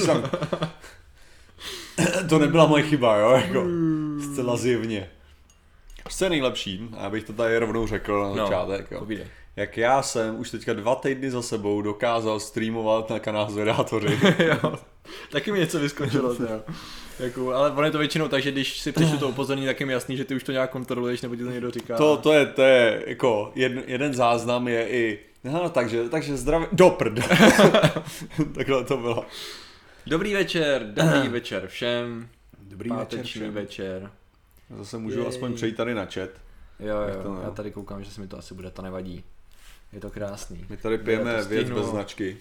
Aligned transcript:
Jsem... 0.00 0.30
to 2.28 2.38
nebyla 2.38 2.66
moje 2.66 2.82
chyba, 2.82 3.16
jo, 3.16 3.30
jako 3.30 3.64
zcela 4.32 4.56
zjevně. 4.56 5.10
Co 6.08 6.24
je 6.24 6.30
nejlepší, 6.30 6.88
abych 6.98 7.24
to 7.24 7.32
tady 7.32 7.58
rovnou 7.58 7.86
řekl 7.86 8.22
na 8.22 8.28
No, 8.28 8.46
začátek, 8.46 8.90
jo. 8.90 8.98
povídej. 8.98 9.26
Jak 9.56 9.76
já 9.76 10.02
jsem 10.02 10.38
už 10.40 10.50
teďka 10.50 10.72
dva 10.72 10.94
týdny 10.94 11.30
za 11.30 11.42
sebou 11.42 11.82
dokázal 11.82 12.40
streamovat 12.40 13.10
na 13.10 13.18
kanál 13.18 13.50
Zvedátoři. 13.50 14.18
jo. 14.38 14.74
Taky 15.32 15.52
mi 15.52 15.58
něco 15.58 15.78
vyskočilo, 15.78 16.32
jo. 16.32 16.60
Jako, 17.18 17.54
ale 17.54 17.70
ono 17.70 17.82
je 17.82 17.90
to 17.90 17.98
většinou 17.98 18.28
tak, 18.28 18.42
že 18.42 18.52
když 18.52 18.80
si 18.80 18.92
přečtu 18.92 19.18
to 19.18 19.28
upozornění, 19.28 19.66
tak 19.66 19.80
je 19.80 19.86
mi 19.86 19.92
jasný, 19.92 20.16
že 20.16 20.24
ty 20.24 20.34
už 20.34 20.42
to 20.42 20.52
nějak 20.52 20.70
kontroluješ, 20.70 21.22
nebo 21.22 21.36
ti 21.36 21.44
to 21.44 21.50
někdo 21.50 21.70
říká. 21.70 21.96
To, 21.96 22.16
to 22.16 22.32
je, 22.32 22.46
to 22.46 22.62
je 22.62 23.02
jako 23.06 23.52
jeden, 23.54 23.82
jeden 23.86 24.14
záznam 24.14 24.68
je 24.68 24.88
i, 24.88 25.18
no, 25.44 25.68
takže, 25.70 26.08
takže 26.08 26.36
zdravě, 26.36 26.68
do 26.72 26.90
prd. 26.90 27.18
Takhle 28.54 28.84
to 28.84 28.96
bylo. 28.96 29.24
Dobrý 30.06 30.34
večer, 30.34 30.86
dobrý 30.92 31.28
večer 31.32 31.66
všem. 31.66 32.28
Dobrý 32.62 32.90
Páteční 32.90 33.48
večer. 33.50 34.10
Zase 34.78 34.98
můžu 34.98 35.18
Jej. 35.18 35.28
aspoň 35.28 35.54
přejít 35.54 35.76
tady 35.76 35.94
na 35.94 36.04
chat. 36.04 36.30
Jo, 36.80 36.96
jo, 37.16 37.22
to, 37.22 37.34
no? 37.34 37.42
já 37.42 37.50
tady 37.50 37.70
koukám, 37.70 38.04
že 38.04 38.10
se 38.10 38.20
mi 38.20 38.26
to 38.28 38.38
asi 38.38 38.54
bude, 38.54 38.70
to 38.70 38.82
nevadí. 38.82 39.24
Je 39.92 40.00
to 40.00 40.10
krásný. 40.10 40.66
My 40.68 40.76
tady 40.76 40.98
pijeme 40.98 41.42
věc 41.44 41.70
bez 41.70 41.86
značky. 41.86 42.36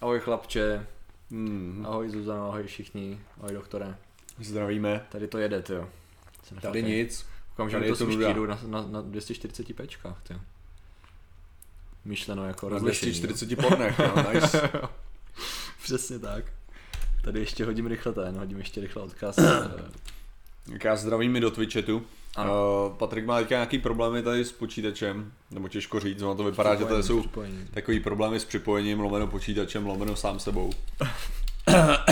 Ahoj 0.00 0.20
chlapče, 0.20 0.86
Hmm. 1.30 1.84
ahoj 1.88 2.10
Zuzano, 2.10 2.48
ahoj 2.48 2.62
všichni, 2.66 3.20
ahoj 3.40 3.52
doktore. 3.54 3.94
Zdravíme. 4.40 5.06
Tady 5.08 5.28
to 5.28 5.38
jede, 5.38 5.62
jo. 5.68 5.88
Jsem 6.44 6.58
Tady 6.58 6.80
fakt- 6.82 6.88
nic. 6.88 7.26
Koukám, 7.50 7.70
že 7.70 7.76
tady 7.76 8.06
mi 8.16 8.24
to 8.24 8.32
jdu 8.32 8.46
na, 8.46 8.58
na, 8.66 8.82
na 8.86 9.00
240 9.02 9.72
pečkách, 9.76 10.22
ty. 10.22 10.34
Myšleno 12.04 12.46
jako 12.46 12.66
Na 12.68 12.72
rozlišení. 12.74 13.12
240 13.12 13.56
pornech, 13.68 13.98
jo, 13.98 14.14
nice. 14.34 14.70
Přesně 15.82 16.18
tak. 16.18 16.44
Tady 17.24 17.40
ještě 17.40 17.64
hodím 17.64 17.86
rychle 17.86 18.12
ten, 18.12 18.38
hodím 18.38 18.58
ještě 18.58 18.80
rychle 18.80 19.02
odkaz. 19.02 19.36
Tak 20.72 20.84
já 20.84 20.96
zdravím 20.96 21.36
i 21.36 21.40
do 21.40 21.50
Twitchetu. 21.50 22.02
Ano. 22.36 22.52
Uh, 22.86 22.96
Patrik 22.96 23.26
má 23.26 23.38
teďka 23.38 23.54
nějaký 23.54 23.78
problémy 23.78 24.22
tady 24.22 24.44
s 24.44 24.52
počítačem, 24.52 25.32
nebo 25.50 25.68
těžko 25.68 26.00
říct, 26.00 26.22
ono 26.22 26.34
to 26.34 26.44
vypadá, 26.44 26.74
že 26.74 26.84
to 26.84 27.02
jsou 27.02 27.24
takový 27.70 28.00
problémy 28.00 28.40
s 28.40 28.44
připojením, 28.44 29.00
lomeno 29.00 29.26
počítačem, 29.26 29.86
lomeno 29.86 30.16
sám 30.16 30.40
sebou. 30.40 30.70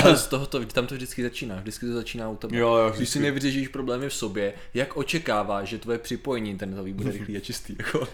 Ale 0.05 0.17
z 0.17 0.27
toho 0.27 0.47
to, 0.47 0.65
tam 0.65 0.87
to 0.87 0.95
vždycky 0.95 1.23
začíná, 1.23 1.57
vždycky 1.61 1.87
to 1.87 1.93
začíná 1.93 2.29
u 2.29 2.37
tebe. 2.37 2.57
Jo, 2.57 2.77
jo, 2.77 2.93
Když 2.97 3.09
si 3.09 3.21
nevyřešíš 3.21 3.69
problémy 3.69 4.09
v 4.09 4.15
sobě, 4.15 4.55
jak 4.75 4.97
očekáváš, 4.97 5.69
že 5.69 5.79
tvoje 5.79 5.99
připojení 5.99 6.51
internetový 6.51 6.93
bude 6.93 7.11
rychlý 7.11 7.37
a 7.37 7.41
čistý, 7.41 7.77
jako. 7.79 8.09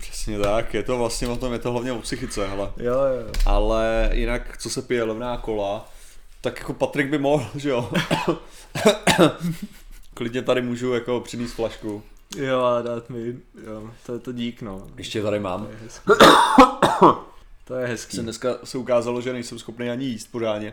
Přesně 0.00 0.38
tak, 0.38 0.74
je 0.74 0.82
to 0.82 0.98
vlastně 0.98 1.28
o 1.28 1.36
tom, 1.36 1.52
je 1.52 1.58
to 1.58 1.72
hlavně 1.72 1.92
o 1.92 1.98
psychice, 1.98 2.46
hele. 2.46 2.72
Jo, 2.76 2.92
jo. 2.92 3.32
Ale 3.46 4.10
jinak, 4.12 4.58
co 4.58 4.70
se 4.70 4.82
pije 4.82 5.04
levná 5.04 5.36
kola, 5.36 5.88
tak 6.40 6.58
jako 6.58 6.72
Patrik 6.74 7.10
by 7.10 7.18
mohl, 7.18 7.46
že 7.54 7.70
jo. 7.70 7.90
Klidně 10.14 10.42
tady 10.42 10.62
můžu 10.62 10.94
jako 10.94 11.20
přinést 11.20 11.52
flašku. 11.52 12.02
Jo, 12.36 12.62
a 12.62 12.82
dát 12.82 13.10
mi, 13.10 13.34
jo, 13.66 13.90
to 14.06 14.12
je 14.12 14.18
to 14.18 14.32
dík, 14.32 14.62
no. 14.62 14.86
Ještě 14.96 15.22
tady 15.22 15.36
To 15.36 15.42
mám. 15.42 15.66
je 15.70 15.76
hezký. 15.82 16.04
to 17.64 17.74
je 17.74 17.86
hezký. 17.86 18.16
Se 18.16 18.22
dneska 18.22 18.48
se 18.64 18.78
ukázalo, 18.78 19.20
že 19.20 19.32
nejsem 19.32 19.58
schopný 19.58 19.90
ani 19.90 20.04
jíst 20.04 20.26
pořádně. 20.26 20.72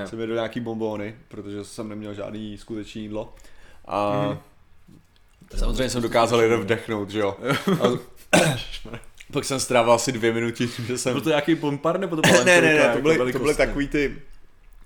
Jo. 0.00 0.08
Jsem 0.08 0.20
jedl 0.20 0.34
nějaký 0.34 0.60
bombóny, 0.60 1.16
protože 1.28 1.64
jsem 1.64 1.88
neměl 1.88 2.14
žádný 2.14 2.58
skutečný 2.58 3.02
jídlo. 3.02 3.34
A 3.86 4.22
Mhm. 4.28 4.38
samozřejmě 5.58 5.90
jsem 5.90 6.02
dokázal 6.02 6.40
jeden 6.40 6.60
vdechnout, 6.60 7.10
že 7.10 7.18
jo. 7.20 7.36
A 7.80 7.98
pak 9.32 9.44
jsem 9.44 9.60
strávil 9.60 9.92
asi 9.92 10.12
dvě 10.12 10.32
minuty 10.32 10.68
že 10.86 10.98
jsem... 10.98 11.12
Byl 11.12 11.22
to 11.22 11.28
nějaký 11.28 11.54
pompar, 11.56 12.00
nebo 12.00 12.16
to 12.16 12.22
byla 12.22 12.44
ne, 12.44 12.52
jen 12.52 12.64
ne, 12.64 12.74
ne, 12.74 12.92
to 12.94 13.00
byly, 13.02 13.32
to 13.32 13.38
byly 13.38 13.54
takový 13.54 13.88
ty... 13.88 14.18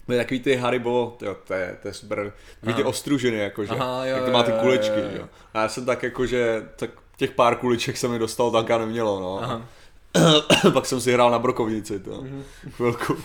Byly 0.07 0.19
takový 0.19 0.41
ty 0.41 0.57
Haribo, 0.57 1.17
jo, 1.23 1.37
to 1.47 1.55
je, 1.55 1.77
to 1.83 1.89
je 1.89 1.95
super, 1.95 2.33
takový 2.61 2.75
ty 2.75 2.85
ostružiny, 2.85 3.39
jakože, 3.39 3.71
Aha, 3.71 4.07
jo, 4.07 4.17
jak 4.17 4.25
to 4.25 4.31
má 4.31 4.43
ty 4.43 4.51
jo, 4.51 4.57
kulečky, 4.61 5.01
jo, 5.01 5.05
jo. 5.13 5.19
jo. 5.19 5.29
A 5.55 5.63
já 5.63 5.69
jsem 5.69 5.85
tak 5.87 6.03
jakože, 6.03 6.69
tak 6.77 6.91
těch 7.17 7.31
pár 7.31 7.57
kuliček 7.57 7.97
se 7.97 8.09
mi 8.09 8.19
dostal, 8.19 8.51
tak 8.51 8.71
a 8.71 8.79
nemělo, 8.79 9.21
no. 9.21 9.43
Aha. 9.43 9.63
Pak 10.73 10.87
jsem 10.87 11.01
si 11.01 11.13
hrál 11.13 11.31
na 11.31 11.39
brokovnici, 11.39 12.01
to, 12.01 12.23
Mhm. 12.23 12.43
chvilku. 12.71 13.17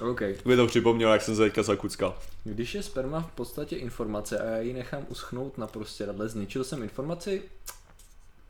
OK. 0.10 0.20
Mi 0.44 0.56
to 0.56 0.66
připomnělo, 0.66 1.12
jak 1.12 1.22
jsem 1.22 1.36
se 1.36 1.42
teďka 1.42 1.62
zakuckal. 1.62 2.14
Když 2.44 2.74
je 2.74 2.82
sperma 2.82 3.20
v 3.20 3.32
podstatě 3.32 3.76
informace 3.76 4.38
a 4.38 4.44
já 4.44 4.56
ji 4.58 4.72
nechám 4.72 5.02
uschnout 5.08 5.58
na 5.58 5.66
prostěradle, 5.66 6.28
zničil 6.28 6.64
jsem 6.64 6.82
informaci? 6.82 7.42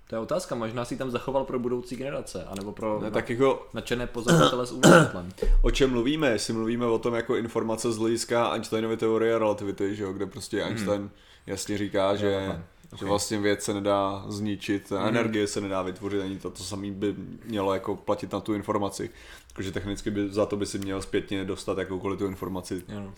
To 0.09 0.15
je 0.15 0.21
otázka, 0.21 0.55
možná 0.55 0.85
si 0.85 0.97
tam 0.97 1.11
zachoval 1.11 1.45
pro 1.45 1.59
budoucí 1.59 1.97
generace, 1.97 2.45
anebo 2.45 2.73
pro 2.73 3.01
Ne, 3.01 3.11
tak 3.11 3.31
jako 3.31 3.69
nadšené 3.75 4.07
pozorovatele 4.07 4.67
s 4.67 4.73
úmyslem. 4.73 5.33
O 5.63 5.71
čem 5.71 5.91
mluvíme? 5.91 6.31
Jestli 6.31 6.53
mluvíme 6.53 6.87
o 6.87 6.99
tom 6.99 7.15
jako 7.15 7.37
informace 7.37 7.93
z 7.93 7.97
hlediska 7.99 8.49
Einsteinovy 8.53 8.97
teorie 8.97 9.39
relativity, 9.39 9.97
že 9.97 10.05
jo, 10.05 10.13
kde 10.13 10.27
prostě 10.27 10.63
Einstein 10.63 11.11
jasně 11.47 11.79
říká, 11.79 12.17
že, 12.17 12.47
aha, 12.49 12.63
že 12.99 13.05
vlastně 13.07 13.39
věc 13.39 13.63
se 13.63 13.75
nedá 13.75 14.25
zničit, 14.29 14.93
a 14.93 15.09
energie 15.09 15.47
se 15.47 15.61
nedá 15.61 15.83
vytvořit, 15.83 16.23
ani 16.23 16.39
to, 16.39 16.51
to 16.51 16.63
samé 16.63 16.91
by 16.91 17.15
mělo 17.45 17.75
jako 17.75 17.97
platit 17.97 18.33
na 18.33 18.41
tu 18.41 18.55
informaci. 18.55 19.11
Takže 19.53 19.73
technicky 19.73 20.11
by 20.11 20.29
za 20.29 20.47
to 20.47 20.57
by 20.57 20.67
si 20.67 20.79
měl 20.79 21.03
zpětně 21.03 21.45
dostat 21.45 21.79
jakoukoliv 21.79 22.19
tu 22.19 22.27
informaci. 22.27 22.83
Jo. 22.89 23.13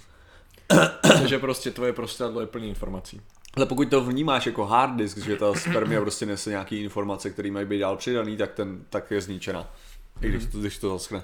Takže 1.03 1.39
prostě 1.39 1.71
tvoje 1.71 1.93
prostředadlo 1.93 2.41
je 2.41 2.47
plný 2.47 2.69
informací. 2.69 3.21
Ale 3.57 3.67
pokud 3.67 3.91
to 3.91 4.05
vnímáš 4.05 4.47
jako 4.47 4.67
hard 4.67 4.97
disk, 4.97 5.19
že 5.19 5.37
ta 5.37 5.55
spermia 5.55 6.01
prostě 6.01 6.27
nese 6.27 6.51
nějaký 6.51 6.83
informace, 6.83 7.31
které 7.31 7.51
mají 7.51 7.67
být 7.67 7.79
dál 7.79 7.97
přidaný, 7.97 8.37
tak, 8.37 8.53
ten, 8.53 8.85
tak 8.91 9.11
je 9.11 9.21
zničena. 9.21 9.71
I 10.21 10.29
když 10.29 10.47
to, 10.47 10.59
když 10.59 10.79
to 10.79 10.91
zaschne. 10.91 11.23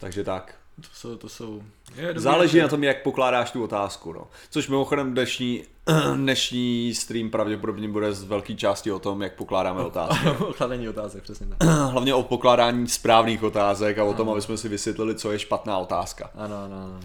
Takže 0.00 0.24
tak. 0.24 0.54
To 0.76 0.88
jsou, 0.94 1.16
to 1.16 1.28
jsou... 1.28 1.62
Je, 1.94 2.06
dobrý 2.06 2.22
Záleží 2.22 2.56
večer. 2.56 2.62
na 2.62 2.68
tom, 2.68 2.84
jak 2.84 3.02
pokládáš 3.02 3.50
tu 3.50 3.64
otázku. 3.64 4.12
No. 4.12 4.26
Což 4.50 4.68
mimochodem 4.68 5.12
dnešní, 5.12 5.64
dnešní 6.14 6.94
stream 6.94 7.30
pravděpodobně 7.30 7.88
bude 7.88 8.12
z 8.12 8.22
velké 8.22 8.54
části 8.54 8.92
o 8.92 8.98
tom, 8.98 9.22
jak 9.22 9.34
pokládáme 9.34 9.82
otázky. 9.82 10.26
Kladení 10.56 10.88
otázek, 10.88 11.22
přesně 11.22 11.46
tak. 11.46 11.68
Hlavně 11.90 12.14
o 12.14 12.22
pokládání 12.22 12.88
správných 12.88 13.42
otázek 13.42 13.98
a 13.98 14.04
o 14.04 14.14
tom, 14.14 14.30
aby 14.30 14.42
jsme 14.42 14.56
si 14.56 14.68
vysvětlili, 14.68 15.14
co 15.14 15.32
je 15.32 15.38
špatná 15.38 15.78
otázka. 15.78 16.30
Ano, 16.34 16.56
ano, 16.64 16.76
ano. 16.84 17.00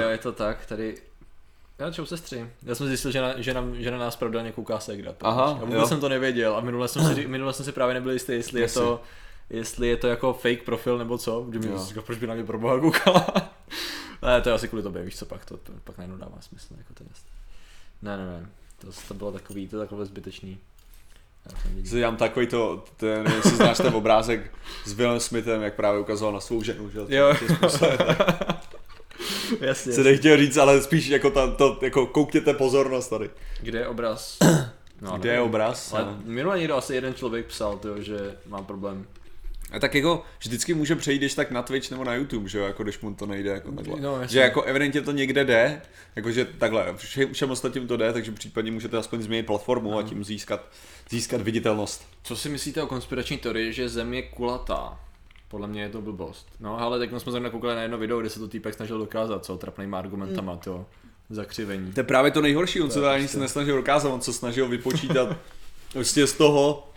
jo, 0.00 0.08
je 0.08 0.18
to 0.18 0.32
tak, 0.32 0.66
tady... 0.66 0.94
Já 1.80 1.90
čau 1.90 2.04
sestři. 2.04 2.50
Já 2.62 2.74
jsem 2.74 2.86
zjistil, 2.86 3.10
že 3.10 3.20
na, 3.20 3.40
že 3.40 3.54
na, 3.54 3.64
že 3.74 3.90
na 3.90 3.98
nás 3.98 4.16
pravidelně 4.16 4.52
kouká 4.52 4.78
Segra. 4.78 5.14
Aha, 5.20 5.44
a 5.44 5.64
vůbec 5.64 5.80
jo. 5.80 5.86
jsem 5.86 6.00
to 6.00 6.08
nevěděl 6.08 6.56
a 6.56 6.60
minule 6.60 6.88
jsem 6.88 7.14
si, 7.14 7.26
minule 7.26 7.52
jsem 7.52 7.64
si 7.64 7.72
právě 7.72 7.94
nebyl 7.94 8.12
jistý, 8.12 8.32
jestli 8.32 8.60
je 8.60 8.62
Jasně. 8.62 8.82
to 8.82 9.02
jestli 9.50 9.88
je 9.88 9.96
to 9.96 10.08
jako 10.08 10.32
fake 10.32 10.62
profil 10.62 10.98
nebo 10.98 11.18
co, 11.18 11.46
že 11.52 11.58
mi 11.58 11.68
říkal, 11.78 12.02
proč 12.02 12.18
by 12.18 12.26
na 12.26 12.34
mě 12.34 12.44
pro 12.44 12.58
boha 12.58 12.80
koukala. 12.80 13.26
ne, 14.22 14.40
to 14.40 14.48
je 14.48 14.54
asi 14.54 14.68
kvůli 14.68 14.82
tobě, 14.82 15.02
víš 15.02 15.18
co, 15.18 15.26
pak 15.26 15.44
to, 15.44 15.56
to 15.56 15.72
pak 15.84 15.98
najednou 15.98 16.18
dává 16.18 16.40
smysl, 16.40 16.74
jako 16.78 16.94
to 16.94 17.04
jest. 17.08 17.26
Ne, 18.02 18.16
ne, 18.16 18.26
ne, 18.26 18.48
to, 18.78 18.86
to 19.08 19.14
bylo 19.14 19.32
takový, 19.32 19.68
to 19.68 19.76
je 19.76 19.80
takové 19.80 20.04
zbytečný. 20.04 20.58
Já 21.74 21.82
dělám 21.82 22.16
takový 22.16 22.46
to, 22.46 22.84
ten, 22.96 23.24
nevím, 23.24 23.36
jestli 23.36 23.56
znáš 23.56 23.76
ten 23.76 23.94
obrázek 23.94 24.54
s 24.84 24.92
Willem 24.92 25.20
Smithem, 25.20 25.62
jak 25.62 25.74
právě 25.74 26.00
ukazoval 26.00 26.34
na 26.34 26.40
svou 26.40 26.62
ženu, 26.62 26.90
že 26.90 27.00
Jo. 27.08 27.34
Jasně, 29.60 29.92
Se 29.92 30.02
nechtěl 30.04 30.36
říct, 30.38 30.56
ale 30.56 30.82
spíš 30.82 31.06
jako, 31.06 31.30
ta, 31.30 31.50
to, 31.50 31.78
jako 31.82 32.06
koukněte 32.06 32.54
pozornost 32.54 33.08
tady. 33.08 33.30
Kde 33.60 33.78
je 33.78 33.86
obraz? 33.88 34.38
No, 35.02 35.18
Kde 35.18 35.28
je 35.28 35.32
nevím. 35.36 35.48
obraz? 35.48 35.92
Ale 35.94 36.04
No. 36.04 36.18
minule 36.24 36.58
někdo 36.58 36.76
asi 36.76 36.94
jeden 36.94 37.14
člověk 37.14 37.46
psal, 37.46 37.78
tyjo, 37.78 38.02
že 38.02 38.36
mám 38.46 38.64
problém. 38.64 39.06
A 39.72 39.78
tak 39.78 39.94
jako 39.94 40.22
vždycky 40.38 40.74
může 40.74 40.96
přejít, 40.96 41.18
když 41.18 41.34
tak 41.34 41.50
na 41.50 41.62
Twitch 41.62 41.90
nebo 41.90 42.04
na 42.04 42.14
YouTube, 42.14 42.48
že 42.48 42.58
jo, 42.58 42.64
jako 42.64 42.82
když 42.82 43.00
mu 43.00 43.14
to 43.14 43.26
nejde 43.26 43.50
jako 43.50 43.72
takhle. 43.72 44.00
No, 44.00 44.26
že 44.26 44.40
jako 44.40 44.62
evidentně 44.62 45.00
to 45.02 45.12
někde 45.12 45.44
jde, 45.44 45.82
jakože 46.16 46.44
takhle, 46.44 46.94
všem, 46.96 47.32
všem 47.32 47.50
ostatním 47.50 47.86
to 47.86 47.96
jde, 47.96 48.12
takže 48.12 48.32
případně 48.32 48.72
můžete 48.72 48.96
aspoň 48.96 49.22
změnit 49.22 49.46
platformu 49.46 49.98
a 49.98 50.02
tím 50.02 50.24
získat, 50.24 50.64
získat 51.10 51.40
viditelnost. 51.40 52.06
Co 52.22 52.36
si 52.36 52.48
myslíte 52.48 52.82
o 52.82 52.86
konspirační 52.86 53.36
teorii, 53.38 53.72
že 53.72 53.88
Zem 53.88 54.14
je 54.14 54.22
kulatá? 54.22 54.98
Podle 55.50 55.68
mě 55.68 55.82
je 55.82 55.88
to 55.88 56.00
blbost. 56.00 56.46
No 56.60 56.80
ale 56.80 56.98
tak 56.98 57.08
jsme 57.20 57.32
zrovna 57.32 57.50
koukali 57.50 57.74
na 57.74 57.82
jedno 57.82 57.98
video, 57.98 58.20
kde 58.20 58.30
se 58.30 58.40
to 58.40 58.48
týpek 58.48 58.74
snažil 58.74 58.98
dokázat, 58.98 59.44
co 59.44 59.56
trapnýma 59.56 59.98
argumentama, 59.98 60.56
to 60.56 60.86
zakřivení. 61.30 61.92
To 61.92 62.00
je 62.00 62.04
právě 62.04 62.30
to 62.30 62.40
nejhorší, 62.40 62.80
on 62.80 62.90
se 62.90 63.10
ani 63.10 63.22
prostě- 63.22 63.36
se 63.36 63.40
nesnažil 63.40 63.76
dokázat, 63.76 64.08
on 64.08 64.20
se 64.20 64.32
snažil 64.32 64.68
vypočítat 64.68 65.36
prostě 65.92 66.26
z 66.26 66.32
toho, 66.32 66.88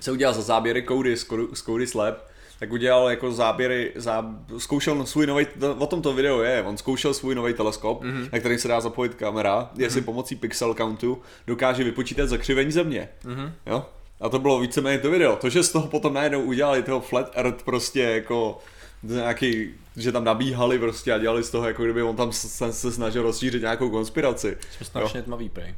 se 0.00 0.12
udělal 0.12 0.34
za 0.34 0.42
záběry 0.42 0.84
Cody, 0.88 1.16
z 1.16 1.26
Cody- 1.52 1.86
Slab, 1.86 2.14
tak 2.58 2.72
udělal 2.72 3.10
jako 3.10 3.32
záběry, 3.32 3.92
zá, 3.96 4.34
zkoušel 4.58 5.06
svůj 5.06 5.26
nový, 5.26 5.46
o 5.78 5.86
tom 5.86 6.02
to 6.02 6.12
video 6.12 6.42
je, 6.42 6.62
on 6.62 6.76
zkoušel 6.76 7.14
svůj 7.14 7.34
nový 7.34 7.54
teleskop, 7.54 8.02
mm-hmm. 8.02 8.28
na 8.32 8.38
který 8.38 8.58
se 8.58 8.68
dá 8.68 8.80
zapojit 8.80 9.14
kamera, 9.14 9.70
jestli 9.78 10.00
pomocí 10.00 10.36
pixel 10.36 10.74
countu 10.74 11.22
dokáže 11.46 11.84
vypočítat 11.84 12.28
zakřivení 12.28 12.72
země. 12.72 13.08
Mm-hmm. 13.24 13.52
Jo? 13.66 13.86
A 14.24 14.28
to 14.28 14.38
bylo 14.38 14.58
víceméně 14.60 14.98
to 14.98 15.10
video. 15.10 15.36
To, 15.36 15.48
že 15.50 15.62
z 15.62 15.72
toho 15.72 15.86
potom 15.88 16.14
najednou 16.14 16.40
udělali 16.40 16.82
toho 16.82 17.00
flat 17.00 17.30
earth 17.34 17.62
prostě 17.62 18.02
jako 18.02 18.58
nějaký, 19.02 19.74
že 19.96 20.12
tam 20.12 20.24
nabíhali 20.24 20.78
prostě 20.78 21.12
a 21.12 21.18
dělali 21.18 21.42
z 21.44 21.50
toho, 21.50 21.66
jako 21.68 21.84
kdyby 21.84 22.02
on 22.02 22.16
tam 22.16 22.32
se, 22.32 22.72
se 22.72 22.92
snažil 22.92 23.22
rozšířit 23.22 23.62
nějakou 23.62 23.90
konspiraci. 23.90 24.56
Jsme 24.76 24.86
strašně 24.86 25.22
tmavý 25.22 25.48
prej. 25.48 25.74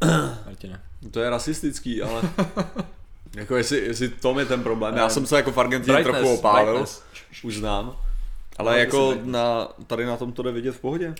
Martine. 0.46 0.80
To 1.10 1.20
je 1.20 1.30
rasistický, 1.30 2.02
ale 2.02 2.22
jako 3.36 3.56
jestli, 3.56 3.78
jestli 3.78 4.08
tom 4.08 4.38
je 4.38 4.46
ten 4.46 4.62
problém. 4.62 4.96
Já 4.96 5.06
Eh, 5.06 5.10
jsem 5.10 5.26
se 5.26 5.36
jako 5.36 5.52
v 5.52 5.58
Argentině 5.58 6.02
trochu 6.04 6.28
opálil, 6.34 6.72
brightness. 6.72 7.02
už 7.44 7.56
znám. 7.56 7.96
Ale 8.56 8.72
No, 8.72 8.78
jako 8.78 9.14
to 9.14 9.20
na, 9.24 9.68
tady 9.86 10.06
na 10.06 10.16
tom 10.16 10.32
to 10.32 10.42
jde 10.42 10.52
vidět 10.52 10.72
v 10.72 10.80
pohodě. 10.80 11.14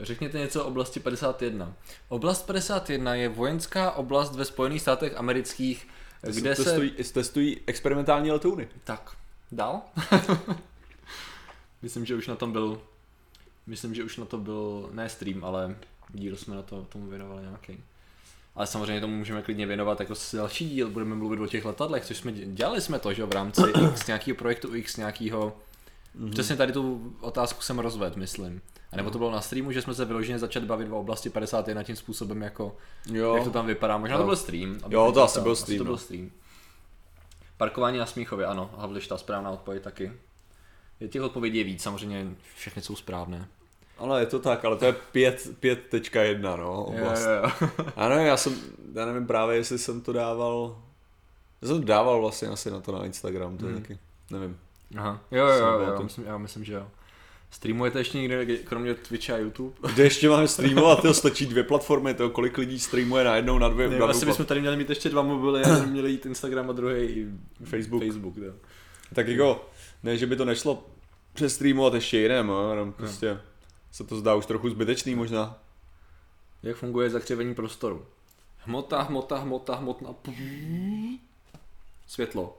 Řekněte 0.00 0.38
něco 0.38 0.64
o 0.64 0.68
oblasti 0.68 1.00
51. 1.00 1.72
Oblast 2.08 2.46
51 2.46 3.14
je 3.14 3.28
vojenská 3.28 3.90
oblast 3.90 4.34
ve 4.36 4.44
Spojených 4.44 4.80
státech 4.82 5.16
amerických, 5.16 5.88
kde 6.22 6.56
se... 6.56 6.64
testují, 6.64 6.90
testují 6.90 7.60
experimentální 7.66 8.30
letouny. 8.30 8.68
Tak, 8.84 9.16
dál? 9.52 9.80
myslím, 11.82 12.06
že 12.06 12.14
už 12.14 12.26
na 12.26 12.36
tom 12.36 12.52
byl... 12.52 12.82
Myslím, 13.66 13.94
že 13.94 14.04
už 14.04 14.16
na 14.16 14.24
to 14.24 14.38
byl, 14.38 14.90
ne 14.92 15.08
stream, 15.08 15.44
ale 15.44 15.76
díl 16.08 16.36
jsme 16.36 16.56
na 16.56 16.62
to 16.62 16.82
tomu 16.82 17.06
věnovali 17.06 17.42
nějaký. 17.42 17.82
Ale 18.54 18.66
samozřejmě 18.66 19.00
tomu 19.00 19.16
můžeme 19.16 19.42
klidně 19.42 19.66
věnovat 19.66 20.00
jako 20.00 20.14
s 20.14 20.34
další 20.34 20.68
díl, 20.70 20.90
budeme 20.90 21.14
mluvit 21.14 21.40
o 21.40 21.46
těch 21.46 21.64
letadlech, 21.64 22.04
což 22.04 22.16
jsme 22.16 22.32
dělali 22.32 22.80
jsme 22.80 22.98
to, 22.98 23.12
že 23.12 23.24
v 23.24 23.32
rámci 23.32 23.62
X 23.92 24.06
nějakého 24.06 24.36
projektu 24.36 24.74
X 24.74 24.96
nějakého. 24.96 25.56
Mm-hmm. 26.16 26.30
Přesně 26.30 26.56
tady 26.56 26.72
tu 26.72 27.12
otázku 27.20 27.62
jsem 27.62 27.78
rozvedl, 27.78 28.18
myslím. 28.18 28.60
A 28.92 28.96
nebo 28.96 29.10
to 29.10 29.18
bylo 29.18 29.30
na 29.30 29.40
streamu, 29.40 29.72
že 29.72 29.82
jsme 29.82 29.94
se 29.94 30.04
vyloženě 30.04 30.38
začali 30.38 30.66
bavit 30.66 30.88
o 30.92 31.00
oblasti 31.00 31.30
51 31.30 31.82
tím 31.82 31.96
způsobem, 31.96 32.42
jako, 32.42 32.76
Jo. 33.12 33.34
jak 33.34 33.44
to 33.44 33.50
tam 33.50 33.66
vypadá. 33.66 33.98
Možná 33.98 34.18
to 34.18 34.24
byl 34.24 34.36
stream. 34.36 34.78
Jo, 34.88 35.12
to 35.12 35.22
asi 35.22 35.40
byl 35.40 35.56
stream, 35.56 35.78
to 35.78 35.84
byl 35.84 35.92
no. 35.92 35.98
stream. 35.98 36.30
Parkování 37.56 37.98
na 37.98 38.06
Smíchově, 38.06 38.46
ano, 38.46 38.70
Havliš, 38.76 39.08
ta 39.08 39.18
správná 39.18 39.50
odpověď 39.50 39.82
taky. 39.82 40.12
Je 41.00 41.08
těch 41.08 41.22
odpovědí 41.22 41.58
je 41.58 41.64
víc, 41.64 41.82
samozřejmě 41.82 42.26
všechny 42.56 42.82
jsou 42.82 42.96
správné. 42.96 43.48
Ale 43.98 44.20
je 44.20 44.26
to 44.26 44.38
tak, 44.38 44.64
ale 44.64 44.76
to 44.76 44.84
je 44.84 44.92
5, 44.92 45.48
5.1, 45.62 46.56
no, 46.58 46.84
oblast. 46.84 47.22
Jo, 47.24 47.30
jo, 47.30 47.70
jo. 47.78 47.84
Ano, 47.96 48.14
já 48.14 48.36
jsem, 48.36 48.56
já 48.94 49.06
nevím 49.06 49.26
právě, 49.26 49.56
jestli 49.56 49.78
jsem 49.78 50.00
to 50.00 50.12
dával, 50.12 50.78
já 51.62 51.68
jsem 51.68 51.80
to 51.80 51.86
dával 51.86 52.20
vlastně 52.20 52.48
asi 52.48 52.70
na 52.70 52.80
to 52.80 52.92
na 52.92 53.04
Instagram, 53.04 53.56
to 53.58 53.66
je 53.66 53.72
Hmm. 53.72 53.82
taky, 53.82 53.98
nevím. 54.30 54.58
Aha. 54.96 55.20
Jo, 55.30 55.46
jo, 55.46 55.66
jo, 55.66 55.80
jo, 55.80 55.96
to. 55.96 56.02
myslím, 56.02 56.24
já 56.24 56.38
myslím, 56.38 56.64
že 56.64 56.72
jo. 56.72 56.88
Streamujete 57.50 57.98
ještě 57.98 58.18
někde, 58.18 58.56
kromě 58.56 58.94
Twitche 58.94 59.32
a 59.32 59.36
YouTube? 59.36 59.76
Kde 59.94 60.02
ještě 60.04 60.28
máme 60.28 60.48
streamovat, 60.48 61.02
to 61.02 61.14
stačí 61.14 61.46
dvě 61.46 61.62
platformy, 61.62 62.14
to 62.14 62.30
kolik 62.30 62.58
lidí 62.58 62.78
streamuje 62.78 63.24
najednou 63.24 63.58
na 63.58 63.68
dvě, 63.68 63.88
Ne, 63.88 63.98
na 63.98 64.06
asi 64.06 64.20
dvou 64.20 64.32
bychom 64.32 64.46
tady 64.46 64.60
měli 64.60 64.76
mít 64.76 64.90
ještě 64.90 65.08
dva 65.08 65.22
mobily, 65.22 65.60
jeden 65.68 65.90
měli 65.90 66.10
jít 66.10 66.26
Instagram 66.26 66.70
a 66.70 66.72
druhý 66.72 67.26
Facebook. 67.64 68.02
Facebook 68.02 68.36
jo. 68.36 68.52
Tak 69.14 69.28
jako, 69.28 69.68
ne, 70.02 70.16
že 70.16 70.26
by 70.26 70.36
to 70.36 70.44
nešlo 70.44 70.86
přestreamovat 71.32 71.94
ještě 71.94 72.18
jiném, 72.18 72.46
no, 72.46 72.70
jenom 72.70 72.92
prostě 72.92 73.40
se 73.92 74.04
to 74.04 74.16
zdá 74.16 74.34
už 74.34 74.46
trochu 74.46 74.70
zbytečný 74.70 75.14
možná. 75.14 75.58
Jak 76.62 76.76
funguje 76.76 77.10
zakřivení 77.10 77.54
prostoru? 77.54 78.06
Hmota, 78.58 79.02
hmota, 79.02 79.38
hmota, 79.38 79.74
hmotná. 79.74 80.14
Světlo. 82.06 82.58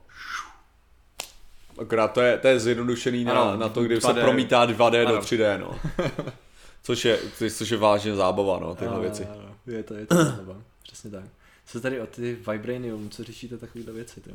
Akorát 1.78 2.08
to 2.12 2.20
je, 2.20 2.38
to 2.38 2.48
je 2.48 2.60
zjednodušený 2.60 3.24
na, 3.24 3.32
Ano, 3.42 3.56
na 3.56 3.68
to, 3.68 3.82
kdy 3.84 4.00
se 4.00 4.06
2D. 4.08 4.22
promítá 4.22 4.66
2D 4.66 5.06
Ano. 5.06 5.14
do 5.16 5.20
3D, 5.20 5.58
no. 5.60 5.78
Což 6.82 7.04
je, 7.04 7.18
což 7.50 7.70
je 7.70 7.76
vážně 7.76 8.14
zábava, 8.14 8.58
no, 8.58 8.74
tyhle 8.74 8.92
Ano, 8.94 9.02
věci. 9.02 9.24
ano, 9.26 9.54
Je 9.66 9.82
to, 9.82 9.94
je 9.94 10.06
to 10.06 10.14
zábava. 10.24 10.56
Přesně 10.82 11.10
tak. 11.10 11.24
Co 11.66 11.80
tady 11.80 12.00
o 12.00 12.06
ty 12.06 12.36
Vibranium, 12.50 13.10
co 13.10 13.24
řešíte 13.24 13.58
takovéhle 13.58 13.92
věci, 13.92 14.20
ty? 14.20 14.30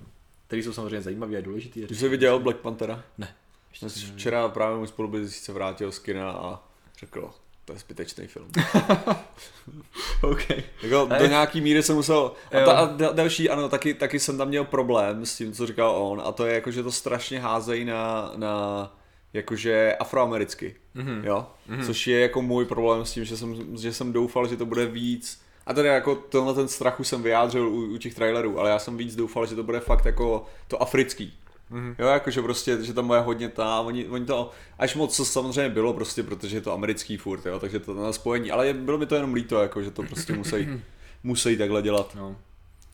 Které 0.47 0.63
jsou 0.63 0.73
samozřejmě 0.73 1.01
zajímavé 1.01 1.37
a 1.37 1.41
důležité. 1.41 1.79
Když 1.79 1.99
jsi 1.99 2.09
viděl 2.09 2.39
Black 2.39 2.57
Panthera? 2.57 3.03
Ne. 3.17 3.27
Ještě 3.69 3.85
neviděl. 3.85 4.09
Včera 4.15 4.49
právě 4.49 4.77
můj 4.77 4.87
spolubicí 4.87 5.39
se 5.39 5.53
vrátil 5.53 5.91
z 5.91 5.99
kina 5.99 6.31
a 6.31 6.63
řekl, 6.99 7.29
to 7.67 7.73
je 7.73 7.79
zbytečný 7.79 8.27
film. 8.27 8.47
OK. 10.23 10.49
Jako 10.83 11.09
do 11.19 11.25
nějaký 11.25 11.61
míry 11.61 11.83
jsem 11.83 11.95
musel, 11.95 12.31
a, 12.61 12.65
ta, 12.65 12.71
a 12.71 12.97
da- 12.97 13.13
další, 13.13 13.49
ano, 13.49 13.69
taky, 13.69 13.93
taky 13.93 14.19
jsem 14.19 14.37
tam 14.37 14.47
měl 14.47 14.63
problém 14.65 15.25
s 15.25 15.37
tím, 15.37 15.53
co 15.53 15.67
říkal 15.67 15.91
on, 15.91 16.21
a 16.25 16.31
to 16.31 16.45
je 16.45 16.53
jako, 16.53 16.71
že 16.71 16.83
to 16.83 16.91
strašně 16.91 17.39
házejí 17.39 17.85
na, 17.85 18.31
na 18.35 18.93
jakože 19.33 19.95
afroamericky, 19.99 20.75
Mhm. 20.95 21.21
jo, 21.25 21.45
což 21.85 22.07
je 22.07 22.19
jako 22.19 22.41
můj 22.41 22.65
problém 22.65 23.05
s 23.05 23.11
tím, 23.11 23.25
že 23.25 23.37
jsem, 23.37 23.77
že 23.77 23.93
jsem 23.93 24.13
doufal, 24.13 24.47
že 24.47 24.57
to 24.57 24.65
bude 24.65 24.85
víc, 24.85 25.41
a 25.65 25.73
tady 25.73 25.87
jako 25.87 26.15
tenhle 26.15 26.53
ten 26.53 26.67
strach 26.67 26.99
už 26.99 27.07
jsem 27.07 27.23
vyjádřil 27.23 27.67
u, 27.67 27.93
u 27.93 27.97
těch 27.97 28.15
trailerů, 28.15 28.59
ale 28.59 28.69
já 28.69 28.79
jsem 28.79 28.97
víc 28.97 29.15
doufal, 29.15 29.45
že 29.45 29.55
to 29.55 29.63
bude 29.63 29.79
fakt 29.79 30.05
jako 30.05 30.45
to 30.67 30.81
africký, 30.81 31.33
Mhm. 31.69 31.95
Jo, 31.99 32.07
jakože 32.07 32.41
prostě, 32.41 32.83
že 32.83 32.93
tam 32.93 33.07
bude 33.07 33.19
hodně 33.19 33.49
ta, 33.49 33.79
oni, 33.81 34.07
oni 34.07 34.25
to, 34.25 34.51
až 34.79 34.95
moc 34.95 35.15
co 35.15 35.25
samozřejmě 35.25 35.69
bylo 35.69 35.93
prostě, 35.93 36.23
protože 36.23 36.57
je 36.57 36.61
to 36.61 36.73
americký 36.73 37.17
furt, 37.17 37.45
jo, 37.45 37.59
takže 37.59 37.79
to 37.79 37.93
na 37.93 38.13
spojení, 38.13 38.51
ale 38.51 38.67
je, 38.67 38.73
bylo 38.73 38.97
mi 38.97 39.05
to 39.05 39.15
jenom 39.15 39.33
líto, 39.33 39.61
jako, 39.61 39.81
že 39.83 39.91
to 39.91 40.03
prostě 40.03 40.33
musí, 40.33 40.67
musí 41.23 41.57
takhle 41.57 41.81
dělat. 41.81 42.15
No. 42.15 42.35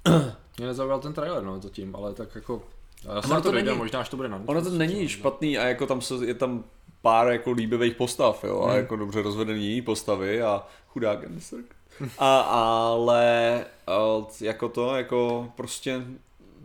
Mě 0.57 0.67
nezaujal 0.67 0.99
ten 0.99 1.13
trailer, 1.13 1.43
no, 1.43 1.61
zatím, 1.61 1.95
ale 1.95 2.13
tak 2.13 2.35
jako... 2.35 2.63
Já 3.03 3.21
jsem 3.21 3.31
Ono 3.31 3.35
na 3.37 3.41
to 3.41 3.47
to 3.47 3.51
dojde, 3.51 3.65
není- 3.69 3.77
možná 3.77 3.99
až 3.99 4.09
to 4.09 4.17
bude 4.17 4.29
na 4.29 4.41
Ono 4.45 4.61
to 4.61 4.69
není 4.69 5.07
špatný 5.09 5.57
a 5.57 5.65
jako 5.67 5.85
tam 5.87 6.01
se, 6.01 6.13
je 6.25 6.33
tam 6.33 6.63
pár 7.01 7.27
jako 7.27 7.51
líbivých 7.51 7.95
postav, 7.95 8.43
jo, 8.43 8.61
a 8.61 8.67
Hmm. 8.67 8.75
jako 8.77 8.95
dobře 8.95 9.21
rozvedený 9.21 9.81
postavy 9.81 10.41
a 10.41 10.63
chudák 10.87 11.23
Anderson. 11.23 11.63
A, 12.17 12.39
ale 12.41 13.65
a, 13.87 13.93
jako 14.41 14.69
to, 14.69 14.95
jako 14.95 15.51
prostě 15.55 16.01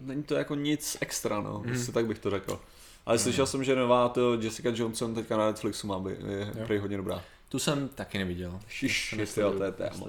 není 0.01 0.23
to 0.23 0.35
jako 0.35 0.55
nic 0.55 0.97
extra, 1.01 1.41
no, 1.41 1.55
Hmm. 1.59 1.63
prostě 1.69 1.93
tak 1.93 2.07
bych 2.07 2.19
to 2.19 2.31
řekl. 2.31 2.61
Ale 3.07 3.19
slyšel 3.19 3.47
jsem, 3.47 3.65
že 3.65 3.77
nová 3.77 4.09
to 4.09 4.35
Jessica 4.35 4.69
Johnson 4.75 5.15
teďka 5.15 5.37
na 5.37 5.47
Netflixu 5.47 5.87
má 5.87 5.99
být, 5.99 6.17
je 6.21 6.65
prý 6.67 6.79
hodně 6.79 6.97
dobrá. 6.97 7.23
Tu 7.49 7.59
jsem 7.59 7.89
taky 7.89 8.19
neviděl. 8.19 8.61
Šiš, 8.69 9.15
To 9.35 9.41
jo, 9.41 9.53
to 9.53 9.65
je 9.65 9.73
téma. 9.73 10.07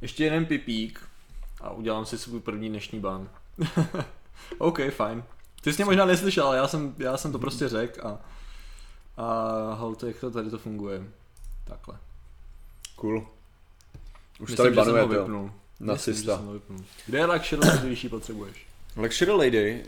Ještě 0.00 0.24
jeden 0.24 0.46
pipík 0.46 1.00
a 1.60 1.70
udělám 1.70 2.06
si 2.06 2.18
svůj 2.18 2.40
první 2.40 2.68
dnešní 2.68 3.00
ban. 3.00 3.28
OK, 4.58 4.78
fajn. 4.90 5.24
Ty 5.60 5.72
jsi 5.72 5.76
mě 5.76 5.84
možná 5.84 6.04
neslyšel, 6.04 6.46
ale 6.46 6.56
já 6.56 6.68
jsem, 6.68 6.94
já 6.98 7.16
jsem 7.16 7.32
to 7.32 7.38
prostě 7.38 7.68
řekl 7.68 8.06
a, 8.08 8.18
a 9.16 9.74
holt, 9.74 10.02
jak 10.02 10.16
to 10.20 10.30
tady 10.30 10.50
to 10.50 10.58
funguje. 10.58 11.02
Takhle. 11.64 11.96
Cool. 12.96 13.26
Už 14.40 14.50
Myslím, 14.50 14.56
tady 14.56 14.70
banuje 14.76 15.02
to. 15.02 15.08
vypnul. 15.08 15.52
Myslím, 15.92 16.52
vypnul. 16.52 16.80
Kde 17.06 17.18
je 17.18 17.26
luxury, 17.26 17.60
když 17.86 18.04
ji 18.04 18.10
potřebuješ? 18.10 18.66
Luxury 18.96 19.30
Lady, 19.30 19.82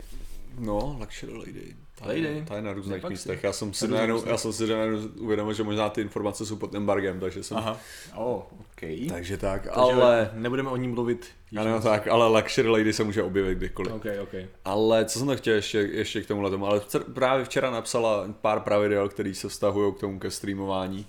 no, 0.59 0.97
Luxury 0.99 1.33
Lady. 1.33 1.75
Ta 1.99 2.11
je- 2.11 2.27
Lady. 2.27 2.45
Ta 2.47 2.55
je 2.55 2.61
na 2.61 2.73
různých 2.73 3.01
si. 3.01 3.09
místech. 3.09 3.43
Já 3.43 3.53
jsem 3.53 3.73
si 3.73 3.87
Na 3.87 3.95
najednou, 3.95 4.23
já 4.25 4.37
jsem 4.37 4.53
si 4.53 4.67
najednou 4.67 4.99
uvědomil, 5.19 5.53
že 5.53 5.63
možná 5.63 5.89
ty 5.89 6.01
informace 6.01 6.45
jsou 6.45 6.55
pod 6.55 6.75
embargem, 6.75 7.19
takže 7.19 7.43
jsem... 7.43 7.57
Aha. 7.57 7.79
Oh, 8.15 8.35
OK. 8.59 9.09
Takže 9.09 9.37
tak, 9.37 9.61
Takže 9.63 9.75
ale... 10.01 10.31
nebudeme 10.33 10.69
o 10.69 10.77
ní 10.77 10.87
mluvit. 10.87 11.27
Ano, 11.57 11.81
tak, 11.81 12.07
ale 12.07 12.39
Luxury 12.39 12.69
Lady 12.69 12.93
se 12.93 13.03
může 13.03 13.23
objevit 13.23 13.57
kdykoliv. 13.57 13.93
OK, 13.93 14.05
OK. 14.23 14.33
Ale 14.65 15.05
co 15.05 15.19
jsem 15.19 15.27
to 15.27 15.35
chtěl 15.37 15.55
ještě, 15.55 15.77
ještě 15.77 16.21
k 16.21 16.27
tomu 16.27 16.49
tomu, 16.49 16.65
ale 16.67 16.81
právě 17.13 17.45
včera 17.45 17.71
napsala 17.71 18.27
pár 18.41 18.59
pravidel, 18.59 19.09
které 19.09 19.33
se 19.33 19.49
vztahují 19.49 19.93
k 19.93 19.99
tomu 19.99 20.19
ke 20.19 20.31
streamování. 20.31 21.05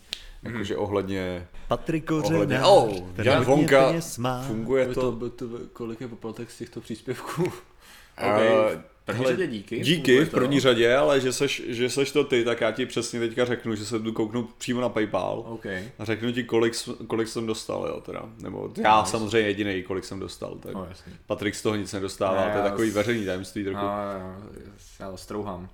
Mhm. 0.48 0.56
Jakože 0.56 0.76
ohledně, 0.76 1.46
Patrik 1.68 2.10
ohledně, 2.10 2.60
oh, 2.62 2.94
Jan 3.22 3.44
Vonka, 3.44 3.92
funguje 4.46 4.82
Je 4.88 4.94
to, 4.94 5.12
to. 5.12 5.30
to, 5.30 5.30
to, 5.30 5.58
kolik 5.72 6.00
je 6.00 6.08
poplatek 6.08 6.50
z 6.50 6.58
těchto 6.58 6.80
příspěvků? 6.80 7.52
Eh, 8.16 8.26
OK. 8.74 8.78
V 9.02 9.10
první 9.10 9.24
hele, 9.24 9.32
řadě 9.36 9.46
díky. 9.46 9.80
Díky 9.80 10.24
v 10.24 10.30
to. 10.30 10.36
první 10.36 10.60
řadě, 10.60 10.96
ale 10.96 11.20
že 11.20 11.32
seš, 11.32 11.62
že 11.66 11.90
seš 11.90 12.12
to 12.12 12.24
ty, 12.24 12.44
tak 12.44 12.60
já 12.60 12.70
ti 12.72 12.86
přesně 12.86 13.20
teďka 13.20 13.44
řeknu, 13.44 13.74
že 13.74 13.84
se 13.84 13.98
jdu 13.98 14.12
kouknout 14.12 14.50
přímo 14.58 14.80
na 14.80 14.88
Paypal. 14.88 15.44
OK. 15.48 15.66
A 15.98 16.04
řeknu 16.04 16.32
ti, 16.32 16.44
kolik, 16.44 16.72
kolik 17.06 17.28
jsem 17.28 17.46
dostal, 17.46 17.86
jo, 17.88 18.00
teda. 18.00 18.22
Nebo 18.42 18.70
já 18.84 19.04
samozřejmě 19.04 19.48
jediný, 19.48 19.82
kolik 19.82 20.04
jsem 20.04 20.20
dostal. 20.20 20.54
Tak 20.54 20.74
No 20.74 20.86
jasně. 20.88 21.12
Patrik 21.26 21.54
z 21.54 21.62
toho 21.62 21.76
nic 21.76 21.92
nedostává, 21.92 22.36
Ne, 22.36 22.42
to 22.52 22.58
je 22.58 22.64
já 22.64 22.70
takový 22.70 22.90
s- 22.90 22.94
veřejný 22.94 23.24
tajemství 23.26 23.64
trochu. 23.64 23.80
No, 23.84 23.90
jo, 24.62 24.70
já 25.00 25.16
strouhám. 25.16 25.68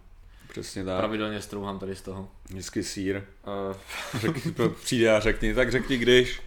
Přesně 0.55 0.85
tak. 0.85 0.99
Pravidelně 0.99 1.41
strouhám 1.43 1.79
tady 1.79 1.97
z 1.97 2.03
toho. 2.03 2.29
Vždycky 2.49 2.83
sír. 2.83 3.23
Uh, 3.71 4.21
Řekni, 4.21 4.53
přijde 4.83 5.17
a 5.17 5.21
řekni, 5.21 5.55
tak 5.55 5.73
řekni 5.73 5.99
když. 5.99 6.41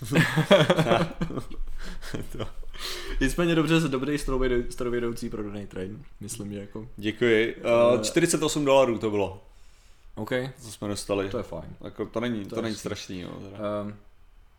nicméně 3.20 3.54
dobře, 3.54 3.80
dobrý 3.88 4.16
strojvedou- 4.16 4.68
strojvedoucí 4.70 5.30
prodaný 5.30 5.66
train. 5.66 6.04
Myslím, 6.20 6.52
že 6.52 6.58
jako. 6.58 6.88
Děkuji. 6.96 7.54
Uh, 7.94 8.02
48 8.02 8.64
dolarů 8.64 8.98
to 8.98 9.10
bylo, 9.10 9.42
OK, 10.14 10.30
co 10.60 10.72
jsme 10.72 10.88
dostali. 10.88 11.28
to 11.28 11.36
je 11.36 11.42
fajn. 11.42 11.76
Jako, 11.84 12.06
to 12.06 12.20
není, 12.20 12.44
to, 12.44 12.56
je 12.56 12.62
není 12.62 12.74
strašný, 12.74 13.20
jo, 13.20 13.30
teda. 13.30 13.82
Um, 13.82 13.94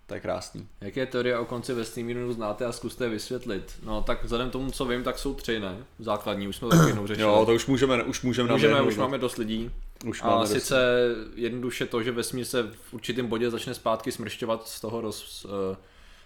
to 0.07 0.13
je 0.13 0.19
krásný. 0.19 0.67
jaké 0.81 1.05
teorie 1.05 1.37
o 1.37 1.45
konci 1.45 1.73
vesmíru 1.73 2.33
znáte 2.33 2.65
a 2.65 2.71
zkuste 2.71 3.03
je 3.05 3.09
vysvětlit? 3.09 3.79
No 3.83 4.01
tak 4.03 4.23
vzhledem 4.23 4.49
tomu, 4.49 4.71
co 4.71 4.85
vím, 4.85 5.03
tak 5.03 5.19
jsou 5.19 5.33
tři, 5.33 5.59
ne? 5.59 5.77
Základní, 5.99 6.47
už 6.47 6.55
jsme 6.55 6.69
to 6.69 6.77
taky 6.77 6.87
jednou 6.89 7.07
řešili. 7.07 7.27
Jo, 7.27 7.43
to 7.45 7.53
už 7.53 7.65
můžeme, 7.65 8.03
už 8.03 8.21
můžeme 8.21 8.51
Můžeme, 8.51 8.81
už 8.81 8.95
no. 8.97 9.03
máme 9.03 9.17
dost 9.17 9.37
lidí. 9.37 9.71
už 10.05 10.21
A 10.21 10.27
máme 10.27 10.41
dost- 10.41 10.51
sice 10.53 10.75
jednoduše 11.35 11.85
to, 11.85 12.03
že 12.03 12.11
vesmír 12.11 12.45
se 12.45 12.63
v 12.63 12.93
určitém 12.93 13.27
bodě 13.27 13.49
začne 13.49 13.73
zpátky 13.73 14.11
smršťovat 14.11 14.67
z 14.67 14.81
toho 14.81 15.01
roz, 15.01 15.45
uh, 15.45 15.51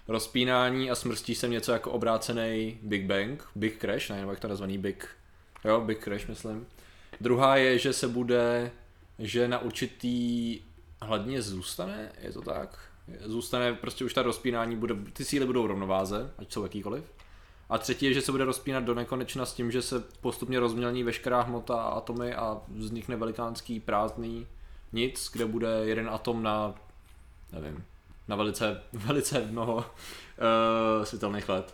rozpínání 0.07 0.91
a 0.91 0.95
smrstí 0.95 1.35
se 1.35 1.47
něco 1.47 1.71
jako 1.71 1.91
obrácený 1.91 2.79
Big 2.81 3.05
Bang, 3.05 3.43
Big 3.55 3.79
Crash, 3.79 4.09
ne, 4.09 4.19
nebo 4.19 4.31
jak 4.31 4.39
to 4.39 4.47
nazvaný 4.47 4.77
Big, 4.77 5.07
jo, 5.65 5.81
Big 5.81 6.03
Crash 6.03 6.27
myslím. 6.27 6.67
Druhá 7.21 7.57
je, 7.57 7.77
že 7.79 7.93
se 7.93 8.07
bude, 8.07 8.71
že 9.19 9.47
na 9.47 9.59
určitý 9.59 10.59
hladině 11.01 11.41
zůstane, 11.41 12.11
je 12.21 12.31
to 12.33 12.41
tak? 12.41 12.79
Zůstane 13.25 13.73
prostě 13.73 14.05
už 14.05 14.13
ta 14.13 14.21
rozpínání, 14.21 14.75
bude, 14.75 14.95
ty 15.13 15.25
síly 15.25 15.45
budou 15.45 15.63
v 15.63 15.65
rovnováze, 15.65 16.31
ať 16.37 16.51
jsou 16.53 16.63
jakýkoliv. 16.63 17.03
A 17.69 17.77
třetí 17.77 18.05
je, 18.05 18.13
že 18.13 18.21
se 18.21 18.31
bude 18.31 18.45
rozpínat 18.45 18.83
do 18.83 18.93
nekonečna 18.95 19.45
s 19.45 19.53
tím, 19.53 19.71
že 19.71 19.81
se 19.81 19.99
postupně 20.21 20.59
rozmělní 20.59 21.03
veškerá 21.03 21.41
hmota 21.41 21.75
a 21.75 21.89
atomy 21.89 22.33
a 22.35 22.61
vznikne 22.67 23.15
velikánský 23.15 23.79
prázdný 23.79 24.47
nic, 24.93 25.29
kde 25.33 25.45
bude 25.45 25.67
jeden 25.83 26.09
atom 26.09 26.43
na, 26.43 26.75
nevím, 27.51 27.83
na 28.27 28.35
velice, 28.35 28.81
velice 28.93 29.45
mnoho 29.51 29.75
uh, 29.75 29.83
světelných 31.03 31.49
let. 31.49 31.73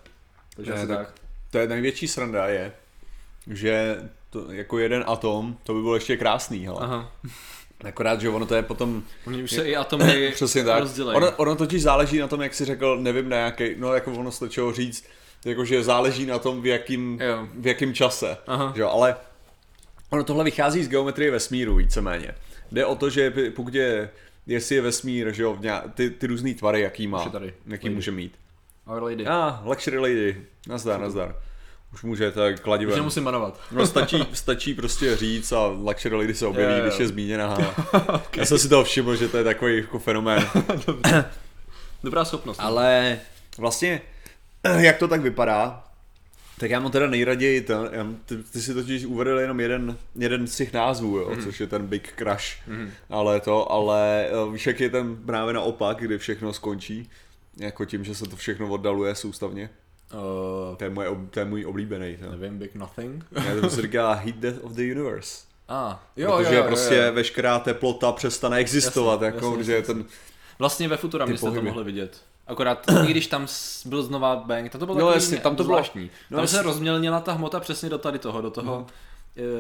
Takže 0.56 0.72
Ne, 0.72 0.78
asi 0.78 0.88
tak- 0.88 0.98
tak. 1.08 1.14
To 1.52 1.58
je 1.58 1.68
největší 1.68 2.08
sranda 2.08 2.48
je, 2.48 2.74
že 3.48 3.98
to, 4.30 4.52
jako 4.52 4.80
jeden 4.80 5.04
atom, 5.08 5.58
to 5.64 5.74
by 5.74 5.82
bylo 5.82 5.94
ještě 5.96 6.18
krásný, 6.18 6.66
hele. 6.66 6.78
Aha. 6.82 7.12
Akorát, 7.84 8.22
že 8.22 8.30
ono 8.30 8.46
to 8.46 8.56
je 8.56 8.64
potom 8.64 9.04
Oni 9.28 9.44
už 9.44 9.52
se 9.52 9.70
i 9.70 9.76
atomy 9.76 10.32
Přesně 10.34 10.64
tak. 10.64 10.84
Ono, 11.14 11.32
ono 11.32 11.56
totiž 11.56 11.82
záleží 11.82 12.18
na 12.18 12.28
tom, 12.28 12.42
jak 12.42 12.54
jsi 12.54 12.66
řekl, 12.66 12.98
nevím 13.02 13.30
na 13.30 13.38
jaký, 13.38 13.76
no 13.78 13.94
jako 13.94 14.12
ono 14.12 14.32
stačilo 14.32 14.74
říct, 14.74 15.06
jakože 15.46 15.84
záleží 15.84 16.26
na 16.26 16.40
tom, 16.40 16.62
v 16.62 16.66
jakým, 16.66 17.20
Jo. 17.22 17.48
v 17.54 17.68
jakým 17.68 17.94
čase. 17.94 18.38
Aha. 18.48 18.72
Že 18.76 18.82
jo, 18.82 18.90
ale 18.90 19.16
ono 20.10 20.24
tohle 20.24 20.44
vychází 20.44 20.84
z 20.84 20.90
geometrie 20.90 21.32
vesmíru 21.32 21.76
víceméně. 21.76 22.36
Jde 22.72 22.86
o 22.86 22.96
to, 22.96 23.10
že 23.10 23.34
pokud 23.56 23.74
je, 23.74 24.10
jestli 24.48 24.76
je 24.76 24.82
vesmír, 24.82 25.34
že 25.34 25.44
jo, 25.44 25.54
v 25.54 25.62
nějak, 25.62 25.94
ty, 25.94 26.10
ty 26.10 26.28
různý 26.28 26.54
tvary, 26.54 26.82
jaký 26.82 27.08
má, 27.08 27.30
tady. 27.30 27.54
jaký 27.68 27.88
Lady. 27.88 27.96
může 27.96 28.12
mít. 28.12 28.34
Our 28.88 29.04
Lady. 29.04 29.28
A, 29.28 29.48
ah, 29.48 29.68
luxury 29.68 29.98
lady, 29.98 30.46
nazdar, 30.68 31.00
nazdar. 31.02 31.36
Už 31.98 32.04
může 32.04 32.32
tak 32.32 32.54
Už 32.54 32.60
kladivem. 32.60 32.96
nemusím 32.96 33.24
banovat. 33.24 33.60
No 33.72 33.88
stačí, 33.88 34.28
stačí 34.34 34.74
prostě 34.74 35.16
říct 35.16 35.52
a 35.52 35.68
luxury 35.68 36.16
lady 36.16 36.34
se 36.34 36.48
objeví, 36.48 36.74
jo. 36.74 36.82
když 36.82 37.00
je 37.00 37.08
zmíněna. 37.08 37.58
Já 38.36 38.46
jsem 38.46 38.58
si 38.58 38.70
toho 38.70 38.84
všiml, 38.84 39.16
že 39.16 39.28
to 39.28 39.38
je 39.38 39.44
takový 39.44 39.78
jako 39.78 40.00
fenomén. 40.00 40.48
Dobrá 42.04 42.26
schopnost. 42.26 42.58
Ale 42.60 43.20
vlastně, 43.58 44.02
jak 44.78 44.98
to 44.98 45.08
tak 45.08 45.22
vypadá, 45.22 45.84
tak 46.58 46.72
já 46.72 46.80
mám 46.80 46.92
teda 46.92 47.08
nejraději 47.08 47.62
ten, 47.62 47.90
já, 47.92 48.08
ty, 48.26 48.38
ty 48.38 48.62
si 48.62 48.74
totiž 48.74 49.06
uvedl 49.06 49.40
jenom 49.40 49.60
jeden, 49.60 49.98
jeden 50.16 50.48
z 50.48 50.56
těch 50.56 50.74
názvů, 50.74 51.18
jo, 51.18 51.32
mm. 51.36 51.44
což 51.44 51.60
je 51.60 51.68
ten 51.68 51.88
Big 51.88 52.14
Crash, 52.18 52.68
mm. 52.68 52.92
ale 53.10 53.40
to, 53.40 53.72
ale 53.72 54.28
eh, 54.28 54.52
víš, 54.52 54.68
jak 54.68 54.80
je 54.80 54.90
ten 54.90 55.16
právě 55.16 55.54
naopak, 55.54 55.98
kdy 55.98 56.18
všechno 56.18 56.54
skončí, 56.54 57.10
jako 57.58 57.86
tím, 57.86 58.04
že 58.04 58.16
se 58.16 58.26
to 58.26 58.36
všechno 58.36 58.68
oddaluje 58.68 59.16
soustavně. 59.16 59.70
Uh, 60.14 60.76
To 60.78 60.84
je, 60.84 60.90
moje, 60.90 61.10
to 61.30 61.40
je 61.40 61.46
můj 61.46 61.66
oblíbený. 61.66 62.18
To. 62.18 62.32
nevím, 62.32 62.58
Big 62.60 62.76
Nothing. 62.76 63.26
Ne, 63.32 63.62
to 63.62 63.70
se 63.70 63.82
říká 63.82 64.14
Heat 64.14 64.36
Death 64.36 64.58
of 64.64 64.72
the 64.72 64.82
Universe. 64.92 65.44
A, 65.68 65.90
ah, 65.92 65.96
jo, 66.16 66.38
protože 66.38 66.56
jo, 66.56 66.62
jo, 66.62 66.68
prostě 66.68 66.96
jo. 66.96 67.14
veškerá 67.14 67.60
teplota 67.60 68.12
přestane 68.12 68.58
existovat, 68.58 69.22
Jasně, 69.22 69.36
jako, 69.36 69.46
jasně, 69.46 69.58
protože 69.58 69.76
jasně, 69.76 69.94
ten, 69.94 70.06
Vlastně 70.60 70.88
ve 70.88 70.98
Futurami 70.98 71.32
Ty 71.32 71.38
jste 71.38 71.52
to 71.52 71.62
mohli 71.62 71.84
vidět. 71.84 72.22
Akorát, 72.48 72.86
i 73.04 73.08
když 73.12 73.28
tam 73.28 73.48
byl 73.86 74.04
znova 74.04 74.36
Bang, 74.36 74.72
tam 74.72 74.80
to 74.80 74.86
bylo 74.86 75.00
No 75.00 75.12
jasně, 75.12 75.38
tam 75.38 75.56
to 75.56 75.64
bylo- 75.64 75.76
zvláštní. 75.76 76.10
no 76.32 76.38
tam 76.38 76.48
se 76.48 76.56
jasně. 76.58 76.68
rozmělnila 76.72 77.20
ta 77.20 77.34
hmota 77.34 77.60
přesně 77.60 77.90
do 77.90 77.98
tady 77.98 78.20
toho, 78.20 78.42
do 78.42 78.50
toho 78.52 78.88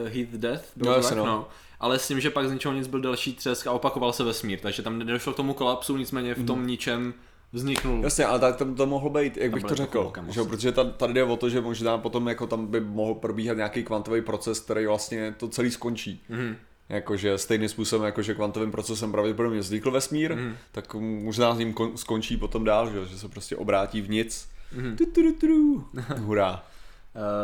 uh, 0.03 0.09
Heat 0.09 0.29
Death. 0.29 0.63
No 0.75 0.91
jasně, 0.93 1.15
tak? 1.15 1.25
no. 1.25 1.47
Ale 1.79 1.99
s 1.99 2.07
tím, 2.07 2.19
že 2.19 2.29
pak 2.29 2.47
z 2.47 2.51
ničeho 2.51 2.73
nic 2.73 2.87
byl 2.87 3.01
další 3.01 3.33
třesk 3.35 3.67
a 3.67 3.71
opakoval 3.71 4.13
se 4.13 4.23
vesmír, 4.23 4.59
takže 4.59 4.81
tam 4.81 4.97
nedošlo 4.99 5.33
k 5.33 5.35
tomu 5.35 5.53
kolapsu, 5.53 5.97
nicméně 5.97 6.33
v 6.35 6.45
tom 6.45 6.67
ničem 6.67 7.13
vzniknul. 7.57 8.03
Jasně, 8.03 8.25
ale 8.25 8.39
tak 8.39 8.55
tam 8.55 8.75
to 8.75 8.85
mohlo 8.85 9.09
být, 9.09 9.37
jak 9.37 9.51
bych 9.53 9.63
bylo 9.63 9.69
to 9.69 9.75
řekl, 9.75 10.11
že, 10.29 10.39
jo, 10.39 10.45
protože 10.45 10.71
ta- 10.71 10.83
tady 10.83 11.13
jde 11.13 11.23
o 11.23 11.37
to, 11.37 11.49
že 11.49 11.61
možná 11.61 11.97
potom 11.97 12.27
jako 12.27 12.47
tam 12.47 12.67
by 12.67 12.79
mohl 12.79 13.13
probíhat 13.13 13.57
nějaký 13.57 13.83
kvantový 13.83 14.21
proces, 14.21 14.59
který 14.59 14.85
vlastně 14.85 15.35
to 15.37 15.47
celý 15.47 15.71
skončí. 15.71 16.23
Mhm. 16.29 16.55
Jakože 16.89 17.37
stejným 17.37 17.69
způsobem, 17.69 18.05
jako 18.05 18.21
že 18.21 18.33
kvantovým 18.35 18.71
procesem 18.71 19.11
pravděpodobně 19.11 19.59
vznikl 19.59 19.91
vesmír, 19.91 20.35
Mhm. 20.35 20.55
tak 20.71 20.93
možná 20.95 21.55
s 21.55 21.57
ním 21.57 21.73
kon- 21.73 21.93
skončí 21.95 22.37
potom 22.37 22.63
dál, 22.63 22.89
že, 22.91 22.97
jo, 22.97 23.05
že 23.05 23.19
se 23.19 23.27
prostě 23.27 23.55
obrátí 23.55 24.01
v 24.01 24.09
nic. 24.09 24.49
Mhm. 24.75 24.95
Tu, 24.97 25.05
tu, 25.05 25.21
tu, 25.21 25.33
tu. 25.47 25.85
Hurá. 26.17 26.63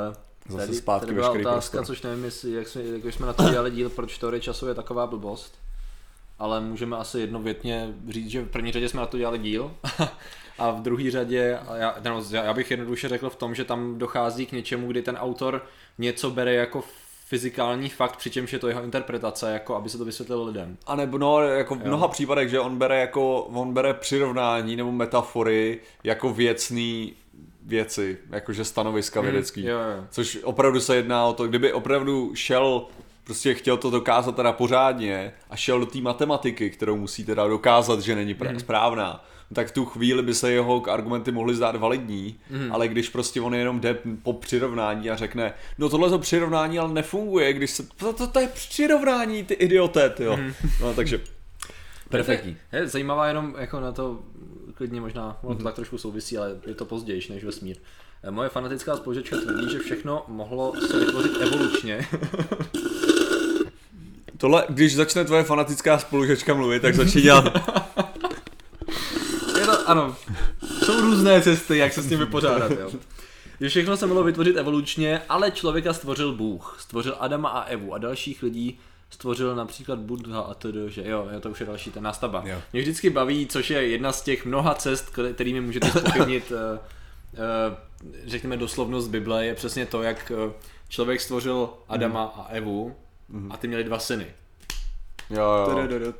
Uh, 0.09 0.15
Zase 0.49 0.65
tady, 0.67 0.77
zpátky 0.77 1.05
tady 1.05 1.13
byla 1.15 1.29
otázka, 1.31 1.77
prostor. 1.77 1.85
což 1.85 2.01
nevím, 2.01 2.23
jestli, 2.25 2.51
jak 2.51 2.67
jsme, 2.67 2.81
jak 3.03 3.13
jsme 3.13 3.25
na 3.25 3.33
to 3.33 3.49
dělali 3.49 3.71
díl, 3.71 3.89
proč 3.89 4.17
teorie 4.17 4.41
času 4.41 4.67
je 4.67 4.73
taková 4.73 5.07
blbost. 5.07 5.53
Ale 6.43 6.61
můžeme 6.61 6.97
asi 6.97 7.19
jednovětně 7.19 7.93
říct, 8.09 8.29
že 8.29 8.41
v 8.41 8.49
první 8.49 8.71
řadě 8.71 8.89
jsme 8.89 8.99
na 8.99 9.05
to 9.05 9.17
dělali 9.17 9.39
díl. 9.39 9.71
a 10.57 10.71
v 10.71 10.81
druhé 10.81 11.11
řadě, 11.11 11.59
já, 11.75 11.95
no, 12.09 12.23
já 12.31 12.53
bych 12.53 12.71
jednoduše 12.71 13.09
řekl 13.09 13.29
v 13.29 13.35
tom, 13.35 13.55
že 13.55 13.65
tam 13.65 13.97
dochází 13.97 14.45
k 14.45 14.51
něčemu, 14.51 14.87
kdy 14.87 15.01
ten 15.01 15.17
autor 15.17 15.65
něco 15.97 16.31
bere 16.31 16.53
jako 16.53 16.83
fyzikální 17.25 17.89
fakt, 17.89 18.15
přičemž 18.15 18.53
je 18.53 18.59
to 18.59 18.67
jeho 18.67 18.83
interpretace, 18.83 19.53
jako 19.53 19.75
aby 19.75 19.89
se 19.89 19.97
to 19.97 20.05
vysvětlilo 20.05 20.45
lidem. 20.45 20.77
A 20.85 20.95
nebo 20.95 21.17
no, 21.17 21.41
jako 21.41 21.75
v 21.75 21.85
mnoha 21.85 22.07
případech, 22.07 22.49
že 22.49 22.59
on 22.59 22.77
bere 22.77 22.99
jako, 22.99 23.41
on 23.43 23.73
bere 23.73 23.93
přirovnání 23.93 24.75
nebo 24.75 24.91
metafory 24.91 25.79
jako 26.03 26.33
věcný 26.33 27.13
věci, 27.65 28.17
jakože 28.29 28.65
stanoviska 28.65 29.21
vědecký. 29.21 29.61
Mhm. 29.61 29.69
Jo, 29.69 29.77
jo. 29.77 30.03
Což 30.09 30.39
opravdu 30.43 30.79
se 30.79 30.95
jedná 30.95 31.25
o 31.25 31.33
to, 31.33 31.47
kdyby 31.47 31.73
opravdu 31.73 32.31
šel, 32.35 32.87
prostě 33.23 33.53
chtěl 33.53 33.77
to 33.77 33.89
dokázat 33.89 34.35
teda 34.35 34.51
pořádně 34.51 35.33
a 35.49 35.55
šel 35.55 35.79
do 35.79 35.85
té 35.85 36.01
matematiky, 36.01 36.69
kterou 36.69 36.97
musí 36.97 37.25
teda 37.25 37.47
dokázat, 37.47 37.99
že 37.99 38.15
není 38.15 38.33
Mhm. 38.33 38.41
pra- 38.41 38.57
správná, 38.59 39.25
tak 39.53 39.67
v 39.67 39.71
tu 39.71 39.85
chvíli 39.85 40.21
by 40.23 40.33
se 40.33 40.51
jeho 40.51 40.83
argumenty 40.91 41.31
mohly 41.31 41.55
zdát 41.55 41.75
validní, 41.75 42.35
Mhm. 42.49 42.71
ale 42.71 42.87
když 42.87 43.09
prostě 43.09 43.41
on 43.41 43.55
jenom 43.55 43.79
jde 43.79 43.97
po 44.23 44.33
přirovnání 44.33 45.09
a 45.09 45.15
řekne, 45.15 45.53
no 45.77 45.89
tohle 45.89 46.09
to 46.09 46.19
přirovnání 46.19 46.79
ale 46.79 46.93
nefunguje, 46.93 47.53
když 47.53 47.71
se, 47.71 47.83
to, 47.97 48.13
to, 48.13 48.27
to 48.27 48.39
je 48.39 48.47
přirovnání, 48.47 49.43
ty 49.43 49.53
idioté, 49.53 50.13
jo. 50.19 50.37
Mhm. 50.37 50.53
No 50.81 50.93
takže, 50.93 51.21
Perfektní. 52.09 52.57
Je 52.71 52.87
zajímavá 52.87 53.27
jenom 53.27 53.55
jako 53.57 53.79
na 53.79 53.91
to 53.91 54.19
klidně 54.73 55.01
možná, 55.01 55.37
ono 55.43 55.49
Mhm. 55.49 55.57
to 55.57 55.63
tak 55.63 55.75
trošku 55.75 55.97
souvisí, 55.97 56.37
ale 56.37 56.49
je 56.67 56.75
to 56.75 56.85
později 56.85 57.21
než 57.29 57.43
vesmír. 57.43 57.75
Moje 58.29 58.49
fanatická 58.49 58.97
spolužečka 58.97 59.37
tvrdí, 59.37 59.71
že 59.71 59.79
všechno 59.79 60.23
mohlo 60.27 60.73
se 60.87 60.99
vytvořit 60.99 61.31
evolučně. 61.41 62.07
tohle, 64.43 64.65
když 64.69 64.95
začne 64.95 65.25
tvoje 65.25 65.43
fanatická 65.43 65.97
spolužečka 65.97 66.53
mluvit, 66.53 66.81
tak 66.81 66.95
začne 66.95 67.21
dělat, 67.21 67.45
Je 69.59 69.65
to, 69.65 69.89
ano, 69.89 70.15
jsou 70.83 71.01
různé 71.01 71.41
cesty, 71.41 71.77
jak 71.77 71.93
se 71.93 72.01
s 72.01 72.09
tím 72.09 72.19
vypořádat, 72.19 72.71
jo. 72.71 72.89
Že 73.61 73.69
všechno 73.69 73.97
se 73.97 74.07
mohlo 74.07 74.23
vytvořit 74.23 74.57
evolučně, 74.57 75.21
ale 75.29 75.51
člověka 75.51 75.93
stvořil 75.93 76.35
Bůh. 76.35 76.77
Stvořil 76.79 77.15
Adama 77.19 77.49
a 77.49 77.61
Evu 77.61 77.93
a 77.93 77.97
dalších 77.97 78.43
lidí 78.43 78.79
stvořil 79.09 79.55
například 79.55 79.99
Buddha 79.99 80.39
a 80.39 80.53
td, 80.53 80.75
že 80.87 81.09
jo, 81.09 81.27
to 81.39 81.49
už 81.49 81.59
je 81.59 81.65
další 81.65 81.91
ten 81.91 82.03
nástava. 82.03 82.43
Jo. 82.45 82.61
Mě 82.73 82.81
vždycky 82.81 83.09
baví, 83.09 83.47
což 83.47 83.69
je 83.69 83.87
jedna 83.87 84.11
z 84.11 84.21
těch 84.21 84.45
mnoha 84.45 84.73
cest, 84.73 85.17
kterými 85.33 85.61
můžete 85.61 85.87
spochybnit, 85.99 86.51
eh, 86.51 86.79
eh, 87.33 87.77
řekněme, 88.25 88.57
doslovnost 88.57 89.09
Bible, 89.09 89.45
je 89.45 89.55
přesně 89.55 89.85
to, 89.85 90.03
jak 90.03 90.31
eh, 90.31 90.51
člověk 90.89 91.21
stvořil 91.21 91.69
Adama 91.89 92.23
a 92.23 92.47
Evu 92.49 92.95
a 93.49 93.57
ty 93.57 93.67
měli 93.67 93.83
dva 93.83 93.99
syny. 93.99 94.25
jo, 95.29 95.41
jo. 95.41 96.13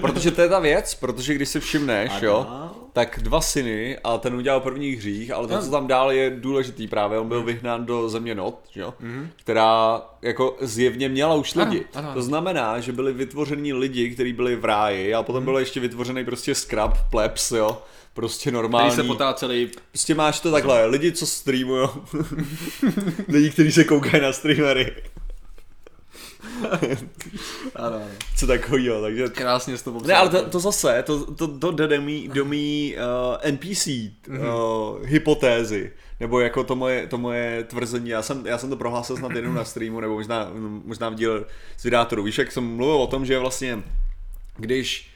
Protože 0.00 0.30
to 0.30 0.40
je 0.42 0.48
ta 0.48 0.58
věc, 0.60 0.94
protože 0.94 1.34
když 1.34 1.48
si 1.48 1.60
všimneš, 1.60 2.12
jo, 2.22 2.46
tak 2.92 3.18
dva 3.22 3.40
syny 3.40 3.98
a 4.04 4.18
ten 4.18 4.34
udělal 4.34 4.60
první 4.60 4.90
hřích, 4.92 5.30
ale 5.30 5.48
to, 5.48 5.62
co 5.62 5.70
tam 5.70 5.86
dál 5.86 6.12
je 6.12 6.30
důležitý 6.30 6.88
právě, 6.88 7.18
on 7.18 7.28
byl 7.28 7.42
vyhnán 7.42 7.86
do 7.86 8.08
země 8.08 8.34
Not, 8.34 8.60
jo, 8.74 8.94
která 9.36 10.02
jako 10.22 10.56
zjevně 10.60 11.08
měla 11.08 11.34
už 11.34 11.56
Ano, 11.56 11.70
lidi. 11.70 11.84
ano, 11.94 12.06
ano. 12.08 12.14
To 12.14 12.22
znamená, 12.22 12.80
že 12.80 12.92
byli 12.92 13.12
vytvořeni 13.12 13.72
lidi, 13.72 14.10
kteří 14.10 14.32
byli 14.32 14.56
v 14.56 14.64
ráji 14.64 15.14
a 15.14 15.22
potom 15.22 15.44
byl 15.44 15.58
ještě 15.58 15.80
vytvořený 15.80 16.24
prostě 16.24 16.54
scrub, 16.54 16.92
plebs, 17.10 17.50
jo, 17.52 17.82
prostě 18.14 18.42
Který 18.50 18.54
normální. 18.54 18.90
se 18.90 19.02
potáceli 19.02 19.70
Prostě 19.90 20.14
máš 20.14 20.40
to 20.40 20.50
takhle, 20.50 20.86
lidi, 20.86 21.12
co 21.12 21.26
streamujou, 21.26 21.88
lidi, 23.28 23.50
kteří 23.50 23.72
se 23.72 23.84
koukají 23.84 24.22
na 24.22 24.32
streamery, 24.32 24.92
ano, 27.74 27.96
ano. 27.96 28.06
co 28.36 28.46
takovýho, 28.46 29.02
takže 29.02 29.28
Krásně 29.28 29.76
s 29.76 29.82
tobou 29.82 30.02
Ne, 30.06 30.14
ale 30.14 30.28
to, 30.28 30.50
to 30.50 30.60
zase, 30.60 31.02
to, 31.06 31.34
to, 31.34 31.58
to 31.58 31.70
jde 31.70 31.88
do 31.88 32.02
mý, 32.02 32.28
do 32.28 32.44
mý 32.44 32.96
uh, 32.96 33.52
NPC 33.52 33.86
uh, 33.86 34.36
hypotézy, 35.02 35.92
nebo 36.20 36.40
jako 36.40 36.64
to 36.64 36.76
moje, 36.76 37.06
to 37.06 37.18
moje 37.18 37.64
tvrzení, 37.64 38.10
já 38.10 38.22
jsem, 38.22 38.46
já 38.46 38.58
jsem 38.58 38.70
to 38.70 38.76
prohlásil 38.76 39.16
snad 39.16 39.32
jednou 39.32 39.52
na 39.52 39.64
streamu, 39.64 40.00
nebo 40.00 40.14
možná, 40.14 40.50
možná 40.84 41.08
v 41.08 41.14
díle 41.14 41.44
z 41.76 41.84
vydátoru. 41.84 42.22
Víš, 42.22 42.38
jak 42.38 42.52
jsem 42.52 42.76
mluvil 42.76 42.96
o 42.96 43.06
tom, 43.06 43.26
že 43.26 43.38
vlastně, 43.38 43.82
když 44.56 45.15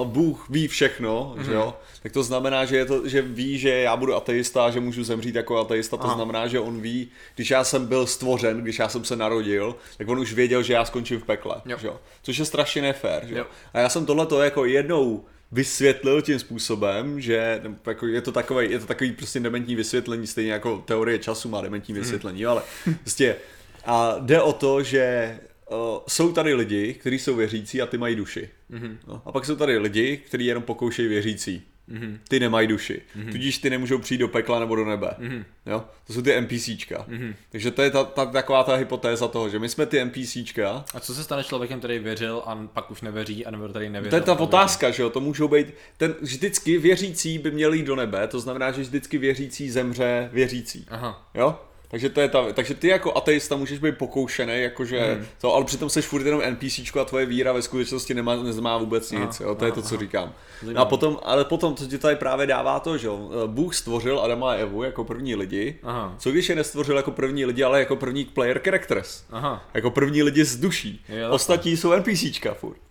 uh, 0.00 0.06
Bůh 0.06 0.50
ví 0.50 0.68
všechno, 0.68 1.34
mm-hmm. 1.36 1.44
že 1.44 1.52
jo, 1.52 1.76
tak 2.02 2.12
to 2.12 2.22
znamená, 2.22 2.64
že, 2.64 2.76
je 2.76 2.84
to, 2.84 3.08
že 3.08 3.22
ví, 3.22 3.58
že 3.58 3.70
já 3.70 3.96
budu 3.96 4.14
ateista 4.14 4.70
že 4.70 4.80
můžu 4.80 5.04
zemřít 5.04 5.34
jako 5.34 5.58
ateista, 5.58 5.96
to 5.96 6.04
Aha. 6.04 6.14
znamená, 6.14 6.46
že 6.46 6.60
on 6.60 6.80
ví, 6.80 7.08
když 7.34 7.50
já 7.50 7.64
jsem 7.64 7.86
byl 7.86 8.06
stvořen, 8.06 8.60
když 8.62 8.78
já 8.78 8.88
jsem 8.88 9.04
se 9.04 9.16
narodil, 9.16 9.76
tak 9.98 10.08
on 10.08 10.18
už 10.18 10.32
věděl, 10.32 10.62
že 10.62 10.72
já 10.72 10.84
skončím 10.84 11.20
v 11.20 11.24
pekle, 11.24 11.56
Jo. 11.64 11.78
že 11.80 11.86
jo? 11.86 12.00
což 12.22 12.38
je 12.38 12.44
strašně 12.44 12.82
nefér. 12.82 13.26
Že? 13.26 13.32
jo? 13.34 13.38
Jo. 13.38 13.46
A 13.72 13.78
já 13.78 13.88
jsem 13.88 14.06
tohleto 14.06 14.42
jako 14.42 14.64
jednou 14.64 15.24
vysvětlil 15.52 16.22
tím 16.22 16.38
způsobem, 16.38 17.20
že 17.20 17.62
jako 17.86 18.06
je 18.06 18.20
to 18.20 18.32
takový, 18.32 18.70
je 18.70 18.78
to 18.78 18.86
takový 18.86 19.12
prostě 19.12 19.40
dementní 19.40 19.76
vysvětlení, 19.76 20.26
stejně 20.26 20.52
jako 20.52 20.82
teorie 20.86 21.18
času 21.18 21.48
má 21.48 21.60
dementní 21.60 21.94
vysvětlení, 21.94 22.46
ale 22.46 22.62
prostě 23.00 23.36
a 23.84 24.16
jde 24.18 24.42
o 24.42 24.52
to, 24.52 24.82
že 24.82 25.36
uh, 25.70 25.76
jsou 26.08 26.32
tady 26.32 26.54
lidi, 26.54 26.94
kteří 26.94 27.18
jsou 27.18 27.36
věřící 27.36 27.82
a 27.82 27.86
ty 27.86 27.98
mají 27.98 28.16
duši. 28.16 28.48
Mhm. 28.68 28.98
No, 29.08 29.22
a 29.24 29.32
pak 29.32 29.44
jsou 29.44 29.56
tady 29.56 29.78
lidi, 29.78 30.16
kteří 30.16 30.46
jenom 30.46 30.62
pokoušejí 30.62 31.08
věřící. 31.08 31.62
Mm-hmm. 31.92 32.18
Ty 32.28 32.40
nemají 32.40 32.68
duši. 32.68 33.02
Mm-hmm. 33.16 33.32
Tudíž 33.32 33.58
ty 33.58 33.70
nemůžou 33.70 33.98
přijít 33.98 34.18
do 34.18 34.28
pekla 34.28 34.60
nebo 34.60 34.76
do 34.76 34.84
nebe. 34.84 35.10
Mm-hmm. 35.18 35.44
Jo? 35.66 35.84
To 36.06 36.12
jsou 36.12 36.22
ty 36.22 36.40
NPCčka. 36.40 37.06
Mm-hmm. 37.08 37.34
Takže 37.50 37.70
to 37.70 37.82
je 37.82 37.90
ta, 37.90 38.04
ta, 38.04 38.26
taková 38.26 38.64
ta 38.64 38.74
hypotéza 38.74 39.28
toho, 39.28 39.48
že 39.48 39.58
my 39.58 39.68
jsme 39.68 39.86
ty 39.86 40.04
NPCčka. 40.04 40.84
A 40.94 41.00
co 41.00 41.14
se 41.14 41.24
stane 41.24 41.44
člověkem, 41.44 41.78
který 41.78 41.98
věřil 41.98 42.42
a 42.46 42.68
pak 42.72 42.90
už 42.90 43.00
nevěří, 43.00 43.46
anebo 43.46 43.68
který 43.68 43.88
nevěřil? 43.88 44.10
To 44.10 44.30
je 44.30 44.36
ta 44.36 44.42
otázka, 44.42 44.90
že 44.90 45.02
jo? 45.02 45.10
To 45.10 45.20
můžou 45.20 45.48
být. 45.48 45.74
Ten 45.96 46.14
vždycky 46.20 46.78
věřící 46.78 47.38
by 47.38 47.50
měl 47.50 47.72
jít 47.72 47.86
do 47.86 47.96
nebe, 47.96 48.28
to 48.28 48.40
znamená, 48.40 48.72
že 48.72 48.80
vždycky 48.82 49.18
věřící 49.18 49.70
zemře 49.70 50.30
věřící. 50.32 50.86
Aha. 50.88 51.30
Jo? 51.34 51.60
Takže, 51.90 52.08
to 52.08 52.20
je 52.20 52.28
ta, 52.28 52.52
takže 52.52 52.74
ty 52.74 52.88
jako 52.88 53.16
ateista 53.16 53.56
můžeš 53.56 53.78
být 53.78 53.98
pokoušený, 53.98 54.60
jakože 54.62 55.14
hmm. 55.14 55.26
to, 55.40 55.54
ale 55.54 55.64
přitom 55.64 55.90
seš 55.90 56.04
furt 56.04 56.26
jenom 56.26 56.42
NPC 56.50 56.96
a 57.00 57.04
tvoje 57.04 57.26
víra 57.26 57.52
ve 57.52 57.62
skutečnosti 57.62 58.14
nemá, 58.14 58.36
nemá 58.36 58.78
vůbec 58.78 59.10
nic, 59.10 59.20
aha, 59.20 59.34
jo, 59.40 59.54
to 59.54 59.60
aha, 59.60 59.66
je 59.66 59.72
to, 59.72 59.82
co 59.82 59.94
aha. 59.94 60.00
říkám. 60.00 60.32
No 60.62 60.80
a 60.80 60.84
potom, 60.84 61.18
ale 61.22 61.44
potom, 61.44 61.74
co 61.74 61.86
ti 61.86 61.98
tady 61.98 62.16
právě 62.16 62.46
dává 62.46 62.80
to, 62.80 62.98
že 62.98 63.08
Bůh 63.46 63.74
stvořil 63.74 64.20
Adama 64.20 64.50
a 64.50 64.54
Evu 64.54 64.82
jako 64.82 65.04
první 65.04 65.34
lidi, 65.34 65.78
aha. 65.82 66.14
co 66.18 66.30
když 66.30 66.48
je 66.48 66.54
nestvořil 66.54 66.96
jako 66.96 67.10
první 67.10 67.44
lidi, 67.44 67.64
ale 67.64 67.78
jako 67.78 67.96
první 67.96 68.24
player 68.24 68.60
characters, 68.64 69.24
aha. 69.30 69.64
jako 69.74 69.90
první 69.90 70.22
lidi 70.22 70.44
z 70.44 70.56
duší, 70.56 71.04
jo, 71.08 71.30
ostatní 71.30 71.76
jsou 71.76 71.92
NPCčka 71.92 72.54
furt. 72.54 72.87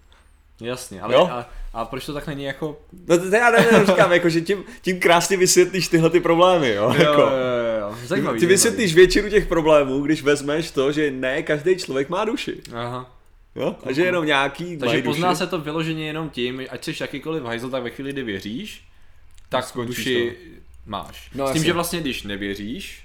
Jasně, 0.62 1.02
ale 1.02 1.14
jo? 1.14 1.30
A, 1.32 1.50
a 1.74 1.86
proč 1.86 2.06
to 2.06 2.14
tak 2.14 2.28
není 2.28 2.44
jako... 2.44 2.80
No 3.08 3.18
to, 3.18 3.30
to 3.30 3.36
já 3.36 3.52
nevím, 3.52 3.86
říkám, 3.86 4.12
jako, 4.12 4.30
že 4.30 4.42
tím, 4.42 4.64
tím 4.82 5.00
krásně 5.00 5.38
vysvětlíš 5.38 5.88
tyhle 5.88 6.10
ty 6.10 6.20
problémy, 6.20 6.70
jo? 6.74 6.84
jo, 6.84 6.94
jako, 7.04 7.22
jo, 7.22 7.28
jo, 7.30 7.80
jo. 7.82 7.96
Zajímavý, 8.06 8.40
ty 8.40 8.46
vysvětlíš 8.46 8.96
většinu 8.96 9.30
těch 9.30 9.48
problémů, 9.48 10.02
když 10.02 10.22
vezmeš 10.24 10.72
to, 10.72 10.92
že 10.92 11.12
ne 11.12 11.44
každý 11.44 11.76
člověk 11.78 12.10
má 12.10 12.26
duši. 12.26 12.62
Aha. 12.76 13.18
Jo? 13.56 13.76
A 13.84 13.92
že 13.92 14.06
jenom 14.06 14.26
nějaký 14.26 14.78
Takže 14.78 15.02
pozná 15.02 15.30
duši. 15.30 15.38
se 15.38 15.48
to 15.48 15.58
vyloženě 15.62 16.08
jenom 16.08 16.30
tím, 16.30 16.62
ať 16.70 16.84
jsi 16.84 16.94
jakýkoliv 17.02 17.44
hajzl, 17.44 17.70
tak 17.70 17.84
ve 17.84 17.90
chvíli, 17.90 18.14
kdy 18.14 18.24
věříš, 18.24 18.84
tak 19.50 19.66
duši 19.86 20.32
to. 20.32 20.62
máš. 20.86 21.30
No, 21.36 21.48
S 21.48 21.50
tím, 21.52 21.56
jasně. 21.56 21.66
že 21.66 21.74
vlastně 21.74 22.00
když 22.00 22.24
nevěříš, 22.24 23.04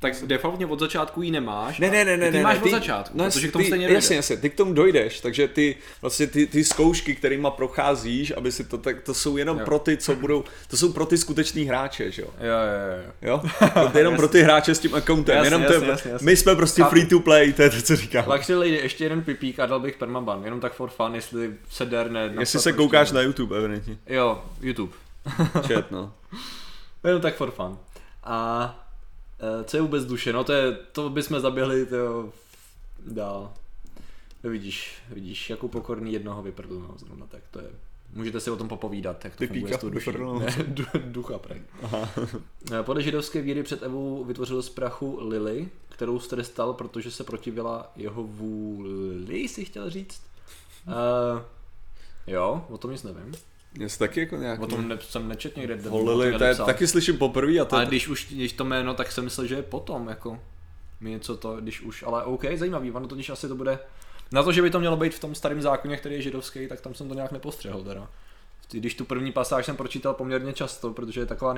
tak 0.00 0.14
defaultně 0.26 0.66
od 0.66 0.80
začátku 0.80 1.22
ji 1.22 1.30
nemáš. 1.30 1.78
Ne, 1.78 1.90
ne, 1.90 2.04
ne, 2.04 2.16
ne. 2.16 2.30
Ty 2.30 2.36
ne, 2.36 2.42
máš 2.42 2.56
ne, 2.56 2.62
od 2.62 2.70
začátku, 2.70 3.18
no, 3.18 3.24
protože 3.24 3.48
k 3.48 3.52
tomu 3.52 3.62
ty, 3.62 3.66
stejně 3.66 3.86
dojde. 3.86 3.98
Jasně, 3.98 4.16
jasně, 4.16 4.36
ty 4.36 4.50
k 4.50 4.54
tomu 4.54 4.72
dojdeš, 4.72 5.20
takže 5.20 5.48
ty 5.48 5.76
vlastně 6.00 6.26
ty, 6.26 6.46
ty 6.46 6.64
zkoušky, 6.64 7.14
kterýma 7.14 7.50
procházíš, 7.50 8.32
aby 8.36 8.52
si 8.52 8.64
to, 8.64 8.78
tak 8.78 9.00
to 9.00 9.14
jsou 9.14 9.36
jenom 9.36 9.58
jo. 9.58 9.64
pro 9.64 9.78
ty, 9.78 9.96
co 9.96 10.14
budou, 10.14 10.44
to 10.68 10.76
jsou 10.76 10.92
pro 10.92 11.06
ty 11.06 11.18
skutečný 11.18 11.64
hráče, 11.64 12.10
že 12.10 12.22
jo? 12.22 12.28
Jo, 12.40 12.46
jo, 12.46 13.02
jo. 13.22 13.42
jo? 13.62 13.88
To 13.90 13.98
je 13.98 14.00
jenom 14.00 14.16
pro 14.16 14.28
ty 14.28 14.42
hráče 14.42 14.74
s 14.74 14.78
tím 14.78 14.94
accountem, 14.94 15.36
jasně, 15.36 15.46
jenom 15.46 15.62
jasně, 15.62 15.78
to, 15.78 15.84
jasně, 15.84 16.10
jasně. 16.10 16.24
my 16.24 16.36
jsme 16.36 16.56
prostě 16.56 16.82
a... 16.82 16.88
free 16.88 17.06
to 17.06 17.20
play, 17.20 17.52
to 17.52 17.62
je 17.62 17.70
to, 17.70 17.82
co 17.82 17.96
říkám. 17.96 18.24
Luxury 18.28 18.58
Lady, 18.58 18.70
ještě 18.70 19.04
jeden 19.04 19.22
pipík 19.22 19.60
a 19.60 19.66
dal 19.66 19.80
bych 19.80 19.96
permaban, 19.96 20.44
jenom 20.44 20.60
tak 20.60 20.72
for 20.72 20.90
fun, 20.90 21.14
jestli 21.14 21.54
se 21.70 21.86
derne. 21.86 22.34
Jestli 22.40 22.60
se 22.60 22.72
koukáš 22.72 23.12
na 23.12 23.20
YouTube, 23.20 23.58
evidentně. 23.58 23.96
Jo, 24.06 24.44
YouTube. 24.60 24.92
Chat, 25.66 25.90
no. 25.90 26.12
jenom 27.04 27.22
tak 27.22 27.36
for 27.36 27.50
fun. 27.50 27.78
A 28.24 28.85
co 29.64 29.76
je 29.76 29.80
vůbec 29.80 30.04
duše? 30.04 30.32
No 30.32 30.44
to, 30.44 30.52
je, 30.52 30.72
to 30.72 31.10
bychom 31.10 31.40
zaběhli 31.40 31.86
to 31.86 32.32
dál. 33.06 33.52
No 34.44 34.50
vidíš, 34.50 34.98
vidíš, 35.10 35.50
jako 35.50 35.68
pokorný 35.68 36.12
jednoho 36.12 36.42
vyprdl, 36.42 36.80
no, 36.80 36.94
zrovna 36.98 37.26
tak 37.26 37.42
to 37.50 37.60
je. 37.60 37.68
Můžete 38.12 38.40
si 38.40 38.50
o 38.50 38.56
tom 38.56 38.68
popovídat, 38.68 39.24
jak 39.24 39.36
to 39.36 39.38
Ty 39.38 39.46
funguje 39.46 39.74
s 39.74 39.80
tou 39.80 39.90
duší. 39.90 40.10
Ne, 40.38 40.56
du, 40.66 40.84
ducha, 41.04 41.38
prek. 41.38 41.62
Eh, 42.72 42.82
podle 42.82 43.02
židovské 43.02 43.42
víry 43.42 43.62
před 43.62 43.82
Evou 43.82 44.24
vytvořil 44.24 44.62
z 44.62 44.68
prachu 44.68 45.18
Lily, 45.20 45.68
kterou 45.88 46.18
strestal, 46.18 46.72
protože 46.72 47.10
se 47.10 47.24
protivila 47.24 47.92
jeho 47.96 48.22
vůli, 48.22 49.48
si 49.48 49.64
chtěl 49.64 49.90
říct. 49.90 50.22
Uh, 50.86 51.42
jo, 52.26 52.66
o 52.68 52.78
tom 52.78 52.90
nic 52.90 53.02
nevím. 53.02 53.34
Já 53.80 53.88
taky 53.98 54.20
jako 54.20 54.36
nějaký... 54.36 54.62
O 54.62 54.66
tom 54.66 54.88
ne, 54.88 54.98
jsem 55.00 55.28
nečet 55.28 55.56
někde. 55.56 55.78
Holili, 55.88 56.38
to 56.38 56.44
je, 56.44 56.54
taky 56.54 56.86
slyším 56.86 57.18
poprvé 57.18 57.58
a 57.58 57.64
to... 57.64 57.76
Ale 57.76 57.86
když 57.86 58.08
už, 58.08 58.26
když 58.30 58.52
to 58.52 58.64
jméno, 58.64 58.94
tak 58.94 59.12
jsem 59.12 59.24
myslel, 59.24 59.46
že 59.46 59.54
je 59.54 59.62
potom, 59.62 60.08
jako... 60.08 60.40
Mi 61.00 61.10
něco 61.10 61.36
to, 61.36 61.56
když 61.56 61.80
už, 61.80 62.02
ale 62.02 62.24
OK, 62.24 62.44
zajímavý, 62.54 62.90
ono 62.90 63.06
totiž 63.06 63.30
asi 63.30 63.48
to 63.48 63.54
bude... 63.54 63.78
Na 64.32 64.42
to, 64.42 64.52
že 64.52 64.62
by 64.62 64.70
to 64.70 64.80
mělo 64.80 64.96
být 64.96 65.14
v 65.14 65.20
tom 65.20 65.34
starém 65.34 65.62
zákoně, 65.62 65.96
který 65.96 66.14
je 66.14 66.22
židovský, 66.22 66.68
tak 66.68 66.80
tam 66.80 66.94
jsem 66.94 67.08
to 67.08 67.14
nějak 67.14 67.32
nepostřehl 67.32 67.84
teda. 67.84 68.08
Když 68.70 68.94
tu 68.94 69.04
první 69.04 69.32
pasáž 69.32 69.66
jsem 69.66 69.76
pročítal 69.76 70.14
poměrně 70.14 70.52
často, 70.52 70.92
protože 70.92 71.20
je 71.20 71.26
taková 71.26 71.54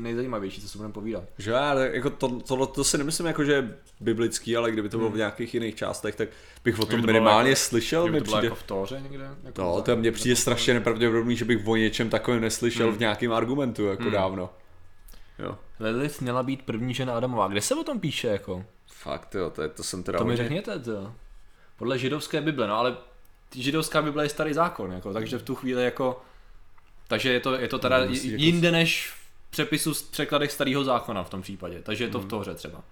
nejzajímavější, 0.00 0.60
co 0.60 0.68
se 0.68 0.78
budeme 0.78 0.94
povídat. 0.94 1.24
Že 1.38 1.54
ale 1.54 1.90
jako 1.92 2.10
to, 2.10 2.28
to, 2.28 2.66
to, 2.66 2.84
si 2.84 2.98
nemyslím 2.98 3.26
jako, 3.26 3.44
že 3.44 3.52
je 3.52 3.78
biblický, 4.00 4.56
ale 4.56 4.70
kdyby 4.70 4.88
to 4.88 4.96
bylo 4.96 5.08
hmm. 5.08 5.14
v 5.14 5.18
nějakých 5.18 5.54
jiných 5.54 5.74
částech, 5.74 6.14
tak 6.14 6.28
bych 6.64 6.78
o 6.78 6.86
tom 6.86 7.00
to 7.00 7.06
minimálně 7.06 7.50
jako, 7.50 7.60
slyšel. 7.60 8.02
Kdyby 8.02 8.18
to 8.18 8.24
přijde... 8.24 8.46
jako 8.46 8.54
v 8.56 8.62
Tóře 8.62 9.00
někde? 9.00 9.30
Jako 9.44 9.62
no, 9.62 9.82
to 9.82 9.96
mně 9.96 10.12
přijde 10.12 10.36
strašně 10.36 10.74
nepravděpodobný, 10.74 11.36
že 11.36 11.44
bych 11.44 11.66
o 11.66 11.76
něčem 11.76 12.10
takovém 12.10 12.40
neslyšel 12.40 12.86
hmm. 12.86 12.96
v 12.96 13.00
nějakém 13.00 13.32
argumentu, 13.32 13.86
jako 13.86 14.02
hmm. 14.02 14.12
dávno. 14.12 14.50
Jo. 15.38 15.58
Lilith 15.80 16.20
měla 16.20 16.42
být 16.42 16.62
první 16.62 16.94
žena 16.94 17.16
Adamová. 17.16 17.48
Kde 17.48 17.60
se 17.60 17.74
o 17.74 17.84
tom 17.84 18.00
píše, 18.00 18.28
jako? 18.28 18.64
Fakt, 18.86 19.34
jo, 19.34 19.50
to, 19.50 19.62
je, 19.62 19.68
to 19.68 19.82
jsem 19.82 20.02
teda... 20.02 20.18
To 20.18 20.24
mi 20.24 20.36
řekněte, 20.36 20.78
to. 20.78 21.12
Podle 21.76 21.98
židovské 21.98 22.40
Bible, 22.40 22.68
no 22.68 22.74
ale 22.74 22.96
židovská 23.54 24.02
Bible 24.02 24.24
je 24.24 24.28
starý 24.28 24.52
zákon, 24.52 24.92
jako, 24.92 25.12
takže 25.12 25.38
v 25.38 25.42
tu 25.42 25.54
chvíli 25.54 25.84
jako 25.84 26.22
takže 27.08 27.32
je 27.32 27.40
to, 27.40 27.54
je 27.54 27.68
to 27.68 27.78
teda 27.78 28.04
no, 28.04 28.10
jinde 28.22 28.66
jako... 28.68 28.76
než 28.76 29.10
v 29.10 29.50
přepisu 29.50 29.94
z 29.94 30.02
překladech 30.02 30.52
starého 30.52 30.84
zákona 30.84 31.24
v 31.24 31.30
tom 31.30 31.42
případě. 31.42 31.82
Takže 31.82 32.04
je 32.04 32.10
to 32.10 32.18
hmm. 32.18 32.26
v 32.26 32.30
tohře 32.30 32.54
třeba. 32.54 32.82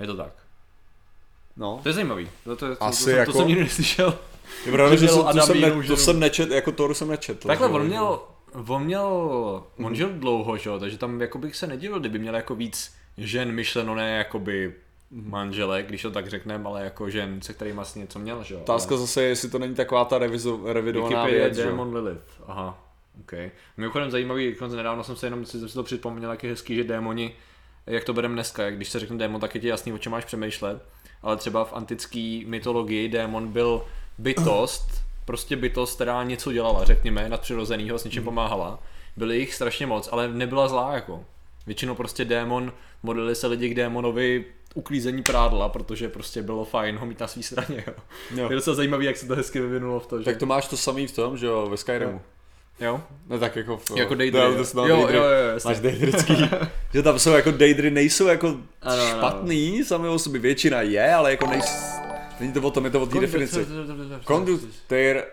Je 0.00 0.06
to 0.06 0.16
tak. 0.16 0.32
No. 1.56 1.80
To 1.82 1.88
je 1.88 1.92
zajímavý. 1.92 2.30
To, 2.44 2.56
to, 2.56 2.76
to, 2.76 2.82
Asi 2.82 3.04
to, 3.04 3.10
to, 3.10 3.16
jako... 3.16 3.32
to 3.32 3.38
jsem 3.38 3.48
nikdy 3.48 3.62
neslyšel. 3.62 4.18
Je 4.66 4.72
pravda, 4.72 4.96
že, 4.96 5.08
jsem, 5.08 5.24
to, 5.32 5.40
jsem 5.40 5.60
ne, 5.60 5.82
to 5.86 5.96
jsem 5.96 6.20
nečet, 6.20 6.50
jako 6.50 6.72
Toru 6.72 6.94
jsem 6.94 7.08
nečetl. 7.08 7.48
Takhle, 7.48 7.68
on 7.68 7.86
měl, 7.86 8.20
on 8.68 8.84
měl, 8.84 9.08
on 9.84 9.94
žil 9.94 10.08
dlouho, 10.08 10.56
že? 10.56 10.70
takže 10.80 10.98
tam 10.98 11.20
jako 11.20 11.38
bych 11.38 11.56
se 11.56 11.66
nedivil, 11.66 12.00
kdyby 12.00 12.18
měl 12.18 12.34
jako 12.34 12.54
víc 12.54 12.94
žen 13.16 13.52
myšleno, 13.52 13.94
ne 13.94 14.16
jakoby 14.16 14.74
manželek, 15.10 15.86
když 15.86 16.02
to 16.02 16.10
tak 16.10 16.28
řekneme, 16.28 16.64
ale 16.64 16.84
jako 16.84 17.10
žen, 17.10 17.42
se 17.42 17.54
kterými 17.54 17.80
asi 17.80 17.98
něco 17.98 18.18
měl, 18.18 18.42
že 18.42 18.54
jo. 18.54 18.60
Otázka 18.60 18.94
ale... 18.94 19.00
zase 19.00 19.22
je, 19.22 19.28
jestli 19.28 19.50
to 19.50 19.58
není 19.58 19.74
taková 19.74 20.04
ta 20.04 20.18
revizo, 20.18 20.60
revidovaná 20.64 21.24
Wikipedia 21.24 21.46
věc, 21.46 21.56
Demon 21.56 21.96
Lilith, 21.96 22.42
aha. 22.46 22.85
OK. 23.20 23.32
Mimochodem 23.76 24.10
zajímavý, 24.10 24.52
dokonce 24.52 24.76
nedávno 24.76 25.04
jsem 25.04 25.16
se 25.16 25.26
jenom 25.26 25.46
si 25.46 25.74
to 25.74 25.82
připomněl, 25.82 26.30
jak 26.30 26.44
je 26.44 26.50
hezký, 26.50 26.76
že 26.76 26.84
démoni, 26.84 27.34
jak 27.86 28.04
to 28.04 28.14
bereme 28.14 28.34
dneska, 28.34 28.64
jak 28.64 28.76
když 28.76 28.88
se 28.88 28.98
řekne 28.98 29.18
démon, 29.18 29.40
tak 29.40 29.54
je 29.54 29.60
ti 29.60 29.68
jasný, 29.68 29.92
o 29.92 29.98
čem 29.98 30.12
máš 30.12 30.24
přemýšlet, 30.24 30.82
ale 31.22 31.36
třeba 31.36 31.64
v 31.64 31.72
antické 31.72 32.40
mytologii 32.46 33.08
démon 33.08 33.48
byl 33.48 33.84
bytost, 34.18 35.04
prostě 35.24 35.56
bytost, 35.56 35.94
která 35.94 36.24
něco 36.24 36.52
dělala, 36.52 36.84
řekněme, 36.84 37.28
nadpřirozenýho, 37.28 37.98
s 37.98 38.04
něčím 38.04 38.22
hmm. 38.22 38.24
pomáhala. 38.24 38.82
Byly 39.16 39.38
jich 39.38 39.54
strašně 39.54 39.86
moc, 39.86 40.08
ale 40.12 40.28
nebyla 40.28 40.68
zlá 40.68 40.94
jako. 40.94 41.24
Většinou 41.66 41.94
prostě 41.94 42.24
démon, 42.24 42.72
modlili 43.02 43.34
se 43.34 43.46
lidi 43.46 43.68
k 43.68 43.74
démonovi 43.74 44.44
uklízení 44.74 45.22
prádla, 45.22 45.68
protože 45.68 46.08
prostě 46.08 46.42
bylo 46.42 46.64
fajn 46.64 46.96
ho 46.96 47.06
mít 47.06 47.20
na 47.20 47.26
svý 47.26 47.42
straně. 47.42 47.84
Jo. 47.86 47.94
Jo. 48.34 48.50
Je 48.50 48.56
docela 48.56 48.76
zajímavý, 48.76 49.06
jak 49.06 49.16
se 49.16 49.26
to 49.26 49.36
hezky 49.36 49.60
vyvinulo 49.60 50.00
v 50.00 50.06
to, 50.06 50.18
že... 50.18 50.24
Tak 50.24 50.36
to 50.36 50.46
máš 50.46 50.68
to 50.68 50.76
samý 50.76 51.06
v 51.06 51.14
tom, 51.14 51.36
že 51.36 51.46
jo, 51.46 51.66
ve 51.70 51.76
Skyrimu. 51.76 52.12
Jo. 52.12 52.20
Jo? 52.80 53.00
No 53.28 53.38
tak 53.38 53.56
jako 53.56 53.76
v, 53.76 53.90
Jako 53.96 54.14
Daydry. 54.14 54.40
Jo, 54.40 54.48
jo, 54.48 54.86
jo, 54.86 55.08
jo, 55.10 55.22
jo, 55.22 55.58
Máš 55.64 55.80
Daydrycký. 55.80 56.36
že 56.92 57.02
tam 57.02 57.18
jsou 57.18 57.30
jako 57.30 57.50
Daydry, 57.50 57.90
nejsou 57.90 58.26
jako 58.26 58.56
ano, 58.82 59.06
špatný, 59.06 59.76
ano. 59.76 59.84
sami 59.84 60.08
o 60.08 60.18
sobě 60.18 60.40
většina 60.40 60.82
je, 60.82 61.14
ale 61.14 61.30
jako 61.30 61.46
nejsou, 61.46 61.72
není 62.40 62.52
to 62.52 62.60
o 62.60 62.70
tom, 62.70 62.84
je 62.84 62.90
to 62.90 63.00
o 63.02 63.06
té 63.06 63.20
definici. 63.20 63.66
Conductor 64.26 65.24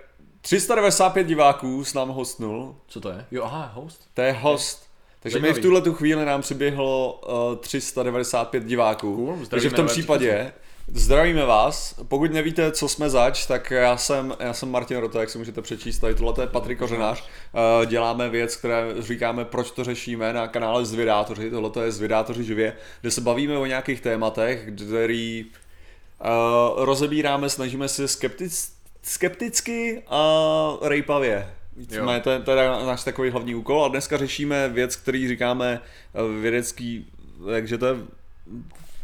395 0.42 1.28
diváků 1.28 1.84
s 1.84 1.94
nám 1.94 2.10
hostnul. 2.10 2.76
Co 2.88 3.02
to 3.02 3.10
je? 3.10 3.26
Jo, 3.32 3.44
aha, 3.44 3.72
host. 3.76 4.02
To 4.14 4.22
je 4.22 4.32
host. 4.32 4.84
Takže 5.20 5.40
mi 5.40 5.54
v 5.54 5.60
tuhle 5.60 5.82
tu 5.82 5.94
chvíli 5.94 6.26
nám 6.26 6.42
přiběhlo 6.42 7.22
uh, 7.52 7.58
395 7.58 8.64
diváků. 8.64 9.16
Cool, 9.16 9.46
takže 9.50 9.70
v 9.70 9.74
tom 9.74 9.88
případě 9.88 10.54
Zdravíme 10.88 11.46
vás. 11.46 11.96
Pokud 12.08 12.32
nevíte, 12.32 12.72
co 12.72 12.88
jsme 12.88 13.10
zač, 13.10 13.46
tak 13.46 13.72
já 13.72 13.98
jsem, 13.98 14.34
já 14.40 14.54
jsem 14.54 14.72
Martin 14.72 14.98
Rota, 14.98 15.20
jak 15.20 15.30
si 15.30 15.38
můžete 15.38 15.62
přečíst, 15.62 16.00
tady 16.00 16.16
tohle 16.16 16.44
je 16.44 16.48
Patrik 16.48 16.80
Kořenář. 16.80 17.24
Eh, 17.24 17.86
děláme 17.86 18.30
věc, 18.30 18.56
které 18.56 18.86
říkáme, 19.00 19.46
proč 19.46 19.72
to 19.72 19.84
řešíme 19.84 20.34
na 20.34 20.48
kanále 20.48 20.86
Zvědátoři, 20.86 21.50
tohle 21.50 21.86
je 21.86 21.92
Zvědátoři 21.92 22.44
živě, 22.44 22.74
kde 23.02 23.12
se 23.12 23.22
bavíme 23.22 23.58
o 23.58 23.66
nějakých 23.66 24.02
tématech, 24.02 24.70
který 24.76 25.46
uh, 25.46 26.86
rozebíráme, 26.86 27.50
snažíme 27.50 27.88
se 27.88 28.08
skeptic, 28.08 28.74
skepticky 29.02 30.04
a 30.08 30.78
rejpavě. 30.82 31.54
Jsme, 31.90 32.20
to 32.20 32.30
je 32.30 32.40
teda 32.40 32.86
náš 32.86 33.04
takový 33.04 33.30
hlavní 33.30 33.56
úkol 33.56 33.86
a 33.86 33.88
dneska 33.88 34.18
řešíme 34.18 34.70
věc, 34.70 34.96
který 34.96 35.28
říkáme 35.28 35.82
eh, 36.16 36.42
vědecký, 36.42 37.08
takže 37.46 37.78
to 37.78 37.86
je 37.86 37.96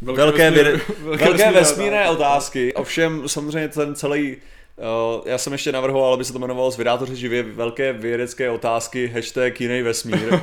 velké, 0.02 0.22
velké, 0.22 0.52
vesmír, 0.52 0.82
velké, 1.04 1.26
velké 1.26 1.52
vesmírné 1.52 2.10
otázky. 2.10 2.74
Ovšem 2.74 3.30
samozřejmě 3.30 3.70
ten 3.70 3.96
celý 3.96 4.38
Uh, 4.80 5.22
já 5.26 5.38
jsem 5.38 5.54
ještě 5.54 5.72
navrhoval, 5.72 6.14
aby 6.14 6.26
se 6.26 6.34
to 6.34 6.40
jmenovalo 6.40 6.72
Zvědátoři 6.72 7.16
živě 7.16 7.44
velké 7.44 7.94
vědecké 7.94 8.50
otázky, 8.50 9.08
hashtag 9.08 9.62
jiný 9.62 9.82
vesmír. 9.82 10.40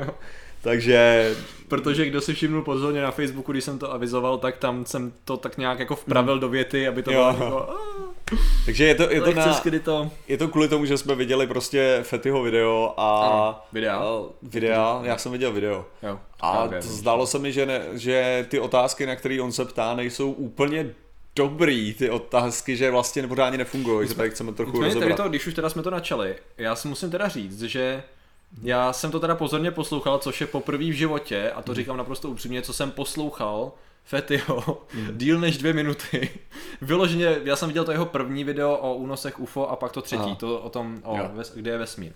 Takže... 0.62 1.32
Protože 1.68 2.06
kdo 2.06 2.20
si 2.20 2.34
všimnul 2.34 2.62
pozorně 2.62 3.02
na 3.02 3.10
Facebooku, 3.10 3.52
když 3.52 3.64
jsem 3.64 3.78
to 3.78 3.92
avizoval, 3.92 4.38
tak 4.38 4.56
tam 4.56 4.84
jsem 4.84 5.12
to 5.24 5.36
tak 5.36 5.58
nějak 5.58 5.78
jako 5.78 5.96
vpravil 5.96 6.34
hmm. 6.34 6.40
do 6.40 6.48
věty, 6.48 6.88
aby 6.88 7.02
to 7.02 7.10
bylo 7.10 7.28
jako... 7.28 7.68
Takže 8.64 8.84
je 8.84 8.94
to, 8.94 9.10
je 9.10 9.20
to, 9.20 9.32
na, 9.32 9.60
to... 9.84 10.10
je 10.28 10.38
to 10.38 10.48
kvůli 10.48 10.68
tomu, 10.68 10.84
že 10.84 10.98
jsme 10.98 11.14
viděli 11.14 11.46
prostě 11.46 12.00
Fetyho 12.02 12.42
video 12.42 12.94
a... 12.96 13.26
Ano, 13.26 13.60
videa. 13.72 13.96
a 13.96 14.22
videa, 14.42 15.00
já 15.02 15.18
jsem 15.18 15.32
viděl 15.32 15.52
video. 15.52 15.86
Jo. 16.02 16.20
A 16.40 16.64
okay. 16.64 16.82
to 16.82 16.88
zdálo 16.88 17.26
se 17.26 17.38
mi, 17.38 17.52
že, 17.52 17.66
ne, 17.66 17.82
že 17.92 18.46
ty 18.48 18.60
otázky, 18.60 19.06
na 19.06 19.16
které 19.16 19.40
on 19.42 19.52
se 19.52 19.64
ptá, 19.64 19.94
nejsou 19.94 20.32
úplně 20.32 20.94
dobrý, 21.36 21.94
ty 21.94 22.10
otázky, 22.10 22.76
že 22.76 22.90
vlastně 22.90 23.28
pořádně 23.28 23.58
nefungují, 23.58 24.08
že 24.08 24.14
tady 24.14 24.30
chceme 24.30 24.52
trochu 24.52 24.72
Nicméně 24.72 24.94
tady 24.94 25.04
rozebrat. 25.04 25.26
to, 25.26 25.28
když 25.28 25.46
už 25.46 25.54
teda 25.54 25.70
jsme 25.70 25.82
to 25.82 25.90
načali, 25.90 26.36
já 26.58 26.76
si 26.76 26.88
musím 26.88 27.10
teda 27.10 27.28
říct, 27.28 27.62
že 27.62 28.02
já 28.62 28.92
jsem 28.92 29.10
to 29.10 29.20
teda 29.20 29.34
pozorně 29.34 29.70
poslouchal, 29.70 30.18
což 30.18 30.40
je 30.40 30.46
poprvé 30.46 30.84
v 30.84 30.92
životě, 30.92 31.50
a 31.50 31.62
to 31.62 31.74
říkám 31.74 31.96
naprosto 31.96 32.30
upřímně, 32.30 32.62
co 32.62 32.72
jsem 32.72 32.90
poslouchal 32.90 33.72
Fetyho 34.10 34.82
díl 35.12 35.40
než 35.40 35.58
dvě 35.58 35.72
minuty. 35.72 36.30
Vyloženě, 36.80 37.38
já 37.44 37.56
jsem 37.56 37.68
viděl 37.68 37.84
to 37.84 37.92
jeho 37.92 38.06
první 38.06 38.44
video 38.44 38.76
o 38.76 38.94
únosech 38.94 39.40
UFO 39.40 39.70
a 39.70 39.76
pak 39.76 39.92
to 39.92 40.02
třetí, 40.02 40.22
Aha. 40.22 40.34
to 40.34 40.58
o 40.58 40.70
tom, 40.70 41.00
o, 41.04 41.16
Jo. 41.16 41.30
ves, 41.32 41.52
kde 41.54 41.70
je 41.70 41.78
vesmír. 41.78 42.12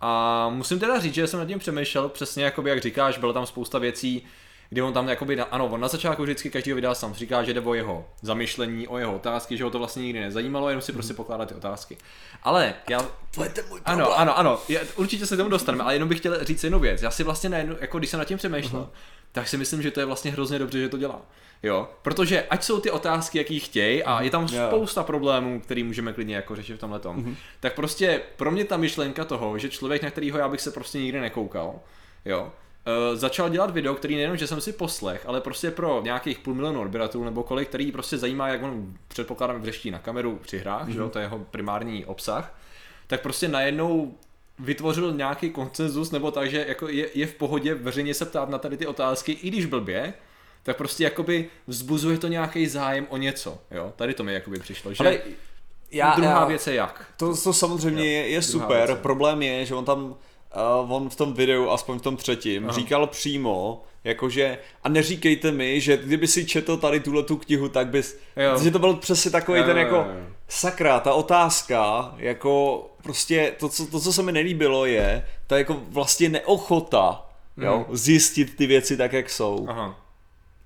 A 0.00 0.48
musím 0.48 0.78
teda 0.78 1.00
říct, 1.00 1.14
že 1.14 1.26
jsem 1.26 1.40
nad 1.40 1.46
tím 1.46 1.58
přemýšlel, 1.58 2.08
přesně 2.08 2.44
jakoby, 2.44 2.70
jak 2.70 2.80
říkáš, 2.80 3.18
bylo 3.18 3.32
tam 3.32 3.46
spousta 3.46 3.78
věcí, 3.78 4.26
kdy 4.70 4.82
on 4.82 4.92
tam 4.92 5.08
jakoby, 5.08 5.40
ano, 5.40 5.66
on 5.66 5.80
na 5.80 5.88
začátku 5.88 6.22
vždycky 6.22 6.50
každého 6.50 6.74
videa 6.74 6.94
sám 6.94 7.14
říká, 7.14 7.42
že 7.42 7.54
jde 7.54 7.60
o 7.60 7.74
jeho 7.74 8.08
zamyšlení, 8.22 8.88
o 8.88 8.98
jeho 8.98 9.16
otázky, 9.16 9.56
že 9.56 9.64
ho 9.64 9.70
to 9.70 9.78
vlastně 9.78 10.02
nikdy 10.02 10.20
nezajímalo, 10.20 10.68
jenom 10.68 10.82
si 10.82 10.92
prostě 10.92 11.14
pokládá 11.14 11.46
ty 11.46 11.54
otázky. 11.54 11.98
Ale 12.42 12.74
já, 12.90 13.06
To 13.34 13.44
je 13.44 13.50
ten 13.50 13.64
můj 13.68 13.80
ano, 13.84 14.18
ano, 14.18 14.38
ano, 14.38 14.58
já, 14.68 14.80
určitě 14.96 15.26
se 15.26 15.34
k 15.34 15.38
tomu 15.38 15.50
dostaneme, 15.50 15.84
ale 15.84 15.94
jenom 15.94 16.08
bych 16.08 16.18
chtěl 16.18 16.44
říct 16.44 16.64
jednu 16.64 16.78
věc. 16.78 17.02
Já 17.02 17.10
si 17.10 17.22
vlastně 17.24 17.48
najednou, 17.48 17.76
jako 17.80 17.98
když 17.98 18.10
jsem 18.10 18.18
nad 18.18 18.24
tím 18.24 18.38
přemýšlel, 18.38 18.90
tak 19.32 19.48
si 19.48 19.56
myslím, 19.56 19.82
že 19.82 19.90
to 19.90 20.00
je 20.00 20.06
vlastně 20.06 20.30
hrozně 20.30 20.58
dobře, 20.58 20.80
že 20.80 20.88
to 20.88 20.98
dělá. 20.98 21.22
Jo, 21.62 21.88
protože 22.02 22.42
ať 22.42 22.64
jsou 22.64 22.80
ty 22.80 22.90
otázky, 22.90 23.38
jaký 23.38 23.60
chtějí, 23.60 24.04
a 24.04 24.22
je 24.22 24.30
tam 24.30 24.48
spousta 24.48 25.02
problémů, 25.02 25.60
který 25.60 25.82
můžeme 25.82 26.12
klidně 26.12 26.36
jako 26.36 26.56
řešit 26.56 26.74
v 26.74 26.78
tomhle 26.78 26.98
tom, 27.00 27.36
tak 27.60 27.74
prostě 27.74 28.22
pro 28.36 28.50
mě 28.50 28.64
ta 28.64 28.76
myšlenka 28.76 29.24
toho, 29.24 29.58
že 29.58 29.68
člověk, 29.68 30.02
na 30.02 30.10
kterýho 30.10 30.38
já 30.38 30.48
bych 30.48 30.60
se 30.60 30.70
prostě 30.70 30.98
nikdy 30.98 31.20
nekoukal, 31.20 31.80
jo, 32.24 32.52
Uh, 32.86 33.16
začal 33.16 33.48
dělat 33.48 33.70
video, 33.70 33.94
který 33.94 34.14
nejenom, 34.16 34.36
že 34.36 34.46
jsem 34.46 34.60
si 34.60 34.72
poslech, 34.72 35.26
ale 35.26 35.40
prostě 35.40 35.70
pro 35.70 36.00
nějakých 36.02 36.38
půl 36.38 36.54
milionu 36.54 36.80
odběratelů 36.80 37.24
nebo 37.24 37.42
kolik, 37.42 37.68
který 37.68 37.92
prostě 37.92 38.18
zajímá, 38.18 38.48
jak 38.48 38.62
on 38.62 38.94
předpokládám 39.08 39.60
vřeští 39.60 39.90
na 39.90 39.98
kameru 39.98 40.38
při 40.42 40.58
hrách, 40.58 40.88
že 40.88 40.98
jo, 40.98 41.08
to 41.08 41.18
je 41.18 41.24
jeho 41.24 41.38
primární 41.38 42.04
obsah, 42.04 42.58
tak 43.06 43.20
prostě 43.20 43.48
najednou 43.48 44.14
vytvořil 44.62 45.12
nějaký 45.12 45.50
konsenzus, 45.50 46.10
nebo 46.10 46.30
tak, 46.30 46.50
že 46.50 46.64
jako 46.68 46.88
je, 46.88 47.08
je 47.14 47.26
v 47.26 47.34
pohodě 47.34 47.74
veřejně 47.74 48.14
se 48.14 48.24
ptát 48.26 48.48
na 48.48 48.58
tady 48.58 48.76
ty 48.76 48.86
otázky, 48.86 49.32
i 49.32 49.48
když 49.50 49.66
blbě, 49.66 50.14
tak 50.62 50.76
prostě 50.76 51.04
jakoby 51.04 51.48
vzbuzuje 51.66 52.18
to 52.18 52.28
nějaký 52.28 52.66
zájem 52.66 53.06
o 53.10 53.16
něco, 53.16 53.58
jo, 53.70 53.92
tady 53.96 54.14
to 54.14 54.24
mi 54.24 54.34
jakoby 54.34 54.58
přišlo, 54.58 54.94
že 54.94 55.04
Ale 55.04 55.18
já, 55.90 56.14
druhá 56.16 56.30
já, 56.30 56.44
věc 56.44 56.66
je 56.66 56.74
jak. 56.74 57.04
To, 57.16 57.36
to 57.36 57.52
samozřejmě 57.52 58.04
je, 58.04 58.28
je 58.28 58.40
Druhá 58.40 58.52
super, 58.52 58.76
věc 58.76 58.90
je. 58.90 58.96
problém 59.02 59.42
je, 59.42 59.66
že 59.66 59.74
on 59.74 59.84
tam, 59.84 60.04
uh, 60.84 60.92
on 60.92 61.10
v 61.10 61.16
tom 61.16 61.34
videu, 61.34 61.68
aspoň 61.70 61.98
v 61.98 62.02
tom 62.02 62.16
třetím, 62.16 62.64
Aha. 62.64 62.72
říkal 62.72 63.06
přímo, 63.06 63.84
jakože, 64.04 64.58
a 64.84 64.88
neříkejte 64.88 65.52
mi, 65.52 65.80
že 65.80 65.96
kdyby 65.96 66.26
si 66.26 66.46
četl 66.46 66.76
tady 66.76 67.00
tuhle 67.00 67.22
tu 67.22 67.36
knihu, 67.36 67.68
tak 67.68 67.86
bys, 67.86 68.18
Jo. 68.36 68.58
že 68.62 68.70
to 68.70 68.78
byl 68.78 68.94
přesně 68.94 69.30
takový 69.30 69.58
Jo, 69.60 69.66
ten 69.66 69.76
jo, 69.76 69.82
jako, 69.82 69.94
jo, 69.96 70.06
jo. 70.18 70.26
Sakra, 70.50 71.00
ta 71.00 71.12
otázka, 71.12 72.14
jako 72.16 72.86
prostě 73.02 73.52
to, 73.58 73.68
co, 73.68 73.86
to, 73.86 74.00
co 74.00 74.12
se 74.12 74.22
mi 74.22 74.32
nelíbilo 74.32 74.86
je, 74.86 75.26
ta 75.46 75.58
jako 75.58 75.76
vlastně 75.88 76.28
neochota, 76.28 77.26
jo, 77.56 77.86
zjistit 77.92 78.56
ty 78.56 78.66
věci 78.66 78.96
tak, 78.96 79.12
jak 79.12 79.30
jsou. 79.30 79.66
Aha. 79.68 79.96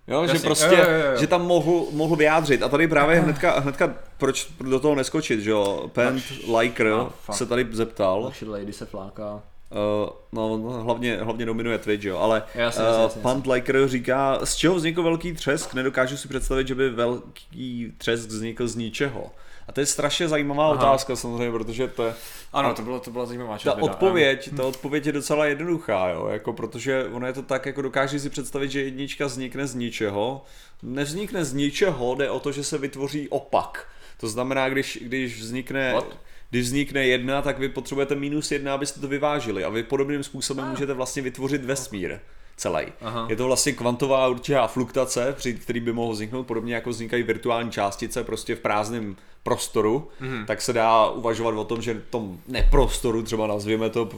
Jo, 0.09 0.23
Jasně, 0.23 0.39
že 0.39 0.45
prostě, 0.45 0.75
jo, 0.75 0.91
jo, 0.91 1.11
jo, 1.13 1.21
že 1.21 1.27
tam 1.27 1.47
mohu, 1.47 1.89
mohu 1.93 2.17
vyjádřit. 2.17 2.63
A 2.63 2.69
tady 2.69 2.89
právě 2.89 3.21
hnedka, 3.21 3.61
hnedka 3.61 3.95
proč 4.19 4.49
do 4.61 4.81
toho 4.81 4.95
neskočit, 4.95 5.41
že 5.41 5.51
jo? 5.51 5.91
Pent 5.93 6.25
Liker 6.59 6.93
fuck. 7.21 7.39
se 7.39 7.47
tady 7.47 7.67
zeptal. 7.71 8.23
Naši 8.23 8.45
lady 8.45 8.73
se 8.73 8.87
fláká. 8.87 9.43
Uh, 9.71 10.11
no, 10.33 10.59
no, 10.59 10.71
hlavně, 10.71 11.17
hlavně 11.17 11.47
dominuje 11.47 11.79
Twitch, 11.79 12.05
jo, 12.05 12.19
ale 12.19 12.43
Jasně, 12.55 12.83
uh, 12.83 12.89
jasně, 12.89 13.03
jasně, 13.03 13.23
Pant 13.23 13.47
Liker 13.47 13.89
říká, 13.89 14.41
z 14.45 14.57
čeho 14.57 14.75
vznikl 14.75 15.03
velký 15.03 15.33
třesk, 15.33 15.75
nedokážu 15.75 16.17
si 16.17 16.29
představit, 16.29 16.69
že 16.69 16.75
by 16.75 16.91
velký 16.91 17.93
třesk 17.99 18.29
vznikl 18.29 18.69
z 18.69 18.77
ničeho. 18.77 19.31
A 19.69 19.73
to 19.73 19.81
je 19.81 19.87
strašně 19.87 20.29
zajímavá 20.29 20.65
Aha. 20.65 20.75
otázka 20.75 21.17
samozřejmě, 21.17 21.51
protože 21.51 21.89
to 21.89 22.05
je, 22.05 22.15
Ano, 22.53 22.75
to, 22.75 22.83
bylo, 22.83 23.01
to 23.01 23.11
byla 23.11 23.27
zajímavá 23.27 23.59
ta 23.59 23.83
odpověď, 23.83 24.51
ta 24.57 24.65
odpověď 24.65 25.07
je 25.07 25.13
docela 25.13 25.47
jednoduchá, 25.47 26.09
jo, 26.09 26.27
jako 26.27 26.53
protože 26.53 27.05
ono 27.05 27.27
je 27.27 27.33
to 27.33 27.43
tak, 27.43 27.67
jako 27.67 27.83
dokáže 27.83 28.21
si 28.21 28.31
představit, 28.31 28.71
že 28.71 28.83
jednička 28.83 29.27
vznikne 29.27 29.67
z 29.67 29.75
ničeho, 29.75 30.45
nevznikne 30.83 31.45
z 31.45 31.53
ničeho, 31.53 32.15
jde 32.15 32.31
o 32.31 32.41
to, 32.41 32.53
že 32.53 32.65
se 32.65 32.79
vytvoří 32.79 33.29
opak. 33.29 33.89
To 34.21 34.29
znamená, 34.29 34.69
když, 34.69 34.99
když 35.03 35.41
vznikne... 35.41 35.93
What? 35.93 36.19
Když 36.51 36.67
vznikne 36.67 37.07
jedna, 37.07 37.43
tak 37.43 37.59
vy 37.59 37.69
potřebujete 37.69 38.15
minus 38.15 38.53
jedna, 38.53 38.75
abyste 38.75 39.01
to 39.01 39.09
vyvážili. 39.09 39.65
A 39.65 39.69
vy 39.69 39.83
podobným 39.83 40.23
způsobem 40.23 40.69
můžete 40.69 40.93
vlastně 40.93 41.23
vytvořit 41.23 41.65
vesmír 41.65 42.19
celý. 42.57 42.85
Aha. 43.03 43.27
Je 43.31 43.37
to 43.37 43.47
vlastně 43.47 43.73
kvantová 43.73 44.29
určitá 44.29 44.67
fluktace, 44.67 45.33
při 45.37 45.55
který 45.55 45.81
by 45.81 45.93
mohl 45.93 46.13
vzniknout, 46.13 46.43
podobně 46.47 46.75
jako 46.75 46.91
vznikají 46.91 47.23
virtuální 47.23 47.71
částice 47.71 48.25
prostě 48.25 48.55
v 48.55 48.61
prázdném 48.61 49.17
prostoru, 49.43 50.09
Mhm. 50.21 50.47
tak 50.47 50.63
se 50.63 50.73
dá 50.73 51.11
uvažovat 51.11 51.55
o 51.55 51.65
tom, 51.65 51.83
že 51.83 51.95
v 51.95 52.11
tom 52.11 52.39
neprostoru, 52.49 53.23
třeba 53.23 53.47
nazvěme 53.47 53.91
to, 53.91 54.09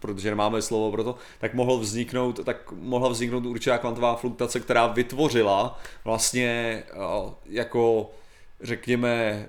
protože 0.00 0.30
nemáme 0.30 0.62
slovo 0.62 0.90
pro 0.90 1.04
to, 1.04 1.14
tak 1.40 1.54
mohl 1.54 1.78
vzniknout, 1.78 2.44
tak 2.44 2.72
mohla 2.72 3.08
vzniknout 3.08 3.46
určitá 3.46 3.78
kvantová 3.78 4.16
fluktace, 4.16 4.60
která 4.60 4.86
vytvořila 4.86 5.78
vlastně 6.04 6.82
eh, 6.90 6.94
jako 7.46 8.10
řekněme 8.60 9.46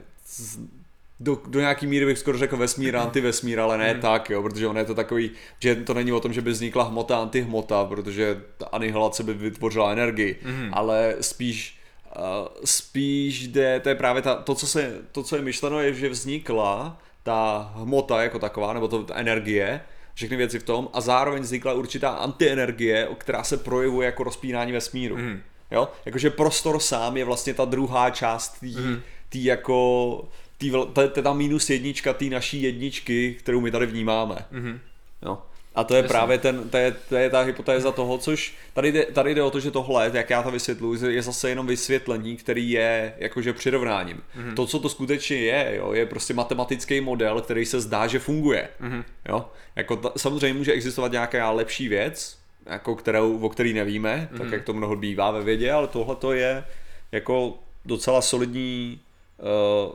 do, 1.20 1.42
do 1.48 1.60
nějaký 1.60 1.88
míry 1.88 2.06
bych 2.06 2.18
skoro 2.20 2.38
řekl 2.38 2.58
vesmír, 2.58 2.96
antivesmír, 2.98 3.60
ale 3.60 3.78
ne 3.78 3.96
tak, 3.96 4.30
jo, 4.30 4.44
protože 4.44 4.68
ono 4.68 4.80
je 4.80 4.86
to 4.86 4.96
takový, 4.96 5.32
že 5.60 5.76
to 5.76 5.94
není 5.94 6.12
o 6.12 6.20
tom, 6.20 6.34
že 6.34 6.42
by 6.42 6.52
vznikla 6.52 6.84
hmota, 6.84 7.18
antihmota, 7.18 7.86
protože 7.86 8.42
ta 8.58 8.66
anihilace 8.66 9.24
by 9.24 9.34
vytvořila 9.34 9.92
energii, 9.92 10.40
ale 10.72 11.16
spíš 11.22 11.80
uh, 12.18 12.48
spíš 12.66 13.48
jde, 13.48 13.80
to 13.80 13.90
je 13.90 13.96
právě 13.96 14.22
ta, 14.22 14.36
to, 14.36 14.56
co 14.56 14.68
se, 14.68 15.02
to, 15.12 15.24
co 15.24 15.36
je 15.36 15.42
myšleno, 15.42 15.80
je, 15.80 15.94
že 15.94 16.10
vznikla 16.10 16.98
ta 17.24 17.72
hmota 17.76 18.24
jako 18.24 18.40
taková, 18.40 18.74
nebo 18.74 18.88
to, 18.88 19.04
ta 19.04 19.16
energie, 19.16 19.82
všechny 20.14 20.38
věci 20.38 20.60
v 20.60 20.64
tom, 20.64 20.90
a 20.94 21.02
zároveň 21.02 21.42
vznikla 21.44 21.74
určitá 21.74 22.10
antienergie, 22.10 23.08
která 23.18 23.44
se 23.44 23.58
projevuje 23.58 24.06
jako 24.06 24.24
rozpínání 24.24 24.72
vesmíru. 24.72 25.18
Mhm. 25.18 25.42
Jo? 25.72 25.90
Jakože 26.06 26.30
prostor 26.30 26.80
sám 26.80 27.18
je 27.18 27.26
vlastně 27.26 27.54
ta 27.54 27.66
druhá 27.66 28.10
část 28.10 28.60
tý, 28.60 28.76
Mhm. 28.78 29.02
tý 29.30 29.44
jako 29.44 30.28
tý, 30.58 30.72
to 30.94 31.02
je 31.02 31.08
ta 31.08 31.34
minus 31.34 31.70
jednička 31.70 32.14
té 32.14 32.26
naší 32.26 32.62
jedničky, 32.62 33.36
kterou 33.40 33.62
my 33.62 33.72
tady 33.72 33.86
vnímáme. 33.86 34.46
Mhm. 34.52 34.80
Jo. 35.22 35.38
A 35.76 35.84
to 35.84 35.94
je 35.96 35.98
Jasně. 35.98 36.08
právě 36.08 36.38
ten, 36.38 36.70
to 36.70 36.78
je, 36.78 36.96
to 37.10 37.16
je 37.16 37.30
ta 37.30 37.42
hypotéza 37.42 37.92
toho, 37.92 38.18
což 38.18 38.54
tady 38.74 38.92
jde, 38.92 39.06
tady 39.06 39.36
jde 39.36 39.44
o 39.44 39.52
to, 39.52 39.60
že 39.60 39.72
tohle, 39.72 40.12
jak 40.14 40.30
já 40.30 40.44
to 40.44 40.52
vysvětluji, 40.52 41.06
je 41.08 41.22
zase 41.22 41.50
jenom 41.50 41.68
vysvětlení, 41.68 42.38
který 42.38 42.70
je 42.72 43.14
jakože 43.18 43.54
přirovnáním. 43.54 44.18
Mm-hmm. 44.18 44.54
To, 44.54 44.68
co 44.68 44.80
to 44.80 44.90
skutečně 44.90 45.38
je, 45.38 45.76
jo, 45.76 45.94
je 45.94 46.06
prostě 46.06 46.34
matematický 46.34 47.02
model, 47.02 47.42
který 47.42 47.66
se 47.66 47.82
zdá, 47.82 48.08
že 48.08 48.20
funguje. 48.20 48.70
Mm-hmm. 48.82 49.04
Jo? 49.30 49.46
Jako 49.76 49.96
ta, 49.96 50.12
samozřejmě 50.18 50.58
může 50.58 50.72
existovat 50.72 51.12
nějaká 51.12 51.52
lepší 51.52 51.88
věc, 51.88 52.38
jako 52.66 52.96
kterou, 52.96 53.40
o 53.40 53.50
který 53.50 53.74
nevíme, 53.74 54.30
mm-hmm. 54.32 54.38
tak 54.38 54.52
jak 54.52 54.64
to 54.64 54.74
mnoho 54.74 54.96
bývá 54.96 55.32
ve 55.32 55.44
vědě, 55.44 55.72
ale 55.72 55.88
tohle 55.88 56.16
to 56.16 56.34
je 56.34 56.64
jako 57.12 57.60
docela 57.86 58.22
solidní 58.22 59.00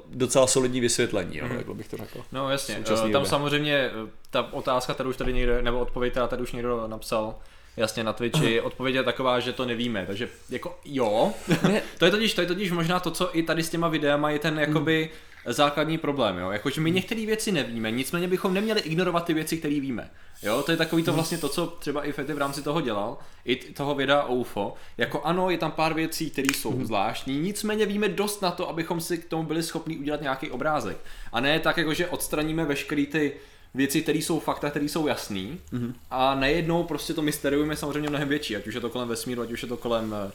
docela 0.08 0.46
solidní 0.46 0.80
vysvětlení, 0.80 1.36
jo, 1.36 1.48
takhle 1.56 1.74
bych 1.74 1.88
to 1.88 1.96
řekl. 1.96 2.24
No 2.32 2.50
jasně, 2.50 2.78
eh, 2.80 2.84
tam 2.84 3.12
době. 3.12 3.28
samozřejmě 3.28 3.76
eh, 3.76 4.10
ta 4.30 4.52
otázka, 4.52 4.94
kterou 4.94 5.10
už 5.10 5.16
tady 5.16 5.32
někdo, 5.32 5.62
nebo 5.62 5.80
odpověď, 5.80 6.12
která 6.12 6.26
tady 6.26 6.42
už 6.42 6.52
někdo 6.52 6.86
napsal, 6.86 7.34
jasně 7.76 8.04
na 8.04 8.12
Twitchi, 8.12 8.60
odpověď 8.60 8.94
je 8.94 9.02
taková, 9.02 9.40
že 9.40 9.52
to 9.52 9.64
nevíme, 9.64 10.06
takže 10.06 10.28
jako 10.50 10.78
jo, 10.84 11.32
to 11.98 12.04
je 12.04 12.10
totiž, 12.10 12.34
to 12.34 12.40
je 12.40 12.46
totiž 12.46 12.70
možná 12.70 13.00
to, 13.00 13.10
co 13.10 13.38
i 13.38 13.42
tady 13.42 13.62
s 13.62 13.70
těma 13.70 13.88
videama 13.88 14.30
je 14.30 14.38
ten 14.38 14.58
jakoby 14.58 15.10
základní 15.46 15.98
problém, 15.98 16.38
jo, 16.38 16.50
jakože 16.50 16.80
my 16.80 16.90
některé 16.90 17.26
věci 17.26 17.52
nevíme, 17.52 17.90
nicméně 17.90 18.28
bychom 18.28 18.54
neměli 18.54 18.80
ignorovat 18.80 19.24
ty 19.24 19.34
věci, 19.34 19.56
které 19.58 19.80
víme, 19.80 20.10
jo, 20.42 20.62
to 20.62 20.70
je 20.70 20.76
takový 20.76 21.02
to 21.02 21.12
vlastně 21.12 21.38
to, 21.38 21.48
co 21.48 21.66
třeba 21.66 22.04
i 22.04 22.12
Fety 22.12 22.32
v 22.32 22.38
rámci 22.38 22.62
toho 22.62 22.80
dělal, 22.80 23.18
i 23.44 23.56
toho 23.56 23.94
videa 23.94 24.22
o 24.22 24.34
UFO, 24.34 24.74
jako 24.98 25.22
ano, 25.22 25.50
je 25.50 25.58
tam 25.58 25.72
pár 25.72 25.94
věcí, 25.94 26.30
které 26.30 26.48
jsou 26.54 26.84
zvláštní, 26.84 27.38
nicméně 27.38 27.86
víme 27.86 28.08
dost 28.08 28.42
na 28.42 28.50
to, 28.50 28.68
abychom 28.68 29.00
si 29.00 29.18
k 29.18 29.24
tomu 29.24 29.42
byli 29.42 29.62
schopni 29.62 29.98
udělat 29.98 30.22
nějaký 30.22 30.50
obrázek, 30.50 30.96
a 31.32 31.40
ne 31.40 31.60
tak 31.60 31.76
jako, 31.76 31.94
že 31.94 32.08
odstraníme 32.08 32.64
veškerý 32.64 33.06
ty 33.06 33.32
věci, 33.74 34.02
které 34.02 34.18
jsou 34.18 34.40
fakta, 34.40 34.70
které 34.70 34.84
jsou 34.84 35.06
jasný. 35.06 35.60
Mm-hmm. 35.72 35.92
a 36.10 36.34
najednou 36.34 36.84
prostě 36.84 37.14
to 37.14 37.22
mysterium 37.22 37.70
je 37.70 37.76
samozřejmě 37.76 38.08
mnohem 38.08 38.28
větší, 38.28 38.56
ať 38.56 38.66
už 38.66 38.74
je 38.74 38.80
to 38.80 38.90
kolem 38.90 39.08
vesmíru, 39.08 39.42
ať 39.42 39.52
už 39.52 39.62
je 39.62 39.68
to 39.68 39.76
kolem 39.76 40.14
eh, 40.26 40.32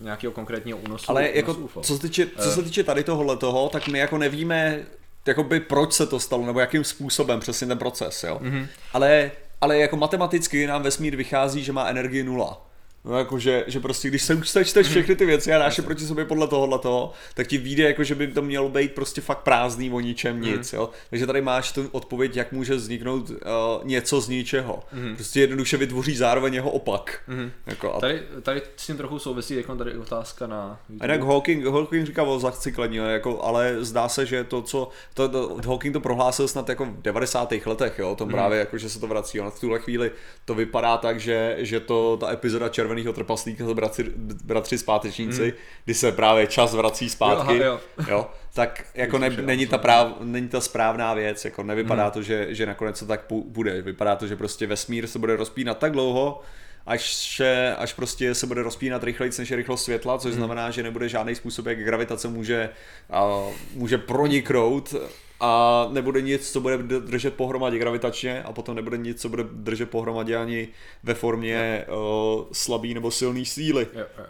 nějakého 0.00 0.32
konkrétního 0.32 0.78
únosu. 0.78 1.10
Ale 1.10 1.22
únosu 1.22 1.36
jako, 1.36 1.54
UFO. 1.54 1.80
co 1.80 1.96
se, 1.96 2.02
týče, 2.02 2.26
co 2.38 2.50
se 2.50 2.62
týče 2.62 2.84
tady 2.84 3.04
tohohle 3.04 3.36
toho, 3.36 3.68
tak 3.68 3.88
my 3.88 3.98
jako 3.98 4.18
nevíme, 4.18 4.82
jakoby 5.26 5.60
proč 5.60 5.92
se 5.92 6.06
to 6.06 6.20
stalo, 6.20 6.46
nebo 6.46 6.60
jakým 6.60 6.84
způsobem 6.84 7.40
přesně 7.40 7.66
ten 7.66 7.78
proces, 7.78 8.24
jo. 8.24 8.38
Mm-hmm. 8.42 8.66
Ale, 8.92 9.30
ale 9.60 9.78
jako 9.78 9.96
matematicky 9.96 10.66
nám 10.66 10.82
vesmír 10.82 11.16
vychází, 11.16 11.64
že 11.64 11.72
má 11.72 11.86
energii 11.86 12.22
nula. 12.22 12.66
No 13.04 13.18
jako, 13.18 13.38
že, 13.38 13.64
že 13.66 13.80
prostě 13.80 14.08
když 14.08 14.22
se 14.22 14.64
čteš 14.64 14.86
všechny 14.86 15.16
ty 15.16 15.26
věci 15.26 15.52
a 15.52 15.58
dáš 15.58 15.78
je 15.78 15.84
proti 15.84 16.06
sobě 16.06 16.24
podle 16.24 16.48
tohohle 16.48 16.78
toho, 16.78 17.12
tak 17.34 17.46
ti 17.46 17.58
vyjde 17.58 17.84
jako, 17.84 18.04
že 18.04 18.14
by 18.14 18.26
to 18.26 18.42
mělo 18.42 18.68
být 18.68 18.92
prostě 18.94 19.20
fakt 19.20 19.38
prázdný 19.38 19.90
o 19.90 20.00
ničem 20.00 20.40
nic, 20.40 20.72
jo. 20.72 20.90
Takže 21.10 21.26
tady 21.26 21.42
máš 21.42 21.72
tu 21.72 21.88
odpověď, 21.92 22.36
jak 22.36 22.52
může 22.52 22.74
vzniknout 22.74 23.30
uh, 23.30 23.36
něco 23.84 24.20
z 24.20 24.28
ničeho. 24.28 24.82
Prostě 25.14 25.40
jednoduše 25.40 25.76
vytvoří 25.76 26.16
zároveň 26.16 26.54
jeho 26.54 26.70
opak. 26.70 27.20
Jako, 27.66 27.94
a 27.94 28.00
Tady, 28.00 28.22
tady 28.42 28.62
s 28.76 28.86
tím 28.86 28.96
trochu 28.96 29.18
souvisí, 29.18 29.54
jako 29.54 29.76
tady 29.76 29.98
otázka 29.98 30.46
na 30.46 30.80
a 31.00 31.04
jinak 31.04 31.22
Hawking, 31.22 31.64
Hawking 31.66 32.06
říkal 32.06 32.30
o 32.30 32.38
zacyklení, 32.38 33.00
ale 33.00 33.12
jako, 33.12 33.42
ale 33.42 33.76
zdá 33.80 34.08
se, 34.08 34.26
že 34.26 34.44
to, 34.44 34.62
co, 34.62 34.88
to, 35.14 35.28
to, 35.28 35.60
Hawking 35.66 35.92
to 35.92 36.00
prohlásil 36.00 36.48
snad 36.48 36.68
jako 36.68 36.84
v 36.84 37.02
90. 37.02 37.52
letech, 37.66 37.98
jo, 37.98 38.14
tom 38.14 38.28
právě 38.28 38.58
jako, 38.58 38.78
že 38.78 38.88
se 38.88 39.00
to 39.00 39.06
vrací, 39.06 39.40
ale 39.40 39.50
v 39.50 39.60
tuhle 39.60 39.78
chvíli 39.78 40.10
to 40.44 40.54
vypadá 40.54 40.96
tak, 40.96 41.20
že, 41.20 41.56
že 41.58 41.80
to 41.80 42.16
ta 42.16 42.32
epizoda 42.32 42.68
Červeného 42.94 43.12
trpaslíka 43.12 43.64
bratři, 43.74 44.04
bratři 44.44 44.78
zpátečníci, 44.78 45.54
kdy 45.84 45.94
se 45.94 46.12
právě 46.12 46.46
čas 46.46 46.74
vrací 46.74 47.10
zpátky, 47.10 47.56
Jo, 47.56 47.80
aha, 47.98 48.10
jo, 48.10 48.30
tak 48.54 48.84
jako 48.94 49.18
ne, 49.18 49.30
není, 49.30 49.66
ta 49.66 49.78
práv, 49.78 50.08
není 50.20 50.48
ta 50.48 50.60
správná 50.60 51.14
věc, 51.14 51.44
jako 51.44 51.62
nevypadá 51.62 52.02
Hmm. 52.02 52.12
to, 52.12 52.22
že, 52.22 52.54
že 52.54 52.66
nakonec 52.66 53.00
to 53.00 53.06
tak 53.06 53.20
bude, 53.30 53.82
vypadá 53.82 54.16
to, 54.16 54.26
že 54.26 54.36
prostě 54.36 54.66
vesmír 54.66 55.06
se 55.06 55.18
bude 55.18 55.36
rozpínat 55.36 55.78
tak 55.78 55.92
dlouho, 55.92 56.40
až, 56.86 57.14
se, 57.14 57.76
až 57.76 57.92
prostě 57.92 58.34
se 58.34 58.46
bude 58.46 58.62
rozpínat 58.62 59.04
rychleji 59.04 59.32
než 59.38 59.50
je 59.50 59.56
rychlost 59.56 59.84
světla, 59.84 60.18
což 60.18 60.34
znamená, 60.34 60.70
že 60.70 60.82
nebude 60.82 61.08
žádný 61.08 61.34
způsob, 61.34 61.66
jak 61.66 61.78
gravitace 61.78 62.28
může, 62.28 62.70
a, 63.10 63.42
může 63.74 63.98
proniknout 63.98 64.94
a 65.40 65.86
nebude 65.90 66.22
nic, 66.22 66.52
co 66.52 66.60
bude 66.60 66.78
držet 66.78 67.34
pohromadě 67.34 67.78
gravitačně 67.78 68.42
a 68.42 68.52
potom 68.52 68.76
nebude 68.76 68.96
nic, 68.96 69.20
co 69.20 69.28
bude 69.28 69.44
držet 69.52 69.90
pohromadě 69.90 70.36
ani 70.36 70.68
ve 71.02 71.14
formě 71.14 71.86
o, 71.88 72.46
slabý 72.52 72.94
nebo 72.94 73.10
silný 73.10 73.44
síly. 73.44 73.86
Jo, 73.92 74.00
jo, 74.00 74.06
jo. 74.18 74.24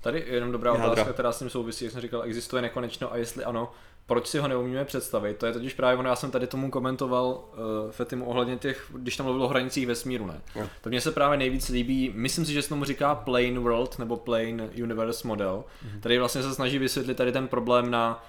Tady 0.00 0.24
je 0.26 0.34
jenom 0.34 0.52
dobrá 0.52 0.70
Jádra. 0.70 0.90
otázka, 0.90 1.12
která 1.12 1.32
s 1.32 1.38
tím 1.38 1.50
souvisí, 1.50 1.84
jak 1.84 1.92
jsem 1.92 2.00
říkal, 2.00 2.22
existuje 2.22 2.62
nekonečno 2.62 3.12
a 3.12 3.16
jestli 3.16 3.44
ano, 3.44 3.72
proč 4.06 4.26
si 4.26 4.38
ho 4.38 4.48
neumíme 4.48 4.84
představit? 4.84 5.36
To 5.36 5.46
je 5.46 5.52
totiž 5.52 5.74
právě 5.74 5.98
ono, 5.98 6.08
já 6.08 6.16
jsem 6.16 6.30
tady 6.30 6.46
tomu 6.46 6.70
komentoval 6.70 7.26
uh, 7.26 7.90
Fetimu 7.90 8.24
ohledně 8.24 8.56
těch, 8.56 8.86
když 8.94 9.16
tam 9.16 9.26
mluvil 9.26 9.42
o 9.42 9.48
hranicích 9.48 9.86
vesmíru, 9.86 10.26
ne? 10.26 10.40
Jo. 10.56 10.66
To 10.80 10.88
mně 10.88 11.00
se 11.00 11.12
právě 11.12 11.38
nejvíc 11.38 11.68
líbí, 11.68 12.12
myslím 12.14 12.44
si, 12.44 12.52
že 12.52 12.62
se 12.62 12.68
tomu 12.68 12.84
říká 12.84 13.14
Plane 13.14 13.58
World 13.58 13.98
nebo 13.98 14.16
Plane 14.16 14.68
Universe 14.82 15.28
model, 15.28 15.64
který 16.00 16.18
vlastně 16.18 16.42
se 16.42 16.54
snaží 16.54 16.78
vysvětlit 16.78 17.14
tady 17.14 17.32
ten 17.32 17.48
problém 17.48 17.90
na 17.90 18.24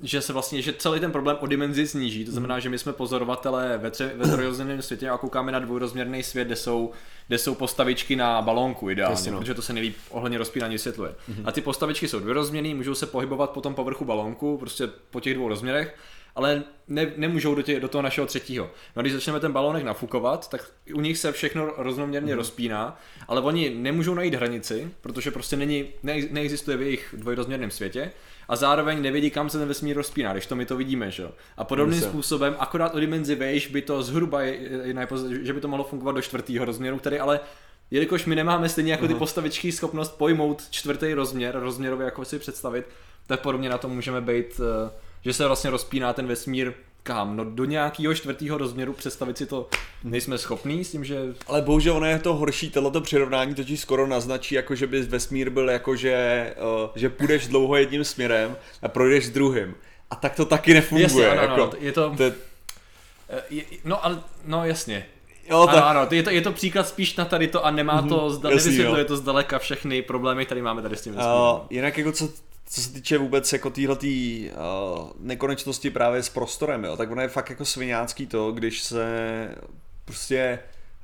že 0.00 0.20
se 0.20 0.32
vlastně, 0.32 0.62
že 0.62 0.72
celý 0.72 1.00
ten 1.00 1.12
problém 1.12 1.36
o 1.40 1.46
dimenzi 1.46 1.86
sníží, 1.86 2.24
to 2.24 2.30
znamená, 2.30 2.58
že 2.58 2.68
my 2.68 2.78
jsme 2.78 2.92
pozorovatelé 2.92 3.78
ve, 3.78 3.90
tře, 3.90 4.12
ve 4.16 4.28
trojrozměrném 4.28 4.82
světě 4.82 5.10
a 5.10 5.18
koukáme 5.18 5.52
na 5.52 5.58
dvojrozměrný 5.58 6.22
svět, 6.22 6.44
kde 6.44 6.56
jsou, 6.56 6.90
kde 7.28 7.38
jsou 7.38 7.54
postavičky 7.54 8.16
na 8.16 8.42
balónku 8.42 8.90
ideálně, 8.90 9.12
Jasně, 9.12 9.32
no. 9.32 9.38
protože 9.38 9.54
to 9.54 9.62
se 9.62 9.72
nejlíp 9.72 9.96
ohledně 10.10 10.38
rozpínání 10.38 10.74
vysvětluje. 10.74 11.14
A 11.44 11.52
ty 11.52 11.60
postavičky 11.60 12.08
jsou 12.08 12.20
dvojrozměrné, 12.20 12.74
můžou 12.74 12.94
se 12.94 13.06
pohybovat 13.06 13.50
po 13.50 13.60
tom 13.60 13.74
povrchu 13.74 14.04
balónku, 14.04 14.58
prostě 14.58 14.88
po 15.10 15.20
těch 15.20 15.34
dvou 15.34 15.48
rozměrech, 15.48 15.96
ale 16.34 16.62
ne, 16.88 17.12
nemůžou 17.16 17.54
do, 17.54 17.62
tě, 17.62 17.80
do 17.80 17.88
toho 17.88 18.02
našeho 18.02 18.26
třetího. 18.26 18.64
No 18.64 19.00
a 19.00 19.02
když 19.02 19.12
začneme 19.12 19.40
ten 19.40 19.52
balónek 19.52 19.84
nafukovat, 19.84 20.50
tak 20.50 20.70
u 20.94 21.00
nich 21.00 21.18
se 21.18 21.32
všechno 21.32 21.72
rovnoměrně 21.76 22.34
rozpíná, 22.34 23.00
ale 23.28 23.40
oni 23.40 23.70
nemůžou 23.70 24.14
najít 24.14 24.34
hranici, 24.34 24.90
protože 25.00 25.30
prostě 25.30 25.56
není, 25.56 25.84
ne, 26.02 26.16
neexistuje 26.30 26.76
v 26.76 26.82
jejich 26.82 27.14
dvojrozměrném 27.18 27.70
světě 27.70 28.12
a 28.52 28.56
zároveň 28.56 29.02
nevědí, 29.02 29.30
kam 29.30 29.50
se 29.50 29.58
ten 29.58 29.68
vesmír 29.68 29.96
rozpíná, 29.96 30.32
když 30.32 30.46
to 30.46 30.56
my 30.56 30.66
to 30.66 30.76
vidíme, 30.76 31.10
že 31.10 31.22
jo. 31.22 31.30
A 31.56 31.64
podobným 31.64 31.94
Myslím. 31.94 32.10
způsobem, 32.10 32.56
akorát 32.58 32.94
o 32.94 33.00
dimenzi 33.00 33.34
vejš 33.34 33.66
by 33.66 33.82
to 33.82 34.02
zhruba, 34.02 34.42
je, 34.42 34.54
je, 34.54 34.94
je, 35.30 35.46
že 35.46 35.52
by 35.52 35.60
to 35.60 35.68
mohlo 35.68 35.84
fungovat 35.84 36.12
do 36.12 36.22
čtvrtého 36.22 36.64
rozměru, 36.64 36.98
který 36.98 37.18
ale 37.18 37.40
jelikož 37.90 38.26
my 38.26 38.36
nemáme 38.36 38.68
stejně 38.68 38.92
jako 38.92 39.08
ty 39.08 39.14
postavičky 39.14 39.72
schopnost 39.72 40.18
pojmout 40.18 40.62
čtvrtý 40.70 41.14
rozměr, 41.14 41.58
rozměrově 41.58 42.04
jako 42.04 42.24
si 42.24 42.38
představit, 42.38 42.86
tak 43.26 43.40
podobně 43.40 43.68
na 43.68 43.78
tom 43.78 43.90
můžeme 43.90 44.20
být, 44.20 44.60
eh, 44.60 44.90
že 45.24 45.32
se 45.32 45.46
vlastně 45.46 45.70
rozpíná 45.70 46.12
ten 46.12 46.26
vesmír 46.26 46.72
kam? 47.02 47.36
No 47.36 47.44
do 47.44 47.64
nějakého 47.64 48.14
čtvrtého 48.14 48.58
rozměru 48.58 48.92
představit 48.92 49.38
si 49.38 49.46
to 49.46 49.68
nejsme 50.04 50.38
schopní 50.38 50.84
s 50.84 50.90
tím, 50.90 51.04
že 51.04 51.20
Ale 51.46 51.62
bohužel 51.62 51.96
ono 51.96 52.06
je 52.06 52.18
to 52.18 52.34
horší, 52.34 52.70
tohleto 52.70 53.00
přirovnání 53.00 53.54
totiž 53.54 53.80
skoro 53.80 54.06
naznačí, 54.06 54.54
jako 54.54 54.74
že 54.74 54.86
by 54.86 55.02
vesmír 55.02 55.50
byl 55.50 55.70
jako, 55.70 55.96
že, 55.96 56.54
uh, 56.82 56.90
že 56.94 57.08
půjdeš 57.08 57.48
dlouho 57.48 57.76
jedním 57.76 58.04
směrem 58.04 58.56
a 58.82 58.88
projdeš 58.88 59.28
druhým. 59.28 59.74
A 60.10 60.16
tak 60.16 60.34
to 60.34 60.44
taky 60.44 60.74
nefunguje. 60.74 61.02
Jasně, 61.02 61.28
ano, 61.28 61.42
jako, 61.42 61.62
ano, 61.62 61.72
je 61.78 61.92
to, 61.92 62.14
to 62.16 62.22
je, 62.22 62.32
eh, 63.28 63.42
je, 63.50 63.62
no 63.84 64.04
ale, 64.04 64.22
no 64.44 64.64
jasně, 64.64 65.06
jo, 65.50 65.62
ano, 65.62 65.72
tak, 65.72 65.84
ano, 65.84 66.06
je 66.10 66.22
to, 66.22 66.30
je 66.30 66.40
to 66.40 66.52
příklad 66.52 66.88
spíš 66.88 67.16
na 67.16 67.24
tady 67.24 67.48
to 67.48 67.66
a 67.66 67.70
nemá 67.70 68.02
to, 68.02 68.30
zda, 68.30 68.50
jasný, 68.50 68.64
nevysvětluje 68.64 69.02
jo. 69.02 69.08
to 69.08 69.16
zdaleka 69.16 69.58
všechny 69.58 70.02
problémy, 70.02 70.46
které 70.46 70.62
máme 70.62 70.82
tady 70.82 70.96
s 70.96 71.02
tím 71.02 71.12
vesmírem. 71.12 71.38
uh, 71.40 71.60
jinak 71.70 71.98
jako 71.98 72.12
co, 72.12 72.28
co 72.74 72.80
se 72.80 72.92
týče 72.92 73.18
vůbec 73.18 73.52
jako 73.52 73.70
téhletý 73.70 74.50
uh, 74.50 75.08
nekonečnosti 75.18 75.90
právě 75.90 76.22
s 76.22 76.28
prostorem, 76.28 76.84
jo, 76.84 76.96
tak 76.96 77.10
ono 77.10 77.22
je 77.22 77.28
fakt 77.28 77.50
jako 77.50 77.64
sviňácký 77.64 78.26
to, 78.26 78.52
když 78.52 78.82
se 78.82 79.06
prostě 80.04 80.58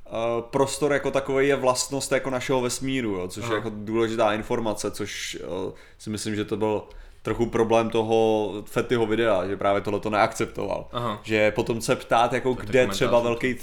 uh, 0.05 0.41
prostor 0.41 0.93
jako 0.93 1.11
takový 1.11 1.47
je 1.47 1.55
vlastnost 1.55 2.11
jako 2.11 2.29
našeho 2.29 2.61
vesmíru, 2.61 3.11
jo, 3.11 3.27
což 3.27 3.43
Aha. 3.43 3.53
je 3.53 3.57
jako 3.57 3.71
důležitá 3.73 4.33
informace, 4.33 4.91
což 4.91 5.37
uh, 5.65 5.73
si 5.97 6.09
myslím, 6.09 6.35
že 6.35 6.45
to 6.45 6.57
byl 6.57 6.83
trochu 7.21 7.45
problém 7.45 7.89
toho 7.89 8.51
Fettyho 8.65 9.05
videa, 9.05 9.47
že 9.47 9.57
právě 9.57 9.81
tohle 9.81 9.99
to 9.99 10.09
neakceptoval. 10.09 10.87
Aha. 10.91 11.21
Že 11.23 11.51
potom 11.51 11.81
se 11.81 11.95
ptát, 11.95 12.33
jako 12.33 12.49
je 12.49 12.65
kde 12.65 12.87
třeba 12.87 13.19
velký 13.19 13.55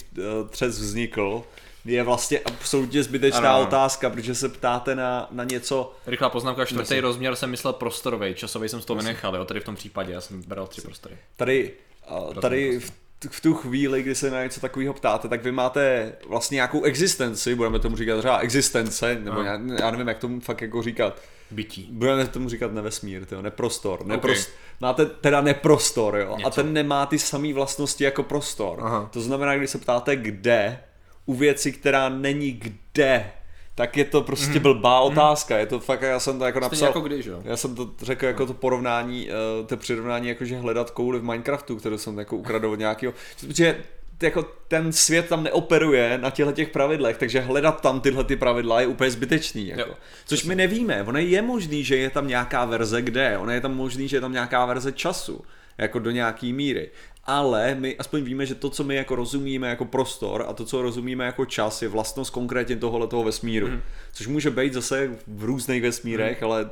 třes 0.50 0.80
vznikl, 0.80 1.42
je 1.86 2.02
vlastně 2.02 2.38
absolutně 2.38 3.02
zbytečná 3.02 3.54
Ano, 3.54 3.62
otázka, 3.62 4.10
protože 4.10 4.34
se 4.34 4.48
ptáte 4.48 4.94
na, 4.94 5.28
na 5.30 5.44
něco, 5.44 5.92
Rychlá 6.06 6.28
poznámka, 6.28 6.64
čtvrtý 6.64 6.94
Jasně. 6.94 7.00
rozměr 7.00 7.36
jsem 7.36 7.50
myslel 7.50 7.72
prostorový, 7.72 8.34
časový 8.34 8.68
jsem 8.68 8.80
z 8.80 8.84
toho 8.84 8.98
vynechal, 8.98 9.36
jo, 9.36 9.44
tady 9.44 9.60
v 9.60 9.64
tom 9.64 9.74
případě, 9.74 10.12
já 10.12 10.20
jsem 10.20 10.42
bral 10.42 10.66
tři 10.66 10.80
prostory. 10.80 11.16
Tady, 11.36 11.72
a, 12.08 12.40
tady 12.40 12.80
v, 12.80 12.92
v 13.30 13.40
tu 13.40 13.54
chvíli, 13.54 14.02
kdy 14.02 14.14
se 14.14 14.30
na 14.30 14.42
něco 14.42 14.60
takového 14.60 14.94
ptáte, 14.94 15.28
tak 15.28 15.42
vy 15.44 15.52
máte 15.52 16.12
vlastně 16.28 16.54
nějakou 16.54 16.82
existenci, 16.82 17.54
budeme 17.54 17.78
tomu 17.78 17.96
říkat 17.96 18.18
třeba 18.18 18.38
existence, 18.38 19.20
nebo 19.24 19.42
já, 19.42 19.60
já 19.80 19.90
nevím, 19.90 20.08
jak 20.08 20.18
tomu 20.18 20.40
fakt 20.40 20.62
jako 20.62 20.82
říkat. 20.82 21.22
Bytí. 21.50 21.88
Budeme 21.92 22.26
tomu 22.26 22.48
říkat 22.48 22.72
nevesmír, 22.72 23.24
tyjo, 23.24 23.42
neprostor. 23.42 24.06
Neprost, 24.06 24.50
Máte 24.80 25.06
teda 25.06 25.40
neprostor, 25.40 26.16
jo, 26.16 26.34
a 26.34 26.38
Něco. 26.38 26.50
ten 26.50 26.72
nemá 26.72 27.06
ty 27.06 27.18
samé 27.18 27.54
vlastnosti 27.54 28.04
jako 28.04 28.22
prostor. 28.22 28.78
Aha. 28.82 29.08
To 29.12 29.20
znamená, 29.20 29.56
když 29.56 29.70
se 29.70 29.78
ptáte 29.78 30.16
kde, 30.16 30.78
u 31.26 31.34
věci, 31.34 31.72
která 31.72 32.08
není 32.08 32.52
kde, 32.52 33.30
tak 33.74 33.96
je 33.96 34.04
to 34.04 34.22
prostě 34.22 34.60
blbá 34.60 35.00
otázka. 35.00 35.58
Je 35.58 35.66
to 35.66 35.80
fakt, 35.80 36.02
já 36.02 36.20
jsem 36.20 36.38
to 36.38 36.44
jako 36.44 36.58
Mhm. 36.60 36.66
Stejně 36.68 36.84
napsal. 36.84 36.88
jako 37.00 37.08
když, 37.08 37.26
jo. 37.26 37.40
Já 37.44 37.56
jsem 37.56 37.74
to 37.74 37.90
řekl 38.02 38.26
jako 38.26 38.46
to 38.46 38.54
porovnání, 38.54 39.28
eh, 39.30 39.66
to 39.66 39.76
přirovnání 39.76 40.28
jako 40.28 40.44
že 40.44 40.56
hledat 40.56 40.90
kouli 40.90 41.18
v 41.18 41.22
Minecraftu, 41.22 41.76
kterou 41.76 41.98
jsem 41.98 42.18
jako 42.18 42.36
ukradl 42.36 42.70
od 42.70 42.78
nějakého, 42.78 43.14
protože 43.40 43.76
jako 44.22 44.42
ten 44.68 44.92
svět 44.92 45.28
tam 45.28 45.42
neoperuje 45.42 46.18
na 46.22 46.30
těchto 46.30 46.52
těch 46.52 46.68
pravidlech, 46.68 47.16
takže 47.16 47.40
hledat 47.40 47.80
tam 47.80 48.00
tyhle 48.00 48.24
ty 48.24 48.36
pravidla 48.36 48.80
je 48.80 48.86
úplně 48.86 49.10
zbytečný. 49.10 49.68
Jako. 49.68 49.80
Jo. 49.80 49.94
Což 50.26 50.44
my 50.44 50.54
nevíme, 50.54 51.02
ono 51.02 51.18
je 51.18 51.42
možný, 51.42 51.84
že 51.84 51.96
je 51.96 52.10
tam 52.10 52.28
nějaká 52.28 52.64
verze 52.64 53.02
kde, 53.02 53.38
ono 53.38 53.52
je 53.52 53.60
tam 53.60 53.74
možný, 53.76 54.08
že 54.08 54.16
je 54.16 54.20
tam 54.20 54.32
nějaká 54.32 54.66
verze 54.66 54.92
času, 54.92 55.44
jako 55.78 55.98
do 55.98 56.10
nějaký 56.10 56.52
míry. 56.52 56.90
Ale 57.24 57.74
my 57.74 57.96
aspoň 57.96 58.22
víme, 58.22 58.46
že 58.46 58.54
to, 58.54 58.70
co 58.70 58.84
my 58.84 58.94
jako 58.94 59.14
rozumíme 59.16 59.68
jako 59.68 59.84
prostor 59.84 60.44
a 60.48 60.52
to, 60.52 60.64
co 60.64 60.82
rozumíme 60.82 61.24
jako 61.24 61.44
čas, 61.44 61.82
je 61.82 61.88
vlastnost 61.88 62.30
konkrétně 62.30 62.76
tohohle 62.76 63.06
toho 63.06 63.24
vesmíru. 63.24 63.68
Mhm. 63.68 63.82
Což 64.12 64.26
může 64.26 64.50
být 64.50 64.72
zase 64.72 65.10
v 65.26 65.44
různých 65.44 65.82
vesmírech, 65.82 66.42
ale 66.42 66.70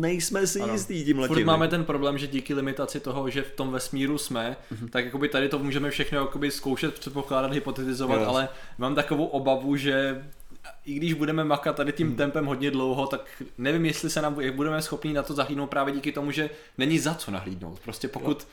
nejsme 0.00 0.46
si 0.46 0.60
Ano. 0.60 0.72
jistý 0.72 1.04
tím 1.04 1.16
Furt 1.16 1.30
letím. 1.30 1.46
máme 1.46 1.68
ten 1.68 1.84
problém, 1.84 2.18
že 2.18 2.26
díky 2.26 2.54
limitaci 2.54 3.00
toho, 3.00 3.30
že 3.30 3.42
v 3.42 3.50
tom 3.50 3.70
vesmíru 3.72 4.18
jsme, 4.18 4.56
Mhm. 4.70 4.88
tak 4.88 5.04
jakoby 5.04 5.28
tady 5.28 5.48
to 5.48 5.58
můžeme 5.58 5.90
všechno 5.90 6.18
jakoby 6.18 6.50
zkoušet, 6.50 6.94
předpokládat, 6.94 7.52
hypotetizovat, 7.52 8.20
Jo. 8.20 8.26
ale 8.28 8.48
mám 8.78 8.94
takovou 8.94 9.24
obavu, 9.26 9.76
že 9.76 10.24
i 10.84 10.94
když 10.94 11.14
budeme 11.14 11.44
makat 11.44 11.76
tady 11.76 11.92
tím 11.92 12.16
tempem 12.16 12.46
hodně 12.46 12.70
dlouho, 12.70 13.06
tak 13.06 13.20
nevím, 13.58 13.84
jestli 13.86 14.10
se 14.10 14.22
nám, 14.22 14.40
jak 14.40 14.54
budeme 14.54 14.82
schopni 14.82 15.12
na 15.12 15.22
to 15.22 15.34
zahlídnout 15.34 15.66
právě 15.70 15.94
díky 15.94 16.12
tomu, 16.12 16.30
že 16.30 16.50
není 16.78 16.98
za 16.98 17.14
co 17.14 17.30
nahlídnout. 17.30 17.78
Prostě 17.80 18.08
pokud 18.08 18.46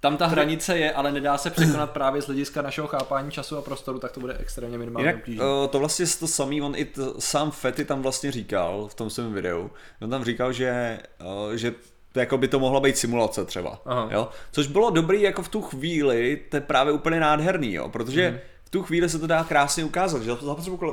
tam 0.00 0.16
ta 0.16 0.26
hranice 0.26 0.78
je, 0.78 0.92
ale 0.92 1.12
nedá 1.12 1.38
se 1.38 1.50
překonat 1.50 1.90
právě 1.92 2.22
z 2.22 2.26
hlediska 2.26 2.62
našeho 2.62 2.86
chápání 2.86 3.30
času 3.30 3.58
a 3.58 3.62
prostoru, 3.62 3.98
tak 3.98 4.12
to 4.12 4.20
bude 4.20 4.36
extrémně 4.38 4.78
minimálně 4.78 5.08
Jinak 5.08 5.20
obtížné. 5.20 5.44
uh, 5.44 5.66
to 5.66 5.78
vlastně 5.78 6.06
to 6.20 6.28
samý, 6.28 6.62
on 6.62 6.74
i 6.76 6.84
t, 6.84 7.00
sám 7.18 7.50
Fety 7.50 7.84
tam 7.84 8.02
vlastně 8.02 8.32
říkal 8.32 8.88
v 8.88 8.94
tom 8.94 9.10
svém 9.10 9.32
videu. 9.32 9.70
On 10.02 10.10
tam 10.10 10.24
říkal, 10.24 10.52
že, 10.52 10.98
uh, 11.46 11.52
že 11.54 11.74
to 12.12 12.20
jako 12.20 12.38
by 12.38 12.48
to 12.48 12.58
mohla 12.58 12.80
být 12.80 12.98
simulace 12.98 13.44
třeba. 13.44 13.82
Aha. 13.86 14.08
Jo? 14.12 14.28
Což 14.52 14.66
bylo 14.66 14.90
dobrý 14.90 15.22
jako 15.22 15.42
v 15.42 15.48
tu 15.48 15.62
chvíli, 15.62 16.40
to 16.50 16.56
je 16.56 16.60
právě 16.60 16.92
úplně 16.92 17.20
nádherný, 17.20 17.72
jo? 17.72 17.88
protože 17.88 18.30
Mhm. 18.30 18.40
Tu 18.74 18.82
chvíli 18.82 19.08
se 19.08 19.18
to 19.18 19.26
dá 19.26 19.44
krásně 19.44 19.84
ukázat, 19.84 20.22
že 20.22 20.30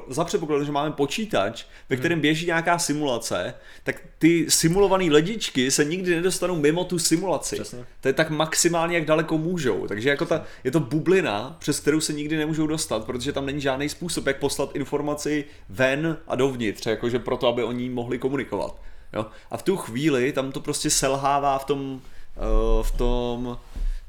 za 0.10 0.24
předpokladu, 0.24 0.66
že 0.66 0.72
máme 0.72 0.92
počítač, 0.92 1.66
ve 1.90 1.98
kterém 1.98 2.18
Mhm. 2.18 2.22
běží 2.22 2.46
nějaká 2.46 2.80
simulace, 2.80 3.54
tak 3.84 3.96
ty 4.20 4.46
simulované 4.50 5.06
ledičky 5.06 5.72
se 5.72 5.86
nikdy 5.86 6.16
nedostanou 6.16 6.56
mimo 6.56 6.84
tu 6.84 7.00
simulaci. 7.00 7.56
Přesně. 7.56 7.86
To 8.02 8.08
je 8.08 8.14
tak 8.14 8.30
maximálně, 8.30 8.96
jak 8.96 9.06
daleko 9.06 9.38
můžou. 9.38 9.88
Takže 9.88 10.10
jako 10.10 10.26
ta, 10.26 10.44
je 10.64 10.72
to 10.72 10.80
bublina, 10.80 11.56
přes 11.60 11.80
kterou 11.80 12.00
se 12.00 12.14
nikdy 12.14 12.38
nemůžou 12.38 12.68
dostat, 12.68 13.06
protože 13.06 13.34
tam 13.34 13.46
není 13.46 13.62
žádný 13.62 13.90
způsob, 13.90 14.28
jak 14.28 14.38
poslat 14.40 14.76
informaci 14.76 15.46
ven 15.70 16.18
a 16.28 16.36
dovnitř, 16.36 16.86
jakože 16.86 17.20
proto, 17.20 17.48
aby 17.48 17.64
oni 17.64 17.90
mohli 17.90 18.18
komunikovat. 18.20 18.76
Jo? 19.14 19.26
A 19.52 19.58
v 19.58 19.64
tu 19.64 19.78
chvíli 19.78 20.32
tam 20.32 20.52
to 20.52 20.60
prostě 20.60 20.90
selhává 20.90 21.60
v 21.60 21.66
tom, 21.66 21.82
uh, 21.92 22.84
v 22.84 22.92
tom 22.92 23.58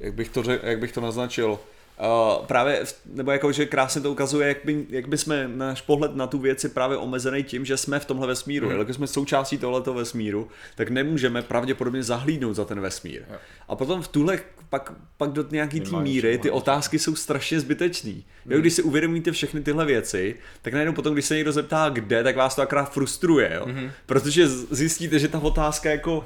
jak 0.00 0.14
bych 0.14 0.28
to, 0.28 0.42
řek, 0.42 0.60
jak 0.62 0.78
bych 0.78 0.92
to 0.92 1.00
naznačil, 1.00 1.58
Uh, 1.98 2.46
právě, 2.46 2.84
nebo 3.06 3.30
jako, 3.30 3.52
že 3.52 3.66
krásně 3.66 4.00
to 4.00 4.12
ukazuje, 4.12 4.48
jak 4.48 4.58
by, 4.64 4.86
jak 4.90 5.08
by 5.08 5.18
jsme 5.18 5.48
náš 5.48 5.80
pohled 5.80 6.16
na 6.16 6.26
tu 6.26 6.38
věc 6.38 6.64
je 6.64 6.70
právě 6.70 6.96
omezený 6.96 7.44
tím, 7.44 7.64
že 7.64 7.76
jsme 7.76 8.00
v 8.00 8.04
tomhle 8.04 8.26
vesmíru. 8.26 8.66
Mm. 8.66 8.72
Jelikož 8.72 8.96
jsme 8.96 9.06
součástí 9.06 9.58
tohoto 9.58 9.94
vesmíru, 9.94 10.48
tak 10.74 10.90
nemůžeme 10.90 11.42
pravděpodobně 11.42 12.02
zahlídnout 12.02 12.54
za 12.54 12.64
ten 12.64 12.80
vesmír. 12.80 13.22
Jo. 13.30 13.36
A 13.68 13.76
potom 13.76 14.02
v 14.02 14.08
tuhle, 14.08 14.38
pak, 14.70 14.92
pak 15.16 15.30
do 15.30 15.44
nějaký 15.50 15.80
té 15.80 15.96
míry, 15.96 16.38
ty 16.38 16.50
otázky 16.50 16.98
jsou 16.98 17.14
strašně 17.14 17.60
zbytečný. 17.60 18.24
Jo, 18.46 18.60
když 18.60 18.74
si 18.74 18.82
uvědomíte 18.82 19.32
všechny 19.32 19.60
tyhle 19.60 19.84
věci, 19.84 20.36
tak 20.62 20.72
najednou 20.72 20.92
potom, 20.92 21.12
když 21.12 21.24
se 21.24 21.34
někdo 21.34 21.52
zeptá 21.52 21.88
kde, 21.88 22.22
tak 22.22 22.36
vás 22.36 22.54
to 22.54 22.62
akorát 22.62 22.92
frustruje, 22.92 23.52
jo? 23.54 23.66
Mm-hmm. 23.66 23.90
Protože 24.06 24.48
zjistíte, 24.48 25.18
že 25.18 25.28
ta 25.28 25.38
otázka 25.38 25.90
jako 25.90 26.24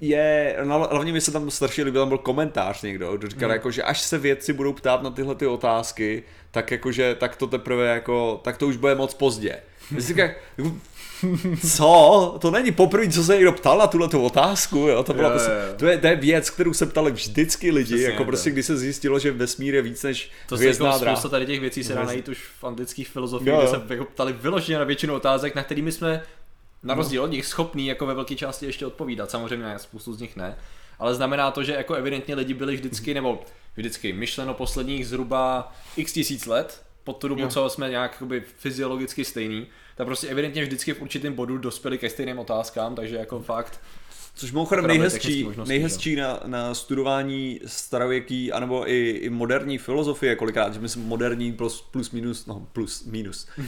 je, 0.00 0.56
no, 0.64 0.88
hlavně 0.90 1.12
mi 1.12 1.20
se 1.20 1.32
tam 1.32 1.50
strašně 1.50 1.84
líbil, 1.84 2.02
tam 2.02 2.08
byl 2.08 2.18
komentář 2.18 2.82
někdo, 2.82 3.16
kdo 3.16 3.28
říkal, 3.28 3.48
Mhm. 3.48 3.54
jako, 3.54 3.70
že 3.70 3.82
až 3.82 4.00
se 4.00 4.18
vědci 4.18 4.52
budou 4.52 4.72
ptát 4.72 5.02
na 5.02 5.10
tyhle 5.10 5.34
ty 5.34 5.46
otázky, 5.46 6.22
tak 6.50 6.70
jakože, 6.70 7.14
tak 7.14 7.36
to 7.36 7.46
teprve 7.46 7.86
jako, 7.86 8.40
tak 8.44 8.56
to 8.58 8.66
už 8.66 8.76
bude 8.76 8.94
moc 8.94 9.14
pozdě. 9.14 9.56
Říkám, 9.98 10.28
jako, 10.58 10.72
co? 11.76 12.36
To 12.40 12.50
není 12.50 12.72
poprvé, 12.72 13.08
co 13.08 13.24
se 13.24 13.34
někdo 13.34 13.52
ptal 13.52 13.78
na 13.78 13.86
tuhle 13.86 14.08
tu 14.08 14.22
otázku, 14.22 14.78
jo? 14.78 15.02
To, 15.02 15.14
byla 15.14 15.28
Jo, 15.28 15.32
prostě, 15.34 15.50
jo, 15.52 15.74
to, 15.76 15.86
je, 15.86 15.98
to 15.98 16.06
je 16.06 16.16
věc, 16.16 16.50
kterou 16.50 16.72
se 16.72 16.86
ptali 16.86 17.12
vždycky 17.12 17.70
lidi, 17.70 17.94
Přesně, 17.94 18.04
jako 18.06 18.24
prostě, 18.24 18.50
když 18.50 18.66
se 18.66 18.76
zjistilo, 18.76 19.18
že 19.18 19.30
vesmír 19.32 19.74
je 19.74 19.82
víc 19.82 20.02
než 20.02 20.30
To 20.48 20.56
se 20.56 20.66
jako 20.66 20.92
spousta 20.92 21.28
tady 21.28 21.46
těch 21.46 21.60
věcí 21.60 21.84
se 21.84 21.94
dá 21.94 22.04
najít 22.04 22.28
už 22.28 22.38
v 22.60 22.64
antických 22.64 23.08
filozofiích, 23.08 23.54
kde 23.58 23.68
se 23.68 23.80
jako 23.88 24.04
ptali 24.04 24.32
vyloženě 24.32 24.78
na 24.78 24.84
většinu 24.84 25.14
otázek, 25.14 25.54
na 25.54 25.62
kterými 25.62 25.92
jsme. 25.92 26.22
Na 26.82 26.94
rozdíl 26.94 27.22
od 27.22 27.30
nich 27.30 27.46
schopní 27.46 27.86
jako 27.86 28.06
ve 28.06 28.14
velké 28.14 28.34
části 28.34 28.66
ještě 28.66 28.86
odpovídat. 28.86 29.30
Samozřejmě 29.30 29.78
spoustu 29.78 30.12
z 30.12 30.20
nich 30.20 30.36
ne. 30.36 30.56
Ale 30.98 31.14
znamená 31.14 31.50
to, 31.50 31.62
že 31.62 31.72
jako 31.72 31.94
evidentně 31.94 32.34
lidi 32.34 32.54
byli 32.54 32.74
vždycky, 32.74 33.14
nebo 33.14 33.42
vždycky 33.76 34.12
myšleno 34.12 34.54
posledních 34.54 35.06
zhruba 35.08 35.72
x 35.96 36.12
tisíc 36.12 36.46
let, 36.46 36.82
pod 37.04 37.16
tu 37.16 37.28
dobu, 37.28 37.46
co 37.46 37.68
jsme 37.68 37.90
nějak 37.90 38.12
jakoby 38.12 38.40
fyziologicky 38.40 39.24
stejný, 39.24 39.66
tak 39.96 40.06
prostě 40.06 40.28
evidentně 40.28 40.62
vždycky 40.62 40.94
v 40.94 41.02
určitém 41.02 41.32
bodu 41.32 41.58
dospěli 41.58 41.98
ke 41.98 42.10
stejným 42.10 42.38
otázkám, 42.38 42.94
takže 42.94 43.16
jako 43.16 43.40
fakt 43.40 43.80
Což 44.40 44.52
mimochodem 44.52 44.86
nejhezčí, 44.86 45.48
nejhezčí 45.68 46.16
na, 46.16 46.40
na 46.46 46.74
studování 46.74 47.60
starověký, 47.66 48.52
anebo 48.52 48.90
i, 48.90 49.08
i 49.08 49.30
moderní 49.30 49.78
filozofie, 49.78 50.36
kolikrát, 50.36 50.74
že 50.74 50.80
myslím 50.80 51.04
moderní 51.04 51.52
plus, 51.52 51.88
plus 51.90 52.10
minus, 52.10 52.46
no 52.46 52.66
plus 52.72 53.04
minus, 53.04 53.48
uh, 53.58 53.64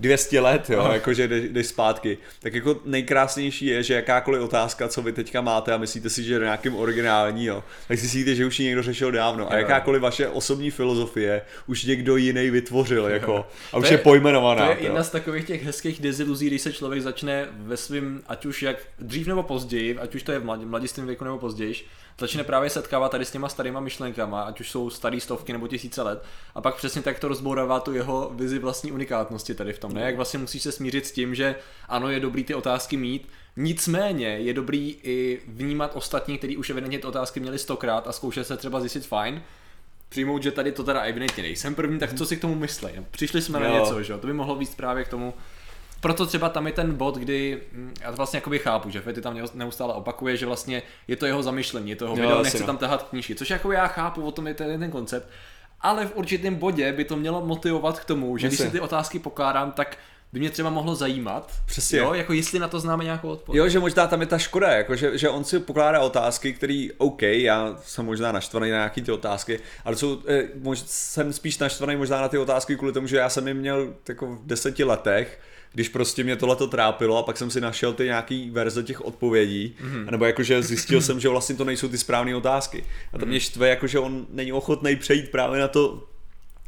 200 0.00 0.40
let, 0.40 0.70
jo, 0.70 0.88
jakože 0.92 1.28
jdeš, 1.28 1.44
jdeš 1.50 1.66
zpátky, 1.66 2.18
tak 2.40 2.54
jako 2.54 2.80
nejkrásnější 2.84 3.66
je, 3.66 3.82
že 3.82 3.94
jakákoliv 3.94 4.42
otázka, 4.42 4.88
co 4.88 5.02
vy 5.02 5.12
teďka 5.12 5.40
máte 5.40 5.72
a 5.72 5.76
myslíte 5.76 6.10
si, 6.10 6.24
že 6.24 6.34
je 6.34 6.40
nějakým 6.40 6.76
originální, 6.76 7.44
jo, 7.44 7.64
tak 7.88 7.98
si 7.98 8.04
myslíte, 8.04 8.34
že 8.34 8.46
už 8.46 8.60
ji 8.60 8.66
někdo 8.66 8.82
řešil 8.82 9.12
dávno. 9.12 9.52
A 9.52 9.56
jakákoliv 9.56 10.02
vaše 10.02 10.28
osobní 10.28 10.70
filozofie 10.70 11.42
už 11.66 11.84
někdo 11.84 12.16
jiný 12.16 12.50
vytvořil, 12.50 13.06
jako, 13.06 13.46
a 13.72 13.76
už 13.76 13.84
je- 13.84 13.94
je 13.94 13.98
pojmenovaná. 13.98 14.64
To 14.64 14.70
je 14.70 14.76
jo. 14.78 14.84
jedna 14.84 15.02
z 15.02 15.10
takových 15.10 15.44
těch 15.44 15.64
hezkých 15.64 16.00
deziluzí, 16.00 16.46
když 16.46 16.62
se 16.62 16.72
člověk 16.72 17.02
začne 17.02 17.48
ve 17.56 17.76
svém, 17.76 18.22
ať 18.26 18.46
už 18.46 18.62
jak 18.62 18.76
dřív 18.98 19.26
nebo 19.26 19.42
později, 19.42 19.83
ať 19.92 20.14
už 20.14 20.22
to 20.22 20.32
je 20.32 20.38
v 20.38 20.44
mlad- 20.44 20.66
mladistvém 20.66 21.06
věku 21.06 21.24
nebo 21.24 21.38
později, 21.38 21.74
začne 22.18 22.44
právě 22.44 22.70
setkávat 22.70 23.10
tady 23.10 23.24
s 23.24 23.30
těma 23.30 23.48
starýma 23.48 23.80
myšlenkama, 23.80 24.42
ať 24.42 24.60
už 24.60 24.70
jsou 24.70 24.90
starý 24.90 25.20
stovky 25.20 25.52
nebo 25.52 25.68
tisíce 25.68 26.02
let, 26.02 26.24
a 26.54 26.60
pak 26.60 26.74
přesně 26.76 27.02
tak 27.02 27.18
to 27.18 27.28
rozbourává 27.28 27.80
tu 27.80 27.92
jeho 27.94 28.30
vizi 28.34 28.58
vlastní 28.58 28.92
unikátnosti 28.92 29.54
tady 29.54 29.72
v 29.72 29.78
tom, 29.78 29.92
ne? 29.94 30.00
Jak 30.02 30.16
vlastně 30.16 30.38
musíš 30.38 30.62
se 30.62 30.72
smířit 30.72 31.06
s 31.06 31.12
tím, 31.12 31.34
že 31.34 31.54
ano, 31.88 32.08
je 32.10 32.20
dobrý 32.20 32.44
ty 32.44 32.54
otázky 32.54 32.96
mít, 32.96 33.28
nicméně 33.56 34.26
je 34.28 34.54
dobrý 34.54 34.96
i 35.02 35.40
vnímat 35.46 35.90
ostatní, 35.94 36.38
kteří 36.38 36.56
už 36.56 36.70
evidentně 36.70 36.98
ty 36.98 37.06
otázky 37.06 37.40
měli 37.40 37.58
stokrát 37.58 38.08
a 38.08 38.12
zkoušet 38.12 38.46
se 38.46 38.56
třeba 38.56 38.80
zjistit 38.80 39.06
fajn, 39.06 39.42
přijmout, 40.08 40.42
že 40.42 40.50
tady 40.50 40.72
to 40.72 40.84
teda 40.84 41.00
evidentně 41.00 41.42
nejsem 41.42 41.74
první, 41.74 41.98
tak 41.98 42.14
co 42.14 42.26
si 42.26 42.36
k 42.36 42.40
tomu 42.40 42.54
myslí? 42.54 42.88
No, 42.96 43.04
Přišli 43.10 43.42
jsme 43.42 43.60
na 43.60 43.66
Jo. 43.66 43.74
něco, 43.78 44.02
že 44.02 44.12
jo? 44.12 44.18
To 44.18 44.26
by 44.26 44.32
mohlo 44.32 44.54
víc 44.56 44.74
právě 44.74 45.04
k 45.04 45.08
tomu. 45.08 45.34
Proto 46.04 46.26
třeba 46.26 46.48
tam 46.48 46.66
je 46.66 46.72
ten 46.72 46.94
bod, 46.94 47.16
kdy 47.16 47.60
hm, 47.72 47.94
já 48.00 48.10
to 48.10 48.16
vlastně 48.16 48.36
jakoby 48.36 48.58
chápu, 48.58 48.90
že 48.90 49.00
Fety 49.00 49.20
tam 49.20 49.36
neustále 49.54 49.94
opakuje, 49.94 50.36
že 50.36 50.46
vlastně 50.46 50.82
je 51.08 51.16
to 51.16 51.26
jeho 51.26 51.42
zamyšlení, 51.42 51.90
je 51.90 51.96
to 51.96 52.04
jeho 52.04 52.16
video, 52.16 52.42
nechce 52.42 52.60
no. 52.60 52.66
tam 52.66 52.78
tahat 52.78 53.02
knížky, 53.02 53.34
což 53.34 53.50
jako 53.50 53.72
já 53.72 53.86
chápu, 53.86 54.22
o 54.22 54.32
tom 54.32 54.46
je 54.46 54.54
ten, 54.54 54.80
ten 54.80 54.90
koncept, 54.90 55.28
ale 55.80 56.06
v 56.06 56.16
určitém 56.16 56.54
bodě 56.54 56.92
by 56.92 57.04
to 57.04 57.16
mělo 57.16 57.46
motivovat 57.46 58.00
k 58.00 58.04
tomu, 58.04 58.36
že 58.36 58.46
když 58.46 58.58
Jasně. 58.58 58.70
si 58.70 58.72
ty 58.72 58.80
otázky 58.80 59.18
pokládám, 59.18 59.72
tak 59.72 59.98
by 60.32 60.40
mě 60.40 60.50
třeba 60.50 60.70
mohlo 60.70 60.94
zajímat, 60.94 61.52
Přesně. 61.66 61.98
jo, 61.98 62.14
jako 62.14 62.32
jestli 62.32 62.58
na 62.58 62.68
to 62.68 62.80
známe 62.80 63.04
nějakou 63.04 63.28
odpověď. 63.28 63.58
Jo, 63.58 63.68
že 63.68 63.80
možná 63.80 64.06
tam 64.06 64.20
je 64.20 64.26
ta 64.26 64.38
škoda, 64.38 64.70
jako 64.70 64.96
že, 64.96 65.18
že 65.18 65.28
on 65.28 65.44
si 65.44 65.60
pokládá 65.60 66.00
otázky, 66.00 66.52
které, 66.52 66.88
OK, 66.98 67.22
já 67.22 67.76
jsem 67.84 68.06
možná 68.06 68.32
naštvaný 68.32 68.70
na 68.70 68.76
nějaký 68.76 69.02
ty 69.02 69.12
otázky, 69.12 69.60
ale 69.84 69.96
jsou, 69.96 70.18
eh, 70.28 70.42
mož, 70.62 70.78
jsem 70.86 71.32
spíš 71.32 71.58
naštvaný 71.58 71.96
možná 71.96 72.20
na 72.20 72.28
ty 72.28 72.38
otázky 72.38 72.76
kvůli 72.76 72.92
tomu, 72.92 73.06
že 73.06 73.16
já 73.16 73.28
jsem 73.28 73.48
je 73.48 73.54
měl 73.54 73.94
jako 74.08 74.26
v 74.26 74.46
deseti 74.46 74.84
letech, 74.84 75.40
když 75.74 75.88
prostě 75.88 76.24
mě 76.24 76.36
tohle 76.36 76.56
to 76.56 76.66
trápilo 76.66 77.18
a 77.18 77.22
pak 77.22 77.36
jsem 77.36 77.50
si 77.50 77.60
našel 77.60 77.92
ty 77.92 78.04
nějaký 78.04 78.50
verze 78.50 78.82
těch 78.82 79.04
odpovědí, 79.04 79.74
mm-hmm. 79.80 80.10
nebo 80.10 80.24
jakože 80.24 80.62
zjistil 80.62 81.00
jsem, 81.02 81.20
že 81.20 81.28
vlastně 81.28 81.54
to 81.54 81.64
nejsou 81.64 81.88
ty 81.88 81.98
správné 81.98 82.36
otázky. 82.36 82.84
A 83.12 83.18
to 83.18 83.26
mě 83.26 83.40
štve, 83.40 83.68
jakože 83.68 83.98
on 83.98 84.26
není 84.30 84.52
ochotný 84.52 84.96
přejít 84.96 85.30
právě 85.30 85.60
na 85.60 85.68
to, 85.68 86.08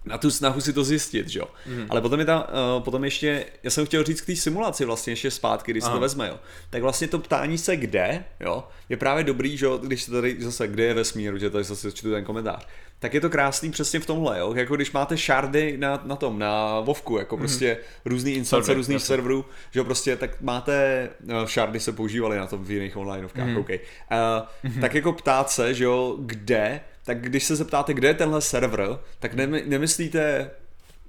na 0.07 0.19
tu 0.19 0.31
snahu 0.31 0.61
si 0.61 0.73
to 0.73 0.85
zjistit, 0.85 1.29
že 1.29 1.38
jo. 1.38 1.47
Mm. 1.66 1.87
Ale 1.88 2.01
potom 2.01 2.21
je 2.21 2.27
tam, 2.27 2.45
uh, 2.77 2.83
potom 2.83 3.05
ještě, 3.05 3.47
já 3.62 3.71
jsem 3.71 3.87
chtěl 3.87 4.05
říct 4.05 4.21
k 4.21 4.27
té 4.27 4.37
simulaci 4.37 4.85
vlastně 4.85 5.12
ještě 5.12 5.31
zpátky, 5.31 5.73
když 5.73 5.85
se 5.85 5.90
to 5.90 6.01
vezme, 6.01 6.29
jo. 6.29 6.40
Tak 6.71 6.83
vlastně 6.83 7.09
to 7.09 7.19
ptání 7.19 7.59
se 7.59 7.77
kde, 7.77 8.25
jo, 8.40 8.64
je 8.88 8.97
právě 8.97 9.25
dobrý, 9.25 9.57
že 9.57 9.66
jo, 9.66 9.79
když 9.79 10.03
se 10.03 10.11
tady 10.11 10.37
zase, 10.38 10.69
kde 10.69 10.85
je 10.85 10.95
vesmír, 10.95 11.38
že 11.38 11.51
tady 11.51 11.64
zase 11.64 11.92
čtu 11.92 12.11
ten 12.11 12.25
komentář, 12.25 12.66
tak 12.99 13.14
je 13.14 13.21
to 13.21 13.31
krásný 13.31 13.71
přesně 13.71 14.01
v 14.01 14.07
tomhle, 14.07 14.38
jo, 14.38 14.55
jako 14.55 14.77
když 14.77 14.92
máte 14.92 15.16
šardy 15.16 15.77
na, 15.77 16.03
na 16.05 16.16
tom, 16.16 16.38
na 16.38 16.81
Vovku, 16.81 17.19
jako 17.19 17.37
prostě 17.37 17.79
různý 18.05 18.33
instance, 18.33 18.66
Servery, 18.66 18.77
různých 18.77 19.03
serverů, 19.03 19.45
že 19.71 19.81
jo, 19.81 19.85
prostě 19.85 20.16
tak 20.16 20.40
máte, 20.40 21.09
no, 21.25 21.47
šardy 21.47 21.81
se 21.81 21.92
používaly 21.92 22.37
na 22.37 22.47
tom 22.47 22.64
v 22.64 22.71
jiných 22.71 22.97
onlineovkách, 22.97 23.49
mm. 23.49 23.57
OK. 23.57 23.69
Uh, 23.71 24.81
tak 24.81 24.95
jako 24.95 25.12
ptát 25.12 25.51
se, 25.51 25.75
že 25.75 25.85
jo, 25.85 26.16
kde, 26.21 26.81
tak 27.07 27.21
když 27.21 27.45
se 27.45 27.57
zeptáte, 27.57 27.95
kde 27.95 28.09
je 28.09 28.14
tenhle 28.14 28.40
server, 28.40 28.99
tak 29.19 29.35
nemy, 29.35 29.62
nemyslíte, 29.66 30.51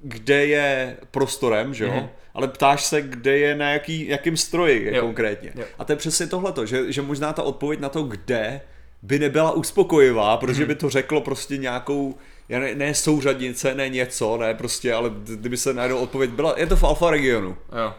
kde 0.03 0.45
je 0.45 0.97
prostorem, 1.12 1.73
že 1.73 1.83
jo, 1.86 1.91
Mhm. 1.91 1.99
mm. 2.01 2.10
ale 2.33 2.47
ptáš 2.47 2.86
se, 2.86 3.01
kde 3.01 3.38
je 3.38 3.55
na 3.55 3.69
jaký, 3.69 4.07
jakým 4.07 4.38
stroji 4.38 4.83
je 4.86 4.95
Jo. 4.95 5.01
konkrétně. 5.01 5.51
Jo. 5.55 5.63
A 5.79 5.86
to 5.86 5.91
je 5.91 5.95
přesně 5.95 6.27
tohleto, 6.27 6.65
že, 6.65 6.91
že 6.91 7.01
možná 7.01 7.33
ta 7.33 7.43
odpověď 7.43 7.79
na 7.79 7.89
to, 7.89 8.03
kde, 8.03 8.62
by 9.01 9.19
nebyla 9.19 9.51
uspokojivá, 9.51 10.38
protože 10.38 10.60
Mhm. 10.62 10.67
by 10.67 10.75
to 10.75 10.89
řeklo 10.89 11.21
prostě 11.21 11.57
nějakou, 11.57 12.15
já 12.49 12.60
ne, 12.60 12.75
ne 12.75 12.93
souřadnice, 12.93 13.75
ne 13.75 13.89
něco, 13.89 14.38
ne 14.38 14.53
prostě, 14.53 14.93
ale 14.93 15.12
kdyby 15.23 15.57
se 15.57 15.73
najednou 15.73 15.97
odpověď 15.97 16.29
byla, 16.31 16.53
je 16.57 16.67
to 16.67 16.75
v 16.75 16.83
alfa 16.83 17.12
regionu. 17.12 17.57
Jo. 17.83 17.93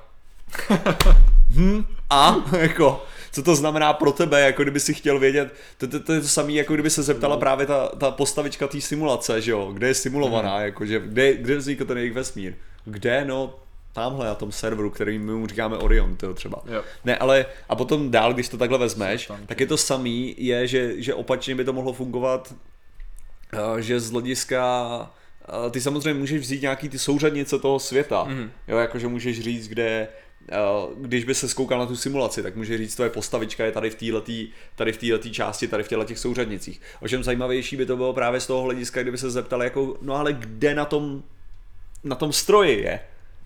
A 2.10 2.36
jako, 2.58 3.04
co 3.32 3.42
to 3.42 3.56
znamená 3.56 3.92
pro 3.92 4.12
tebe, 4.12 4.40
jako 4.40 4.62
kdyby 4.62 4.80
si 4.80 4.94
chtěl 4.94 5.18
vědět, 5.18 5.54
to, 5.78 5.88
to, 5.88 6.00
to 6.00 6.12
je 6.12 6.20
to 6.20 6.28
samé, 6.28 6.52
jako 6.52 6.74
kdyby 6.74 6.90
se 6.90 7.02
zeptala 7.02 7.36
právě 7.36 7.66
ta, 7.66 7.88
ta 7.88 8.10
postavička 8.10 8.66
té 8.66 8.80
simulace, 8.80 9.40
že 9.40 9.50
jo, 9.50 9.70
kde 9.72 9.86
je 9.88 9.94
simulovaná, 9.94 10.54
Mhm. 10.56 10.64
jako, 10.64 10.86
že 10.86 11.00
kde, 11.00 11.34
kde 11.36 11.56
vznikl 11.56 11.84
ten 11.84 11.98
jejich 11.98 12.12
vesmír, 12.12 12.54
kde, 12.84 13.24
no, 13.24 13.54
tamhle 13.92 14.26
na 14.26 14.34
tom 14.34 14.52
serveru, 14.52 14.90
který 14.90 15.18
my 15.18 15.32
mu 15.32 15.46
říkáme 15.46 15.76
Orion, 15.76 16.16
to 16.16 16.34
třeba. 16.34 16.62
Jo. 16.66 16.82
Ne, 17.04 17.16
ale 17.16 17.46
a 17.68 17.76
potom 17.76 18.10
dál, 18.10 18.34
když 18.34 18.48
to 18.48 18.56
takhle 18.58 18.78
vezmeš, 18.78 19.26
Tam, 19.26 19.40
tak 19.46 19.60
je 19.60 19.66
to 19.66 19.76
samý, 19.76 20.34
je, 20.38 20.66
že, 20.66 21.02
že 21.02 21.14
opačně 21.14 21.54
by 21.54 21.64
to 21.64 21.72
mohlo 21.72 21.92
fungovat, 21.92 22.54
eh, 23.52 23.82
že 23.82 24.00
z 24.00 24.10
hlediska 24.10 25.10
eh, 25.66 25.70
ty 25.70 25.80
samozřejmě 25.80 26.20
můžeš 26.20 26.40
vzít 26.40 26.62
nějaký 26.62 26.88
ty 26.88 26.98
souřadnice 26.98 27.58
toho 27.58 27.78
světa, 27.78 28.24
Mhm. 28.24 28.50
jo, 28.68 28.78
jakože 28.78 29.08
můžeš 29.08 29.40
říct, 29.40 29.68
kde 29.68 30.08
když 30.96 31.24
by 31.24 31.34
se 31.34 31.48
skoukal 31.48 31.78
na 31.78 31.86
tu 31.86 31.96
simulaci, 31.96 32.42
tak 32.42 32.56
může 32.56 32.78
říct, 32.78 32.94
tvoje 32.94 33.10
postavička 33.10 33.64
je 33.64 33.72
tady 33.72 33.90
v 33.90 33.94
této 33.94 34.22
tady 34.76 34.92
v 34.92 34.96
této 34.96 35.28
části, 35.28 35.68
tady 35.68 35.82
v 35.82 35.88
těchto 35.88 36.04
těch 36.04 36.18
souřadnicích. 36.18 36.80
Ovšem 37.02 37.24
zajímavější 37.24 37.76
by 37.76 37.86
to 37.86 37.96
bylo 37.96 38.12
právě 38.12 38.40
z 38.40 38.46
toho 38.46 38.62
hlediska, 38.62 39.02
kdyby 39.02 39.18
se 39.18 39.30
zeptal, 39.30 39.62
jako, 39.62 39.96
no 40.00 40.14
ale 40.14 40.32
kde 40.32 40.74
na 40.74 40.84
tom, 40.84 41.22
na 42.04 42.16
tom 42.16 42.32
stroji 42.32 42.82
je, 42.82 43.00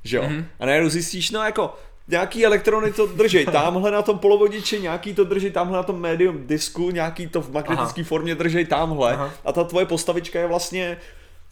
že 0.04 0.16
jo? 0.16 0.22
Mm-hmm. 0.22 0.44
A 0.60 0.66
najednou 0.66 0.88
zjistíš, 0.88 1.30
no 1.30 1.42
jako, 1.42 1.74
nějaký 2.08 2.46
elektrony 2.46 2.92
to 2.92 3.06
drží 3.06 3.46
tamhle 3.52 3.90
na 3.90 4.02
tom 4.02 4.18
polovodiči, 4.18 4.80
nějaký 4.80 5.14
to 5.14 5.24
drží 5.24 5.50
tamhle 5.50 5.76
na 5.76 5.82
tom 5.82 6.00
médium 6.00 6.46
disku, 6.46 6.90
nějaký 6.90 7.26
to 7.26 7.42
v 7.42 7.52
magnetické 7.52 8.04
formě 8.04 8.34
drží 8.34 8.64
tamhle 8.64 9.12
Aha. 9.12 9.30
a 9.44 9.52
ta 9.52 9.64
tvoje 9.64 9.86
postavička 9.86 10.40
je 10.40 10.46
vlastně 10.46 10.96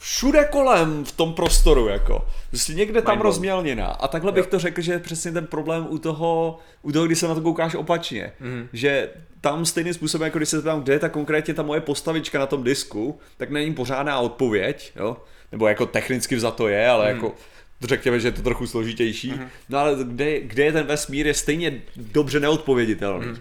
všude 0.01 0.45
kolem 0.45 1.05
v 1.05 1.13
tom 1.13 1.35
prostoru, 1.35 1.89
jako. 1.89 2.27
Prostě 2.51 2.75
někde 2.75 3.03
tam 3.03 3.21
rozmělněná. 3.21 3.87
A 3.87 4.09
takhle 4.09 4.33
bych 4.33 4.47
to 4.47 4.59
řekl, 4.59 4.81
že 4.81 4.93
je 4.93 4.99
přesně 4.99 5.33
ten 5.33 5.47
problém 5.47 5.87
u 5.91 5.99
toho, 5.99 6.59
u 6.83 6.93
toho, 6.93 7.07
když 7.07 7.19
se 7.19 7.29
na 7.29 7.35
to 7.35 7.41
koukáš 7.41 7.75
opačně. 7.75 8.33
Mhm. 8.41 8.69
Že 8.73 9.09
tam 9.41 9.67
stejným 9.67 9.95
způsobem, 9.95 10.25
jako 10.25 10.39
když 10.39 10.49
se 10.49 10.63
tam, 10.63 10.83
kde 10.83 10.93
je 10.93 10.99
ta 10.99 11.09
konkrétně 11.09 11.55
ta 11.55 11.63
moje 11.63 11.81
postavička 11.81 12.39
na 12.39 12.47
tom 12.47 12.65
disku, 12.65 13.19
tak 13.37 13.51
není 13.51 13.75
pořádná 13.75 14.19
odpověď, 14.21 14.93
jo. 14.97 15.17
Nebo 15.53 15.69
jako 15.69 15.87
technicky 15.87 16.37
vzato 16.37 16.69
je, 16.69 16.89
ale 16.89 17.05
Mhm. 17.07 17.15
jako 17.17 17.35
řekněme, 17.83 18.21
že 18.21 18.29
je 18.29 18.33
to 18.33 18.43
trochu 18.43 18.67
složitější. 18.67 19.35
No 19.69 19.79
ale 19.79 19.97
kde, 20.05 20.41
kde 20.41 20.65
je 20.65 20.73
ten 20.73 20.87
vesmír, 20.87 21.27
je 21.27 21.35
stejně 21.35 21.83
dobře 21.97 22.41
neodpověditelný. 22.41 23.27
Mhm. 23.27 23.39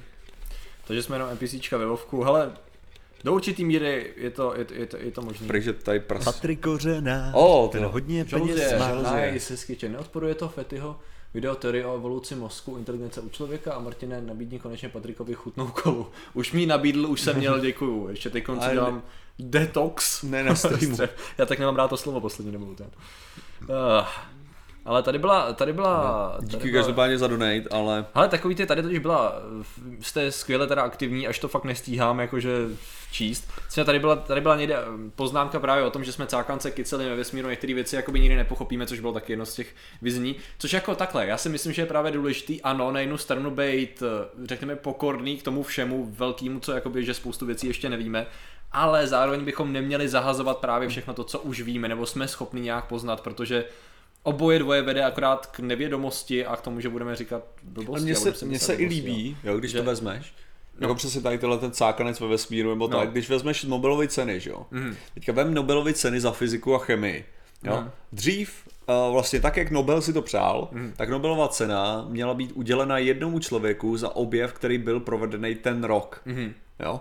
Takže 0.88 1.04
jsme 1.04 1.16
jenom 1.16 1.30
NPCčka 1.30 1.78
ve 1.78 1.86
Vovku, 1.86 2.24
hele, 2.24 2.52
do 3.24 3.34
určitý 3.34 3.66
míry 3.66 4.14
je 4.18 4.30
to, 4.30 4.54
je 4.58 4.66
to, 4.66 4.74
je 4.74 4.86
to, 4.86 4.98
je 4.98 5.12
to 5.12 5.22
možný. 5.22 5.48
Takže 5.48 5.74
tady 5.74 6.00
pras... 6.00 6.26
Patrik 6.26 6.60
Kořená, 6.60 7.32
O, 7.34 7.70
ten 7.72 7.84
to. 7.84 7.90
hodně 7.90 8.26
peněz 8.26 8.74
má. 8.80 9.16
nice, 9.32 9.54
hezky, 9.54 9.90
neodporuje 9.90 10.36
to 10.36 10.50
Fetyho 10.50 11.00
video 11.34 11.56
teorie 11.56 11.86
o 11.86 11.96
evoluci 11.96 12.36
mozku, 12.36 12.78
inteligence 12.78 13.22
u 13.22 13.30
člověka 13.30 13.74
a 13.74 13.80
Martine 13.80 14.22
nabídni 14.22 14.60
konečně 14.60 14.90
Patrikovi 14.90 15.34
chutnou 15.34 15.68
kolu. 15.68 16.08
Už 16.34 16.52
mi 16.52 16.60
ji 16.60 16.66
nabídl, 16.66 17.06
už 17.06 17.22
jsem 17.22 17.38
měl, 17.38 17.60
děkuju. 17.60 18.08
Ještě 18.08 18.30
teď 18.30 18.44
konci 18.44 18.70
dělám 18.72 19.04
detox. 19.40 20.24
Ne 20.24 20.44
na 20.44 20.56
streamu. 20.56 20.98
Já 21.38 21.46
tak 21.46 21.60
nemám 21.60 21.76
rád 21.76 21.88
to 21.88 21.98
slovo 21.98 22.22
poslední 22.22 22.52
nebo 22.52 22.76
ten. 22.76 22.88
Uh, 23.62 24.06
ale 24.86 25.04
tady 25.04 25.20
byla, 25.20 25.54
tady 25.54 25.74
byla... 25.74 26.32
Tady 26.36 26.48
Díky 26.48 26.72
byla, 26.72 26.84
každopádně 26.84 27.18
za 27.18 27.28
donate, 27.28 27.64
ale 27.72 28.06
ale 28.14 28.30
takový 28.30 28.56
ty, 28.56 28.66
tady 28.66 28.82
totiž 28.82 29.00
byla, 29.00 29.36
jste 30.00 30.32
skvěle 30.32 30.68
teda 30.68 30.82
aktivní, 30.82 31.28
až 31.28 31.40
to 31.40 31.48
fakt 31.48 31.64
nestíhám 31.64 32.20
jakože 32.20 32.52
číst. 33.12 33.52
Třeba 33.68 33.86
tady 33.86 34.00
byla, 34.00 34.16
tady 34.16 34.42
byla 34.42 34.56
někde 34.56 34.86
um, 34.86 35.12
poznámka 35.12 35.60
právě 35.60 35.84
o 35.84 35.90
tom, 35.90 36.04
že 36.04 36.12
jsme 36.12 36.28
cákance 36.28 36.72
kyceli 36.72 37.10
ve 37.10 37.16
vesmíru, 37.16 37.50
některé 37.50 37.74
věci 37.74 37.96
jakoby 37.96 38.20
nikdy 38.20 38.36
nepochopíme, 38.36 38.86
což 38.86 39.00
bylo 39.00 39.14
taky 39.14 39.32
jedno 39.32 39.46
z 39.46 39.56
těch 39.56 39.76
vizní. 40.02 40.36
Což 40.58 40.74
jako 40.74 40.96
takhle, 40.96 41.28
já 41.28 41.38
si 41.38 41.50
myslím, 41.50 41.74
že 41.74 41.82
je 41.82 41.86
právě 41.86 42.12
důležitý, 42.12 42.62
ano, 42.62 42.92
na 42.92 43.00
jednu 43.00 43.18
stranu 43.18 43.52
být, 43.52 44.04
eh, 44.04 44.48
řekněme, 44.48 44.76
pokorný 44.76 45.38
k 45.38 45.44
tomu 45.44 45.64
všemu 45.64 46.06
velkému, 46.06 46.60
co 46.60 46.72
jakoby, 46.72 47.06
že 47.06 47.14
spoustu 47.14 47.46
věcí 47.46 47.68
ještě 47.68 47.90
nevíme, 47.90 48.26
ale 48.72 49.08
zároveň 49.08 49.46
bychom 49.46 49.74
neměli 49.74 50.10
zahazovat 50.10 50.58
právě 50.58 50.90
všechno 50.90 51.14
to, 51.14 51.24
co 51.24 51.40
už 51.40 51.62
víme, 51.62 51.88
nebo 51.88 52.06
jsme 52.06 52.28
schopni 52.28 52.62
nějak 52.62 52.86
poznat, 52.86 53.22
protože 53.22 53.66
Oboje 54.24 54.60
dvoje 54.60 54.82
vede 54.82 55.04
akorát 55.04 55.46
k 55.46 55.60
nevědomosti 55.60 56.46
a 56.46 56.56
k 56.56 56.62
tomu, 56.62 56.80
že 56.80 56.90
budeme 56.90 57.16
říkat 57.16 57.44
blbosti. 57.64 57.92
Ale 57.92 58.02
mně 58.02 58.12
a 58.12 58.16
se, 58.16 58.46
mně 58.46 58.60
se 58.60 58.74
i 58.74 58.86
líbí, 58.86 59.38
jo, 59.44 59.58
když 59.58 59.72
Že- 59.72 59.78
to 59.78 59.84
vezmeš, 59.84 60.34
No. 60.80 60.86
jako 60.86 60.96
přesně 60.96 61.22
tady 61.22 61.38
tenhle 61.38 61.58
ten 61.58 61.72
cákanec 61.72 62.20
ve 62.20 62.28
vesmíru, 62.28 62.70
nebo 62.70 62.88
No. 62.88 62.98
tak, 63.00 63.12
když 63.12 63.30
vezmeš 63.30 63.64
Nobelovy 63.64 64.08
ceny, 64.08 64.40
že 64.40 64.50
jo. 64.50 64.66
Mhm. 64.72 64.96
Teďka 65.14 65.32
vem 65.32 65.54
Nobelovy 65.54 65.94
ceny 65.94 66.22
za 66.22 66.32
fyziku 66.32 66.76
a 66.76 66.80
chemii, 66.80 67.26
jo. 67.64 67.76
Mhm. 67.78 67.90
Dřív, 68.12 68.54
uh, 69.08 69.14
vlastně 69.14 69.42
tak, 69.42 69.58
jak 69.58 69.72
Nobel 69.72 70.02
si 70.02 70.14
to 70.14 70.22
přál, 70.22 70.68
Mhm. 70.72 70.94
tak 70.98 71.10
Nobelova 71.10 71.48
cena 71.48 72.06
měla 72.10 72.34
být 72.34 72.52
udělena 72.56 72.98
jednomu 72.98 73.40
člověku 73.40 73.98
za 73.98 74.16
objev, 74.16 74.54
který 74.54 74.78
byl 74.78 75.00
provedený 75.00 75.56
ten 75.56 75.84
rok, 75.84 76.22
Mhm. 76.26 76.54
jo. 76.80 77.00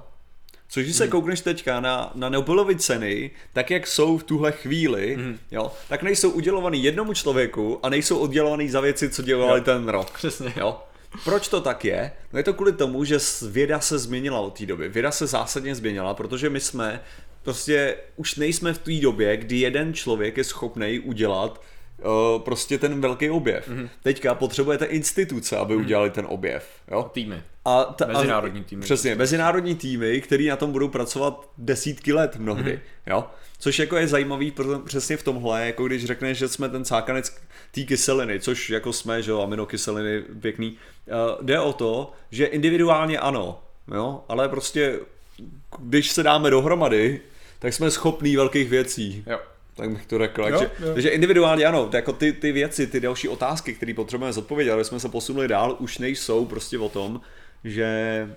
Což 0.71 0.85
když 0.85 0.97
se 0.97 1.09
koukneš 1.09 1.41
teďka 1.41 1.81
na, 1.81 2.13
na 2.15 2.29
Nobelovy 2.29 2.77
ceny, 2.77 3.31
tak 3.53 3.71
jak 3.71 3.87
jsou 3.87 4.19
v 4.19 4.25
tuhle 4.25 4.53
chvíli, 4.53 5.17
Mhm. 5.17 5.39
jo, 5.51 5.73
tak 5.89 6.03
nejsou 6.03 6.31
udělovaný 6.31 6.83
jednomu 6.83 7.15
člověku 7.15 7.79
a 7.83 7.89
nejsou 7.89 8.19
oddělovaný 8.19 8.69
za 8.71 8.81
věci, 8.81 9.11
co 9.11 9.23
dělali 9.23 9.59
Jo. 9.61 9.65
ten 9.65 9.89
rok. 9.89 10.11
Přesně. 10.11 10.53
Jo. 10.57 10.79
Proč 11.25 11.49
to 11.49 11.61
tak 11.61 11.85
je? 11.85 12.13
No 12.33 12.39
je 12.39 12.43
to 12.43 12.55
kvůli 12.55 12.73
tomu, 12.73 13.05
že 13.05 13.19
věda 13.49 13.81
se 13.81 13.99
změnila 13.99 14.41
od 14.41 14.59
té 14.59 14.67
doby. 14.67 14.89
Věda 14.89 15.11
se 15.11 15.27
zásadně 15.27 15.75
změnila, 15.75 16.15
protože 16.15 16.51
my 16.51 16.61
jsme 16.61 17.01
prostě 17.43 17.97
už 18.17 18.35
nejsme 18.35 18.73
v 18.73 18.79
té 18.79 18.93
době, 18.93 19.37
kdy 19.37 19.57
jeden 19.57 19.95
člověk 19.95 20.37
je 20.37 20.45
schopný 20.45 21.01
udělat 21.01 21.63
uh, 22.05 22.43
prostě 22.43 22.79
ten 22.79 23.01
velký 23.01 23.31
objev. 23.31 23.69
Mm-hmm. 23.69 23.89
Teďka 24.03 24.35
potřebujete 24.35 24.85
instituce, 24.85 25.57
aby 25.57 25.77
udělali 25.77 26.11
ten 26.11 26.27
objev. 26.29 26.69
Jo? 26.91 27.11
Týmy. 27.13 27.43
A 27.65 27.85
ta, 27.85 28.07
Mezinárodní 28.07 28.65
týmy. 28.65 28.83
Přesně, 28.83 29.15
mezinárodní 29.15 29.75
týmy, 29.75 30.21
který 30.21 30.49
na 30.49 30.57
tom 30.57 30.73
budou 30.73 30.89
pracovat 30.89 31.51
desítky 31.59 32.13
let 32.13 32.37
mnohdy, 32.37 32.71
Mhm. 32.73 32.81
mm-hmm. 32.81 33.11
jo. 33.17 33.25
Což 33.61 33.79
jako 33.79 33.97
je 33.97 34.09
zajímavý 34.09 34.53
přesně 34.85 35.17
v 35.17 35.23
tomhle, 35.23 35.67
jako 35.67 35.87
když 35.87 36.05
řekneš, 36.05 36.39
že 36.39 36.49
jsme 36.49 36.69
ten 36.69 36.85
cákanec 36.85 37.37
té 37.71 37.81
kyseliny, 37.83 38.41
což 38.41 38.71
jako 38.71 38.93
jsme, 38.93 39.23
že 39.23 39.31
jo, 39.31 39.41
aminokyseliny 39.43 40.23
pěkný, 40.41 40.77
uh, 41.07 41.45
jde 41.47 41.61
o 41.61 41.73
to, 41.73 42.13
že 42.31 42.45
individuálně 42.47 43.19
ano, 43.19 43.63
jo, 43.95 44.25
ale 44.29 44.49
prostě 44.49 44.99
když 45.79 46.11
se 46.11 46.23
dáme 46.23 46.51
dohromady, 46.51 47.21
tak 47.59 47.75
jsme 47.75 47.91
schopní 47.91 48.37
velkých 48.37 48.69
věcí. 48.71 49.25
Jo. 49.27 49.39
Tak 49.79 49.91
bych 49.91 50.07
to 50.07 50.19
řekl. 50.19 50.43
Jo, 50.43 50.59
Takže, 50.59 50.71
jo. 50.81 50.95
takže 50.95 51.09
individuálně 51.09 51.65
ano, 51.65 51.91
jako 51.93 52.13
ty, 52.13 52.33
ty 52.33 52.53
věci, 52.53 52.87
ty 52.87 53.01
další 53.01 53.29
otázky, 53.29 53.75
které 53.75 53.95
potřebujeme 53.95 54.33
zodpovědět, 54.33 54.73
aby 54.73 54.85
jsme 54.85 55.01
se 55.01 55.09
posunuli 55.09 55.49
dál, 55.49 55.77
už 55.79 55.99
nejsou 55.99 56.45
prostě 56.45 56.79
o 56.79 56.89
tom, 56.89 57.21
že, 57.65 58.29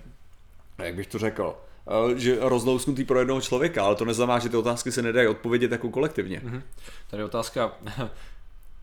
jak 0.78 0.96
bych 0.96 1.08
to 1.08 1.20
řekl, 1.20 1.58
eh, 1.88 2.20
že 2.20 2.38
rozlousknutý 2.40 3.04
pro 3.04 3.20
jednoho 3.20 3.42
člověka, 3.42 3.84
ale 3.84 3.96
to 3.96 4.06
neznamená, 4.06 4.40
že 4.40 4.50
ty 4.50 4.58
otázky 4.58 4.92
se 4.92 5.02
nedají 5.02 5.28
odpovědět 5.28 5.72
jako 5.72 5.90
kolektivně. 5.90 6.42
Mhm. 6.44 6.64
Tady 7.10 7.22
je 7.22 7.26
otázka. 7.26 7.78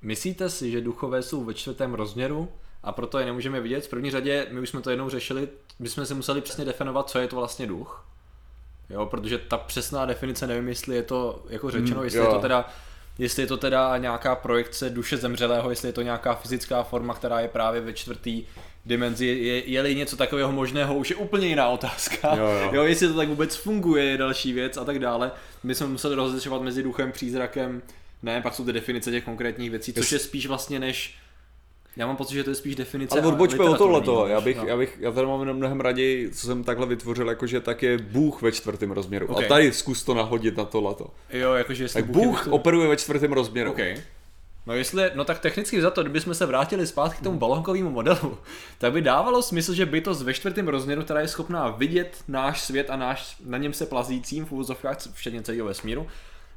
Myslíte 0.02 0.50
si, 0.50 0.70
že 0.70 0.80
duchové 0.80 1.22
jsou 1.22 1.44
ve 1.44 1.54
čtvrtém 1.54 1.94
rozměru 1.94 2.48
a 2.82 2.92
proto 2.92 3.18
je 3.18 3.26
nemůžeme 3.26 3.60
vidět? 3.60 3.86
V 3.86 3.90
první 3.90 4.10
řadě, 4.10 4.46
my 4.50 4.60
už 4.60 4.68
jsme 4.68 4.80
to 4.80 4.90
jednou 4.90 5.08
řešili, 5.08 5.48
bychom 5.78 6.06
si 6.06 6.14
museli 6.14 6.40
přesně 6.40 6.64
definovat, 6.64 7.10
co 7.10 7.18
je 7.18 7.28
to 7.28 7.36
vlastně 7.36 7.66
duch. 7.66 8.04
Jo, 8.90 9.06
protože 9.06 9.38
ta 9.38 9.56
přesná 9.58 10.06
definice, 10.06 10.46
nevím, 10.46 10.68
jestli 10.68 10.96
je 10.96 11.02
to 11.02 11.44
jako 11.48 11.70
řečeno, 11.70 12.00
Mm, 12.00 12.04
jestli 12.04 12.18
jo. 12.18 12.24
je 12.24 12.30
to 12.34 12.40
teda 12.40 12.68
jestli 13.18 13.42
je 13.42 13.46
to 13.46 13.56
teda 13.56 13.96
nějaká 13.98 14.34
projekce 14.34 14.90
duše 14.90 15.16
zemřelého, 15.16 15.70
jestli 15.70 15.88
je 15.88 15.92
to 15.92 16.02
nějaká 16.02 16.34
fyzická 16.34 16.82
forma, 16.82 17.14
která 17.14 17.40
je 17.40 17.48
právě 17.48 17.80
ve 17.80 17.92
čtvrtý 17.92 18.44
dimenzi, 18.86 19.26
je, 19.26 19.70
je-li 19.70 19.94
něco 19.94 20.16
takového 20.16 20.52
možného, 20.52 20.94
už 20.94 21.10
je 21.10 21.16
úplně 21.16 21.46
jiná 21.46 21.68
otázka. 21.68 22.36
Jo, 22.36 22.44
jo. 22.44 22.70
jo, 22.72 22.84
jestli 22.84 23.08
to 23.08 23.14
tak 23.14 23.28
vůbec 23.28 23.56
funguje, 23.56 24.04
je 24.04 24.16
další 24.18 24.52
věc 24.52 24.76
a 24.76 24.84
tak 24.84 24.98
dále. 24.98 25.30
My 25.62 25.74
jsme 25.74 25.86
museli 25.86 26.14
rozlišovat 26.14 26.62
mezi 26.62 26.82
duchem, 26.82 27.12
přízrakem, 27.12 27.82
ne, 28.22 28.40
pak 28.42 28.54
jsou 28.54 28.64
ty 28.64 28.72
definice 28.72 29.10
těch 29.10 29.24
konkrétních 29.24 29.70
věcí, 29.70 29.92
což 29.92 30.12
je 30.12 30.18
spíš 30.18 30.46
vlastně 30.46 30.78
než 30.80 31.14
Já 31.98 32.06
mám 32.06 32.16
pocit, 32.16 32.34
že 32.34 32.44
to 32.44 32.50
je 32.50 32.56
spíš 32.56 32.74
definice. 32.74 33.18
Ale 33.20 33.28
odbočme 33.28 33.64
o 33.64 33.74
tohleto, 33.76 34.22
než- 34.24 34.32
já 34.32 34.40
bych, 34.40 34.56
no. 34.56 34.64
já 34.66 34.76
bych, 34.76 34.96
já 35.00 35.12
tady 35.12 35.26
mám 35.26 35.54
mnohem 35.54 35.80
raději, 35.80 36.30
co 36.30 36.46
jsem 36.46 36.64
takhle 36.64 36.86
vytvořil, 36.86 37.28
jakože 37.28 37.60
tak 37.60 37.82
je 37.82 37.98
Bůh 37.98 38.42
ve 38.42 38.52
čtvrtém 38.52 38.90
rozměru. 38.90 39.26
Ok. 39.26 39.44
A 39.44 39.48
tady 39.48 39.72
zkus 39.72 40.02
to 40.02 40.14
nahodit 40.14 40.56
na 40.56 40.64
tohleto. 40.64 41.06
Jo, 41.30 41.52
jakože 41.54 41.84
jestli 41.84 42.02
Tak 42.02 42.10
Bůh 42.10 42.24
vytvořen- 42.38 42.54
operuje 42.54 42.88
ve 42.88 42.96
čtvrtém 42.96 43.32
rozměru. 43.32 43.70
OK. 43.70 43.78
No 44.66 44.74
jestli, 44.74 45.10
no 45.14 45.24
tak 45.24 45.38
technicky 45.38 45.80
za 45.82 45.90
to, 45.90 46.02
kdybychom 46.02 46.34
se 46.34 46.46
vrátili 46.46 46.86
zpátky 46.86 47.18
k 47.20 47.22
tomu 47.22 47.38
balonkovému 47.38 47.90
modelu, 47.90 48.38
tak 48.78 48.92
by 48.92 49.00
dávalo 49.02 49.42
smysl, 49.42 49.74
že 49.74 49.86
bytost 49.86 50.22
ve 50.22 50.34
čtvrtém 50.34 50.68
rozměru, 50.68 51.02
která 51.02 51.20
je 51.20 51.28
schopná 51.28 51.68
vidět 51.70 52.16
náš 52.28 52.60
svět 52.60 52.90
a 52.90 52.96
náš 52.96 53.36
na 53.44 53.58
něm 53.58 53.72
se 53.72 53.86
plazícím 53.86 54.44
v 54.46 54.52
úvozovkách, 54.52 54.96
včetně 55.12 55.42
celého 55.42 55.66
vesmíru, 55.66 56.06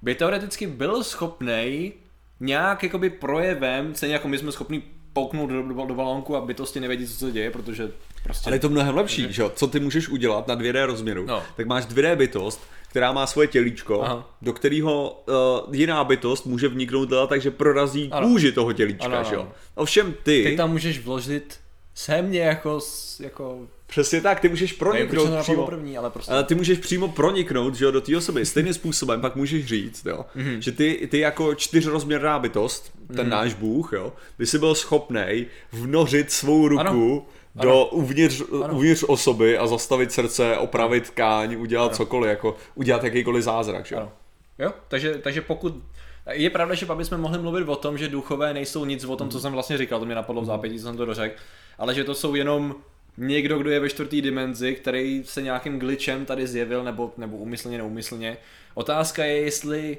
by 0.01 0.15
teoreticky 0.15 0.67
byl 0.67 1.03
schopný 1.03 1.93
nějak 2.39 2.83
jakoby 2.83 3.09
projevem, 3.09 3.95
stejně 3.95 4.13
jako 4.15 4.27
my 4.27 4.37
jsme 4.37 4.51
schopni 4.51 4.83
pouknout 5.13 5.49
do, 5.49 5.61
do, 5.63 5.85
do 5.85 5.93
balónku 5.93 6.35
a 6.35 6.41
bytosti 6.41 6.79
nevědí, 6.79 7.07
co 7.07 7.13
se 7.13 7.31
děje, 7.31 7.51
protože 7.51 7.91
prostě... 8.23 8.47
Ale 8.49 8.55
je 8.55 8.59
to 8.59 8.69
mnohem 8.69 8.95
lepší, 8.95 9.27
že 9.29 9.41
jo? 9.41 9.51
Co 9.55 9.67
ty 9.67 9.79
můžeš 9.79 10.09
udělat 10.09 10.47
na 10.47 10.55
2D 10.55 10.85
rozměru? 10.85 11.25
No. 11.25 11.43
Tak 11.55 11.65
máš 11.67 11.85
2D 11.85 12.15
bytost, 12.15 12.61
která 12.89 13.11
má 13.11 13.27
svoje 13.27 13.47
tělíčko, 13.47 14.01
Aha. 14.03 14.29
do 14.41 14.53
kterého 14.53 15.23
uh, 15.67 15.75
jiná 15.75 16.03
bytost 16.03 16.45
může 16.45 16.67
vniknout 16.67 17.09
dál, 17.09 17.27
takže 17.27 17.51
prorazí 17.51 18.09
Ano. 18.11 18.27
kůži 18.27 18.51
toho 18.51 18.73
tělíčka, 18.73 19.05
Ano, 19.05 19.15
ano, 19.17 19.29
že 19.29 19.35
jo? 19.35 19.47
Ovšem 19.75 20.13
ty, 20.23 20.43
Ty 20.43 20.55
tam 20.57 20.71
můžeš 20.71 20.99
vložit 20.99 21.59
sémě 21.95 22.39
jako, 22.39 22.79
s- 22.79 23.19
jako 23.19 23.59
přesně 23.91 24.21
tak, 24.21 24.39
ty 24.39 24.49
můžeš 24.49 24.73
proniknout 24.73 25.23
nenapadlo 25.23 25.43
přímo. 25.43 25.65
první, 25.65 25.97
ale 25.97 26.09
prostě... 26.09 26.33
Ty 26.43 26.55
můžeš 26.55 26.79
přímo 26.79 27.07
proniknout 27.07 27.75
že 27.75 27.85
jo, 27.85 27.91
do 27.91 28.01
té 28.01 28.17
osoby. 28.17 28.45
Stejným 28.45 28.73
způsobem 28.73 29.21
pak 29.21 29.35
můžeš 29.35 29.65
říct, 29.65 30.05
jo, 30.05 30.25
mm-hmm. 30.35 30.57
že 30.57 30.71
ty, 30.71 31.07
ty 31.11 31.19
jako 31.19 31.55
čtyřrozměrná 31.55 32.39
bytost, 32.39 32.91
ten 33.07 33.15
mm-hmm. 33.15 33.29
náš 33.29 33.53
Bůh, 33.53 33.93
jo, 33.93 34.13
by 34.39 34.45
si 34.45 34.59
byl 34.59 34.75
schopnej 34.75 35.45
vnořit 35.71 36.31
svou 36.31 36.67
ruku 36.67 37.25
Ano. 37.55 37.71
do 37.71 37.85
uvnitř, 37.85 38.41
uvnitř 38.71 39.03
osoby 39.07 39.57
a 39.57 39.67
zastavit 39.67 40.11
srdce, 40.11 40.57
opravit 40.57 41.09
tkáň, 41.09 41.55
udělat 41.55 41.95
cokoliv, 41.95 42.29
jako 42.29 42.55
udělat 42.75 43.03
jakýkoliv 43.03 43.43
zázrak, 43.43 43.85
že 43.85 43.95
jo. 43.95 44.01
Ano. 44.01 44.11
Jo, 44.59 44.73
takže, 44.87 45.17
takže 45.23 45.41
pokud... 45.41 45.83
Je 46.31 46.49
pravda, 46.49 46.75
že 46.75 46.85
pak 46.85 46.97
bychom 46.97 47.17
mohli 47.17 47.37
mluvit 47.37 47.69
o 47.69 47.75
tom, 47.75 47.97
že 47.97 48.07
duchové 48.07 48.53
nejsou 48.53 48.85
nic 48.85 49.05
o 49.05 49.15
tom, 49.15 49.29
co 49.29 49.39
jsem 49.39 49.53
vlastně 49.53 49.77
říkal, 49.77 49.99
to 49.99 50.05
mě 50.05 50.15
napadlo 50.15 50.41
v 50.41 50.45
zápětí, 50.45 50.79
co 50.79 50.83
jsem 50.83 50.97
to 50.97 51.05
dořekl, 51.05 51.35
ale 51.77 51.95
že 51.95 52.03
to 52.03 52.15
jsou 52.15 52.35
jenom 52.35 52.75
někdo, 53.17 53.59
kdo 53.59 53.69
je 53.69 53.79
ve 53.79 53.89
čtvrtý 53.89 54.21
dimenzi, 54.21 54.75
který 54.75 55.23
se 55.25 55.41
nějakým 55.41 55.79
glitchem 55.79 56.25
tady 56.25 56.47
zjevil, 56.47 56.83
nebo, 56.83 57.13
nebo 57.17 57.37
umyslně, 57.37 57.77
neumyslně. 57.77 58.37
Otázka 58.73 59.25
je, 59.25 59.37
jestli 59.37 59.97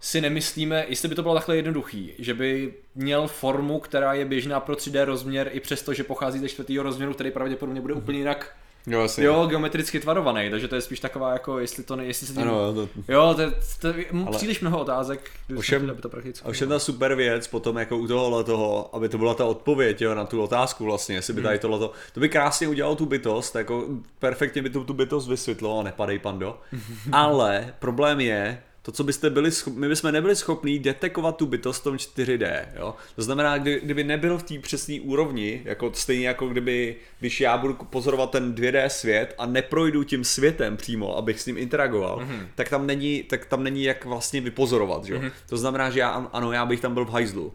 si 0.00 0.20
nemyslíme, 0.20 0.84
jestli 0.88 1.08
by 1.08 1.14
to 1.14 1.22
bylo 1.22 1.34
takhle 1.34 1.56
jednoduchý, 1.56 2.12
že 2.18 2.34
by 2.34 2.74
měl 2.94 3.28
formu, 3.28 3.78
která 3.78 4.12
je 4.12 4.24
běžná 4.24 4.60
pro 4.60 4.74
3D 4.74 5.04
rozměr, 5.04 5.50
i 5.52 5.60
přesto, 5.60 5.94
že 5.94 6.04
pochází 6.04 6.38
ze 6.38 6.48
čtvrtého 6.48 6.82
rozměru, 6.82 7.14
který 7.14 7.30
pravděpodobně 7.30 7.80
bude 7.80 7.94
úplně 7.94 8.18
jinak 8.18 8.56
Jo, 8.88 9.00
asi. 9.02 9.22
Jo, 9.24 9.46
geometricky 9.46 10.00
tvarovaný, 10.00 10.50
takže 10.50 10.68
to 10.68 10.74
je 10.74 10.80
spíš 10.80 11.00
taková 11.00 11.32
jako, 11.32 11.58
jestli 11.58 11.82
to 11.84 11.96
ne, 11.96 12.04
jestli 12.04 12.26
se 12.26 12.32
tím... 12.32 12.42
Ano, 12.42 12.74
to, 12.74 12.88
Jo, 13.08 13.32
to, 13.34 13.40
je- 13.42 13.52
to 13.80 13.88
je 13.88 14.04
Ale- 14.26 14.36
příliš 14.36 14.60
mnoho 14.60 14.78
otázek, 14.80 15.30
Ovšem- 15.56 15.96
to 16.00 16.08
prakticky 16.08 16.48
Ovšem 16.48 16.68
ta 16.68 16.78
super 16.78 17.14
věc 17.14 17.46
potom 17.46 17.76
jako 17.76 17.96
u 17.98 18.06
tohohle 18.06 18.44
toho, 18.44 18.90
aby 18.96 19.08
to 19.08 19.18
byla 19.18 19.34
ta 19.34 19.44
odpověď 19.44 20.00
jo, 20.02 20.14
na 20.14 20.24
tu 20.24 20.42
otázku 20.42 20.84
vlastně, 20.84 21.14
jestli 21.14 21.32
by 21.32 21.42
tady 21.42 21.58
tohleto, 21.58 21.92
to 22.14 22.20
by 22.20 22.28
krásně 22.28 22.68
udělalo 22.68 22.96
tu 22.96 23.06
bytost, 23.06 23.54
jako 23.54 23.86
perfektně 24.18 24.62
by 24.62 24.70
tu, 24.70 24.84
tu 24.84 24.94
bytost 24.94 25.28
vysvětlilo, 25.28 25.82
nepadej 25.82 26.18
pando, 26.18 26.60
ale 27.12 27.74
problém 27.78 28.20
je, 28.20 28.62
to, 28.88 28.92
co 28.92 29.04
byste 29.04 29.30
byli 29.30 29.50
schopni, 29.50 29.80
my 29.80 29.88
bychom 29.88 30.12
nebyli 30.12 30.36
schopni 30.36 30.78
detekovat 30.78 31.36
tu 31.36 31.46
bytost 31.46 31.80
v 31.80 31.84
tom 31.84 31.96
4D, 31.96 32.66
jo? 32.76 32.94
To 33.16 33.22
znamená, 33.22 33.58
kdy, 33.58 33.80
kdyby 33.84 34.04
nebyl 34.04 34.38
v 34.38 34.42
té 34.42 34.58
přesné 34.58 35.00
úrovni, 35.00 35.62
jako 35.64 35.92
stejně 35.94 36.28
jako 36.28 36.48
kdyby, 36.48 36.96
když 37.20 37.40
já 37.40 37.58
budu 37.58 37.74
pozorovat 37.74 38.30
ten 38.30 38.54
2D 38.54 38.86
svět 38.86 39.34
a 39.38 39.46
neprojdu 39.46 40.04
tím 40.04 40.24
světem 40.24 40.76
přímo, 40.76 41.16
abych 41.16 41.40
s 41.40 41.46
ním 41.46 41.58
interagoval, 41.58 42.18
mm-hmm. 42.18 42.46
tak 42.54 42.68
tam 42.68 42.86
není, 42.86 43.22
tak 43.22 43.46
tam 43.46 43.64
není 43.64 43.84
jak 43.84 44.04
vlastně 44.04 44.40
vypozorovat, 44.40 45.04
že? 45.04 45.18
Mm-hmm. 45.18 45.32
To 45.48 45.56
znamená, 45.56 45.90
že 45.90 46.00
já, 46.00 46.10
ano, 46.32 46.52
já 46.52 46.66
bych 46.66 46.80
tam 46.80 46.94
byl 46.94 47.04
v 47.04 47.10
hajzlu. 47.10 47.52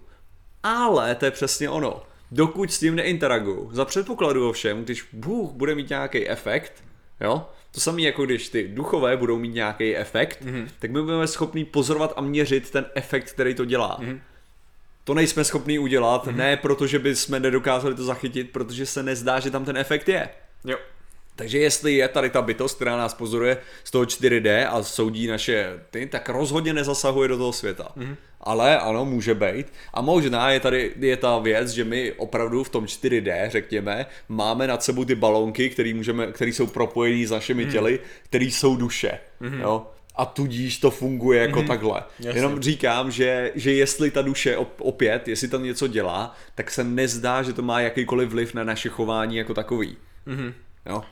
Ale 0.64 1.16
to 1.16 1.26
je 1.26 1.32
přesně 1.32 1.70
ono. 1.70 2.04
Dokud 2.32 2.72
s 2.72 2.80
tím 2.80 2.96
neinteraguju, 2.96 3.70
za 3.72 3.86
předpokladu 3.86 4.50
ovšem, 4.50 4.84
když 4.84 5.08
Bůh 5.14 5.52
bude 5.52 5.76
mít 5.76 5.90
nějaký 5.90 6.30
efekt, 6.30 6.84
jo, 7.22 7.46
to 7.74 7.80
samé 7.80 8.02
jako 8.02 8.26
když 8.26 8.50
ty 8.50 8.68
duchové 8.68 9.18
budou 9.18 9.40
mít 9.40 9.54
nějaký 9.54 9.96
efekt, 9.96 10.42
mm-hmm. 10.42 10.68
tak 10.80 10.92
my 10.92 11.02
budeme 11.02 11.28
schopni 11.28 11.66
pozorovat 11.66 12.14
a 12.16 12.22
měřit 12.22 12.70
ten 12.70 12.86
efekt, 12.96 13.32
který 13.32 13.56
to 13.56 13.66
dělá. 13.66 14.00
Mm-hmm. 14.02 14.20
To 15.04 15.14
nejsme 15.14 15.44
schopni 15.44 15.80
udělat, 15.80 16.28
mm-hmm. 16.28 16.36
ne 16.36 16.58
protože 16.58 17.00
by 17.00 17.16
jsme 17.16 17.40
nedokázali 17.40 17.96
to 17.96 18.04
zachytit, 18.04 18.52
protože 18.52 18.86
se 18.86 19.04
nezdá, 19.04 19.40
že 19.40 19.52
tam 19.52 19.66
ten 19.66 19.78
efekt 19.78 20.10
je. 20.10 20.30
Jo. 20.66 20.78
Takže 21.36 21.60
jestli 21.60 21.94
je 21.94 22.08
tady 22.08 22.30
ta 22.30 22.42
bytost, 22.42 22.76
která 22.76 22.98
nás 22.98 23.14
pozoruje 23.14 23.58
z 23.84 23.92
toho 23.92 24.04
4D 24.04 24.68
a 24.70 24.84
soudí 24.84 25.28
naše 25.28 25.80
ty, 25.92 26.06
tak 26.08 26.30
rozhodně 26.30 26.74
nezasahuje 26.74 27.28
do 27.28 27.38
toho 27.38 27.54
světa. 27.54 27.92
Mm-hmm. 27.98 28.16
Ale 28.42 28.80
ano, 28.80 29.06
může 29.06 29.36
být. 29.36 29.74
A 29.94 30.02
možná 30.02 30.52
je 30.52 30.60
tady 30.60 30.92
je 31.00 31.18
ta 31.18 31.40
věc, 31.40 31.70
že 31.70 31.84
my 31.84 32.12
opravdu 32.12 32.64
v 32.64 32.70
tom 32.70 32.86
4D, 32.86 33.50
řekněme, 33.50 34.06
máme 34.30 34.68
nad 34.68 34.84
sebou 34.84 35.06
ty 35.06 35.16
balónky, 35.16 35.70
které 35.70 35.94
můžeme, 35.94 36.32
který 36.32 36.54
jsou 36.54 36.68
propojený 36.68 37.26
s 37.26 37.32
našimi 37.32 37.66
těly, 37.66 38.00
které 38.24 38.46
jsou 38.46 38.76
duše. 38.76 39.20
Mm-hmm. 39.42 39.62
Jo? 39.62 39.88
A 40.16 40.26
tudíž 40.26 40.78
to 40.78 40.92
funguje 40.92 41.42
jako 41.42 41.62
mm-hmm. 41.62 41.68
takhle. 41.68 42.04
Jasně. 42.20 42.40
Jenom 42.40 42.62
říkám, 42.62 43.12
že, 43.12 43.52
že 43.56 43.74
jestli 43.74 44.12
ta 44.12 44.22
duše 44.22 44.58
op- 44.58 44.82
opět, 44.82 45.28
jestli 45.28 45.48
tam 45.48 45.64
něco 45.64 45.88
dělá, 45.88 46.36
tak 46.56 46.72
se 46.72 46.84
nezdá, 46.84 47.44
že 47.44 47.54
to 47.54 47.62
má 47.62 47.80
jakýkoliv 47.80 48.30
vliv 48.30 48.54
na 48.54 48.64
naše 48.64 48.90
chování 48.90 49.36
jako 49.36 49.54
takový. 49.54 49.98
Mhm. 50.26 50.54
Jo? 50.86 51.04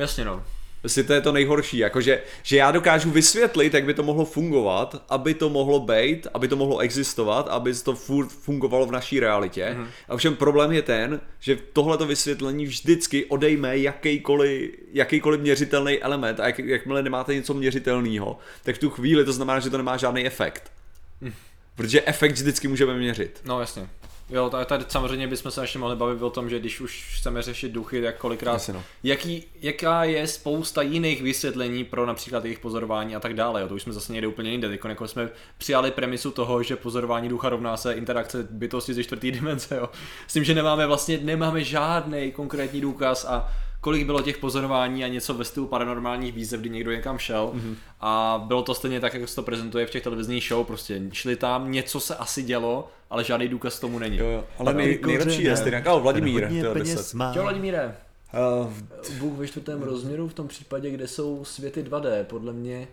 Jasně 0.00 0.24
no. 0.24 0.42
Prostě 0.80 1.02
to 1.02 1.12
je 1.12 1.20
to 1.20 1.32
nejhorší, 1.32 1.78
jakože, 1.78 2.22
že 2.42 2.56
já 2.56 2.70
dokážu 2.70 3.10
vysvětlit, 3.10 3.74
jak 3.74 3.84
by 3.84 3.94
to 3.94 4.02
mohlo 4.02 4.24
fungovat, 4.24 5.04
aby 5.08 5.34
to 5.34 5.50
mohlo 5.50 5.80
být, 5.80 6.26
aby 6.34 6.48
to 6.48 6.56
mohlo 6.56 6.78
existovat, 6.78 7.48
aby 7.48 7.74
to 7.74 7.94
furt 7.94 8.28
fungovalo 8.28 8.86
v 8.86 8.92
naší 8.92 9.20
realitě. 9.20 9.76
Mm-hmm. 9.76 9.86
A 10.08 10.16
všem 10.16 10.36
problém 10.36 10.72
je 10.72 10.82
ten, 10.82 11.20
že 11.40 11.58
tohleto 11.72 12.06
vysvětlení 12.06 12.66
vždycky 12.66 13.24
odejme 13.24 13.78
jakýkoliv, 13.78 14.70
jakýkoliv 14.92 15.40
měřitelný 15.40 15.98
element 15.98 16.40
a 16.40 16.46
jak, 16.46 16.58
jakmile 16.58 17.02
nemáte 17.02 17.34
něco 17.34 17.54
měřitelného, 17.54 18.38
tak 18.62 18.76
v 18.76 18.78
tu 18.78 18.90
chvíli 18.90 19.24
to 19.24 19.32
znamená, 19.32 19.60
že 19.60 19.70
to 19.70 19.76
nemá 19.76 19.96
žádný 19.96 20.26
efekt. 20.26 20.72
Hm. 21.22 21.32
Protože 21.74 22.02
efekt 22.06 22.32
vždycky 22.32 22.68
můžeme 22.68 22.94
měřit. 22.94 23.40
No 23.44 23.60
jasně. 23.60 23.88
Jo, 24.30 24.50
tady, 24.50 24.64
tady 24.64 24.84
samozřejmě 24.88 25.26
bychom 25.26 25.50
se 25.50 25.62
ještě 25.62 25.78
mohli 25.78 25.96
bavit 25.96 26.22
o 26.22 26.30
tom, 26.30 26.50
že 26.50 26.58
když 26.58 26.80
už 26.80 27.16
chceme 27.18 27.42
řešit 27.42 27.72
duchy, 27.72 28.02
tak 28.02 28.16
kolikrát, 28.16 28.52
Jasně, 28.52 28.74
no. 28.74 28.82
jaký, 29.02 29.44
jaká 29.60 30.04
je 30.04 30.26
spousta 30.26 30.82
jiných 30.82 31.22
vysvětlení 31.22 31.84
pro 31.84 32.06
například 32.06 32.44
jejich 32.44 32.58
pozorování 32.58 33.16
a 33.16 33.20
tak 33.20 33.34
dále. 33.34 33.60
Jo. 33.60 33.68
To 33.68 33.74
už 33.74 33.82
jsme 33.82 33.92
zase 33.92 34.12
někde 34.12 34.28
úplně 34.28 34.50
jinde. 34.50 34.68
Teď 34.68 34.80
jako 34.84 35.08
jsme 35.08 35.28
přijali 35.58 35.90
premisu 35.90 36.30
toho, 36.30 36.62
že 36.62 36.76
pozorování 36.76 37.28
ducha 37.28 37.48
rovná 37.48 37.76
se 37.76 37.92
interakce 37.92 38.46
bytosti 38.50 38.94
ze 38.94 39.04
čtvrtý 39.04 39.30
dimenze. 39.32 39.76
Jo. 39.76 39.88
S 40.26 40.32
tím, 40.32 40.44
že 40.44 40.54
nemáme 40.54 40.86
vlastně 40.86 41.18
nemáme 41.22 41.64
žádný 41.64 42.32
konkrétní 42.32 42.80
důkaz 42.80 43.24
a 43.24 43.48
kolik 43.80 44.06
bylo 44.06 44.22
těch 44.22 44.38
pozorování 44.38 45.04
a 45.04 45.08
něco 45.08 45.34
ve 45.34 45.44
stylu 45.44 45.66
paranormálních 45.66 46.32
výzev, 46.32 46.60
kdy 46.60 46.70
někdo 46.70 46.92
někam 46.92 47.18
šel 47.18 47.50
mm-hmm. 47.54 47.74
a 48.00 48.42
bylo 48.46 48.62
to 48.62 48.74
stejně 48.74 49.00
tak, 49.00 49.14
jak 49.14 49.28
se 49.28 49.34
to 49.34 49.42
prezentuje 49.42 49.86
v 49.86 49.90
těch 49.90 50.02
televizních 50.02 50.44
show, 50.48 50.66
prostě 50.66 51.02
šli 51.12 51.36
tam, 51.36 51.72
něco 51.72 52.00
se 52.00 52.16
asi 52.16 52.42
dělo, 52.42 52.90
ale 53.10 53.24
žádný 53.24 53.48
důkaz 53.48 53.80
tomu 53.80 53.98
není. 53.98 54.16
Jo, 54.16 54.26
jo. 54.26 54.44
Ale 54.58 54.74
nej, 54.74 54.98
ty 54.98 55.06
nejlepší 55.06 55.42
je 55.42 55.56
stejně, 55.56 55.84
oh, 55.86 56.02
Vladimír. 56.02 56.50
Čau 57.34 57.42
Vladimíre, 57.42 57.96
Uh, 58.58 58.72
Bůh 59.18 59.38
ve 59.38 59.48
čtvrtém 59.48 59.82
rozměru 59.82 60.28
v 60.28 60.34
tom 60.34 60.48
případě, 60.48 60.90
kde 60.90 61.08
jsou 61.08 61.44
světy 61.44 61.82
2D, 61.82 62.24
podle 62.24 62.52
mě 62.52 62.88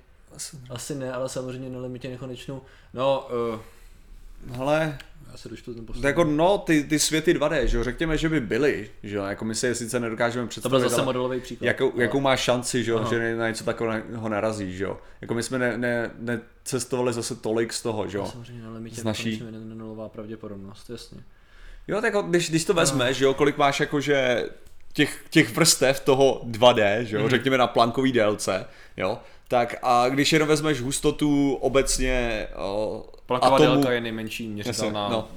asi 0.69 0.95
ne, 0.95 1.13
ale 1.13 1.29
samozřejmě 1.29 1.69
na 1.69 1.79
limitě 1.79 2.09
nekonečnou. 2.09 2.61
No, 2.93 3.27
uh, 3.53 4.55
hele, 4.55 4.97
já 5.31 5.37
se 5.37 5.49
dočtu 5.49 5.73
ten 5.73 5.81
To 5.85 5.87
poslední. 5.87 6.07
jako 6.07 6.23
no, 6.23 6.57
ty, 6.57 6.83
ty 6.83 6.99
světy 6.99 7.33
2D, 7.33 7.63
že 7.63 7.77
jo, 7.77 7.83
řekněme, 7.83 8.17
že 8.17 8.29
by 8.29 8.39
byly, 8.41 8.89
že 9.03 9.15
jo, 9.15 9.23
jako 9.23 9.45
my 9.45 9.55
si 9.55 9.65
je 9.67 9.75
sice 9.75 9.99
nedokážeme 9.99 10.45
To 10.45 10.49
představit, 10.49 10.71
byl 10.71 10.79
zase 10.79 10.95
ale 10.95 11.05
modelový 11.05 11.39
příklad. 11.39 11.67
jakou, 11.67 11.91
jakou 11.99 12.19
má 12.19 12.35
šanci, 12.35 12.83
že 12.83 12.91
jo, 12.91 12.97
Aha. 12.99 13.09
že 13.09 13.35
na 13.35 13.47
něco 13.47 13.63
takového 13.63 14.29
narazí, 14.29 14.77
že 14.77 14.83
jo. 14.83 14.97
Jako 15.21 15.33
my 15.33 15.43
jsme 15.43 15.59
ne, 15.59 15.77
ne, 15.77 16.11
necestovali 16.19 17.13
zase 17.13 17.35
tolik 17.35 17.73
z 17.73 17.81
toho, 17.81 18.07
že 18.07 18.17
jo. 18.17 18.25
Samozřejmě 18.31 18.63
na 18.63 18.71
limitě 18.71 19.01
Z 19.01 19.03
naší- 19.03 19.43
nulová 19.73 20.09
pravděpodobnost, 20.09 20.89
jasně. 20.89 21.19
Jo, 21.87 21.95
tak 22.01 22.13
jako, 22.13 22.21
když, 22.21 22.49
když 22.49 22.65
to 22.65 22.73
vezmeš, 22.73 23.17
že 23.17 23.25
jo, 23.25 23.33
kolik 23.33 23.57
máš 23.57 23.79
jako, 23.79 24.01
že 24.01 24.45
těch, 24.93 25.23
těch 25.29 25.55
vrstev 25.55 25.99
toho 25.99 26.41
2D, 26.45 26.99
že 27.05 27.15
jo, 27.15 27.21
Mhm. 27.21 27.29
řekněme 27.29 27.57
na 27.57 27.67
plankový 27.67 28.11
délce, 28.11 28.65
jo, 28.97 29.19
tak 29.47 29.75
a 29.81 30.09
když 30.09 30.33
jenom 30.33 30.47
vezmeš 30.47 30.81
hustotu 30.81 31.53
obecně 31.61 32.47
o, 32.55 33.05
Plaková 33.25 33.55
atomů, 33.55 33.73
délka 33.73 33.91
je 33.91 34.01
nejmenší 34.01 34.47
měřitelná. 34.47 35.09
no. 35.09 35.27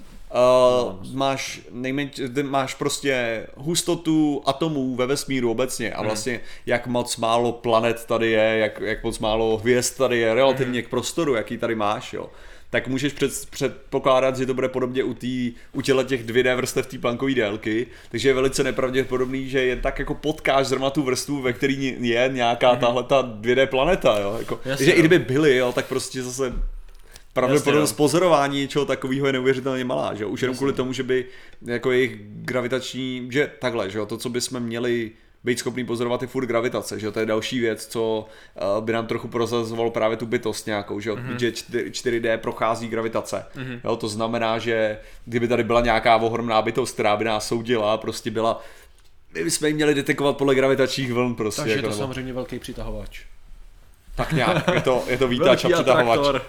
Uh, 0.88 1.14
máš, 1.14 1.61
nejmenč, 1.70 2.20
ty 2.34 2.42
máš 2.42 2.74
prostě 2.74 3.46
hustotu 3.56 4.42
atomů 4.46 4.96
ve 4.96 5.06
vesmíru 5.06 5.50
obecně 5.50 5.92
a 5.92 6.02
vlastně 6.02 6.40
jak 6.66 6.86
moc 6.86 7.16
málo 7.16 7.52
planet 7.52 8.04
tady 8.04 8.30
je, 8.30 8.58
jak, 8.58 8.80
jak 8.80 9.04
moc 9.04 9.18
málo 9.18 9.56
hvězd 9.56 9.96
tady 9.96 10.18
je 10.18 10.34
relativně 10.34 10.82
k 10.82 10.88
prostoru, 10.88 11.34
jaký 11.34 11.58
tady 11.58 11.74
máš, 11.74 12.12
jo. 12.12 12.30
Tak 12.71 12.89
můžeš 12.89 13.12
před, 13.12 13.33
předpokládat, 13.51 14.37
že 14.37 14.47
to 14.47 14.55
bude 14.55 14.68
podobně 14.68 15.05
u, 15.05 15.14
tý, 15.14 15.53
u 15.73 15.81
těle 15.81 16.05
těch 16.05 16.27
2D 16.27 16.57
vrstev 16.57 16.87
té 16.87 16.99
plankové 16.99 17.35
délky, 17.35 17.87
takže 18.11 18.29
je 18.29 18.35
velice 18.35 18.64
nepravděpodobný, 18.64 19.49
že 19.49 19.64
jen 19.64 19.81
tak 19.81 19.99
jako 19.99 20.14
potkáš 20.14 20.66
zrovna 20.66 20.91
tu 20.91 21.03
vrstvu, 21.03 21.43
ve 21.43 21.53
který 21.53 21.97
je 22.01 22.31
nějaká 22.33 22.77
tahle 22.77 23.03
ta 23.03 23.23
2D 23.23 23.66
planeta, 23.66 24.18
jo. 24.18 24.37
Jako, 24.39 24.61
Jasně, 24.64 24.87
že 24.87 24.93
no. 24.93 24.97
i 24.97 25.01
kdyby 25.01 25.18
byly, 25.18 25.57
jo, 25.57 25.73
tak 25.73 25.87
prostě 25.87 26.23
zase 26.23 26.53
pravděpodobnost 27.33 27.91
Jasně, 27.91 27.97
pozorování 27.97 28.61
něčeho 28.61 28.85
takového 28.85 29.27
je 29.27 29.33
neuvěřitelně 29.33 29.85
malá, 29.85 30.14
že 30.14 30.25
jo? 30.25 30.31
Už 30.31 30.43
jenom 30.43 30.57
kvůli 30.57 30.73
tomu, 30.73 30.93
že 30.93 31.03
by 31.03 31.25
jako 31.66 31.93
jejich 31.93 32.16
gravitační, 32.23 33.29
že 33.31 33.51
takhle, 33.59 33.91
že 33.91 33.99
jo, 33.99 34.07
to, 34.07 34.16
co 34.16 34.29
bychom 34.29 34.61
měli 34.61 35.11
být 35.45 35.59
schopný 35.59 35.84
pozorovat 35.84 36.22
je 36.22 36.28
furt 36.28 36.47
gravitace, 36.47 37.01
že 37.01 37.11
to 37.11 37.20
je 37.20 37.26
další 37.26 37.61
věc, 37.61 37.86
co 37.86 38.26
uh, 38.78 38.84
by 38.84 38.93
nám 38.93 39.07
trochu 39.07 39.28
prozazovalo 39.28 39.91
právě 39.91 40.16
tu 40.16 40.26
bytost 40.26 40.66
nějakou, 40.66 41.01
že 41.01 41.12
mm-hmm. 41.12 41.36
že 41.36 41.53
4, 41.53 41.91
4D 41.91 42.38
prochází 42.38 42.88
gravitace, 42.88 43.45
mm-hmm. 43.57 43.80
jo, 43.84 43.97
to 43.97 44.09
znamená, 44.09 44.59
že 44.59 44.99
kdyby 45.24 45.49
tady 45.49 45.64
byla 45.64 45.80
nějaká 45.80 46.16
ohromná 46.16 46.62
bytost, 46.62 46.95
která 46.95 47.16
by 47.16 47.24
nás 47.24 47.49
soudila, 47.49 47.99
prostě 47.99 48.30
byla, 48.30 48.62
my 49.34 49.45
bychom 49.45 49.68
ji 49.68 49.74
měli 49.74 49.95
detekovat 49.95 50.36
podle 50.36 50.55
gravitačních 50.55 51.12
vln 51.12 51.34
prostě, 51.34 51.62
Takže 51.62 51.72
je 51.72 51.76
jako, 51.76 51.88
to 51.88 51.95
nebo, 51.95 52.03
samozřejmě 52.03 52.32
velký 52.32 52.59
přitahovač. 52.59 53.20
tak 54.14 54.32
nějak, 54.32 54.68
je 54.74 54.80
to, 54.80 55.05
je 55.07 55.18
to 55.18 55.28
vítač 55.34 55.64
a 55.64 55.68
přitahovač. 55.68 56.43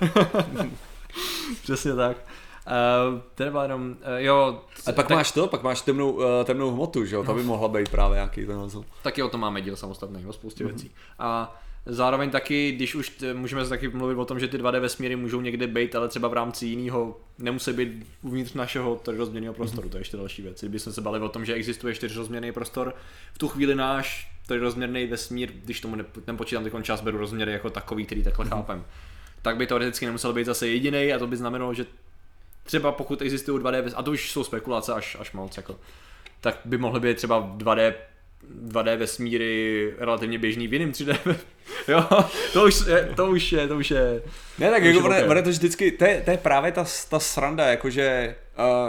Přesně 1.63 1.95
tak. 1.95 2.17
Uh, 2.67 3.19
to 3.35 3.43
nebyla 3.43 3.63
jenom, 3.63 3.81
uh, 3.91 3.95
jo, 4.17 4.61
A 4.87 4.91
pak 4.91 5.07
tak, 5.07 5.17
máš 5.17 5.31
to, 5.31 5.47
pak 5.47 5.63
máš 5.63 5.81
temnou, 5.81 6.11
uh, 6.11 6.23
temnou 6.45 6.71
hmotu, 6.71 7.05
že 7.05 7.15
jo, 7.15 7.23
ta 7.23 7.33
by 7.33 7.43
mohla 7.43 7.67
být 7.67 7.89
právě 7.89 8.15
nějaký 8.15 8.45
ten 8.45 8.57
názor. 8.57 8.85
taky 9.03 9.23
o 9.23 9.29
tom 9.29 9.41
máme 9.41 9.61
díl 9.61 9.75
samostatný, 9.75 10.25
o 10.25 10.33
spoustě 10.33 10.63
věcí. 10.63 10.91
A 11.19 11.59
zároveň 11.85 12.29
taky, 12.29 12.71
když 12.71 12.95
už 12.95 13.09
t- 13.09 13.33
můžeme 13.33 13.67
taky 13.67 13.87
mluvit 13.87 14.15
o 14.15 14.25
tom, 14.25 14.39
že 14.39 14.47
ty 14.47 14.57
2D 14.57 14.79
vesmíry 14.79 15.15
můžou 15.15 15.41
někde 15.41 15.67
být, 15.67 15.95
ale 15.95 16.07
třeba 16.07 16.27
v 16.27 16.33
rámci 16.33 16.65
jiného 16.65 17.17
nemusí 17.37 17.73
být 17.73 18.07
uvnitř 18.21 18.53
našeho 18.53 18.95
trojrozměrného 18.95 19.53
prostoru, 19.53 19.89
to 19.89 19.97
je 19.97 20.01
ještě 20.01 20.17
další 20.17 20.41
věc. 20.41 20.59
Kdyby 20.59 20.79
jsme 20.79 20.91
se 20.91 21.01
bavili 21.01 21.23
o 21.23 21.29
tom, 21.29 21.45
že 21.45 21.53
existuje 21.53 21.95
čtyřrozměrný 21.95 22.51
prostor, 22.51 22.93
v 23.33 23.37
tu 23.37 23.47
chvíli 23.47 23.75
náš 23.75 24.31
trojrozměrný 24.47 25.05
vesmír, 25.07 25.51
když 25.51 25.81
tomu 25.81 25.95
nepo- 25.95 26.21
nepočítám 26.27 26.63
teď 26.63 26.73
čas, 26.81 27.01
beru 27.01 27.17
rozměry 27.17 27.51
jako 27.51 27.69
takový, 27.69 28.05
který 28.05 28.23
takhle 28.23 28.45
chápem, 28.45 28.85
tak 29.41 29.57
by 29.57 29.67
teoreticky 29.67 30.05
nemusel 30.05 30.33
být 30.33 30.45
zase 30.45 30.67
jediný 30.67 31.13
a 31.13 31.19
to 31.19 31.27
by 31.27 31.37
znamenalo, 31.37 31.73
že 31.73 31.85
třeba 32.63 32.91
pokud 32.91 33.21
existují 33.21 33.63
2D, 33.63 33.81
ves- 33.81 33.93
a 33.95 34.03
to 34.03 34.11
už 34.11 34.31
jsou 34.31 34.43
spekulace 34.43 34.93
až, 34.93 35.17
až 35.19 35.31
moc, 35.31 35.57
jako, 35.57 35.79
tak 36.41 36.59
by 36.65 36.77
mohly 36.77 36.99
být 36.99 37.17
třeba 37.17 37.55
2D 37.57 37.93
2D 38.67 38.97
vesmíry 38.97 39.93
relativně 39.97 40.37
běžný 40.39 40.67
v 40.67 40.73
jiném 40.73 40.91
3D. 40.91 41.17
jo, 41.87 42.07
to 42.53 42.65
už 42.65 42.87
je, 42.87 43.13
to 43.15 43.27
už 43.27 43.51
je, 43.51 43.67
to 43.67 43.77
už 43.77 43.91
je. 43.91 44.21
Ne, 44.59 44.71
tak 44.71 44.83
jako 44.83 45.13
je 45.13 45.25
ono, 45.25 45.41
to 45.41 45.49
vždycky, 45.49 45.91
to 45.91 46.05
je, 46.05 46.21
to 46.21 46.31
je 46.31 46.37
právě 46.37 46.71
ta, 46.71 46.85
ta 47.09 47.19
sranda, 47.19 47.65
jakože 47.65 48.35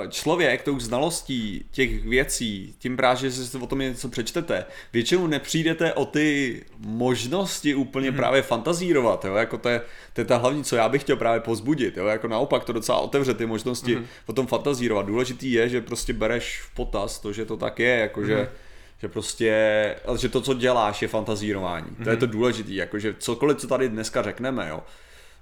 člověk 0.08 0.62
tou 0.62 0.80
znalostí 0.80 1.64
těch 1.70 2.04
věcí, 2.04 2.74
tím 2.78 2.96
právě, 2.96 3.30
že 3.30 3.32
si 3.32 3.58
o 3.58 3.66
tom 3.66 3.78
něco 3.78 4.08
přečtete, 4.08 4.64
většinou 4.92 5.26
nepřijdete 5.26 5.92
o 5.92 6.04
ty 6.04 6.62
možnosti 6.78 7.74
úplně 7.74 8.10
mm-hmm. 8.10 8.16
právě 8.16 8.42
fantazírovat, 8.42 9.24
jo, 9.24 9.34
jako 9.34 9.58
to 9.58 9.68
je, 9.68 9.80
to 10.12 10.20
je 10.20 10.24
ta 10.24 10.36
hlavní, 10.36 10.64
co 10.64 10.76
já 10.76 10.88
bych 10.88 11.02
chtěl 11.02 11.16
právě 11.16 11.40
pozbudit, 11.40 11.96
jo, 11.96 12.06
jako 12.06 12.28
naopak 12.28 12.64
to 12.64 12.72
docela 12.72 12.98
otevře 12.98 13.34
ty 13.34 13.46
možnosti 13.46 13.96
mm-hmm. 13.96 14.06
o 14.26 14.32
tom 14.32 14.46
fantazírovat. 14.46 15.06
Důležitý 15.06 15.52
je, 15.52 15.68
že 15.68 15.80
prostě 15.80 16.12
bereš 16.12 16.60
v 16.60 16.74
potaz 16.74 17.18
to, 17.18 17.32
že 17.32 17.44
to 17.44 17.56
tak 17.56 17.78
je, 17.78 17.98
jakože 17.98 18.36
mm-hmm 18.36 18.72
že 19.02 19.08
prostě, 19.08 19.54
že 20.18 20.28
to, 20.28 20.40
co 20.40 20.54
děláš, 20.54 21.02
je 21.02 21.08
fantazírování. 21.08 21.86
Mm-hmm. 21.86 22.04
To 22.04 22.10
je 22.10 22.16
to 22.16 22.26
důležité, 22.26 22.72
jakože 22.72 23.14
cokoliv, 23.18 23.56
co 23.56 23.66
tady 23.66 23.88
dneska 23.88 24.22
řekneme, 24.22 24.68
jo, 24.68 24.82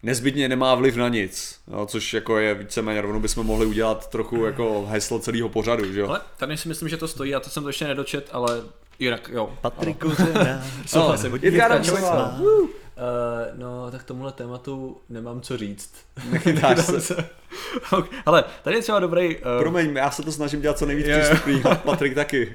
nezbytně 0.02 0.48
nemá 0.48 0.74
vliv 0.74 0.96
na 0.96 1.08
nic, 1.08 1.60
jo, 1.72 1.86
což 1.86 2.14
jako 2.14 2.38
je 2.38 2.54
víceméně 2.54 3.00
rovnou 3.00 3.20
bychom 3.20 3.46
mohli 3.46 3.66
udělat 3.66 4.10
trochu 4.10 4.44
jako 4.44 4.86
heslo 4.90 5.18
celého 5.18 5.48
pořadu, 5.48 5.92
že 5.92 6.00
jo. 6.00 6.08
Ale 6.08 6.20
tady 6.36 6.56
si 6.56 6.68
myslím, 6.68 6.88
že 6.88 6.96
to 6.96 7.08
stojí, 7.08 7.34
a 7.34 7.40
to 7.40 7.50
jsem 7.50 7.62
to 7.62 7.68
ještě 7.68 7.86
nedočet, 7.86 8.28
ale 8.32 8.62
jinak, 8.98 9.30
jo. 9.32 9.58
Patriku. 9.60 10.12
Souhlasím. 10.86 11.38
Jitka 11.42 11.68
Uh, 13.00 13.58
no, 13.58 13.90
tak 13.90 14.04
tomuhle 14.04 14.32
tématu 14.32 15.00
nemám 15.08 15.40
co 15.40 15.56
říct. 15.56 15.94
Nechytáš 16.30 16.78
se. 16.98 17.30
Ale 18.26 18.44
tady 18.62 18.76
je 18.76 18.82
třeba 18.82 18.98
dobrý... 18.98 19.36
Uh, 19.36 19.42
Promiň, 19.58 19.96
já 19.96 20.10
se 20.10 20.22
to 20.22 20.32
snažím 20.32 20.60
dělat 20.60 20.78
co 20.78 20.86
nejvíc 20.86 21.06
přístupný, 21.06 21.62
Patrik 21.84 22.14
taky. 22.14 22.54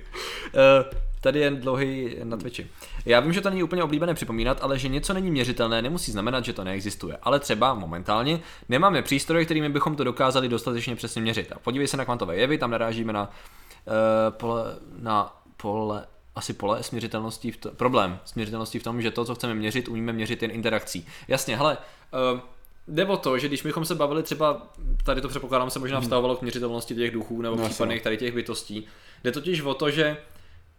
Uh, 0.53 0.99
tady 1.25 1.39
je 1.39 1.51
dlouhý 1.51 2.15
na 2.23 2.37
Twitchi. 2.37 2.67
Já 3.05 3.19
vím, 3.19 3.33
že 3.33 3.41
to 3.41 3.49
není 3.49 3.63
úplně 3.63 3.83
oblíbené 3.83 4.13
připomínat, 4.13 4.57
ale 4.61 4.79
že 4.79 4.87
něco 4.87 5.13
není 5.13 5.31
měřitelné, 5.31 5.81
nemusí 5.81 6.11
znamenat, 6.11 6.45
že 6.45 6.53
to 6.53 6.63
neexistuje. 6.63 7.17
Ale 7.21 7.39
třeba 7.39 7.73
momentálně 7.73 8.39
nemáme 8.69 9.01
přístroje, 9.01 9.45
kterými 9.45 9.69
bychom 9.69 9.95
to 9.95 10.03
dokázali 10.03 10.49
dostatečně 10.49 10.95
přesně 10.95 11.21
měřit. 11.21 11.51
A 11.51 11.59
podívej 11.59 11.87
se 11.87 11.97
na 11.97 12.05
kvantové 12.05 12.37
jevy, 12.37 12.57
tam 12.57 12.71
narážíme 12.71 13.13
na 13.13 13.23
uh, 13.23 14.37
pole, 14.37 14.75
na 14.99 15.41
pole 15.57 16.05
asi 16.35 16.53
pole 16.53 16.83
směřitelnosti, 16.83 17.51
v 17.51 17.57
to, 17.57 17.71
problém 17.71 18.19
směřitelnosti 18.25 18.79
v 18.79 18.83
tom, 18.83 19.01
že 19.01 19.11
to, 19.11 19.25
co 19.25 19.35
chceme 19.35 19.55
měřit, 19.55 19.87
umíme 19.87 20.13
měřit 20.13 20.41
jen 20.41 20.51
interakcí. 20.51 21.07
Jasně, 21.27 21.57
hele, 21.57 21.77
uh, 22.33 22.39
Jde 22.87 23.05
o 23.05 23.17
to, 23.17 23.37
že 23.37 23.47
když 23.47 23.61
bychom 23.61 23.85
se 23.85 23.95
bavili 23.95 24.23
třeba, 24.23 24.67
tady 25.03 25.21
to 25.21 25.27
předpokládám 25.27 25.69
se 25.69 25.79
možná 25.79 26.01
vztahovalo 26.01 26.35
k 26.35 26.41
měřitelnosti 26.41 26.95
těch 26.95 27.11
duchů 27.11 27.41
nebo 27.41 27.55
no, 27.55 27.65
případných 27.65 28.01
tady 28.01 28.17
těch 28.17 28.33
bytostí, 28.33 28.87
jde 29.23 29.31
totiž 29.31 29.61
o 29.61 29.73
to, 29.73 29.91
že 29.91 30.17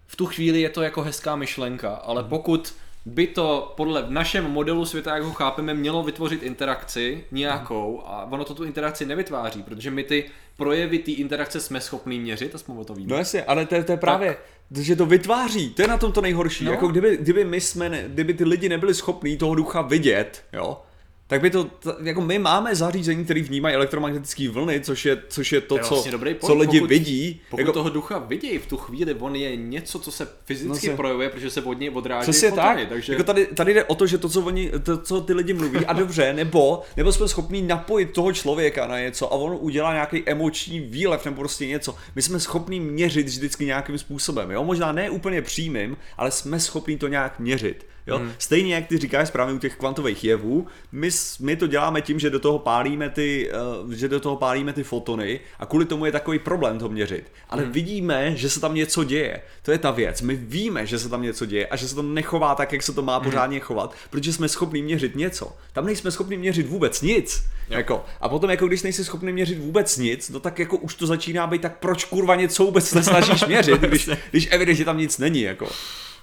v 0.06 0.16
tu 0.16 0.26
chvíli 0.26 0.60
je 0.60 0.68
to 0.68 0.82
jako 0.82 1.02
hezká 1.02 1.36
myšlenka, 1.36 1.94
ale 1.94 2.22
mhm. 2.22 2.30
pokud 2.30 2.74
by 3.06 3.26
to 3.26 3.74
podle 3.76 4.02
v 4.02 4.10
našem 4.10 4.44
modelu 4.44 4.84
světa, 4.84 5.14
jak 5.14 5.24
ho 5.24 5.32
chápeme, 5.32 5.74
mělo 5.74 6.02
vytvořit 6.02 6.42
interakci 6.42 7.24
nějakou 7.30 8.02
a 8.06 8.28
ono 8.30 8.44
to 8.44 8.54
tu 8.54 8.64
interakci 8.64 9.06
nevytváří, 9.06 9.62
protože 9.62 9.90
my 9.90 10.04
ty 10.04 10.24
projevy 10.56 10.98
té 10.98 11.10
interakce 11.10 11.60
jsme 11.60 11.80
schopni 11.80 12.18
měřit 12.18 12.54
a 12.54 12.58
jsme 12.58 12.74
o 12.74 12.84
to 12.84 12.94
víme. 12.94 13.10
No 13.10 13.16
jasně, 13.16 13.44
ale 13.44 13.66
to 13.66 13.74
je, 13.74 13.84
to 13.84 13.92
je 13.92 13.98
právě, 13.98 14.36
tak. 14.74 14.84
že 14.84 14.96
to 14.96 15.06
vytváří, 15.06 15.70
to 15.70 15.82
je 15.82 15.88
na 15.88 15.98
tom 15.98 16.12
to 16.12 16.20
nejhorší. 16.20 16.64
No. 16.64 16.70
Jako 16.70 16.88
kdyby, 16.88 17.16
kdyby 17.16 17.44
my 17.44 17.60
jsme, 17.60 17.88
ne, 17.88 18.04
kdyby 18.08 18.34
ty 18.34 18.44
lidi 18.44 18.68
nebyli 18.68 18.94
schopní 18.94 19.36
toho 19.36 19.54
ducha 19.54 19.82
vidět, 19.82 20.44
jo, 20.52 20.82
tak 21.28 21.40
by 21.40 21.50
to, 21.50 21.70
jako 22.02 22.20
my 22.20 22.38
máme 22.38 22.74
zařízení, 22.74 23.24
které 23.24 23.42
vnímají 23.42 23.74
elektromagnetické 23.74 24.48
vlny, 24.48 24.80
což 24.80 25.06
je, 25.06 25.22
což 25.28 25.52
je 25.52 25.60
to, 25.60 25.66
to 25.68 25.74
je 25.74 25.80
vlastně 25.80 26.10
co, 26.10 26.10
dobrý 26.10 26.36
co 26.40 26.54
lidi 26.54 26.78
pokud, 26.78 26.90
vidí. 26.90 27.40
Pokud 27.50 27.60
jako, 27.60 27.72
toho 27.72 27.90
ducha 27.90 28.18
vidí 28.18 28.58
v 28.58 28.66
tu 28.66 28.76
chvíli, 28.76 29.14
on 29.14 29.36
je 29.36 29.56
něco, 29.56 29.98
co 29.98 30.12
se 30.12 30.28
fyzicky 30.44 30.88
no 30.90 30.96
projevuje, 30.96 31.28
protože 31.28 31.50
se 31.50 31.62
od 31.62 31.80
něj 31.80 31.90
odráží 31.90 32.22
Přesně 32.22 32.50
fotony, 32.50 32.80
tak. 32.80 32.88
Takže... 32.88 33.12
Jako 33.12 33.24
tady, 33.24 33.46
tady 33.46 33.74
jde 33.74 33.84
o 33.84 33.94
to, 33.94 34.06
že 34.06 34.18
to 34.18 34.28
co, 34.28 34.40
oni, 34.40 34.70
to, 34.82 34.98
co 34.98 35.20
ty 35.20 35.32
lidi 35.32 35.52
mluví, 35.52 35.86
a 35.86 35.92
dobře, 35.92 36.32
nebo, 36.32 36.82
nebo 36.96 37.12
jsme 37.12 37.28
schopni 37.28 37.62
napojit 37.62 38.12
toho 38.12 38.32
člověka 38.32 38.86
na 38.86 39.00
něco 39.00 39.32
a 39.32 39.36
on 39.36 39.58
udělá 39.60 39.92
nějaký 39.92 40.22
emoční 40.26 40.80
výlev 40.80 41.24
nebo 41.24 41.36
prostě 41.36 41.66
něco. 41.66 41.96
My 42.14 42.22
jsme 42.22 42.40
schopni 42.40 42.80
měřit 42.80 43.26
vždycky 43.26 43.64
nějakým 43.64 43.98
způsobem, 43.98 44.50
jo? 44.50 44.64
Možná 44.64 44.92
ne 44.92 45.10
úplně 45.10 45.42
přímým, 45.42 45.96
ale 46.16 46.30
jsme 46.30 46.60
schopni 46.60 46.96
to 46.96 47.08
nějak 47.08 47.38
měřit. 47.38 47.86
Jo? 48.06 48.18
Hmm. 48.18 48.32
Stejně 48.38 48.74
jak 48.74 48.86
ty 48.86 48.98
říkáš 48.98 49.28
správně 49.28 49.54
u 49.54 49.58
těch 49.58 49.76
kvantových 49.76 50.24
jevů, 50.24 50.66
my, 50.92 51.08
my 51.40 51.56
to 51.56 51.66
děláme 51.66 52.02
tím, 52.02 52.18
že 52.18 52.30
do 52.30 52.40
toho 52.40 52.58
pálíme 52.58 53.10
ty, 53.10 53.50
uh, 53.84 53.90
že 53.92 54.08
do 54.08 54.20
toho 54.20 54.36
pálíme 54.36 54.72
ty 54.72 54.82
fotony 54.82 55.40
a 55.58 55.66
kvůli 55.66 55.84
tomu 55.84 56.06
je 56.06 56.12
takový 56.12 56.38
problém 56.38 56.78
to 56.78 56.88
měřit. 56.88 57.32
Ale 57.48 57.62
hmm. 57.62 57.72
vidíme, 57.72 58.36
že 58.36 58.50
se 58.50 58.60
tam 58.60 58.74
něco 58.74 59.04
děje. 59.04 59.40
To 59.62 59.72
je 59.72 59.78
ta 59.78 59.90
věc. 59.90 60.22
My 60.22 60.34
víme, 60.34 60.86
že 60.86 60.98
se 60.98 61.08
tam 61.08 61.22
něco 61.22 61.46
děje 61.46 61.66
a 61.66 61.76
že 61.76 61.88
se 61.88 61.94
to 61.94 62.02
nechová 62.02 62.54
tak, 62.54 62.72
jak 62.72 62.82
se 62.82 62.92
to 62.92 63.02
má 63.02 63.16
hmm. 63.16 63.24
pořádně 63.24 63.60
chovat, 63.60 63.94
protože 64.10 64.32
jsme 64.32 64.48
schopni 64.48 64.82
měřit 64.82 65.16
něco. 65.16 65.56
Tam 65.72 65.86
nejsme 65.86 66.10
schopni 66.10 66.36
měřit 66.36 66.66
vůbec 66.66 67.02
nic. 67.02 67.44
Jako. 67.68 68.04
A 68.20 68.28
potom, 68.28 68.50
jako 68.50 68.66
když 68.66 68.82
nejsi 68.82 69.04
schopni 69.04 69.32
měřit 69.32 69.58
vůbec 69.58 69.98
nic, 69.98 70.30
no 70.30 70.40
tak 70.40 70.58
jako 70.58 70.76
už 70.76 70.94
to 70.94 71.06
začíná 71.06 71.46
být 71.46 71.62
tak 71.62 71.78
proč 71.78 72.04
kurva 72.04 72.34
něco 72.34 72.64
vůbec 72.64 72.94
nesnažíš 72.94 73.46
měřit, 73.46 73.80
když, 73.80 74.10
když 74.30 74.48
evidentně 74.50 74.84
tam 74.84 74.98
nic 74.98 75.18
není. 75.18 75.42
Jako. 75.42 75.68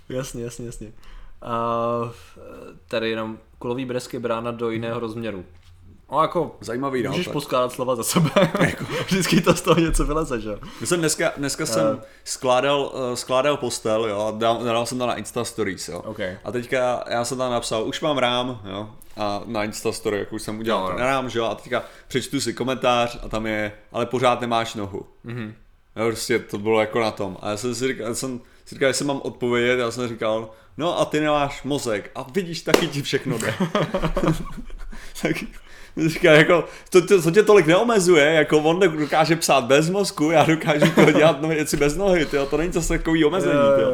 Jasně, 0.09 0.43
jasně, 0.43 0.65
jasně. 0.65 0.91
A 1.43 2.11
tady 2.87 3.09
jenom 3.09 3.37
kulový 3.59 3.85
bresky 3.85 4.19
brána 4.19 4.51
do 4.51 4.69
jiného 4.69 4.99
rozměru. 4.99 5.45
No 6.11 6.21
jako, 6.21 6.55
Zajímavý, 6.61 7.07
můžeš 7.07 7.27
no, 7.27 7.33
poskládat 7.33 7.71
slova 7.71 7.95
za 7.95 8.03
sebe. 8.03 8.29
Jako. 8.59 8.85
Vždycky 9.05 9.41
to 9.41 9.53
z 9.53 9.61
toho 9.61 9.79
něco 9.79 10.05
vyleze, 10.05 10.41
že 10.41 10.49
Já 10.81 10.87
jsem 10.87 10.99
dneska, 10.99 11.31
dneska 11.37 11.65
jsem 11.65 11.87
uh, 11.87 12.01
skládal, 12.23 12.91
uh, 12.93 13.13
skládal 13.13 13.57
postel, 13.57 14.05
jo, 14.05 14.25
a 14.27 14.31
dal, 14.31 14.63
dal 14.63 14.85
jsem 14.85 14.97
to 14.99 15.07
na 15.07 15.15
Insta 15.15 15.45
Stories, 15.45 15.89
jo. 15.89 15.99
Okay. 15.99 16.37
A 16.43 16.51
teďka 16.51 17.03
já 17.09 17.25
jsem 17.25 17.37
tam 17.37 17.51
napsal, 17.51 17.83
už 17.83 18.01
mám 18.01 18.17
rám, 18.17 18.61
jo, 18.65 18.89
a 19.17 19.41
na 19.45 19.63
Insta 19.63 19.91
Story, 19.91 20.19
jak 20.19 20.33
už 20.33 20.41
jsem 20.41 20.59
udělal 20.59 20.83
no, 20.83 20.91
no. 20.91 20.97
rám, 20.97 21.29
že 21.29 21.39
jo, 21.39 21.45
a 21.45 21.55
teďka 21.55 21.83
přečtu 22.07 22.41
si 22.41 22.53
komentář 22.53 23.19
a 23.23 23.29
tam 23.29 23.45
je, 23.45 23.71
ale 23.91 24.05
pořád 24.05 24.41
nemáš 24.41 24.75
nohu. 24.75 25.05
Mm-hmm. 25.25 25.53
Jo, 25.95 26.05
prostě 26.05 26.39
to 26.39 26.57
bylo 26.57 26.79
jako 26.79 26.99
na 26.99 27.11
tom. 27.11 27.37
A 27.41 27.49
já 27.49 27.57
jsem 27.57 27.75
si 27.75 27.87
říkal, 27.87 28.07
já 28.07 28.13
jsem 28.13 28.41
si 28.65 28.75
říkal, 28.75 28.87
jestli 28.87 29.05
mám 29.05 29.21
odpovědět, 29.23 29.79
já 29.79 29.91
jsem 29.91 30.07
říkal, 30.07 30.49
no 30.77 30.99
a 30.99 31.05
ty 31.05 31.19
nemáš 31.19 31.63
mozek 31.63 32.11
a 32.15 32.23
vidíš, 32.33 32.61
taky 32.61 32.87
ti 32.87 33.01
všechno 33.01 33.37
jde. 33.37 33.53
tak 35.21 35.35
říká, 35.97 36.31
jako, 36.31 36.65
to, 36.89 37.07
to, 37.07 37.21
to, 37.21 37.31
tě 37.31 37.43
tolik 37.43 37.65
neomezuje, 37.65 38.25
jako 38.25 38.59
on 38.59 38.79
dokáže 38.79 39.35
psát 39.35 39.63
bez 39.63 39.89
mozku, 39.89 40.31
já 40.31 40.43
dokážu 40.43 40.91
to 40.95 41.11
dělat 41.11 41.41
no, 41.41 41.47
věci 41.47 41.77
bez 41.77 41.95
nohy, 41.95 42.25
tyjo, 42.25 42.45
to 42.45 42.57
není 42.57 42.71
to 42.71 42.81
takový 42.81 43.25
omezení, 43.25 43.59
tyjo. 43.75 43.91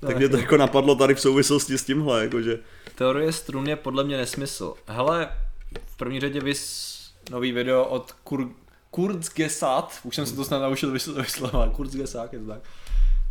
Tak 0.00 0.16
mě 0.16 0.28
to 0.28 0.36
jako 0.36 0.56
napadlo 0.56 0.94
tady 0.94 1.14
v 1.14 1.20
souvislosti 1.20 1.78
s 1.78 1.84
tímhle, 1.84 2.22
jakože. 2.22 2.58
Teorie 2.94 3.32
strun 3.32 3.68
je 3.68 3.76
podle 3.76 4.04
mě 4.04 4.16
nesmysl. 4.16 4.74
Hele, 4.86 5.28
v 5.86 5.96
první 5.96 6.20
řadě 6.20 6.40
vys 6.40 6.94
nový 7.30 7.52
video 7.52 7.84
od 7.84 8.12
Kur, 8.12 8.48
Kurzgesat, 8.90 9.98
už 10.02 10.16
jsem 10.16 10.26
se 10.26 10.36
to 10.36 10.44
snad 10.44 10.58
naučil 10.58 10.90
vyslovovat, 10.90 11.72
Kurzgesat, 11.72 12.32
je 12.32 12.38
to 12.38 12.46
tak 12.46 12.60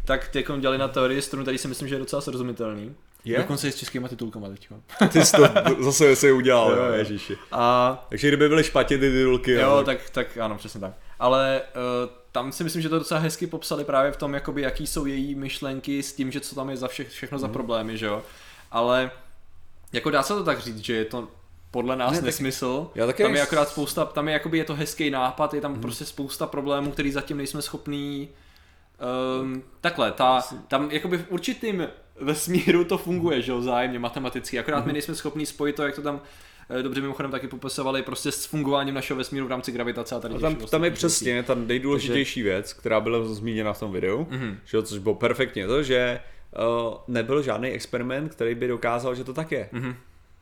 tak 0.06 0.28
ty 0.28 0.40
jako 0.40 0.58
dělali 0.58 0.78
na 0.78 0.88
teorii 0.88 1.22
strunu, 1.22 1.46
tady 1.46 1.58
si 1.58 1.68
myslím, 1.68 1.88
že 1.88 1.96
je 1.96 2.00
docela 2.00 2.22
srozumitelný. 2.22 2.96
Je? 3.26 3.38
Dokonce 3.38 3.68
i 3.68 3.72
s 3.72 3.76
českýma 3.76 4.08
titulkama 4.08 4.50
teďka. 4.50 4.76
Ty 5.12 5.26
jsi 5.26 5.32
to 5.38 5.50
zase 5.84 6.16
se 6.16 6.32
udělal, 6.32 6.72
jo, 6.72 6.86
jo, 6.86 6.94
ježiši. 6.94 7.38
A... 7.52 8.06
Takže 8.10 8.28
kdyby 8.28 8.50
byly 8.50 8.64
špatně 8.64 8.98
ty 8.98 9.12
titulky. 9.12 9.52
Jo, 9.52 9.70
ale... 9.70 9.84
tak, 9.84 10.10
tak 10.10 10.38
ano, 10.38 10.58
přesně 10.58 10.80
tak. 10.80 10.94
Ale 11.20 11.62
uh, 11.76 12.10
tam 12.32 12.52
si 12.52 12.64
myslím, 12.64 12.82
že 12.82 12.90
to 12.90 13.00
docela 13.00 13.20
hezky 13.20 13.48
popsali 13.48 13.84
právě 13.84 14.12
v 14.12 14.18
tom, 14.18 14.34
jakoby, 14.34 14.62
jaký 14.62 14.88
jsou 14.88 15.06
její 15.06 15.36
myšlenky 15.36 16.04
s 16.04 16.14
tím, 16.14 16.32
že 16.32 16.40
co 16.40 16.56
tam 16.56 16.70
je 16.70 16.78
za 16.78 16.88
vše, 16.88 17.04
všechno 17.04 17.36
mm. 17.36 17.40
za 17.40 17.48
mhm. 17.48 17.54
problémy, 17.54 17.98
že 17.98 18.06
jo. 18.06 18.24
Ale 18.72 19.12
jako 19.94 20.10
dá 20.10 20.24
se 20.24 20.34
to 20.34 20.44
tak 20.44 20.60
říct, 20.60 20.80
že 20.80 20.96
je 20.96 21.06
to 21.06 21.28
podle 21.72 21.96
nás 21.96 22.14
ne, 22.14 22.22
nesmysl. 22.22 22.92
Já 22.96 23.06
taky 23.06 23.24
tam 23.24 23.36
je 23.36 23.42
akorát 23.42 23.70
spousta, 23.70 24.06
tam 24.06 24.28
je 24.28 24.34
jakoby 24.34 24.58
je 24.58 24.64
to 24.64 24.76
hezký 24.76 25.10
nápad, 25.10 25.54
je 25.54 25.62
tam 25.62 25.74
mm. 25.74 25.82
prostě 25.82 26.06
spousta 26.06 26.48
problémů, 26.48 26.92
který 26.92 27.12
zatím 27.12 27.38
nejsme 27.38 27.62
schopní 27.62 28.30
Um, 29.42 29.64
takhle, 29.82 30.12
ta, 30.12 30.42
tam 30.68 30.92
jakoby 30.92 31.18
v 31.18 31.32
určitým 31.32 31.88
vesmíru 32.22 32.84
to 32.84 32.98
funguje, 32.98 33.42
že 33.42 33.52
jo, 33.52 33.62
zájemně 33.62 34.00
matematicky, 34.00 34.60
akorát 34.60 34.78
mm-hmm. 34.78 34.82
my 34.82 34.88
mhm. 34.88 34.94
nejsme 34.94 35.16
schopni 35.16 35.46
spojit 35.46 35.76
to, 35.76 35.84
jak 35.84 35.96
to 35.96 36.02
tam 36.02 36.22
eh, 36.70 36.84
dobře 36.84 37.02
mimochodem 37.02 37.32
taky 37.32 37.48
popisovali, 37.48 38.02
prostě 38.02 38.32
s 38.32 38.46
fungováním 38.46 38.96
našeho 38.96 39.18
vesmíru 39.18 39.46
v 39.46 39.50
rámci 39.50 39.72
gravitace 39.72 40.16
a 40.16 40.20
tady 40.20 40.36
a 40.36 40.40
tam, 40.40 40.56
tam 40.56 40.84
je 40.84 40.92
přesně 40.92 41.44
ta 41.44 41.56
nejdůležitější 41.56 42.40
Takže... 42.40 42.50
věc, 42.50 42.74
která 42.74 43.00
byla 43.00 43.26
zmíněna 43.26 43.74
v 43.74 43.80
tom 43.80 43.92
videu, 43.92 44.28
mm-hmm. 44.32 44.58
že, 44.66 44.84
což 44.84 45.00
bylo 45.00 45.16
perfektně 45.16 45.68
to, 45.68 45.84
že 45.84 46.20
uh, 46.88 46.94
nebyl 47.08 47.42
žádný 47.42 47.70
experiment, 47.70 48.32
který 48.32 48.56
by 48.56 48.68
dokázal, 48.68 49.16
že 49.16 49.24
to 49.24 49.34
tak 49.34 49.52
je. 49.52 49.70
Mm-hmm. 49.74 49.96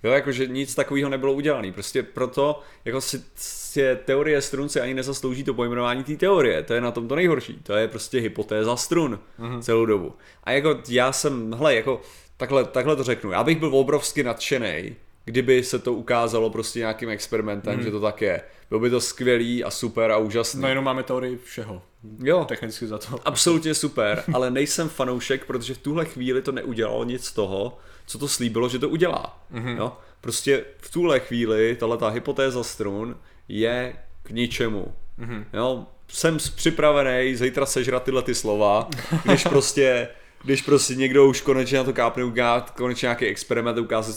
Jo, 0.03 0.11
jakože 0.11 0.47
nic 0.47 0.75
takového 0.75 1.09
nebylo 1.09 1.33
udělané. 1.33 1.71
Prostě 1.71 2.03
proto 2.03 2.61
jako 2.85 3.01
si, 3.01 3.23
si 3.35 3.81
teorie 4.05 4.41
strun 4.41 4.69
si 4.69 4.81
ani 4.81 4.93
nezaslouží 4.93 5.43
to 5.43 5.53
pojmenování 5.53 6.03
té 6.03 6.15
teorie. 6.15 6.63
To 6.63 6.73
je 6.73 6.81
na 6.81 6.91
tom 6.91 7.07
to 7.07 7.15
nejhorší. 7.15 7.59
To 7.63 7.73
je 7.73 7.87
prostě 7.87 8.19
hypotéza 8.19 8.75
strun 8.75 9.19
uh-huh. 9.39 9.61
celou 9.61 9.85
dobu. 9.85 10.13
A 10.43 10.51
jako 10.51 10.79
já 10.89 11.11
jsem, 11.11 11.53
hele, 11.53 11.75
jako 11.75 12.01
takhle, 12.37 12.65
takhle 12.65 12.95
to 12.95 13.03
řeknu. 13.03 13.31
Já 13.31 13.43
bych 13.43 13.59
byl 13.59 13.75
obrovsky 13.75 14.23
nadšený, 14.23 14.95
kdyby 15.25 15.63
se 15.63 15.79
to 15.79 15.93
ukázalo 15.93 16.49
prostě 16.49 16.79
nějakým 16.79 17.09
experimentem, 17.09 17.73
hmm. 17.73 17.83
že 17.83 17.91
to 17.91 17.99
tak 17.99 18.21
je. 18.21 18.41
Bylo 18.69 18.81
by 18.81 18.89
to 18.89 19.01
skvělý 19.01 19.63
a 19.63 19.71
super 19.71 20.11
a 20.11 20.17
úžasný. 20.17 20.61
No 20.61 20.67
jenom 20.67 20.85
máme 20.85 21.03
teorii 21.03 21.37
všeho. 21.43 21.81
Jo. 22.23 22.45
Technicky 22.45 22.87
za 22.87 22.97
to. 22.97 23.19
Absolutně 23.25 23.73
super, 23.73 24.23
ale 24.33 24.51
nejsem 24.51 24.89
fanoušek, 24.89 25.45
protože 25.45 25.73
v 25.73 25.77
tuhle 25.77 26.05
chvíli 26.05 26.41
to 26.41 26.51
neudělalo 26.51 27.03
nic 27.03 27.25
z 27.25 27.33
toho, 27.33 27.77
co 28.12 28.20
to 28.20 28.28
slíbilo, 28.28 28.70
že 28.70 28.80
to 28.80 28.89
udělá. 28.89 29.39
Mm-hmm. 29.53 29.78
Jo? 29.78 29.97
Prostě 30.22 30.66
v 30.78 30.91
tuhle 30.91 31.20
chvíli 31.20 31.76
tahle 31.76 31.97
ta 31.97 32.09
hypotéza 32.09 32.64
strun 32.64 33.18
je 33.47 33.95
k 34.24 34.30
ničemu. 34.30 34.95
Mm-hmm. 35.20 35.45
Jo? 35.53 35.86
jsem 36.07 36.38
připravený 36.55 37.36
zítra 37.36 37.66
sežrat 37.66 38.03
tyhle 38.03 38.22
ty 38.22 38.36
slova, 38.36 38.89
když 39.24 39.43
prostě 39.43 40.07
když 40.43 40.62
prostě 40.62 40.95
někdo 40.95 41.26
už 41.26 41.41
konečně 41.41 41.78
na 41.78 41.84
to 41.84 41.93
kápne, 41.93 42.24
ukáže 42.24 42.66
konečně 42.76 43.05
nějaký 43.05 43.26
experiment, 43.26 43.78
ukáže 43.78 44.12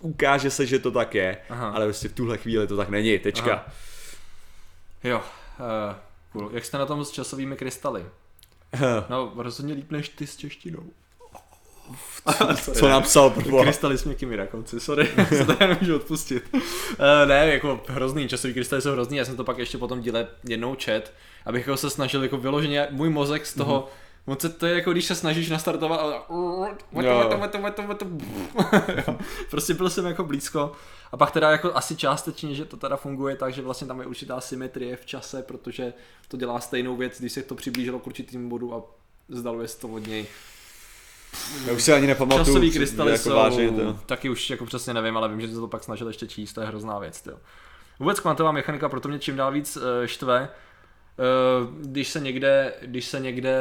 ukáže 0.00 0.50
se, 0.50 0.66
že 0.66 0.78
to 0.78 0.90
tak 0.90 1.14
je, 1.14 1.36
Aha. 1.50 1.70
ale 1.70 1.86
prostě 1.86 2.08
v 2.08 2.12
tuhle 2.12 2.38
chvíli 2.38 2.66
to 2.66 2.76
tak 2.76 2.88
není, 2.88 3.18
tečka. 3.18 3.52
Aha. 3.52 3.72
Jo, 5.04 5.18
uh, 5.18 5.96
cool. 6.32 6.50
Jak 6.52 6.64
jste 6.64 6.78
na 6.78 6.86
tom 6.86 7.04
s 7.04 7.10
časovými 7.10 7.56
krystaly? 7.56 8.06
No, 9.08 9.32
rozhodně 9.36 9.74
líp 9.74 9.90
než 9.90 10.08
ty 10.08 10.26
s 10.26 10.36
češtinou. 10.36 10.82
Co 12.74 12.88
napsal 12.88 13.30
prvo? 13.30 13.62
Krystaly 13.62 13.98
s 13.98 14.04
měkkými 14.04 14.36
rakonci, 14.36 14.80
sorry, 14.80 15.08
se 15.28 15.44
to 15.44 15.56
já 15.60 15.66
nemůžu 15.66 15.96
odpustit. 15.96 16.44
Uh, 16.52 16.60
ne, 17.26 17.46
jako 17.46 17.80
hrozný, 17.88 18.28
časový 18.28 18.54
krystaly 18.54 18.82
jsou 18.82 18.92
hrozný, 18.92 19.16
já 19.16 19.24
jsem 19.24 19.36
to 19.36 19.44
pak 19.44 19.58
ještě 19.58 19.78
potom 19.78 20.00
díle 20.00 20.26
jednou 20.48 20.74
čet, 20.74 21.12
abych 21.46 21.66
jako 21.66 21.76
se 21.76 21.90
snažil 21.90 22.22
jako 22.22 22.36
vyloženě, 22.36 22.88
můj 22.90 23.10
mozek 23.10 23.46
z 23.46 23.54
toho, 23.54 23.80
mm-hmm. 23.80 24.04
Moc 24.26 24.40
se 24.40 24.48
to 24.48 24.66
je 24.66 24.74
jako 24.74 24.92
když 24.92 25.04
se 25.04 25.14
snažíš 25.14 25.50
nastartovat 25.50 26.00
a 26.00 26.26
prostě 29.50 29.74
byl 29.74 29.90
jsem 29.90 30.06
jako 30.06 30.24
blízko 30.24 30.72
a 31.12 31.16
pak 31.16 31.30
teda 31.30 31.50
jako 31.50 31.76
asi 31.76 31.96
částečně, 31.96 32.54
že 32.54 32.64
to 32.64 32.76
teda 32.76 32.96
funguje 32.96 33.36
tak, 33.36 33.54
že 33.54 33.62
vlastně 33.62 33.86
tam 33.86 34.00
je 34.00 34.06
určitá 34.06 34.40
symetrie 34.40 34.96
v 34.96 35.06
čase, 35.06 35.42
protože 35.42 35.92
to 36.28 36.36
dělá 36.36 36.60
stejnou 36.60 36.96
věc, 36.96 37.20
když 37.20 37.32
se 37.32 37.42
to 37.42 37.54
přiblížilo 37.54 37.98
k 37.98 38.06
určitým 38.06 38.48
bodu 38.48 38.74
a 38.74 38.82
zdaluje 39.28 39.68
se 39.68 39.80
to 39.80 39.88
od 39.88 40.06
něj. 40.06 40.26
Já 41.66 41.72
už 41.72 41.82
si 41.82 41.92
ani 41.92 42.06
nepamatuju. 42.06 42.44
Časový 42.44 42.70
krystaly 42.70 43.12
jako 43.12 43.22
jsou, 43.22 43.34
vážně, 43.34 43.70
to. 43.70 43.92
taky 44.06 44.28
už 44.28 44.50
jako 44.50 44.66
přesně 44.66 44.94
nevím, 44.94 45.16
ale 45.16 45.28
vím, 45.28 45.40
že 45.40 45.48
se 45.48 45.54
to 45.54 45.68
pak 45.68 45.84
snažil 45.84 46.06
ještě 46.06 46.26
číst, 46.26 46.52
to 46.52 46.60
je 46.60 46.66
hrozná 46.66 46.98
věc. 46.98 47.22
Tyjo. 47.22 47.36
Vůbec 47.98 48.20
kvantová 48.20 48.52
mechanika 48.52 48.88
proto 48.88 49.08
mě 49.08 49.18
čím 49.18 49.36
dál 49.36 49.52
víc 49.52 49.76
uh, 49.76 49.82
štve, 50.06 50.48
uh, 50.48 51.90
když 51.90 52.08
se 52.08 52.20
někde, 52.20 52.74
když 52.82 53.04
se 53.04 53.20
někde, 53.20 53.58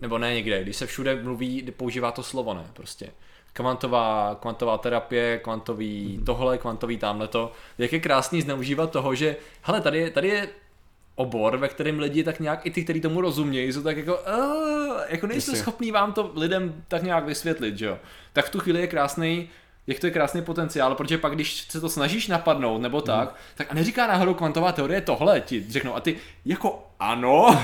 nebo 0.00 0.18
ne 0.18 0.34
někde, 0.34 0.62
když 0.62 0.76
se 0.76 0.86
všude 0.86 1.22
mluví, 1.22 1.72
používá 1.76 2.12
to 2.12 2.22
slovo, 2.22 2.54
ne, 2.54 2.64
prostě. 2.72 3.10
Kvantová, 3.52 4.38
kvantová 4.40 4.78
terapie, 4.78 5.38
kvantový 5.38 6.20
tohle, 6.26 6.58
kvantový 6.58 6.96
tamhleto. 6.96 7.52
Jak 7.78 7.92
je 7.92 8.00
krásný 8.00 8.42
zneužívat 8.42 8.90
toho, 8.90 9.14
že 9.14 9.36
hele, 9.62 9.80
tady 9.80 9.98
je, 9.98 10.10
tady 10.10 10.28
je 10.28 10.48
obor, 11.20 11.56
ve 11.56 11.68
kterém 11.68 11.98
lidi 11.98 12.24
tak 12.24 12.40
nějak, 12.40 12.66
i 12.66 12.70
ty, 12.70 12.84
kteří 12.84 13.00
tomu 13.00 13.20
rozumějí, 13.20 13.72
jsou 13.72 13.82
tak 13.82 13.96
jako, 13.96 14.14
uh, 14.14 15.00
jako 15.08 15.26
Jasně. 15.32 15.56
schopní 15.56 15.90
vám 15.90 16.12
to 16.12 16.32
lidem 16.34 16.84
tak 16.88 17.02
nějak 17.02 17.24
vysvětlit, 17.24 17.78
že 17.78 17.86
jo. 17.86 17.98
Tak 18.32 18.46
v 18.46 18.50
tu 18.50 18.58
chvíli 18.58 18.80
je 18.80 18.86
krásný, 18.86 19.48
jak 19.86 20.00
to 20.00 20.06
je 20.06 20.10
krásný 20.10 20.42
potenciál, 20.42 20.94
protože 20.94 21.18
pak, 21.18 21.34
když 21.34 21.66
se 21.68 21.80
to 21.80 21.88
snažíš 21.88 22.28
napadnout 22.28 22.82
nebo 22.82 23.00
tak, 23.00 23.28
mm. 23.28 23.36
tak 23.54 23.66
a 23.70 23.74
neříká 23.74 24.06
náhodou 24.06 24.34
kvantová 24.34 24.72
teorie 24.72 25.00
tohle, 25.00 25.40
ti 25.40 25.64
řeknou 25.68 25.96
a 25.96 26.00
ty 26.00 26.16
jako 26.44 26.86
ano, 27.00 27.60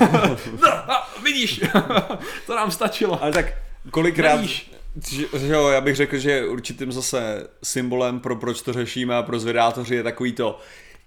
no, 0.62 0.68
a, 0.68 1.08
vidíš, 1.24 1.60
to 2.46 2.56
nám 2.56 2.70
stačilo. 2.70 3.22
Ale 3.22 3.32
tak 3.32 3.46
kolikrát, 3.90 4.36
Nevíš. 4.36 4.72
že, 5.10 5.26
že 5.38 5.52
jo, 5.52 5.68
já 5.68 5.80
bych 5.80 5.96
řekl, 5.96 6.18
že 6.18 6.46
určitým 6.46 6.92
zase 6.92 7.48
symbolem 7.62 8.20
pro 8.20 8.36
proč 8.36 8.62
to 8.62 8.72
řešíme 8.72 9.16
a 9.16 9.22
pro 9.22 9.38
zvědátoři 9.38 9.94
je 9.94 10.02
takový 10.02 10.32
to, 10.32 10.58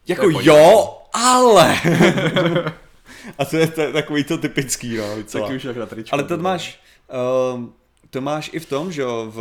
jako 0.09 0.29
jo, 0.29 0.97
ale. 1.13 1.75
a 3.37 3.45
to 3.45 3.57
je, 3.57 3.71
je 3.81 3.93
takový 3.93 4.23
to 4.23 4.37
typický, 4.37 4.97
no. 4.97 5.03
Taky 5.31 5.55
už 5.55 5.63
jak 5.63 5.77
na 5.77 5.85
tričku. 5.85 6.13
Ale 6.15 6.23
to 6.23 6.37
máš, 6.37 6.79
uh, 7.53 7.63
to 8.09 8.21
máš 8.21 8.49
i 8.53 8.59
v 8.59 8.65
tom, 8.65 8.91
že 8.91 9.01
jo, 9.01 9.31
v, 9.35 9.39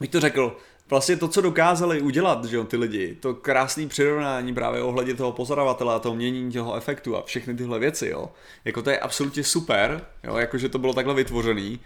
bych 0.00 0.10
to 0.10 0.20
řekl, 0.20 0.56
vlastně 0.90 1.16
to, 1.16 1.28
co 1.28 1.40
dokázali 1.40 2.00
udělat, 2.00 2.44
že 2.44 2.56
jo, 2.56 2.64
ty 2.64 2.76
lidi, 2.76 3.16
to 3.20 3.34
krásné 3.34 3.86
přirovnání 3.86 4.54
právě 4.54 4.82
ohledně 4.82 5.14
toho 5.14 5.32
pozorovatele 5.32 5.94
a 5.94 5.98
toho 5.98 6.14
měnění 6.14 6.52
toho 6.52 6.76
efektu 6.76 7.16
a 7.16 7.22
všechny 7.22 7.54
tyhle 7.54 7.78
věci, 7.78 8.08
jo, 8.08 8.30
jako 8.64 8.82
to 8.82 8.90
je 8.90 8.98
absolutně 8.98 9.44
super, 9.44 10.06
jo, 10.24 10.36
jakože 10.36 10.68
to 10.68 10.78
bylo 10.78 10.92
takhle 10.92 11.14
vytvořený, 11.14 11.80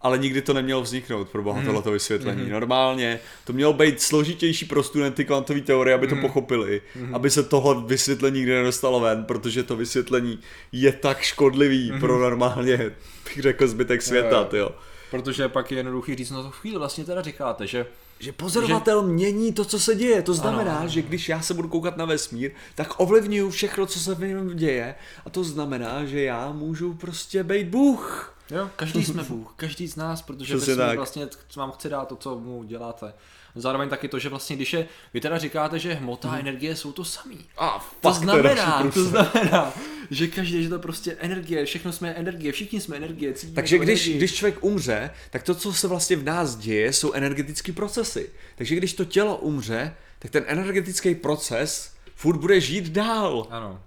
ale 0.00 0.18
nikdy 0.18 0.42
to 0.42 0.54
nemělo 0.54 0.82
vzniknout 0.82 1.28
pro 1.28 1.42
boha 1.42 1.62
tohleto 1.64 1.90
vysvětlení. 1.90 2.42
Mhm. 2.42 2.50
Normálně 2.52 3.20
to 3.44 3.52
mělo 3.52 3.72
být 3.72 4.02
složitější 4.02 4.64
pro 4.64 4.82
studenty 4.82 5.24
kvantové 5.24 5.60
teorie, 5.60 5.94
aby 5.94 6.06
to 6.06 6.14
Mhm. 6.14 6.22
pochopili, 6.22 6.82
aby 7.12 7.30
se 7.30 7.42
tohle 7.42 7.76
vysvětlení 7.86 8.36
nikdy 8.38 8.54
nedostalo 8.54 9.00
ven, 9.00 9.24
protože 9.24 9.62
to 9.62 9.76
vysvětlení 9.76 10.38
je 10.72 10.92
tak 10.92 11.20
škodlivý 11.20 11.92
pro 12.00 12.18
normálně, 12.18 12.76
bych 13.24 13.38
řekl, 13.42 13.68
zbytek 13.68 14.02
světa. 14.02 14.36
Jo, 14.36 14.48
jo. 14.52 14.58
jo. 14.58 14.70
Protože 15.10 15.48
pak 15.48 15.70
je 15.70 15.76
jednoduchý 15.76 16.14
říct, 16.14 16.30
no 16.30 16.42
to 16.42 16.50
chvíli 16.50 16.78
vlastně 16.78 17.04
teda 17.04 17.22
říkáte, 17.22 17.66
že 17.66 17.86
Že 18.20 18.32
pozorovatel 18.32 19.02
že... 19.02 19.08
mění 19.12 19.52
to, 19.52 19.64
co 19.64 19.80
se 19.80 19.94
děje. 19.94 20.22
To 20.22 20.34
znamená, 20.34 20.70
Ano. 20.70 20.80
ano. 20.80 20.88
že 20.88 21.02
když 21.02 21.28
já 21.28 21.40
se 21.40 21.54
budu 21.54 21.68
koukat 21.68 21.96
na 21.96 22.04
vesmír, 22.04 22.50
tak 22.74 23.00
ovlivňuju 23.00 23.50
všechno, 23.50 23.86
co 23.86 23.98
se 24.00 24.14
v 24.14 24.20
něm 24.20 24.56
děje. 24.56 24.94
A 25.26 25.30
to 25.30 25.44
znamená, 25.44 26.04
že 26.04 26.22
já 26.22 26.52
můžu 26.52 26.94
prostě 26.94 27.44
být 27.44 27.68
Bůh. 27.68 28.34
Jo, 28.50 28.70
každý 28.76 29.04
jsme 29.04 29.22
Bůh, 29.22 29.52
každý 29.56 29.88
z 29.88 29.96
nás, 29.96 30.22
protože 30.22 30.54
vesmír 30.56 30.76
tak. 30.76 30.96
vlastně 30.96 31.28
vám 31.56 31.72
chce 31.72 31.88
dát 31.88 32.08
to, 32.08 32.16
co 32.16 32.38
mu 32.38 32.64
děláte. 32.64 33.14
Zároveň 33.60 33.88
taky 33.88 34.08
to, 34.08 34.18
že 34.18 34.28
vlastně, 34.28 34.56
když 34.56 34.72
je, 34.72 34.88
vy 35.14 35.20
teda 35.20 35.38
říkáte, 35.38 35.78
že 35.78 35.94
hmota 35.94 36.30
a 36.30 36.38
energie 36.38 36.76
jsou 36.76 36.92
to 36.92 37.04
samý. 37.04 37.38
A 37.58 37.90
To 38.00 38.12
znamená, 38.12 38.90
to 38.94 39.04
znamená, 39.04 39.72
že 40.10 40.26
každý, 40.26 40.62
že 40.62 40.68
to 40.68 40.78
prostě 40.78 41.16
energie, 41.20 41.64
všechno 41.64 41.92
jsme 41.92 42.10
energie, 42.10 42.52
všichni 42.52 42.80
jsme 42.80 42.96
energie, 42.96 43.34
Takže 43.54 43.76
tu 43.78 43.82
když, 43.84 44.00
energii. 44.00 44.18
když 44.18 44.34
člověk 44.34 44.64
umře, 44.64 45.10
tak 45.30 45.42
to, 45.42 45.54
co 45.54 45.72
se 45.72 45.88
vlastně 45.88 46.16
v 46.16 46.24
nás 46.24 46.56
děje, 46.56 46.92
jsou 46.92 47.12
energetické 47.12 47.72
procesy. 47.72 48.30
Takže 48.56 48.74
když 48.76 48.92
to 48.92 49.04
tělo 49.04 49.36
umře, 49.36 49.94
tak 50.18 50.30
ten 50.30 50.44
energetický 50.46 51.14
proces 51.14 51.92
furt 52.14 52.36
bude 52.38 52.60
žít 52.60 52.88
dál. 52.88 53.46
Ano. 53.50 53.80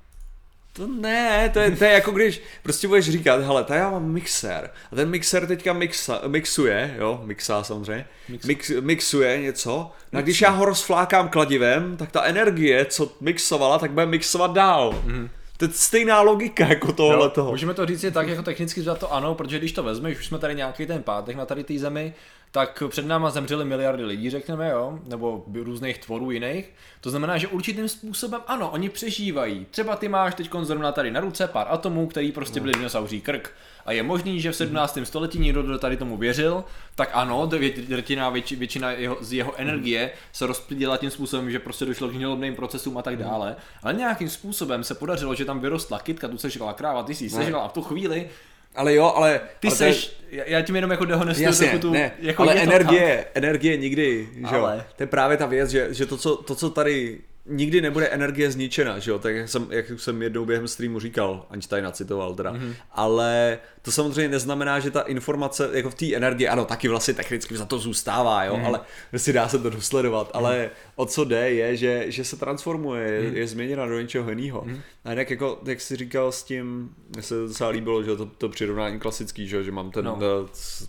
To 0.74 0.88
ne, 0.88 1.50
to 1.54 1.60
je, 1.60 1.72
to 1.72 1.84
je 1.84 1.92
jako 1.92 2.12
když 2.12 2.42
prostě 2.64 2.88
budeš 2.88 3.10
říkat, 3.10 3.42
hele, 3.42 3.64
tady 3.64 3.80
já 3.80 3.92
mám 3.92 4.12
mixér 4.12 4.70
a 4.92 4.96
ten 4.96 5.10
mixér 5.10 5.48
teďka 5.48 5.74
mixa, 5.74 6.22
mixuje, 6.28 6.96
jo, 6.98 7.22
mixá 7.24 7.64
samozřejmě, 7.64 8.06
Mix- 8.30 8.48
mix, 8.48 8.72
mixuje 8.80 9.42
něco, 9.42 9.92
a 10.14 10.22
když 10.22 10.42
já 10.42 10.50
ho 10.50 10.66
rozflákám 10.66 11.30
kladivem, 11.30 11.98
tak 11.98 12.12
ta 12.12 12.24
energie, 12.24 12.86
co 12.86 13.12
mixovala, 13.22 13.80
tak 13.80 13.92
bude 13.92 14.06
mixovat 14.06 14.54
dál. 14.54 15.02
Mm. 15.04 15.30
To 15.58 15.66
je 15.66 15.72
stejná 15.74 16.22
logika 16.22 16.68
jako 16.68 16.94
tohle 16.94 17.30
toho. 17.30 17.52
Můžeme 17.52 17.74
to 17.74 17.86
říct 17.86 18.04
je 18.04 18.12
tak, 18.12 18.28
jako 18.28 18.44
technicky 18.44 18.82
za 18.82 18.96
to 18.96 19.14
ano, 19.14 19.36
protože 19.36 19.58
když 19.58 19.72
to 19.72 19.84
vezmeš, 19.84 20.20
už 20.20 20.26
jsme 20.26 20.40
tady 20.40 20.56
nějaký 20.56 20.86
ten 20.86 21.04
pátek 21.04 21.36
na 21.36 21.46
tady 21.46 21.64
té 21.64 21.80
zemi, 21.80 22.14
tak 22.52 22.84
před 22.88 23.06
náma 23.06 23.30
zemřely 23.30 23.66
miliardy 23.66 24.06
lidí, 24.06 24.30
řekneme, 24.30 24.70
jo, 24.70 25.00
nebo 25.06 25.44
různých 25.54 25.98
tvorů 25.98 26.32
jiných. 26.32 26.70
To 27.02 27.10
znamená, 27.10 27.38
že 27.38 27.48
určitým 27.48 27.90
způsobem 27.90 28.42
ano, 28.48 28.70
oni 28.70 28.90
přežívají. 28.90 29.66
Třeba 29.72 29.96
ty 29.96 30.08
máš 30.08 30.36
teď 30.36 30.50
zrovna 30.62 30.92
tady 30.92 31.12
na 31.12 31.20
ruce 31.20 31.48
pár 31.48 31.68
atomů, 31.70 32.08
který 32.08 32.32
prostě 32.32 32.60
byli 32.60 32.74
dinosauří 32.74 33.22
krk. 33.22 33.52
A 33.86 33.92
je 33.92 34.04
možný, 34.04 34.42
že 34.42 34.52
v 34.52 34.56
17. 34.56 34.98
století 35.04 35.40
někdo 35.40 35.64
kdo 35.64 35.78
tady 35.78 35.98
tomu 35.98 36.18
věřil, 36.18 36.64
tak 36.96 37.10
ano, 37.14 37.48
dvě- 37.48 37.88
drtivá 37.88 38.30
větši, 38.30 38.56
většina 38.56 38.92
jeho, 38.92 39.18
z 39.22 39.34
jeho 39.34 39.56
energie 39.56 40.12
se 40.32 40.48
rozplyděla 40.48 40.98
tím 40.98 41.10
způsobem, 41.10 41.52
že 41.52 41.60
prostě 41.60 41.86
došlo 41.86 42.08
k 42.08 42.14
hnilobným 42.14 42.56
procesům 42.56 42.98
a 42.98 43.02
tak 43.02 43.18
dále. 43.18 43.56
Ale 43.84 43.94
nějakým 43.94 44.30
způsobem 44.30 44.84
se 44.84 44.96
podařilo, 44.96 45.36
že 45.36 45.46
tam 45.46 45.60
vyrostla 45.60 46.00
kytka, 46.00 46.28
tu 46.28 46.38
sežrala 46.38 46.74
kráva, 46.74 47.04
ty 47.04 47.16
si 47.16 47.24
ji 47.24 47.30
sežrala 47.30 47.66
a 47.66 47.68
v 47.68 47.74
tu 47.74 47.82
chvíli 47.82 48.30
Ale 48.76 48.94
jo, 48.96 49.14
ale... 49.16 49.42
ty 49.60 49.68
ale 49.68 49.78
to 49.78 49.84
je- 49.84 49.94
seš, 49.94 50.14
já 50.32 50.62
tím 50.62 50.76
jenom 50.76 50.92
jako 50.92 51.06
dehonestuju 51.06 51.46
Jasně, 51.48 51.68
trochu 51.68 51.82
tu, 51.82 51.92
ne, 51.94 52.12
jako 52.20 52.42
ale 52.44 52.54
je 52.54 52.60
to 52.60 52.64
energie, 52.74 53.26
energie 53.34 53.78
nikdy, 53.78 54.30
že 54.50 54.56
jo, 54.56 54.64
Ale. 54.64 54.86
to 54.96 55.04
je 55.04 55.08
právě 55.08 55.38
ta 55.38 55.46
věc, 55.46 55.70
že, 55.70 55.88
že 55.94 56.06
to, 56.06 56.18
co, 56.18 56.36
to, 56.38 56.56
co 56.56 56.70
tady 56.70 57.20
nikdy 57.46 57.82
nebude 57.82 58.08
energie 58.08 58.52
zničena, 58.52 59.00
že 59.00 59.12
jo, 59.12 59.20
tak 59.20 59.36
jak 59.36 59.50
jsem, 59.50 59.68
jak 59.70 59.86
jsem 59.98 60.22
jednou 60.22 60.46
během 60.46 60.68
streamu 60.68 61.00
říkal, 61.00 61.46
Einsteina 61.52 61.92
citoval 61.92 62.36
teda, 62.36 62.52
Mhm. 62.52 62.62
mm-hmm. 62.70 62.76
ale 62.92 63.60
to 63.82 63.92
samozřejmě 63.92 64.30
neznamená, 64.30 64.80
že 64.80 64.92
ta 64.92 65.02
informace, 65.02 65.70
jako 65.74 65.90
v 65.90 65.96
té 65.96 66.16
energii, 66.16 66.48
ano, 66.48 66.66
taky 66.66 66.88
vlastně 66.88 67.14
technicky 67.14 67.58
za 67.58 67.66
to 67.66 67.80
zůstává, 67.80 68.44
jo, 68.44 68.56
mm-hmm. 68.56 68.66
ale 68.66 68.80
si 69.18 69.34
dá 69.34 69.48
se 69.48 69.60
to 69.60 69.70
dosledovat, 69.70 70.28
mm-hmm. 70.28 70.38
ale 70.38 70.70
o 70.96 71.06
co 71.06 71.24
jde 71.26 71.52
je, 71.52 71.78
že, 71.78 72.06
že 72.08 72.24
se 72.24 72.38
transformuje, 72.38 73.08
je, 73.08 73.22
Mhm. 73.22 73.36
je 73.38 73.48
změněna 73.48 73.86
do 73.86 74.00
něčeho 74.00 74.30
jiného. 74.30 74.62
Mm-hmm. 74.62 74.80
A 75.06 75.10
jinak 75.10 75.30
jako, 75.30 75.60
jak 75.66 75.82
jsi 75.82 75.96
říkal 75.96 76.32
s 76.32 76.44
tím, 76.44 76.90
mně 77.10 77.22
se 77.22 77.36
docela 77.36 77.70
líbilo, 77.70 78.04
že 78.04 78.10
jo, 78.10 78.16
to, 78.16 78.26
to 78.26 78.50
přirovnání 78.50 79.00
klasický, 79.00 79.48
že, 79.48 79.56
jo, 79.56 79.64
že 79.64 79.72
mám 79.72 79.92
ten 79.92 80.06
No. 80.06 80.18
no. 80.22 80.28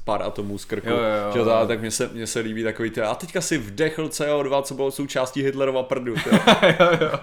pár 0.04 0.22
atomů 0.22 0.58
z 0.58 0.64
krku, 0.64 0.88
Jo, 0.88 0.94
jo, 0.96 1.02
jo, 1.02 1.32
že 1.32 1.38
jo, 1.38 1.44
jo. 1.44 1.50
ta- 1.50 1.66
tak 1.66 1.80
mně 1.80 1.90
se, 1.90 2.10
mně 2.12 2.26
se 2.26 2.40
líbí 2.40 2.62
takový 2.62 2.90
ty, 2.90 3.00
a 3.00 3.14
teďka 3.14 3.40
si 3.40 3.58
vdechl 3.58 4.08
CO2, 4.08 4.62
co 4.62 4.74
bylo 4.74 4.90
součástí 4.90 5.42
Hitlerova 5.42 5.82
prdu, 5.82 6.14
jo. 6.14 6.38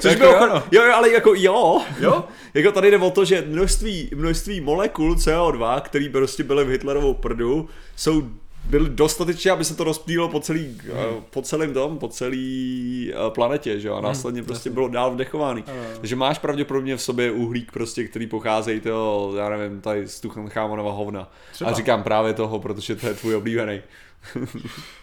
Což 0.00 0.12
Jako 0.12 0.18
bylo, 0.18 0.32
jo, 0.32 0.46
no. 0.46 0.62
jo, 0.70 0.84
jo, 0.84 0.92
ale 0.94 1.10
jako 1.10 1.32
jo, 1.36 1.82
Jo? 2.00 2.24
jako 2.54 2.72
tady 2.72 2.90
jde 2.90 2.98
o 2.98 3.10
to, 3.10 3.24
že 3.24 3.44
množství, 3.48 4.10
množství 4.14 4.60
molekul 4.60 5.14
CO2, 5.14 5.80
které 5.80 6.08
prostě 6.08 6.44
byly 6.44 6.64
v 6.64 6.68
Hitlerovou 6.68 7.14
prdu, 7.14 7.68
jsou 7.96 8.22
byly 8.64 8.90
dostatečně, 8.90 9.50
aby 9.50 9.64
se 9.64 9.76
to 9.76 9.84
rozplýlo 9.84 10.28
po 10.28 10.40
celý, 10.40 10.80
hmm. 10.82 11.24
po 11.30 11.42
celém 11.42 11.74
tom, 11.74 11.98
po 11.98 12.08
celý 12.08 13.12
eh, 13.14 13.30
planetě, 13.30 13.80
že 13.80 13.88
jo, 13.88 13.94
a 13.94 14.00
následně 14.00 14.42
prostě 14.42 14.70
bylo 14.70 14.88
dál 14.88 15.10
vdechovány. 15.10 15.64
Ano. 15.66 15.98
Takže 16.00 16.16
máš 16.16 16.38
pravděpodobně 16.38 16.96
v 16.96 17.02
sobě 17.02 17.30
uhlík 17.30 17.72
prostě, 17.72 18.04
který 18.04 18.26
pocházejí 18.26 18.80
toho, 18.80 19.32
já 19.36 19.48
nevím, 19.48 19.80
tady 19.80 20.08
z 20.08 20.20
Tuchanchamonova 20.20 20.92
hovna. 20.92 21.30
Třeba. 21.52 21.70
A 21.70 21.74
říkám 21.74 22.02
právě 22.02 22.32
toho, 22.32 22.58
protože 22.58 22.96
to 22.96 23.06
je 23.06 23.14
tvůj 23.14 23.34
oblíbený. 23.34 23.82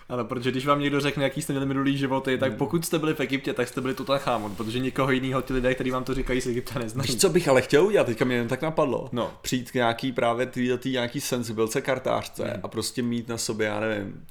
Ano, 0.09 0.26
protože 0.26 0.51
když 0.51 0.65
vám 0.65 0.80
někdo 0.80 0.99
řekne, 0.99 1.24
jaký 1.24 1.41
jste 1.41 1.53
měli 1.53 1.65
minulý 1.65 1.97
životy, 1.97 2.38
tak 2.38 2.55
pokud 2.55 2.86
jste 2.86 2.99
byli 2.99 3.13
v 3.13 3.20
Egyptě, 3.20 3.53
tak 3.53 3.67
jste 3.67 3.82
byli 3.82 3.93
Tutanchamon, 3.93 4.55
protože 4.55 4.80
nikoho 4.80 5.11
jiného 5.11 5.41
ti 5.41 5.53
lidé, 5.53 5.76
kteří 5.76 5.91
vám 5.91 6.03
to 6.03 6.13
říkají, 6.13 6.41
z 6.41 6.47
Egypta 6.47 6.80
neznají. 6.80 7.07
Víš, 7.11 7.22
co 7.22 7.30
bych 7.30 7.47
ale 7.47 7.61
chtěl 7.61 7.86
udělat, 7.86 8.07
teďka 8.07 8.26
mě 8.26 8.36
jen 8.36 8.47
tak 8.47 8.61
napadlo. 8.61 9.09
No. 9.11 9.32
Přijít 9.41 9.72
k 9.72 9.74
nějaký 9.74 10.11
právě 10.11 10.45
tý, 10.45 10.70
tý 10.78 10.91
nějaký 10.91 11.22
sensibilce 11.22 11.82
kartářce 11.82 12.43
Hmm. 12.43 12.59
a 12.63 12.67
prostě 12.67 13.01
mít 13.01 13.28
na 13.28 13.38
sobě, 13.38 13.67
já 13.67 13.80
nevím, 13.80 14.26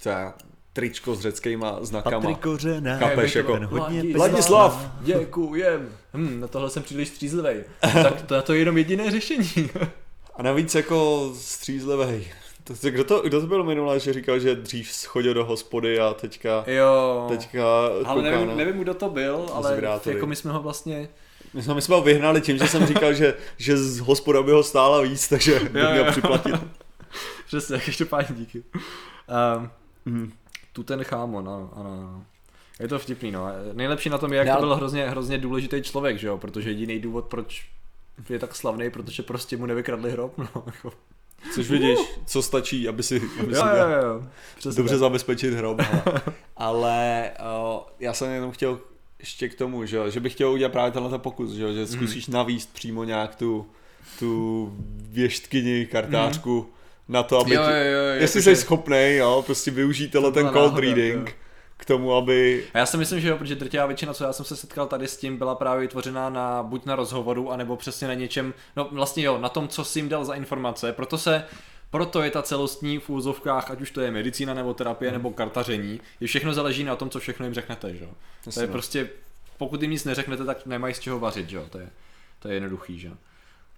co 0.00 0.08
já, 0.08 0.34
tričko 0.72 1.14
s 1.14 1.20
řeckýma 1.20 1.78
znakama. 1.80 2.34
Kořená. 2.34 2.98
Chápeš, 2.98 3.32
Ten 3.32 3.40
jako 3.46 3.66
hodně 3.66 4.14
Vladislav! 4.14 4.90
Děkujem. 5.00 5.88
Hm, 6.14 6.40
na 6.40 6.46
tohle 6.48 6.70
jsem 6.70 6.82
příliš 6.82 7.08
střízlivý. 7.08 7.60
tak 7.80 8.22
to, 8.22 8.42
to 8.42 8.52
je 8.52 8.58
jenom 8.58 8.78
jediné 8.78 9.10
řešení. 9.10 9.50
A 10.34 10.42
navíc 10.42 10.74
jako 10.74 11.30
střízlivej. 11.36 12.28
To, 12.68 12.74
to, 12.76 12.90
kdo, 12.90 13.04
to, 13.04 13.20
kdo 13.20 13.40
to 13.40 13.46
byl 13.46 13.64
minule, 13.64 14.00
že 14.00 14.12
říkal, 14.12 14.38
že 14.38 14.54
dřív 14.54 15.06
chodil 15.06 15.34
do 15.34 15.44
hospody 15.44 16.00
a 16.00 16.14
teďka, 16.14 16.64
jo. 16.66 17.26
teďka 17.28 17.64
ale 18.04 18.22
nevím, 18.22 18.48
na- 18.48 18.54
nevím, 18.54 18.78
kdo 18.78 18.94
to 18.94 19.08
byl, 19.10 19.46
ale 19.54 19.68
Zvědátory. 19.70 20.16
jako 20.16 20.26
my 20.26 20.36
jsme 20.36 20.52
ho 20.52 20.62
vlastně... 20.62 21.08
My 21.54 21.62
jsme, 21.62 21.74
my 21.74 21.82
jsme 21.82 21.94
ho 21.94 22.02
vyhnali 22.02 22.40
tím, 22.40 22.58
že 22.58 22.66
jsem 22.68 22.86
říkal, 22.86 23.14
že, 23.14 23.34
že 23.56 23.76
z 23.78 23.98
hospoda 24.00 24.42
by 24.42 24.52
ho 24.52 24.62
stála 24.62 25.00
víc, 25.00 25.28
takže 25.28 25.52
bych 25.60 25.82
Jo, 25.82 25.90
měl 25.90 26.04
jo. 26.04 26.10
připlatit. 26.10 26.54
Přesně, 27.46 27.80
ještě 27.86 28.04
páni 28.04 28.26
díky. 28.30 28.62
Um, 29.56 29.70
Mhm. 30.04 30.32
tu 30.72 30.82
ten 30.82 31.04
chámon, 31.04 31.48
ano, 31.48 31.70
ano, 31.76 31.90
ano. 31.90 32.24
Je 32.80 32.88
to 32.88 32.98
vtipný, 32.98 33.30
no. 33.30 33.46
Nejlepší 33.72 34.08
na 34.10 34.18
tom 34.18 34.32
je, 34.32 34.38
jak 34.38 34.46
Já- 34.46 34.54
to 34.56 34.60
byl 34.60 34.74
hrozně, 34.76 35.08
hrozně 35.10 35.38
důležitý 35.38 35.82
člověk, 35.82 36.18
že 36.18 36.26
jo, 36.26 36.38
protože 36.38 36.70
jediný 36.70 36.98
důvod, 36.98 37.24
proč 37.24 37.66
je 38.28 38.38
tak 38.38 38.54
slavný, 38.56 38.90
protože 38.90 39.22
prostě 39.22 39.56
mu 39.56 39.66
nevykradli 39.66 40.10
hrob, 40.10 40.38
no. 40.38 40.64
Což 41.54 41.70
vidíš, 41.70 41.98
co 42.26 42.42
stačí, 42.42 42.88
aby 42.88 43.02
si, 43.02 43.22
aby 43.40 43.54
si 43.54 43.60
Jo, 43.60 43.66
jo, 43.66 43.88
jo. 44.02 44.22
Přesně 44.58 44.76
dobře 44.76 44.94
tak. 44.94 45.00
zabezpečit 45.00 45.54
hrob. 45.54 45.80
Ale, 46.56 47.30
ale 47.30 47.30
uh, 47.74 47.80
já 48.00 48.12
jsem 48.12 48.30
jenom 48.30 48.50
chtěl 48.50 48.80
ještě 49.18 49.48
k 49.48 49.54
tomu, 49.54 49.84
že, 49.84 50.10
že 50.10 50.20
bych 50.20 50.32
chtěl 50.32 50.50
udělat 50.50 50.72
právě 50.72 50.92
tenhle 50.92 51.18
pokus, 51.18 51.52
že, 51.52 51.72
že 51.72 51.86
zkusíš 51.86 52.26
navíst 52.26 52.72
přímo 52.72 53.04
nějak 53.04 53.34
tu, 53.36 53.66
tu 54.18 54.72
věštkyni, 55.10 55.86
kartářku 55.86 56.70
na 57.08 57.22
to, 57.22 57.40
aby 57.40 57.54
Jo, 57.54 57.62
jo, 57.62 57.68
jo, 57.68 58.02
jo, 58.02 58.20
jestli 58.20 58.42
jsi 58.42 58.56
schopnej, 58.56 59.16
jo, 59.16 59.42
prostě 59.46 59.70
využít 59.70 60.10
tenhle 60.10 60.32
ten 60.32 60.46
cold 60.46 60.54
náhoda, 60.56 60.80
reading 60.80 61.28
jo. 61.28 61.34
Tomu, 61.88 62.14
aby 62.14 62.64
A 62.74 62.78
já 62.78 62.86
si 62.86 62.96
myslím, 62.96 63.20
že 63.20 63.28
jo, 63.28 63.38
protože 63.38 63.54
drtivá 63.54 63.86
většina, 63.86 64.14
co 64.14 64.24
já 64.24 64.32
jsem 64.32 64.44
se 64.44 64.56
setkal 64.56 64.86
tady 64.86 65.08
s 65.08 65.16
tím, 65.16 65.36
byla 65.36 65.54
právě 65.54 65.80
vytvořená 65.80 66.30
na, 66.30 66.62
buď 66.62 66.84
na 66.84 66.96
rozhovoru, 66.96 67.52
anebo 67.52 67.76
přesně 67.76 68.08
na 68.08 68.14
něčem, 68.14 68.54
no 68.76 68.88
vlastně 68.92 69.22
jo, 69.22 69.38
na 69.38 69.48
tom, 69.48 69.68
co 69.68 69.84
jsi 69.84 69.98
jim 69.98 70.08
dal 70.08 70.24
za 70.24 70.34
informace, 70.34 70.92
proto 70.92 71.18
se 71.18 71.44
proto 71.90 72.22
je 72.22 72.30
ta 72.30 72.42
celostní 72.42 72.98
v 72.98 73.10
úzovkách, 73.10 73.70
ať 73.70 73.80
už 73.80 73.90
to 73.90 74.00
je 74.00 74.10
medicína 74.10 74.54
nebo 74.54 74.74
terapie 74.74 75.12
nebo 75.12 75.30
kartaření, 75.30 76.00
je 76.20 76.26
všechno 76.26 76.54
záleží 76.54 76.84
na 76.84 76.96
tom, 76.96 77.10
co 77.10 77.20
všechno 77.20 77.46
jim 77.46 77.54
řeknete, 77.54 77.94
že 77.94 78.04
jo. 78.04 78.10
To 78.54 78.60
je 78.60 78.66
no. 78.66 78.72
prostě, 78.72 79.10
pokud 79.58 79.82
jim 79.82 79.90
nic 79.90 80.04
neřeknete, 80.04 80.44
tak 80.44 80.66
nemají 80.66 80.94
z 80.94 81.00
čeho 81.00 81.18
vařit, 81.18 81.48
že 81.48 81.56
jo, 81.56 81.66
to 81.70 81.78
je, 81.78 81.90
to 82.38 82.48
je 82.48 82.54
jednoduchý, 82.54 82.98
že 82.98 83.08
jo. 83.08 83.14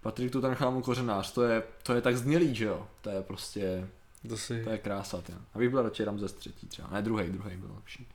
Patrik 0.03 0.33
tu 0.33 0.41
ten 0.41 0.55
chámu 0.55 0.83
kořenář, 0.83 1.33
to 1.33 1.43
je, 1.43 1.63
to 1.83 1.95
je 1.95 2.01
tak 2.01 2.17
znělý, 2.17 2.55
že 2.55 2.65
jo, 2.65 2.87
to 3.01 3.11
je 3.11 3.23
prostě, 3.23 3.89
to 4.29 4.37
si... 4.37 4.65
to 4.65 4.71
je 4.71 4.79
krása, 4.79 5.23
tě. 5.27 5.33
Abych 5.55 5.69
byl 5.71 5.83
radši 5.83 6.05
Ramzes 6.05 6.33
třetí 6.33 6.67
třeba, 6.67 6.89
ne 6.93 7.03
druhý, 7.03 7.31
druhý 7.31 7.57
byl 7.57 7.71
lepší. 7.75 8.09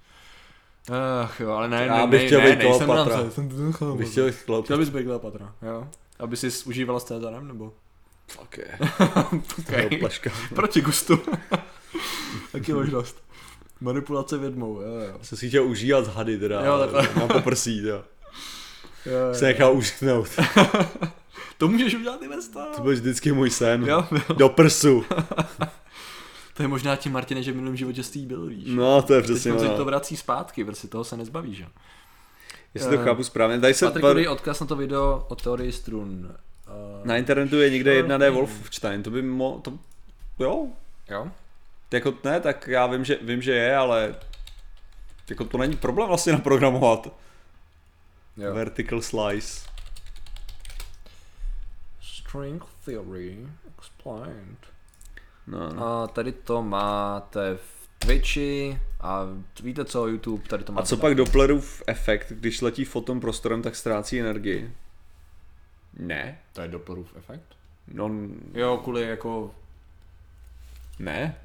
Ach 1.24 1.40
jo, 1.40 1.52
ale 1.52 1.70
ne, 1.70 1.86
Já 1.86 1.98
ne, 1.98 2.08
bych 2.08 2.22
ne, 2.22 2.28
chtěl 2.28 2.42
ne, 2.42 2.50
být 2.50 2.60
nejsem 2.60 2.86
Kleopatra. 2.86 3.16
Ramzes, 3.16 3.34
jsem 3.36 3.50
Tutanchamun. 3.50 3.98
Bych 3.98 4.12
chtěl 4.12 4.32
chlap. 4.32 4.66
Chtěl 4.66 4.78
bys 4.78 4.90
být 4.90 5.04
Kleopatra, 5.04 5.56
jo? 5.62 5.88
Aby 6.20 6.38
jsi 6.38 6.50
užívala 6.66 7.00
s 7.00 7.04
Cezarem, 7.04 7.48
nebo? 7.48 7.74
Fuck 8.28 8.58
je. 8.58 8.80
Okay. 9.58 9.90
Plaška. 10.00 10.32
Proti 10.56 10.82
gustu. 10.82 11.20
Taky 12.52 12.74
možnost. 12.74 13.24
Manipulace 13.82 14.38
vědmou, 14.38 14.82
jo, 14.82 14.88
jo. 14.88 15.20
Jsem 15.22 15.38
si 15.38 15.48
chtěl 15.50 15.66
užívat 15.66 16.08
hady 16.08 16.40
teda, 16.40 16.66
Jo, 16.66 16.80
takhle. 16.80 17.10
na 17.16 17.28
poprsí, 17.28 17.78
jo. 17.78 18.04
jo, 19.06 19.12
jo. 19.12 19.34
Se 19.34 19.46
nechal 19.46 19.74
ušknout. 19.78 20.30
To 21.58 21.68
můžeš 21.68 21.96
udělat 21.96 22.22
i 22.22 22.28
ve 22.28 22.42
stavu. 22.42 22.72
To 22.76 22.82
byl 22.82 22.92
vždycky 22.92 23.32
můj 23.32 23.50
sen. 23.50 23.84
Jo, 23.88 24.06
jo. 24.12 24.36
Do 24.36 24.50
prsu. 24.50 25.06
To 26.56 26.64
je 26.64 26.68
možná 26.68 26.96
tím, 26.96 27.14
Martine, 27.14 27.44
že 27.44 27.52
v 27.52 27.56
minulém 27.56 27.76
životě 27.76 28.04
jsi 28.04 28.20
byl, 28.20 28.46
víš. 28.46 28.64
No, 28.68 29.02
to 29.02 29.14
je 29.14 29.22
Teď 29.22 29.32
přesně 29.32 29.52
ti 29.52 29.70
to 29.70 29.86
vrací 29.86 30.18
zpátky, 30.18 30.66
prostě 30.66 30.88
toho 30.88 31.04
se 31.04 31.18
nezbavíš, 31.18 31.60
jo. 31.60 31.68
Jestli 32.74 32.98
to 32.98 33.02
Eh, 33.02 33.06
chápu 33.06 33.24
správně. 33.24 33.60
Tady 33.60 33.74
se 33.74 33.86
Patriku, 33.86 34.14
dej 34.14 34.28
odkaz 34.28 34.60
na 34.60 34.66
to 34.66 34.76
video 34.76 35.26
o 35.30 35.36
teorii 35.36 35.72
strun. 35.72 36.36
Uh, 36.68 37.06
na 37.06 37.18
internetu 37.18 37.60
je 37.60 37.70
někde 37.70 38.04
1D 38.04 38.32
Wolfenstein, 38.32 39.04
to 39.04 39.12
by 39.12 39.22
mo... 39.22 39.60
To... 39.64 39.74
Jo, 40.40 40.68
Jo? 41.10 41.32
jako 41.92 42.14
ne, 42.24 42.40
tak 42.40 42.68
já 42.68 42.88
vím, 42.88 43.06
že, 43.06 43.18
vím, 43.22 43.42
že 43.42 43.52
je, 43.52 43.76
ale 43.76 44.16
jako 45.30 45.46
to 45.46 45.58
není 45.58 45.78
problém 45.78 46.08
vlastně 46.08 46.34
naprogramovat. 46.34 47.08
Jo. 48.38 48.54
Vertical 48.54 49.02
slice. 49.02 49.66
String 52.02 52.64
theory 52.86 53.38
explained. 53.78 54.75
No, 55.48 55.74
no. 55.74 55.88
A 55.88 56.08
tady 56.08 56.32
to 56.32 56.62
máte 56.64 57.56
v 57.56 57.88
Twitchi 58.00 58.80
a 59.02 59.22
víte 59.64 59.86
co, 59.86 60.08
YouTube, 60.08 60.44
tady 60.48 60.64
to 60.64 60.72
A 60.72 60.76
máte. 60.76 60.88
co 60.88 60.98
pak 60.98 61.16
Dopplerův 61.16 61.84
efekt, 61.88 62.32
když 62.32 62.62
letí 62.62 62.86
foton 62.86 63.20
prostorem, 63.20 63.62
tak 63.62 63.76
ztrácí 63.76 64.20
energii? 64.20 64.72
Ne. 66.00 66.40
To 66.54 66.62
je 66.62 66.68
Dopplerův 66.68 67.14
efekt? 67.18 67.44
No, 67.94 68.12
Jo, 68.54 68.78
kvůli 68.84 69.02
jako... 69.02 69.56
ne. 71.00 71.36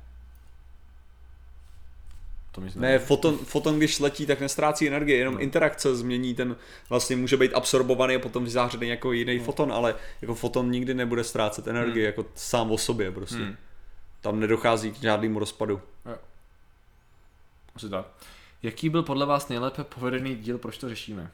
To 2.53 2.61
myslím. 2.61 2.83
Ne, 2.83 2.99
foton, 2.99 3.39
foton, 3.39 3.77
když 3.77 4.01
letí, 4.01 4.27
tak 4.27 4.41
nestrácí 4.41 4.87
energii, 4.89 5.19
jenom 5.19 5.35
No. 5.35 5.41
interakce 5.41 5.97
změní 5.97 6.35
ten, 6.35 6.57
vlastně 6.89 7.17
může 7.17 7.37
být 7.37 7.55
absorbovaný 7.55 8.15
a 8.15 8.19
potom 8.19 8.45
vyzářený 8.45 8.89
jako 8.89 9.13
jiný 9.13 9.39
No. 9.39 9.45
foton, 9.45 9.73
ale 9.73 9.95
jako 10.23 10.35
foton 10.35 10.71
nikdy 10.71 10.95
nebude 10.95 11.25
ztrácet 11.25 11.67
energii, 11.67 12.03
Hmm. 12.03 12.07
jako 12.07 12.25
sám 12.35 12.71
o 12.71 12.79
sobě 12.79 13.13
prostě. 13.13 13.37
Hmm. 13.37 13.57
Tam 14.21 14.41
nedochází 14.41 14.93
k 14.93 15.01
žádnému 15.01 15.39
rozpadu. 15.39 15.81
Asi 17.77 17.89
tak. 17.89 18.07
Jaký 18.63 18.89
byl 18.89 19.03
podle 19.03 19.27
vás 19.27 19.49
nejlépe 19.49 19.85
povedený 19.85 20.37
díl, 20.37 20.59
proč 20.59 20.79
to 20.79 20.89
řešíme? 20.89 21.23
Já, 21.23 21.29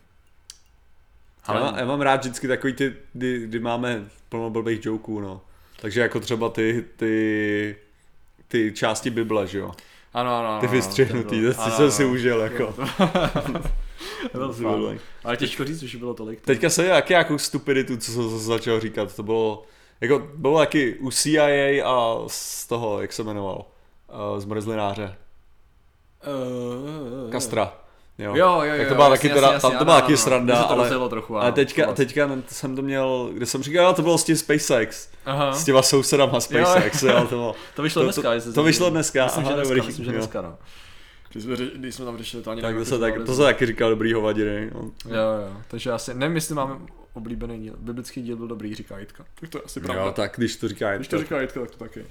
Ale- 1.54 1.60
má, 1.72 1.78
já 1.78 1.84
mám 1.84 2.00
rád 2.00 2.20
vždycky 2.20 2.48
takový 2.48 2.72
ty, 2.72 2.94
kdy, 3.12 3.46
kdy 3.46 3.58
máme 3.60 4.04
plno 4.28 4.50
blbých 4.50 4.84
joků, 4.86 5.20
no. 5.20 5.40
Takže 5.80 6.00
jako 6.00 6.20
třeba 6.20 6.48
ty, 6.48 6.84
ty, 6.96 7.76
ty 8.48 8.72
části 8.72 9.10
Bible, 9.10 9.46
že 9.46 9.58
jo. 9.58 9.72
Ano, 10.14 10.36
ano, 10.38 10.48
ano. 10.48 10.60
Ty 10.60 10.66
vystřihnutý, 10.66 11.42
to 11.42 11.60
ano, 11.62 11.76
jsem 11.76 11.90
si 11.90 12.04
užil, 12.04 12.40
jako. 12.40 12.74
To 14.32 14.38
byl 14.38 14.48
To 14.48 14.54
si 14.54 14.62
fajn. 14.62 14.76
byl- 14.78 14.98
Ale 15.24 15.36
těžko 15.36 15.64
říct, 15.64 15.82
už 15.82 15.94
bylo 15.96 16.14
tolik. 16.14 16.40
Teďka 16.40 16.70
se 16.70 16.86
jaký 16.86 17.12
jakou 17.12 17.38
stupiditu, 17.38 17.96
co 17.96 18.12
jsem 18.12 18.38
začal 18.38 18.80
říkat, 18.80 19.16
to 19.16 19.22
bylo, 19.22 19.66
jako, 20.00 20.28
bylo 20.34 20.58
taky 20.58 20.94
u 20.98 21.10
CIA 21.10 21.86
a 21.88 22.16
z 22.26 22.66
toho, 22.66 23.00
jak 23.00 23.12
se 23.12 23.22
jmenoval, 23.24 23.64
uh, 24.32 24.40
zmrzlináře, 24.40 25.16
Uh, 27.24 27.30
Kastra. 27.30 27.72
Jo. 28.18 28.34
Jo, 28.36 28.60
jo, 28.62 28.72
jo. 28.72 28.78
Tak 28.78 28.88
to 28.88 28.94
byla 28.94 29.08
taky 29.08 29.28
teda, 29.28 29.52
jasně, 29.52 29.60
tam 29.70 29.78
to 29.78 29.84
byla 29.84 30.00
taky 30.00 30.16
sranda, 30.16 30.62
to 30.64 30.70
ale, 30.70 31.08
trochu, 31.08 31.36
ale 31.38 31.52
teďka, 31.52 31.92
teďka 31.92 32.30
jsem 32.48 32.76
to 32.76 32.82
měl, 32.82 33.30
kde 33.32 33.46
jsem 33.46 33.62
říkal, 33.62 33.84
jo, 33.84 33.92
to 33.92 34.02
bylo 34.02 34.18
s 34.18 34.24
tím 34.24 34.36
SpaceX, 34.36 35.08
Aha. 35.26 35.52
s 35.52 35.64
těma 35.64 35.82
sousedama 35.82 36.40
SpaceX, 36.40 37.02
jo, 37.02 37.20
to 37.20 37.26
bylo. 37.36 37.54
To 37.74 37.82
vyšlo 37.82 38.02
To- 38.02 38.06
dneska, 38.06 38.40
to- 38.44 38.52
to 38.52 38.62
vyšlo 38.62 38.90
dneska, 38.90 39.24
Myslím, 39.24 39.44
že 39.44 39.48
aha, 39.48 39.56
dneska, 39.56 39.74
dobrý, 39.74 39.86
myslím, 39.86 40.04
že 40.04 40.10
jo. 40.10 40.16
dneska, 40.16 40.42
no. 40.42 40.58
Když 41.32 41.44
jsme, 41.44 41.56
když 41.74 41.94
jsme 41.94 42.04
tam 42.04 42.18
řešili 42.18 42.42
to 42.42 42.50
ani 42.50 42.62
Tak 42.62 42.70
nevím, 42.70 42.84
to 42.84 42.90
se, 42.90 42.98
tak, 42.98 43.14
to 43.26 43.34
se 43.34 43.42
taky 43.42 43.66
říkal 43.66 43.90
dobrý 43.90 44.12
hovadiny. 44.12 44.70
No. 44.74 44.80
Jo, 45.08 45.14
jo, 45.14 45.56
takže 45.68 45.92
asi, 45.92 46.14
nevím, 46.14 46.34
jestli 46.36 46.54
máme 46.54 46.74
oblíbený 47.16 47.60
díl. 47.60 47.74
Biblický 47.78 48.22
díl 48.22 48.36
byl 48.36 48.48
dobrý, 48.48 48.74
říká 48.74 48.98
Jitka. 48.98 49.24
Tak 49.40 49.50
to 49.50 49.58
je 49.58 49.62
asi 49.64 49.80
pravda. 49.80 50.02
Jo, 50.02 50.12
tak 50.12 50.32
když 50.36 50.56
to 50.56 50.68
říká, 50.68 50.96
Když 50.96 51.08
to 51.08 51.18
říká 51.18 51.40
Jitka, 51.40 51.60
tak 51.60 51.70
to 51.70 51.78
taky. 51.78 52.04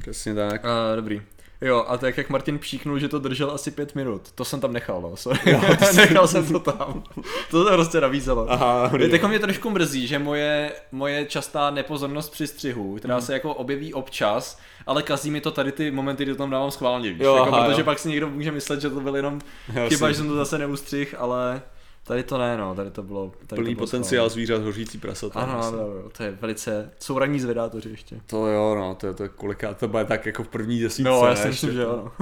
Přesně 0.00 0.34
tak. 0.34 0.64
Uh, 0.64 0.96
dobrý. 0.96 1.22
Jo, 1.60 1.84
a 1.88 1.96
tak 1.96 2.16
jak 2.16 2.30
Martin 2.30 2.58
píknul, 2.58 2.98
že 2.98 3.08
to 3.08 3.18
držel 3.18 3.50
asi 3.50 3.70
pět 3.70 3.94
minut, 3.94 4.32
to 4.34 4.44
jsem 4.44 4.60
tam 4.60 4.72
nechal, 4.72 5.00
no, 5.00 5.16
sorry. 5.16 5.38
Jo, 5.46 5.60
to 5.78 5.84
jsi- 5.84 5.96
nechal 5.96 6.28
jsem 6.28 6.46
to 6.46 6.60
tam. 6.60 7.02
to 7.50 7.64
se 7.64 7.70
prostě 7.72 8.00
navízelo. 8.00 8.52
Aha, 8.52 8.88
Teď 8.98 9.12
jako 9.12 9.28
mě 9.28 9.38
trošku 9.38 9.70
mrzí, 9.70 10.06
že 10.06 10.18
moje, 10.18 10.72
moje 10.92 11.24
častá 11.26 11.70
nepozornost 11.70 12.32
při 12.32 12.46
střihu, 12.46 12.96
která 12.96 13.20
se 13.20 13.32
jako 13.32 13.54
objeví 13.54 13.94
občas, 13.94 14.58
ale 14.86 15.02
kazí 15.02 15.30
mi 15.30 15.40
to 15.40 15.50
tady 15.50 15.72
ty 15.72 15.90
momenty, 15.90 16.22
kdy 16.22 16.32
to 16.32 16.38
tam 16.38 16.50
dávám 16.50 16.70
schválně, 16.70 17.10
víš? 17.12 17.22
Jo, 17.22 17.36
jako, 17.36 17.48
aha, 17.54 17.66
protože 17.66 17.80
jo. 17.80 17.84
pak 17.84 17.98
si 17.98 18.08
někdo 18.08 18.30
může 18.30 18.52
myslet, 18.52 18.80
že 18.80 18.90
to 18.90 19.00
byl 19.00 19.16
jenom 19.16 19.40
Já 19.72 19.88
chyba, 19.88 19.98
jsem- 19.98 20.08
že 20.08 20.14
jsem 20.14 20.28
to 20.28 20.34
zase 20.36 20.58
neustřih, 20.58 21.14
ale 21.18 21.62
tady 22.06 22.22
to 22.22 22.38
ne, 22.38 22.56
no, 22.56 22.74
tady 22.74 22.90
to 22.90 23.02
bylo 23.02 23.32
tady 23.46 23.62
Plný 23.62 23.74
to 23.74 23.78
bylo 23.78 23.86
potenciál 23.86 24.24
schválně. 24.28 24.30
zvířat, 24.34 24.62
hořící 24.62 24.98
prasata. 24.98 25.40
Ano, 25.40 25.64
ano, 25.64 25.78
jo, 25.78 26.10
to 26.16 26.22
je 26.22 26.30
velice, 26.40 26.90
jsou 26.98 27.18
ranní 27.18 27.40
zvedátoři 27.40 27.88
ještě. 27.90 28.20
To 28.26 28.46
jo, 28.46 28.74
no, 28.78 28.94
to 28.94 29.06
je 29.06 29.14
to 29.14 29.28
kolikrát, 29.28 29.78
to 29.78 29.88
bude 29.88 30.04
tak 30.04 30.26
jako 30.26 30.42
v 30.42 30.48
první 30.48 30.80
desítce, 30.80 31.02
No, 31.10 31.26
já 31.26 31.36
si 31.36 31.48
myslím, 31.48 31.72
že 31.72 31.84
to- 31.84 31.90
jo. 31.90 32.12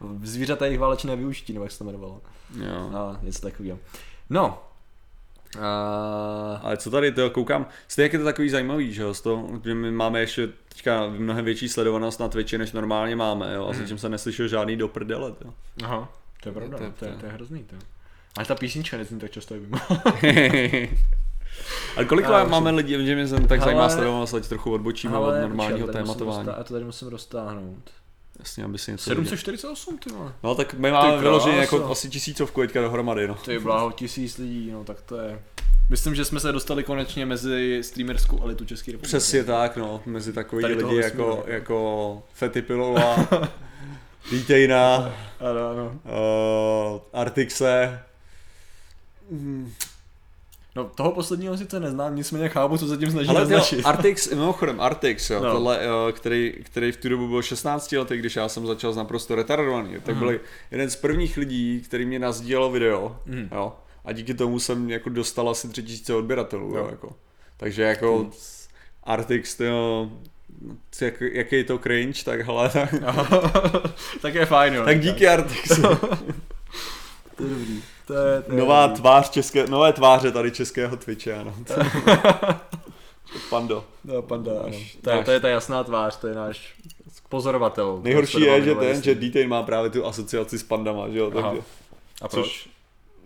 no. 0.00 0.18
Zvířata 0.22 0.64
jejich 0.64 0.80
válečné 0.80 1.16
využití, 1.16 1.52
nebo 1.52 1.64
jak 1.64 1.72
se 1.72 1.78
to 1.78 1.84
jmenovalo. 1.84 2.20
Jo. 2.56 2.88
No, 2.92 3.16
něco 3.22 3.40
takového. 3.40 3.78
No, 4.30 4.62
A... 5.60 6.60
Ale 6.62 6.76
co 6.76 6.90
tady, 6.90 7.12
to 7.12 7.30
koukám, 7.30 7.66
stejně 7.88 8.04
jak 8.04 8.12
je 8.12 8.18
to 8.18 8.24
takový 8.24 8.48
zajímavý, 8.50 8.92
že 8.92 9.02
jo, 9.02 9.14
toho, 9.22 9.48
že 9.64 9.74
my 9.74 9.90
máme 9.90 10.20
ještě 10.20 10.48
teďka 10.68 11.06
mnohem 11.08 11.44
větší 11.44 11.68
sledovanost 11.68 12.20
na 12.20 12.28
Twitchi, 12.28 12.58
než 12.58 12.72
normálně 12.72 13.16
máme, 13.16 13.54
jo, 13.54 13.66
a 13.68 13.72
zatím 13.72 13.98
jsem 13.98 14.10
neslyšel 14.12 14.48
žádný 14.48 14.76
do 14.76 14.88
prdele, 14.88 15.32
jo. 15.44 15.54
Aha, 15.84 16.08
to 16.42 16.48
je 16.48 16.52
pravda, 16.52 16.78
To 16.78 16.84
to 16.84 16.90
to 16.90 17.04
je, 17.04 17.10
to 17.10 17.14
je- 17.16 17.20
to 17.20 17.26
je 17.26 17.32
hrozný, 17.32 17.64
to. 17.64 17.76
Ale 18.36 18.46
ta 18.46 18.54
písnička 18.54 18.96
nezní 18.96 19.20
tak 19.20 19.30
často, 19.30 19.54
jak 19.54 19.62
Ale 21.96 22.04
kolik 22.06 22.26
Ale 22.26 22.48
máme 22.48 22.70
lidí, 22.70 23.06
že 23.06 23.14
mě 23.14 23.28
jsem 23.28 23.46
tak 23.46 23.62
zajímá 23.62 23.88
sledovanost, 23.88 24.34
ať 24.34 24.46
trochu 24.46 24.72
odbočíme 24.72 25.18
od 25.18 25.34
normálního 25.40 25.86
musím 25.86 25.92
tématování. 25.92 26.46
roztá- 26.48 26.54
Já 26.58 26.64
to 26.64 26.72
tady 26.74 26.84
musím 26.84 27.08
roztáhnout. 27.08 27.90
Jasně, 28.38 28.64
aby 28.64 28.78
si 28.78 28.90
něco 28.92 29.10
viděl. 29.10 29.24
748, 29.24 29.98
ty 29.98 30.10
vole. 30.10 30.32
No 30.42 30.54
tak 30.54 30.74
my 30.74 30.90
máme 30.90 31.20
vyloženě 31.20 31.56
jako 31.56 31.90
asi 31.90 32.08
tisícovku 32.08 32.60
teďka 32.60 32.82
dohromady, 32.82 33.28
no. 33.28 33.34
Ty 33.34 33.58
bláho, 33.58 33.92
tisíc 33.92 34.38
lidí, 34.38 34.70
no 34.72 34.84
tak 34.84 35.00
to 35.00 35.16
je... 35.20 35.42
Myslím, 35.90 36.14
že 36.14 36.24
jsme 36.24 36.40
se 36.40 36.52
dostali 36.52 36.84
konečně 36.84 37.26
mezi 37.26 37.78
streamerskou 37.82 38.42
elitu 38.42 38.64
České 38.64 38.92
republiky. 38.92 39.08
Přesně 39.08 39.44
tak, 39.44 39.76
no, 39.76 40.00
mezi 40.06 40.32
takový 40.32 40.62
Tady 40.62 40.74
lidi 40.74 40.96
jako, 40.96 41.22
jako. 41.22 41.44
jako 41.46 42.22
Fety 42.34 42.62
Pilova, 42.62 43.16
Vítejna, 44.32 44.96
Ano, 45.40 45.68
ano. 45.70 45.92
uh, 46.94 47.00
Artixe, 47.20 48.00
Hmm. 49.32 49.72
No 50.76 50.84
toho 50.84 51.12
posledního 51.12 51.56
sice 51.58 51.80
neznám, 51.80 52.16
nicméně 52.16 52.48
chápu, 52.48 52.78
co 52.78 52.86
se 52.88 52.96
tím 52.96 53.10
snaží 53.10 53.28
Ale 53.28 53.40
naznačit. 53.40 53.82
Artix, 53.86 54.30
mimochodem 54.30 54.80
Artix, 54.80 55.30
jo, 55.30 55.40
No. 55.42 55.52
tohle, 55.52 55.80
který, 56.12 56.52
který 56.62 56.92
v 56.92 56.96
tu 56.96 57.08
dobu 57.08 57.28
byl 57.28 57.42
16 57.42 57.92
letý, 57.92 58.16
když 58.16 58.36
já 58.36 58.48
jsem 58.48 58.66
začal 58.66 58.94
naprosto 58.94 59.34
retardovaný, 59.34 59.96
tak 60.02 60.16
byl 60.16 60.40
jeden 60.70 60.90
z 60.90 60.96
prvních 60.96 61.36
lidí, 61.36 61.80
který 61.84 62.04
mě 62.06 62.18
nazdílel 62.18 62.70
video, 62.70 63.16
Mhm. 63.26 63.48
jo, 63.52 63.72
a 64.04 64.12
díky 64.12 64.34
tomu 64.34 64.60
jsem 64.60 64.90
jako 64.90 65.08
dostal 65.08 65.48
asi 65.50 65.68
3000 65.68 66.14
odběratelů, 66.14 66.68
jo. 66.70 66.76
Jo. 66.76 66.88
jako. 66.90 67.12
Takže 67.56 67.82
jako 67.82 68.30
Artix, 69.04 69.54
tyjo, 69.54 70.10
jak, 71.00 71.20
jaký 71.20 71.56
je 71.56 71.64
to 71.64 71.78
cringe, 71.78 72.24
tak 72.24 72.40
hele, 72.40 72.68
tak, 72.68 72.94
tak 74.22 74.34
je 74.34 74.46
fajn, 74.46 74.74
jo. 74.74 74.84
tak 74.84 75.00
díky 75.00 75.28
Artix. 75.28 75.80
To 77.42 77.48
je 77.48 77.54
dobrý. 77.54 77.82
To 78.06 78.14
je, 78.14 78.42
to 78.42 78.52
je 78.52 78.58
Nová 78.58 78.86
dobrý. 78.86 79.00
tvář 79.00 79.30
české, 79.30 79.66
nové 79.66 79.92
tváře 79.92 80.32
tady 80.32 80.50
českého 80.50 80.96
Twitche, 80.96 81.34
ano. 81.34 81.54
Pando. 83.50 83.84
No, 84.04 84.22
panda, 84.22 84.52
ano. 84.52 84.76
To 85.02 85.10
je, 85.10 85.24
to 85.24 85.30
je 85.30 85.40
ta 85.40 85.48
jasná 85.48 85.84
tvář, 85.84 86.16
to 86.16 86.26
je 86.26 86.34
náš 86.34 86.74
pozorovatel. 87.28 88.00
Nejhorší 88.02 88.40
je, 88.40 88.62
že 88.62 88.74
ten, 88.74 89.02
že 89.02 89.14
Detain 89.14 89.48
má 89.48 89.62
právě 89.62 89.90
tu 89.90 90.06
asociaci 90.06 90.58
s 90.58 90.62
pandama, 90.62 91.08
že 91.08 91.18
jo, 91.18 91.32
Aha. 91.36 91.48
takže... 91.50 91.62
A 92.22 92.28
proč? 92.28 92.44
Což 92.44 92.68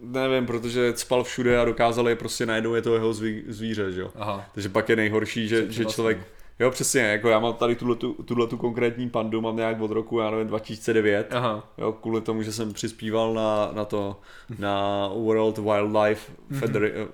nevím, 0.00 0.46
protože 0.46 0.92
spal 0.96 1.24
všude 1.24 1.60
a 1.60 1.64
dokázali 1.64 2.12
je 2.12 2.16
prostě 2.16 2.46
najednou 2.46 2.74
je 2.74 2.82
to 2.82 2.94
jeho 2.94 3.12
zví, 3.12 3.44
zvíře, 3.48 3.92
že 3.92 4.00
jo. 4.00 4.10
Aha. 4.18 4.44
Takže 4.54 4.68
pak 4.68 4.88
je 4.88 4.96
nejhorší, 4.96 5.48
že, 5.48 5.56
že 5.56 5.62
vlastně. 5.82 5.94
člověk, 5.94 6.18
jo 6.58 6.70
přesně, 6.70 7.00
jako 7.00 7.28
já 7.28 7.38
mám 7.38 7.54
tady 7.54 7.76
tuhle 8.24 8.46
tu 8.46 8.56
konkrétní 8.56 9.10
pandu, 9.10 9.40
mám 9.40 9.56
nějak 9.56 9.80
od 9.80 9.90
roku, 9.90 10.18
já 10.18 10.30
nevím, 10.30 10.46
2009, 10.46 11.26
Aha. 11.34 11.68
jo, 11.78 11.92
kvůli 11.92 12.20
tomu, 12.20 12.42
že 12.42 12.52
jsem 12.52 12.72
přispíval 12.72 13.34
na, 13.34 13.70
na 13.72 13.84
to, 13.84 14.20
na 14.58 15.08
World 15.08 15.58
Wildlife 15.58 16.32
Federa- 16.52 17.08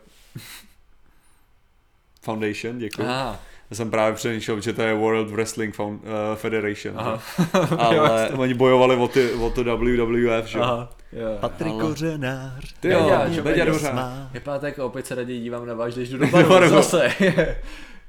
Foundation, 2.23 2.79
děkuji. 2.79 3.03
Aha. 3.03 3.39
Já 3.71 3.77
jsem 3.77 3.91
právě 3.91 4.15
přemýšlel, 4.15 4.61
že 4.61 4.73
to 4.73 4.83
je 4.83 4.95
World 4.95 5.31
Wrestling 5.31 5.75
Found, 5.75 6.03
uh, 6.03 6.09
Federation, 6.35 6.99
Aha. 6.99 7.19
ale 7.79 8.31
oni 8.31 8.55
bojovali 8.55 8.97
o, 8.97 9.09
ty, 9.09 9.33
o 9.33 9.51
to 9.51 9.65
WWF, 9.65 10.47
že 10.47 10.59
jo. 10.59 10.65
Aha. 10.65 10.91
Jo. 11.13 11.37
Patrik 11.41 11.73
Ale- 11.73 11.83
Kořenář. 11.83 12.75
Ty 12.81 12.89
jo, 12.89 13.11
Veďa 13.43 13.65
Dvořák. 13.65 13.95
Má. 13.95 14.31
Vypadá 14.33 14.69
jako 14.69 14.87
opět 14.87 15.07
se 15.07 15.15
raději 15.15 15.41
dívám 15.41 15.67
na 15.67 15.75
váš, 15.75 15.95
když 15.95 16.09
jdu 16.09 16.19
do 16.19 16.27
baru, 16.49 16.69
zase. 16.69 17.09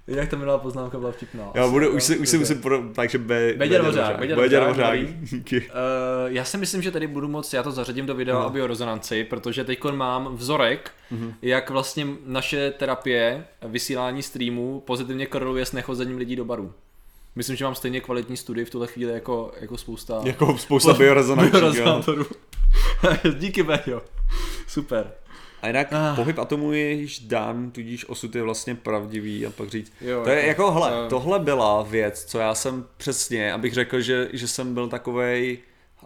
Jak 0.08 0.30
to 0.30 0.38
minulá 0.38 0.58
poznámka 0.58 1.00
byla 1.00 1.12
vtipná. 1.12 1.52
Já 1.54 1.68
budu, 1.68 1.92
už 1.92 2.04
si, 2.04 2.18
už 2.18 2.30
si 2.30 2.38
musím 2.38 2.62
podob, 2.62 2.84
takže 2.96 3.18
Be, 3.18 3.54
Beďa 3.58 3.78
Dvořák, 3.82 4.20
Beďa 4.20 4.60
Dvořák. 4.64 5.00
Uh, 5.00 5.08
já 6.28 6.44
si 6.44 6.58
myslím, 6.58 6.82
že 6.82 6.92
tady 6.92 7.08
budu 7.08 7.28
moc, 7.28 7.54
já 7.54 7.64
to 7.64 7.72
zařadím 7.72 8.06
do 8.06 8.16
videa 8.16 8.40
No. 8.40 8.48
o 8.48 8.50
biorezonanci, 8.50 9.24
protože 9.24 9.64
teď 9.64 9.84
mám 9.92 10.36
vzorek, 10.36 10.92
mm-hmm. 11.12 11.34
jak 11.42 11.70
vlastně 11.70 12.08
naše 12.26 12.72
terapie, 12.72 13.46
vysílání 13.62 14.24
streamů 14.24 14.84
pozitivně 14.86 15.26
koreluje 15.26 15.66
s 15.66 15.72
nechozením 15.72 16.18
lidí 16.18 16.36
do 16.36 16.46
baru. 16.46 16.74
Myslím, 17.36 17.56
že 17.56 17.66
mám 17.66 17.76
stejně 17.76 18.02
kvalitní 18.02 18.38
studii 18.38 18.66
v 18.66 18.70
tuhle 18.70 18.88
chvíli 18.88 19.14
jako, 19.14 19.52
jako 19.62 19.78
spousta 19.78 20.22
Jako 20.24 20.58
spousta 20.58 20.94
biorezonančních, 20.94 21.54
biorezonantorů. 21.62 22.26
Díky, 23.40 23.64
Beďo. 23.64 24.02
Super. 24.68 25.12
A 25.64 25.68
jinak 25.68 25.88
Ah. 25.92 26.16
pohyb 26.16 26.40
atomu 26.40 26.72
je 26.72 26.92
již 26.92 27.20
dán, 27.20 27.72
tudíž 27.72 28.10
osud 28.10 28.36
je 28.36 28.42
vlastně 28.44 28.76
pravdivý 28.76 29.46
a 29.46 29.50
pak 29.50 29.70
říct. 29.70 29.94
Jo, 30.02 30.22
to 30.24 30.30
je 30.30 30.46
jako, 30.48 30.72
hele, 30.72 30.92
eh, 31.06 31.10
tohle 31.10 31.40
byla 31.40 31.82
věc, 31.84 32.26
co 32.26 32.40
já 32.40 32.56
jsem 32.56 32.86
přesně, 32.98 33.54
abych 33.54 33.74
řekl, 33.74 34.02
že, 34.02 34.30
že 34.34 34.48
jsem 34.48 34.74
byl 34.74 34.88
takovej, 34.88 35.58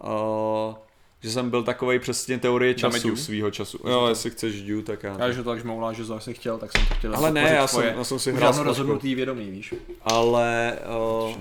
uh, 0.02 0.74
že 1.22 1.30
jsem 1.30 1.50
byl 1.50 1.62
takovej 1.62 1.98
přesně 1.98 2.38
teorie 2.38 2.74
času 2.74 3.08
Dew? 3.08 3.18
svýho 3.18 3.50
času. 3.50 3.78
Jo, 3.88 4.06
jestli 4.06 4.30
chceš 4.30 4.62
Dew, 4.62 4.82
tak 4.82 5.02
já. 5.02 5.16
Já, 5.18 5.30
že 5.32 5.42
to 5.42 5.50
tak 5.50 5.60
žmoulá, 5.60 5.92
že 5.92 6.04
zase 6.04 6.32
chtěl, 6.32 6.58
tak 6.58 6.72
jsem 6.72 6.86
to 6.86 6.94
chtěl 6.94 7.16
Ale 7.16 7.30
ne, 7.32 7.50
já 7.54 7.66
jsem- 7.66 7.84
já 7.96 8.04
jsem 8.04 8.18
si 8.18 8.32
hrál 8.32 8.62
rozhodnutý 8.62 9.14
vědomí, 9.14 9.50
víš. 9.50 9.74
Ale 10.02 10.78
uh, 11.26 11.36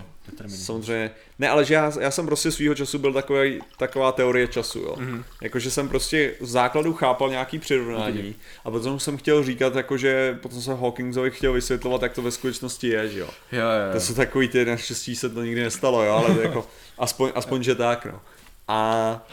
samozřejmě, 0.48 1.12
ne, 1.40 1.50
ale 1.50 1.66
že 1.66 1.74
já, 1.74 1.92
já 2.00 2.12
jsem 2.12 2.26
prostě 2.26 2.52
svýho 2.52 2.76
času 2.76 3.00
byl 3.00 3.14
takový, 3.14 3.62
taková 3.78 4.12
teorie 4.12 4.48
času, 4.48 4.80
jo. 4.80 4.96
Mhm. 5.00 5.18
Mm-hmm. 5.18 5.24
Jakože 5.42 5.72
jsem 5.72 5.90
prostě 5.90 6.34
v 6.42 6.46
základu 6.46 6.94
chápal 6.94 7.30
nějaký 7.30 7.60
přirovnání 7.60 8.36
a 8.66 8.72
potom 8.72 9.00
jsem 9.00 9.18
chtěl 9.18 9.44
říkat, 9.44 9.76
jakože 9.76 10.40
potom 10.42 10.62
jsem 10.62 10.78
Hawkingsovi 10.78 11.32
chtěl 11.32 11.54
vysvětlovat, 11.54 12.02
jak 12.02 12.14
to 12.14 12.22
ve 12.22 12.32
skutečnosti 12.32 12.88
je, 12.88 13.10
že 13.10 13.20
jo. 13.20 13.30
Jo, 13.52 13.60
jo, 13.62 13.94
To 13.94 14.00
jsou 14.00 14.14
takový 14.14 14.48
ty, 14.48 14.66
naštěstí 14.66 15.16
se 15.16 15.30
to 15.30 15.44
nikdy 15.44 15.64
nestalo, 15.64 16.04
jo, 16.04 16.12
ale 16.14 16.36
to 16.36 16.42
jako, 16.42 16.68
aspoň, 16.98 17.32
aspoň, 17.36 17.64
že 17.64 17.76
tak, 17.76 18.06
no. 18.06 18.22
A, 18.68 19.28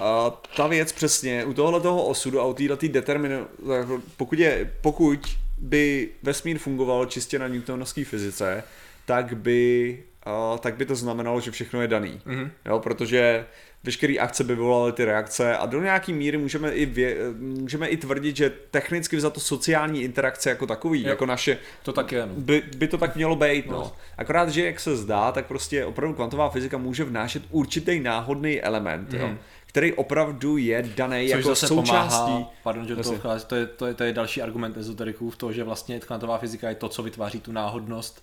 a 0.00 0.40
ta 0.56 0.66
věc 0.66 0.92
přesně, 0.92 1.44
u 1.44 1.54
tohohle 1.54 1.80
toho 1.80 2.06
osudu 2.06 2.40
a 2.40 2.46
u 2.46 2.54
této 2.54 2.88
determinu, 2.88 3.46
jako 3.76 4.02
pokud, 4.16 4.38
je, 4.38 4.70
pokud 4.80 5.20
by 5.58 6.08
vesmír 6.22 6.58
fungoval 6.58 7.06
čistě 7.06 7.38
na 7.38 7.48
newtonovské 7.48 8.04
fyzice, 8.04 8.62
tak 9.04 9.34
by, 9.36 9.98
a, 10.24 10.58
tak 10.58 10.74
by 10.76 10.86
to 10.86 10.94
znamenalo, 10.96 11.40
že 11.40 11.50
všechno 11.50 11.82
je 11.82 11.88
daný. 11.88 12.20
Mhm. 12.24 12.50
Jo, 12.66 12.78
protože 12.78 13.44
veškeré 13.84 14.14
akce 14.18 14.44
by 14.44 14.54
vyvolaly 14.54 14.92
ty 14.92 15.04
reakce 15.04 15.56
a 15.56 15.66
do 15.66 15.80
nějaký 15.82 16.12
míry 16.12 16.38
můžeme 16.38 16.72
i, 16.72 16.86
vě, 16.86 17.16
můžeme 17.38 17.88
i 17.88 17.96
tvrdit, 17.96 18.36
že 18.36 18.52
technicky 18.70 19.20
za 19.20 19.30
to 19.30 19.40
sociální 19.40 20.02
interakce 20.02 20.50
jako 20.50 20.66
takový, 20.66 21.02
Jo. 21.02 21.08
jako 21.08 21.26
naše, 21.26 21.58
To 21.82 21.92
tak 21.92 22.12
je, 22.12 22.26
no. 22.26 22.34
by, 22.36 22.62
by 22.76 22.88
to 22.88 22.98
tak 22.98 23.16
mělo 23.16 23.36
být, 23.36 23.66
no. 23.66 23.72
No. 23.72 23.92
Akorát, 24.18 24.48
že 24.48 24.64
jak 24.66 24.80
se 24.80 24.96
zdá, 24.96 25.32
tak 25.32 25.46
prostě 25.46 25.84
opravdu 25.84 26.14
kvantová 26.14 26.50
fyzika 26.50 26.78
může 26.78 27.04
vnášet 27.04 27.42
určitý 27.50 28.00
náhodný 28.00 28.60
element, 28.60 29.12
jo, 29.14 29.26
Mhm. 29.26 29.38
Který 29.70 29.92
opravdu 29.92 30.56
je 30.56 30.90
daný 30.96 31.24
Což 31.24 31.30
jako 31.30 31.48
zase 31.48 31.66
součástí. 31.68 32.18
pomáhá, 32.26 32.50
pardon, 32.62 32.86
že 32.88 32.94
do 32.96 33.02
toho 33.02 33.18
to 33.46 33.54
je, 33.54 33.66
to, 33.66 33.86
je, 33.86 33.94
to 33.94 34.04
je 34.04 34.12
další 34.12 34.42
argument 34.42 34.76
ezoteriků 34.76 35.30
v 35.30 35.36
tom, 35.36 35.52
že 35.52 35.64
vlastně 35.64 36.00
kvantová 36.00 36.38
fyzika 36.38 36.68
je 36.68 36.74
to, 36.74 36.88
co 36.88 37.02
vytváří 37.02 37.40
tu 37.40 37.52
náhodnost, 37.52 38.22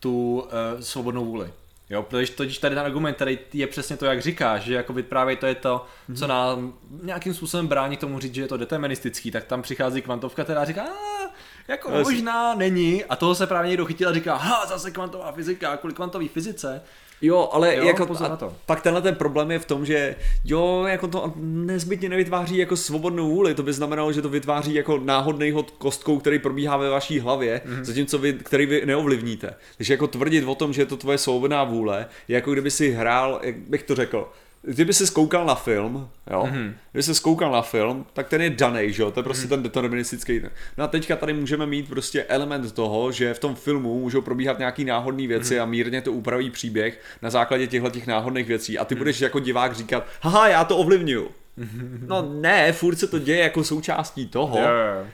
tu 0.00 0.40
uh, 0.74 0.80
svobodnou 0.80 1.24
vůli. 1.24 1.50
Jo, 1.90 2.02
protože 2.02 2.32
totiž 2.32 2.58
tady 2.58 2.74
ten 2.74 2.84
argument, 2.84 3.14
který 3.14 3.38
je 3.52 3.66
přesně 3.66 3.96
to, 3.96 4.06
jak 4.06 4.22
říkáš, 4.22 4.62
že 4.62 4.74
jako 4.74 4.94
právě 5.08 5.36
to 5.36 5.46
je 5.46 5.54
to, 5.54 5.86
co 6.16 6.24
Mhm. 6.24 6.28
nám 6.28 6.72
nějakým 7.02 7.34
způsobem 7.34 7.66
brání 7.66 7.96
tomu 7.96 8.18
říct, 8.20 8.34
že 8.34 8.42
je 8.42 8.48
to 8.48 8.56
deterministický, 8.56 9.30
tak 9.30 9.44
tam 9.44 9.62
přichází 9.62 10.02
kvantovka, 10.02 10.44
která 10.44 10.64
říká, 10.64 10.82
"A, 10.82 11.30
jako 11.68 11.90
možná 11.90 12.54
není, 12.54 13.04
a 13.04 13.16
toho 13.16 13.34
se 13.34 13.46
právě 13.46 13.68
někdo 13.68 13.84
chytil 13.86 14.08
a 14.08 14.12
říká, 14.12 14.34
ha, 14.36 14.66
zase 14.66 14.90
kvantová 14.90 15.32
fyzika, 15.32 15.76
kvůli 15.76 15.94
kvantové 15.94 16.28
fyzice. 16.28 16.82
Jo, 17.22 17.48
ale 17.52 17.76
Jo, 17.76 17.84
jako 17.84 18.06
pozor 18.06 18.30
na 18.30 18.36
to. 18.36 18.52
pak 18.66 18.80
tenhle 18.80 19.02
ten 19.02 19.14
problém 19.14 19.50
je 19.50 19.58
v 19.58 19.64
tom, 19.64 19.86
že 19.86 20.16
jo, 20.44 20.84
jako 20.88 21.08
to 21.08 21.32
nezbytně 21.36 22.08
nevytváří 22.08 22.56
jako 22.56 22.76
svobodnou 22.76 23.28
vůli, 23.30 23.54
to 23.54 23.62
by 23.62 23.72
znamenalo, 23.72 24.12
že 24.12 24.22
to 24.22 24.28
vytváří 24.28 24.74
jako 24.74 24.98
náhodný 24.98 25.50
hod 25.50 25.70
kostkou, 25.70 26.18
který 26.18 26.38
probíhá 26.38 26.76
ve 26.76 26.90
vaší 26.90 27.20
hlavě, 27.20 27.60
Mhm. 27.64 27.74
mm-hmm. 27.76 27.84
zatímco 27.84 28.18
vy, 28.18 28.32
který 28.32 28.66
vy 28.66 28.82
neovlivníte. 28.86 29.54
Takže 29.76 29.94
jako 29.94 30.06
tvrdit 30.06 30.44
o 30.44 30.54
tom, 30.54 30.72
že 30.72 30.82
je 30.82 30.86
to 30.86 30.96
tvoje 30.96 31.18
svobodná 31.18 31.64
vůle, 31.64 32.06
je 32.28 32.34
jako 32.34 32.52
kdyby 32.52 32.70
si 32.70 32.90
hrál, 32.90 33.40
jak 33.42 33.56
bych 33.56 33.82
to 33.82 33.94
řekl, 33.94 34.28
kdyby 34.62 34.92
si 34.94 35.06
skoukal 35.06 35.46
na 35.46 35.54
film, 35.54 36.08
jo, 36.30 36.46
Mhm. 36.46 36.56
mm-hmm. 36.56 36.72
kdyby 36.92 37.02
si 37.02 37.14
skoukal 37.14 37.52
na 37.52 37.62
film, 37.62 38.06
tak 38.12 38.28
ten 38.28 38.42
je 38.42 38.50
daný, 38.50 38.92
že 38.92 39.02
jo, 39.02 39.10
to 39.10 39.20
je 39.20 39.24
prostě 39.24 39.46
mm-hmm. 39.46 39.50
ten 39.50 39.62
deterministický. 39.62 40.40
No 40.78 40.84
a 40.84 40.86
teďka 40.86 41.16
tady 41.16 41.32
můžeme 41.32 41.66
mít 41.66 41.88
prostě 41.88 42.24
element 42.24 42.72
toho, 42.72 43.12
že 43.12 43.34
v 43.34 43.38
tom 43.38 43.54
filmu 43.54 44.00
můžou 44.00 44.20
probíhat 44.20 44.58
nějaký 44.58 44.84
náhodné 44.84 45.26
věci 45.26 45.54
mm-hmm. 45.56 45.62
a 45.62 45.66
mírně 45.66 46.02
to 46.02 46.12
upraví 46.12 46.50
příběh 46.50 47.00
na 47.22 47.30
základě 47.30 47.66
těchto 47.66 47.90
těch 47.90 48.06
náhodných 48.06 48.46
věcí 48.46 48.78
a 48.78 48.84
ty 48.84 48.94
mm-hmm. 48.94 48.98
budeš 48.98 49.20
jako 49.20 49.40
divák 49.40 49.74
říkat, 49.74 50.06
haha, 50.20 50.48
já 50.48 50.64
to 50.64 50.76
ovlivňuju. 50.76 51.28
No 52.06 52.34
ne, 52.40 52.72
furt 52.72 52.96
se 52.96 53.06
to 53.06 53.18
děje 53.18 53.38
jako 53.38 53.64
součástí 53.64 54.26
toho. 54.26 54.58
Jo. 54.58 54.66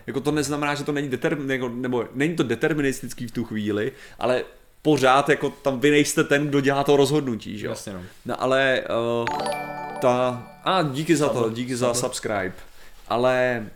Jako 0.06 0.20
to 0.20 0.30
neznamená, 0.32 0.74
že 0.74 0.84
to 0.84 0.92
není 0.92 1.08
determin, 1.08 1.50
jako, 1.50 1.68
nebo 1.68 2.04
není 2.14 2.36
to 2.36 2.42
deterministický 2.42 3.26
v 3.26 3.30
tu 3.30 3.44
chvíli, 3.44 3.92
ale 4.18 4.44
pořád 4.84 5.28
jako 5.28 5.50
tam 5.50 5.80
vy 5.80 5.90
nejste 5.90 6.24
ten, 6.24 6.48
kdo 6.48 6.60
dělá 6.60 6.84
to 6.84 6.96
rozhodnutí, 6.96 7.58
že 7.58 7.66
jo? 7.66 7.72
Jasně, 7.72 7.92
no. 7.92 8.02
No 8.26 8.42
ale 8.42 8.82
uh, 9.20 9.26
ta... 10.00 10.46
A 10.64 10.82
díky 10.82 11.16
za 11.16 11.28
to, 11.28 11.50
díky 11.50 11.76
za 11.76 11.94
subscribe. 11.94 12.52
Ale 13.08 13.66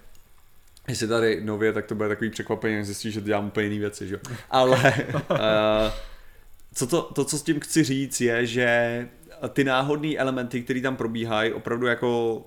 jestli 0.88 1.08
tady 1.08 1.40
nově, 1.44 1.72
tak 1.72 1.86
to 1.86 1.94
bude 1.94 2.08
takový 2.08 2.30
překvapení, 2.30 2.74
jak 2.74 2.86
zjistíš, 2.86 3.14
že 3.14 3.20
dělám 3.20 3.46
úplně 3.46 3.66
jiné 3.66 3.80
věci, 3.80 4.08
že 4.08 4.14
jo. 4.14 4.20
Ale 4.50 4.94
uh, 5.30 5.38
co 6.74 6.86
to, 6.86 7.02
to, 7.02 7.24
co 7.24 7.38
s 7.38 7.42
tím 7.42 7.60
chci 7.60 7.84
říct, 7.84 8.20
je, 8.20 8.46
že 8.46 9.08
ty 9.52 9.64
náhodné 9.64 10.16
elementy, 10.16 10.62
které 10.62 10.80
tam 10.80 10.96
probíhají, 10.96 11.52
opravdu 11.52 11.86
jako 11.86 12.42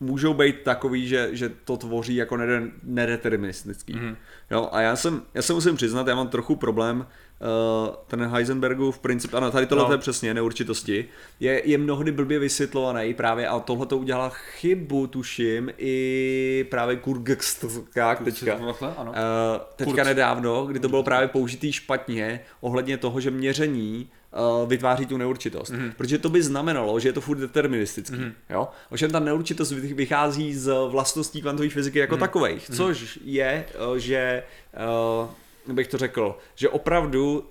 můžou 0.00 0.34
být 0.34 0.62
takový, 0.62 1.08
že, 1.08 1.28
že 1.32 1.48
to 1.48 1.76
tvoří 1.76 2.14
jako 2.14 2.38
nedeterministický. 2.82 3.94
Mm-hmm. 3.94 4.16
Jo, 4.50 4.68
a 4.72 4.80
já 4.80 4.96
jsem, 4.96 5.22
já 5.34 5.42
se 5.42 5.52
musím 5.52 5.76
přiznat, 5.76 6.06
já 6.06 6.14
mám 6.14 6.28
trochu 6.28 6.56
problém 6.56 6.98
uh, 6.98 7.94
ten 8.06 8.26
Heisenbergův 8.26 8.98
princip, 8.98 9.34
ano, 9.34 9.50
tady 9.50 9.66
tohle 9.66 9.84
no. 9.84 9.92
je 9.92 9.98
přesně 9.98 10.34
neurčitosti, 10.34 11.08
je, 11.40 11.68
je 11.68 11.78
mnohdy 11.78 12.12
blbě 12.12 12.38
vysvětlovaný 12.38 13.14
právě 13.14 13.48
a 13.48 13.60
tohle 13.60 13.86
to 13.86 13.98
udělala 13.98 14.28
chybu, 14.28 15.06
tuším, 15.06 15.70
i 15.78 16.66
právě 16.70 16.96
Kurgst, 16.96 17.64
jak 17.96 18.24
teďka, 18.24 18.56
uh, 18.56 18.72
teďka 19.76 20.04
nedávno, 20.04 20.66
kdy 20.66 20.80
to 20.80 20.88
bylo 20.88 21.02
právě 21.02 21.28
použitý 21.28 21.72
špatně 21.72 22.40
ohledně 22.60 22.96
toho, 22.96 23.20
že 23.20 23.30
měření 23.30 24.10
uh, 24.38 24.68
vytváří 24.68 25.06
tu 25.06 25.16
neurčitost. 25.16 25.72
Mm-hmm. 25.72 25.92
Protože 25.96 26.18
to 26.18 26.28
by 26.28 26.42
znamenalo, 26.42 27.00
že 27.00 27.08
je 27.08 27.12
to 27.12 27.20
furt 27.20 27.38
deterministický. 27.38 28.16
Mm-hmm. 28.16 28.32
Jo? 28.50 28.68
Ovšem 28.90 29.10
ta 29.10 29.18
neurčitost 29.18 29.72
vychází 29.72 30.54
z 30.54 30.72
vlastností 30.90 31.42
kvantové 31.42 31.68
fyziky 31.68 31.98
jako 31.98 32.16
mm-hmm. 32.16 32.20
takových, 32.20 32.70
což 32.70 33.18
je, 33.24 33.64
uh, 33.90 33.96
že 33.96 34.42
uh, 35.66 35.74
bych 35.74 35.88
to 35.88 35.98
řekl, 35.98 36.38
že 36.54 36.68
opravdu, 36.68 37.44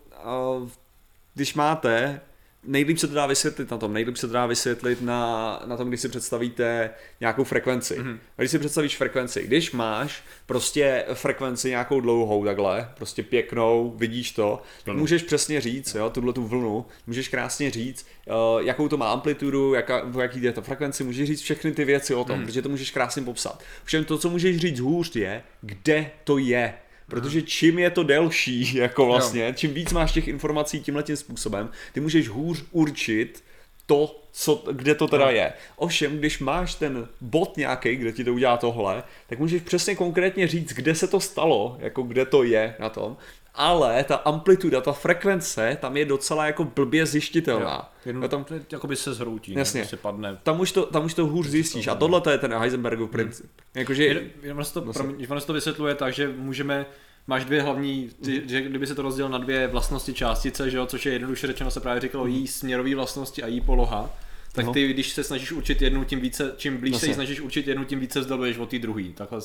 když 1.33 1.53
máte, 1.53 2.21
nejlíp 2.67 2.97
se 2.97 3.07
to 3.07 3.13
dá 3.13 3.25
vysvětlit 3.25 3.71
na 3.71 3.77
tom, 3.77 3.93
nejlíp 3.93 4.17
se 4.17 4.27
to 4.27 4.33
dá 4.33 4.45
vysvětlit 4.45 5.01
na, 5.01 5.61
na 5.65 5.77
tom, 5.77 5.87
když 5.87 6.01
si 6.01 6.09
představíte 6.09 6.89
nějakou 7.19 7.43
frekvenci. 7.43 7.99
Mm-hmm. 7.99 8.17
Když 8.37 8.51
si 8.51 8.59
představíš 8.59 8.97
frekvenci, 8.97 9.43
když 9.47 9.71
máš 9.71 10.23
prostě 10.45 11.05
frekvenci 11.13 11.69
nějakou 11.69 12.01
dlouhou 12.01 12.45
takhle, 12.45 12.89
prostě 12.97 13.23
pěknou, 13.23 13.93
vidíš 13.97 14.31
to, 14.31 14.61
tak 14.83 14.95
můžeš 14.95 15.23
přesně 15.23 15.61
říct, 15.61 15.95
jo, 15.95 16.09
tuhle 16.09 16.33
tu 16.33 16.47
vlnu, 16.47 16.85
můžeš 17.07 17.27
krásně 17.27 17.71
říct, 17.71 18.07
uh, 18.27 18.61
jakou 18.61 18.87
to 18.87 18.97
má 18.97 19.11
amplitudu, 19.11 19.73
jaká, 19.73 20.11
jaký 20.21 20.43
je 20.43 20.53
to 20.53 20.61
frekvenci, 20.61 21.03
můžeš 21.03 21.27
říct 21.27 21.41
všechny 21.41 21.71
ty 21.71 21.85
věci 21.85 22.15
o 22.15 22.23
tom, 22.23 22.39
mm. 22.39 22.45
protože 22.45 22.61
to 22.61 22.69
můžeš 22.69 22.91
krásně 22.91 23.21
popsat. 23.21 23.63
Všem 23.83 24.05
to, 24.05 24.17
co 24.17 24.29
můžeš 24.29 24.57
říct 24.57 24.79
hůř 24.79 25.15
je, 25.15 25.43
kde 25.61 26.11
to 26.23 26.37
je 26.37 26.73
Protože 27.09 27.41
čím 27.41 27.79
je 27.79 27.89
to 27.89 28.03
delší, 28.03 28.75
jako 28.77 29.05
vlastně, 29.05 29.53
čím 29.57 29.73
víc 29.73 29.93
máš 29.93 30.11
těch 30.11 30.27
informací 30.27 30.79
tímhle 30.79 31.03
tím 31.03 31.15
způsobem, 31.15 31.69
ty 31.93 31.99
můžeš 31.99 32.29
hůř 32.29 32.63
určit 32.71 33.43
to, 33.85 34.21
co, 34.31 34.63
kde 34.71 34.95
to 34.95 35.07
teda 35.07 35.29
je. 35.29 35.53
Ovšem, 35.75 36.17
když 36.17 36.39
máš 36.39 36.75
ten 36.75 37.07
bod 37.21 37.57
nějaký, 37.57 37.95
kde 37.95 38.11
ti 38.11 38.23
to 38.23 38.33
udělá 38.33 38.57
tohle, 38.57 39.03
tak 39.27 39.39
můžeš 39.39 39.61
přesně 39.61 39.95
konkrétně 39.95 40.47
říct, 40.47 40.73
kde 40.73 40.95
se 40.95 41.07
to 41.07 41.19
stalo, 41.19 41.77
jako 41.79 42.03
kde 42.03 42.25
to 42.25 42.43
je 42.43 42.75
na 42.79 42.89
tom 42.89 43.17
ale 43.57 44.03
ta 44.03 44.15
amplituda, 44.15 44.81
ta 44.81 44.91
frekvence 44.91 45.77
tam 45.81 45.97
je 45.97 46.05
docela 46.05 46.45
jako 46.45 46.63
blbě 46.63 47.05
zjištitelná. 47.05 47.93
Jenom 48.05 48.29
tam, 48.29 48.45
jakoby 48.71 48.95
se 48.95 49.13
zhroutí, 49.13 49.53
jasně. 49.53 49.85
se 49.85 49.97
padne. 49.97 50.37
Tam 50.43 50.59
už 50.59 50.71
to, 50.71 50.85
tam 50.85 51.05
už 51.05 51.13
to 51.13 51.25
hůř 51.25 51.47
zjistíš 51.47 51.87
a 51.87 51.95
tohle 51.95 52.21
to 52.21 52.29
je 52.29 52.37
ten 52.37 52.53
Heisenbergův 52.53 53.09
princip. 53.09 53.45
Hmm. 53.45 53.63
Jakože, 53.75 54.23
jenom 54.41 54.63
se 54.63 54.73
to, 54.73 54.85
no 54.85 54.93
promiň, 54.93 55.27
to 55.45 55.53
vysvětluje 55.53 55.95
tak, 55.95 56.13
že 56.13 56.27
můžeme 56.27 56.85
máš 57.27 57.45
dvě 57.45 57.61
hlavní, 57.61 58.09
ty, 58.23 58.43
že 58.45 58.61
kdyby 58.61 58.87
se 58.87 58.95
to 58.95 59.01
rozdělil 59.01 59.29
na 59.29 59.37
dvě 59.37 59.67
vlastnosti 59.67 60.13
částice, 60.13 60.69
že 60.69 60.77
jo, 60.77 60.85
což 60.85 61.05
je 61.05 61.13
jednoduše 61.13 61.47
řečeno 61.47 61.71
se 61.71 61.79
právě 61.79 62.01
říkalo 62.01 62.27
jí 62.27 62.47
směrové 62.47 62.95
vlastnosti 62.95 63.43
a 63.43 63.47
jí 63.47 63.61
poloha, 63.61 64.09
tak 64.51 64.73
ty, 64.73 64.87
když 64.87 65.09
se 65.09 65.23
snažíš 65.23 65.51
učit 65.51 65.81
jednu, 65.81 66.03
tím 66.03 66.19
více, 66.19 66.53
čím 66.57 66.77
blíž 66.77 66.97
se 66.97 67.07
jí 67.07 67.13
snažíš 67.13 67.41
učit 67.41 67.67
jednu, 67.67 67.85
tím 67.85 67.99
více 67.99 68.23
zdobuješ 68.23 68.57
od 68.57 68.69
té 68.69 68.79
druhé. 68.79 69.03
Takhle 69.15 69.41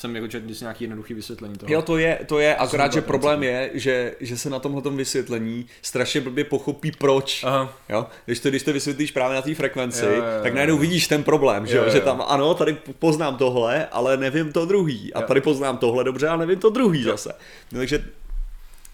jsem 0.00 0.16
jako 0.16 0.28
četl 0.28 0.46
nějaký 0.60 0.84
jednoduchý 0.84 1.14
vysvětlení 1.14 1.54
toho. 1.54 1.72
Jo, 1.72 1.82
to 1.82 1.98
je, 1.98 2.18
to 2.26 2.38
je, 2.38 2.56
akorát, 2.56 2.92
že 2.92 3.00
problém 3.00 3.42
je, 3.42 3.70
že, 3.74 4.14
že 4.20 4.38
se 4.38 4.50
na 4.50 4.58
tomhle 4.58 4.82
vysvětlení 4.90 5.66
strašně 5.82 6.20
blbě 6.20 6.44
pochopí 6.44 6.92
proč. 6.92 7.44
Aha. 7.44 7.78
Jo? 7.88 8.06
Když, 8.24 8.40
to, 8.40 8.48
když 8.48 8.62
to 8.62 8.72
vysvětlíš 8.72 9.10
právě 9.10 9.34
na 9.34 9.42
té 9.42 9.54
frekvenci, 9.54 10.04
jo, 10.04 10.10
jo, 10.10 10.16
jo, 10.16 10.42
tak 10.42 10.54
najednou 10.54 10.78
vidíš 10.78 11.08
ten 11.08 11.22
problém, 11.22 11.66
že, 11.66 11.76
jo, 11.76 11.84
jo. 11.84 11.90
že 11.90 12.00
tam 12.00 12.22
ano, 12.28 12.54
tady 12.54 12.76
poznám 12.98 13.36
tohle, 13.36 13.86
ale 13.86 14.16
nevím 14.16 14.52
to 14.52 14.66
druhý. 14.66 15.14
A 15.14 15.20
jo. 15.20 15.26
tady 15.26 15.40
poznám 15.40 15.78
tohle 15.78 16.04
dobře, 16.04 16.28
ale 16.28 16.38
nevím 16.38 16.58
to 16.58 16.70
druhý 16.70 17.02
jo. 17.02 17.10
zase. 17.10 17.32
No, 17.72 17.78
takže 17.78 18.04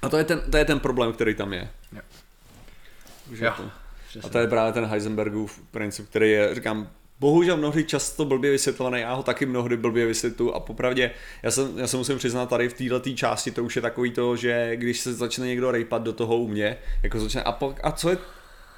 a 0.03 0.09
to 0.09 0.17
je, 0.17 0.25
ten, 0.25 0.43
to 0.51 0.57
je 0.57 0.65
ten 0.65 0.81
problém, 0.81 1.13
který 1.13 1.35
tam 1.35 1.53
je. 1.53 1.69
Jo. 1.93 2.01
jo. 3.31 3.53
A 4.23 4.29
to 4.29 4.39
je 4.39 4.47
právě 4.47 4.73
ten 4.73 4.85
Heisenbergův 4.85 5.61
princip, 5.71 6.09
který 6.09 6.31
je, 6.31 6.55
říkám, 6.55 6.89
bohužel 7.21 7.57
mnohdy 7.57 7.85
často 7.85 8.25
blbě 8.25 8.51
vysvětlovaný, 8.51 9.01
já 9.01 9.15
ho 9.15 9.23
taky 9.23 9.47
mnohdy 9.47 9.77
blbě 9.77 10.07
vysvětlu 10.07 10.55
a 10.55 10.61
popravdě, 10.61 11.11
já, 11.43 11.51
jsem, 11.51 11.79
já 11.79 11.87
se 11.87 11.97
musím 11.97 12.19
přiznat 12.19 12.49
tady 12.49 12.69
v 12.69 12.75
této 12.75 13.11
části, 13.11 13.51
to 13.51 13.65
už 13.65 13.77
je 13.77 13.83
takový 13.83 14.11
to, 14.11 14.37
že 14.37 14.77
když 14.77 15.01
se 15.01 15.15
začne 15.15 15.47
někdo 15.47 15.71
rejpat 15.71 16.03
do 16.03 16.13
toho 16.13 16.37
u 16.37 16.49
mě, 16.49 16.77
jako 17.03 17.21
začne, 17.21 17.43
a, 17.43 17.53
po, 17.53 17.75
a 17.83 17.93
co 17.93 18.11
je 18.11 18.19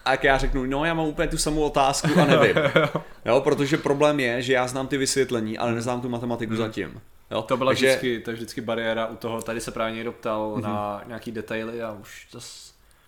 a 0.05 0.11
jak 0.11 0.24
já 0.24 0.39
řeknu, 0.39 0.66
no 0.66 0.84
já 0.84 0.95
mám 0.95 1.07
úplně 1.07 1.28
tu 1.28 1.39
samou 1.39 1.61
otázku 1.61 2.09
a 2.20 2.24
nevím. 2.24 2.57
jo, 3.24 3.41
protože 3.41 3.76
problém 3.76 4.20
je, 4.20 4.43
že 4.43 4.53
já 4.53 4.68
znám 4.68 4.86
ty 4.86 4.97
vysvětlení, 4.97 5.59
ale 5.59 5.74
neznám 5.74 6.01
tu 6.01 6.09
matematiku 6.09 6.51
hmm. 6.51 6.59
zatím. 6.59 7.01
Jo? 7.30 7.43
To 7.43 7.57
byla 7.57 7.70
Takže... 7.70 7.86
vždycky, 7.86 8.20
to 8.20 8.30
je 8.30 8.34
vždycky 8.34 8.61
bariéra 8.61 9.07
u 9.07 9.16
toho, 9.16 9.43
tady 9.43 9.61
se 9.61 9.70
právě 9.70 9.95
někdo 9.95 10.12
ptal 10.12 10.55
mm-hmm. 10.57 10.62
na 10.62 11.03
nějaký 11.07 11.32
detaily 11.32 11.82
a 11.82 11.93
už 11.93 12.26
to, 12.32 12.39
to 12.39 12.45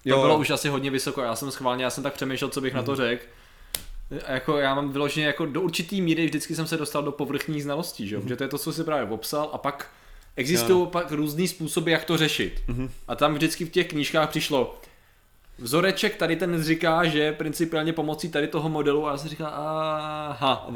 jo. 0.05 0.21
bylo 0.21 0.39
už 0.39 0.51
asi 0.51 0.69
hodně 0.69 0.91
vysoko, 0.91 1.23
já 1.23 1.37
jsem 1.37 1.51
schválně, 1.51 1.85
já 1.85 1.91
jsem 1.91 2.03
tak 2.03 2.15
přemýšlel, 2.15 2.51
co 2.51 2.61
bych 2.61 2.73
mm-hmm. 2.73 2.77
na 2.77 2.83
to 2.83 2.93
mhm. 2.93 3.01
řekl 3.01 3.25
jako 4.29 4.59
já 4.59 4.75
mám 4.75 4.91
vyloženě 4.93 5.27
jako 5.27 5.47
do 5.47 5.61
určitý 5.61 6.01
míry 6.01 6.27
vždycky 6.27 6.55
jsem 6.55 6.67
se 6.67 6.77
dostal 6.77 7.03
do 7.03 7.13
povrchních 7.13 7.63
znalostí, 7.63 8.09
že, 8.09 8.19
mm-hmm. 8.19 8.29
že 8.29 8.37
to 8.37 8.45
je 8.45 8.49
to, 8.49 8.59
co 8.59 8.73
si 8.73 8.85
právě 8.85 9.07
popsal 9.07 9.51
a 9.53 9.59
pak 9.59 9.91
existují 10.37 10.87
pak 10.87 11.13
různý 11.13 11.49
způsoby, 11.49 11.93
jak 11.93 12.05
to 12.05 12.17
řešit. 12.17 12.63
Mm-hmm. 12.69 12.91
A 13.09 13.17
tam 13.17 13.35
vždycky 13.35 13.65
v 13.65 13.71
těch 13.71 13.89
knížkách 13.89 14.29
přišlo 14.29 14.79
vzoreček, 15.59 16.17
tady 16.17 16.37
ten 16.37 16.63
říká, 16.63 17.05
že 17.05 17.33
principiálně 17.33 17.93
pomocí 17.93 18.29
tady 18.29 18.49
toho 18.49 18.69
modelu 18.69 19.07
a 19.07 19.11
já 19.11 19.17
si 19.17 19.29
říká, 19.29 19.47
aha. 19.49 20.71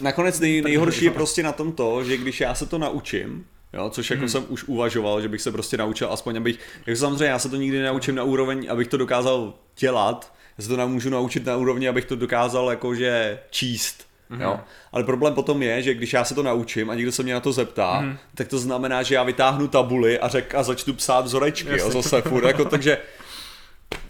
Nakonec 0.00 0.40
nej, 0.40 0.62
nejhorší 0.64 1.04
je 1.04 1.10
prostě 1.10 1.42
na 1.42 1.52
tom 1.52 1.72
to, 1.72 2.04
že 2.04 2.16
když 2.16 2.40
já 2.40 2.54
se 2.54 2.66
to 2.66 2.78
naučím, 2.78 3.46
Jo, 3.72 3.90
což 3.90 4.10
jako 4.10 4.20
hmm. 4.20 4.28
jsem 4.28 4.44
už 4.48 4.64
uvažoval, 4.64 5.20
že 5.20 5.28
bych 5.28 5.40
se 5.40 5.52
prostě 5.52 5.76
naučil, 5.76 6.12
aspoň 6.12 6.36
abych, 6.36 6.58
jako 6.86 6.98
samozřejmě 7.00 7.24
já 7.24 7.38
se 7.38 7.48
to 7.48 7.56
nikdy 7.56 7.82
naučím 7.82 8.14
na 8.14 8.22
úroveň, 8.22 8.66
abych 8.70 8.88
to 8.88 8.96
dokázal 8.96 9.54
dělat, 9.78 10.32
se 10.60 10.68
to 10.68 10.88
můžu 10.88 11.10
naučit 11.10 11.46
na 11.46 11.56
úrovni, 11.56 11.88
abych 11.88 12.04
to 12.04 12.16
dokázal 12.16 12.70
jakože 12.70 13.38
číst. 13.50 14.10
Mm-hmm. 14.30 14.40
Jo? 14.42 14.60
Ale 14.92 15.04
problém 15.04 15.34
potom 15.34 15.62
je, 15.62 15.82
že 15.82 15.94
když 15.94 16.12
já 16.12 16.24
se 16.24 16.34
to 16.34 16.42
naučím 16.42 16.90
a 16.90 16.94
někdo 16.94 17.12
se 17.12 17.22
mě 17.22 17.34
na 17.34 17.40
to 17.40 17.52
zeptá, 17.52 18.02
mm-hmm. 18.02 18.16
tak 18.34 18.48
to 18.48 18.58
znamená, 18.58 19.02
že 19.02 19.14
já 19.14 19.22
vytáhnu 19.22 19.68
tabuli 19.68 20.18
a 20.18 20.28
řek 20.28 20.54
a 20.54 20.62
začnu 20.62 20.94
psát 20.94 21.24
vzorečky, 21.24 21.78
jo, 21.78 21.90
zase 21.90 22.22
furt, 22.22 22.44
jako, 22.44 22.64
takže 22.64 22.98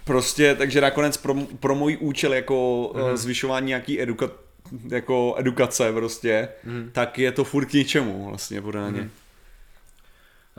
prostě, 0.05 0.55
takže 0.55 0.81
nakonec 0.81 1.17
pro, 1.17 1.35
pro 1.61 1.75
můj 1.75 1.99
účel 2.01 2.35
jako 2.35 2.91
mm-hmm. 2.95 3.17
zvyšování 3.17 3.67
nějaký 3.67 4.03
eduka, 4.03 4.31
jako 4.89 5.35
edukace 5.39 5.93
prostě, 5.93 6.49
mm-hmm. 6.67 6.91
tak 6.93 7.19
je 7.19 7.33
to 7.33 7.45
furt 7.45 7.67
k 7.67 7.73
ničemu 7.73 8.29
vlastně 8.29 8.63
podání. 8.63 8.99
Mm-hmm. 8.99 9.11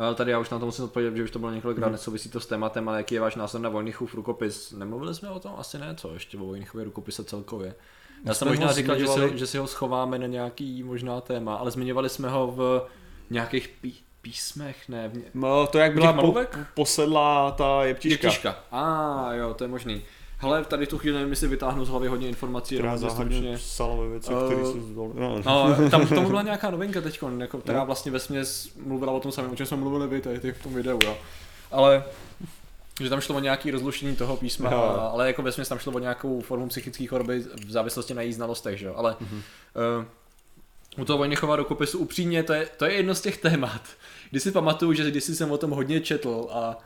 Ale 0.02 0.16
tady 0.16 0.32
já 0.32 0.40
už 0.40 0.50
na 0.50 0.60
to 0.60 0.66
musím 0.66 0.84
odpovědět, 0.84 1.18
že 1.18 1.24
už 1.24 1.32
to 1.32 1.40
bylo 1.40 1.52
několikrát, 1.52 1.86
hmm. 1.86 1.92
nesouvisí 1.92 2.30
to 2.30 2.40
s 2.40 2.46
tématem, 2.46 2.90
ale 2.90 2.98
jaký 2.98 3.16
je 3.16 3.22
váš 3.22 3.36
názor 3.36 3.62
na 3.62 3.70
Vojnichův 3.70 4.16
rukopis? 4.16 4.72
Nemluvili 4.72 5.16
jsme 5.16 5.30
o 5.30 5.40
tom? 5.40 5.54
Asi 5.58 5.80
ne, 5.80 5.96
co 5.98 6.14
ještě 6.14 6.38
o 6.38 6.46
Vojnichově 6.46 6.86
rukopise 6.86 7.24
celkově. 7.24 7.76
Já 8.26 8.34
jsem 8.34 8.48
možná 8.48 8.72
říkal, 8.72 9.00
že, 9.00 9.08
si, 9.08 9.38
že 9.38 9.48
si 9.48 9.58
ho 9.58 9.68
schováme 9.68 10.20
na 10.20 10.28
nějaký 10.28 10.84
možná 10.84 11.22
téma, 11.22 11.56
ale 11.56 11.72
zmiňovali 11.72 12.10
jsme 12.10 12.30
ho 12.30 12.48
v 12.48 12.88
nějakých 13.30 13.68
pí, 13.68 13.96
písmech, 14.22 14.90
ne? 14.90 15.10
V 15.10 15.18
ně... 15.18 15.24
No 15.34 15.68
to 15.68 15.78
jak 15.78 15.94
byla 15.94 16.14
po, 16.14 16.36
posedlá 16.74 17.52
ta 17.52 17.84
jeptiška. 17.84 18.28
Jeptiška. 18.28 18.56
A 18.72 18.82
ah, 18.82 19.34
jo, 19.34 19.54
to 19.54 19.64
je 19.64 19.68
možný. 19.68 20.02
Hele, 20.42 20.66
tady 20.66 20.88
tu 20.88 20.98
chvíli 20.98 21.16
nevím, 21.16 21.30
jestli 21.30 21.48
vytáhnu 21.48 21.86
z 21.86 21.90
hlavy 21.90 22.08
hodně 22.08 22.28
informací. 22.28 22.76
Která 22.76 22.98
záhadně 22.98 23.58
psala 23.58 24.06
věci, 24.06 24.34
uh, 24.34 24.46
které 24.46 24.66
jsou 24.66 24.80
zdol... 24.80 25.12
no. 25.16 25.42
no, 25.46 25.90
tam 25.90 26.08
tomu 26.08 26.28
byla 26.28 26.42
nějaká 26.52 26.70
novinka 26.70 27.02
teď, 27.02 27.20
jako, 27.38 27.58
která 27.58 27.80
no. 27.80 27.86
vlastně 27.86 28.12
ve 28.12 28.20
směs 28.20 28.70
mluvila 28.86 29.12
o 29.12 29.20
tom 29.20 29.32
samém, 29.32 29.52
o 29.52 29.56
čem 29.56 29.66
jsme 29.66 29.78
mluvili 29.78 30.08
vy 30.08 30.22
tady 30.22 30.52
v 30.52 30.64
tom 30.64 30.74
videu, 30.74 31.00
jo. 31.04 31.18
Ale 31.72 32.04
že 33.04 33.10
tam 33.10 33.22
šlo 33.22 33.36
o 33.36 33.40
nějaký 33.40 33.72
rozluštění 33.72 34.16
toho 34.16 34.38
písma, 34.38 34.70
no. 34.70 35.12
ale 35.14 35.28
jako 35.28 35.42
ve 35.42 35.52
tam 35.52 35.80
šlo 35.80 35.94
o 35.94 36.00
nějakou 36.00 36.42
formu 36.42 36.68
psychické 36.68 37.08
choroby 37.08 37.40
v 37.40 37.72
závislosti 37.72 38.14
na 38.14 38.22
její 38.22 38.34
znalostech, 38.34 38.80
že 38.80 38.86
jo. 38.86 38.94
Ale 38.98 39.12
mm-hmm. 39.12 39.42
uh, 40.00 40.06
u 41.02 41.06
toho 41.06 41.18
Vojnichova 41.18 41.56
rukopisu 41.56 42.00
upřímně, 42.00 42.44
to 42.44 42.54
je, 42.54 42.68
to 42.78 42.86
je 42.86 42.94
jedno 42.94 43.16
z 43.16 43.22
těch 43.22 43.38
témat, 43.38 43.82
kdy 44.30 44.40
si 44.40 44.52
pamatuju, 44.52 44.94
že 44.94 45.12
když 45.12 45.24
jsem 45.24 45.52
o 45.52 45.58
tom 45.58 45.72
hodně 45.72 46.02
četl 46.02 46.48
a 46.52 46.78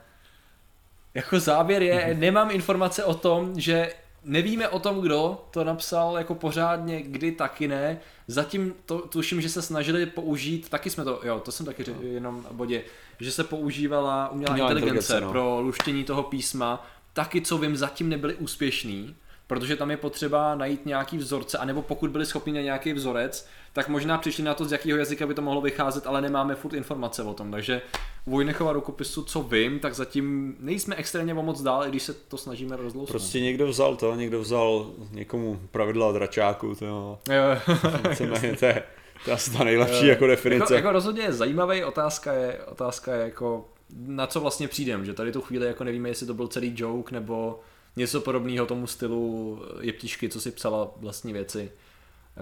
jako 1.16 1.40
závěr 1.40 1.82
je, 1.82 1.94
mm-hmm. 1.94 2.18
nemám 2.18 2.50
informace 2.50 3.04
o 3.04 3.14
tom, 3.14 3.60
že 3.60 3.92
nevíme 4.24 4.68
o 4.68 4.78
tom, 4.78 5.00
kdo 5.00 5.46
to 5.50 5.64
napsal 5.64 6.18
jako 6.18 6.34
pořádně, 6.34 7.02
kdy 7.02 7.32
taky 7.32 7.68
ne. 7.68 7.98
Zatím 8.28 8.74
to 8.86 8.98
tuším, 8.98 9.40
že 9.40 9.48
se 9.48 9.62
snažili 9.62 10.06
použít, 10.06 10.68
taky 10.68 10.90
jsme 10.90 11.04
to, 11.04 11.20
jo, 11.24 11.40
to 11.40 11.52
jsem 11.52 11.66
taky 11.66 11.84
řekl 11.84 12.04
jenom 12.04 12.42
na 12.42 12.52
bodě, 12.52 12.82
že 13.20 13.32
se 13.32 13.44
používala 13.44 14.28
umělá, 14.28 14.50
umělá 14.50 14.68
inteligence, 14.68 14.96
inteligence 14.96 15.20
no. 15.20 15.30
pro 15.30 15.60
luštění 15.60 16.04
toho 16.04 16.22
písma. 16.22 16.86
Taky, 17.12 17.40
co 17.40 17.58
vím, 17.58 17.76
zatím 17.76 18.08
nebyli 18.08 18.34
úspěšní. 18.34 19.16
Protože 19.46 19.76
tam 19.76 19.90
je 19.90 19.96
potřeba 19.96 20.54
najít 20.54 20.86
nějaký 20.86 21.18
vzorce, 21.18 21.58
anebo 21.58 21.82
pokud 21.82 22.10
byli 22.10 22.26
schopni 22.26 22.52
na 22.52 22.60
nějaký 22.60 22.92
vzorec, 22.92 23.48
tak 23.72 23.88
možná 23.88 24.18
přišli 24.18 24.44
na 24.44 24.54
to, 24.54 24.64
z 24.64 24.72
jakého 24.72 24.98
jazyka 24.98 25.26
by 25.26 25.34
to 25.34 25.42
mohlo 25.42 25.60
vycházet, 25.60 26.06
ale 26.06 26.20
nemáme 26.20 26.54
furt 26.54 26.74
informace 26.74 27.22
o 27.22 27.34
tom. 27.34 27.50
Takže 27.50 27.82
u 28.24 28.30
Vojnechova 28.30 28.72
rukopisu, 28.72 29.22
co 29.22 29.42
vím, 29.42 29.78
tak 29.78 29.94
zatím 29.94 30.56
nejsme 30.60 30.96
extrémně 30.96 31.34
o 31.34 31.42
moc 31.42 31.62
dál, 31.62 31.86
i 31.86 31.88
když 31.88 32.02
se 32.02 32.14
to 32.14 32.36
snažíme 32.36 32.76
rozlousnout. 32.76 33.08
Prostě 33.08 33.40
někdo 33.40 33.66
vzal 33.66 33.96
to, 33.96 34.14
někdo 34.14 34.40
vzal 34.40 34.90
někomu 35.10 35.60
pravidla 35.70 36.12
dračáku, 36.12 36.74
to 36.74 36.86
jo. 36.86 37.18
Víceméně, 38.10 38.56
to 38.56 38.64
je, 38.64 38.82
to 39.24 39.30
je 39.30 39.34
asi 39.34 39.50
ta 39.50 39.64
nejlepší 39.64 40.06
jako 40.06 40.26
definice. 40.26 40.62
Jako, 40.62 40.74
jako 40.74 40.92
rozhodně 40.92 41.22
je 41.22 41.32
zajímavý, 41.32 41.84
otázka 41.84 42.32
je, 42.32 42.58
otázka 42.66 43.14
je 43.14 43.22
jako, 43.22 43.68
na 43.96 44.26
co 44.26 44.40
vlastně 44.40 44.68
přijdem, 44.68 45.04
že 45.04 45.14
tady 45.14 45.32
tu 45.32 45.40
chvíli 45.40 45.66
jako 45.66 45.84
nevíme, 45.84 46.08
jestli 46.08 46.26
to 46.26 46.34
byl 46.34 46.48
celý 46.48 46.74
joke, 46.76 47.14
nebo 47.14 47.60
něco 47.96 48.20
podobného 48.20 48.66
tomu 48.66 48.86
stylu 48.86 49.58
jeptišky, 49.80 50.28
co 50.28 50.40
si 50.40 50.50
psala 50.50 50.90
vlastní 50.96 51.32
věci. 51.32 51.72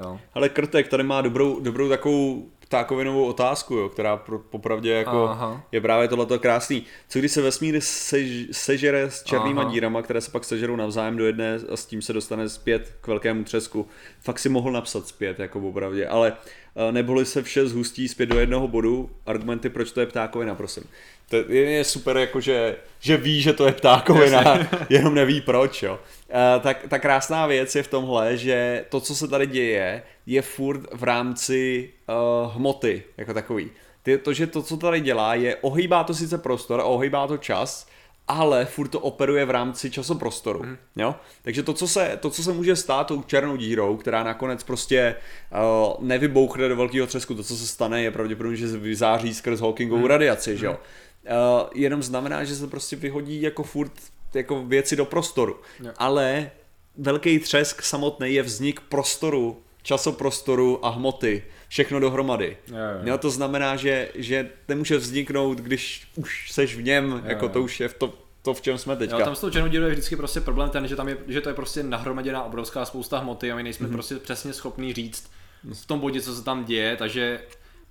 Jo. 0.03 0.21
Ale 0.35 0.49
Krtek 0.49 0.89
tady 0.89 1.03
má 1.03 1.21
dobrou, 1.21 1.61
dobrou 1.61 1.89
takovou 1.89 2.51
ptákovinovou 2.69 3.25
otázku, 3.25 3.75
jo, 3.75 3.89
která 3.89 4.17
pro, 4.17 4.39
popravdě 4.39 4.93
jako 4.93 5.25
Aha. 5.25 5.63
je 5.73 5.81
právě 5.81 6.09
tohleto 6.09 6.39
krásný. 6.39 6.85
Co 7.09 7.19
když 7.19 7.33
se 7.33 7.43
vesmír 7.43 7.81
sež, 7.81 8.47
sežere 8.53 9.11
s 9.11 9.23
černýma 9.23 9.63
Aha. 9.63 9.71
dírama, 9.71 10.03
které 10.03 10.21
se 10.21 10.31
pak 10.31 10.45
sežerou 10.45 10.77
navzájem 10.77 11.17
do 11.17 11.27
jedné 11.27 11.59
a 11.73 11.77
s 11.77 11.87
tím 11.87 12.03
se 12.03 12.13
dostane 12.13 12.49
zpět 12.49 12.95
k 13.01 13.07
velkému 13.07 13.45
třesku. 13.45 13.89
Fakt 14.21 14.39
si 14.39 14.49
mohl 14.49 14.73
napsat 14.73 15.09
zpět, 15.09 15.39
jako 15.39 15.61
popravdě, 15.61 16.07
ale 16.07 16.33
eh, 16.77 16.93
neboli 16.93 17.27
se 17.27 17.43
vše 17.43 17.67
zhustí 17.67 18.09
zpět 18.09 18.27
do 18.27 18.41
jednoho 18.41 18.69
bodu, 18.69 19.11
argumenty, 19.27 19.69
proč 19.71 19.93
to 19.93 20.01
je 20.01 20.07
ptákovina, 20.07 20.55
prosím. 20.55 20.85
To 21.29 21.37
je, 21.37 21.71
je 21.71 21.85
super, 21.85 22.17
jako 22.17 22.41
že, 22.41 22.77
že 23.01 23.17
ví, 23.17 23.41
že 23.41 23.53
to 23.53 23.67
je 23.67 23.73
ptákovina, 23.73 24.59
jenom 24.89 25.15
neví 25.15 25.41
proč, 25.41 25.83
jo. 25.83 25.99
Uh, 26.29 26.63
tak 26.63 26.85
ta 26.89 26.99
krásná 26.99 27.47
věc 27.47 27.75
je 27.75 27.83
v 27.83 27.89
tomhle, 27.89 28.37
že 28.37 28.85
to, 28.89 29.01
co 29.01 29.15
se 29.15 29.29
tady 29.29 29.47
děje, 29.47 30.03
je 30.27 30.43
furt 30.43 30.81
v 30.93 31.03
rámci 31.03 31.91
uh, 32.09 32.53
hmoty, 32.57 33.03
jako 33.17 33.35
takový. 33.35 33.71
Ty, 34.03 34.19
to, 34.19 34.33
že 34.33 34.47
to, 34.47 34.63
co 34.63 34.77
tady 34.77 35.01
dělá, 35.01 35.35
je 35.35 35.57
ohýbá 35.57 36.05
to 36.05 36.15
sice 36.15 36.39
prostor 36.39 36.81
a 36.81 36.85
ohýbá 36.85 37.27
to 37.27 37.37
čas, 37.37 37.87
ale 38.29 38.65
furt 38.65 38.89
to 38.89 39.01
operuje 39.01 39.45
v 39.45 39.51
rámci 39.51 39.91
časoprostoru. 39.91 40.63
Mm. 40.63 40.77
Jo? 40.97 41.15
Takže 41.43 41.63
to 41.63 41.73
co, 41.73 41.89
se, 41.89 42.19
to, 42.21 42.31
co 42.31 42.43
se 42.43 42.53
může 42.53 42.77
stát 42.77 43.07
tou 43.07 43.23
černou 43.23 43.57
dírou, 43.57 43.97
která 43.97 44.23
nakonec 44.23 44.63
prostě 44.63 45.17
uh, 45.53 46.05
nevybouchne 46.05 46.69
do 46.69 46.77
velkého 46.77 47.07
třesku, 47.07 47.35
to, 47.35 47.43
co 47.43 47.57
se 47.57 47.67
stane, 47.67 48.03
je 48.03 48.11
pravděpodobně, 48.11 48.57
že 48.57 48.69
se 48.69 48.79
vyzáří 48.79 49.35
skrz 49.35 49.61
Hawkingovou 49.61 50.01
mm. 50.01 50.07
radiaci, 50.07 50.59
že 50.59 50.67
jo? 50.67 50.73
Uh, 50.73 51.69
jenom 51.75 52.03
znamená, 52.03 52.45
že 52.45 52.57
se 52.57 52.67
prostě 52.67 52.97
vyhodí 52.97 53.43
jako 53.43 53.63
furt 53.63 53.93
jako 54.35 54.65
věci 54.65 54.97
do 54.97 55.05
prostoru. 55.05 55.57
Jo. 55.81 55.93
Ale 55.97 56.51
velký 56.97 57.39
třesk 57.39 57.83
samotný 57.83 58.35
je 58.35 58.43
vznik 58.43 58.81
prostoru, 58.81 59.63
časoprostoru 59.85 60.87
a 60.87 60.89
hmoty. 60.89 61.45
Všechno 61.69 62.01
dohromady. 62.01 62.57
Jo, 62.69 62.77
jo. 62.77 63.01
Jo, 63.03 63.19
to 63.19 63.31
znamená, 63.31 63.77
že, 63.77 64.09
že 64.15 64.51
nemůže 64.69 64.97
vzniknout, 64.97 65.59
když 65.59 66.09
už 66.17 66.53
seš 66.53 66.77
v 66.77 66.83
něm, 66.83 67.11
jo, 67.11 67.21
jako 67.25 67.45
jo. 67.45 67.49
to 67.49 67.63
už 67.63 67.81
je 67.81 67.89
v 67.89 67.95
to, 67.95 68.15
to, 68.43 68.55
v 68.55 68.61
čem 68.61 68.79
jsme 68.79 68.97
teďka. 68.97 69.19
Jo, 69.19 69.25
tam 69.25 69.37
s 69.37 69.41
tou 69.41 69.51
černou 69.51 69.69
dírou 69.69 69.85
je 69.85 69.91
vždycky 69.91 70.17
prostě 70.17 70.41
problém 70.41 70.71
ten, 70.71 70.89
že 70.89 70.97
tam 70.97 71.09
je, 71.09 71.17
že 71.29 71.41
to 71.41 71.49
je 71.49 71.55
prostě 71.55 71.83
nahromaděná 71.83 72.43
obrovská 72.43 72.85
spousta 72.85 73.19
hmoty 73.19 73.53
a 73.53 73.57
my 73.57 73.63
nejsme 73.63 73.89
mm-hmm. 73.89 73.93
prostě 73.93 74.15
přesně 74.15 74.53
schopní 74.53 74.93
říct 74.93 75.31
v 75.73 75.87
tom 75.87 76.01
bodě, 76.01 76.21
co 76.21 76.35
se 76.35 76.45
tam 76.45 76.65
děje, 76.65 76.97
takže 76.97 77.41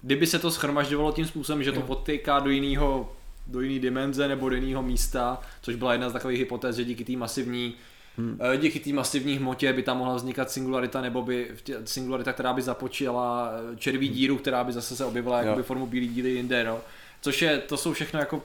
kdyby 0.02 0.28
se 0.28 0.40
to 0.40 0.52
schromažďovalo 0.52 1.12
tím 1.12 1.26
způsobem, 1.26 1.64
že 1.64 1.72
to 1.72 1.82
podtýká 1.82 2.40
do 2.40 2.50
jiného 2.50 3.10
do 3.48 3.62
jiné 3.62 3.80
dimenze 3.80 4.28
nebo 4.28 4.50
do 4.50 4.56
jiného 4.56 4.84
místa, 4.84 5.42
což 5.62 5.76
byla 5.76 5.92
jedna 5.92 6.10
z 6.10 6.14
takových 6.14 6.40
hypotéz, 6.40 6.76
že 6.76 6.84
díky 6.84 7.04
té 7.04 7.14
masivní 7.14 7.74
Hmm. 8.18 8.40
Díky 8.58 8.80
té 8.80 8.90
masivní 8.94 9.38
hmotě 9.38 9.74
by 9.74 9.84
tam 9.84 9.98
mohla 9.98 10.16
vznikat 10.16 10.52
singularita, 10.52 11.02
nebo 11.02 11.22
by 11.22 11.52
singularita, 11.86 12.34
která 12.34 12.54
by 12.54 12.62
započila 12.62 13.52
eh, 13.74 13.76
červí 13.78 14.08
díru, 14.10 14.38
která 14.38 14.64
by 14.64 14.74
zase 14.74 14.96
se 14.96 15.06
objevila 15.06 15.42
Jo. 15.42 15.46
jakoby 15.48 15.64
formu 15.64 15.88
bílé 15.88 16.06
díry 16.06 16.30
jinde, 16.30 16.64
no. 16.64 16.80
Což 17.22 17.42
je, 17.42 17.58
to 17.58 17.78
jsou 17.78 17.94
všechno 17.94 18.20
jako 18.20 18.42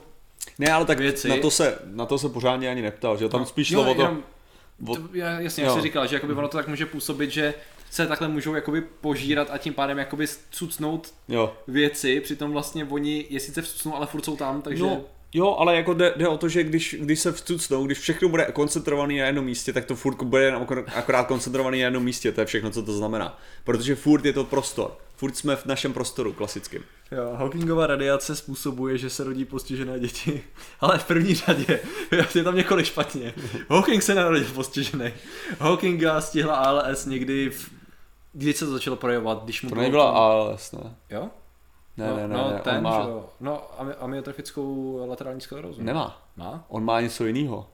Ne, 0.59 0.71
ale 0.71 0.85
tak 0.85 0.99
věci. 0.99 1.29
na 1.29 1.37
to, 1.37 1.51
se, 1.51 1.79
na 1.85 2.05
to 2.05 2.17
se 2.19 2.29
pořádně 2.29 2.69
ani 2.69 2.81
neptal, 2.81 3.17
že 3.17 3.29
tam 3.29 3.45
spíš 3.45 3.67
šlo 3.67 3.91
o 3.91 3.95
to, 3.95 4.01
jenom- 4.01 4.23
o- 4.87 4.95
to, 4.95 5.01
já, 5.13 5.39
jasně, 5.39 5.63
jo. 5.63 5.69
jak 5.69 5.77
jsi 5.77 5.83
říkal, 5.83 6.07
že 6.07 6.15
jakoby 6.15 6.33
ono 6.33 6.47
to 6.47 6.57
tak 6.57 6.67
může 6.67 6.85
působit, 6.85 7.31
že 7.31 7.53
se 7.91 8.07
takhle 8.07 8.27
můžou 8.27 8.55
jakoby 8.55 8.81
požírat 8.81 9.47
a 9.51 9.57
tím 9.57 9.73
pádem 9.73 9.97
jakoby 9.97 10.25
cucnout 10.51 11.13
jo. 11.27 11.53
věci, 11.67 12.21
přitom 12.21 12.51
vlastně 12.51 12.85
oni 12.85 13.25
je 13.29 13.39
sice 13.39 13.61
vcucnou, 13.61 13.95
ale 13.95 14.07
furt 14.07 14.25
jsou 14.25 14.35
tam, 14.35 14.61
takže... 14.61 14.83
No, 14.83 15.01
jo, 15.33 15.55
ale 15.59 15.75
jako 15.75 15.93
jde, 15.93 16.13
jde 16.15 16.27
o 16.27 16.37
to, 16.37 16.49
že 16.49 16.63
když, 16.63 16.95
když 16.99 17.19
se 17.19 17.31
vcucnou, 17.31 17.85
když 17.85 17.99
všechno 17.99 18.29
bude 18.29 18.45
koncentrovaný 18.45 19.19
na 19.19 19.25
jednom 19.25 19.45
místě, 19.45 19.73
tak 19.73 19.85
to 19.85 19.95
furt 19.95 20.23
bude 20.23 20.53
akorát 20.95 21.27
koncentrovaný 21.27 21.79
na 21.79 21.85
jednom 21.85 22.03
místě, 22.03 22.31
to 22.31 22.41
je 22.41 22.45
všechno, 22.45 22.69
co 22.69 22.83
to 22.83 22.93
znamená. 22.93 23.39
Protože 23.63 23.95
furt 23.95 24.25
je 24.25 24.33
to 24.33 24.43
prostor. 24.43 24.97
Furt 25.15 25.37
jsme 25.37 25.55
v 25.55 25.65
našem 25.65 25.93
prostoru 25.93 26.33
klasickým. 26.33 26.83
Jo, 27.11 27.31
Hawkingova 27.35 27.87
radiace 27.87 28.35
způsobuje, 28.35 28.97
že 28.97 29.09
se 29.09 29.23
rodí 29.23 29.45
postižené 29.45 29.99
děti, 29.99 30.43
ale 30.79 30.97
v 30.97 31.05
první 31.05 31.35
řadě 31.35 31.79
je 32.35 32.43
tam 32.43 32.55
několik 32.55 32.85
špatně. 32.85 33.33
Hawking 33.69 34.03
se 34.03 34.15
narodil 34.15 34.45
postižený. 34.53 35.13
Hawkinga 35.59 36.21
stihla 36.21 36.55
ALS 36.55 37.05
někdy 37.05 37.49
v... 37.49 37.69
Kdy 38.33 38.53
se 38.53 38.65
to 38.65 38.71
začalo 38.71 38.95
projevovat, 38.95 39.43
když 39.43 39.61
mu 39.61 39.69
To 39.69 39.75
nebyla 39.75 40.09
ALS, 40.09 40.71
ne? 40.71 40.95
Jo? 41.09 41.29
Ne, 41.99 42.07
no, 42.07 42.15
ne, 42.15 42.27
ne, 42.27 42.37
no, 42.37 42.49
ne, 42.49 42.59
ten, 42.59 42.77
on 42.77 42.83
má, 42.83 43.03
že 43.03 43.09
jo. 43.09 43.25
No, 43.39 43.61
amyotrofickou 43.99 44.99
laterální 45.07 45.41
sklerózu. 45.41 45.81
nemá. 45.83 46.21
Má? 46.35 46.65
On 46.67 46.83
má 46.85 47.01
něco 47.01 47.25
jiného. 47.25 47.67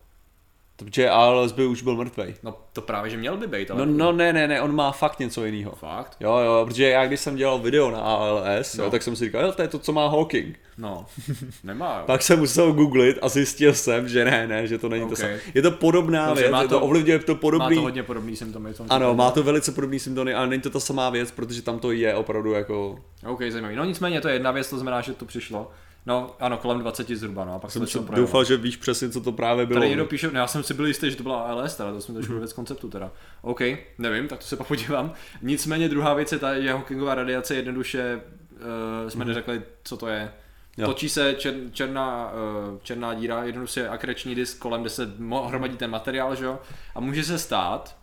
Protože 0.77 1.09
ALS 1.09 1.51
by 1.51 1.65
už 1.65 1.81
byl 1.81 1.95
mrtvej. 1.95 2.35
No 2.43 2.57
to 2.73 2.81
právě, 2.81 3.11
že 3.11 3.17
měl 3.17 3.37
by 3.37 3.47
být, 3.47 3.71
ale... 3.71 3.85
No, 3.85 3.93
no 3.97 4.11
ne, 4.11 4.33
ne, 4.33 4.47
ne, 4.47 4.61
on 4.61 4.75
má 4.75 4.91
fakt 4.91 5.19
něco 5.19 5.45
jiného. 5.45 5.71
Fakt? 5.75 6.17
Jo, 6.19 6.37
jo, 6.37 6.65
protože 6.67 6.89
já 6.89 7.05
když 7.07 7.19
jsem 7.19 7.35
dělal 7.35 7.59
video 7.59 7.91
na 7.91 7.99
ALS, 7.99 8.75
No. 8.77 8.83
jo, 8.83 8.91
tak 8.91 9.03
jsem 9.03 9.15
si 9.15 9.25
říkal, 9.25 9.41
jo, 9.41 9.51
to 9.51 9.61
je 9.61 9.67
to, 9.67 9.79
co 9.79 9.93
má 9.93 10.07
Hawking. 10.07 10.59
No, 10.77 11.05
nemá 11.63 11.97
jo. 11.99 12.03
Pak 12.05 12.21
jsem 12.21 12.39
musel 12.39 12.73
googlit 12.73 13.17
a 13.21 13.29
zjistil 13.29 13.73
jsem, 13.73 14.07
že 14.09 14.25
ne, 14.25 14.47
ne, 14.47 14.67
že 14.67 14.77
to 14.77 14.89
není 14.89 15.03
Ok. 15.03 15.09
to 15.09 15.15
samé. 15.15 15.39
Je 15.53 15.61
to 15.61 15.71
podobná 15.71 16.27
Dobře, 16.27 16.41
věc, 16.43 16.51
má 16.51 16.61
to, 16.61 16.67
to- 16.69 16.81
ovlivňuje 16.81 17.19
to 17.19 17.33
Má 17.33 17.39
podobný. 17.39 17.75
to 17.75 17.81
hodně 17.81 18.03
podobný 18.03 18.35
symptomy. 18.35 18.73
tom 18.73 18.87
Ano, 18.89 19.15
má 19.15 19.31
to 19.31 19.43
velice 19.43 19.71
podobný 19.71 19.99
symptomy, 19.99 20.33
ale 20.33 20.47
není 20.47 20.61
to 20.61 20.69
ta 20.69 20.79
samá 20.79 21.09
věc, 21.09 21.31
protože 21.31 21.61
tam 21.61 21.79
to 21.79 21.91
je 21.91 22.15
opravdu 22.15 22.51
jako... 22.53 22.99
OK, 23.27 23.39
zajímavý. 23.49 23.75
No 23.75 23.83
nicméně 23.85 24.21
to 24.21 24.27
je 24.27 24.33
jedna 24.35 24.51
věc, 24.51 24.69
to 24.69 24.75
znamená, 24.77 25.01
že 25.01 25.13
to 25.13 25.25
přišlo. 25.25 25.71
No, 26.05 26.35
ano, 26.39 26.57
kolem 26.57 26.79
20 26.79 27.09
zhruba, 27.09 27.45
no 27.45 27.53
a 27.53 27.59
pak 27.59 27.71
Jsem 27.71 27.87
se 27.87 27.99
si 27.99 28.05
doufal, 28.15 28.43
že 28.43 28.57
víš 28.57 28.77
přesně, 28.77 29.09
co 29.09 29.21
to 29.21 29.31
právě 29.31 29.65
bylo. 29.65 29.79
Tady 29.79 29.89
někdo 29.89 30.05
píše, 30.05 30.29
no 30.31 30.39
já 30.39 30.47
jsem 30.47 30.63
si 30.63 30.73
byl 30.73 30.85
jistý, 30.87 31.11
že 31.11 31.17
to 31.17 31.23
byla 31.23 31.41
ALS, 31.41 31.75
teda 31.75 31.91
to 31.91 32.01
jsme 32.01 32.13
trošku 32.13 32.39
věc 32.39 32.53
konceptu 32.53 32.89
teda. 32.89 33.11
OK, 33.41 33.61
nevím, 33.97 34.27
tak 34.27 34.39
to 34.39 34.45
se 34.45 34.55
pak 34.55 34.67
podívám. 34.67 35.13
Nicméně 35.41 35.89
druhá 35.89 36.13
věc 36.13 36.31
je 36.31 36.39
ta, 36.39 36.59
že 36.59 36.71
Hawkingová 36.71 37.15
radiace 37.15 37.55
jednoduše, 37.55 38.21
uh, 38.51 39.09
jsme 39.09 39.25
neřekli, 39.25 39.61
co 39.83 39.97
to 39.97 40.07
je. 40.07 40.31
Jo. 40.77 40.87
Točí 40.87 41.09
se 41.09 41.33
čer, 41.33 41.53
černá, 41.71 42.31
uh, 42.31 42.79
černá 42.83 43.13
díra, 43.13 43.43
jednoduše 43.43 43.87
akreční 43.87 44.35
disk 44.35 44.59
kolem, 44.59 44.81
kde 44.81 44.89
se 44.89 45.13
hromadí 45.45 45.77
ten 45.77 45.89
materiál, 45.89 46.35
že 46.35 46.45
jo? 46.45 46.59
A 46.95 46.99
může 46.99 47.23
se 47.23 47.39
stát, 47.39 47.97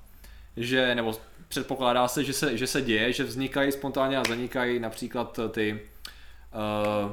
že, 0.57 0.95
nebo 0.95 1.15
předpokládá 1.49 2.09
se, 2.09 2.25
že 2.25 2.33
se, 2.33 2.57
že 2.57 2.67
se 2.67 2.83
děje, 2.83 3.13
že 3.13 3.25
vznikají 3.25 3.73
spontánně 3.73 4.19
a 4.19 4.25
zanikají 4.29 4.81
například 4.81 5.41
ty 5.51 5.81
uh, 6.55 7.13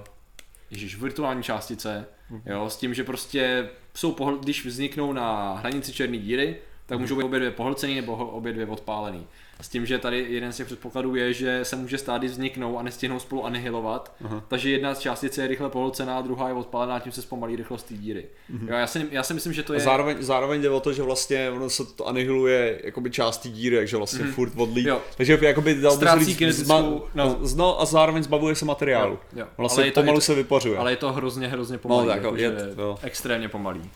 ježiš, 0.71 0.95
virtuální 0.97 1.43
částice, 1.43 2.05
jo, 2.45 2.69
s 2.69 2.77
tím, 2.77 2.93
že 2.93 3.03
prostě 3.03 3.69
jsou, 3.93 4.11
pohl- 4.11 4.39
když 4.39 4.65
vzniknou 4.65 5.13
na 5.13 5.53
hranici 5.53 5.93
černé 5.93 6.17
díry, 6.17 6.55
tak 6.89 6.99
můžou 6.99 7.15
být 7.15 7.23
obě 7.23 7.39
dvě 7.39 7.51
pohlcený 7.51 7.95
nebo 7.95 8.15
obě 8.15 8.53
dvě 8.53 8.65
odpálený. 8.65 9.27
S 9.61 9.69
tím, 9.69 9.85
že 9.85 9.97
tady 9.97 10.25
jeden 10.29 10.53
z 10.53 10.57
těch 10.57 10.65
předpokladů 10.65 11.15
je, 11.15 11.33
že 11.33 11.59
se 11.65 11.75
může 11.75 11.97
stát, 11.97 12.17
když 12.17 12.31
vzniknou 12.31 12.79
a 12.79 12.83
nestihnou 12.83 13.19
spolu 13.19 13.45
anihilovat, 13.45 14.15
Aha. 14.25 14.43
takže 14.47 14.69
jedna 14.69 14.95
z 14.95 14.99
částice 14.99 15.41
je 15.41 15.47
rychle 15.47 15.69
pohlcená, 15.69 16.17
a 16.17 16.21
druhá 16.21 16.47
je 16.47 16.53
odpálená, 16.53 16.95
a 16.95 16.99
tím 16.99 17.11
se 17.11 17.21
zpomalí 17.21 17.55
rychlost 17.55 17.83
té 17.83 17.93
díry. 17.93 18.25
Jo, 18.49 18.75
já, 18.75 18.87
si, 18.87 19.07
já 19.11 19.23
si 19.23 19.33
myslím, 19.33 19.53
že 19.53 19.63
to 19.63 19.73
A 19.73 19.75
je... 19.75 19.79
zároveň, 19.81 20.17
zároveň 20.19 20.61
jde 20.61 20.69
o 20.69 20.79
to, 20.79 20.93
že 20.93 21.03
vlastně 21.03 21.49
ono 21.49 21.69
se 21.69 21.85
to 21.85 22.07
anihiluje 22.07 22.81
jakoby 22.83 23.11
částí 23.11 23.51
díry, 23.51 23.75
takže 23.77 23.97
vlastně 23.97 24.25
mm. 24.25 24.31
furt 24.31 24.53
odlí. 24.57 24.87
Jo. 24.87 25.01
Takže 25.17 25.39
jakoby 25.41 25.75
dal 25.75 25.91
Ztrácí 25.95 26.35
kinetickou- 26.35 27.01
no. 27.15 27.39
no. 27.55 27.81
a 27.81 27.85
zároveň 27.85 28.23
zbavuje 28.23 28.55
se 28.55 28.65
materiálu. 28.65 29.13
Jo, 29.13 29.39
jo. 29.39 29.45
Vlastně 29.57 29.81
Ale 29.81 29.87
je 29.87 29.91
to- 29.91 30.01
pomalu 30.01 30.17
je 30.17 30.21
to- 30.21 30.25
se 30.25 30.35
vypařuje. 30.35 30.77
Ale 30.77 30.91
je 30.91 30.97
to 30.97 31.13
hrozně, 31.13 31.47
hrozně 31.47 31.77
pomalý, 31.77 32.07
No, 32.07 32.13
tak 32.13 32.23
jako, 32.23 32.35
je- 32.35 32.41
že 32.41 32.55
jo. 32.81 32.97
extrémně 33.03 33.49
pomalý. 33.49 33.89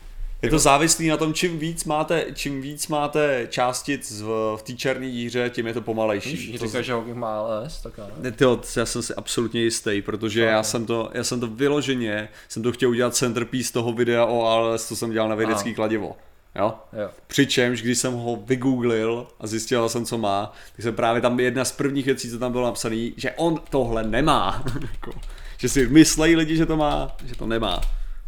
Je 0.44 0.49
to 0.49 0.60
závislý 0.60 1.07
na 1.07 1.18
tom, 1.18 1.34
čím 1.34 1.60
víc 1.60 1.86
máte, 1.86 2.26
čím 2.34 2.61
víc 2.61 2.88
máte 2.88 3.48
částic 3.49 4.22
v, 4.22 4.56
v 4.57 4.64
té 4.64 4.74
černé 4.74 5.10
díře, 5.10 5.49
tím 5.49 5.68
je 5.68 5.74
to 5.74 5.82
pomalejší. 5.82 6.36
Všichni 6.36 6.60
To 6.60 6.65
říkají, 6.65 6.84
že 6.84 6.94
Hawking 6.94 7.18
má 7.18 7.40
ALS, 7.40 7.82
tak 7.82 7.99
ano. 7.99 8.32
Tyjo, 8.32 8.60
já 8.78 8.86
jsem 8.86 9.02
si 9.02 9.15
absolutně 9.15 9.61
jistý, 9.61 10.02
protože 10.02 10.41
já 10.41 10.64
jsem, 10.64 10.86
to, 10.86 11.10
já 11.14 11.24
jsem 11.24 11.40
to 11.40 11.48
vyloženě, 11.48 12.30
jsem 12.49 12.64
to 12.64 12.72
chtěl 12.72 12.90
udělat 12.90 13.15
centerpiece 13.15 13.74
toho 13.74 13.94
videa 13.94 14.26
o 14.26 14.45
ALS, 14.45 14.88
co 14.88 14.95
jsem 14.95 15.11
dělal 15.11 15.30
na 15.30 15.36
vědecký 15.36 15.70
Aha. 15.70 15.76
kladivo. 15.76 16.15
Jo? 16.56 16.74
Jo. 17.02 17.10
Přičemž, 17.28 17.82
když 17.82 17.98
jsem 17.98 18.14
ho 18.14 18.36
vygooglil 18.36 19.28
a 19.40 19.48
zjistil 19.48 19.90
jsem, 19.90 20.06
co 20.06 20.18
má, 20.18 20.53
tak 20.76 20.84
jsem 20.84 20.95
právě 20.95 21.22
tam 21.22 21.40
jedna 21.40 21.65
z 21.65 21.72
prvních 21.72 22.06
věcí, 22.06 22.30
co 22.30 22.40
tam 22.40 22.52
bylo 22.52 22.65
napsané, 22.65 23.10
že 23.18 23.32
on 23.32 23.60
tohle 23.70 24.03
nemá. 24.03 24.64
Jako, 24.94 25.11
že 25.57 25.70
si 25.70 25.88
myslejí 25.88 26.36
lidi, 26.36 26.57
že 26.57 26.65
to 26.65 26.78
má, 26.78 27.15
že 27.26 27.36
to 27.36 27.45
nemá. 27.45 27.82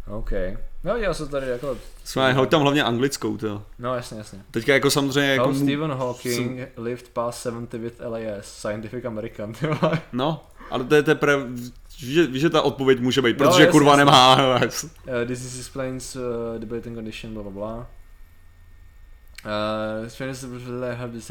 OK. 0.08 0.32
No, 0.86 0.96
já 0.96 1.14
se 1.14 1.26
tady 1.28 1.48
jako... 1.48 1.78
Jsme, 2.04 2.32
hoď 2.32 2.50
tam 2.50 2.60
hlavně 2.60 2.84
anglickou, 2.84 3.36
to. 3.36 3.62
No, 3.78 3.94
jasně, 3.94 4.18
jasně. 4.18 4.42
Teďka 4.50 4.72
jako 4.74 4.90
samozřejmě 4.90 5.30
jako... 5.30 5.44
How 5.44 5.52
mu- 5.52 5.58
Stephen 5.58 5.90
Hawking 5.92 6.60
lived 6.76 7.08
past 7.08 7.42
70 7.42 7.80
with 7.80 8.00
LAS, 8.00 8.44
Scientific 8.44 9.04
American, 9.04 9.52
ty 9.60 9.66
vole. 9.66 10.00
No, 10.12 10.46
ale 10.70 10.84
to 10.84 10.94
je 10.94 11.02
teprve... 11.02 11.46
Víš, 12.00 12.14
že- 12.14 12.50
ta 12.50 12.62
odpověď 12.62 13.00
může 13.00 13.22
být, 13.22 13.38
No, 13.40 13.46
protože 13.46 13.62
jasně, 13.62 13.72
kurva 13.72 13.90
jasně. 13.92 14.04
nemá 14.04 14.58
iOS. 14.58 14.84
Uh, 14.84 14.90
this 15.26 15.44
is 15.44 15.58
explains 15.58 16.16
uh, 16.16 16.22
debating 16.58 16.96
condition, 16.96 17.34
blah 17.34 17.46
blah 17.46 17.54
blah. 17.54 17.86
Uh, 19.44 20.04
experience 20.04 20.46
have 20.96 21.12
this 21.12 21.30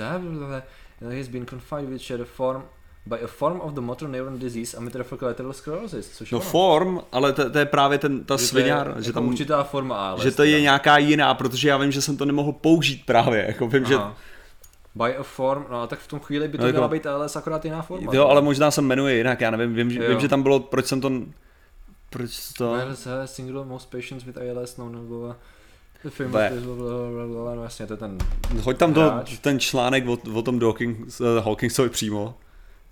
he 1.11 1.17
has 1.17 1.27
been 1.27 1.45
confined 1.45 1.89
with 1.89 2.01
shared 2.01 2.27
form 2.27 2.63
by 3.05 3.15
a 3.23 3.27
form 3.27 3.59
of 3.61 3.73
the 3.73 3.81
motor 3.81 4.09
neuron 4.09 4.39
disease 4.39 4.77
amyotrophic 4.77 5.21
lateral 5.21 5.53
sclerosis, 5.53 6.09
což 6.17 6.31
No 6.31 6.37
ono. 6.39 6.49
form, 6.49 6.99
ale 7.11 7.33
to, 7.33 7.49
to 7.49 7.57
je 7.59 7.65
právě 7.65 7.97
ten, 7.97 8.23
ta 8.23 8.37
Že 8.37 8.45
sviňár, 8.47 8.87
jako 8.87 9.01
že 9.01 9.13
tam... 9.13 9.27
určitá 9.27 9.63
forma 9.63 9.95
ALS. 10.09 10.21
že 10.21 10.31
to 10.31 10.43
je 10.43 10.61
nějaká 10.61 10.97
jiná, 10.97 11.33
protože 11.33 11.69
já 11.69 11.77
vím, 11.77 11.91
že 11.91 12.01
jsem 12.01 12.17
to 12.17 12.25
nemohl 12.25 12.51
použít 12.51 13.05
právě, 13.05 13.45
jako 13.47 13.67
vím, 13.67 13.85
že... 13.85 13.95
Aha. 13.95 14.15
By 14.95 15.15
a 15.15 15.23
form, 15.23 15.65
no 15.71 15.87
tak 15.87 15.99
v 15.99 16.07
tom 16.07 16.19
chvíli 16.19 16.47
by 16.47 16.57
to 16.57 16.61
No, 16.61 16.67
jako- 16.67 16.75
měla 16.75 16.87
být 16.87 17.05
ALS 17.05 17.35
akorát 17.35 17.65
jiná 17.65 17.81
forma. 17.81 18.11
Jo, 18.15 18.27
ale 18.27 18.41
možná 18.41 18.71
se 18.71 18.81
jmenuje 18.81 19.15
jinak, 19.17 19.41
já 19.41 19.51
nevím, 19.51 19.75
vím, 19.75 19.91
že, 19.91 20.07
vím, 20.09 20.19
že 20.19 20.27
tam 20.27 20.43
bylo, 20.43 20.59
proč 20.59 20.85
jsem 20.85 21.01
to... 21.01 21.11
Proč 22.09 22.53
to... 22.57 22.73
ALS 22.73 23.05
has 23.05 23.35
single 23.35 23.65
most 23.65 23.89
patients 23.91 24.25
with 24.25 24.37
ALS 24.37 24.77
blah, 27.27 27.43
blah, 27.43 27.55
no 27.55 27.63
jasně, 27.63 27.87
to 27.87 27.93
je 27.93 27.97
ten, 27.97 28.17
Hoď 28.61 28.77
tam 28.77 28.93
to, 28.93 29.01
Hráč. 29.01 29.37
ten 29.39 29.59
článek 29.59 30.07
o, 30.07 30.17
o 30.33 30.41
tom 30.41 30.59
uh, 31.19 31.27
Hawkingsovi 31.45 31.89
přímo, 31.89 32.35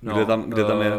no, 0.04 0.16
kde 0.16 0.26
tam, 0.26 0.50
kde 0.50 0.64
tam 0.66 0.82
je. 0.82 0.94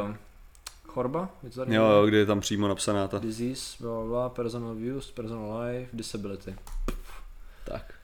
Chorba? 0.86 1.28
Je 1.42 1.50
to 1.50 1.56
tady 1.56 1.74
Jo, 1.74 1.84
jo, 1.84 2.06
kde 2.06 2.18
je 2.18 2.26
tam 2.26 2.40
přímo 2.40 2.68
napsaná 2.68 3.08
ta. 3.08 3.18
Disease, 3.18 3.76
blah, 3.80 4.06
blah, 4.06 4.32
personal 4.32 4.74
views, 4.74 5.10
personal 5.10 5.60
life, 5.60 5.90
disability. 5.92 6.54
Tak. 7.64 7.94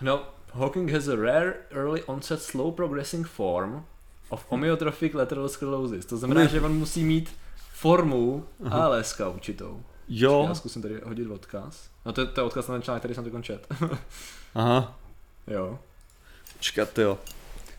No, 0.00 0.24
Hawking 0.52 0.90
has 0.90 1.08
a 1.08 1.16
rare 1.16 1.54
early 1.70 2.02
onset 2.02 2.42
slow 2.42 2.74
progressing 2.74 3.26
form 3.26 3.84
of 4.28 4.46
amyotrophic 4.50 5.14
lateral 5.14 5.48
sclerosis. 5.48 6.06
To 6.06 6.16
znamená, 6.16 6.46
že 6.46 6.60
on 6.60 6.72
musí 6.72 7.04
mít 7.04 7.30
formu 7.72 8.46
ALS 8.70 9.20
určitou. 9.34 9.82
Jo, 10.08 10.44
Já 10.48 10.54
zkusím 10.54 10.82
tady 10.82 11.00
hodit 11.04 11.30
odkaz. 11.30 11.90
No 12.06 12.12
to 12.12 12.20
je, 12.20 12.26
to 12.26 12.40
je 12.40 12.44
odkaz 12.44 12.68
na 12.68 12.74
ten 12.74 12.82
článek, 12.82 13.00
který 13.00 13.14
jsem 13.14 13.24
teď 13.24 13.32
čet. 13.42 13.66
aha, 14.54 14.98
jo. 15.46 15.78
čekat, 16.60 16.98
jo. 16.98 17.18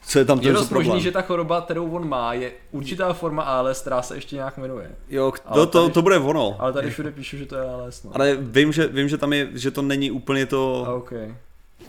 Co 0.07 0.19
je 0.19 0.25
tam 0.25 0.37
Je 0.37 0.43
ten 0.43 0.53
dost 0.53 0.69
problém? 0.69 0.87
možný, 0.87 1.03
že 1.03 1.11
ta 1.11 1.21
choroba, 1.21 1.61
kterou 1.61 1.91
on 1.91 2.09
má, 2.09 2.33
je 2.33 2.51
určitá 2.71 3.13
forma 3.13 3.43
ALS, 3.43 3.81
která 3.81 4.01
se 4.01 4.15
ještě 4.15 4.35
nějak 4.35 4.57
jmenuje. 4.57 4.91
Jo, 5.09 5.33
Ale 5.45 5.55
to, 5.59 5.65
to, 5.71 5.81
tady- 5.81 5.93
to 5.93 6.01
bude 6.01 6.17
ono. 6.17 6.55
Ale 6.59 6.73
tady 6.73 6.89
všude 6.91 7.11
píšu, 7.11 7.37
že 7.37 7.45
to 7.45 7.55
je 7.55 7.61
ALS. 7.69 8.03
No. 8.03 8.11
Ale 8.13 8.35
vím, 8.35 8.71
že, 8.71 8.87
vím, 8.87 9.09
že 9.09 9.17
tam 9.17 9.33
je, 9.33 9.49
že 9.53 9.71
to 9.71 9.81
není 9.81 10.11
úplně 10.11 10.45
to... 10.45 10.85
A 10.87 10.93
OK. 10.93 11.09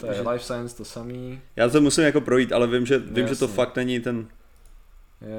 To 0.01 0.07
je 0.07 0.15
Že- 0.15 0.29
Life 0.29 0.45
Science 0.45 0.77
to 0.77 0.85
samý. 0.85 1.41
Já 1.57 1.69
to 1.69 1.81
musím 1.81 2.05
jako 2.05 2.21
projít, 2.21 2.53
ale 2.53 2.67
vím, 2.67 2.87
že, 2.87 2.99
vím, 2.99 3.29
že 3.29 3.37
to 3.37 3.45
Jasně. 3.45 3.57
fakt 3.57 3.77
není 3.77 4.01
ten... 4.01 4.27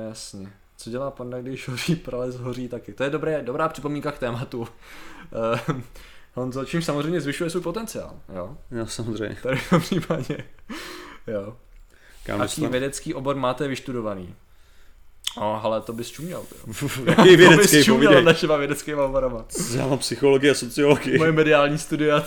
Jasně. 0.09 0.51
Co 0.77 0.89
dělá 0.89 1.11
panda, 1.11 1.41
když 1.41 1.67
hoří 1.67 1.95
prales, 1.95 2.35
hoří 2.35 2.67
taky. 2.67 2.93
To 2.93 3.03
je 3.03 3.09
dobré, 3.09 3.41
dobrá 3.41 3.69
připomínka 3.69 4.11
k 4.11 4.19
tématu. 4.19 4.59
Uh, 4.59 4.67
Honzo, 6.35 6.65
čím 6.65 6.81
samozřejmě 6.81 7.21
zvyšuje 7.21 7.49
svůj 7.49 7.63
potenciál. 7.63 8.11
Jo, 8.35 8.57
No 8.71 8.87
samozřejmě. 8.87 9.37
tady 9.43 9.55
v 9.57 9.69
tom 9.69 9.81
případě. 9.81 10.37
Jo. 11.27 11.55
Kam 12.25 12.39
Jaký 12.39 12.41
dostanu? 12.51 12.69
vědecký 12.71 13.13
obor 13.13 13.35
máte 13.35 13.67
vyštudovaný? 13.67 14.35
No, 15.37 15.65
ale 15.65 15.81
to 15.81 15.93
bys 15.93 16.11
čuměl. 16.11 16.43
Jaký 17.05 17.15
To 17.15 17.23
vědecký, 17.37 17.77
bys 17.77 17.85
čuměl 17.85 18.21
našima 18.23 18.57
vědeckýma 18.57 19.03
oborama. 19.05 19.45
Já 19.75 19.87
mám 19.87 19.97
psychologii 19.99 20.51
a 20.51 20.53
sociologii. 20.53 21.17
Moje 21.17 21.31
mediální 21.31 21.77
studia. 21.77 22.19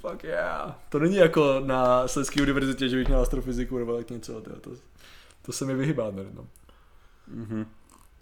Fuck 0.00 0.24
yeah. 0.24 0.74
To 0.88 0.98
není 0.98 1.16
jako 1.16 1.60
na 1.64 2.08
Slezské 2.08 2.42
univerzitě, 2.42 2.88
že 2.88 2.96
bych 2.96 3.08
měl 3.08 3.20
astrofyziku 3.20 3.78
nebo 3.78 3.96
tak 3.96 4.10
něco, 4.10 4.40
ty, 4.40 4.50
jo. 4.50 4.56
to, 4.60 4.70
to 5.42 5.52
se 5.52 5.64
mi 5.64 5.74
vyhybá, 5.74 6.10
ne? 6.10 6.22
No. 6.34 6.46
Mhm. 7.28 7.66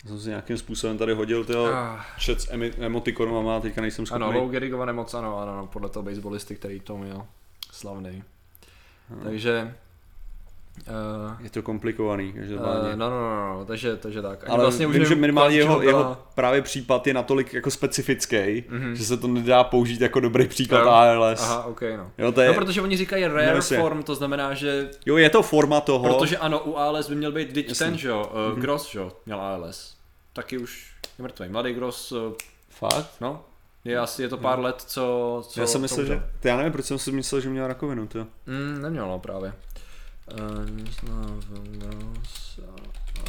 Jsem 0.07 0.21
si 0.21 0.29
nějakým 0.29 0.59
způsobem 0.59 0.99
tady 0.99 1.13
hodil 1.15 1.45
tyho 1.45 1.67
Ah. 1.67 2.01
chat 2.27 2.41
s 2.41 2.49
emotikonama, 2.79 3.61
teďka 3.61 3.81
nejsem 3.81 4.07
schopný. 4.07 4.25
Ano, 4.27 4.39
Lou 4.41 4.49
Gehrigovan 4.49 4.95
moc, 4.97 5.15
ano, 5.15 5.39
ano, 5.39 5.53
ano, 5.53 5.67
podle 5.67 5.89
toho 5.89 6.03
baseballisty, 6.03 6.55
který 6.57 6.81
to 6.81 6.99
měl. 6.99 7.27
Slavný. 7.73 8.25
Ano. 9.13 9.21
Takže... 9.25 9.75
Uh, 10.79 11.45
Je 11.45 11.51
to 11.51 11.63
komplikovaný, 11.63 12.33
každopádně. 12.33 12.91
uh, 12.91 12.97
no, 12.97 13.11
no, 13.11 13.21
no, 13.21 13.55
no, 13.59 13.65
takže, 13.65 13.97
takže 13.97 14.23
tak. 14.23 14.45
Ani 14.45 14.53
Ale 14.53 14.63
vlastně 14.65 14.87
vím, 14.87 14.93
že 14.95 15.01
nevím, 15.01 15.21
minimálně 15.21 15.57
jeho, 15.57 15.79
byla- 15.79 15.85
jeho 15.91 16.17
právě 16.35 16.63
případ 16.63 17.07
je 17.07 17.15
natolik 17.15 17.55
jako 17.55 17.71
specifický, 17.71 18.65
Mhm. 18.69 18.95
že 18.97 19.05
se 19.05 19.17
to 19.17 19.29
nedá 19.29 19.65
použít 19.65 20.01
jako 20.01 20.21
dobrý 20.21 20.49
příklad 20.49 20.81
Jo. 20.81 20.89
ALS. 20.89 21.41
Aha, 21.43 21.65
ok, 21.65 21.83
no. 21.97 22.11
Jo, 22.19 22.33
to 22.33 22.41
je, 22.41 22.49
No, 22.49 22.55
protože 22.55 22.83
oni 22.83 22.97
říkají 22.97 23.23
No, 23.25 23.29
rare 23.35 23.45
jasně. 23.47 23.79
form, 23.79 24.03
to 24.03 24.15
znamená, 24.15 24.55
že 24.55 24.91
jo, 25.07 25.17
je 25.17 25.31
to 25.31 25.43
forma 25.43 25.81
toho. 25.81 26.15
Protože 26.19 26.39
ano, 26.39 26.61
u 26.61 26.77
ALS 26.77 27.09
by 27.09 27.15
měl 27.15 27.33
být 27.33 27.57
Jasně. 27.57 27.87
ten, 27.87 27.99
že 27.99 28.09
jo, 28.09 28.31
uh, 28.35 28.53
Mhm. 28.53 28.61
Gross, 28.61 28.91
že 28.91 28.99
jo, 28.99 29.13
měl 29.27 29.41
ALS. 29.41 29.97
Taky 30.33 30.59
už 30.59 30.93
je 31.19 31.23
mrtvý. 31.23 31.49
Mladý 31.49 31.73
Gross, 31.73 32.13
uh, 32.13 32.33
Fakt? 32.71 33.11
no, 33.21 33.45
je 33.85 33.99
asi, 33.99 34.23
je 34.23 34.29
to 34.29 34.37
pár 34.37 34.59
let, 34.59 34.81
co, 34.87 35.43
co 35.49 35.61
já 35.61 35.67
jsem 35.67 35.81
myslel, 35.81 36.07
že... 36.07 36.23
Ty, 36.41 36.49
já 36.49 36.57
nevím, 36.57 36.73
proč 36.73 36.85
jsem 36.85 36.99
si 36.99 37.13
myslel, 37.13 37.41
že 37.41 37.49
měl 37.49 37.67
rakovinu, 37.67 38.07
to. 38.07 38.27
Mm, 38.47 38.83
neměl, 38.83 39.09
no, 39.09 39.19
právě. 39.19 39.53
Uh, 40.33 40.67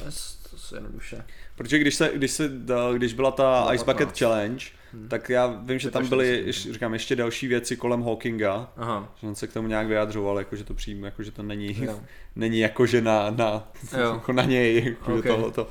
ALS, 0.05 0.35
to 0.51 0.57
se 0.57 0.75
jednoduše. 0.75 1.25
Protože 1.55 1.79
když, 1.79 1.95
se, 1.95 2.11
když, 2.15 2.31
se, 2.31 2.51
když 2.97 3.13
byla 3.13 3.31
ta 3.31 3.43
Byla 3.43 3.73
Ice 3.73 3.85
Bucket 3.85 4.07
15. 4.07 4.19
Challenge, 4.19 4.65
Hmm. 4.93 5.09
tak 5.09 5.29
já 5.29 5.47
vím, 5.47 5.79
že 5.79 5.91
tam 5.91 6.05
45, 6.05 6.09
byly, 6.09 6.47
ještě, 6.47 6.73
říkám, 6.73 6.93
ještě 6.93 7.15
další 7.15 7.47
věci 7.47 7.77
kolem 7.77 8.03
Hawkinga, 8.03 8.69
Aha, 8.77 9.13
že 9.21 9.27
on 9.27 9.35
se 9.35 9.47
k 9.47 9.53
tomu 9.53 9.67
nějak 9.67 9.87
vyjadřoval, 9.87 10.39
jako 10.39 10.55
že 10.55 10.63
to 10.63 10.73
přijme, 10.73 11.07
jako 11.07 11.23
že 11.23 11.31
to 11.31 11.43
není, 11.43 11.83
jo. 11.83 11.99
není 12.35 12.59
jako 12.59 12.85
že 12.85 13.01
na, 13.01 13.29
na, 13.29 13.71
Jo. 13.97 14.13
jako 14.13 14.33
na 14.33 14.43
něj, 14.43 14.85
jako 14.85 15.13
Ok. 15.13 15.19
okay. 15.19 15.31
tohleto. 15.31 15.69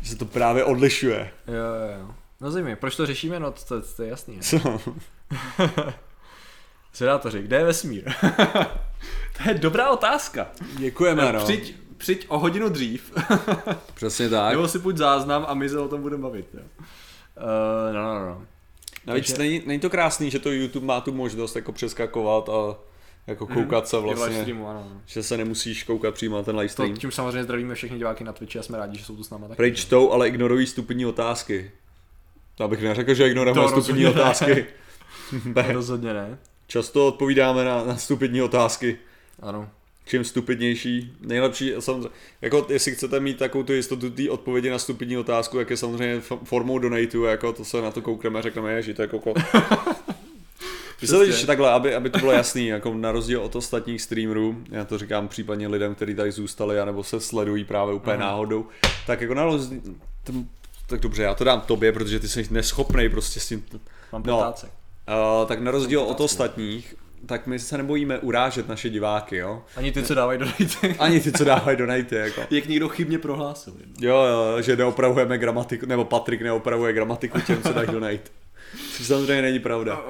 Že 0.00 0.10
se 0.10 0.16
to 0.16 0.24
právě 0.24 0.64
odlišuje. 0.64 1.30
Jo, 1.46 1.54
jo, 1.54 2.00
jo. 2.00 2.14
No 2.40 2.50
zajímavé, 2.50 2.76
proč 2.76 2.96
to 2.96 3.06
řešíme? 3.06 3.40
No 3.40 3.52
to, 3.52 3.82
to 3.96 4.02
je 4.02 4.08
jasný. 4.08 4.40
Co? 4.40 4.58
Zvědátoři, 6.94 7.42
kde 7.42 7.56
je 7.56 7.64
vesmír? 7.64 8.04
to 9.42 9.48
je 9.48 9.54
dobrá 9.54 9.90
otázka. 9.90 10.46
Děkujeme, 10.78 11.32
no. 11.32 11.40
Přijď, 11.44 11.76
přijď 11.96 12.26
o 12.28 12.38
hodinu 12.38 12.68
dřív, 12.68 13.12
Přesně 13.94 14.28
tak. 14.28 14.52
nebo 14.52 14.68
si 14.68 14.78
půjď 14.78 14.96
záznam 14.96 15.44
a 15.48 15.54
my 15.54 15.68
se 15.68 15.78
o 15.78 15.88
tom 15.88 16.02
budeme 16.02 16.22
bavit. 16.22 16.46
Jo. 16.54 16.60
Uh, 16.60 17.94
no, 17.94 18.02
no, 18.14 18.26
no. 18.26 18.42
Navíc 19.06 19.26
Takže- 19.26 19.42
není, 19.42 19.62
není 19.66 19.80
to 19.80 19.90
krásný, 19.90 20.30
že 20.30 20.38
to 20.38 20.50
YouTube 20.52 20.86
má 20.86 21.00
tu 21.00 21.12
možnost 21.12 21.56
jako 21.56 21.72
přeskakovat 21.72 22.48
a 22.48 22.76
jako 23.26 23.46
koukat 23.46 23.88
se 23.88 23.96
I 23.96 24.00
live 24.00 24.14
vlastně, 24.14 24.40
streamu, 24.40 24.68
ano. 24.68 24.86
no. 24.94 25.00
že 25.06 25.22
se 25.22 25.36
nemusíš 25.36 25.82
koukat 25.84 26.14
přímo 26.14 26.36
na 26.36 26.42
ten 26.42 26.56
live 26.56 26.68
To, 26.68 26.72
stream. 26.72 26.96
tím 26.96 27.10
samozřejmě 27.10 27.44
zdravíme 27.44 27.74
všechny 27.74 27.98
diváky 27.98 28.24
na 28.24 28.32
Twitchi 28.32 28.58
a 28.58 28.62
jsme 28.62 28.78
rádi, 28.78 28.98
že 28.98 29.04
jsou 29.04 29.16
tu 29.16 29.24
s 29.24 29.30
náma 29.30 29.48
taky. 29.48 29.56
Prej 29.56 29.72
čtou, 29.72 30.12
ale 30.12 30.28
ignorují 30.28 30.66
stupidní 30.66 31.06
otázky. 31.06 31.70
To 32.56 32.64
abych 32.64 32.82
neřekl, 32.82 33.14
že 33.14 33.28
ignorujeme 33.28 33.68
stupidní 33.68 34.04
rozhodně 34.04 34.04
ne. 34.04 34.10
otázky. 34.10 34.66
To 35.54 35.62
Ne. 35.62 35.72
rozhodně 35.72 36.12
ne. 36.14 36.38
Často 36.66 37.06
odpovídáme 37.08 37.64
na, 37.64 37.84
na 37.84 37.96
stupidní 37.96 38.42
otázky. 38.42 38.96
Ano. 39.42 39.68
Čím 40.04 40.24
stupidnější, 40.24 41.12
nejlepší, 41.20 41.72
samozřejmě, 41.78 42.08
jako 42.42 42.66
jestli 42.68 42.92
chcete 42.94 43.20
mít 43.20 43.38
takovou 43.38 43.64
tu 43.64 43.72
jistotu 43.72 44.10
té 44.10 44.30
odpovědi 44.30 44.70
na 44.70 44.78
stupidní 44.78 45.16
otázku, 45.18 45.58
jak 45.58 45.70
je 45.70 45.76
samozřejmě 45.76 46.20
formou 46.44 46.78
donatu, 46.78 47.24
jako 47.24 47.52
to 47.52 47.64
se 47.64 47.82
na 47.82 47.90
to 47.90 48.02
koukneme 48.02 48.38
a 48.38 48.42
řekneme, 48.42 48.82
že 48.82 48.94
to 48.94 49.02
je 49.02 49.08
koko. 49.08 49.34
Přesně. 50.96 51.32
že 51.32 51.46
takhle, 51.46 51.70
aby, 51.70 51.94
aby 51.94 52.10
to 52.10 52.18
bylo 52.18 52.32
jasný, 52.42 52.66
jako 52.66 52.94
na 52.94 53.12
rozdíl 53.12 53.40
od 53.42 53.56
ostatních 53.56 54.02
streamerů, 54.02 54.64
já 54.70 54.84
to 54.84 54.98
říkám 54.98 55.28
případně 55.28 55.68
lidem, 55.68 55.94
kteří 55.94 56.14
tady 56.14 56.32
zůstali, 56.32 56.80
anebo 56.80 57.04
se 57.04 57.20
sledují 57.20 57.64
právě 57.64 57.94
úplně 57.94 58.16
Mhm. 58.16 58.22
náhodou, 58.22 58.66
tak 59.06 59.20
jako 59.20 59.34
na 59.34 59.44
rozdíl, 59.44 59.80
tak 60.86 61.00
dobře, 61.00 61.22
já 61.22 61.34
to 61.34 61.44
dám 61.44 61.60
tobě, 61.60 61.92
protože 61.92 62.20
ty 62.20 62.28
jsi 62.28 62.46
neschopnej 62.50 63.08
prostě 63.08 63.40
s 63.40 63.48
tím, 63.48 63.64
Mám 64.12 64.22
No. 64.26 64.38
uh, 64.38 65.46
tak 65.48 65.60
na 65.60 65.70
rozdíl 65.70 66.00
od 66.00 66.20
ostatních, 66.20 66.94
tak 67.26 67.46
my 67.46 67.58
se 67.58 67.76
nebojíme 67.78 68.18
urážet 68.18 68.68
naše 68.68 68.88
diváky, 68.90 69.36
jo. 69.36 69.62
Ani 69.76 69.92
ty, 69.92 70.02
co 70.02 70.14
dávají 70.14 70.38
do 70.38 70.44
rejty. 70.44 70.96
Ani 70.98 71.20
ty, 71.20 71.32
co 71.32 71.44
dávají 71.44 71.76
donate, 71.76 72.16
jako. 72.16 72.40
Jak 72.50 72.66
někdo 72.66 72.88
chybně 72.88 73.18
prohlásil. 73.18 73.72
Jo, 74.00 74.16
jo, 74.16 74.62
že 74.62 74.76
neopravujeme 74.76 75.38
gramatiku, 75.38 75.86
nebo 75.86 76.04
Patrik 76.04 76.42
neopravuje 76.42 76.92
gramatiku 76.92 77.40
těm, 77.40 77.62
co 77.62 77.72
dají 77.72 77.88
donate. 77.92 78.30
Což 78.96 79.06
samozřejmě 79.06 79.42
není 79.42 79.58
pravda. 79.58 80.04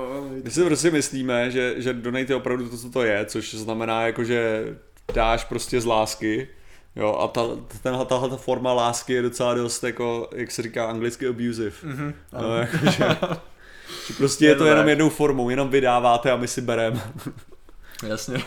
My 0.45 0.51
si 0.51 0.65
prostě 0.65 0.91
myslíme, 0.91 1.51
že, 1.51 1.75
že 1.77 1.93
donate 1.93 2.33
je 2.33 2.37
opravdu 2.37 2.69
to, 2.69 2.77
co 2.79 2.91
to 2.91 3.03
je, 3.03 3.25
což 3.25 3.55
znamená 3.55 4.03
jako, 4.07 4.25
že 4.25 4.65
dáš 5.15 5.45
prostě 5.45 5.81
z 5.81 5.85
lásky, 5.85 6.49
jo, 6.97 7.15
a 7.15 7.29
ta, 7.29 7.43
tenhle, 7.83 8.07
tahle 8.07 8.31
ta 8.31 8.37
forma 8.37 8.73
lásky 8.73 9.13
je 9.13 9.23
docela 9.23 9.55
dost 9.55 9.85
jako, 9.85 10.29
jak 10.35 10.51
se 10.51 10.63
říká 10.63 10.87
anglicky 10.87 11.29
abusive. 11.29 11.77
Mhm, 11.83 12.15
No, 12.33 12.57
jako, 12.57 12.77
že, 12.77 12.91
že 14.07 14.15
prostě 14.17 14.45
je, 14.45 14.51
Je 14.51 14.55
to 14.55 14.65
to 14.65 14.67
jenom 14.67 14.85
tak. 14.85 14.89
jednou 14.89 15.09
formou, 15.09 15.51
jenom 15.51 15.69
vydáváte 15.69 16.33
a 16.33 16.37
my 16.37 16.49
si 16.49 16.61
bereme. 16.61 17.13
Jasně. 18.07 18.39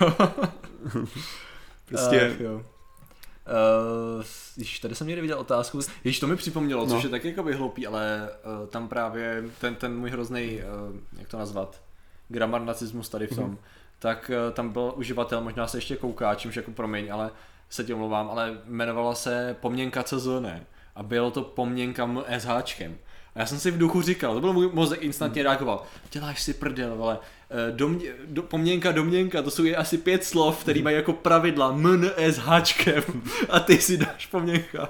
Prostě, 1.86 2.32
Ach, 2.34 2.40
jo. 2.40 2.56
Uh, 2.56 4.24
již 4.58 4.80
tady 4.80 4.96
jsem 4.96 5.08
někdy 5.08 5.22
viděl 5.22 5.40
otázku, 5.40 5.80
již 6.04 6.20
to 6.20 6.28
mi 6.28 6.36
připomnělo, 6.36 6.86
no. 6.86 6.92
což 6.92 7.04
je 7.04 7.10
taky 7.10 7.28
jako 7.28 7.44
hloupý, 7.44 7.88
ale 7.88 8.30
uh, 8.62 8.68
tam 8.68 8.88
právě 8.88 9.44
ten, 9.62 9.76
ten 9.76 9.98
můj 9.98 10.10
hrozný, 10.10 10.60
uh, 10.90 10.96
jak 11.20 11.28
to 11.28 11.38
nazvat, 11.38 11.82
gramar 12.28 12.62
nacismus 12.62 13.10
tady 13.10 13.28
v 13.28 13.36
tom, 13.36 13.52
mm-hmm. 13.52 13.58
tak 14.00 14.32
uh, 14.48 14.54
tam 14.54 14.70
byl 14.70 14.94
uživatel, 14.96 15.42
možná 15.42 15.68
se 15.68 15.78
ještě 15.78 15.96
kouká, 15.96 16.36
čímž 16.36 16.56
jako 16.56 16.72
promiň, 16.72 17.14
ale 17.14 17.32
se 17.70 17.84
tě 17.84 17.94
omlouvám, 17.94 18.30
ale 18.30 18.58
jmenovala 18.68 19.16
se 19.16 19.56
Pomněnka 19.62 20.04
CZ, 20.04 20.28
ne? 20.40 20.66
A 20.96 21.04
bylo 21.04 21.32
to 21.32 21.42
Pomněnka 21.42 22.10
s 22.28 22.46
háčkem. 22.46 22.98
A 23.36 23.40
já 23.40 23.46
jsem 23.46 23.60
si 23.60 23.72
v 23.72 23.78
duchu 23.78 24.02
říkal, 24.02 24.34
to 24.34 24.42
byl 24.42 24.54
můj 24.54 24.70
mozek 24.74 25.02
instantně 25.02 25.44
reagoval, 25.44 25.84
děláš 26.12 26.42
si 26.42 26.54
prdel, 26.54 26.98
ale 27.04 27.20
eh, 27.50 27.72
Domě, 27.72 28.10
do, 28.26 28.44
pomněnka, 28.44 28.92
domněnka, 28.92 29.42
to 29.42 29.52
jsou 29.52 29.64
je 29.64 29.76
asi 29.76 29.98
pět 29.98 30.24
slov, 30.24 30.62
který 30.62 30.82
mají 30.82 30.96
jako 30.96 31.14
pravidla 31.14 31.72
MN 31.72 32.06
s 32.18 32.38
háčkem 32.38 33.04
a 33.50 33.60
ty 33.60 33.82
si 33.82 33.98
dáš 33.98 34.26
pomněnka. 34.26 34.90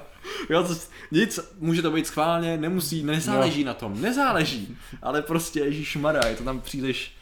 Jo, 0.50 0.62
to, 0.62 0.74
nic, 1.10 1.40
může 1.58 1.82
to 1.82 1.90
být 1.90 2.06
schválně, 2.06 2.56
nemusí, 2.56 3.02
nezáleží 3.02 3.60
jo. 3.60 3.66
na 3.66 3.74
tom, 3.74 4.02
nezáleží, 4.02 4.76
ale 5.02 5.22
prostě 5.22 5.60
Ježíš 5.60 5.96
Mara, 5.96 6.28
je 6.28 6.36
to 6.36 6.44
tam 6.44 6.60
příliš 6.60 7.16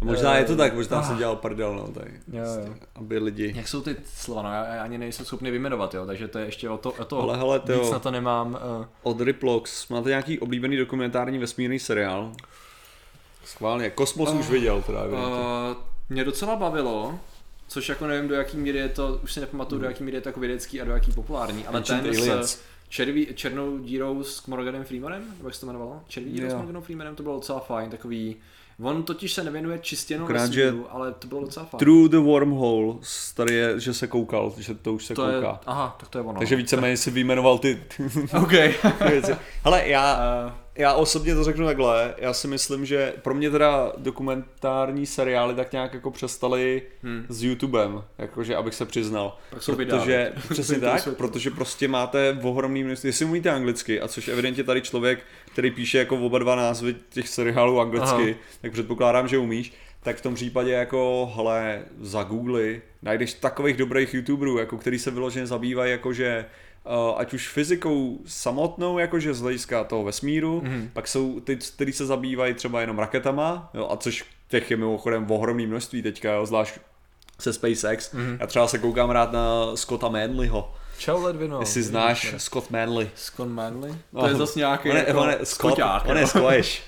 Možná 0.00 0.36
je 0.36 0.44
to 0.44 0.56
tak, 0.56 0.74
možná 0.74 1.02
jsem 1.02 1.18
dělal 1.18 1.36
prdel, 1.36 1.74
no, 1.74 1.88
tak, 1.88 2.08
jo, 2.32 2.44
jo. 2.66 2.74
aby 2.94 3.18
lidi... 3.18 3.52
Jak 3.56 3.68
jsou 3.68 3.80
ty 3.80 3.96
slova, 4.14 4.42
no, 4.42 4.52
já, 4.52 4.74
já 4.74 4.82
ani 4.82 4.98
nejsem 4.98 5.26
schopný 5.26 5.50
vyjmenovat, 5.50 5.94
jo, 5.94 6.06
takže 6.06 6.28
to 6.28 6.38
je 6.38 6.44
ještě 6.44 6.70
o 6.70 6.78
to, 6.78 6.92
o 6.92 7.04
to 7.04 7.20
Ale 7.20 7.36
hele, 7.36 7.62
víc 7.64 7.90
na 7.90 7.98
to 7.98 8.10
nemám. 8.10 8.58
Uh... 8.78 8.86
Od 9.02 9.20
Riplox, 9.20 9.88
máte 9.88 10.08
nějaký 10.08 10.38
oblíbený 10.38 10.76
dokumentární 10.76 11.38
vesmírný 11.38 11.78
seriál? 11.78 12.32
Schválně, 13.44 13.90
Kosmos 13.90 14.30
uh, 14.30 14.38
už 14.38 14.50
viděl 14.50 14.82
teda. 14.82 15.04
Uh, 15.04 15.16
mě 16.08 16.24
docela 16.24 16.56
bavilo, 16.56 17.18
což 17.68 17.88
jako 17.88 18.06
nevím 18.06 18.28
do 18.28 18.34
jaký 18.34 18.56
míry 18.56 18.78
je 18.78 18.88
to, 18.88 19.20
už 19.22 19.32
si 19.32 19.40
nepamatuju 19.40 19.78
hmm. 19.78 19.82
do 19.82 19.88
jaký 19.88 20.04
míry 20.04 20.16
je 20.16 20.20
to 20.20 20.28
jako 20.28 20.40
vědecký 20.40 20.80
a 20.80 20.84
do 20.84 20.92
jaký 20.92 21.12
populární, 21.12 21.66
ale 21.66 21.76
Ancient 21.76 22.02
ten 22.02 22.16
aliens. 22.16 22.50
s 22.50 22.62
červí, 22.88 23.28
černou 23.34 23.78
dírou 23.78 24.22
s 24.22 24.46
Morganem 24.46 24.84
Freemanem, 24.84 25.34
nebo 25.36 25.48
jak 25.48 25.54
se 25.54 25.60
to 25.60 25.66
jmenovalo? 25.66 26.00
Červí 26.08 26.32
dírou 26.32 26.46
yeah. 26.46 26.52
s 26.52 26.56
Morganem 26.56 26.82
Freemanem, 26.82 27.16
to 27.16 27.22
bylo 27.22 27.34
docela 27.34 27.60
fajn, 27.60 27.90
takový 27.90 28.36
On 28.82 29.02
totiž 29.02 29.32
se 29.32 29.44
nevěnuje 29.44 29.78
čistě 29.78 30.14
jenom 30.14 30.26
Krát, 30.28 30.40
vesmíru, 30.40 30.86
ale 30.90 31.12
to 31.12 31.28
bylo 31.28 31.40
docela 31.40 31.66
fajn. 31.66 31.78
True 31.78 32.08
the 32.08 32.16
Wormhole, 32.16 32.94
tady 33.34 33.54
je, 33.54 33.80
že 33.80 33.94
se 33.94 34.06
koukal, 34.06 34.52
že 34.58 34.74
to 34.74 34.94
už 34.94 35.04
se 35.04 35.14
to 35.14 35.22
kouká. 35.22 35.48
Je, 35.48 35.58
aha, 35.66 35.96
tak 36.00 36.08
to 36.08 36.18
je 36.18 36.24
ono. 36.24 36.38
Takže 36.38 36.56
víceméně 36.56 36.96
si 36.96 37.10
vyjmenoval 37.10 37.58
ty, 37.58 37.82
OK. 38.42 38.52
věci. 39.08 39.36
Hele, 39.64 39.88
já, 39.88 40.18
uh, 40.46 40.52
já 40.76 40.92
osobně 40.92 41.34
to 41.34 41.44
řeknu 41.44 41.66
takhle, 41.66 42.14
já 42.18 42.32
si 42.32 42.48
myslím, 42.48 42.86
že 42.86 43.14
pro 43.22 43.34
mě 43.34 43.50
teda 43.50 43.92
dokumentární 43.96 45.06
seriály 45.06 45.54
tak 45.54 45.72
nějak 45.72 45.94
jako 45.94 46.10
přestali 46.10 46.82
hmm. 47.02 47.26
s 47.28 47.42
YouTubem, 47.42 48.04
jakože 48.18 48.56
abych 48.56 48.74
se 48.74 48.86
přiznal. 48.86 49.38
Tak 49.50 49.62
jsou 49.62 49.76
protože, 49.76 50.32
přesně 50.48 50.80
tak, 50.80 51.08
protože 51.16 51.50
prostě 51.50 51.88
máte 51.88 52.38
ohromný 52.42 52.84
množství, 52.84 53.08
jestli 53.08 53.24
mluvíte 53.24 53.50
anglicky, 53.50 54.00
a 54.00 54.08
což 54.08 54.28
evidentně 54.28 54.64
tady 54.64 54.82
člověk, 54.82 55.18
který 55.52 55.70
píše 55.70 55.98
jako 55.98 56.16
oba 56.16 56.38
dva 56.38 56.56
názvy 56.56 56.96
těch 57.10 57.28
seriálů 57.28 57.80
anglicky, 57.80 58.22
Aha. 58.22 58.40
tak 58.60 58.72
předpokládám, 58.72 59.28
že 59.28 59.38
umíš, 59.38 59.72
tak 60.02 60.16
v 60.16 60.20
tom 60.20 60.34
případě 60.34 60.72
jako, 60.72 61.32
hele, 61.36 61.82
za 62.00 62.22
Google 62.22 62.62
najdeš 63.02 63.34
takových 63.34 63.76
dobrých 63.76 64.14
YouTuberů, 64.14 64.58
jako 64.58 64.78
který 64.78 64.98
se 64.98 65.10
vyloženě 65.10 65.46
zabývají 65.46 65.90
jakože 65.90 66.44
ať 67.16 67.34
už 67.34 67.48
fyzikou 67.48 68.18
samotnou, 68.26 68.98
jakože 68.98 69.34
z 69.34 69.40
hlediska 69.40 69.84
toho 69.84 70.04
vesmíru, 70.04 70.60
mm-hmm. 70.60 70.88
pak 70.92 71.08
jsou 71.08 71.40
ty, 71.40 71.56
kteří 71.56 71.92
se 71.92 72.06
zabývají 72.06 72.54
třeba 72.54 72.80
jenom 72.80 72.98
raketama, 72.98 73.70
jo, 73.74 73.88
a 73.90 73.96
což 73.96 74.24
těch 74.48 74.70
je 74.70 74.76
mimochodem 74.76 75.30
ohromný 75.30 75.66
množství 75.66 76.02
teďka, 76.02 76.32
jo, 76.32 76.46
zvlášť 76.46 76.78
se 77.40 77.52
SpaceX. 77.52 78.14
Mm-hmm. 78.14 78.36
Já 78.40 78.46
třeba 78.46 78.68
se 78.68 78.78
koukám 78.78 79.10
rád 79.10 79.32
na 79.32 79.76
Scotta 79.76 80.08
Manleyho. 80.08 80.74
Čau 80.98 81.22
Ledvino. 81.22 81.60
Jestli 81.60 81.82
znáš 81.82 82.34
Scott 82.36 82.70
Manley. 82.70 83.10
Scott 83.14 83.48
Manley? 83.48 83.90
To 83.90 84.18
oh. 84.18 84.28
je 84.28 84.34
zase 84.34 84.58
nějaký 84.58 84.90
on 84.90 84.96
je, 84.96 85.04
jako 85.06 85.20
on 85.20 85.28
je 85.28 85.38
Scott, 85.42 85.78
on 86.06 86.16
je 86.16 86.26
Scottish. 86.26 86.82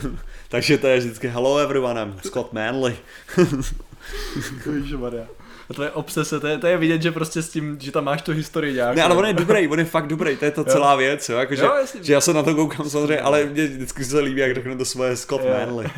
Takže 0.48 0.78
to 0.78 0.86
je 0.86 0.98
vždycky 0.98 1.28
hello 1.28 1.58
everyone, 1.58 2.02
I'm 2.02 2.20
Scott 2.24 2.52
Manley. 2.52 2.96
Ježišmarja. 4.66 5.26
A 5.70 5.74
to 5.74 5.82
je 5.82 5.90
obsese, 5.90 6.40
to 6.40 6.46
je, 6.46 6.58
to 6.58 6.66
je 6.66 6.76
vidět, 6.76 7.02
že 7.02 7.12
prostě 7.12 7.42
s 7.42 7.48
tím, 7.48 7.76
že 7.80 7.92
tam 7.92 8.04
máš 8.04 8.22
tu 8.22 8.32
historii 8.32 8.74
nějak. 8.74 8.96
Ne, 8.96 9.02
ale 9.02 9.14
on 9.14 9.26
je 9.26 9.32
dobrý, 9.32 9.68
on 9.68 9.78
je 9.78 9.84
fakt 9.84 10.06
dobrý, 10.06 10.36
to 10.36 10.44
je 10.44 10.50
to 10.50 10.64
celá 10.64 10.96
věc, 10.96 11.28
jo, 11.28 11.38
jako, 11.38 11.54
jo, 11.54 11.70
že, 11.92 12.04
že, 12.04 12.12
já 12.12 12.20
se 12.20 12.32
na 12.32 12.42
to 12.42 12.54
koukám 12.54 12.90
samozřejmě, 12.90 13.20
ale 13.20 13.44
mě 13.44 13.66
vždycky 13.66 14.04
se 14.04 14.20
líbí, 14.20 14.40
jak 14.40 14.54
řekne 14.54 14.76
to 14.76 14.84
svoje 14.84 15.16
Scott 15.16 15.42
jo. 15.44 15.50
Manley. 15.50 15.86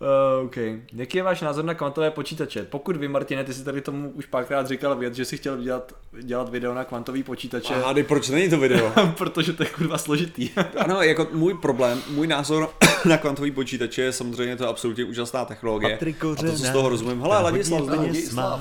Uh, 0.00 0.46
OK. 0.46 0.56
Jaký 0.92 1.16
je 1.16 1.22
váš 1.22 1.40
názor 1.40 1.64
na 1.64 1.74
kvantové 1.74 2.10
počítače? 2.10 2.64
Pokud 2.64 2.96
vy, 2.96 3.08
Martine, 3.08 3.44
ty 3.44 3.54
jsi 3.54 3.64
tady 3.64 3.80
tomu 3.80 4.10
už 4.10 4.26
párkrát 4.26 4.66
říkal 4.66 4.96
věc, 4.96 5.14
že 5.14 5.24
si 5.24 5.36
chtěl 5.36 5.56
dělat, 5.56 5.92
dělat 6.22 6.48
video 6.48 6.74
na 6.74 6.84
kvantový 6.84 7.22
počítače. 7.22 7.74
A 7.74 7.94
proč 8.08 8.28
není 8.28 8.50
to 8.50 8.58
video? 8.58 8.92
Protože 9.18 9.52
to 9.52 9.62
je 9.62 9.68
kurva 9.68 9.98
složitý. 9.98 10.50
ano, 10.76 11.02
jako 11.02 11.26
můj 11.32 11.54
problém, 11.54 12.02
můj 12.10 12.26
názor 12.26 12.70
na 13.04 13.18
kvantový 13.18 13.50
počítače 13.50 14.02
je 14.02 14.12
samozřejmě 14.12 14.56
to 14.56 14.68
absolutně 14.68 15.04
úžasná 15.04 15.44
technologie. 15.44 15.96
Patriko, 15.96 16.32
a 16.32 16.34
to, 16.36 16.42
co 16.42 16.56
z 16.56 16.70
toho 16.70 16.88
rozumím. 16.88 17.20
Hele, 17.20 17.42
Ladislav, 17.42 17.88
Ladislav. 17.88 18.60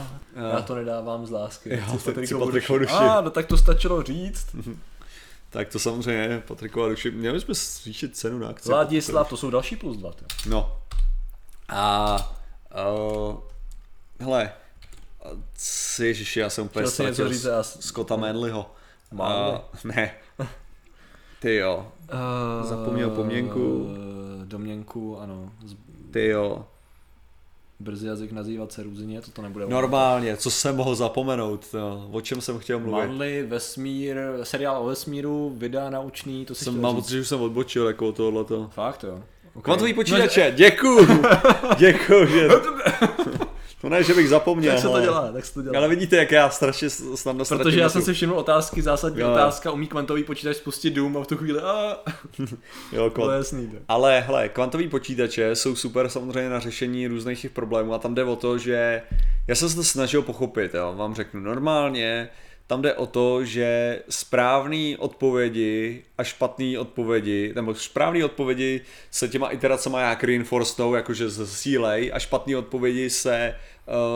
Já 0.53 0.61
to 0.61 0.75
nedávám 0.75 1.25
z 1.25 1.31
lásky. 1.31 1.69
Já, 1.69 1.85
tak 1.85 2.27
si 2.27 2.35
Patriko 2.35 2.77
duši. 2.77 2.93
A, 2.93 3.21
no 3.21 3.29
tak 3.29 3.45
to 3.45 3.57
stačilo 3.57 4.03
říct. 4.03 4.47
tak 5.49 5.67
to 5.67 5.79
samozřejmě, 5.79 6.43
Patrikova 6.47 6.89
duši. 6.89 7.11
Měli 7.11 7.41
jsme 7.41 7.53
zvýšit 7.53 8.17
cenu 8.17 8.39
na 8.39 8.47
akci. 8.47 8.71
Ladislav, 8.71 9.29
to 9.29 9.37
jsou 9.37 9.49
další 9.49 9.75
plus 9.75 9.97
dva. 9.97 10.11
No, 10.49 10.77
a 11.69 12.17
uh, 12.89 13.39
hele, 14.19 14.53
ježiši, 15.99 16.39
já 16.39 16.49
jsem 16.49 16.65
úplně 16.65 16.87
ztratil 16.87 17.31
Scotta 17.61 18.15
Manleyho. 18.15 18.71
Uh, 19.11 19.19
ne. 19.83 20.11
Ty 21.41 21.55
jo. 21.55 21.91
Uh, 22.13 22.69
Zapomněl 22.69 23.09
poměnku. 23.09 23.87
Domněnku, 24.45 25.19
ano. 25.19 25.51
Ty 26.11 26.27
jo. 26.27 26.65
Brzy 27.79 28.07
jazyk 28.07 28.31
nazývat 28.31 28.71
se 28.71 28.83
různě, 28.83 29.21
to 29.21 29.31
to 29.31 29.41
nebude. 29.41 29.65
Normálně, 29.67 30.37
co 30.37 30.51
jsem 30.51 30.75
mohl 30.75 30.95
zapomenout, 30.95 31.71
to, 31.71 32.09
o 32.11 32.21
čem 32.21 32.41
jsem 32.41 32.59
chtěl 32.59 32.79
mluvit. 32.79 33.07
Manly, 33.07 33.43
vesmír, 33.43 34.17
seriál 34.43 34.83
o 34.83 34.85
vesmíru, 34.85 35.53
videa 35.57 35.89
naučný, 35.89 36.45
to 36.45 36.55
si 36.55 36.63
jsem, 36.63 36.81
Mám 36.81 36.95
pocit, 36.95 37.11
že 37.11 37.21
už 37.21 37.27
jsem 37.27 37.41
odbočil 37.41 37.87
jako 37.87 38.11
tohleto. 38.11 38.69
Fakt 38.73 39.03
jo. 39.03 39.23
Okay. 39.57 39.63
Kvantový 39.63 39.93
počítače, 39.93 40.51
no, 40.51 40.57
děkuju, 40.57 41.07
děkuju, 41.77 42.25
že... 42.25 42.47
To 43.81 43.89
ne, 43.89 44.03
že 44.03 44.13
bych 44.13 44.29
zapomněl. 44.29 44.73
Tak 44.73 44.81
se 44.81 44.87
to 44.87 45.01
dělá, 45.01 45.31
tak 45.31 45.45
se 45.45 45.53
to 45.53 45.61
dělá. 45.61 45.77
Ale 45.77 45.87
vidíte, 45.87 46.15
jak 46.15 46.31
já 46.31 46.49
strašně 46.49 46.89
snadno 46.89 47.45
Protože 47.45 47.79
já 47.79 47.89
jsem 47.89 48.01
si 48.01 48.13
všiml 48.13 48.33
otázky, 48.33 48.81
zásadní 48.81 49.21
jo. 49.21 49.31
otázka, 49.31 49.71
umí 49.71 49.87
kvantový 49.87 50.23
počítač 50.23 50.57
spustit 50.57 50.89
Doom 50.89 51.17
a 51.17 51.23
v 51.23 51.27
tu 51.27 51.37
chvíli 51.37 51.59
a... 51.59 51.97
jo, 52.91 53.09
kvant... 53.09 53.31
jasný, 53.33 53.67
to. 53.67 53.77
Ale 53.87 54.19
hele, 54.19 54.49
kvantový 54.49 54.87
počítače 54.87 55.55
jsou 55.55 55.75
super 55.75 56.09
samozřejmě 56.09 56.49
na 56.49 56.59
řešení 56.59 57.07
různých 57.07 57.41
těch 57.41 57.51
problémů 57.51 57.93
a 57.93 57.99
tam 57.99 58.15
jde 58.15 58.23
o 58.23 58.35
to, 58.35 58.57
že 58.57 59.01
já 59.47 59.55
jsem 59.55 59.69
se 59.69 59.75
to 59.75 59.83
snažil 59.83 60.21
pochopit, 60.21 60.73
jo, 60.73 60.93
vám 60.97 61.15
řeknu 61.15 61.39
normálně, 61.39 62.29
tam 62.67 62.81
jde 62.81 62.93
o 62.93 63.05
to, 63.05 63.45
že 63.45 63.99
správné 64.09 64.97
odpovědi 64.97 66.03
a 66.17 66.23
špatné 66.23 66.79
odpovědi, 66.79 67.51
nebo 67.55 67.75
správné 67.75 68.25
odpovědi 68.25 68.81
se 69.11 69.27
těma 69.27 69.49
iteracema 69.49 70.01
jak 70.01 70.23
reinforcenou, 70.23 70.95
jakože 70.95 71.29
zesílej 71.29 72.11
a 72.13 72.19
špatné 72.19 72.57
odpovědi 72.57 73.09
se 73.09 73.55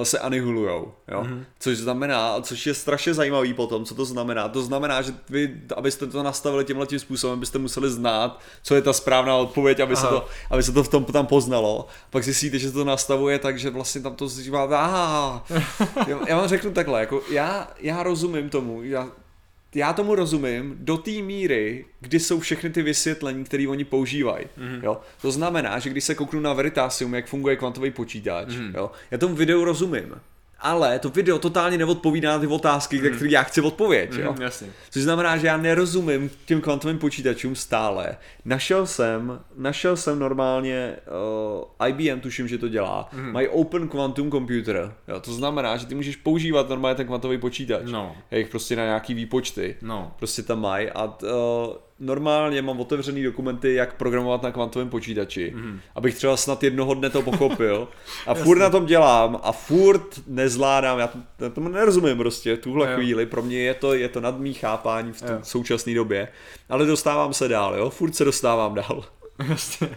se 0.04 0.20
anihilujou, 0.20 0.94
jo? 1.08 1.24
Mm-hmm. 1.24 1.44
Což 1.60 1.78
znamená, 1.78 2.42
což 2.42 2.68
je 2.68 2.74
strašně 2.74 3.14
zajímavý 3.14 3.54
potom, 3.54 3.86
co 3.86 3.96
to 3.96 4.06
znamená. 4.06 4.50
To 4.50 4.62
znamená, 4.62 5.02
že 5.02 5.14
vy, 5.30 5.62
abyste 5.76 6.08
to 6.08 6.24
nastavili 6.24 6.66
tímhle 6.66 6.88
tím 6.88 7.00
způsobem, 7.00 7.40
byste 7.40 7.60
museli 7.60 7.90
znát, 7.90 8.40
co 8.64 8.76
je 8.76 8.82
ta 8.82 8.94
správná 8.94 9.36
odpověď, 9.36 9.80
aby, 9.80 9.96
se 9.96 10.08
to, 10.08 10.26
aby 10.50 10.64
se 10.64 10.72
to 10.72 10.84
v 10.84 10.88
tom 10.88 11.06
tam 11.06 11.28
poznalo. 11.28 11.88
Pak 12.10 12.24
zjistíte, 12.24 12.60
že 12.60 12.72
to 12.72 12.84
nastavuje 12.84 13.40
tak, 13.40 13.60
že 13.60 13.70
vlastně 13.70 14.02
tam 14.02 14.16
to 14.16 14.28
zjistí, 14.28 14.52
já, 16.08 16.20
já 16.28 16.38
vám 16.38 16.48
řeknu 16.48 16.72
takhle, 16.72 17.00
jako 17.00 17.22
já, 17.32 17.72
já 17.80 18.04
rozumím 18.04 18.50
tomu, 18.50 18.84
já, 18.84 19.10
já 19.76 19.94
tomu 19.94 20.16
rozumím 20.16 20.78
do 20.80 20.98
té 20.98 21.12
míry, 21.12 21.86
kdy 22.00 22.20
jsou 22.20 22.40
všechny 22.40 22.70
ty 22.70 22.82
vysvětlení, 22.82 23.44
které 23.44 23.68
oni 23.68 23.84
používají. 23.86 24.46
Mm-hmm. 24.46 24.84
Jo? 24.84 25.02
To 25.22 25.32
znamená, 25.32 25.80
že 25.80 25.90
když 25.90 26.04
se 26.04 26.16
kouknu 26.16 26.40
na 26.40 26.54
Veritasium, 26.54 27.14
jak 27.14 27.28
funguje 27.28 27.56
kvantový 27.56 27.92
počítač, 27.92 28.48
mm-hmm. 28.48 28.76
jo? 28.76 28.92
já 29.12 29.18
tomu 29.18 29.36
videu 29.36 29.64
rozumím 29.64 30.16
ale 30.62 31.00
to 31.00 31.10
video 31.10 31.40
totálně 31.40 31.78
neodpovídá 31.78 32.32
na 32.32 32.40
ty 32.40 32.48
otázky, 32.48 33.02
mm. 33.02 33.16
které 33.16 33.32
já 33.32 33.44
chci 33.44 33.62
odpovědět. 33.62 34.18
Mm, 34.18 34.24
jo? 34.24 34.36
Jasně. 34.40 34.68
Což 34.90 35.02
znamená, 35.04 35.38
že 35.38 35.48
já 35.48 35.58
nerozumím 35.58 36.30
těm 36.46 36.62
kvantovým 36.62 37.00
počítačům 37.00 37.56
stále. 37.56 38.18
Našel 38.46 38.88
jsem, 38.88 39.40
našel 39.56 39.98
jsem 39.98 40.20
normálně, 40.20 40.96
uh, 41.80 41.88
IBM 41.88 42.20
tuším, 42.20 42.48
že 42.48 42.58
to 42.58 42.68
dělá, 42.68 43.10
mm. 43.14 43.32
mají 43.32 43.48
Open 43.48 43.88
Quantum 43.88 44.32
Computer. 44.32 44.94
Jo? 45.08 45.20
To 45.20 45.34
znamená, 45.34 45.78
že 45.78 45.86
ty 45.86 45.96
můžeš 45.96 46.16
používat 46.16 46.70
normálně 46.70 46.96
ten 46.96 47.08
kvantový 47.08 47.38
počítač. 47.38 47.82
No. 47.92 48.16
Jejich 48.32 48.50
prostě 48.50 48.76
na 48.76 48.84
nějaký 48.84 49.14
výpočty. 49.14 49.76
No. 49.82 50.14
Prostě 50.20 50.44
tam 50.44 50.62
mají 50.62 50.90
a 50.90 51.04
uh, 51.06 51.30
normálně 52.02 52.62
mám 52.62 52.80
otevřený 52.80 53.24
dokumenty, 53.24 53.74
jak 53.74 53.94
programovat 53.94 54.44
na 54.44 54.52
kvantovém 54.52 54.90
počítači, 54.90 55.54
mm. 55.56 55.80
abych 55.96 56.16
třeba 56.16 56.38
snad 56.38 56.64
jednoho 56.64 56.94
dne 56.94 57.10
to 57.10 57.22
pochopil 57.22 57.88
a 58.28 58.34
furt 58.34 58.60
na 58.60 58.70
tom 58.70 58.86
dělám 58.86 59.40
a 59.44 59.52
furt 59.52 60.20
nezvládám, 60.28 61.00
já, 61.00 61.08
to, 61.08 61.44
já 61.44 61.50
tomu 61.50 61.70
nerozumím 61.70 62.18
prostě 62.18 62.58
tuhle 62.58 62.92
Jo. 62.92 62.96
chvíli, 62.96 63.26
pro 63.26 63.42
mě 63.42 63.60
je 63.60 63.74
to, 63.74 63.94
je 63.94 64.10
to 64.10 64.22
nad 64.22 64.40
mý 64.40 64.54
chápání 64.54 65.12
v 65.12 65.24
současné 65.44 65.94
době, 65.94 66.28
ale 66.70 66.86
dostávám 66.86 67.34
se 67.34 67.48
dál, 67.48 67.76
jo, 67.76 67.90
furt 67.90 68.16
se 68.16 68.26
dostávám 68.26 68.76
dál. 68.76 69.04
Jasně. 69.50 69.90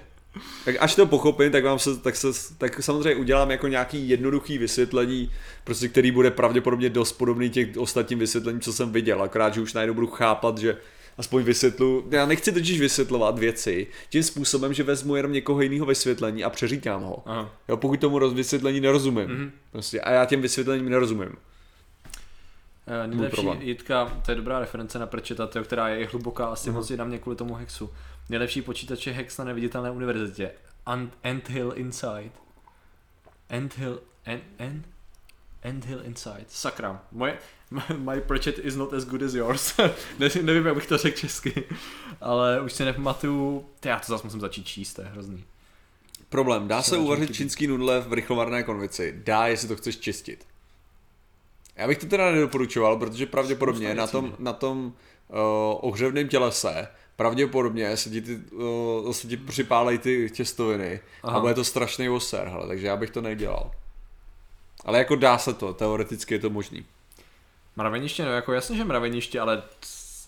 Tak 0.64 0.74
až 0.81 0.94
to 0.94 1.06
pochopím, 1.06 1.52
tak 1.52 1.64
vám 1.64 1.78
se, 1.78 1.97
tak, 1.98 2.16
se, 2.16 2.28
tak 2.59 2.82
samozřejmě 2.82 3.14
udělám 3.14 3.51
jako 3.51 3.68
nějaký 3.68 4.09
jednoduchý 4.09 4.59
vysvětlení, 4.59 5.31
prostě 5.64 5.89
který 5.89 6.10
bude 6.10 6.31
pravděpodobně 6.31 6.90
dost 6.90 7.12
podobný 7.12 7.51
těch 7.51 7.68
ostatním 7.76 8.18
vysvětlením, 8.18 8.60
co 8.60 8.72
jsem 8.72 8.93
viděl, 8.93 9.22
akorát, 9.22 9.55
že 9.55 9.60
už 9.60 9.72
najednou 9.72 9.94
budu 9.94 10.06
chápat, 10.06 10.59
že 10.59 10.76
aspoň 11.19 11.43
vysvětlu, 11.43 12.09
já 12.11 12.27
nechci 12.27 12.53
totiž 12.53 12.81
vysvětlovat 12.81 13.39
věci 13.39 13.86
tím 14.09 14.23
způsobem, 14.23 14.74
že 14.74 14.82
vezmu 14.82 15.16
jenom 15.16 15.32
někoho 15.32 15.61
jiného 15.62 15.86
vysvětlení 15.86 16.45
a 16.45 16.51
přeříkám 16.51 17.03
ho. 17.03 17.23
Aha. 17.27 17.51
Jo, 17.69 17.77
pokud 17.77 18.01
tomu 18.01 18.35
vysvětlení 18.35 18.81
nerozumím. 18.81 19.28
Mhm. 19.31 19.53
Prostě, 19.73 20.01
a 20.01 20.11
já 20.11 20.24
těm 20.24 20.43
vysvětlením 20.43 20.89
nerozumím. 20.89 21.28
Uh, 21.28 23.07
nejlepší. 23.07 23.47
Jitka, 23.61 24.20
to 24.24 24.31
je 24.31 24.35
dobrá 24.35 24.59
reference 24.59 24.99
na 24.99 25.07
Prčeta, 25.07 25.47
tyjo, 25.47 25.65
která 25.65 25.89
je 25.89 26.07
hluboká 26.07 26.47
asi 26.47 26.70
Mhm. 26.70 26.77
moc 26.78 26.91
je 26.91 26.97
na 26.97 27.05
mě 27.05 27.19
kvůli 27.19 27.36
tomu 27.36 27.55
hexu. 27.55 27.91
Nejlepší 28.28 28.62
počítač 28.62 29.07
je 29.07 29.12
hex 29.12 29.39
na 29.39 29.45
neviditelné 29.45 29.91
univerzitě. 29.91 30.51
Ant, 30.86 31.19
Anthill 31.24 31.73
Inside. 31.77 32.31
Anthill, 33.51 34.01
Ant, 34.27 34.43
Ant, 34.59 34.86
Anthill 35.65 36.01
Inside. 36.05 36.45
Sakra. 36.49 37.03
Moje, 37.12 37.39
my 37.97 38.21
Pratchett 38.21 38.59
is 38.59 38.77
not 38.77 38.93
as 38.93 39.05
good 39.05 39.23
as 39.23 39.35
yours. 39.35 39.75
ne, 40.19 40.29
nevím, 40.43 40.67
jak 40.67 40.75
bych 40.75 40.87
to 40.87 40.99
řekl 40.99 41.19
česky. 41.19 41.65
Ale 42.21 42.61
už 42.61 42.73
si 42.73 42.85
nepamatuju. 42.85 43.67
Ty, 43.81 43.89
já 43.89 43.99
to 43.99 44.07
zase 44.07 44.25
musím 44.25 44.41
začít 44.41 44.67
číst, 44.67 44.95
to 44.95 45.03
je 45.03 45.09
hrozný. 45.09 45.45
Problém, 46.29 46.69
dá 46.69 46.83
se 46.83 46.97
uvařit 46.97 47.35
čínský 47.35 47.67
nudle 47.67 48.01
v 48.01 48.13
rychlovarné 48.13 48.63
konvici. 48.63 49.15
Dá, 49.25 49.47
jestli 49.47 49.69
to 49.69 49.77
chceš 49.77 49.99
čistit. 49.99 50.47
Já 51.77 51.89
bych 51.89 51.99
to 51.99 52.07
teda 52.07 52.33
nedoporučoval, 52.33 52.97
protože 52.97 53.27
pravděpodobně 53.27 53.95
na 53.95 54.07
tom, 54.07 54.35
na 54.39 54.53
tom 54.53 54.87
uh, 54.87 55.39
ohřevném 55.81 56.29
tělese 56.29 56.89
pravděpodobně 57.17 57.97
se 57.97 58.11
ti, 58.11 58.21
ty, 58.21 58.37
uh, 58.37 59.13
se 59.13 59.29
ti 59.29 59.37
připálejí 59.37 59.99
ty 59.99 60.31
těstoviny 60.31 61.01
Aha. 61.23 61.37
a 61.37 61.41
bude 61.41 61.55
to 61.55 61.65
strašný 61.65 62.09
oser, 62.09 62.49
hele, 62.49 62.67
takže 62.67 62.87
já 62.87 62.97
bych 62.97 63.11
to 63.11 63.21
nedělal. 63.21 63.71
Ale 64.85 64.99
jako 64.99 65.17
dá 65.17 65.39
se 65.39 65.55
to, 65.55 65.75
teoreticky 65.75 66.35
je 66.35 66.39
to 66.39 66.51
možný. 66.51 66.85
Mraveniště, 67.77 68.25
no 68.25 68.33
jako 68.33 68.53
jasně, 68.53 68.77
že 68.77 68.85
mraveniště, 68.85 69.41
ale 69.41 69.63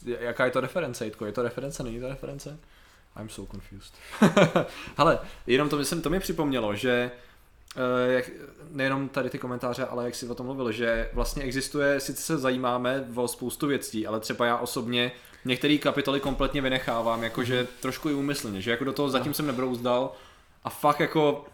jaká 0.04 0.44
je 0.44 0.50
to 0.50 0.60
reference, 0.60 1.04
Jitko? 1.04 1.26
Je 1.26 1.32
to 1.32 1.42
reference, 1.42 1.82
není 1.82 2.00
to 2.00 2.08
reference? 2.08 2.58
I'm 3.20 3.28
so 3.28 3.52
confused. 3.52 3.94
Hele, 4.98 5.18
jenom 5.46 5.68
to, 5.68 5.76
myslím, 5.76 6.02
to 6.02 6.10
mi 6.10 6.20
připomnělo, 6.20 6.74
že 6.74 7.10
eh, 7.76 8.12
jak, 8.12 8.30
nejenom 8.70 9.08
tady 9.08 9.30
ty 9.30 9.38
komentáře, 9.38 9.84
ale 9.84 10.04
jak 10.04 10.14
si 10.14 10.28
o 10.28 10.34
tom 10.34 10.46
mluvil, 10.46 10.72
že 10.72 11.10
vlastně 11.12 11.42
existuje, 11.42 12.00
sice 12.00 12.22
se 12.22 12.38
zajímáme 12.38 13.04
o 13.14 13.28
spoustu 13.28 13.66
věcí, 13.66 14.06
ale 14.06 14.20
třeba 14.20 14.46
já 14.46 14.56
osobně 14.56 15.12
některé 15.44 15.78
kapitoly 15.78 16.20
kompletně 16.20 16.60
vynechávám, 16.60 17.22
jakože 17.22 17.66
trošku 17.80 18.08
i 18.08 18.14
úmyslně, 18.14 18.60
že 18.60 18.70
jako 18.70 18.84
do 18.84 18.92
toho 18.92 19.08
zatím 19.08 19.34
jsem 19.34 19.46
nebrouzdal 19.46 20.12
a 20.64 20.70
fakt 20.70 21.00
jako 21.00 21.44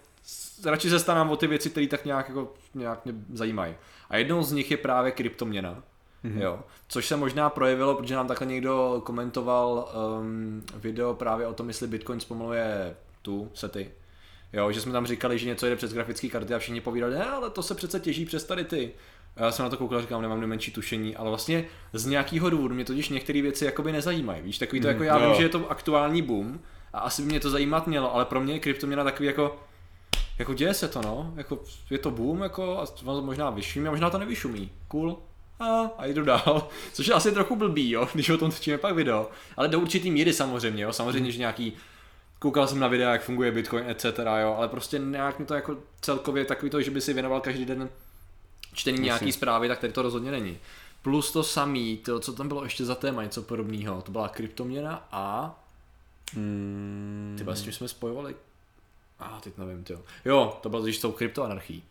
radši 0.64 0.90
se 0.90 0.98
starám 0.98 1.30
o 1.30 1.36
ty 1.36 1.46
věci, 1.46 1.70
které 1.70 1.86
tak 1.86 2.04
nějak, 2.04 2.28
jako, 2.28 2.54
nějak 2.74 3.04
mě 3.04 3.14
zajímají. 3.32 3.74
A 4.12 4.16
jednou 4.16 4.42
z 4.42 4.52
nich 4.52 4.70
je 4.70 4.76
právě 4.76 5.12
kryptoměna. 5.12 5.82
Mm-hmm. 6.24 6.40
Jo. 6.40 6.60
Což 6.88 7.06
se 7.06 7.16
možná 7.16 7.50
projevilo, 7.50 7.94
protože 7.94 8.14
nám 8.14 8.28
takhle 8.28 8.46
někdo 8.46 9.02
komentoval 9.04 9.92
um, 10.20 10.62
video 10.74 11.14
právě 11.14 11.46
o 11.46 11.54
tom, 11.54 11.68
jestli 11.68 11.86
Bitcoin 11.86 12.20
zpomaluje 12.20 12.96
tu 13.22 13.50
sety. 13.54 13.90
Jo, 14.52 14.72
že 14.72 14.80
jsme 14.80 14.92
tam 14.92 15.06
říkali, 15.06 15.38
že 15.38 15.46
něco 15.46 15.66
jde 15.66 15.76
přes 15.76 15.92
grafické 15.92 16.28
karty 16.28 16.54
a 16.54 16.58
všichni 16.58 16.80
povídali, 16.80 17.14
ne, 17.14 17.24
ale 17.24 17.50
to 17.50 17.62
se 17.62 17.74
přece 17.74 18.00
těží 18.00 18.26
přes 18.26 18.44
tady 18.44 18.64
ty. 18.64 18.92
A 19.36 19.44
já 19.44 19.52
jsem 19.52 19.64
na 19.64 19.70
to 19.70 19.76
koukal, 19.76 20.00
říkám, 20.00 20.22
nemám 20.22 20.40
nejmenší 20.40 20.72
tušení, 20.72 21.16
ale 21.16 21.28
vlastně 21.28 21.64
z 21.92 22.06
nějakého 22.06 22.50
důvodu 22.50 22.74
mě 22.74 22.84
totiž 22.84 23.08
některé 23.08 23.42
věci 23.42 23.64
jakoby 23.64 23.92
nezajímají. 23.92 24.42
Víš, 24.42 24.58
takový 24.58 24.80
to 24.80 24.88
jako 24.88 25.02
já 25.02 25.18
jo. 25.18 25.26
vím, 25.26 25.34
že 25.34 25.42
je 25.42 25.48
to 25.48 25.70
aktuální 25.70 26.22
boom 26.22 26.60
a 26.92 26.98
asi 26.98 27.22
by 27.22 27.28
mě 27.28 27.40
to 27.40 27.50
zajímat 27.50 27.86
mělo, 27.86 28.14
ale 28.14 28.24
pro 28.24 28.40
mě 28.40 28.54
je 28.54 28.60
kryptoměna 28.60 29.04
takový 29.04 29.26
jako, 29.26 29.60
jako 30.38 30.54
děje 30.54 30.74
se 30.74 30.88
to, 30.88 31.02
no, 31.02 31.32
jako 31.36 31.62
je 31.90 31.98
to 31.98 32.10
boom, 32.10 32.42
jako 32.42 32.78
a 32.80 33.20
možná 33.20 33.50
vyšumí, 33.50 33.88
a 33.88 33.90
možná 33.90 34.10
to 34.10 34.18
nevyšumí, 34.18 34.70
cool, 34.88 35.18
a, 35.60 35.80
a 35.98 36.06
jdu 36.06 36.24
dál, 36.24 36.68
což 36.92 37.06
je 37.06 37.14
asi 37.14 37.32
trochu 37.32 37.56
blbý, 37.56 37.90
jo, 37.90 38.08
když 38.14 38.30
o 38.30 38.38
tom 38.38 38.50
točíme 38.50 38.78
pak 38.78 38.94
video, 38.94 39.30
ale 39.56 39.68
do 39.68 39.80
určitý 39.80 40.10
míry 40.10 40.32
samozřejmě, 40.32 40.82
jo, 40.82 40.92
samozřejmě, 40.92 41.32
že 41.32 41.38
nějaký, 41.38 41.72
koukal 42.38 42.66
jsem 42.66 42.78
na 42.78 42.88
videa, 42.88 43.12
jak 43.12 43.22
funguje 43.22 43.52
Bitcoin, 43.52 43.84
etc., 43.90 44.04
jo, 44.40 44.54
ale 44.58 44.68
prostě 44.68 44.98
nějak 44.98 45.38
mi 45.38 45.46
to 45.46 45.54
jako 45.54 45.76
celkově 46.00 46.44
takový 46.44 46.70
to, 46.70 46.82
že 46.82 46.90
by 46.90 47.00
si 47.00 47.12
věnoval 47.12 47.40
každý 47.40 47.64
den 47.64 47.88
čtení 48.74 48.96
Jasně. 48.96 49.04
nějaký 49.06 49.32
zprávy, 49.32 49.68
tak 49.68 49.78
tady 49.78 49.92
to 49.92 50.02
rozhodně 50.02 50.30
není. 50.30 50.58
Plus 51.02 51.32
to 51.32 51.42
samý, 51.42 51.96
to, 51.96 52.20
co 52.20 52.32
tam 52.32 52.48
bylo 52.48 52.64
ještě 52.64 52.84
za 52.84 52.94
téma, 52.94 53.22
něco 53.22 53.42
podobného, 53.42 54.02
to 54.02 54.12
byla 54.12 54.28
kryptoměna 54.28 55.08
a 55.12 55.58
Mm, 56.36 57.36
ty 57.38 57.44
s 57.52 57.62
tím 57.62 57.72
jsme 57.72 57.88
spojovali. 57.88 58.34
A 59.22 59.36
ah, 59.36 59.40
teď 59.40 59.58
nevím, 59.58 59.84
ty 59.84 59.98
Jo, 60.24 60.58
to 60.62 60.68
bylo, 60.68 60.82
když 60.82 60.98
tou 60.98 61.12
kryptoanarchií. 61.12 61.84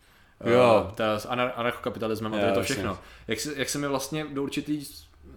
Jo. 0.44 0.84
Uh, 0.86 0.90
ta 0.90 1.18
s 1.18 1.28
anar- 1.28 1.52
anarchokapitalismem 1.56 2.34
a 2.34 2.36
tady 2.36 2.48
Jo, 2.48 2.54
to 2.54 2.60
jasně. 2.60 2.74
všechno. 2.74 2.98
Jak 3.28 3.40
se, 3.40 3.52
jak 3.56 3.68
se 3.68 3.78
mi 3.78 3.88
vlastně 3.88 4.26
do 4.30 4.42
určitý, 4.42 4.86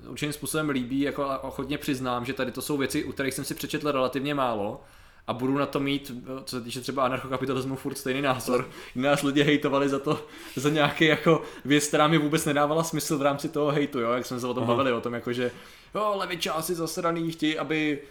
určitým 0.07 0.33
způsobem 0.33 0.69
líbí, 0.69 1.01
jako 1.01 1.27
ochotně 1.41 1.77
přiznám, 1.77 2.25
že 2.25 2.33
tady 2.33 2.51
to 2.51 2.61
jsou 2.61 2.77
věci, 2.77 3.03
u 3.03 3.11
kterých 3.11 3.33
jsem 3.33 3.45
si 3.45 3.55
přečetl 3.55 3.91
relativně 3.91 4.35
málo 4.35 4.81
a 5.27 5.33
budu 5.33 5.57
na 5.57 5.65
to 5.65 5.79
mít, 5.79 6.11
co 6.45 6.57
se 6.57 6.63
týče 6.63 6.81
třeba 6.81 7.05
anarchokapitalismu, 7.05 7.75
furt 7.75 7.97
stejný 7.97 8.21
názor. 8.21 8.69
Nás 8.95 9.23
lidi 9.23 9.43
hejtovali 9.43 9.89
za 9.89 9.99
to, 9.99 10.25
za 10.55 10.69
nějaký 10.69 11.05
jako 11.05 11.41
věc, 11.65 11.87
která 11.87 12.07
mi 12.07 12.17
vůbec 12.17 12.45
nedávala 12.45 12.83
smysl 12.83 13.17
v 13.17 13.21
rámci 13.21 13.49
toho 13.49 13.71
hejtu, 13.71 13.99
jo, 13.99 14.11
jak 14.11 14.25
jsme 14.25 14.39
se 14.39 14.47
o 14.47 14.53
tom 14.53 14.63
Aha. 14.63 14.73
bavili, 14.73 14.93
o 14.93 15.01
tom 15.01 15.13
jako, 15.13 15.33
že 15.33 15.51
jo, 15.95 16.13
levičáci 16.15 16.75
zasraný 16.75 17.31
chtějí, 17.31 17.57
aby 17.57 18.01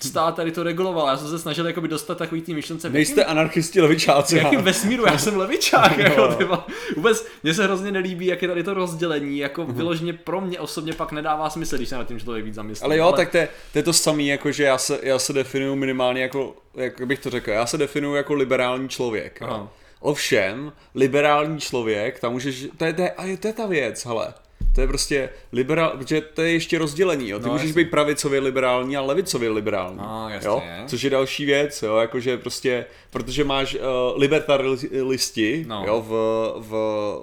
stát 0.00 0.36
tady 0.36 0.52
to 0.52 0.62
reguloval. 0.62 1.08
Já 1.08 1.16
jsem 1.16 1.28
se 1.28 1.38
snažil 1.38 1.66
jakoby 1.66 1.88
dostat 1.88 2.18
takový 2.18 2.42
ty 2.42 2.54
myšlence. 2.54 2.90
Nejste 2.90 3.24
anarchisti 3.24 3.80
levičáci. 3.80 4.36
já. 4.36 4.50
vesmíru, 4.60 5.06
já 5.06 5.18
jsem 5.18 5.36
levičák, 5.36 5.96
No. 5.98 6.04
jako, 6.04 6.28
ty 6.34 6.44
vole. 6.44 6.58
Vůbec 6.96 7.26
mně 7.42 7.54
se 7.54 7.64
hrozně 7.64 7.92
nelíbí, 7.92 8.26
jak 8.26 8.42
je 8.42 8.48
tady 8.48 8.62
to 8.62 8.74
rozdělení, 8.74 9.38
jako 9.38 9.64
vyloženě 9.64 10.12
pro 10.12 10.40
mě 10.40 10.60
osobně 10.60 10.92
pak 10.92 11.12
nedává 11.12 11.50
smysl, 11.50 11.76
když 11.76 11.88
se 11.88 11.94
nad 11.96 12.08
tím 12.08 12.20
člověk 12.20 12.44
víc 12.44 12.54
zamyslí. 12.54 12.84
Ale 12.84 12.96
jo, 12.96 13.12
tak 13.12 13.30
to 13.30 13.36
je, 13.36 13.48
to 13.72 13.78
je 13.78 13.82
to 13.82 13.92
samý, 13.92 14.28
jako 14.28 14.52
že 14.52 14.64
já 14.64 14.78
se, 14.78 14.98
já 15.02 15.18
se 15.18 15.32
definuju 15.32 15.76
minimálně 15.76 16.22
jako, 16.22 16.54
jak 16.74 17.06
bych 17.06 17.18
to 17.18 17.30
řekl, 17.30 17.50
já 17.50 17.66
se 17.66 17.78
definuju 17.78 18.14
jako 18.14 18.34
liberální 18.34 18.88
člověk. 18.88 19.38
jo. 19.40 19.68
Ovšem, 20.00 20.72
liberální 20.94 21.60
člověk, 21.60 22.20
tam 22.20 22.32
můžeš, 22.32 22.66
to 22.76 22.84
je, 22.84 22.92
to 22.92 23.02
je, 23.02 23.36
to 23.36 23.46
je 23.48 23.52
ta 23.52 23.66
věc, 23.66 24.04
hele. 24.06 24.34
To 24.76 24.82
je 24.82 24.86
prostě 24.88 25.28
liberál, 25.52 25.90
protože 25.98 26.20
to 26.20 26.42
je 26.42 26.52
ještě 26.52 26.78
rozdělení, 26.78 27.28
jo. 27.28 27.38
Ty 27.38 27.46
No, 27.46 27.52
můžeš 27.52 27.66
jasně. 27.68 27.84
být 27.84 27.90
pravicově 27.90 28.40
liberální 28.40 28.96
a 28.96 29.00
levicově 29.00 29.50
liberální. 29.50 29.96
No, 29.98 30.28
jasně. 30.28 30.48
jo? 30.48 30.62
Což 30.86 31.02
je 31.02 31.10
další 31.10 31.44
věc, 31.44 31.82
jo, 31.82 31.96
jakože 31.96 32.36
prostě, 32.38 32.86
protože 33.10 33.44
máš 33.44 33.74
uh, 33.74 33.80
libertaristi, 34.20 35.64
No. 35.68 35.84
jo, 35.86 36.04
v, 36.08 36.10
v, 36.68 36.72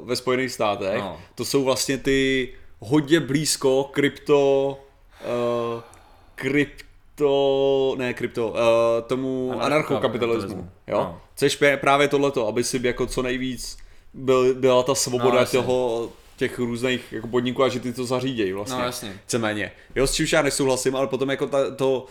ve 0.04 0.16
Spojených 0.16 0.52
státech, 0.52 1.00
No. 1.02 1.18
to 1.36 1.46
jsou 1.46 1.64
vlastně 1.64 1.98
ty 1.98 2.50
hodně 2.80 3.20
blízko 3.20 3.84
krypto, 3.84 4.78
uh, 5.76 5.82
krypto, 6.36 7.96
ne 7.98 8.14
krypto, 8.14 8.48
uh, 8.50 8.56
tomu 9.08 9.54
Anarchokapitalismu. 9.60 10.70
jo. 10.88 10.98
No. 10.98 11.22
Což 11.36 11.62
je 11.62 11.78
právě 11.78 12.08
tohleto, 12.08 12.48
aby 12.48 12.64
si 12.64 12.80
jako 12.84 13.06
co 13.08 13.22
nejvíc 13.22 13.78
byl, 14.14 14.54
byla 14.56 14.84
ta 14.84 14.96
svoboda 14.96 15.40
No, 15.40 15.46
toho, 15.46 16.10
těch 16.36 16.60
různých 16.60 17.14
jako 17.14 17.28
podniků 17.28 17.64
a 17.64 17.70
že 17.70 17.80
ty 17.80 17.94
to 17.94 18.06
zařídějí 18.06 18.54
vlastně. 18.54 18.78
No, 18.78 18.86
jasně. 18.86 19.10
Víceméně. 19.24 19.72
Jo, 19.96 20.08
s 20.08 20.14
čímž 20.14 20.32
já 20.34 20.42
nesouhlasím, 20.42 20.96
ale 20.96 21.08
potom 21.08 21.30
jako 21.30 21.48
ta, 21.48 21.76
to 21.76 22.06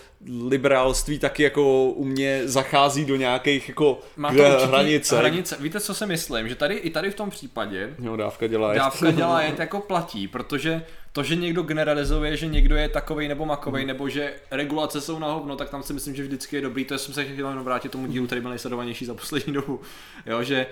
liberálství 0.48 1.18
taky 1.18 1.42
jako 1.42 1.84
u 1.84 2.04
mě 2.04 2.40
zachází 2.44 3.04
do 3.04 3.16
nějakých 3.16 3.68
jako 3.68 4.00
Má 4.16 4.28
to 4.34 4.42
hranice. 4.66 5.18
hranice. 5.18 5.56
Víte, 5.60 5.80
co 5.80 5.94
si 5.94 6.06
myslím? 6.06 6.48
Že 6.48 6.54
tady 6.54 6.74
i 6.74 6.90
tady 6.90 7.10
v 7.10 7.14
tom 7.14 7.30
případě 7.30 7.94
Jo, 7.98 8.16
dávka 8.16 8.46
dělá. 8.46 8.74
dávka 8.74 9.10
dělá 9.10 9.42
jet 9.42 9.58
jako 9.58 9.80
platí, 9.80 10.28
protože 10.28 10.84
to, 11.12 11.22
že 11.22 11.36
někdo 11.36 11.62
generalizuje, 11.62 12.36
že 12.36 12.46
někdo 12.46 12.76
je 12.76 12.88
takovej 12.88 13.28
nebo 13.28 13.46
makovej, 13.46 13.86
nebo 13.86 14.08
že 14.08 14.34
regulace 14.50 15.00
jsou 15.00 15.18
na 15.18 15.32
hovno, 15.32 15.56
tak 15.56 15.70
tam 15.70 15.82
si 15.82 15.92
myslím, 15.92 16.14
že 16.14 16.22
vždycky 16.22 16.56
je 16.56 16.62
dobrý. 16.62 16.84
To 16.84 16.98
jsem 16.98 17.14
se 17.14 17.24
chtěl 17.24 17.48
jenom 17.48 17.64
vrátit 17.64 17.92
tomu 17.92 18.06
dílu, 18.06 18.26
který 18.26 18.40
byl 18.40 18.50
nejsledovanější 18.50 19.04
za 19.04 19.14
poslední 19.14 19.52
dobu. 19.52 19.80
Jo, 20.26 20.42
že 20.42 20.66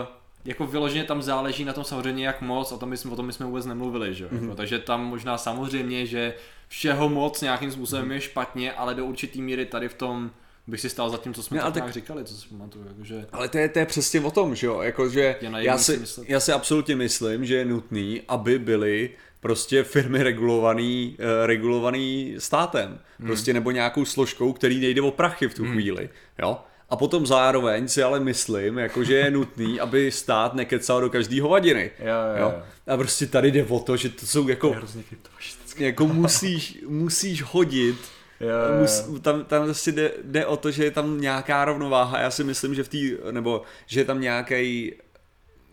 uh, 0.00 0.06
jako 0.44 0.66
vyloženě 0.66 1.04
tam 1.04 1.22
záleží 1.22 1.64
na 1.64 1.72
tom 1.72 1.84
samozřejmě 1.84 2.26
jak 2.26 2.40
moc, 2.40 2.72
o 2.72 2.78
tom 2.78 2.88
my 2.88 2.96
jsme, 2.96 3.10
o 3.10 3.16
tom 3.16 3.26
my 3.26 3.32
jsme 3.32 3.46
vůbec 3.46 3.66
nemluvili, 3.66 4.14
že? 4.14 4.26
Mm-hmm. 4.26 4.54
Takže 4.54 4.78
tam 4.78 5.04
možná 5.04 5.38
samozřejmě, 5.38 6.06
že 6.06 6.34
všeho 6.68 7.08
moc 7.08 7.40
nějakým 7.40 7.70
způsobem 7.70 8.12
je 8.12 8.20
špatně, 8.20 8.72
ale 8.72 8.94
do 8.94 9.04
určitý 9.04 9.42
míry 9.42 9.66
tady 9.66 9.88
v 9.88 9.94
tom 9.94 10.30
bych 10.66 10.80
si 10.80 10.90
stál 10.90 11.10
za 11.10 11.16
tím, 11.18 11.34
co 11.34 11.42
jsme 11.42 11.56
Ne, 11.56 11.62
tak 11.62 11.72
tak- 11.74 11.92
říkali, 11.92 12.24
co 12.24 12.34
si 12.34 12.48
pamatuju, 12.48 12.84
jakože... 12.88 13.26
Ale 13.32 13.48
to 13.48 13.58
je, 13.58 13.68
to 13.68 13.78
je 13.78 13.86
přesně 13.86 14.20
o 14.20 14.30
tom, 14.30 14.54
že 14.54 14.66
jo, 14.66 14.80
jakože 14.82 15.36
já 15.58 15.78
si 15.78 15.92
si, 15.92 15.98
myslet. 15.98 16.28
já 16.30 16.40
si 16.40 16.52
absolutně 16.52 16.96
myslím, 16.96 17.44
že 17.44 17.54
je 17.54 17.64
nutný, 17.64 18.22
aby 18.28 18.58
byly 18.58 19.10
prostě 19.40 19.84
firmy 19.84 20.22
regulovaný, 20.22 21.16
uh, 21.18 21.46
regulovaný 21.46 22.34
státem. 22.38 23.00
Prostě 23.22 23.52
nebo 23.52 23.70
nějakou 23.70 24.04
složkou, 24.04 24.52
který 24.52 24.80
nejde 24.80 25.02
o 25.02 25.10
prachy 25.10 25.48
v 25.48 25.54
tu 25.54 25.64
chvíli. 25.64 26.10
Jo? 26.38 26.58
A 26.90 26.96
potom 26.96 27.26
zároveň 27.26 27.88
si 27.88 28.02
ale 28.02 28.20
myslím, 28.20 28.78
jako 28.78 29.04
že 29.04 29.14
je 29.14 29.30
nutný, 29.30 29.80
aby 29.80 30.10
stát 30.10 30.54
nekecal 30.54 31.00
do 31.00 31.10
každý 31.10 31.40
hovadiny. 31.40 31.90
Jo, 31.98 32.06
jo, 32.06 32.42
jo. 32.42 32.62
A 32.86 32.96
prostě 32.96 33.26
tady 33.26 33.50
jde 33.50 33.64
o 33.64 33.80
to, 33.80 33.96
že 33.96 34.08
to 34.08 34.26
jsou 34.26 34.48
jako, 34.48 34.70
Hrozně 34.70 35.02
kryptofašistické. 35.02 35.84
jako 35.84 36.06
musíš, 36.06 36.78
musíš 36.88 37.42
hodit 37.42 37.96
Jo, 38.40 38.48
jo, 38.48 38.80
Mus, 38.80 39.20
tam, 39.20 39.44
tam 39.44 39.64
prostě 39.64 39.92
jde, 39.92 40.12
jde 40.24 40.46
o 40.46 40.56
to, 40.56 40.70
že 40.70 40.84
je 40.84 40.90
tam 40.90 41.20
nějaká 41.20 41.64
rovnováha. 41.64 42.20
Já 42.20 42.30
si 42.30 42.44
myslím, 42.44 42.74
že 42.74 42.82
v 42.82 42.88
té, 42.88 43.32
nebo 43.32 43.62
že 43.86 44.00
je 44.00 44.04
tam 44.04 44.20
nějaký 44.20 44.92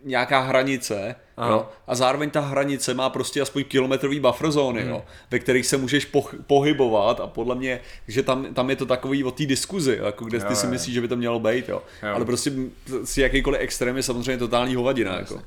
nějaká 0.04 0.40
hranice 0.40 1.16
Aha. 1.38 1.52
jo? 1.52 1.70
a 1.88 1.96
zároveň 1.96 2.30
ta 2.30 2.40
hranice 2.42 2.94
má 2.94 3.10
prostě 3.10 3.42
aspoň 3.42 3.64
kilometrový 3.64 4.20
buffer 4.20 4.52
zóny, 4.52 4.82
Hmm. 4.82 4.90
jo? 4.90 5.04
ve 5.32 5.40
kterých 5.40 5.66
se 5.66 5.78
můžeš 5.78 6.06
poch, 6.06 6.34
pohybovat 6.48 7.20
a 7.20 7.28
podle 7.28 7.56
mě, 7.56 7.80
že 8.08 8.24
tam, 8.24 8.54
tam 8.54 8.70
je 8.70 8.76
to 8.76 8.86
takový 8.86 9.24
o 9.24 9.32
té 9.32 9.46
diskuzi, 9.46 10.00
jako 10.04 10.26
kde 10.26 10.38
Jo, 10.38 10.44
ty 10.48 10.56
si 10.56 10.66
jo. 10.66 10.72
myslíš, 10.72 10.94
že 10.96 11.02
by 11.02 11.08
to 11.08 11.16
mělo 11.16 11.40
být, 11.40 11.70
jo? 11.70 11.82
Jo. 12.04 12.16
ale 12.16 12.26
prostě 12.26 12.52
si 13.04 13.22
jakýkoliv 13.22 13.62
extrém 13.62 13.98
je 13.98 14.04
samozřejmě 14.04 14.38
totální 14.38 14.76
hovadina. 14.76 15.16
Jako. 15.20 15.42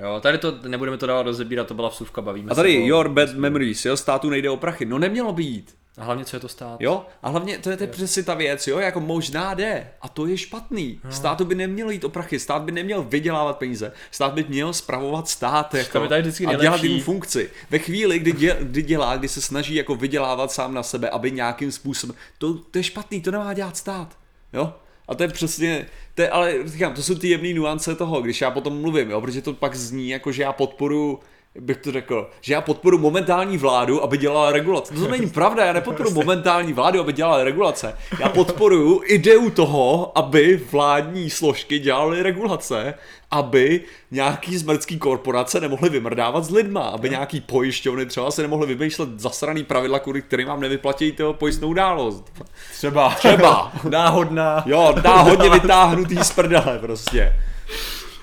Jo, 0.00 0.20
tady 0.20 0.38
to 0.38 0.54
nebudeme 0.68 0.96
to 0.98 1.06
dávat 1.06 1.22
rozebírat, 1.22 1.66
to 1.66 1.74
byla 1.74 1.88
vsuvka, 1.88 2.20
bavíme 2.22 2.50
A 2.50 2.54
tady 2.54 2.72
se 2.72 2.78
your 2.78 3.08
bad 3.08 3.34
memories, 3.34 3.84
jo? 3.84 3.96
státu 3.96 4.30
nejde 4.30 4.50
o 4.50 4.56
prachy, 4.56 4.84
no 4.86 4.98
nemělo 4.98 5.32
být. 5.32 5.74
A 5.98 6.04
hlavně, 6.04 6.24
co 6.24 6.36
je 6.36 6.40
to 6.40 6.48
stát? 6.48 6.80
Jo, 6.80 7.06
a 7.22 7.28
hlavně 7.28 7.58
to 7.58 7.70
je, 7.70 7.76
to 7.76 7.82
je 7.82 7.86
přesně 7.86 8.22
ta 8.22 8.34
věc, 8.34 8.66
jo, 8.66 8.78
jako 8.78 9.00
možná 9.00 9.54
jde 9.54 9.90
a 10.02 10.08
to 10.08 10.26
je 10.26 10.38
špatný. 10.38 11.00
Státu 11.10 11.44
by 11.44 11.54
nemělo 11.54 11.90
jít 11.90 12.04
o 12.04 12.08
prachy, 12.08 12.38
stát 12.38 12.62
by 12.62 12.72
neměl 12.72 13.02
vydělávat 13.02 13.58
peníze, 13.58 13.92
stát 14.10 14.32
by 14.32 14.44
měl 14.48 14.72
spravovat 14.72 15.28
stát 15.28 15.74
jako, 15.74 16.08
tady 16.08 16.22
vždycky 16.22 16.46
a 16.46 16.50
dělat 16.50 16.62
nejlepší. 16.62 16.92
jim 16.92 17.00
funkci. 17.04 17.50
Ve 17.70 17.78
chvíli, 17.78 18.18
kdy, 18.18 18.32
dě, 18.32 18.56
kdy 18.60 18.82
dělá, 18.82 19.16
kdy 19.16 19.28
se 19.28 19.40
snaží 19.40 19.74
jako 19.74 19.94
vydělávat 19.94 20.52
sám 20.52 20.74
na 20.74 20.82
sebe, 20.82 21.10
aby 21.10 21.30
nějakým 21.30 21.72
způsobem, 21.72 22.16
to, 22.38 22.54
to 22.54 22.78
je 22.78 22.82
špatný, 22.82 23.20
to 23.20 23.30
nemá 23.30 23.54
dělat 23.54 23.76
stát, 23.76 24.18
jo. 24.52 24.74
A 25.08 25.14
to 25.14 25.22
je 25.22 25.28
přesně, 25.28 25.86
to 26.14 26.22
je, 26.22 26.30
ale 26.30 26.54
říkám, 26.64 26.94
to 26.94 27.02
jsou 27.02 27.14
ty 27.14 27.28
jemné 27.28 27.54
nuance 27.54 27.94
toho, 27.94 28.22
když 28.22 28.40
já 28.40 28.50
potom 28.50 28.80
mluvím, 28.80 29.10
jo, 29.10 29.20
protože 29.20 29.42
to 29.42 29.52
pak 29.52 29.74
zní 29.74 30.08
jako, 30.08 30.32
že 30.32 30.42
já 30.42 30.52
podporu 30.52 31.20
bych 31.60 31.76
to 31.76 31.92
řekl, 31.92 32.30
že 32.40 32.52
já 32.52 32.60
podporu 32.60 32.98
momentální 32.98 33.58
vládu, 33.58 34.02
aby 34.02 34.18
dělala 34.18 34.52
regulace. 34.52 34.94
To 34.94 35.08
není 35.08 35.30
pravda, 35.30 35.64
já 35.64 35.72
nepodporu 35.72 36.10
momentální 36.10 36.72
vládu, 36.72 37.00
aby 37.00 37.12
dělala 37.12 37.44
regulace. 37.44 37.96
Já 38.20 38.28
podporuji 38.28 39.00
ideu 39.04 39.50
toho, 39.50 40.12
aby 40.18 40.60
vládní 40.70 41.30
složky 41.30 41.78
dělaly 41.78 42.22
regulace, 42.22 42.94
aby 43.30 43.80
nějaký 44.10 44.56
zmrdský 44.56 44.98
korporace 44.98 45.60
nemohly 45.60 45.88
vymrdávat 45.88 46.44
s 46.44 46.50
lidma, 46.50 46.82
aby 46.82 47.10
nějaký 47.10 47.40
pojišťovny 47.40 48.06
třeba 48.06 48.30
se 48.30 48.42
nemohly 48.42 48.74
vymýšlet 48.74 49.20
zasraný 49.20 49.64
pravidla, 49.64 49.98
kvůli 49.98 50.22
kterým 50.22 50.48
vám 50.48 50.60
nevyplatí 50.60 51.12
toho 51.12 51.34
pojistnou 51.34 51.68
událost. 51.68 52.24
Třeba. 52.72 53.10
Třeba. 53.14 53.72
Náhodná. 53.90 54.62
Jo, 54.66 54.94
dá 55.02 55.16
hodně 55.16 55.50
vytáhnutý 55.50 56.16
z 56.22 56.30
prdele 56.32 56.78
prostě. 56.78 57.32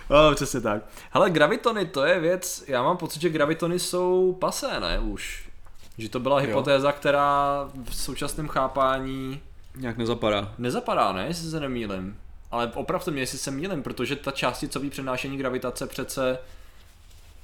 No, 0.10 0.36
přesně 0.36 0.62
tak. 0.62 0.84
Hele, 1.12 1.30
gravitony, 1.30 1.86
to 1.86 2.06
je 2.06 2.20
věc, 2.20 2.64
já 2.68 2.84
mám 2.84 2.98
pocit, 2.98 3.22
že 3.22 3.30
gravitony 3.30 3.80
jsou 3.80 4.34
pasé, 4.40 4.80
ne, 4.80 5.00
už. 5.00 5.50
Že 5.98 6.10
to 6.10 6.20
byla 6.20 6.40
hypotéza, 6.40 6.92
která 6.92 7.70
v 7.90 7.96
současném 7.96 8.48
chápání 8.48 9.42
Nějak 9.76 9.98
nezapadá. 9.98 10.54
nezapadá, 10.58 11.12
ne, 11.12 11.28
jestli 11.28 11.50
se 11.52 11.60
nemýlim. 11.60 12.18
Ale 12.52 12.72
opravdu 12.76 13.12
mě, 13.12 13.22
jestli 13.22 13.38
se 13.38 13.52
mýlim, 13.52 13.84
protože 13.84 14.16
ta 14.16 14.32
částicový 14.32 14.90
přenášení 14.90 15.38
gravitace 15.38 15.88
přece 15.88 16.38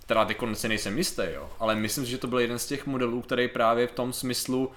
teda 0.06 0.26
teď 0.26 0.38
si 0.54 0.68
nejsem 0.68 0.98
jistý, 0.98 1.24
jo, 1.34 1.50
ale 1.60 1.76
myslím 1.76 2.06
si, 2.06 2.12
že 2.12 2.18
to 2.18 2.28
byl 2.28 2.40
jeden 2.40 2.60
z 2.60 2.68
těch 2.68 2.86
modelů, 2.86 3.22
který 3.22 3.48
právě 3.48 3.88
v 3.88 3.92
tom 3.92 4.14
smyslu, 4.14 4.72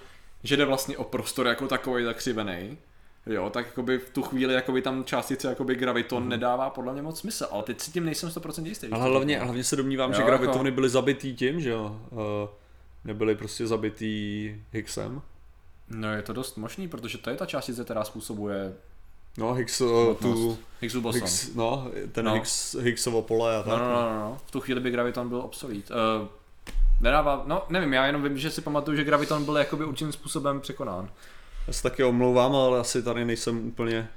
že 0.44 0.56
jde 0.56 0.64
vlastně 0.64 0.96
o 0.96 1.04
prostor 1.04 1.46
jako 1.46 1.68
takový 1.68 2.04
zakřivený, 2.04 2.78
jo, 3.26 3.50
tak 3.50 3.66
jakoby 3.66 3.98
v 3.98 4.10
tu 4.10 4.22
chvíli 4.22 4.54
jakoby 4.54 4.82
tam 4.82 5.04
částice 5.04 5.48
jakoby 5.48 5.74
graviton 5.74 6.22
mm. 6.22 6.28
nedává 6.28 6.70
podle 6.70 6.92
mě 6.92 7.02
moc 7.02 7.20
smysl, 7.20 7.46
ale 7.50 7.62
teď 7.62 7.80
si 7.80 7.90
tím 7.90 8.04
nejsem 8.04 8.28
100% 8.28 8.66
jistý. 8.66 8.88
Ale 8.88 9.08
hlavně, 9.08 9.38
hlavně 9.38 9.64
se 9.64 9.76
domnívám, 9.76 10.10
Jo, 10.10 10.16
že 10.16 10.22
jako- 10.22 10.30
gravitony 10.30 10.70
byly 10.70 10.88
zabitý 10.88 11.36
tím, 11.36 11.60
že 11.60 11.70
jo. 11.70 12.00
Uh, 12.10 12.18
nebyly 13.04 13.34
prostě 13.34 13.66
zabitý 13.66 14.54
Higgsem. 14.72 15.22
No 15.90 16.12
je 16.12 16.22
to 16.22 16.32
dost 16.32 16.56
možný, 16.56 16.88
protože 16.88 17.18
to 17.18 17.30
je 17.30 17.36
ta 17.36 17.46
částice, 17.46 17.84
která 17.84 18.04
způsobuje 18.04 18.74
No, 19.38 19.54
Higgs, 19.54 19.80
uh, 19.80 20.14
tu. 20.14 20.58
Higgsův 20.80 21.02
boson. 21.02 21.20
Higgs, 21.20 21.54
no, 21.54 21.90
ten 22.12 22.24
No. 22.24 22.30
no. 22.30 22.34
Higgs, 22.34 22.74
Higgsovo 22.74 23.22
pole 23.22 23.56
a 23.56 23.62
tak. 23.62 23.72
No, 23.72 23.78
no, 23.78 23.84
no, 23.84 24.02
no, 24.02 24.20
no, 24.20 24.38
v 24.46 24.50
tu 24.50 24.60
chvíli 24.60 24.80
by 24.80 24.90
graviton 24.90 25.28
byl 25.28 25.38
obsolít. 25.40 25.90
Uh, 25.90 26.28
nedává, 27.00 27.42
no 27.46 27.62
nevím, 27.68 27.92
já 27.92 28.06
jenom 28.06 28.22
vím, 28.22 28.38
že 28.38 28.50
si 28.50 28.60
pamatuju, 28.60 28.96
že 28.96 29.04
graviton 29.04 29.44
byl 29.44 29.56
jakoby 29.56 29.84
určitým 29.84 30.12
způsobem 30.12 30.60
překonán. 30.60 31.08
Já 31.66 31.72
se 31.72 31.82
taky 31.82 32.04
omlouvám, 32.04 32.54
ale 32.54 32.80
asi 32.80 33.02
tady 33.02 33.24
nejsem 33.24 33.68
úplně... 33.68 34.08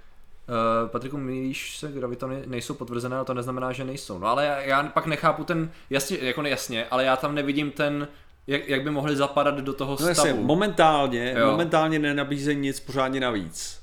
Uh, 0.83 0.89
Patriku, 0.89 1.17
mýlíš 1.17 1.77
se, 1.77 1.91
gravitony 1.91 2.43
nejsou 2.45 2.73
potvrzené, 2.73 3.15
ale 3.15 3.25
to 3.25 3.33
neznamená, 3.33 3.71
že 3.71 3.83
nejsou. 3.83 4.19
No 4.19 4.27
ale 4.27 4.45
já, 4.45 4.59
já 4.61 4.83
pak 4.83 5.05
nechápu 5.05 5.43
ten, 5.43 5.71
jasně, 5.89 6.17
jako 6.21 6.41
nejasně, 6.41 6.85
ale 6.91 7.03
já 7.03 7.15
tam 7.15 7.35
nevidím 7.35 7.71
ten, 7.71 8.07
jak, 8.47 8.69
jak 8.69 8.83
by 8.83 8.89
mohli 8.91 9.15
zapadat 9.15 9.55
do 9.59 9.73
toho 9.73 9.91
No 9.91 9.97
stavu. 9.97 10.09
jasně, 10.09 10.33
momentálně, 10.33 11.35
Jo. 11.37 11.51
momentálně 11.51 11.99
nenabízejí 11.99 12.57
nic 12.57 12.79
pořádně 12.79 13.19
navíc. 13.19 13.79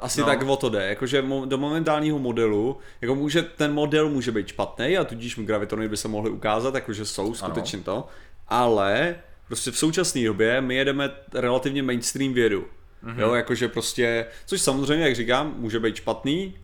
Asi 0.00 0.20
No. 0.20 0.26
tak 0.26 0.42
o 0.42 0.56
to 0.56 0.68
jde, 0.68 0.86
jakože 0.88 1.24
do 1.44 1.58
momentálního 1.58 2.18
modelu, 2.18 2.78
jako 3.00 3.14
může, 3.14 3.42
ten 3.42 3.72
model 3.74 4.08
může 4.08 4.32
být 4.32 4.48
špatný 4.48 4.98
a 4.98 5.04
tudíž 5.04 5.38
gravitony 5.38 5.88
by 5.88 5.96
se 5.96 6.08
mohly 6.08 6.30
ukázat, 6.30 6.74
jakože 6.74 7.04
jsou 7.04 7.34
skutečně 7.34 7.78
to, 7.78 8.06
ale 8.48 9.16
prostě 9.46 9.70
v 9.70 9.78
současné 9.78 10.24
době 10.24 10.60
my 10.60 10.74
jedeme 10.74 11.10
relativně 11.34 11.82
mainstream 11.82 12.32
vědu. 12.32 12.66
Mm-hmm. 13.04 13.18
Jo, 13.18 13.34
jakože 13.34 13.68
prostě, 13.68 14.26
což 14.46 14.60
samozřejmě, 14.60 15.04
jak 15.04 15.14
říkám, 15.14 15.54
může 15.56 15.80
být 15.80 15.96
špatný, 15.96 16.54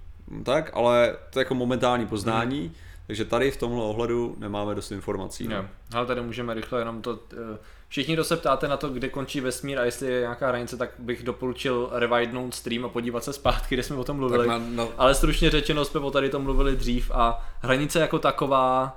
tak, 0.45 0.71
ale 0.75 1.17
to 1.31 1.39
je 1.39 1.41
jako 1.41 1.55
momentální 1.55 2.07
poznání, 2.07 2.69
mm-hmm. 2.69 3.07
takže 3.07 3.25
tady 3.25 3.51
v 3.51 3.57
tomhle 3.57 3.85
ohledu 3.85 4.37
nemáme 4.39 4.75
dost 4.75 4.91
informací. 4.91 5.49
No. 5.49 5.69
Ale 5.93 6.07
tady 6.07 6.21
můžeme 6.21 6.55
rychle 6.55 6.81
jenom 6.81 7.03
to... 7.03 7.19
eh, 7.33 7.59
Všichni, 7.91 8.15
kdo 8.15 8.25
se 8.25 8.37
ptáte 8.37 8.69
na 8.69 8.77
to, 8.77 8.89
kde 8.89 9.09
končí 9.09 9.41
vesmír 9.41 9.79
a 9.79 9.85
jestli 9.85 10.13
je 10.13 10.21
nějaká 10.21 10.49
hranice, 10.49 10.77
tak 10.77 10.91
bych 10.99 11.23
doporučil 11.23 11.91
rewindnout 11.93 12.55
stream 12.55 12.85
a 12.85 12.89
podívat 12.89 13.25
se 13.25 13.33
zpátky, 13.33 13.75
kde 13.75 13.83
jsme 13.83 13.97
o 13.97 14.05
tom 14.05 14.17
mluvili. 14.17 14.47
Tak 14.47 14.49
na, 14.49 14.85
na, 14.85 14.89
Ale 14.99 15.15
stručně 15.15 15.51
řečeno 15.51 15.85
jsme 15.85 16.01
o 16.01 16.11
tady 16.11 16.29
tom 16.29 16.43
mluvili 16.43 16.77
dřív 16.77 17.11
a 17.15 17.49
hranice 17.61 18.01
jako 18.01 18.19
taková 18.19 18.97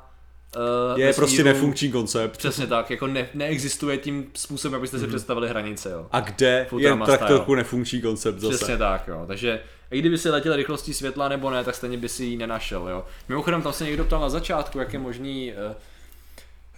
uh, 0.55 0.99
je 0.99 1.13
prostě 1.13 1.43
nefunkční 1.43 1.91
koncept. 1.91 2.38
Přesně 2.38 2.67
tak, 2.67 2.89
jako 2.89 3.07
ne, 3.07 3.30
neexistuje 3.34 3.97
tím 3.97 4.27
způsobem, 4.34 4.77
abyste 4.77 4.99
si 4.99 5.07
představili 5.07 5.49
hranice, 5.49 5.91
jo. 5.91 6.07
A 6.11 6.19
kde 6.19 6.47
je 6.47 6.65
Futurama 6.69 7.05
tak 7.05 7.15
style. 7.15 7.30
trochu 7.30 7.55
nefunkční 7.55 8.01
koncept 8.01 8.39
zase. 8.39 8.55
Přesně 8.55 8.77
tak, 8.77 9.07
jo. 9.07 9.23
Takže 9.27 9.59
i 9.91 9.99
kdyby 9.99 10.17
si 10.17 10.30
letěl 10.30 10.55
rychlostí 10.55 10.93
světla 10.93 11.30
nebo 11.30 11.49
ne, 11.49 11.63
tak 11.63 11.75
stejně 11.75 11.97
by 11.97 12.09
si 12.09 12.23
ji 12.23 12.38
nenašel, 12.38 12.88
jo. 12.89 13.05
Mimochodem, 13.30 13.61
tam 13.61 13.73
se 13.73 13.84
někdo 13.85 14.05
ptal 14.05 14.21
na 14.21 14.30
začátku, 14.30 14.80
jak 14.80 14.93
je 14.93 14.99
možný, 14.99 15.53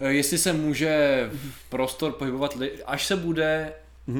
eh, 0.00 0.08
jestli 0.08 0.38
se 0.38 0.52
může 0.52 1.30
prostor 1.68 2.12
pohybovat, 2.12 2.56
li- 2.56 2.70
až 2.86 3.06
se 3.06 3.16
bude 3.16 3.72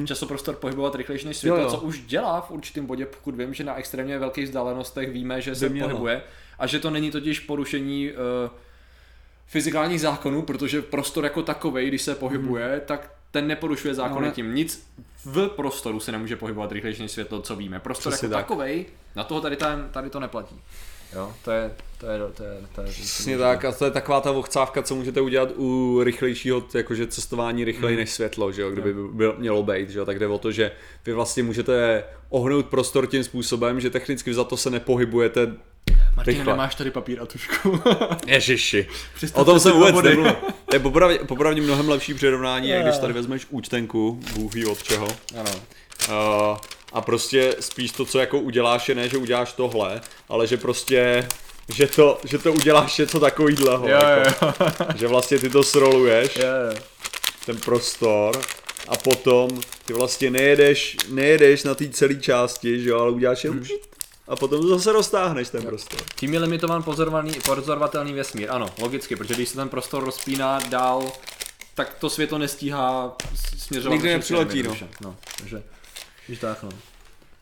časoprostor 0.05 0.55
pohybovat 0.55 0.95
rychlejší 0.95 1.27
než 1.27 1.37
světlo. 1.37 1.59
Jo, 1.59 1.63
jo. 1.63 1.71
co 1.71 1.77
už 1.77 1.99
dělá 1.99 2.41
v 2.41 2.51
určitém 2.51 2.85
bodě, 2.85 3.05
pokud 3.05 3.35
vím, 3.35 3.53
že 3.53 3.63
na 3.63 3.75
extrémně 3.75 4.19
velkých 4.19 4.45
vzdálenostech 4.45 5.11
víme, 5.11 5.41
že 5.41 5.55
se 5.55 5.69
pohybuje 5.69 6.21
a 6.59 6.67
že 6.67 6.79
to 6.79 6.89
není 6.89 7.11
totiž 7.11 7.39
porušení 7.39 8.11
uh, 8.11 8.15
fyzikálních 9.47 10.01
zákonů, 10.01 10.41
protože 10.41 10.81
prostor 10.81 11.23
jako 11.23 11.43
takovej, 11.43 11.87
když 11.87 12.01
se 12.01 12.15
pohybuje, 12.15 12.81
tak 12.85 13.11
ten 13.31 13.47
neporušuje 13.47 13.93
zákony. 13.93 14.21
No, 14.21 14.27
ne- 14.27 14.31
tím. 14.33 14.55
Nic 14.55 14.87
v 15.25 15.47
prostoru 15.47 15.99
se 15.99 16.11
nemůže 16.11 16.35
pohybovat 16.35 16.71
rychlejší 16.71 17.01
než 17.01 17.11
světlo, 17.11 17.41
co 17.41 17.55
víme. 17.55 17.79
Prostor 17.79 18.11
Přesně 18.11 18.25
jako 18.25 18.33
tak. 18.35 18.45
takovej, 18.45 18.85
na 19.15 19.23
toho 19.23 19.41
tady, 19.41 19.55
ten, 19.55 19.89
tady 19.91 20.09
to 20.09 20.19
neplatí. 20.19 20.61
Jo, 21.15 21.33
to 21.43 21.51
je, 21.51 21.71
to 21.97 22.05
je, 22.05 22.19
to 22.19 22.43
je, 22.43 22.61
to 22.75 22.81
je, 22.81 22.87
Přesně 22.87 23.37
tak, 23.37 23.65
a 23.65 23.71
to 23.71 23.85
je 23.85 23.91
taková 23.91 24.21
ta 24.21 24.31
ochcávka, 24.31 24.83
co 24.83 24.95
můžete 24.95 25.21
udělat 25.21 25.49
u 25.55 25.99
rychlejšího, 26.03 26.63
jakože 26.73 27.07
cestování 27.07 27.63
rychleji 27.65 27.95
Hmm. 27.95 27.99
než 27.99 28.09
světlo, 28.09 28.51
že 28.51 28.61
jo, 28.61 28.69
kdyby 28.71 28.93
byl, 28.93 29.35
mělo 29.37 29.63
být, 29.63 29.89
že 29.89 29.99
jo, 29.99 30.05
tak 30.05 30.19
jde 30.19 30.27
o 30.27 30.37
to, 30.37 30.51
že 30.51 30.71
vy 31.05 31.13
vlastně 31.13 31.43
můžete 31.43 32.03
ohnout 32.29 32.65
prostor 32.65 33.07
tím 33.07 33.23
způsobem, 33.23 33.79
že 33.81 33.89
technicky 33.89 34.33
za 34.33 34.43
to 34.43 34.57
se 34.57 34.69
nepohybujete 34.69 35.47
Martin, 36.17 36.33
rychle. 36.33 36.53
nemáš 36.53 36.75
tady 36.75 36.91
papír 36.91 37.19
a 37.21 37.25
tušku. 37.25 37.81
Ježiši. 38.27 38.87
Představte 39.15 39.51
O 39.51 39.53
tom 39.53 39.59
jsem 39.59 39.71
dva 39.71 39.91
vůbec 39.91 40.03
nebyl. 40.05 40.35
To 40.65 40.75
je 40.75 40.79
popravdě, 40.79 41.19
popravdě 41.19 41.61
mnohem 41.61 41.89
lepší 41.89 42.13
přirovnání, 42.13 42.69
jak 42.69 42.83
když 42.83 42.97
tady 42.97 43.13
vezmeš 43.13 43.45
účtenku, 43.49 44.19
Bůh 44.33 44.53
ví 44.53 44.65
od 44.65 44.83
čeho. 44.83 45.07
ano. 45.39 45.51
Uh, 46.09 46.57
a 46.93 47.01
prostě 47.01 47.55
spíš 47.59 47.91
to, 47.91 48.05
co 48.05 48.19
jako 48.19 48.39
uděláš, 48.39 48.89
je 48.89 48.95
ne, 48.95 49.09
že 49.09 49.17
uděláš 49.17 49.53
tohle, 49.53 50.01
ale 50.29 50.47
že 50.47 50.57
prostě, 50.57 51.27
že 51.73 51.87
to, 51.87 52.19
že 52.25 52.37
to 52.37 52.53
uděláš 52.53 52.97
něco 52.97 53.19
takovýhleho. 53.19 53.87
Jo, 53.87 53.99
jako, 54.03 54.45
jo, 54.45 54.53
Že 54.95 55.07
vlastně 55.07 55.39
ty 55.39 55.49
to 55.49 55.63
sroluješ, 55.63 56.35
jo, 56.35 56.43
jo. 56.43 56.79
ten 57.45 57.57
prostor, 57.57 58.41
a 58.87 58.97
potom 58.97 59.61
ty 59.85 59.93
vlastně 59.93 60.31
nejedeš, 60.31 60.97
nejedeš 61.09 61.63
na 61.63 61.75
té 61.75 61.89
celé 61.89 62.15
části, 62.15 62.79
že 62.79 62.89
jo, 62.89 62.99
ale 62.99 63.11
uděláš 63.11 63.43
jen 63.43 63.63
a 64.27 64.35
potom 64.35 64.61
to 64.61 64.67
zase 64.67 64.91
roztáhneš 64.91 65.49
ten 65.49 65.63
prostor. 65.63 65.99
Tím 66.15 66.33
je 66.33 66.39
limitován 66.39 66.83
pozorovaný, 66.83 67.33
pozorovatelný 67.45 68.13
vesmír. 68.13 68.51
Ano, 68.51 68.69
logicky, 68.79 69.15
protože 69.15 69.33
když 69.33 69.49
se 69.49 69.55
ten 69.55 69.69
prostor 69.69 70.05
rozpíná 70.05 70.59
dál 70.69 71.11
tak 71.77 71.93
to 71.93 72.09
světlo 72.09 72.37
nestíhá 72.37 73.15
směřovat. 73.57 73.93
Nikdy 73.93 74.09
nepřiletí, 74.09 74.63
no. 74.63 74.77
no. 75.01 75.15
Takže, 75.37 75.63
když 76.27 76.39
tak, 76.39 76.63
no. 76.63 76.69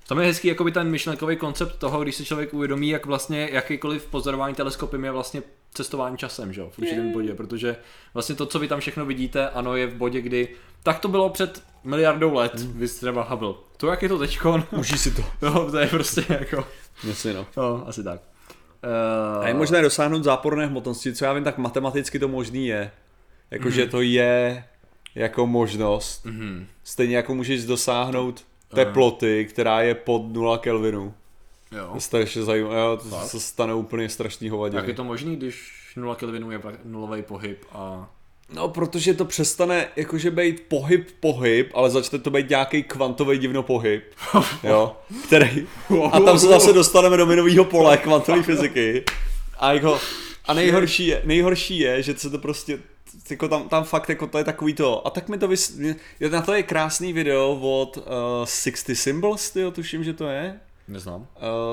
Tam 0.07 0.19
je 0.19 0.25
hezký 0.25 0.47
jakoby 0.47 0.71
ten 0.71 0.89
myšlenkový 0.89 1.35
koncept 1.35 1.75
toho, 1.77 2.03
když 2.03 2.15
si 2.15 2.25
člověk 2.25 2.53
uvědomí, 2.53 2.89
jak 2.89 3.05
vlastně 3.05 3.49
jakýkoliv 3.51 4.05
pozorování 4.05 4.55
teleskopem 4.55 5.05
je 5.05 5.11
vlastně 5.11 5.43
cestování 5.73 6.17
časem, 6.17 6.53
že 6.53 6.61
jo, 6.61 6.69
v 6.69 6.79
určitém 6.79 7.11
bodě, 7.11 7.33
protože 7.35 7.75
vlastně 8.13 8.35
to, 8.35 8.45
co 8.45 8.59
vy 8.59 8.67
tam 8.67 8.79
všechno 8.79 9.05
vidíte, 9.05 9.49
ano, 9.49 9.75
je 9.75 9.87
v 9.87 9.95
bodě, 9.95 10.21
kdy 10.21 10.47
tak 10.83 10.99
to 10.99 11.07
bylo 11.07 11.29
před 11.29 11.63
miliardou 11.83 12.33
let, 12.33 12.53
mm. 12.55 12.73
vy 12.79 12.87
třeba 12.87 13.23
Hubble. 13.23 13.53
To, 13.77 13.87
jak 13.87 14.01
je 14.01 14.09
to 14.09 14.17
teďkon, 14.19 14.63
Užij 14.71 14.97
si 14.97 15.11
to. 15.11 15.23
no, 15.41 15.71
to 15.71 15.77
je 15.77 15.87
prostě 15.87 16.25
jako, 16.29 16.67
Jasně 17.07 17.33
no. 17.33 17.45
no, 17.57 17.83
asi 17.87 18.03
tak. 18.03 18.21
Uh, 19.37 19.43
A 19.43 19.47
je 19.47 19.53
možné 19.53 19.81
dosáhnout 19.81 20.23
záporné 20.23 20.65
hmotnosti, 20.65 21.13
co 21.13 21.25
já 21.25 21.33
vím, 21.33 21.43
tak 21.43 21.57
matematicky 21.57 22.19
to 22.19 22.27
možný 22.27 22.67
je. 22.67 22.91
Jakože 23.51 23.81
Mhm. 23.81 23.91
to 23.91 24.01
je 24.01 24.63
jako 25.15 25.47
možnost. 25.47 26.25
Mm-hmm. 26.25 26.65
Stejně 26.83 27.15
jako 27.15 27.35
můžeš 27.35 27.65
dosáhnout 27.65 28.45
teploty, 28.75 29.45
která 29.49 29.81
je 29.81 29.95
pod 29.95 30.33
0 30.33 30.57
Kelvinu. 30.57 31.13
Jo. 31.71 31.87
To 31.89 31.95
je 31.95 32.01
strašně 32.01 32.43
zajímavé, 32.43 32.79
jo, 32.79 32.99
to 33.09 33.27
se 33.27 33.39
stane 33.39 33.73
úplně 33.73 34.09
strašný 34.09 34.49
hovadiny. 34.49 34.77
Jak 34.77 34.87
je 34.87 34.93
to 34.93 35.03
možný, 35.03 35.35
když 35.35 35.71
0 35.95 36.15
Kelvinu 36.15 36.51
je 36.51 36.61
nulový 36.85 37.21
pohyb 37.21 37.65
a... 37.71 38.09
No, 38.53 38.67
protože 38.69 39.13
to 39.13 39.25
přestane 39.25 39.87
jakože 39.95 40.31
být 40.31 40.63
pohyb, 40.67 41.07
pohyb, 41.19 41.71
ale 41.73 41.89
začne 41.89 42.19
to 42.19 42.29
být 42.29 42.49
nějaký 42.49 42.83
kvantový 42.83 43.37
divno 43.37 43.63
pohyb, 43.63 44.03
jo, 44.63 44.95
který, 45.27 45.67
a 46.11 46.19
tam 46.19 46.39
se 46.39 46.47
zase 46.47 46.73
dostaneme 46.73 47.17
do 47.17 47.25
minového 47.25 47.65
pole 47.65 47.97
kvantové 47.97 48.43
fyziky 48.43 49.03
a 49.59 49.73
jako, 49.73 49.99
a 50.45 50.53
nejhorší 50.53 51.07
je, 51.07 51.21
nejhorší 51.25 51.79
je, 51.79 52.03
že 52.03 52.17
se 52.17 52.29
to 52.29 52.37
prostě, 52.37 52.79
jako 53.29 53.47
tam, 53.47 53.69
tam 53.69 53.83
fakt 53.83 54.09
jako 54.09 54.27
to 54.27 54.37
je 54.37 54.43
takový 54.43 54.73
to, 54.73 55.07
a 55.07 55.09
tak 55.09 55.29
mi 55.29 55.37
to 55.37 55.47
vys... 55.47 55.79
na 56.31 56.41
to 56.41 56.53
je 56.53 56.63
krásný 56.63 57.13
video 57.13 57.59
od 57.61 57.97
uh, 57.97 58.03
60 58.45 58.95
Symbols, 58.95 59.51
tyjo, 59.51 59.71
tuším, 59.71 60.03
že 60.03 60.13
to 60.13 60.27
je, 60.27 60.59
Neznám. 60.87 61.27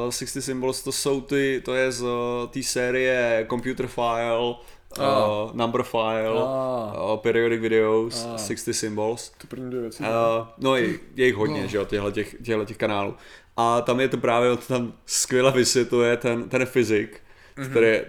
Uh, 0.05 0.11
60 0.11 0.41
Symbols 0.43 0.83
to 0.83 0.93
jsou 0.93 1.21
ty, 1.21 1.63
to 1.65 1.75
je 1.75 1.93
z 1.93 2.03
uh, 2.03 2.09
té 2.51 2.63
série 2.63 3.47
Computer 3.51 3.87
File, 3.87 4.49
uh, 4.51 4.55
Ah. 4.99 5.51
Number 5.53 5.83
File, 5.83 6.43
Ah. 6.43 7.13
uh, 7.13 7.17
Periodic 7.21 7.61
Videos, 7.61 8.27
Ah. 8.35 8.39
60 8.47 8.73
Symbols. 8.75 9.33
To 9.39 9.47
první 9.47 9.71
dvě 9.71 9.81
věci. 9.83 10.03
Uh, 10.03 10.09
no 10.59 10.77
je, 10.77 10.89
je 11.15 11.27
jich 11.27 11.35
hodně, 11.35 11.63
No. 11.63 11.69
že 11.69 11.77
jo, 11.77 11.85
těchto 11.85 12.11
těch, 12.11 12.37
těchto 12.43 12.65
těch 12.65 12.77
kanálů. 12.77 13.15
A 13.57 13.81
tam 13.81 14.01
je 14.01 14.09
to 14.09 14.17
právě, 14.17 14.57
to 14.57 14.63
tam 14.75 14.93
skvěle 15.07 15.53
vysvětluje 15.53 16.17
ten, 16.17 16.49
ten 16.49 16.67
fyzik, 16.67 17.21
Mhm. 17.57 17.67
mm-hmm. 17.67 17.71
který, 17.71 18.01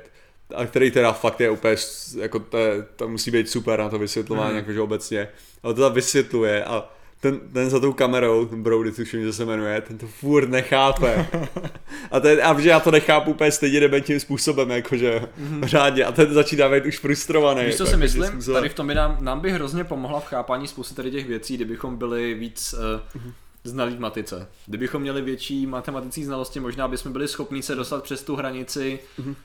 a 0.56 0.65
který 0.65 0.91
teda 0.91 1.14
fakt 1.14 1.40
je 1.40 1.49
úplně, 1.49 1.76
jako 2.18 2.40
to, 2.40 2.57
je, 2.57 2.86
to 2.95 3.07
musí 3.07 3.32
být 3.32 3.49
super 3.49 3.80
na 3.80 3.90
to 3.90 3.99
vysvětlování, 3.99 4.52
mm. 4.52 4.57
jakože 4.57 4.82
obecně. 4.82 5.28
Ale 5.64 5.74
to 5.74 5.82
tam 5.82 5.94
vysvětluje 5.94 6.64
a 6.64 6.90
ten, 7.24 7.40
ten 7.53 7.70
za 7.70 7.80
tou 7.80 7.94
kamerou, 7.94 8.45
ten 8.45 8.64
Brody, 8.64 8.91
tuším, 8.91 9.24
že 9.24 9.34
se 9.34 9.45
jmenuje, 9.45 9.82
ten 9.82 9.98
to 9.98 10.07
furt 10.07 10.49
nechápe. 10.49 11.28
A, 12.11 12.20
ten, 12.20 12.40
a 12.44 12.60
že 12.60 12.70
já 12.70 12.80
to 12.80 12.91
nechápu 12.91 13.32
úplně 13.32 13.52
stejně 13.52 13.80
dementním 13.80 14.20
způsobem, 14.20 14.70
jakože 14.70 15.20
mm-hmm. 15.20 15.64
řádně. 15.64 16.06
A 16.06 16.11
ten 16.11 16.34
začíná 16.34 16.70
být 16.70 16.86
už 16.86 16.99
frustrovaný. 16.99 17.65
Víš, 17.65 17.76
co 17.76 17.84
jako 17.84 17.91
si 17.91 17.98
myslím? 17.98 18.24
způsobem. 18.24 18.61
Tady 18.61 18.70
v 18.70 18.74
tom 18.74 18.88
by 18.88 18.95
nám, 18.95 19.18
nám 19.22 19.40
by 19.40 19.52
hrozně 19.52 19.84
pomohla 19.84 20.20
v 20.20 20.26
chápání 20.26 20.68
spousty 20.68 20.95
tady 20.95 21.11
těch 21.11 21.28
věcí, 21.28 21.56
kdybychom 21.56 21.98
byli 21.98 22.34
víc 22.34 22.76
uh, 23.14 23.22
znalí 23.64 23.95
v 23.95 23.99
matice. 23.99 24.48
Kdybychom 24.65 25.02
měli 25.02 25.22
větší 25.22 25.68
matematické 25.68 26.26
znalosti, 26.26 26.60
možná 26.60 26.88
bychom 26.88 27.11
byli 27.11 27.27
schopni 27.27 27.61
se 27.61 27.76
dostat 27.76 28.03
přes 28.03 28.23
tu 28.23 28.35
hranici, 28.35 28.99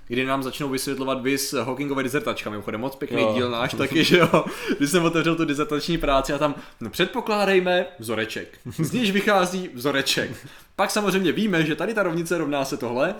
kdy 0.08 0.24
nám 0.24 0.42
začnou 0.42 0.68
vysvětlovat 0.68 1.22
vys 1.22 1.52
Hawkingové 1.52 2.02
dizertačka. 2.02 2.50
Mimochodem 2.50 2.80
moc 2.80 2.96
pěkný 2.96 3.22
Jo. 3.22 3.32
díl 3.34 3.50
náš 3.50 3.74
taky, 3.74 4.04
že 4.04 4.18
jo. 4.18 4.44
Když 4.78 4.90
jsem 4.90 5.04
otevřel 5.04 5.36
tu 5.36 5.44
dizertační 5.44 5.98
práci 5.98 6.32
a 6.32 6.38
tam 6.38 6.54
no, 6.80 6.90
předpokládejme 6.90 7.86
vzoreček. 7.98 8.58
Z 8.78 8.92
níž 8.92 9.10
vychází 9.10 9.70
vzoreček. 9.74 10.30
Pak 10.76 10.90
samozřejmě 10.90 11.32
víme, 11.32 11.66
že 11.66 11.74
tady 11.76 11.94
ta 11.94 12.02
rovnice 12.02 12.38
rovná 12.38 12.64
se 12.64 12.76
tohle. 12.76 13.14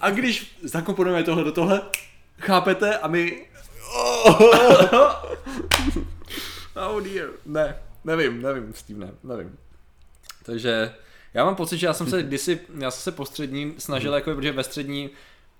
A 0.00 0.10
když 0.10 0.56
zakomponujeme 0.62 1.22
tohle 1.24 1.44
do 1.44 1.52
tohle, 1.52 1.82
chápete? 2.40 2.98
A 2.98 3.08
my 3.08 3.46
Oh 6.74 7.00
dear. 7.02 7.28
Ne, 7.46 7.76
nevím, 8.04 8.42
nevím, 8.42 8.72
Steve, 8.74 8.98
ne, 8.98 9.12
nevím. 9.24 9.56
Takže 10.48 10.94
já 11.34 11.44
mám 11.44 11.54
pocit, 11.54 11.78
že 11.78 11.86
já 11.86 11.92
jsem 11.92 12.06
se 12.06 12.22
kdysi, 12.22 12.60
já 12.78 12.90
jsem 12.90 13.02
se 13.02 13.12
po 13.12 13.24
středním 13.26 13.74
snažil, 13.78 14.14
jako, 14.14 14.34
protože 14.34 14.52
ve 14.52 14.64
střední 14.64 15.10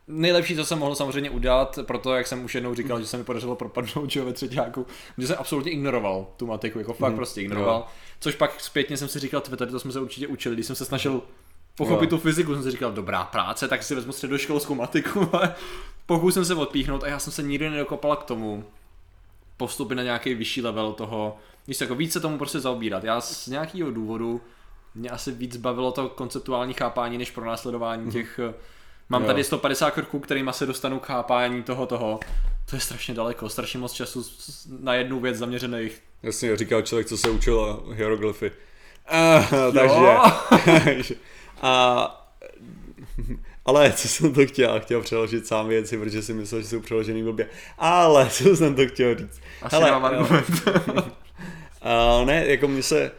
nejlepší, 0.07 0.57
co 0.57 0.65
jsem 0.65 0.79
mohl 0.79 0.95
samozřejmě 0.95 1.31
udělat, 1.31 1.79
proto 1.83 2.15
jak 2.15 2.27
jsem 2.27 2.45
už 2.45 2.55
jednou 2.55 2.75
říkal, 2.75 3.01
že 3.01 3.07
se 3.07 3.17
mi 3.17 3.25
podařilo 3.25 3.57
propadnout 3.57 4.11
že 4.11 4.21
jo, 4.21 4.27
ve 4.27 4.33
třetíku, 4.33 4.87
že 5.19 5.27
jsem 5.27 5.37
absolutně 5.39 5.73
ignoroval 5.73 6.27
tu 6.37 6.47
matiku, 6.47 6.79
jako 6.79 6.93
fakt 6.93 7.15
prostě 7.15 7.41
ignoroval. 7.41 7.87
Což 8.21 8.35
pak 8.35 8.61
zpětně 8.61 8.97
jsem 8.97 9.09
si 9.09 9.19
říkal, 9.19 9.41
"Tve, 9.41 9.57
tady 9.57 9.71
to 9.71 9.81
jsme 9.81 9.93
se 9.93 10.01
určitě 10.01 10.27
učili, 10.27 10.55
když 10.55 10.67
jsem 10.67 10.77
se 10.77 10.85
snažil 10.85 11.23
pochopit 11.77 12.05
Jo. 12.05 12.11
tu 12.11 12.23
fyziku, 12.23 12.55
jsem 12.55 12.63
si 12.63 12.71
říkal, 12.71 12.93
dobrá 12.93 13.25
práce, 13.25 13.69
tak 13.69 13.83
si 13.83 13.95
vezmu 13.95 14.13
středoškolskou 14.13 14.75
matiku, 14.75 15.29
ale 15.37 15.55
pokusím 16.07 16.45
se 16.45 16.55
odpíchnout 16.55 17.05
a 17.05 17.09
já 17.09 17.19
jsem 17.19 17.33
se 17.33 17.43
nikdy 17.43 17.71
nedokopal 17.71 18.17
k 18.17 18.25
tomu, 18.25 18.65
postupy 19.57 19.95
na 19.95 20.03
nějaký 20.03 20.35
vyšší 20.35 20.63
level 20.63 20.93
toho, 20.93 21.37
víš, 21.67 21.81
jako 21.81 21.95
víc 21.95 22.13
se 22.13 22.21
tomu 22.21 22.39
prostě 22.39 22.61
zaobírat. 22.61 23.05
Já 23.05 23.21
z 23.21 23.47
nějakého 23.47 23.91
důvodu 23.91 24.41
mě 24.95 25.11
asi 25.11 25.33
víc 25.33 25.57
bavilo 25.57 25.93
to 25.93 26.09
konceptuální 26.09 26.75
chápání, 26.75 27.19
než 27.19 27.31
pronásledování 27.31 28.13
těch... 28.13 28.41
eh, 28.51 28.55
Mám 29.11 29.23
Jo. 29.23 29.27
tady 29.27 29.45
150 29.45 29.91
kroků, 29.91 30.19
kterýma 30.19 30.53
se 30.53 30.67
dostanu 30.67 30.99
k 31.01 31.07
chápání 31.07 31.63
toho 31.63 31.87
toho. 31.87 32.21
To 32.71 32.77
je 32.77 32.81
strašně 32.81 33.15
daleko, 33.15 33.49
strašně 33.49 33.79
moc 33.79 33.93
času 33.93 34.25
na 34.81 34.95
jednu 34.95 35.21
věc 35.21 35.37
zaměřených. 35.37 36.03
Jasně, 36.23 36.57
říkal 36.57 36.83
člověk, 36.83 37.07
co 37.07 37.19
se 37.19 37.31
učil 37.31 37.83
hieroglyfy. 37.93 38.53
Jo. 39.73 40.23
takže... 40.85 41.15
a, 41.63 42.31
ale 43.65 43.93
co 43.93 44.09
jsem 44.09 44.35
to 44.35 44.47
chtěl? 44.47 44.81
Chtěl 44.81 45.03
přeložit 45.03 45.47
sám 45.47 45.69
věci, 45.69 45.99
protože 45.99 46.23
si 46.23 46.35
myslel, 46.35 46.61
že 46.63 46.69
jsou 46.69 46.81
přeložený 46.81 47.23
blbě. 47.23 47.47
Ale 47.79 48.31
co 48.31 48.57
jsem 48.57 48.75
to 48.75 48.87
chtěl 48.87 49.15
říct? 49.19 49.41
Asi 49.63 49.77
Hele, 49.77 49.91
nemám 49.91 50.15
jo. 50.15 50.21
argument. 50.21 50.69
Uh, 52.21 52.27
ne, 52.27 52.47
jako 52.47 52.69
mně 52.69 52.83
se... 52.83 53.11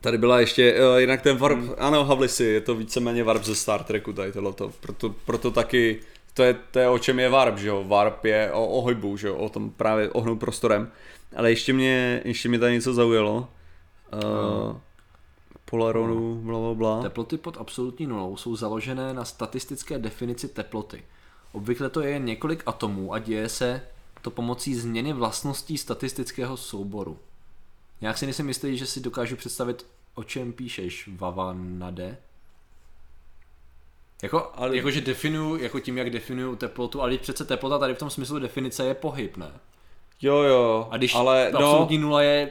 Tady 0.00 0.18
byla 0.18 0.40
ještě, 0.40 0.74
uh, 0.74 0.98
jinak 0.98 1.22
ten 1.22 1.36
warp, 1.36 1.58
Hmm. 1.58 1.74
ano, 1.78 2.04
Havlisi, 2.04 2.44
je 2.44 2.60
to 2.60 2.74
víceméně 2.74 3.24
warp 3.24 3.44
ze 3.44 3.54
Star 3.54 3.84
Treku 3.84 4.12
tady 4.12 4.32
tohleto, 4.32 4.72
proto, 4.80 5.14
proto 5.24 5.50
taky, 5.50 6.00
to 6.34 6.42
je, 6.42 6.56
to 6.70 6.78
je 6.78 6.88
o 6.88 6.98
čem 6.98 7.18
je 7.18 7.28
warp, 7.28 7.58
že 7.58 7.68
jo, 7.68 7.84
warp 7.84 8.24
je 8.24 8.52
o, 8.52 8.66
o 8.66 8.80
hojbu, 8.80 9.16
že 9.16 9.28
jo, 9.28 9.36
o 9.36 9.48
tom 9.48 9.70
právě 9.70 10.10
ohnout 10.10 10.40
prostorem, 10.40 10.90
ale 11.36 11.50
ještě 11.50 11.72
mě, 11.72 12.22
ještě 12.24 12.48
mě 12.48 12.58
tady 12.58 12.72
něco 12.72 12.94
zaujalo, 12.94 13.48
uh, 14.14 14.76
Polaronu, 15.70 16.34
bla, 16.34 16.58
bla, 16.58 16.74
bla. 16.74 17.02
Teploty 17.02 17.36
pod 17.38 17.56
absolutní 17.56 18.06
nulou 18.06 18.36
jsou 18.36 18.56
založené 18.56 19.14
na 19.14 19.24
statistické 19.24 19.98
definici 19.98 20.48
teploty. 20.48 21.02
Obvykle 21.52 21.90
to 21.90 22.00
je 22.00 22.10
jen 22.10 22.24
několik 22.24 22.62
atomů 22.66 23.14
a 23.14 23.18
děje 23.18 23.48
se 23.48 23.82
to 24.22 24.30
pomocí 24.30 24.74
změny 24.74 25.12
vlastností 25.12 25.78
statistického 25.78 26.56
souboru. 26.56 27.18
Nějak 28.00 28.18
si 28.18 28.26
nejsem 28.26 28.48
jistý, 28.48 28.78
že 28.78 28.86
si 28.86 29.00
dokážu 29.00 29.36
představit, 29.36 29.86
o 30.14 30.24
čem 30.24 30.52
píšeš, 30.52 31.08
Vavanade. 31.16 32.16
Jako, 34.22 34.50
Ale- 34.54 34.76
jako 34.76 34.90
že 34.90 35.00
definuju, 35.00 35.56
jako 35.62 35.80
tím, 35.80 35.98
jak 35.98 36.10
definuju 36.10 36.56
teplotu, 36.56 37.02
ale 37.02 37.18
přece 37.18 37.44
teplota 37.44 37.78
tady 37.78 37.94
v 37.94 37.98
tom 37.98 38.10
smyslu 38.10 38.38
definice 38.38 38.84
je 38.86 38.94
pohyb, 38.94 39.36
ne? 39.36 39.50
Jo, 40.22 40.34
jo, 40.36 40.88
A 40.90 40.96
když 40.96 41.14
ale 41.14 41.48
no, 41.52 41.58
absolutní 41.58 41.98
nula 41.98 42.22
je 42.22 42.50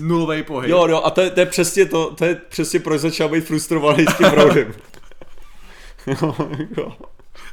nulový 0.00 0.42
pohyb. 0.42 0.70
jo, 0.70 0.86
no, 0.86 1.06
a 1.06 1.10
to, 1.10 1.20
je- 1.20 1.30
to, 1.30 1.40
je 1.40 1.46
přesně 1.46 1.86
to, 1.86 2.14
to 2.14 2.24
je 2.24 2.34
přesně 2.34 2.80
proč 2.80 3.00
začal 3.00 3.28
být 3.28 3.44
frustrovaný 3.46 4.04
s 4.06 4.16
tím 4.16 4.30
Broudem. 4.30 4.74
jo, 6.06 6.34
jo. 6.76 6.92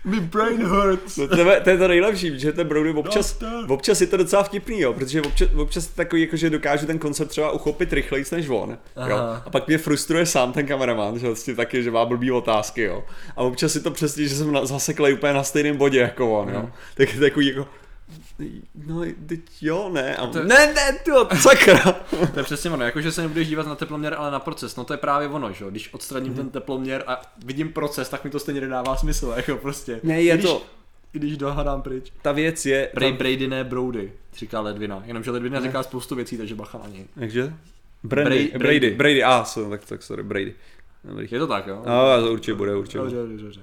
My 0.06 0.20
brain 0.20 0.64
hurts. 0.66 1.18
No, 1.18 1.28
to, 1.28 1.50
je, 1.52 1.60
to 1.62 1.70
je 1.70 1.78
to 1.78 1.88
nejlepší, 1.88 2.40
že 2.40 2.52
ten 2.52 2.68
Brody 2.68 2.90
občas, 2.90 3.32
Doctor. 3.38 3.66
občas 3.72 4.02
je 4.02 4.08
to 4.08 4.18
docela 4.18 4.44
vtipný, 4.44 4.80
jo, 4.80 4.94
protože 4.94 5.22
občas, 5.22 5.50
občas 5.56 5.86
je 5.88 5.92
takový, 5.96 6.22
jako, 6.22 6.36
že 6.38 6.50
dokážu 6.50 6.86
ten 6.86 7.00
koncept 7.00 7.30
třeba 7.30 7.52
uchopit 7.52 7.94
rychleji 7.94 8.26
než 8.32 8.50
on, 8.50 8.78
jo, 9.10 9.18
a 9.46 9.50
pak 9.52 9.68
mě 9.68 9.78
frustruje 9.78 10.26
sám 10.26 10.54
ten 10.54 10.66
kameraman, 10.68 11.20
že 11.20 11.28
vlastně 11.28 11.56
taky, 11.56 11.84
že 11.84 11.92
má 11.92 12.06
blbý 12.06 12.32
otázky, 12.32 12.82
jo, 12.84 13.04
a 13.36 13.42
občas 13.44 13.76
je 13.76 13.82
to 13.82 13.92
přesně, 13.92 14.28
že 14.28 14.36
jsem 14.36 14.52
na, 14.52 14.66
zaseklej 14.66 15.14
úplně 15.14 15.34
na 15.34 15.44
stejném 15.44 15.78
bodě 15.78 16.00
jako 16.00 16.40
on, 16.40 16.50
jo, 16.50 16.60
Mhm. 16.60 16.72
tak 16.96 17.14
je 17.14 17.20
takový 17.20 17.48
jako, 17.48 17.68
no, 18.88 19.02
teď 19.26 19.40
jo, 19.62 19.90
ne, 19.94 20.16
a 20.16 20.28
To- 20.28 20.44
ne, 20.44 20.74
ne, 20.74 21.00
tyjo, 21.04 21.28
sakra, 21.40 21.78
To 22.34 22.40
je 22.40 22.44
přesně 22.44 22.70
ono, 22.72 22.86
jakože 22.86 23.12
se 23.12 23.22
nebudeš 23.22 23.48
dívat 23.48 23.68
na 23.68 23.76
teploměr, 23.76 24.16
ale 24.18 24.32
na 24.32 24.40
proces. 24.40 24.76
No 24.76 24.84
to 24.84 24.94
je 24.94 24.98
právě 24.98 25.28
ono, 25.28 25.54
že 25.54 25.64
jo. 25.64 25.70
Když 25.72 25.94
odstraním 25.94 26.34
ten 26.34 26.50
teploměr 26.50 27.04
a 27.08 27.22
vidím 27.46 27.74
proces, 27.74 28.10
tak 28.10 28.24
mi 28.24 28.30
to 28.30 28.40
stejně 28.40 28.62
nedává 28.62 28.96
smysl, 28.96 29.34
jako 29.36 29.56
prostě. 29.58 30.00
ne, 30.04 30.22
je 30.22 30.34
když, 30.34 30.46
to, 30.46 30.64
Když 31.12 31.38
dohadám 31.38 31.82
pryč. 31.82 32.12
ta 32.22 32.32
věc 32.32 32.66
je, 32.66 32.90
ta, 33.00 33.12
Brady 33.12 33.48
ne 33.48 33.64
Brody, 33.64 34.12
říká 34.38 34.60
Ledvina. 34.60 35.02
Jenomže 35.06 35.32
Ledvina 35.32 35.62
říká 35.62 35.84
spoustu 35.84 36.16
věcí, 36.16 36.38
takže 36.38 36.56
bacha 36.56 36.78
na 36.78 36.88
něj. 36.90 37.06
jakže? 37.16 37.54
Brandy, 38.04 38.30
Brady. 38.36 38.48
Brady, 38.60 38.80
Brady, 38.80 38.96
Brady, 38.96 39.24
a, 39.24 39.38
ah, 39.40 39.46
so, 39.46 39.70
tak, 39.70 39.86
tak 39.86 40.04
sorry, 40.04 40.24
Brady. 40.24 40.56
Dobrý. 41.04 41.28
Je 41.32 41.40
to 41.40 41.48
tak, 41.48 41.68
jo? 41.68 41.84
A, 41.86 42.22
to 42.22 42.32
určitě 42.32 42.54
bude, 42.54 42.76
určitě. 42.76 42.98
Dobře, 42.98 43.16
dobře, 43.16 43.44
dobře. 43.44 43.62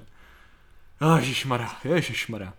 Ježišmarja, 1.15 1.69
ježišmarja. 1.83 2.53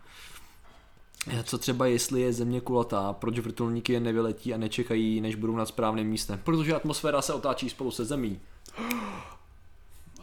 Co 1.45 1.59
třeba 1.59 1.87
jestli 1.87 2.21
je 2.21 2.33
země 2.33 2.61
kulatá, 2.61 3.13
proč 3.13 3.39
vrtulníky 3.39 3.93
je 3.93 4.01
nevyletí 4.01 4.55
a 4.55 4.57
nečekají, 4.57 5.21
než 5.21 5.35
budou 5.35 5.57
nad 5.57 5.67
správným 5.67 6.07
místem? 6.07 6.41
Protože 6.45 6.75
atmosféra 6.75 7.23
se 7.23 7.33
otáčí 7.33 7.71
spolu 7.71 7.91
se 7.91 8.05
zemí. 8.05 8.41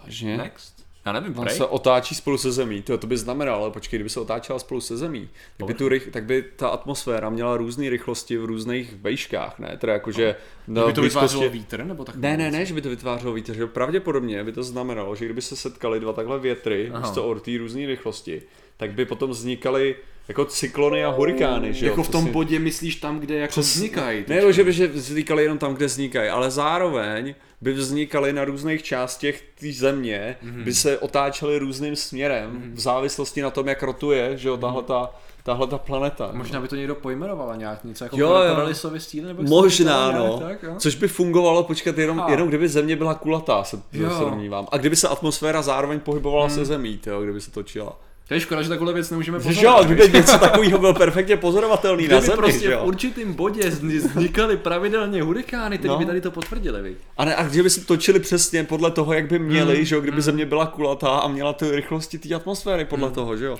Vážně? 0.03 0.37
Next. 0.37 0.87
Já 1.05 1.11
nevím, 1.13 1.39
On 1.39 1.45
prej. 1.45 1.57
se 1.57 1.65
otáčí 1.65 2.15
spolu 2.15 2.37
se 2.37 2.51
zemí, 2.51 2.81
to, 2.81 2.97
to 2.97 3.07
by 3.07 3.17
znamenalo, 3.17 3.63
ale 3.63 3.71
počkej, 3.71 3.97
kdyby 3.97 4.09
se 4.09 4.19
otáčela 4.19 4.59
spolu 4.59 4.81
se 4.81 4.97
zemí, 4.97 5.29
tak 5.57 5.67
by, 5.67 5.73
tu, 5.73 5.87
rych- 5.89 6.11
tak 6.11 6.23
by 6.23 6.45
ta 6.55 6.67
atmosféra 6.69 7.29
měla 7.29 7.57
různé 7.57 7.89
rychlosti 7.89 8.37
v 8.37 8.45
různých 8.45 8.95
vejškách, 9.01 9.59
ne? 9.59 9.77
Teda 9.81 9.93
jakože 9.93 10.35
na 10.67 10.85
By 10.87 10.93
to 10.93 11.01
blízkosti- 11.01 11.05
vytvářelo 11.05 11.49
vítr 11.49 11.83
nebo 11.83 12.05
tak? 12.05 12.15
Ne, 12.15 12.37
ne, 12.37 12.51
ne, 12.51 12.65
že 12.65 12.73
by 12.73 12.81
to 12.81 12.89
vytvářelo 12.89 13.33
vítr, 13.33 13.53
že 13.53 13.67
pravděpodobně 13.67 14.43
by 14.43 14.51
to 14.51 14.63
znamenalo, 14.63 15.15
že 15.15 15.25
kdyby 15.25 15.41
se 15.41 15.55
setkaly 15.55 15.99
dva 15.99 16.13
takhle 16.13 16.39
větry, 16.39 16.89
Aha. 16.93 16.99
místo 17.01 17.27
od 17.27 17.41
té 17.43 17.57
různé 17.57 17.85
rychlosti, 17.87 18.41
tak 18.77 18.91
by 18.93 19.05
potom 19.05 19.29
vznikaly 19.29 19.95
jako 20.27 20.45
cyklony 20.45 21.05
a 21.05 21.09
hurikány, 21.09 21.73
že 21.73 21.85
jo? 21.85 21.91
Jako 21.91 22.03
v 22.03 22.09
tom 22.09 22.25
bodě 22.31 22.59
myslíš 22.59 22.95
tam, 22.95 23.19
kde 23.19 23.35
jako 23.35 23.59
vznikají. 23.59 24.23
ty 24.23 24.33
Ne, 24.33 24.41
no, 24.41 24.51
že 24.51 24.63
by 24.63 24.73
že 24.73 24.87
vznikaly 24.87 25.43
jenom 25.43 25.57
tam, 25.57 25.73
kde 25.73 25.85
vznikají, 25.85 26.29
ale 26.29 26.51
zároveň 26.51 27.35
by 27.61 27.73
vznikaly 27.73 28.33
na 28.33 28.45
různých 28.45 28.83
částech 28.83 29.43
té 29.59 29.71
země, 29.71 30.37
Mhm. 30.41 30.51
mm-hmm. 30.51 30.63
by 30.63 30.73
se 30.73 30.97
otáčely 30.97 31.57
různým 31.59 31.95
směrem 31.95 32.51
mm-hmm. 32.51 32.75
v 32.75 32.79
závislosti 32.79 33.41
na 33.41 33.49
tom, 33.49 33.67
jak 33.67 33.83
rotuje, 33.83 34.37
že 34.37 34.47
jo, 34.47 34.57
tahle 34.57 34.83
ta, 34.83 35.09
tahle 35.43 35.67
ta 35.67 35.77
planeta. 35.77 36.29
Možná 36.33 36.61
by 36.61 36.67
to 36.67 36.75
někdo 36.75 36.95
pojmenoval 36.95 37.57
nějak 37.57 37.83
něco 37.83 38.03
jako 38.03 38.17
Jo, 38.17 38.29
jo. 38.29 38.73
Stíly 38.97 39.27
nebo 39.27 39.43
Možná, 39.43 40.07
říkalo, 40.11 40.27
no. 40.27 40.39
Tak, 40.47 40.63
jo? 40.63 40.75
Což 40.77 40.95
by 40.95 41.07
fungovalo, 41.07 41.63
počkat, 41.63 41.97
jenom, 41.97 42.19
A. 42.21 42.31
jenom 42.31 42.47
kdyby 42.47 42.67
země 42.69 42.95
byla 42.95 43.13
kulatá, 43.13 43.63
se, 43.63 43.79
Jo. 43.93 44.09
se 44.17 44.19
domnívám. 44.23 44.67
A 44.71 44.77
kdyby 44.77 44.95
se 44.95 45.07
atmosféra 45.07 45.61
zároveň 45.61 45.99
pohybovala 45.99 46.49
se 46.49 46.65
zemí, 46.65 46.97
tyjo, 46.97 47.21
kdyby 47.21 47.41
se 47.41 47.51
točila. 47.51 47.99
To 48.27 48.33
je 48.33 48.39
škoda, 48.39 48.61
že 48.61 48.69
takovou 48.69 48.93
věc 48.93 49.09
nemůžeme 49.09 49.39
Že 49.39 49.65
jo, 49.65 49.79
kdyby 49.83 50.09
něco 50.17 50.37
takového 50.37 50.77
byl 50.77 50.93
perfektně 50.93 51.37
pozorovatelný 51.37 52.07
na 52.07 52.17
Kdyby 52.17 52.25
zemi, 52.25 52.37
prostě 52.37 52.75
v 52.77 52.83
určitým 52.83 53.33
bodě 53.33 53.69
zni- 53.69 54.07
vznikaly 54.07 54.57
pravidelně 54.57 55.21
hurikány, 55.23 55.77
který 55.77 55.89
No. 55.93 55.97
by 55.99 56.05
tady 56.05 56.21
to 56.21 56.31
potvrdili, 56.31 56.81
viď? 56.81 56.97
A, 57.17 57.25
ne, 57.25 57.35
a 57.35 57.43
kdyby 57.47 57.69
se 57.69 57.85
točili 57.85 58.19
přesně 58.19 58.63
podle 58.63 58.91
toho, 58.91 59.13
jak 59.13 59.27
by 59.27 59.39
měli, 59.39 59.77
Mm, 59.79 59.85
že 59.85 59.95
jo, 59.95 60.01
kdyby 60.01 60.21
země 60.21 60.45
byla 60.45 60.65
kulatá 60.65 61.09
a 61.09 61.27
měla 61.27 61.53
ty 61.53 61.71
rychlosti 61.71 62.17
té 62.19 62.35
atmosféry 62.35 62.83
Mm. 62.83 62.87
podle 62.89 63.11
toho, 63.11 63.37
že 63.37 63.45
jo. 63.45 63.57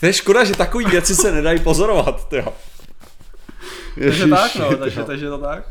To 0.00 0.06
je 0.06 0.12
škoda, 0.12 0.44
že 0.44 0.56
takové 0.56 0.84
věci 0.90 1.14
se 1.16 1.32
nedají 1.32 1.60
pozorovat, 1.60 2.32
jo. 2.32 2.52
Takže 3.98 4.26
tak, 4.28 4.54
no, 4.56 4.76
takže, 4.76 5.04
takže 5.04 5.28
to 5.28 5.38
tak. 5.38 5.64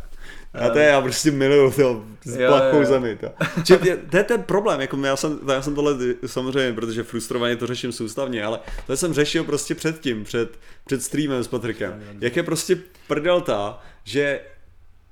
A 0.59 0.69
to 0.69 0.79
je, 0.79 0.85
já 0.85 1.01
prostě 1.01 1.31
miluju 1.31 1.71
to 1.71 2.05
s 2.23 2.37
plachou 2.47 2.85
zemi. 2.85 3.15
To. 3.21 3.27
Či, 3.63 3.73
je- 3.83 3.97
to 3.97 4.17
je 4.17 4.23
ten 4.23 4.43
problém, 4.43 4.81
jako 4.81 4.97
já 4.97 5.15
jsem, 5.15 5.39
já 5.53 5.61
jsem 5.61 5.75
tohle 5.75 5.93
samozřejmě, 6.25 6.73
protože 6.73 7.03
frustrovaně 7.03 7.55
to 7.55 7.67
řeším 7.67 7.91
soustavně, 7.91 8.43
ale 8.43 8.59
to 8.87 8.97
jsem 8.97 9.13
řešil 9.13 9.43
prostě 9.43 9.75
předtím, 9.75 10.23
před, 10.23 10.59
před 10.85 11.03
streamem 11.03 11.43
s 11.43 11.47
Patrikem. 11.47 12.03
Jak 12.21 12.35
je 12.35 12.43
prostě 12.43 12.77
prdel 13.07 13.41
ta, 13.41 13.81
že 14.03 14.39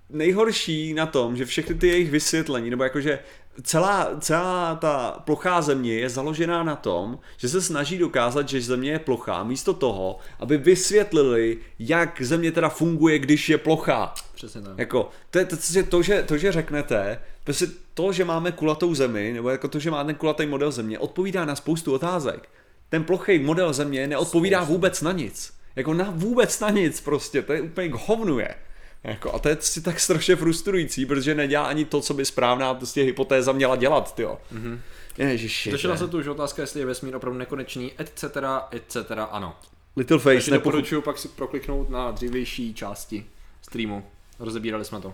nejhorší 0.10 0.94
na 0.94 1.06
tom, 1.06 1.38
že 1.38 1.46
všechny 1.46 1.76
ty 1.76 1.88
jejich 1.88 2.12
vysvětlení, 2.12 2.70
nebo 2.70 2.84
jakože 2.84 3.20
celá, 3.62 4.10
celá 4.20 4.76
ta 4.76 5.22
plochá 5.26 5.62
země 5.62 5.94
je 5.94 6.10
založená 6.10 6.64
na 6.64 6.76
tom, 6.76 7.20
že 7.38 7.50
se 7.50 7.62
snaží 7.62 7.98
dokázat, 7.98 8.50
že 8.50 8.62
země 8.62 8.92
je 8.92 9.00
plochá, 9.00 9.44
místo 9.44 9.74
toho, 9.74 10.18
aby 10.40 10.58
vysvětlili, 10.58 11.58
jak 11.80 12.22
země 12.22 12.52
teda 12.52 12.70
funguje, 12.70 13.20
když 13.20 13.50
je 13.50 13.58
plochá. 13.58 14.14
Přesně 14.36 14.62
tak. 14.62 14.78
Jako, 14.78 15.10
to, 15.30 15.46
to, 15.46 15.58
to, 15.58 15.84
to, 15.90 16.02
že, 16.02 16.24
to, 16.24 16.38
že 16.38 16.52
řeknete, 16.52 17.20
prostě 17.44 17.68
to, 17.94 18.12
že 18.12 18.26
máme 18.26 18.52
kulatou 18.52 18.96
zemi, 18.96 19.32
nebo 19.34 19.50
jako 19.50 19.68
to, 19.68 19.80
že 19.80 19.92
má 19.92 20.04
ten 20.04 20.16
kulatý 20.16 20.46
model 20.46 20.72
země, 20.72 21.00
odpovídá 21.00 21.46
na 21.46 21.56
spoustu 21.56 21.94
otázek. 21.94 22.50
Ten 22.90 23.04
plochý 23.04 23.40
model 23.40 23.74
země 23.74 24.08
neodpovídá 24.08 24.64
vůbec 24.64 25.02
na 25.02 25.12
nic. 25.12 25.54
Jako 25.76 25.94
na 25.94 26.14
vůbec 26.16 26.60
na 26.60 26.70
nic 26.70 27.02
prostě, 27.02 27.42
to 27.42 27.54
je 27.54 27.62
úplně 27.62 27.90
k 27.90 27.94
hovnu 27.94 28.40
je. 28.40 28.56
Jako, 29.04 29.34
a 29.34 29.40
to 29.40 29.50
je 29.50 29.58
si 29.60 29.82
tak 29.82 30.00
strašně 30.00 30.36
frustrující, 30.36 31.06
protože 31.06 31.36
nedělá 31.36 31.66
ani 31.66 31.86
to, 31.86 32.02
co 32.02 32.14
by 32.14 32.26
správná 32.26 32.74
prostě 32.74 33.04
hypotéza 33.04 33.52
měla 33.52 33.76
dělat, 33.76 34.20
jo. 34.20 34.38
Mm-hmm. 34.54 34.80
Ježiši. 35.18 35.72
Došla 35.72 35.92
to 35.92 35.98
se 35.98 36.08
tu 36.08 36.18
už 36.18 36.28
otázka, 36.28 36.62
jestli 36.62 36.80
je 36.80 36.86
vesmír 36.86 37.16
opravdu 37.16 37.40
nekonečný, 37.40 37.92
etc., 38.00 38.24
etc., 38.72 38.98
ano. 39.32 39.56
Little 39.98 40.20
Face 40.20 40.36
Takže 40.36 40.52
nepochop... 40.52 40.72
doporučuji 40.72 41.02
pak 41.02 41.18
si 41.18 41.28
prokliknout 41.28 41.90
na 41.90 42.12
dřívější 42.12 42.74
části 42.74 43.26
streamu. 43.62 44.06
Rozebírali 44.40 44.86
jsme 44.86 45.02
to. 45.02 45.14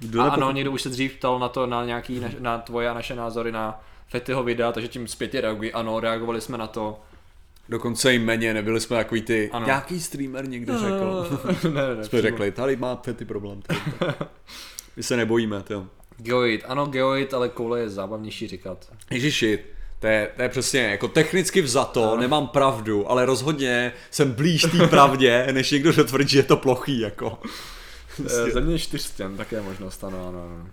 Kdo 0.00 0.20
A 0.20 0.24
nepochop- 0.24 0.32
ano, 0.32 0.52
někdo 0.52 0.72
už 0.72 0.82
se 0.82 0.88
dřív 0.88 1.12
ptal 1.12 1.38
na 1.38 1.48
to, 1.48 1.66
na 1.66 1.84
nějaký, 1.84 2.20
na, 2.20 2.28
na 2.38 2.58
tvoje 2.58 2.88
a 2.88 2.94
naše 2.94 3.14
názory 3.14 3.52
na 3.52 3.80
Fetyho 4.08 4.42
videa, 4.42 4.72
takže 4.72 4.88
tím 4.88 5.08
zpětě 5.08 5.40
reagují. 5.40 5.72
Ano, 5.72 6.00
reagovali 6.00 6.40
jsme 6.40 6.58
na 6.58 6.66
to. 6.66 7.00
Dokonce 7.68 8.12
jméně, 8.12 8.54
nebyli 8.54 8.80
jsme 8.80 8.96
takový 8.96 9.22
ty, 9.22 9.50
Ano. 9.52 9.66
nějaký 9.66 10.00
streamer 10.00 10.48
někde 10.48 10.72
řekl. 10.78 11.28
ne, 11.64 11.70
ne, 11.70 11.94
ne, 11.96 12.04
jsme 12.04 12.22
řekli, 12.22 12.50
tady 12.52 12.76
má 12.76 12.96
ty 12.96 13.24
problém. 13.24 13.62
Tady. 13.62 13.80
My 14.96 15.02
se 15.02 15.16
nebojíme, 15.16 15.62
to. 15.62 15.86
Geoid, 16.16 16.64
ano 16.66 16.86
Geoid, 16.86 17.34
ale 17.34 17.48
koule 17.48 17.80
je 17.80 17.88
zábavnější 17.90 18.48
říkat. 18.48 18.92
Ježiši, 19.10 19.58
to 20.00 20.06
je, 20.06 20.30
to 20.36 20.42
je 20.42 20.48
přesně, 20.48 20.80
jako 20.80 21.08
technicky 21.08 21.62
vzato, 21.62 22.12
Ano. 22.12 22.20
nemám 22.20 22.48
pravdu, 22.48 23.10
ale 23.10 23.26
rozhodně 23.26 23.92
jsem 24.10 24.32
blíž 24.32 24.62
té 24.62 24.86
pravdě, 24.86 25.46
než 25.52 25.70
někdo, 25.70 25.92
kdo 25.92 26.04
tvrdí, 26.04 26.28
že 26.30 26.38
je 26.38 26.42
to 26.42 26.56
plochý, 26.56 27.00
jako. 27.00 27.38
E, 28.26 28.50
země 28.50 28.78
čtyřstěn, 28.78 29.36
také 29.36 29.56
je 29.56 29.62
možnost, 29.62 30.04
ano, 30.04 30.28
ano. 30.28 30.42
ano. 30.44 30.66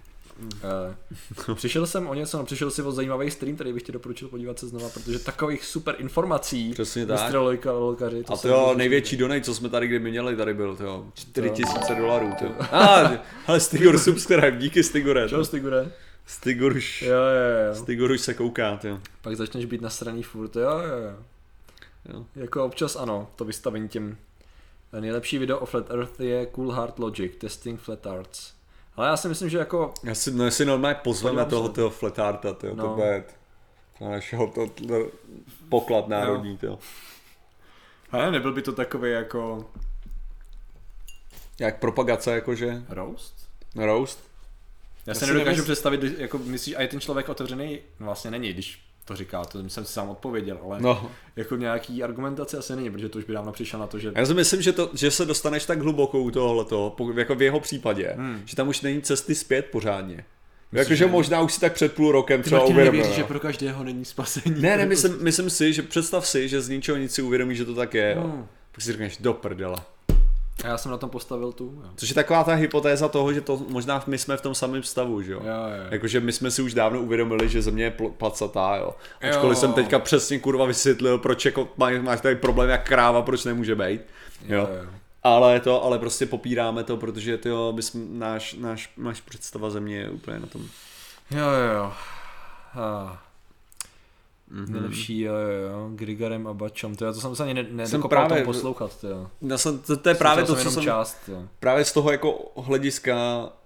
E, 1.49 1.55
přišel 1.55 1.87
jsem 1.87 2.07
o 2.07 2.13
něco, 2.13 2.37
no, 2.37 2.45
přišel 2.45 2.71
si 2.71 2.81
o 2.81 2.91
zajímavý 2.91 3.31
stream, 3.31 3.55
který 3.55 3.73
bych 3.73 3.83
ti 3.83 3.91
doporučil 3.91 4.27
podívat 4.27 4.59
se 4.59 4.67
znova, 4.67 4.89
protože 4.89 5.19
takových 5.19 5.65
super 5.65 5.95
informací, 5.97 6.71
Přesně 6.73 7.05
tak. 7.05 7.33
Lojka, 7.33 7.71
Lolkaři, 7.71 8.23
A 8.27 8.35
se 8.35 8.41
to 8.41 8.47
jo, 8.47 8.73
největší 8.77 9.17
donate, 9.17 9.41
co 9.41 9.53
jsme 9.55 9.69
tady 9.69 9.87
kdy 9.87 9.99
měli, 9.99 10.35
tady 10.35 10.53
byl, 10.53 10.75
to 10.75 10.83
jo, 10.83 11.05
4000 11.13 11.95
dolarů, 11.95 12.33
to 12.39 12.45
jo. 12.45 12.51
A, 12.71 13.11
hele, 13.45 13.59
Stigor 13.59 13.99
subscribe, 13.99 14.51
díky 14.51 14.83
Stigore. 14.83 15.29
Čau, 15.29 15.43
Stigure. 15.43 15.91
Stigor 16.25 16.71
už, 16.71 17.01
Jo, 17.01 17.09
jo, 17.11 17.67
jo. 17.67 17.75
Stigor 17.75 18.11
už 18.11 18.21
se 18.21 18.33
kouká, 18.33 18.77
to 18.77 18.87
jo. 18.87 18.99
Pak 19.21 19.35
začneš 19.35 19.65
být 19.65 19.81
na 19.81 19.89
straně 19.89 20.23
furt, 20.23 20.55
jo, 20.55 20.61
jo, 20.61 20.97
jo. 21.09 21.15
Jo. 22.13 22.25
Jako 22.35 22.65
občas 22.65 22.95
ano, 22.95 23.27
to 23.35 23.45
vystavení 23.45 23.89
těm. 23.89 24.17
Nejlepší 24.99 25.37
video 25.37 25.59
o 25.59 25.65
Flat 25.65 25.91
Earth 25.91 26.19
je 26.19 26.45
Cool 26.45 26.71
Hard 26.71 26.99
Logic, 26.99 27.31
Testing 27.37 27.79
Flat 27.79 28.07
Arts. 28.07 28.53
Ale 28.95 29.07
já 29.07 29.17
si 29.17 29.27
myslím, 29.27 29.49
že 29.49 29.57
jako, 29.57 29.93
Já 30.03 30.15
si, 30.15 30.31
no, 30.31 30.51
si 30.51 30.65
normálně 30.65 30.95
pozveme 31.03 31.31
Podívám 31.43 31.49
toho, 31.49 31.69
toho 31.69 31.89
fletarta, 31.89 32.53
to, 32.53 32.67
jo, 32.67 32.75
to 32.75 32.81
No. 32.81 32.95
bude 32.95 33.23
to 33.99 34.09
našeho 34.09 34.47
to, 34.47 34.67
to, 34.67 35.11
poklad 35.69 36.07
národní, 36.07 36.57
to. 36.57 36.79
ale 38.11 38.31
nebyl 38.31 38.53
by 38.53 38.61
to 38.61 38.71
takový 38.71 39.11
jako 39.11 39.69
Jak 41.59 41.79
propagace, 41.79 42.31
jakože, 42.31 42.83
roast? 42.89 43.47
roast. 43.75 44.19
Já 45.05 45.11
Já 45.11 45.13
se 45.13 45.25
si 45.25 45.33
nedokážu 45.33 45.61
nemysl- 45.61 45.63
představit, 45.63 46.01
jako 46.17 46.37
myslíš, 46.37 46.75
a 46.75 46.81
je 46.81 46.87
ten 46.87 46.99
člověk 46.99 47.29
otevřený, 47.29 47.79
no 47.99 48.05
vlastně 48.05 48.31
není, 48.31 48.53
když 48.53 48.79
to 49.11 49.17
říká, 49.17 49.45
to 49.45 49.69
jsem 49.69 49.85
si 49.85 49.93
sám 49.93 50.09
odpověděl, 50.09 50.59
ale 50.63 50.81
No, 50.81 51.11
jako 51.35 51.55
nějaký 51.55 52.03
argumentace 52.03 52.57
asi 52.57 52.75
není, 52.75 52.91
protože 52.91 53.09
to 53.09 53.19
už 53.19 53.25
by 53.25 53.33
dávno 53.33 53.51
přišel 53.51 53.79
na 53.79 53.87
to, 53.87 53.99
že 53.99 54.11
já 54.15 54.25
si 54.25 54.33
myslím, 54.33 54.61
že, 54.61 54.71
to, 54.71 54.89
že 54.93 55.11
se 55.11 55.25
dostaneš 55.25 55.65
tak 55.65 55.81
hluboko 55.81 56.19
u 56.19 56.31
tohoto, 56.31 56.95
jako 57.15 57.35
v 57.35 57.41
jeho 57.41 57.59
případě, 57.59 58.13
Hmm. 58.17 58.41
že 58.45 58.55
tam 58.55 58.67
už 58.67 58.81
není 58.81 59.01
cesty 59.01 59.35
zpět 59.35 59.65
pořádně. 59.71 60.25
Jakože 60.71 60.95
že- 60.95 61.05
možná 61.07 61.41
už 61.41 61.53
si 61.53 61.59
tak 61.59 61.73
před 61.73 61.93
půl 61.93 62.11
rokem 62.11 62.41
třeba 62.43 62.63
uvědomil. 62.63 62.91
nevěří, 62.91 63.15
že 63.15 63.23
pro 63.23 63.39
každého 63.39 63.83
není 63.83 64.05
spasení. 64.05 64.61
Ne, 64.61 64.77
ne, 64.77 64.85
myslím, 64.85 65.17
myslím 65.21 65.49
si, 65.49 65.73
že 65.73 65.81
představ 65.81 66.27
si, 66.27 66.49
že 66.49 66.61
z 66.61 66.69
ničeho 66.69 66.97
nic 66.97 67.13
si 67.13 67.21
uvědomíš, 67.21 67.57
že 67.57 67.65
to 67.65 67.75
tak 67.75 67.93
je. 67.93 68.17
Hmm. 68.19 68.47
Pak 68.71 68.81
si 68.81 68.91
řekneš, 68.91 69.17
do 69.17 69.33
prdele. 69.33 69.77
A 70.63 70.67
já 70.67 70.77
jsem 70.77 70.91
na 70.91 70.97
tom 70.97 71.09
postavil 71.09 71.51
tu, 71.51 71.81
jo. 71.83 71.89
Což 71.95 72.09
je 72.09 72.15
taková 72.15 72.43
ta 72.43 72.53
hypotéza 72.53 73.07
toho, 73.07 73.33
že 73.33 73.41
to 73.41 73.57
možná 73.69 74.03
my 74.07 74.17
jsme 74.17 74.37
v 74.37 74.41
tom 74.41 74.55
samém 74.55 74.83
stavu, 74.83 75.21
že 75.21 75.31
jo. 75.31 75.39
Jo, 75.43 75.47
jo. 75.53 75.87
Jakože 75.91 76.19
my 76.19 76.31
jsme 76.31 76.51
si 76.51 76.61
už 76.61 76.73
dávno 76.73 77.01
uvědomili, 77.01 77.49
že 77.49 77.61
země 77.61 77.83
je 77.83 77.91
pl- 77.91 78.11
placatá, 78.11 78.75
jo. 78.75 78.95
Jo. 79.23 79.29
Ačkoliv 79.29 79.57
jsem 79.57 79.73
teďka 79.73 79.99
přesně 79.99 80.39
kurva 80.39 80.65
vysvětlil, 80.65 81.17
proč 81.17 81.45
jako 81.45 81.67
má- 81.77 82.01
máš 82.01 82.21
tady 82.21 82.35
problém 82.35 82.69
jak 82.69 82.87
kráva, 82.87 83.21
proč 83.21 83.43
nemůže 83.45 83.75
být. 83.75 84.01
Jo. 84.47 84.57
Jo, 84.57 84.69
jo. 84.83 84.89
Ale 85.23 85.59
to, 85.59 85.83
ale 85.83 85.99
prostě 85.99 86.25
popíráme 86.25 86.83
to, 86.83 86.97
protože 86.97 87.37
tyjo, 87.37 87.71
my 87.75 87.81
jsme, 87.81 88.01
náš, 88.09 88.53
náš, 88.53 88.91
náš 88.97 89.21
představa 89.21 89.69
země 89.69 89.97
je 89.97 90.09
úplně 90.09 90.39
na 90.39 90.47
tom. 90.47 90.61
Jo, 91.31 91.45
jo, 91.45 91.73
jo. 91.75 91.91
Ah. 92.75 93.17
Mhm. 94.51 94.65
Mm-hmm. 94.65 94.71
Nejlepší, 94.71 95.21
jo, 95.21 95.33
jo, 95.33 95.69
jo. 95.69 95.89
Grigarem 95.95 96.47
a 96.47 96.53
Bačom, 96.53 96.95
to 96.95 97.05
já 97.05 97.13
to 97.13 97.21
jsem 97.21 97.35
se 97.35 97.43
ani 97.43 97.53
ne, 97.53 97.65
ne 97.71 97.87
Jsem 97.87 98.01
právě... 98.01 98.43
poslouchat, 98.43 99.01
to 99.01 99.07
jo. 99.07 99.29
Já 99.41 99.57
jsem, 99.57 99.79
to, 99.79 99.97
to 99.97 100.09
je 100.09 100.15
právě 100.15 100.43
to, 100.43 100.55
co 100.55 100.71
jsem, 100.71 100.83
část, 100.83 101.17
jo. 101.27 101.47
právě 101.59 101.85
z 101.85 101.93
toho 101.93 102.11
jako 102.11 102.51
hlediska 102.55 103.15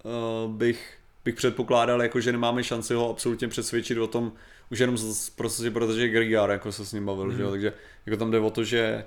uh, 0.04 0.52
bych, 0.52 0.98
bych 1.24 1.34
předpokládal, 1.34 2.02
jako, 2.02 2.20
že 2.20 2.32
nemáme 2.32 2.64
šanci 2.64 2.94
ho 2.94 3.10
absolutně 3.10 3.48
přesvědčit 3.48 3.98
o 3.98 4.06
tom, 4.06 4.32
už 4.70 4.78
jenom 4.78 4.98
z, 4.98 5.30
prostě 5.30 5.70
protože 5.70 6.08
Grigar 6.08 6.50
jako 6.50 6.72
se 6.72 6.86
s 6.86 6.92
ním 6.92 7.06
bavil, 7.06 7.24
mm. 7.24 7.36
že 7.36 7.42
jo? 7.42 7.50
takže 7.50 7.72
jako 8.06 8.16
tam 8.16 8.30
jde 8.30 8.38
o 8.38 8.50
to, 8.50 8.64
že 8.64 9.04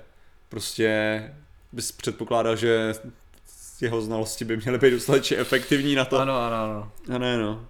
prostě 0.48 1.22
bys 1.72 1.92
předpokládal, 1.92 2.56
že 2.56 2.94
jeho 3.80 4.02
znalosti 4.02 4.44
by 4.44 4.56
měly 4.56 4.78
být 4.78 4.90
dostatečně 4.90 5.36
efektivní 5.36 5.94
na 5.94 6.04
to. 6.04 6.18
Ano, 6.18 6.36
ano, 6.38 6.56
ano. 6.56 6.92
A 7.14 7.18
ne, 7.18 7.38
no. 7.38 7.66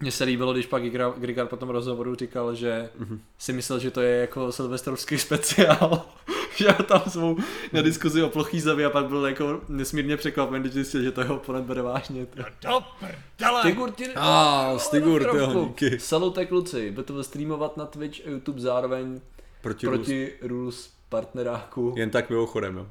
Mně 0.00 0.12
se 0.12 0.24
líbilo, 0.24 0.52
když 0.52 0.66
pak 0.66 0.82
Grigar, 1.18 1.46
po 1.46 1.56
tom 1.56 1.68
rozhovoru 1.68 2.14
říkal, 2.14 2.54
že 2.54 2.90
Mhm. 2.98 3.20
si 3.38 3.52
myslel, 3.52 3.78
že 3.78 3.90
to 3.90 4.00
je 4.00 4.16
jako 4.20 4.52
silvestrovský 4.52 5.18
speciál. 5.28 6.02
že 6.56 6.66
tam 6.88 7.02
svou 7.08 7.36
na 7.72 7.82
diskuzi 7.82 8.22
o 8.22 8.28
plochý 8.28 8.60
zemi 8.60 8.84
a 8.84 8.90
pak 8.90 9.06
byl 9.06 9.26
jako 9.26 9.60
nesmírně 9.68 10.16
překvapen, 10.16 10.60
když 10.62 10.72
zjistil, 10.72 11.02
že 11.02 11.12
to 11.12 11.20
jeho 11.20 11.36
oponent 11.36 11.66
bere 11.66 11.82
vážně. 11.82 12.26
ty. 12.26 12.38
Do 12.62 12.80
prdele! 13.00 13.60
Stigur 13.60 13.90
ti... 13.90 14.04
Ah, 14.16 14.78
Stigur, 14.78 15.30
tyjo, 15.30 15.64
díky. 15.68 15.98
Salute 15.98 16.46
kluci, 16.46 16.90
budete 16.90 17.12
to 17.12 17.24
streamovat 17.24 17.76
na 17.76 17.86
Twitch 17.86 18.20
a 18.26 18.30
YouTube 18.30 18.60
zároveň 18.60 19.20
Proti, 19.62 19.86
proti 19.86 20.32
rules 20.42 20.90
partneráku. 21.08 21.94
Jen 21.96 22.10
tak 22.10 22.30
mimochodem, 22.30 22.76
jo. 22.76 22.86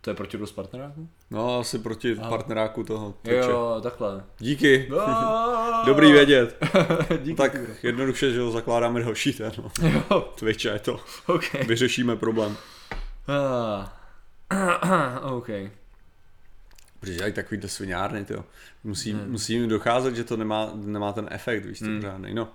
To 0.00 0.10
je 0.10 0.14
proti 0.14 0.36
rules 0.36 0.52
partneráku? 0.52 1.08
No, 1.30 1.58
asi 1.60 1.78
proti 1.78 2.14
partneráku 2.14 2.84
toho 2.84 3.14
Twitche. 3.22 3.50
Jo, 3.50 3.80
takhle. 3.82 4.24
Díky. 4.38 4.90
Ah. 5.00 5.84
Dobrý 5.86 6.12
vědět. 6.12 6.56
Díky. 7.22 7.36
tak 7.36 7.56
jednoduše, 7.82 8.32
že 8.32 8.50
zakládáme 8.50 9.02
další 9.02 9.32
ten, 9.32 9.52
no. 9.58 9.70
Jo, 10.10 10.32
Twitch 10.38 10.64
je 10.64 10.78
to. 10.78 11.00
ok. 11.26 11.52
Vyřešíme 11.66 12.16
problém. 12.16 12.56
Ah. 13.28 13.92
ok. 15.22 15.48
Protože 17.00 17.14
dělají 17.14 17.32
takovýhle 17.32 17.68
sviňárny, 17.68 18.26
jo. 18.30 18.44
Musí, 18.84 19.12
hmm. 19.12 19.30
musí 19.30 19.66
docházet, 19.66 20.16
že 20.16 20.24
to 20.24 20.36
nemá, 20.36 20.70
nemá 20.74 21.12
ten 21.12 21.28
efekt, 21.30 21.64
víš, 21.66 21.78
to 21.78 21.84
Hmm. 21.84 22.02
žádný, 22.02 22.34
no. 22.34 22.48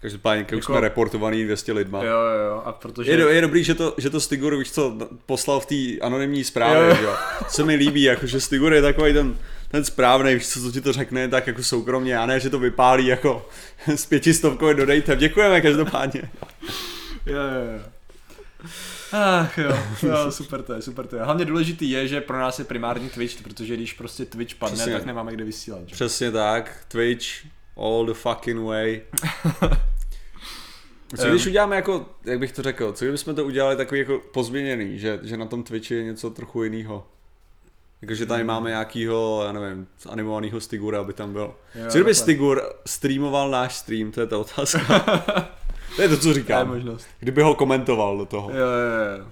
Každopádně, 0.00 0.44
už 0.44 0.52
Jako- 0.52 0.72
jsme 0.72 0.80
reportovaný 0.80 1.44
200 1.44 1.72
lidma. 1.72 2.04
Jo, 2.04 2.10
jo, 2.10 2.44
jo, 2.48 2.62
a 2.64 2.72
protože... 2.72 3.10
Je, 3.10 3.16
do, 3.16 3.28
je 3.28 3.40
dobrý, 3.40 3.64
že 3.64 3.74
to, 3.74 3.94
že 3.98 4.10
to 4.10 4.20
Stigur, 4.20 4.56
víš 4.56 4.72
co, 4.72 4.96
poslal 5.26 5.60
v 5.60 5.66
té 5.66 6.06
anonymní 6.06 6.44
zprávě, 6.44 6.88
Jo, 6.88 6.96
jo. 7.02 7.14
Co 7.48 7.64
mi 7.66 7.74
líbí, 7.74 8.02
jako, 8.02 8.26
že 8.26 8.40
Stigur 8.40 8.72
je 8.72 8.82
takový 8.82 9.12
ten, 9.12 9.36
ten 9.70 9.84
správný, 9.84 10.34
víš 10.34 10.48
co, 10.48 10.60
co 10.60 10.72
ti 10.72 10.80
to 10.80 10.92
řekne, 10.92 11.28
tak 11.28 11.46
jako 11.46 11.62
soukromně, 11.62 12.18
a 12.18 12.26
ne, 12.26 12.40
že 12.40 12.50
to 12.50 12.58
vypálí 12.58 13.06
jako 13.06 13.48
s 13.86 14.06
pětistovkou 14.06 14.72
dodejte. 14.72 15.16
Děkujeme 15.16 15.60
každopádně. 15.60 16.22
Jo, 17.26 17.36
jo, 17.36 17.72
jo. 17.76 17.82
Ach 19.12 19.58
jo, 19.58 19.78
jo, 20.02 20.32
super 20.32 20.62
to 20.62 20.72
je, 20.74 20.82
super 20.82 21.06
to 21.06 21.16
je. 21.16 21.22
Hlavně 21.22 21.44
důležitý 21.44 21.90
je, 21.90 22.08
že 22.08 22.20
pro 22.20 22.38
nás 22.38 22.58
je 22.58 22.64
primární 22.64 23.08
Twitch, 23.08 23.42
protože 23.42 23.76
když 23.76 23.92
prostě 23.92 24.24
Twitch 24.24 24.54
padne, 24.54 24.74
Přesně. 24.76 24.92
tak 24.92 25.04
nemáme 25.04 25.32
kde 25.32 25.44
vysílat. 25.44 25.80
Že? 25.86 25.94
Přesně 25.94 26.30
tak, 26.30 26.84
Twitch, 26.88 27.24
all 27.78 28.06
the 28.06 28.12
fucking 28.14 28.60
way. 28.66 29.00
Co 31.16 31.28
když 31.28 31.46
uděláme 31.46 31.76
jako, 31.76 32.06
jak 32.24 32.38
bych 32.38 32.52
to 32.52 32.62
řekl, 32.62 32.92
co 32.92 33.04
kdybychom 33.04 33.34
to 33.34 33.44
udělali 33.44 33.76
takový 33.76 34.00
jako 34.00 34.20
pozměněný, 34.32 34.98
že, 34.98 35.18
že 35.22 35.36
na 35.36 35.46
tom 35.46 35.62
Twitchi 35.62 35.94
je 35.94 36.04
něco 36.04 36.30
trochu 36.30 36.62
jiného. 36.62 37.06
Jakože 38.02 38.26
tady 38.26 38.44
máme 38.44 38.70
nějakýho, 38.70 39.42
já 39.46 39.52
nevím, 39.52 39.86
animovaného 40.08 40.60
Stigura, 40.60 41.00
aby 41.00 41.12
tam 41.12 41.32
byl. 41.32 41.54
Jo, 41.74 41.84
co 41.88 41.98
kdyby. 41.98 42.14
Stigur 42.14 42.62
streamoval 42.86 43.50
náš 43.50 43.74
stream, 43.76 44.12
to 44.12 44.20
je 44.20 44.26
ta 44.26 44.38
otázka. 44.38 44.98
to 45.96 46.02
je 46.02 46.08
to, 46.08 46.16
co 46.16 46.22
To 46.22 46.28
je 46.28 46.34
říkám. 46.34 46.68
možnost. 46.68 47.06
Kdyby 47.20 47.42
ho 47.42 47.54
komentoval 47.54 48.18
do 48.18 48.24
toho. 48.26 48.50
Jo, 48.50 48.56
jo, 48.56 49.18
jo. 49.18 49.26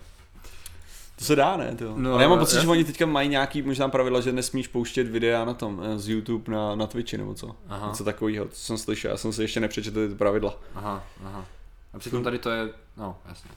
To 1.19 1.25
se 1.25 1.37
dá, 1.37 1.57
ne? 1.57 1.77
To. 1.79 1.95
No, 1.97 2.13
Ale 2.13 2.23
já 2.23 2.29
mám 2.29 2.39
pocit, 2.39 2.61
že 2.61 2.69
oni 2.69 2.85
teďka 2.85 3.07
mají 3.07 3.29
nějaký 3.29 3.63
možná 3.63 3.89
pravidla, 3.89 4.21
že 4.21 4.33
nesmíš 4.33 4.69
pouštět 4.69 5.09
videa 5.09 5.45
na 5.45 5.55
tom, 5.55 5.83
eh, 5.85 5.99
z 5.99 6.09
YouTube 6.09 6.53
na, 6.53 6.75
na 6.75 6.87
Twitchi 6.87 7.19
nebo 7.19 7.35
co. 7.35 7.57
Aha. 7.69 7.89
Něco 7.89 8.05
takového, 8.05 8.45
to 8.45 8.55
jsem 8.55 8.79
slyšel, 8.79 9.11
já 9.11 9.17
jsem 9.17 9.33
si 9.33 9.43
ještě 9.43 9.61
nepřečetl 9.61 10.09
ty 10.09 10.15
pravidla. 10.15 10.59
Aha, 10.75 11.05
aha. 11.25 11.47
A 11.93 11.99
přitom 11.99 12.25
tady 12.25 12.39
to 12.39 12.51
je, 12.51 12.69
no, 12.97 13.17
jasně. 13.29 13.51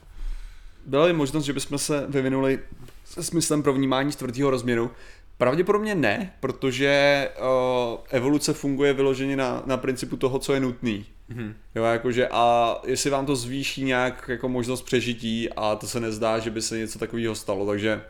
Byla 0.85 1.05
by 1.05 1.13
možnost, 1.13 1.45
že 1.45 1.53
bychom 1.53 1.77
se 1.77 2.05
vyvinuli 2.09 2.59
se 3.05 3.23
smyslem 3.23 3.63
pro 3.63 3.73
vnímání 3.73 4.11
čtvrtého 4.11 4.49
rozměru? 4.49 4.91
Pravděpodobně 5.37 5.95
ne, 5.95 6.33
protože 6.39 7.29
uh, 7.39 7.99
evoluce 8.09 8.53
funguje 8.53 8.93
vyloženě 8.93 9.35
na, 9.35 9.63
na 9.65 9.77
principu 9.77 10.17
toho, 10.17 10.39
co 10.39 10.53
je 10.53 10.59
nutný. 10.59 11.05
Mhm. 11.29 11.55
Jo, 11.75 11.83
jakože 11.83 12.27
a 12.31 12.75
jestli 12.85 13.09
vám 13.09 13.25
to 13.25 13.35
zvýší 13.35 13.83
nějak 13.83 14.25
jako 14.27 14.49
možnost 14.49 14.81
přežití 14.81 15.49
a 15.49 15.75
to 15.75 15.87
se 15.87 15.99
nezdá, 15.99 16.39
že 16.39 16.49
by 16.49 16.61
se 16.61 16.77
něco 16.77 16.99
takového 16.99 17.35
stalo, 17.35 17.67
takže 17.67 18.01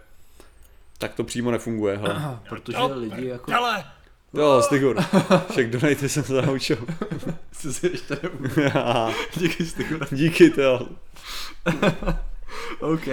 tak 0.97 1.15
to 1.15 1.23
přímo 1.23 1.51
nefunguje. 1.51 1.97
Hele. 1.97 2.39
Protože 2.49 2.77
Do 2.77 2.99
lidi 2.99 3.27
jako... 3.27 3.45
prdele! 3.45 3.85
Jo, 4.33 4.61
Stigur. 4.61 5.01
Však 5.51 5.69
donate 5.69 6.09
jsem 6.09 6.23
se 6.23 6.41
naučil. 6.41 6.77
Co 7.51 7.73
si 7.73 7.87
ještě. 7.87 8.17
Díky 9.35 9.65
Stigur. 9.65 10.07
Díky, 10.11 10.49
to 10.49 10.61
jo. 10.61 10.87
OK, 12.79 13.07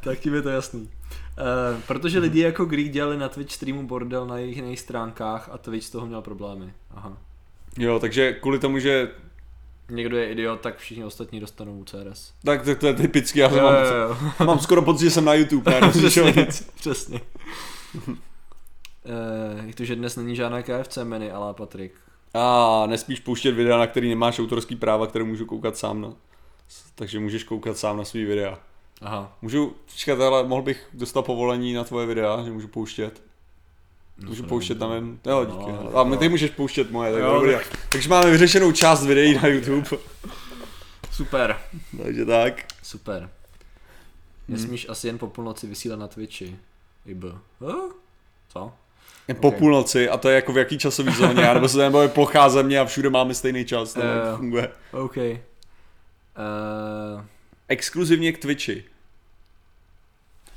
tak 0.00 0.18
tím 0.18 0.34
je 0.34 0.42
to 0.42 0.48
jasný. 0.48 0.80
Uh, 0.82 1.80
protože 1.86 2.18
lidi 2.18 2.40
jako 2.40 2.64
Greek 2.64 2.90
dělali 2.90 3.16
na 3.16 3.28
Twitch 3.28 3.52
streamu 3.52 3.86
bordel 3.86 4.26
na 4.26 4.38
jejich 4.38 4.56
jiných 4.56 4.80
stránkách 4.80 5.48
a 5.52 5.58
Twitch 5.58 5.86
z 5.86 5.90
toho 5.90 6.06
měl 6.06 6.22
problémy. 6.22 6.74
Aha. 6.90 7.16
Jo, 7.78 7.98
takže 7.98 8.32
kvůli 8.32 8.58
tomu, 8.58 8.78
že 8.78 9.10
Někdo 9.90 10.16
je 10.16 10.30
idiot, 10.30 10.60
tak 10.60 10.78
všichni 10.78 11.04
ostatní 11.04 11.40
dostanou 11.40 11.84
CRS. 11.84 12.32
tak 12.44 12.64
to, 12.64 12.74
to 12.74 12.86
je 12.86 12.94
typický, 12.94 13.38
já 13.38 13.50
Jo, 13.50 13.62
mám, 13.62 13.74
jo, 13.74 13.80
jo. 14.40 14.46
mám 14.46 14.58
skoro 14.66 14.82
pocit, 14.82 15.04
že 15.04 15.10
jsem 15.10 15.24
na 15.24 15.34
YouTube, 15.34 15.80
ne, 15.80 15.88
přesně, 15.90 16.32
nic. 16.36 16.70
přesně. 16.74 17.20
Uh, 18.06 19.66
jak 19.66 19.74
to, 19.74 19.84
že 19.84 19.96
dnes 19.96 20.16
není 20.16 20.36
žádná 20.36 20.62
KFC 20.62 20.96
menu, 21.04 21.34
ale 21.34 21.54
Patrik. 21.54 21.92
A 22.34 22.82
nespíš 22.86 23.20
pouštět 23.20 23.52
videa, 23.52 23.78
na 23.78 23.86
který 23.86 24.08
nemáš 24.08 24.38
autorský 24.38 24.76
práva, 24.76 25.06
které 25.06 25.24
můžu 25.24 25.46
koukat 25.46 25.76
sám 25.76 26.00
na. 26.00 26.12
Takže 26.94 27.20
můžeš 27.20 27.44
koukat 27.44 27.76
sám 27.78 27.96
na 27.96 28.04
svý 28.04 28.24
videa. 28.24 28.58
Aha. 29.02 29.36
Můžu, 29.42 29.74
počkat, 29.86 30.20
ale 30.20 30.44
mohl 30.44 30.62
bych 30.62 30.88
dostat 30.94 31.22
povolení 31.22 31.72
na 31.74 31.84
tvoje 31.84 32.06
videa, 32.06 32.42
že 32.44 32.50
můžu 32.50 32.68
pouštět. 32.68 33.22
Můžu 34.18 34.42
to 34.42 34.48
pouštět 34.48 34.78
tam 34.78 34.92
jen, 34.92 35.18
jo 35.26 35.44
díky. 35.44 35.72
No, 35.72 35.78
hele. 35.78 35.90
a 35.94 36.04
my 36.04 36.16
ty 36.16 36.28
můžeš 36.28 36.50
pouštět 36.50 36.90
moje, 36.90 37.12
tak 37.12 37.20
Jo, 37.22 37.34
dobrý. 37.34 37.54
Takže 37.88 38.08
máme 38.08 38.30
vyřešenou 38.30 38.72
část 38.72 39.06
videí 39.06 39.34
na 39.34 39.46
YouTube. 39.48 39.88
Super, 41.12 41.56
Takže 42.02 42.24
tak. 42.24 42.54
super. 42.82 43.30
Nesmíš 44.48 44.86
asi 44.88 45.06
jen 45.06 45.18
po 45.18 45.26
půlnoci 45.26 45.66
vysílat 45.66 45.98
na 45.98 46.08
Twitchi. 46.08 46.56
IB. 47.06 47.24
Huh? 47.60 47.92
Co? 48.52 48.72
Po 49.40 49.48
Ok. 49.48 49.56
půlnoci 49.58 50.08
a 50.08 50.16
to 50.16 50.28
je 50.28 50.34
jako 50.34 50.52
v 50.52 50.58
jaký 50.58 50.78
časový 50.78 51.12
zóně, 51.12 51.54
nebo 51.54 51.68
se 51.68 51.78
nebo 51.78 52.02
je 52.02 52.08
plochá 52.08 52.48
země 52.48 52.80
a 52.80 52.84
všude 52.84 53.10
máme 53.10 53.34
stejný 53.34 53.64
čas, 53.64 53.92
to 53.92 54.00
Jo. 54.00 54.36
funguje. 54.36 54.68
OK. 54.92 55.16
Uh, 55.16 55.32
Exkluzivně 57.68 58.32
k 58.32 58.38
Twitchi. 58.38 58.84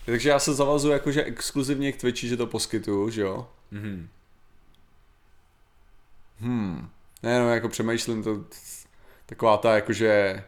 Takže 0.05 0.29
já 0.29 0.39
se 0.39 0.53
zavazuju 0.53 0.93
jakože 0.93 1.23
exkluzivně 1.23 1.91
k 1.91 1.97
Twitchi, 1.97 2.27
že 2.27 2.37
to 2.37 2.47
poskytuju, 2.47 3.09
že 3.09 3.21
jo? 3.21 3.47
mhm. 3.71 4.07
Hmm. 6.39 6.89
Ne, 7.23 7.39
no, 7.39 7.53
jako 7.53 7.69
přemýšlím 7.69 8.23
to, 8.23 8.43
taková 9.25 9.57
ta 9.57 9.75
jakože... 9.75 10.43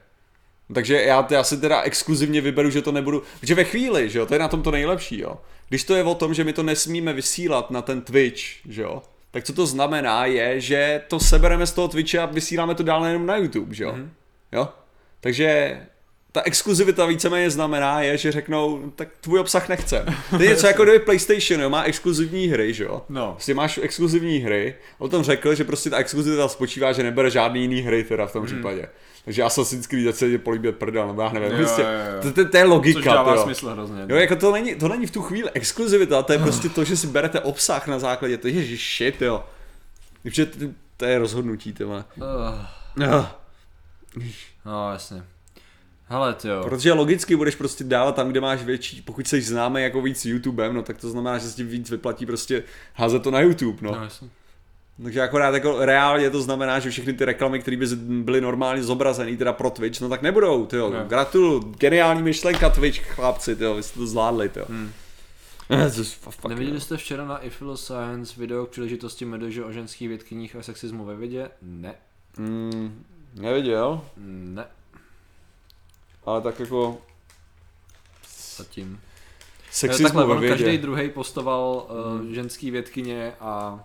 Takže 0.74 1.02
já, 1.02 1.28
já 1.32 1.44
si 1.44 1.58
teda 1.58 1.82
exkluzivně 1.82 2.42
vyberu, 2.42 2.70
že 2.70 2.82
to 2.82 2.92
nebudu, 2.92 3.24
protože 3.40 3.56
ve 3.56 3.64
chvíli, 3.64 4.10
že 4.10 4.20
jo, 4.20 4.26
to 4.26 4.34
je 4.34 4.40
na 4.40 4.48
tom 4.48 4.64
to 4.64 4.72
nejlepší, 4.72 5.20
jo. 5.20 5.42
Když 5.70 5.84
to 5.84 5.96
je 5.96 6.04
o 6.04 6.16
tom, 6.16 6.34
že 6.34 6.44
my 6.44 6.54
to 6.54 6.64
nesmíme 6.64 7.14
vysílat 7.14 7.72
na 7.72 7.82
ten 7.82 8.02
Twitch, 8.02 8.42
že 8.66 8.82
jo, 8.82 9.04
tak 9.32 9.44
co 9.44 9.54
to 9.54 9.68
znamená 9.68 10.26
je, 10.26 10.62
že 10.62 11.02
to 11.08 11.20
sebereme 11.20 11.68
z 11.68 11.74
toho 11.74 11.88
Twitche 11.88 12.20
a 12.20 12.26
vysíláme 12.26 12.76
to 12.76 12.84
dál 12.84 13.06
jenom 13.06 13.26
na 13.26 13.38
YouTube, 13.38 13.76
že 13.76 13.84
jo. 13.84 13.92
Mhm. 13.92 14.12
Jo? 14.52 14.70
Takže 15.20 15.80
ta 16.32 16.42
exkluzivita 16.42 17.06
víceméně 17.06 17.50
znamená 17.52 18.02
je, 18.02 18.18
že 18.18 18.32
řeknou, 18.32 18.92
tak 18.96 19.08
tvůj 19.22 19.40
obsah 19.40 19.70
nechcem. 19.70 20.06
To 20.38 20.44
je 20.44 20.50
něco 20.50 20.68
jako 20.68 20.84
kdyby 20.84 21.00
PlayStation, 21.00 21.62
jo, 21.62 21.70
má 21.70 21.84
exkluzivní 21.84 22.48
hry, 22.48 22.74
že 22.74 22.84
jo. 22.84 23.02
No. 23.10 23.32
Prostě 23.34 23.54
máš 23.54 23.78
exkluzivní 23.84 24.38
hry, 24.38 24.76
a 25.00 25.02
o 25.02 25.08
tom 25.08 25.24
řekl, 25.24 25.56
že 25.56 25.64
prostě 25.64 25.90
ta 25.90 25.98
exkluzivita 25.98 26.48
spočívá, 26.48 26.92
že 26.94 27.04
nebere 27.04 27.30
žádný 27.30 27.62
jiný 27.62 27.82
hry 27.82 28.04
teda 28.04 28.26
v 28.28 28.34
tom 28.34 28.42
Mhm. 28.44 28.54
případě. 28.54 28.88
Takže 29.26 29.44
Assassin's 29.44 29.88
Creed 29.88 30.16
se 30.18 30.30
tě 30.30 30.38
políbit 30.38 30.76
prdel, 30.76 31.08
nebo 31.08 31.22
já 31.22 31.30
nevím, 31.30 31.52
Jo, 31.52 31.58
prostě, 31.58 31.82
jo, 31.82 31.88
jo. 32.16 32.22
To, 32.22 32.32
to, 32.44 32.50
to, 32.50 32.58
je 32.58 32.64
logika, 32.64 33.00
Což 33.00 33.06
dává 33.06 33.36
to 33.36 33.44
smysl 33.44 33.70
hrozně. 33.70 34.06
Jo, 34.10 34.16
jako 34.16 34.36
to 34.36 34.52
není, 34.52 34.76
to 34.76 34.88
není 34.88 35.06
v 35.06 35.12
tu 35.12 35.22
chvíli 35.22 35.50
exkluzivita, 35.54 36.24
to 36.24 36.34
je 36.34 36.40
prostě 36.40 36.70
to, 36.70 36.84
že 36.84 36.98
si 36.98 37.08
berete 37.08 37.40
obsah 37.40 37.88
na 37.88 38.00
základě, 38.00 38.38
to 38.38 38.48
je 38.48 38.78
shit, 38.78 39.22
jo. 39.22 39.44
Takže 40.24 40.46
to, 40.46 40.60
to 40.98 41.06
je 41.06 41.20
rozhodnutí, 41.20 41.74
ty 41.74 41.84
vole. 41.84 42.04
Uh, 42.18 42.24
Ah. 43.14 43.26
no, 44.66 44.92
jasně. 44.92 45.24
Hele, 46.10 46.34
ty 46.34 46.48
jo. 46.48 46.62
Protože 46.64 46.94
logicky 46.94 47.36
budeš 47.36 47.56
prostě 47.56 47.84
dávat 47.84 48.16
tam, 48.16 48.30
kde 48.30 48.42
máš 48.42 48.64
větší, 48.64 49.02
pokud 49.02 49.28
jsi 49.28 49.42
známý 49.42 49.82
jako 49.82 50.02
víc 50.02 50.26
YouTubem, 50.26 50.74
no 50.74 50.84
tak 50.84 50.98
to 50.98 51.10
znamená, 51.10 51.38
že 51.38 51.50
se 51.50 51.56
ti 51.56 51.64
víc 51.64 51.90
vyplatí 51.90 52.26
prostě 52.26 52.64
házet 52.94 53.24
to 53.24 53.32
na 53.32 53.40
YouTube, 53.42 53.78
no. 53.82 53.92
No, 53.96 54.04
jasně. 54.04 54.30
Takže 55.04 55.22
akorát 55.22 55.54
jako 55.54 55.86
reálně 55.86 56.30
to 56.30 56.42
znamená, 56.42 56.80
že 56.80 56.90
všechny 56.90 57.14
ty 57.14 57.26
reklamy, 57.26 57.60
které 57.60 57.78
by 57.78 57.86
byly 57.96 58.42
normálně 58.42 58.84
zobrazený 58.84 59.38
teda 59.38 59.54
pro 59.54 59.70
Twitch, 59.70 60.02
no 60.02 60.10
tak 60.10 60.22
nebudou, 60.22 60.66
tyjo. 60.66 60.90
Ne. 60.90 61.06
Gratuluju, 61.08 61.60
geniální 61.60 62.24
myšlenka 62.24 62.70
Twitch, 62.70 63.00
chlapci, 63.00 63.56
tyjo, 63.56 63.76
vy 63.76 63.84
jste 63.84 64.00
to 64.00 64.08
zvládli. 64.08 64.52
Hmm. 64.70 64.92
Je 65.70 65.78
fa- 65.78 66.32
fuck, 66.32 66.46
Neviděli 66.46 66.82
jste 66.82 66.98
včera 66.98 67.26
na 67.26 67.38
Ifilo 67.38 67.78
Science 67.78 68.34
video 68.38 68.66
k 68.66 68.70
příležitosti 68.70 69.26
medeže 69.26 69.64
o 69.64 69.72
ženských 69.72 70.08
vědkyních 70.10 70.56
a 70.56 70.64
sexismu 70.64 71.06
ve 71.06 71.16
vědě? 71.16 71.50
Ne. 71.62 71.94
Mm, 72.38 73.04
neviděl, 73.36 74.02
Ne. 74.18 74.66
Ale 76.28 76.42
tak 76.42 76.60
jako 76.60 76.98
Zatím. 78.58 79.02
sexismu 79.72 80.04
Takhle, 80.08 80.26
ve 80.26 80.34
on 80.34 80.48
každý 80.48 80.64
vědě. 80.64 80.82
druhý 80.82 81.10
postoval 81.10 81.88
uh, 81.90 82.34
ženský 82.34 82.72
vědkyně 82.72 83.34
a 83.40 83.84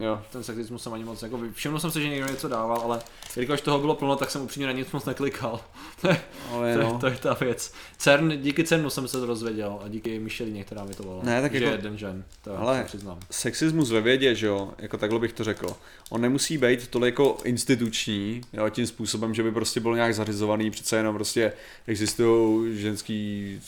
Jo. 0.00 0.22
ten 0.32 0.42
sexismus 0.44 0.82
jsem 0.82 0.94
ani 0.94 1.04
moc, 1.04 1.22
jako 1.22 1.40
všiml 1.52 1.80
jsem 1.80 1.90
si, 1.90 2.02
že 2.02 2.08
někdo 2.08 2.28
něco 2.28 2.48
dával, 2.48 2.80
ale 2.80 3.00
jelikož 3.36 3.60
toho 3.60 3.78
bylo 3.78 3.94
plno, 3.94 4.16
tak 4.16 4.30
jsem 4.30 4.42
upřímně 4.42 4.66
na 4.66 4.72
nic 4.72 4.92
moc 4.92 5.04
neklikal. 5.04 5.60
to, 6.00 6.08
je, 6.08 6.20
Ale 6.52 6.74
to, 6.74 6.82
no. 6.82 6.98
to 6.98 7.06
je 7.06 7.16
ta 7.16 7.34
věc. 7.40 7.72
CERN, 7.98 8.32
díky 8.42 8.64
CERNu 8.64 8.90
jsem 8.90 9.08
se 9.08 9.20
to 9.20 9.26
dozvěděl 9.26 9.80
a 9.84 9.88
díky 9.88 10.18
Michelině, 10.18 10.64
která 10.64 10.84
mi 10.84 10.94
to 10.94 11.02
volala. 11.02 11.22
Ne, 11.24 11.40
tak 11.42 11.52
že 11.52 11.58
jako- 11.58 11.70
je 11.70 11.78
jeden 11.78 11.98
žen, 11.98 12.24
to 12.44 12.58
Ale- 12.58 12.84
přiznám. 12.84 13.18
Sexismus 13.30 13.90
ve 13.90 14.00
vědě, 14.00 14.34
že 14.34 14.46
jo, 14.46 14.70
jako 14.78 14.96
takhle 14.98 15.18
bych 15.18 15.32
to 15.32 15.44
řekl. 15.44 15.66
On 16.10 16.20
nemusí 16.20 16.58
být 16.58 16.88
tolik 16.88 17.12
jako 17.12 17.38
instituční, 17.44 18.40
jo, 18.52 18.68
tím 18.68 18.86
způsobem, 18.86 19.34
že 19.34 19.42
by 19.42 19.52
prostě 19.52 19.80
byl 19.80 19.94
nějak 19.94 20.14
zařizovaný, 20.14 20.70
přece 20.70 20.96
jenom 20.96 21.14
prostě 21.14 21.52
existují 21.86 22.78
ženský 22.80 23.60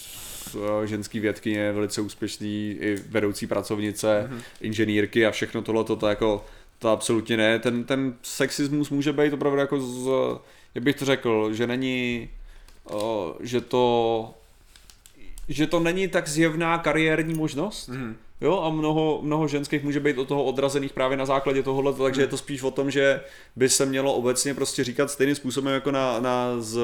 ženský 0.84 1.20
vědkyně, 1.20 1.72
velice 1.72 2.00
úspěšný 2.00 2.76
i 2.80 2.96
vedoucí 3.08 3.46
pracovnice, 3.46 4.28
mm-hmm. 4.30 4.40
inženýrky 4.60 5.26
a 5.26 5.30
všechno 5.30 5.62
tohle, 5.62 5.84
to 5.84 6.06
jako 6.08 6.44
to 6.78 6.88
absolutně 6.88 7.36
ne. 7.36 7.58
Ten, 7.58 7.84
ten 7.84 8.14
sexismus 8.22 8.90
může 8.90 9.12
být 9.12 9.32
opravdu 9.32 9.58
jako 9.58 9.80
z, 9.80 10.08
jak 10.74 10.84
bych 10.84 10.96
to 10.96 11.04
řekl, 11.04 11.54
že 11.54 11.66
není, 11.66 12.30
o, 12.84 13.34
že 13.40 13.60
to 13.60 14.34
že 15.48 15.66
to 15.66 15.80
není 15.80 16.08
tak 16.08 16.28
zjevná 16.28 16.78
kariérní 16.78 17.34
možnost, 17.34 17.88
Mhm. 17.88 18.16
Jo, 18.40 18.60
a 18.60 18.70
mnoho, 18.70 19.20
mnoho 19.22 19.48
ženských 19.48 19.82
může 19.82 20.00
být 20.00 20.18
od 20.18 20.28
toho 20.28 20.44
odrazených 20.44 20.92
právě 20.92 21.16
na 21.16 21.26
základě 21.26 21.62
tohohle, 21.62 21.92
takže 21.92 22.22
je 22.22 22.26
to 22.26 22.36
spíš 22.36 22.62
o 22.62 22.70
tom, 22.70 22.90
že 22.90 23.20
by 23.56 23.68
se 23.68 23.86
mělo 23.86 24.14
obecně 24.14 24.54
prostě 24.54 24.84
říkat 24.84 25.10
stejným 25.10 25.36
způsobem 25.36 25.74
jako 25.74 25.90
na, 25.90 26.20
na 26.20 26.60
z, 26.60 26.78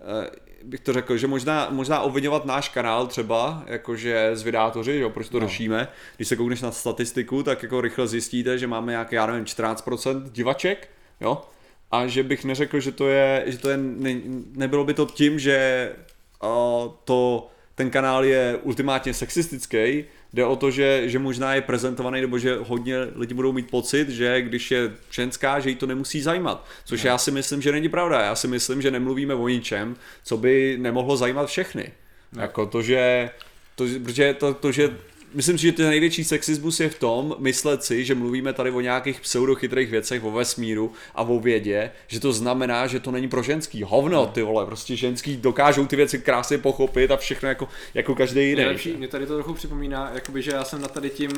eh, 0.00 0.30
bych 0.64 0.80
to 0.80 0.92
řekl, 0.92 1.16
že 1.16 1.26
možná, 1.26 1.68
možná 1.70 2.00
obvinovat 2.00 2.44
náš 2.44 2.68
kanál 2.68 3.06
třeba, 3.06 3.64
jakože 3.66 4.30
z 4.34 4.42
vydátoři, 4.42 4.96
jo, 4.96 5.10
proč 5.10 5.28
to 5.28 5.40
No. 5.40 5.48
řešíme. 5.48 5.88
Když 6.16 6.28
se 6.28 6.36
koukneš 6.36 6.60
na 6.62 6.70
statistiku, 6.72 7.42
tak 7.42 7.62
jako 7.62 7.80
rychle 7.80 8.08
zjistíte, 8.08 8.58
že 8.58 8.66
máme 8.66 8.92
nějak, 8.92 9.12
já 9.12 9.26
nevím, 9.26 9.44
14% 9.44 10.22
divaček, 10.32 10.88
jo, 11.20 11.42
a 11.90 12.06
že 12.06 12.22
bych 12.22 12.44
neřekl, 12.44 12.80
že 12.80 12.92
to 12.92 13.08
je, 13.08 13.44
že 13.46 13.58
to 13.58 13.70
je, 13.70 13.76
ne, 13.76 14.14
nebylo 14.54 14.84
by 14.84 14.94
to 14.94 15.06
tím, 15.06 15.38
že 15.38 15.90
uh, 16.42 16.48
to, 17.04 17.48
ten 17.74 17.90
kanál 17.90 18.24
je 18.24 18.58
ultimátně 18.62 19.14
sexistický, 19.14 20.04
jde 20.32 20.44
o 20.44 20.56
to, 20.56 20.70
že, 20.70 21.02
že 21.06 21.18
možná 21.18 21.54
je 21.54 21.60
prezentovaný, 21.60 22.20
nebo 22.20 22.38
že 22.38 22.56
hodně 22.56 22.96
lidi 23.14 23.34
budou 23.34 23.52
mít 23.52 23.70
pocit, 23.70 24.08
že 24.08 24.42
když 24.42 24.70
je 24.70 24.92
ženská, 25.10 25.60
že 25.60 25.70
jí 25.70 25.76
to 25.76 25.86
nemusí 25.86 26.20
zajímat. 26.20 26.66
Což 26.84 27.04
já 27.04 27.18
si 27.18 27.30
myslím, 27.30 27.62
že 27.62 27.72
není 27.72 27.88
pravda. 27.88 28.20
Já 28.20 28.34
si 28.34 28.48
myslím, 28.48 28.82
že 28.82 28.90
nemluvíme 28.90 29.34
o 29.34 29.48
ničem, 29.48 29.96
co 30.24 30.36
by 30.36 30.76
nemohlo 30.80 31.16
zajímat 31.16 31.48
všechny. 31.48 31.92
Jako 32.36 32.66
to, 32.66 32.82
že, 32.82 33.30
to, 33.74 33.84
protože 34.04 34.34
to, 34.34 34.54
to, 34.54 34.72
že 34.72 34.96
Myslím 35.34 35.58
si, 35.58 35.66
že 35.66 35.72
ten 35.72 35.88
největší 35.88 36.24
sexismus 36.24 36.80
je 36.80 36.88
v 36.88 36.98
tom 36.98 37.36
myslet 37.38 37.84
si, 37.84 38.04
že 38.04 38.14
mluvíme 38.14 38.52
tady 38.52 38.70
o 38.70 38.80
nějakých 38.80 39.20
pseudochytrých 39.20 39.90
věcech, 39.90 40.24
o 40.24 40.30
vesmíru 40.30 40.92
a 41.14 41.22
o 41.22 41.40
vědě, 41.40 41.90
že 42.06 42.20
to 42.20 42.32
znamená, 42.32 42.86
že 42.86 43.00
to 43.00 43.10
není 43.10 43.28
pro 43.28 43.42
ženský. 43.42 43.82
Hovno, 43.82 44.26
ty 44.26 44.42
vole, 44.42 44.66
prostě 44.66 44.96
ženský 44.96 45.36
dokážou 45.36 45.86
ty 45.86 45.96
věci 45.96 46.18
krásně 46.18 46.58
pochopit 46.58 47.10
a 47.10 47.16
všechno 47.16 47.48
jako, 47.48 47.68
jako 47.94 48.14
každý 48.14 48.40
jiný. 48.40 48.56
Nejlepší, 48.56 48.92
mě 48.92 49.08
tady 49.08 49.26
to 49.26 49.34
trochu 49.34 49.54
připomíná, 49.54 50.10
jakoby, 50.14 50.42
že 50.42 50.50
já 50.50 50.64
jsem 50.64 50.82
na 50.82 50.88
tady 50.88 51.10
tím, 51.10 51.30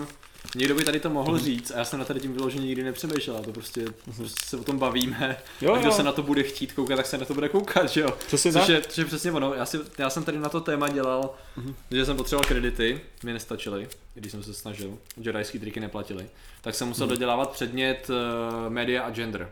někdo 0.55 0.75
by 0.75 0.85
tady 0.85 1.01
to 1.01 1.11
mohl 1.11 1.39
říct 1.39 1.71
a 1.71 1.79
já 1.79 1.85
jsem 1.85 1.99
na 1.99 2.05
tady 2.05 2.21
tím 2.21 2.33
vyloženě 2.33 2.67
nikdy 2.67 2.83
nepřemýšlel, 2.83 3.43
to 3.45 3.53
prostě, 3.53 3.85
prostě 4.17 4.47
se 4.47 4.57
o 4.57 4.65
tom 4.65 4.79
bavíme 4.79 5.37
Jo, 5.61 5.73
a 5.73 5.79
kdo 5.79 5.89
jo. 5.89 5.95
se 5.95 6.03
na 6.03 6.13
to 6.13 6.23
bude 6.23 6.43
chtít 6.43 6.73
koukat, 6.73 6.97
tak 6.97 7.07
se 7.07 7.19
na 7.19 7.25
to 7.25 7.35
bude 7.35 7.49
koukat, 7.49 7.91
že 7.91 8.01
jo? 8.01 8.11
Přesně 8.27 8.53
což 8.53 8.61
tak. 8.61 8.69
je, 8.69 8.83
je 8.97 9.05
přesně 9.05 9.33
ono, 9.33 9.55
já, 9.55 9.67
si, 9.67 9.79
já 9.99 10.11
jsem 10.11 10.25
tady 10.25 10.39
na 10.39 10.49
to 10.49 10.61
téma 10.61 10.89
dělal, 10.89 11.35
že 11.91 12.05
jsem 12.07 12.17
potřeboval 12.17 12.49
kredity, 12.49 13.01
mi 13.25 13.33
nestačily, 13.33 13.89
když 14.15 14.33
jsem 14.33 14.43
se 14.43 14.55
snažil, 14.55 14.99
jedajský 15.17 15.59
triky 15.59 15.81
neplatily, 15.81 16.27
tak 16.61 16.75
jsem 16.75 16.89
musel 16.89 17.07
dodělávat 17.07 17.51
předmět 17.51 18.11
uh, 18.11 18.73
media 18.73 19.03
a 19.03 19.11
gender, 19.11 19.51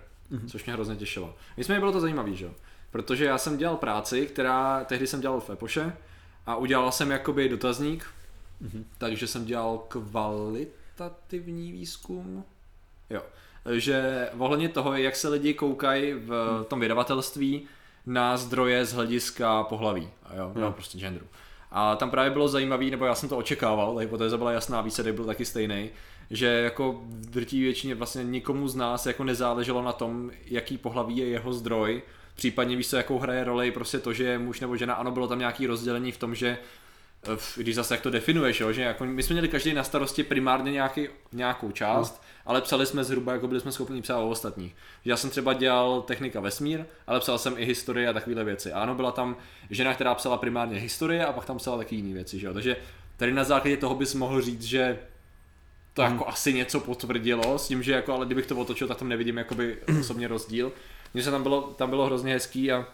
což 0.51 0.65
mě 0.65 0.75
hrozně 0.75 0.97
těšilo. 0.97 1.35
Nicméně 1.57 1.81
bylo 1.81 1.93
to 1.93 2.01
zajímavé, 2.01 2.35
že 2.35 2.45
jo? 2.45 2.51
Protože 2.91 3.25
já 3.25 3.39
jsem 3.39 3.57
dělal 3.57 3.77
práci, 3.77 4.27
která 4.27 4.85
tehdy 4.85 5.07
jsem 5.07 5.21
dělal 5.21 5.41
v 5.41 5.51
Epoše 5.51 5.93
a 6.47 6.57
udělal 6.57 6.93
jsem 6.93 7.11
jakoby 7.11 7.49
dotazník, 7.49 8.07
takže 8.99 9.27
jsem 9.27 9.45
dělal 9.45 9.79
kvalitativní 11.01 11.73
výzkum. 11.73 12.45
Jo. 13.11 13.23
Že 13.77 14.29
ohledně 14.39 14.69
toho, 14.69 14.95
jak 14.95 15.17
se 15.17 15.29
lidi 15.29 15.55
koukají 15.55 16.13
v 16.13 16.65
tom 16.69 16.81
vydavatelství 16.81 17.63
na 18.07 18.37
zdroje 18.37 18.85
z 18.85 18.93
hlediska 18.93 19.63
pohlaví. 19.63 20.09
A 20.25 20.35
jo, 20.37 20.53
no, 20.55 20.73
prostě 20.73 20.99
genderu. 20.99 21.27
A 21.71 21.97
tam 21.97 22.11
právě 22.11 22.31
bylo 22.31 22.49
zajímavý, 22.49 22.91
nebo 22.91 23.05
já 23.05 23.15
jsem 23.15 23.29
to 23.29 23.37
očekával, 23.37 23.95
ta 23.95 24.01
hypotéza 24.01 24.39
byla 24.39 24.53
jasná, 24.53 24.81
výsledek 24.81 25.15
byl 25.15 25.25
taky 25.25 25.45
stejný, 25.45 25.91
že 26.31 26.47
jako 26.47 26.93
v 27.07 27.31
drtí 27.31 27.63
většině 27.63 27.95
vlastně 27.95 28.25
nikomu 28.25 28.69
z 28.69 28.77
nás 28.77 29.07
jako 29.07 29.25
nezáleželo 29.25 29.83
na 29.83 29.93
tom, 29.93 30.31
jaký 30.45 30.79
pohlaví 30.79 31.17
je 31.17 31.27
jeho 31.27 31.53
zdroj, 31.53 32.03
případně 32.35 32.77
víš 32.77 32.89
co, 32.89 32.97
jakou 32.97 33.19
hraje 33.19 33.45
roli 33.45 33.71
prostě 33.71 33.99
to, 33.99 34.13
že 34.13 34.25
je 34.25 34.39
muž 34.39 34.61
nebo 34.61 34.77
žena, 34.77 34.95
ano, 34.95 35.11
bylo 35.11 35.29
tam 35.29 35.39
nějaký 35.39 35.67
rozdělení 35.67 36.13
v 36.13 36.19
tom, 36.19 36.35
že 36.35 36.59
když 37.57 37.75
zase 37.75 37.95
jak 37.95 38.01
to 38.01 38.11
definuješ, 38.11 38.61
jo, 38.61 38.73
že 38.73 38.83
jako 38.83 39.05
my 39.05 39.23
jsme 39.23 39.35
měli 39.35 39.49
každý 39.49 39.75
na 39.75 39.85
starosti 39.85 40.23
primárně 40.23 40.73
nějaký, 40.73 41.09
nějakou 41.33 41.71
část, 41.71 42.15
no. 42.15 42.43
ale 42.47 42.61
psali 42.61 42.87
jsme 42.87 43.05
zhruba, 43.05 43.33
jako 43.33 43.49
byli 43.49 43.61
jsme 43.61 43.73
schopni 43.73 44.03
psát 44.03 44.19
o 44.19 44.29
ostatních. 44.29 44.77
Já 45.05 45.17
jsem 45.17 45.31
třeba 45.31 45.53
dělal 45.53 46.03
technika 46.03 46.41
vesmír, 46.41 46.85
ale 47.07 47.21
psal 47.21 47.39
jsem 47.39 47.55
i 47.57 47.65
historie 47.65 48.09
a 48.09 48.13
takovéhle 48.13 48.45
věci. 48.45 48.73
A 48.73 48.83
ano, 48.83 48.95
byla 48.95 49.13
tam 49.13 49.37
žena, 49.71 49.95
která 49.95 50.15
psala 50.15 50.37
primárně 50.37 50.79
historie 50.79 51.27
a 51.27 51.33
pak 51.33 51.45
tam 51.45 51.57
psala 51.57 51.77
taky 51.77 51.97
jiné 51.97 52.15
věci, 52.15 52.39
že 52.39 52.47
jo. 52.47 52.55
Takže 52.55 52.77
tady 53.17 53.33
na 53.33 53.45
základě 53.45 53.77
toho 53.77 53.95
bys 53.95 54.15
mohl 54.15 54.41
říct, 54.41 54.63
že 54.63 54.99
to 55.95 56.03
jako 56.03 56.29
asi 56.29 56.55
něco 56.55 56.81
potvrdilo, 56.81 57.59
s 57.59 57.69
tím, 57.69 57.83
že 57.83 57.93
jako, 57.93 58.15
ale 58.15 58.27
kdybych 58.27 58.47
to 58.47 58.57
otočil, 58.57 58.89
tak 58.89 58.99
tam 58.99 59.09
nevidím 59.09 59.39
jakoby 59.39 59.79
osobně 60.01 60.29
rozdíl. 60.29 60.73
Mně 61.15 61.23
se 61.23 61.31
tam 61.31 61.43
bylo, 61.43 61.63
tam 61.63 61.91
bylo 61.91 62.07
hrozně 62.07 62.33
hezký 62.33 62.73
a 62.73 62.87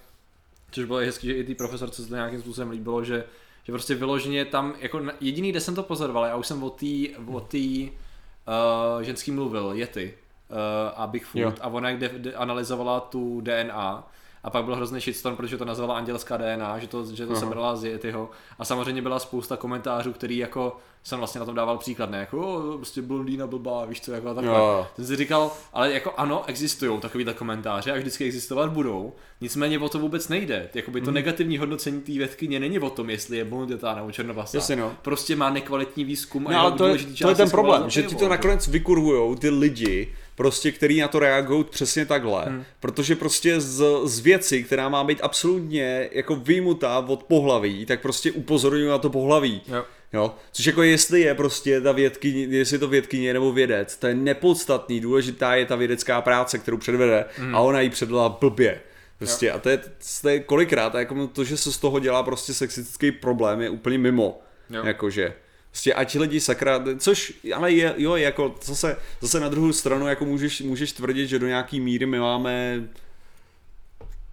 což 0.70 0.84
bylo 0.84 1.02
i 1.02 1.06
hezký, 1.06 1.26
že 1.26 1.34
i 1.34 1.44
ty 1.44 1.54
profesorce 1.54 2.02
se 2.02 2.08
to 2.08 2.14
nějakým 2.14 2.40
způsobem 2.40 2.70
líbilo, 2.70 3.04
že, 3.04 3.24
že 3.66 3.72
prostě 3.72 3.94
vyloženě 3.94 4.44
tam, 4.44 4.74
jako 4.78 5.00
jediný, 5.20 5.50
kde 5.50 5.60
jsem 5.60 5.74
to 5.74 5.82
pozoroval, 5.82 6.24
já 6.24 6.36
už 6.36 6.46
jsem 6.46 6.62
o 6.62 6.70
té 6.70 6.86
o 7.26 7.40
tý, 7.40 7.90
uh, 7.90 9.02
ženský 9.02 9.30
mluvil, 9.30 9.72
Yeti 9.74 10.14
uh, 10.50 10.56
a 10.96 11.06
Bigfoot 11.06 11.42
Jo. 11.42 11.52
a 11.60 11.68
ona 11.68 11.90
jak 11.90 11.98
de, 11.98 12.08
de, 12.08 12.34
analyzovala 12.34 13.00
tu 13.00 13.40
DNA 13.40 14.08
a 14.46 14.50
pak 14.50 14.64
byl 14.64 14.76
hrozný 14.76 15.00
shitstorm, 15.00 15.36
protože 15.36 15.56
to 15.58 15.64
nazvala 15.64 15.96
andělská 15.96 16.36
DNA, 16.36 16.78
že 16.78 16.86
to, 16.86 17.06
že 17.14 17.26
to 17.26 17.32
Aha. 17.32 17.40
sebrala 17.40 17.76
z 17.76 17.84
Yetiho 17.84 18.30
a 18.58 18.64
samozřejmě 18.64 19.02
byla 19.02 19.18
spousta 19.18 19.56
komentářů, 19.56 20.12
který 20.12 20.36
jako 20.36 20.76
jsem 21.04 21.18
vlastně 21.18 21.38
na 21.38 21.44
tom 21.44 21.54
dával 21.54 21.78
příklad, 21.78 22.10
ne 22.10 22.18
jako 22.18 22.40
"O, 22.40 22.76
prostě 22.76 23.02
blondýna 23.02 23.46
blbá, 23.46 23.84
víš 23.84 24.00
co, 24.00 24.12
jako 24.12 24.28
a 24.28 24.34
takhle. 24.34 24.54
Jo. 24.54 24.86
Jsem 24.96 25.06
si 25.06 25.16
říkal, 25.16 25.50
ale 25.72 25.92
jako 25.92 26.12
ano, 26.16 26.42
existují 26.46 27.00
takovýhle 27.00 27.34
komentáře 27.34 27.92
a 27.92 27.96
vždycky 27.96 28.24
existovat 28.24 28.70
budou. 28.72 29.12
Nicméně 29.40 29.78
o 29.78 29.88
to 29.88 29.98
vůbec 29.98 30.28
nejde. 30.28 30.68
Jakoby 30.74 31.00
to 31.00 31.10
negativní 31.10 31.58
hodnocení 31.58 32.00
té 32.00 32.12
vědkyně 32.12 32.60
není 32.60 32.78
o 32.78 32.90
tom, 32.90 33.10
jestli 33.10 33.36
je 33.36 33.44
blondětá 33.44 33.94
nebo 33.94 34.12
černovlasá. 34.12 34.58
Jasně, 34.58 34.76
no. 34.76 34.92
Prostě 35.02 35.36
má 35.36 35.50
nekvalitní 35.50 36.04
výzkum 36.04 36.46
a 36.46 36.50
No 36.50 36.56
jeho 36.56 36.66
ale 36.66 36.78
to 36.78 36.86
je, 36.86 36.98
to 37.22 37.28
je 37.28 37.34
ten 37.34 37.50
problém, 37.50 37.90
že 37.90 38.02
ti 38.02 38.14
to 38.14 38.28
nakonec 38.28 38.68
vykurvujou 38.68 39.34
ty 39.34 39.50
lidi, 39.50 40.14
prostě, 40.36 40.72
který 40.72 41.00
na 41.00 41.08
to 41.08 41.18
reagují 41.18 41.64
přesně 41.64 42.06
takhle. 42.06 42.44
Hmm. 42.44 42.64
Protože 42.80 43.16
prostě 43.16 43.60
z, 43.60 43.84
z 44.04 44.18
věci, 44.18 44.62
která 44.62 44.88
má 44.88 45.04
být 45.04 45.20
absolutně 45.22 46.08
jako 46.12 46.36
vyjmutá 46.36 46.98
od 46.98 47.22
pohlaví, 47.22 47.86
tak 47.86 48.00
prostě 48.02 48.32
upozorňují 48.32 48.88
na 48.88 48.98
to 48.98 49.10
pohlaví. 49.10 49.62
Jo. 49.68 49.84
Jo? 50.12 50.34
Což 50.52 50.66
jako 50.66 50.82
jestli 50.82 51.20
je 51.20 51.34
prostě 51.34 51.80
ta 51.80 51.92
vědkyně, 51.92 52.42
jestli 52.44 52.74
je 52.74 52.78
to 52.78 52.88
vědkyně 52.88 53.32
nebo 53.32 53.52
vědec, 53.52 53.96
to 53.96 54.06
je 54.06 54.14
nepodstatný, 54.14 55.00
důležitá 55.00 55.54
je 55.54 55.66
ta 55.66 55.76
vědecká 55.76 56.20
práce, 56.20 56.58
kterou 56.58 56.76
předvede 56.76 57.24
a 57.52 57.60
ona 57.60 57.80
ji 57.80 57.90
předvedla 57.90 58.28
blbě. 58.28 58.80
Prostě 59.18 59.50
a 59.50 59.58
to 59.58 59.68
je, 59.68 59.80
to 60.22 60.28
je 60.28 60.40
kolikrát, 60.40 60.94
a 60.94 60.98
jako 60.98 61.26
to, 61.26 61.44
že 61.44 61.56
se 61.56 61.72
z 61.72 61.78
toho 61.78 61.98
dělá 61.98 62.22
prostě 62.22 62.54
sexistický 62.54 63.12
problém, 63.12 63.60
je 63.60 63.70
úplně 63.70 63.98
mimo. 63.98 64.40
Jo. 64.70 64.84
Jakože. 64.84 65.34
Prostě 65.76 65.94
ať 65.94 66.14
lidi 66.14 66.40
sakra, 66.40 66.84
což, 66.98 67.32
ale 67.54 67.72
je, 67.72 67.94
jo, 67.96 68.16
jako 68.16 68.54
zase, 68.64 68.96
zase 69.20 69.40
na 69.40 69.48
druhou 69.48 69.72
stranu, 69.72 70.08
jako 70.08 70.24
můžeš, 70.24 70.60
můžeš 70.60 70.92
tvrdit, 70.92 71.26
že 71.26 71.38
do 71.38 71.46
nějaký 71.46 71.80
míry 71.80 72.06
my 72.06 72.18
máme 72.18 72.88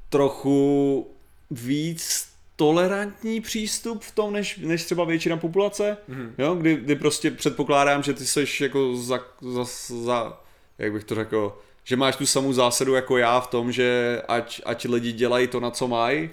trochu 0.09 1.07
víc 1.51 2.27
tolerantní 2.55 3.41
přístup 3.41 4.03
v 4.03 4.11
tom, 4.11 4.33
než, 4.33 4.57
než 4.57 4.85
třeba 4.85 5.03
většina 5.03 5.37
populace, 5.37 5.97
mm-hmm. 6.09 6.31
jo, 6.37 6.55
kdy, 6.55 6.75
kdy 6.75 6.95
prostě 6.95 7.31
předpokládám, 7.31 8.03
že 8.03 8.13
ty 8.13 8.25
seš 8.25 8.61
jako 8.61 8.95
za, 8.95 9.19
za, 9.41 9.63
za, 10.03 10.41
jak 10.77 10.93
bych 10.93 11.03
to 11.03 11.15
řekl, 11.15 11.57
že 11.83 11.95
máš 11.95 12.15
tu 12.15 12.25
samou 12.25 12.53
zásadu 12.53 12.93
jako 12.93 13.17
já 13.17 13.39
v 13.39 13.47
tom, 13.47 13.71
že 13.71 14.21
ať, 14.27 14.61
ať 14.65 14.85
lidi 14.85 15.11
dělají 15.11 15.47
to, 15.47 15.59
na 15.59 15.71
co 15.71 15.87
mají, 15.87 16.29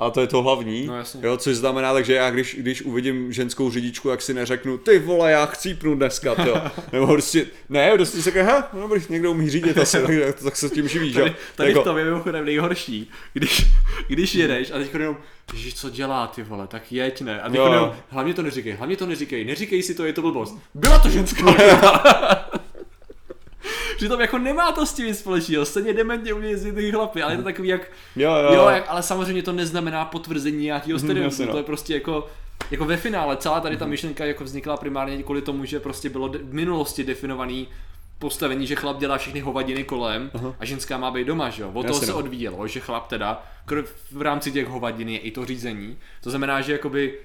a 0.00 0.10
to 0.10 0.20
je 0.20 0.26
to 0.26 0.42
hlavní, 0.42 0.86
No, 0.86 0.96
jasně. 0.96 1.20
jo, 1.26 1.36
což 1.36 1.56
znamená, 1.56 1.92
takže 1.92 2.14
já 2.14 2.30
když, 2.30 2.56
když 2.60 2.82
uvidím 2.82 3.32
ženskou 3.32 3.70
řidičku, 3.70 4.08
jak 4.08 4.22
si 4.22 4.34
neřeknu, 4.34 4.78
ty 4.78 4.98
vole, 4.98 5.30
já 5.32 5.46
chcípnu 5.46 5.94
dneska, 5.94 6.34
jo. 6.46 6.62
nebo 6.92 7.06
prostě, 7.06 7.46
ne, 7.68 7.92
prostě 7.96 8.16
si 8.16 8.22
řekne, 8.22 8.42
ha, 8.42 8.68
no, 8.72 8.80
dobrý, 8.80 9.02
někdo 9.08 9.30
umí 9.30 9.50
řídit 9.50 9.78
asi, 9.78 10.02
tak, 10.02 10.40
tak 10.44 10.56
se 10.56 10.68
s 10.68 10.72
tím 10.72 10.88
živí, 10.88 11.12
že 11.12 11.20
jo. 11.20 11.24
Tady, 11.26 11.36
tady 11.56 11.68
Jako- 11.70 11.80
v 11.80 11.84
tom 11.84 11.98
je 11.98 12.04
mimochodem 12.04 12.44
nejhorší, 12.44 13.10
když, 13.32 13.66
když 14.08 14.34
jedeš 14.34 14.70
a 14.70 14.74
teď 14.78 14.94
jenom, 14.94 15.16
Ježiš, 15.52 15.74
co 15.74 15.90
dělá 15.90 16.26
ty 16.26 16.42
vole, 16.42 16.66
tak 16.66 16.92
jeď 16.92 17.20
ne. 17.20 17.40
A 17.42 17.48
teď 17.50 17.60
jenom, 17.64 17.92
hlavně 18.08 18.34
to 18.34 18.42
neříkej, 18.42 18.72
hlavně 18.72 18.96
to 18.96 19.06
neříkej, 19.06 19.44
neříkej 19.44 19.82
si 19.82 19.94
to, 19.94 20.04
je 20.04 20.12
to 20.12 20.22
blbost. 20.22 20.58
Byla 20.74 20.98
to 20.98 21.08
ženská. 21.10 21.44
Přitom 24.00 24.20
jako 24.20 24.38
nemá 24.38 24.72
to 24.72 24.86
s 24.86 24.92
tím 24.92 25.06
nic 25.06 25.18
společného, 25.18 25.64
stejně 25.64 25.92
dementně 25.92 26.32
umějí 26.32 26.52
jezdit 26.52 26.72
ty 26.72 26.92
chlapy, 26.92 27.22
ale 27.22 27.32
je 27.32 27.36
to 27.36 27.42
takový 27.42 27.68
jak, 27.68 27.90
Jo, 28.16 28.34
jo. 28.34 28.54
jo, 28.54 28.68
jak, 28.68 28.84
ale 28.88 29.02
samozřejmě 29.02 29.42
to 29.42 29.52
neznamená 29.52 30.04
potvrzení 30.04 30.64
nějakého 30.64 30.96
jasně, 30.96 31.08
stereotypu, 31.08 31.42
no. 31.42 31.52
to 31.52 31.56
je 31.56 31.62
prostě 31.62 31.94
jako, 31.94 32.26
jako 32.70 32.84
ve 32.84 32.96
finále, 32.96 33.36
celá 33.36 33.60
tady 33.60 33.76
ta 33.76 33.86
myšlenka 33.86 34.24
jako 34.24 34.44
vznikla 34.44 34.76
primárně 34.76 35.22
kvůli 35.22 35.42
tomu, 35.42 35.64
že 35.64 35.80
prostě 35.80 36.08
bylo 36.08 36.28
v 36.28 36.54
minulosti 36.54 37.04
definovaný 37.04 37.68
postavení, 38.18 38.66
že 38.66 38.74
chlap 38.74 38.98
dělá 38.98 39.18
všechny 39.18 39.40
hovadiny 39.40 39.84
kolem 39.84 40.30
Aha. 40.34 40.54
a 40.60 40.64
ženská 40.64 40.98
má 40.98 41.10
být 41.10 41.26
doma, 41.26 41.50
že 41.50 41.62
jo. 41.62 41.68
Od 41.68 41.82
toho 41.82 41.94
Jasně, 41.94 42.06
se 42.06 42.12
no. 42.12 42.18
odvíjelo, 42.18 42.68
že 42.68 42.80
chlap 42.80 43.06
teda 43.08 43.46
v 44.12 44.22
rámci 44.22 44.52
těch 44.52 44.66
hovadin 44.68 45.08
je 45.08 45.18
i 45.18 45.30
to 45.30 45.44
řízení. 45.44 45.96
To 46.22 46.30
znamená, 46.30 46.60
že 46.60 46.72
jakoby 46.72 47.18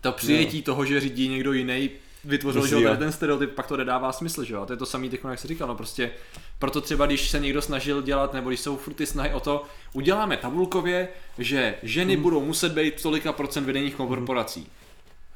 to 0.00 0.12
přijetí 0.12 0.62
toho, 0.62 0.84
že 0.84 1.00
řídí 1.00 1.28
někdo 1.28 1.52
jiný, 1.52 1.90
vytvořil, 2.26 2.66
že 2.66 2.74
jo, 2.74 2.82
tady 2.82 2.96
ten 2.96 3.12
stereotyp, 3.12 3.54
pak 3.54 3.66
to 3.66 3.76
nedává 3.76 4.12
smysl, 4.12 4.44
že 4.44 4.54
jo. 4.54 4.62
A 4.62 4.66
to 4.66 4.72
je 4.72 4.76
to 4.76 4.86
samý, 4.86 5.10
teď, 5.10 5.20
jak 5.30 5.38
jsi 5.38 5.48
říkal, 5.48 5.68
no 5.68 5.74
prostě 5.74 6.10
proto 6.58 6.80
třeba, 6.80 7.06
když 7.06 7.30
se 7.30 7.40
někdo 7.40 7.62
snažil 7.62 8.02
dělat, 8.02 8.32
nebo 8.32 8.48
když 8.48 8.60
jsou 8.60 8.76
furt 8.76 8.94
ty 8.94 9.06
snahy 9.06 9.34
o 9.34 9.40
to, 9.40 9.64
uděláme 9.92 10.36
tabulkově, 10.36 11.08
že 11.38 11.74
ženy 11.82 12.14
Hmm. 12.14 12.22
budou 12.22 12.44
muset 12.44 12.72
být 12.72 13.02
tolika 13.02 13.32
procent 13.32 13.64
vedení 13.64 13.90
korporací. 13.90 14.66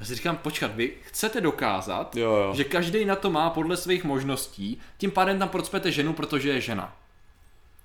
A 0.01 0.05
si 0.05 0.15
říkám, 0.15 0.37
počkat, 0.37 0.75
vy 0.75 0.93
chcete 1.03 1.41
dokázat, 1.41 2.17
Jo, 2.17 2.37
jo. 2.37 2.55
že 2.55 2.65
každý 2.65 3.05
na 3.05 3.17
to 3.17 3.31
má 3.31 3.51
podle 3.51 3.77
svých 3.77 4.05
možností, 4.05 4.81
tím 4.99 5.11
pádem 5.11 5.39
tam 5.39 5.49
procpete 5.49 5.93
ženu, 5.93 6.13
protože 6.13 6.49
je 6.51 6.61
žena. 6.61 6.97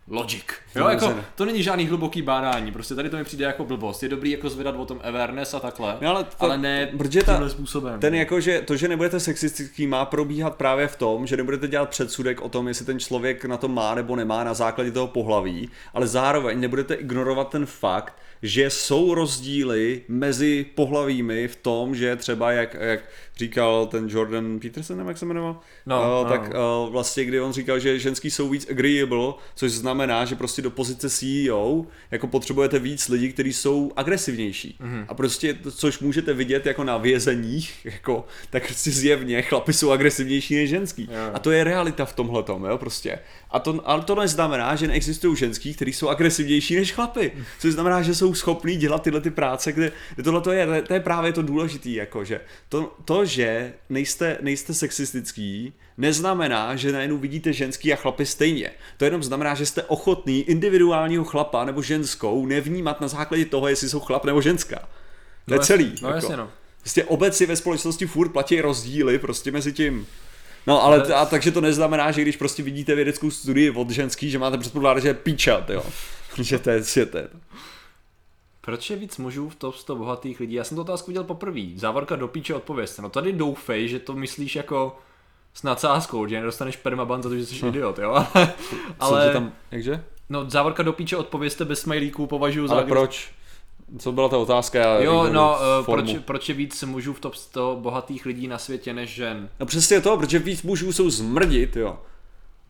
Logic. 0.09 0.43
Jo, 0.75 0.83
No, 0.83 0.89
jako, 0.89 1.15
to 1.35 1.45
není 1.45 1.63
žádný 1.63 1.87
hluboký 1.87 2.21
bádání, 2.21 2.71
prostě 2.71 2.95
tady 2.95 3.09
to 3.09 3.17
mi 3.17 3.23
přijde 3.23 3.45
jako 3.45 3.65
blbost. 3.65 4.03
Je 4.03 4.09
dobrý 4.09 4.31
jako 4.31 4.49
zvedat 4.49 4.75
o 4.75 4.85
tom 4.85 4.99
awareness 5.03 5.53
a 5.53 5.59
takhle, 5.59 5.97
No, 6.01 6.09
ale, 6.09 6.23
to, 6.23 6.29
ale 6.39 6.57
ne 6.57 6.89
protože 6.97 7.23
ta, 7.23 7.31
tímhle 7.33 7.49
způsobem. 7.49 7.99
ten 7.99 8.15
jako, 8.15 8.39
že 8.39 8.61
to, 8.61 8.75
že 8.77 8.87
nebudete 8.87 9.19
sexistický, 9.19 9.87
má 9.87 10.05
probíhat 10.05 10.55
právě 10.55 10.87
v 10.87 10.95
tom, 10.95 11.27
že 11.27 11.37
nebudete 11.37 11.67
dělat 11.67 11.89
předsudek 11.89 12.41
o 12.41 12.49
tom, 12.49 12.67
jestli 12.67 12.85
ten 12.85 12.99
člověk 12.99 13.45
na 13.45 13.57
to 13.57 13.67
má 13.67 13.95
nebo 13.95 14.15
nemá 14.15 14.43
na 14.43 14.53
základě 14.53 14.91
toho 14.91 15.07
pohlaví, 15.07 15.69
ale 15.93 16.07
zároveň 16.07 16.59
nebudete 16.59 16.93
ignorovat 16.93 17.49
ten 17.49 17.65
fakt, 17.65 18.13
že 18.41 18.69
jsou 18.69 19.13
rozdíly 19.13 20.01
mezi 20.07 20.65
pohlavími 20.75 21.47
v 21.47 21.55
tom, 21.55 21.95
že 21.95 22.15
třeba 22.15 22.51
jak, 22.51 22.73
jak 22.79 22.99
říkal 23.37 23.87
ten 23.87 24.09
Jordan 24.09 24.59
Peterson, 24.59 24.97
nevím, 24.97 25.07
jak 25.07 25.17
se 25.17 25.25
jmenoval, 25.25 25.59
No, 25.85 25.97
uh, 25.97 26.03
no. 26.03 26.25
tak 26.29 26.41
uh, 26.41 26.91
vlastně, 26.91 27.25
kdy 27.25 27.39
on 27.39 27.53
říkal, 27.53 27.79
že 27.79 27.99
ženský 27.99 28.31
jsou 28.31 28.49
víc 28.49 28.67
agreeable, 28.69 29.33
což 29.55 29.71
znamená, 29.71 30.25
že 30.25 30.35
prostě 30.35 30.61
do 30.61 30.71
pozice 30.71 31.09
CEO 31.09 31.85
jako 32.11 32.27
potřebujete 32.27 32.79
víc 32.79 33.09
lidí, 33.09 33.33
kteří 33.33 33.53
jsou 33.53 33.91
agresivnější. 33.95 34.77
Mhm. 34.79 34.95
Mm-hmm. 34.95 35.05
A 35.07 35.13
prostě, 35.13 35.57
což 35.71 35.99
můžete 35.99 36.33
vidět 36.33 36.65
jako 36.65 36.83
na 36.83 36.97
vězeních, 36.97 37.85
jako, 37.85 38.25
tak 38.49 38.65
prostě 38.65 38.91
zjevně 38.91 39.41
chlapi 39.41 39.73
jsou 39.73 39.91
agresivnější 39.91 40.55
než 40.55 40.69
ženský. 40.69 41.09
Jo. 41.11 41.31
A 41.33 41.39
to 41.39 41.51
je 41.51 41.63
realita 41.63 42.05
v 42.05 42.13
tomhle 42.13 42.43
jo, 42.47 42.77
prostě. 42.77 43.19
A 43.51 43.59
to, 43.59 43.81
ale 43.85 44.03
to 44.03 44.15
neznamená, 44.15 44.75
že 44.75 44.87
neexistují 44.87 45.37
ženský, 45.37 45.73
kteří 45.73 45.93
jsou 45.93 46.09
agresivnější 46.09 46.75
než 46.75 46.91
chlapy. 46.91 47.31
Což 47.59 47.73
znamená, 47.73 48.01
že 48.01 48.15
jsou 48.15 48.33
schopní 48.33 48.75
dělat 48.75 49.03
tyhle 49.03 49.21
ty 49.21 49.31
práce, 49.31 49.71
kde, 49.71 49.91
kde 50.15 50.23
tohle 50.23 50.41
to 50.41 50.51
je, 50.51 50.81
to 50.81 50.93
je 50.93 50.99
právě 50.99 51.33
to 51.33 51.41
důležité, 51.41 51.89
jako, 51.89 52.23
že 52.23 52.41
to, 52.69 52.95
to, 53.05 53.24
že 53.25 53.73
nejste, 53.89 54.37
nejste 54.41 54.73
sexistický, 54.73 55.73
neznamená, 55.97 56.75
že 56.75 56.91
najednou 56.91 57.17
vidíte 57.17 57.53
ženský 57.53 57.93
a 57.93 57.95
chlapy 57.95 58.25
stejně. 58.25 58.71
To 58.97 59.05
jenom 59.05 59.23
znamená, 59.23 59.55
že 59.55 59.65
jste 59.65 59.83
ochotný 59.83 60.41
individuálního 60.41 61.23
chlapa 61.23 61.65
nebo 61.65 61.81
ženskou 61.81 62.45
nevnímat 62.45 63.01
na 63.01 63.07
základě 63.07 63.45
toho, 63.45 63.67
jestli 63.67 63.89
jsou 63.89 63.99
chlap 63.99 64.25
nebo 64.25 64.41
ženská. 64.41 64.79
To 64.79 64.85
No 65.47 65.55
je 65.55 65.59
celý. 65.59 65.95
no 66.01 66.09
jasně, 66.09 66.37
no. 66.37 66.49
Prostě 66.79 67.03
obecně 67.03 67.47
ve 67.47 67.55
společnosti 67.55 68.05
furt 68.05 68.29
platí 68.29 68.61
rozdíly 68.61 69.19
prostě 69.19 69.51
mezi 69.51 69.73
tím. 69.73 70.07
No 70.67 70.83
ale, 70.83 70.97
Ale- 71.01 71.13
a, 71.13 71.25
takže 71.25 71.51
to 71.51 71.61
neznamená, 71.61 72.11
že 72.11 72.21
když 72.21 72.37
prostě 72.37 72.63
vidíte 72.63 72.95
vědeckou 72.95 73.31
studii 73.31 73.69
od 73.69 73.89
ženský, 73.89 74.29
že 74.29 74.39
máte 74.39 74.57
předpokládat, 74.57 74.99
že 74.99 75.07
je 75.07 75.13
píčat, 75.13 75.69
jo. 75.69 75.83
že 76.41 76.59
to 76.59 76.69
je, 76.69 76.81
to. 77.05 77.19
Proč 78.65 78.89
je 78.89 78.95
víc 78.95 79.17
mužů 79.17 79.49
v 79.49 79.55
top 79.55 79.75
100 79.75 79.95
bohatých 79.95 80.39
lidí? 80.39 80.53
Já 80.53 80.63
jsem 80.63 80.75
tu 80.75 80.81
otázku 80.81 81.07
viděl 81.07 81.23
poprvé. 81.23 81.61
Závorka 81.75 82.15
do 82.15 82.27
píče 82.27 82.55
odpovězte. 82.55 83.01
No 83.01 83.09
tady 83.09 83.33
doufej, 83.33 83.87
že 83.87 83.99
to 83.99 84.13
myslíš 84.13 84.55
jako 84.55 84.97
s 85.53 85.63
nadsázkou, 85.63 86.27
že 86.27 86.35
nedostaneš 86.35 86.75
permaban 86.77 87.23
za 87.23 87.29
to, 87.29 87.35
že 87.35 87.45
jsi 87.45 87.67
idiot, 87.67 87.99
jo? 87.99 88.11
Ale, 88.11 88.27
Ale... 88.99 89.23
ale 89.23 89.33
tam, 89.33 89.51
jakže? 89.71 90.03
no 90.29 90.49
závorka 90.49 90.83
do 90.83 90.93
píče 90.93 91.17
odpovězte 91.17 91.65
bez 91.65 91.79
smajlíků 91.79 92.27
považuji 92.27 92.67
za... 92.67 92.73
Ale 92.73 92.83
proč? 92.83 93.31
Co 93.99 94.11
byla 94.11 94.29
ta 94.29 94.37
otázka? 94.37 94.79
Já 94.79 94.99
Jo, 95.01 95.29
no, 95.31 95.57
eh, 95.59 95.83
formu. 95.83 96.13
proč, 96.13 96.23
proč 96.25 96.49
je 96.49 96.55
víc 96.55 96.83
mužů 96.83 97.13
v 97.13 97.19
top 97.19 97.35
100 97.35 97.77
bohatých 97.81 98.25
lidí 98.25 98.47
na 98.47 98.57
světě 98.57 98.93
než 98.93 99.09
žen? 99.09 99.49
No 99.59 99.65
přesně 99.65 100.01
to, 100.01 100.17
protože 100.17 100.39
víc 100.39 100.63
mužů 100.63 100.93
jsou 100.93 101.09
zmrdit, 101.09 101.75
jo. 101.75 101.99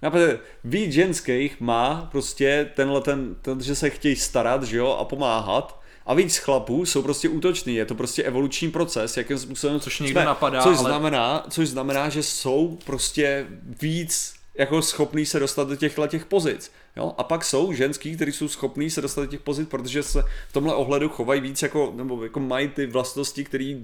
Chápete, 0.01 0.39
víc 0.63 0.91
ženských 0.91 1.61
má 1.61 2.07
prostě 2.11 2.69
tenhle 2.75 3.01
ten, 3.01 3.35
ten, 3.41 3.61
že 3.61 3.75
se 3.75 3.89
chtějí 3.89 4.15
starat, 4.15 4.63
že 4.63 4.77
jo, 4.77 4.97
a 4.99 5.05
pomáhat. 5.05 5.84
A 6.05 6.13
víc 6.13 6.37
chlapů 6.37 6.85
jsou 6.85 7.01
prostě 7.01 7.29
útoční, 7.29 7.75
je 7.75 7.85
to 7.85 7.95
prostě 7.95 8.23
evoluční 8.23 8.71
proces, 8.71 9.17
jakým 9.17 9.37
způsobem 9.37 9.79
Což 9.79 9.99
někdo 9.99 10.23
napadá, 10.23 10.61
což 10.61 10.77
ale- 10.77 10.89
znamená, 10.89 11.45
což 11.49 11.69
znamená, 11.69 12.09
že 12.09 12.23
jsou 12.23 12.77
prostě 12.85 13.47
víc 13.81 14.33
jako 14.57 14.81
schopný 14.81 15.25
se 15.25 15.39
dostat 15.39 15.67
do 15.67 15.75
těchto 15.75 16.07
těch 16.07 16.25
pozic. 16.25 16.71
Jo? 16.95 17.13
A 17.17 17.23
pak 17.23 17.45
jsou 17.45 17.73
ženský, 17.73 18.15
kteří 18.15 18.31
jsou 18.31 18.47
schopní 18.47 18.89
se 18.89 19.01
dostat 19.01 19.21
do 19.21 19.27
těch 19.27 19.39
pozic, 19.39 19.69
protože 19.69 20.03
se 20.03 20.23
v 20.49 20.53
tomhle 20.53 20.75
ohledu 20.75 21.09
chovají 21.09 21.41
víc 21.41 21.61
jako, 21.61 21.93
nebo 21.95 22.23
jako 22.23 22.39
mají 22.39 22.67
ty 22.67 22.85
vlastnosti, 22.85 23.43
které 23.43 23.75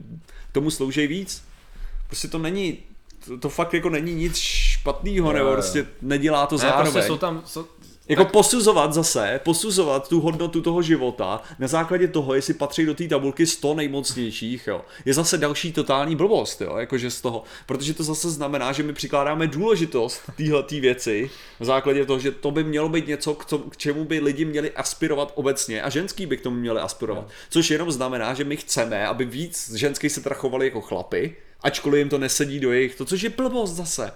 tomu 0.51 0.71
slouží 0.71 1.07
víc. 1.07 1.43
Prostě 2.07 2.27
to 2.27 2.37
není, 2.37 2.77
to, 3.25 3.37
to 3.37 3.49
fakt 3.49 3.73
jako 3.73 3.89
není 3.89 4.15
nic 4.15 4.37
špatného, 4.37 5.33
nebo 5.33 5.51
prostě 5.51 5.87
nedělá 6.01 6.47
to 6.47 6.55
ne, 6.55 6.61
zároveň. 6.61 6.91
prostě 6.91 7.07
jsou 7.07 7.17
tam... 7.17 7.43
Jsou, 7.45 7.65
Jako 8.07 8.25
posuzovat 8.25 8.93
zase, 8.93 9.39
posuzovat 9.43 10.09
tu 10.09 10.21
hodnotu 10.21 10.61
toho 10.61 10.81
života 10.81 11.41
na 11.59 11.67
základě 11.67 12.07
toho, 12.07 12.33
jestli 12.33 12.53
patří 12.53 12.85
do 12.85 12.93
té 12.93 13.07
tabulky 13.07 13.45
100 13.45 13.73
nejmocnějších, 13.73 14.67
jo, 14.67 14.81
je 15.05 15.13
zase 15.13 15.37
další 15.37 15.73
totální 15.73 16.15
blbost, 16.15 16.61
jo, 16.61 16.77
jakože 16.77 17.11
z 17.11 17.21
toho, 17.21 17.43
protože 17.65 17.93
to 17.93 18.03
zase 18.03 18.29
znamená, 18.29 18.71
že 18.71 18.83
my 18.83 18.93
přikládáme 18.93 19.47
důležitost 19.47 20.21
téhle 20.37 20.63
věci 20.69 21.29
na 21.59 21.65
základě 21.65 22.05
toho, 22.05 22.19
že 22.19 22.31
to 22.31 22.51
by 22.51 22.63
mělo 22.63 22.89
být 22.89 23.07
něco, 23.07 23.33
k, 23.33 23.45
to, 23.45 23.57
k 23.57 23.77
čemu 23.77 24.05
by 24.05 24.19
lidi 24.19 24.45
měli 24.45 24.71
aspirovat 24.71 25.31
obecně 25.35 25.81
a 25.81 25.89
ženský 25.89 26.25
by 26.25 26.37
k 26.37 26.41
tomu 26.41 26.55
měli 26.55 26.79
aspirovat, 26.79 27.29
což 27.49 27.71
jenom 27.71 27.91
znamená, 27.91 28.33
že 28.33 28.43
my 28.43 28.57
chceme, 28.57 29.07
aby 29.07 29.25
víc 29.25 29.73
ženských 29.75 30.11
se 30.11 30.21
trachovali 30.21 30.65
jako 30.65 30.81
chlapy, 30.81 31.35
ačkoliv 31.63 31.99
jim 31.99 32.09
to 32.09 32.17
nesedí 32.17 32.59
do 32.59 32.71
jejich, 32.71 32.95
to, 32.95 33.05
což 33.05 33.21
je 33.21 33.29
blbost 33.29 33.71
zase. 33.71 34.11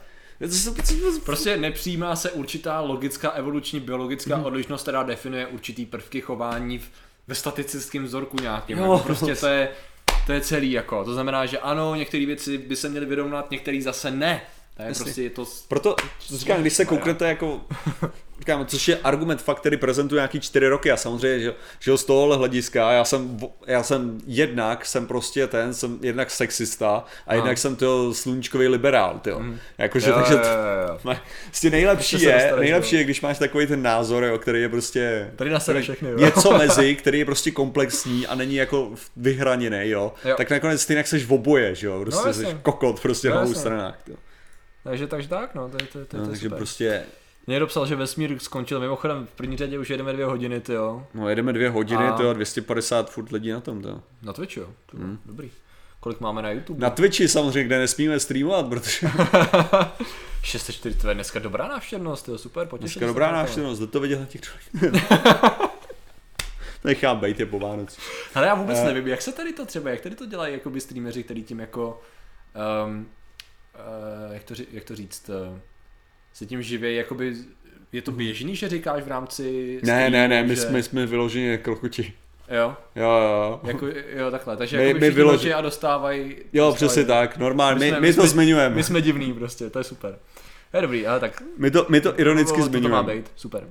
Prostě 1.26 1.58
nepřijímá 1.58 2.16
se 2.16 2.32
určitá 2.32 2.82
logická, 2.82 3.30
evoluční, 3.30 3.80
biologická 3.80 4.36
Mhm. 4.38 4.46
odlišnost, 4.46 4.82
která 4.82 5.04
definuje 5.04 5.48
určitý 5.48 5.86
prvky 5.86 6.22
chování 6.22 6.80
v, 6.80 6.84
ve 7.28 7.36
statistickém 7.36 8.04
vzorku 8.04 8.38
nějakým. 8.42 8.78
Jo. 8.78 8.84
Jako 8.94 9.04
prostě 9.04 9.36
to 9.36 9.48
je, 9.48 9.70
to 10.26 10.34
je 10.34 10.42
celý 10.42 10.72
jako. 10.72 11.04
To 11.04 11.14
znamená, 11.14 11.46
že 11.46 11.60
ano, 11.60 11.96
některé 11.96 12.26
věci 12.26 12.58
by 12.58 12.76
se 12.76 12.90
měly 12.90 13.06
vyrovnat, 13.06 13.52
některé 13.52 13.82
zase 13.82 14.12
ne. 14.12 14.42
To 14.78 14.82
je 14.82 14.88
Jasně. 14.88 15.04
prostě 15.06 15.24
je 15.24 15.30
to... 15.30 15.46
Proto 15.68 15.96
říkám, 16.30 16.62
když 16.62 16.74
se 16.74 16.86
kouknete 16.86 17.28
jako, 17.28 17.62
říkám, 18.40 18.66
což 18.66 18.88
je 18.88 18.98
argument 18.98 19.42
fakt, 19.42 19.60
který 19.60 19.78
prezentuje 19.78 20.20
nějaký 20.20 20.40
čtyři 20.40 20.68
roky 20.68 20.92
a 20.92 20.98
samozřejmě, 20.98 21.40
že, 21.40 21.54
že 21.80 21.98
z 21.98 22.04
tohohle 22.04 22.38
hlediska, 22.38 22.92
já 22.92 23.04
jsem, 23.04 23.38
já 23.68 23.84
jsem 23.84 24.18
jednak, 24.28 24.86
jsem 24.86 25.08
prostě 25.08 25.48
ten, 25.48 25.74
jsem 25.74 26.00
jednak 26.02 26.32
sexista 26.32 27.06
a 27.28 27.36
jednak 27.36 27.58
jsem 27.58 27.76
to 27.76 28.14
sluníčkový 28.14 28.68
liberál, 28.68 29.20
tyjo. 29.24 29.42
Jakože, 29.78 30.10
Jo, 30.10 30.16
takže 30.16 30.34
jo, 30.34 30.40
jo, 30.40 30.98
jo. 31.06 31.16
prostě 31.46 31.70
nejlepší 31.70 32.22
je, 32.22 32.34
dostaneš, 32.34 32.60
nejlepší 32.60 32.96
jo. 32.96 33.00
je, 33.00 33.04
když 33.04 33.22
máš 33.22 33.38
takový 33.40 33.68
ten 33.68 33.82
názor, 33.82 34.24
jo, 34.24 34.38
který 34.38 34.62
je 34.62 34.70
prostě 34.70 35.32
Tady 35.36 35.50
na 35.50 35.60
sebe 35.60 35.82
všechny, 35.82 36.10
jo. 36.10 36.18
něco 36.18 36.52
mezi, 36.58 36.96
který 36.96 37.20
je 37.20 37.26
prostě 37.26 37.52
komplexní 37.52 38.28
a 38.28 38.36
není 38.36 38.56
jako 38.56 38.92
vyhraněný, 39.18 39.90
jo. 39.90 40.14
Jo. 40.26 40.36
tak 40.38 40.50
nakonec 40.50 40.86
ty 40.86 41.04
seš 41.04 41.26
v 41.26 41.34
oboje, 41.34 41.76
že 41.76 41.88
jo, 41.88 42.02
prostě 42.02 42.28
jasně. 42.28 42.46
jsi 42.46 42.58
kokot 42.62 43.00
prostě 43.00 43.30
No, 43.30 43.36
na 43.36 43.42
obou 43.42 43.54
stranách, 43.54 43.98
jo. 44.08 44.16
Takže, 44.84 45.08
takže 45.08 45.28
tak, 45.30 45.56
no, 45.56 45.70
to 45.70 45.78
je, 45.82 45.88
to, 45.88 46.06
to, 46.06 46.18
No, 46.18 46.24
to 46.24 46.26
je 46.26 46.28
takže 46.28 46.46
super. 46.46 46.58
prostě 46.58 47.04
Někdo 47.48 47.68
psal, 47.68 47.86
že 47.86 47.96
vesmír 47.96 48.40
skončil, 48.40 48.80
mimochodem 48.80 49.26
v 49.28 49.32
první 49.36 49.58
řadě 49.58 49.80
už 49.80 49.90
jedeme 49.90 50.14
dvě 50.14 50.26
hodiny, 50.26 50.62
ty 50.62 50.74
jo. 50.74 51.08
No 51.14 51.30
jedeme 51.30 51.54
dvě 51.54 51.70
hodiny, 51.70 52.08
A- 52.08 52.12
to 52.18 52.34
250 52.34 53.10
furt 53.12 53.32
lidí 53.32 53.52
na 53.52 53.60
tom, 53.62 53.82
to. 53.82 54.02
Na 54.22 54.34
Twitchi, 54.34 54.60
jo. 54.60 54.68
To 54.86 54.98
hmm. 54.98 55.20
Dobrý. 55.26 55.52
Kolik 56.00 56.20
máme 56.20 56.42
na 56.42 56.52
YouTube? 56.52 56.80
Na 56.82 56.90
Twitchi 56.90 57.28
samozřejmě, 57.28 57.64
kde 57.64 57.80
nesmíme 57.80 58.20
streamovat, 58.20 58.68
protože 58.68 59.08
640, 60.44 61.02
to 61.02 61.08
je 61.08 61.14
dneska 61.14 61.40
dobrá 61.40 61.68
návštěvnost, 61.68 62.28
jo, 62.28 62.38
super, 62.38 62.68
potěšil 62.68 63.00
dneska 63.00 63.08
dobrá 63.08 63.32
návštěvnost, 63.32 63.80
jde 63.82 63.88
to 63.88 64.00
vidět 64.00 64.20
na 64.20 64.26
těch 64.26 64.42
Nechám 66.84 67.20
bejt 67.20 67.40
je 67.40 67.46
po 67.46 67.60
Vánoci. 67.60 68.02
Ale 68.36 68.48
já 68.48 68.56
vůbec 68.56 68.78
Eh. 68.78 68.86
nevím, 68.86 69.08
jak 69.08 69.22
se 69.22 69.32
tady 69.32 69.54
to 69.54 69.66
třeba, 69.66 69.90
jak 69.90 70.02
tady 70.02 70.16
to 70.16 70.26
dělají 70.26 70.54
jakoby 70.54 70.82
streameři, 70.82 71.24
který 71.24 71.44
tím 71.44 71.60
jako, 71.60 72.02
um, 72.88 73.08
uh, 74.28 74.34
jak, 74.34 74.44
to, 74.44 74.54
jak 74.72 74.84
to 74.84 74.96
říct, 74.96 75.30
uh, 75.30 75.58
se 76.36 76.46
tím 76.46 76.62
živějí, 76.62 76.98
jakoby, 76.98 77.34
je 77.92 78.02
to 78.02 78.12
běžný, 78.12 78.56
že 78.56 78.70
říkáš 78.70 79.04
v 79.04 79.08
rámci 79.08 79.80
Ne, 79.84 79.94
ne, 79.94 80.08
streamu, 80.08 80.28
ne, 80.30 80.44
my 80.44 80.56
že... 80.56 80.62
jsme, 80.62 80.84
jsme 80.84 81.06
vyloženě 81.06 81.58
krochuti. 81.58 82.14
Jo, 82.58 82.76
Jo, 82.96 83.04
jo, 83.10 83.10
jo. 83.34 83.60
jako, 83.64 83.88
jo, 84.16 84.32
takhle, 84.32 84.58
takže 84.58 84.78
My- 84.78 84.94
my, 84.94 85.00
my 85.00 85.12
vyloži- 85.12 85.56
a 85.58 85.62
dostávají... 85.62 86.36
Jo, 86.54 86.74
přesně 86.76 87.06
tak, 87.06 87.38
normálně, 87.38 87.80
my, 87.80 87.90
jsme- 87.90 88.00
my, 88.02 88.08
to 88.14 88.22
jsme- 88.22 88.28
zmiňujeme. 88.30 88.76
My 88.76 88.84
jsme 88.84 89.02
divný 89.02 89.34
prostě, 89.34 89.70
to 89.70 89.80
je 89.80 89.84
super. 89.84 90.20
Je 90.74 90.82
dobrý, 90.82 91.08
ale 91.08 91.20
tak. 91.20 91.44
My 91.58 91.72
to, 91.72 91.86
my 91.90 92.02
to 92.02 92.20
ironicky 92.20 92.58
to, 92.62 92.70
to 92.70 92.72
má 92.72 92.80
zmiňujeme. 92.80 93.14
být, 93.16 93.32
super. 93.36 93.68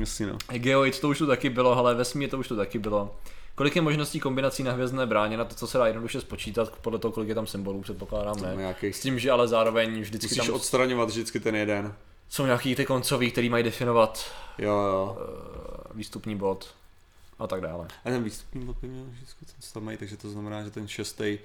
Jasně 0.00 0.26
no. 0.26 0.38
Geoid 0.52 1.00
to 1.00 1.08
už 1.08 1.18
tu 1.18 1.26
taky 1.26 1.50
bylo, 1.50 1.78
ale 1.78 1.94
vesmír 1.94 2.30
to 2.30 2.38
už 2.38 2.48
tu 2.48 2.56
taky 2.56 2.78
bylo. 2.78 3.16
Kolik 3.58 3.76
je 3.76 3.82
možností 3.82 4.20
kombinací 4.20 4.62
na 4.62 4.72
hvězdné 4.72 5.06
bráně, 5.06 5.36
na 5.36 5.44
to, 5.44 5.54
co 5.54 5.66
se 5.66 5.78
dá 5.78 5.86
jednoduše 5.86 6.20
spočítat, 6.20 6.72
podle 6.80 6.98
toho, 6.98 7.12
kolik 7.12 7.28
je 7.28 7.34
tam 7.34 7.46
symbolů, 7.46 7.80
předpokládám, 7.82 8.42
ne. 8.42 8.54
Nějaký... 8.56 8.92
S 8.92 9.00
tím, 9.00 9.18
že 9.18 9.30
ale 9.30 9.48
zároveň 9.48 10.00
vždycky 10.00 10.26
Musíš 10.26 10.46
tam 10.46 10.54
odstraňovat 10.54 11.08
vždycky 11.08 11.40
ten 11.40 11.56
jeden. 11.56 11.94
jsou 12.28 12.46
nějaký 12.46 12.74
ty 12.74 12.86
koncový, 12.86 13.30
který 13.30 13.48
mají 13.48 13.64
definovat 13.64 14.32
Jo, 14.58 14.72
jo. 14.72 15.18
uh, 15.20 15.96
výstupní 15.96 16.36
bod 16.36 16.74
a 17.38 17.46
tak 17.46 17.60
dále. 17.60 17.88
A 18.04 18.10
ten 18.10 18.24
výstupní 18.24 18.64
bod 18.64 18.76
by 18.82 18.88
měl 18.88 19.04
vždycky 19.04 19.44
ten 19.72 19.82
mají, 19.82 19.98
takže 19.98 20.16
to 20.16 20.30
znamená, 20.30 20.62
že 20.62 20.70
ten 20.70 20.88
šestý, 20.88 21.38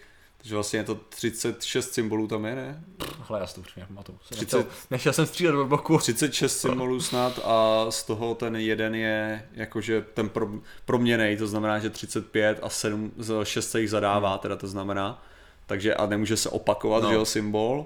takže 0.43 0.55
vlastně 0.55 0.79
je 0.79 0.83
to 0.83 0.95
36 0.95 1.93
symbolů 1.93 2.27
tam 2.27 2.45
je, 2.45 2.55
ne? 2.55 2.83
Hle, 3.19 3.39
já 3.39 3.47
si 3.47 3.55
to 3.55 3.61
už 3.61 3.75
nepamatuju. 3.75 4.17
Jsem 4.25 4.37
30. 4.37 4.67
Nechtěl, 4.91 5.13
jsem 5.13 5.25
střílet 5.25 5.51
do 5.51 5.65
boku. 5.65 5.97
36 5.97 6.59
symbolů 6.59 7.01
snad 7.01 7.39
a 7.43 7.85
z 7.91 8.03
toho 8.03 8.35
ten 8.35 8.55
jeden 8.55 8.95
je 8.95 9.47
jakože 9.53 10.01
ten 10.13 10.29
pro, 10.29 10.49
proměnej, 10.85 11.37
to 11.37 11.47
znamená, 11.47 11.79
že 11.79 11.89
35 11.89 12.59
a 12.61 12.69
7, 12.69 13.11
z 13.17 13.43
6 13.43 13.71
se 13.71 13.81
jich 13.81 13.89
zadává, 13.89 14.37
teda 14.37 14.55
to 14.55 14.67
znamená. 14.67 15.23
Takže 15.65 15.95
a 15.95 16.05
nemůže 16.05 16.37
se 16.37 16.49
opakovat, 16.49 17.03
No. 17.03 17.09
že 17.09 17.15
jo, 17.15 17.25
symbol. 17.25 17.85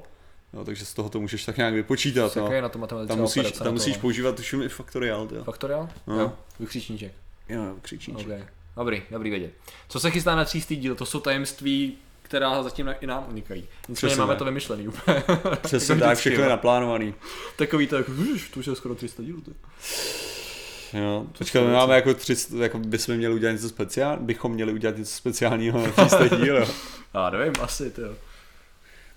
No, 0.53 0.65
takže 0.65 0.85
z 0.85 0.93
toho 0.93 1.09
to 1.09 1.19
můžeš 1.19 1.45
tak 1.45 1.57
nějak 1.57 1.73
vypočítat, 1.73 2.35
no. 2.35 2.51
Je 2.51 2.61
na 2.61 2.69
to 2.69 2.87
Tam 3.07 3.19
musíš, 3.19 3.51
tam 3.51 3.73
musíš 3.73 3.97
používat 3.97 4.35
tuším 4.35 4.61
i 4.61 4.69
faktoriál, 4.69 5.27
jo. 5.35 5.43
Faktoriál? 5.43 5.89
No. 6.07 6.19
Jo, 6.19 6.33
vykřičníček. 6.59 7.13
Jo, 7.49 7.63
jo, 7.63 7.75
křičníček. 7.81 8.27
Okay. 8.27 8.45
Dobrý, 8.77 9.01
dobrý 9.11 9.29
vědět. 9.29 9.53
Co 9.89 9.99
se 9.99 10.11
chystá 10.11 10.35
na 10.35 10.45
třístý 10.45 10.75
díl, 10.75 10.95
to 10.95 11.05
jsou 11.05 11.19
tajemství, 11.19 11.97
která 12.27 12.63
zatím 12.63 12.95
i 13.01 13.07
nám 13.07 13.25
unikají. 13.29 13.67
Nicméně 13.89 14.15
máme 14.15 14.31
tak. 14.31 14.37
to 14.37 14.45
vymyšlený 14.45 14.87
úplně. 14.87 15.23
Přesně 15.61 15.95
tak, 15.95 16.17
všechno 16.17 16.43
je 16.43 16.49
naplánovaný. 16.49 17.13
Takový 17.55 17.87
to 17.87 17.95
jako, 17.95 18.11
to 18.53 18.59
už 18.59 18.67
je 18.67 18.75
skoro 18.75 18.95
300 18.95 19.23
dílů. 19.23 19.41
Ty. 19.41 19.51
Jo, 20.93 21.27
počkej, 21.37 21.63
my 21.65 21.71
máme 21.71 21.95
jako 21.95 22.13
300, 22.13 22.57
jako 22.57 22.79
bychom 22.79 23.15
měli 23.15 23.33
udělat 23.33 23.51
něco 23.51 23.69
speciálního, 23.69 24.25
bychom 24.25 24.51
měli 24.51 24.73
udělat 24.73 24.97
něco 24.97 25.11
speciálního 25.11 25.81
na 25.81 25.91
300 25.91 26.27
díl, 26.43 26.57
jo. 26.57 26.67
Já 27.13 27.29
nevím, 27.29 27.53
asi, 27.61 27.91
ty 27.91 28.01
jo. 28.01 28.15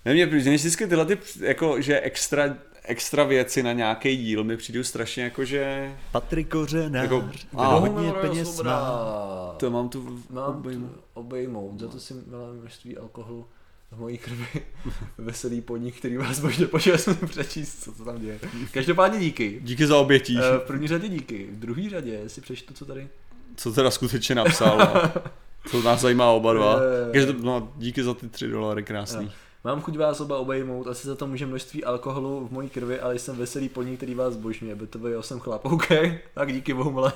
Ne, 0.05 0.13
mě 0.13 0.27
přijde, 0.27 0.55
vždycky 0.55 0.87
tyhle 0.87 1.05
ty, 1.05 1.17
jako, 1.39 1.81
že 1.81 1.99
extra, 1.99 2.57
extra 2.83 3.23
věci 3.23 3.63
na 3.63 3.73
nějaký 3.73 4.17
díl 4.17 4.43
mi 4.43 4.57
přijdou 4.57 4.83
strašně 4.83 5.23
jako, 5.23 5.45
že... 5.45 5.91
Patrik 6.11 6.47
Kořenář, 6.49 7.03
Jako- 7.03 7.29
a- 7.57 7.65
hodně 7.75 8.11
peněz 8.13 8.61
má. 8.61 9.55
To 9.57 9.71
mám 9.71 9.89
tu 9.89 10.19
Mám 10.29 10.55
obejmu. 10.55 10.87
tu 10.87 10.93
obejmout, 11.13 11.79
za 11.79 11.87
to 11.87 11.99
si 11.99 12.13
měla 12.13 12.51
množství 12.61 12.97
alkoholu 12.97 13.45
v 13.91 13.99
mojí 13.99 14.17
krvi. 14.17 14.45
Veselý 15.17 15.61
podnik, 15.61 15.97
který 15.97 16.17
vás 16.17 16.39
možná 16.41 16.67
počas 16.67 17.09
přečíst, 17.25 17.83
co 17.83 17.91
to 17.91 18.05
tam 18.05 18.19
děje. 18.21 18.39
Každopádně 18.73 19.19
díky. 19.19 19.59
Díky 19.63 19.87
za 19.87 19.97
obětí. 19.97 20.37
Eh, 20.39 20.57
V 20.57 20.61
první 20.67 20.87
řadě 20.87 21.07
díky, 21.09 21.47
v 21.51 21.59
druhé 21.59 21.89
řadě 21.89 22.19
si 22.29 22.41
přečtu, 22.41 22.73
co 22.73 22.85
tady. 22.85 23.07
Co 23.55 23.71
teda 23.73 23.91
skutečně 23.91 24.35
napsal. 24.35 24.81
a 24.81 25.13
To 25.71 25.81
nás 25.81 26.01
zajímá 26.01 26.31
oba 26.31 26.53
dva. 26.53 26.77
Eh. 26.79 27.11
Takže, 27.11 27.35
no, 27.41 27.73
díky 27.77 28.03
za 28.03 28.13
ty 28.13 28.29
tři 28.29 28.47
dolary, 28.47 28.83
krásný. 28.83 29.25
Jo. 29.25 29.31
Mám 29.63 29.81
chuť 29.81 29.97
vás 29.97 30.19
oba 30.21 30.37
obejmout, 30.37 30.87
asi 30.87 31.07
za 31.07 31.15
to 31.15 31.27
může 31.27 31.45
množství 31.45 31.83
alkoholu 31.83 32.47
v 32.47 32.51
mojí 32.51 32.69
krvi, 32.69 32.99
ale 32.99 33.19
jsem 33.19 33.35
veselý 33.37 33.69
podnik, 33.69 33.97
který 33.99 34.15
vás 34.15 34.33
zbožňuje. 34.33 34.75
By 34.75 34.87
to 34.87 34.99
byl 34.99 35.23
jsem 35.23 35.39
chlap, 35.39 35.65
OK? 35.65 35.87
Tak 36.33 36.53
díky 36.53 36.73
bohu, 36.73 36.91
mele. 36.91 37.13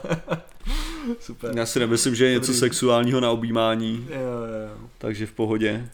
Super. 1.19 1.57
Já 1.57 1.65
si 1.65 1.79
nemyslím, 1.79 2.15
že 2.15 2.25
je 2.25 2.31
něco 2.33 2.47
Dobrý. 2.47 2.59
sexuálního 2.59 3.19
na 3.19 3.31
objímání, 3.31 4.07
Jo, 4.09 4.19
jo, 4.21 4.69
jo. 4.79 4.89
takže 4.97 5.25
v 5.25 5.31
pohodě. 5.31 5.89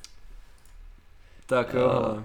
Tak 1.46 1.74
jo, 1.74 1.90
A- 1.90 2.24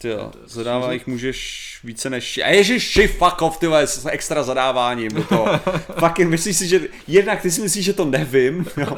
Ty 0.00 0.08
jo, 0.08 0.32
je 0.42 0.48
zadává 0.48 0.92
jich 0.92 1.06
můžeš 1.06 1.80
více 1.84 2.10
než... 2.10 2.38
A 2.44 2.48
ježiši, 2.48 3.08
fuck 3.08 3.42
off, 3.42 3.58
ty 3.58 3.66
vole, 3.66 3.86
s 3.86 4.06
extra 4.06 4.42
zadáváním 4.42 5.08
do 5.10 5.24
toho. 5.24 5.46
Fucking, 5.98 6.30
myslíš 6.30 6.56
si, 6.56 6.68
že... 6.68 6.80
Jednak 7.06 7.42
ty 7.42 7.50
si 7.50 7.60
myslíš, 7.60 7.84
že 7.84 7.92
to 7.92 8.04
nevím, 8.04 8.66
jo. 8.76 8.96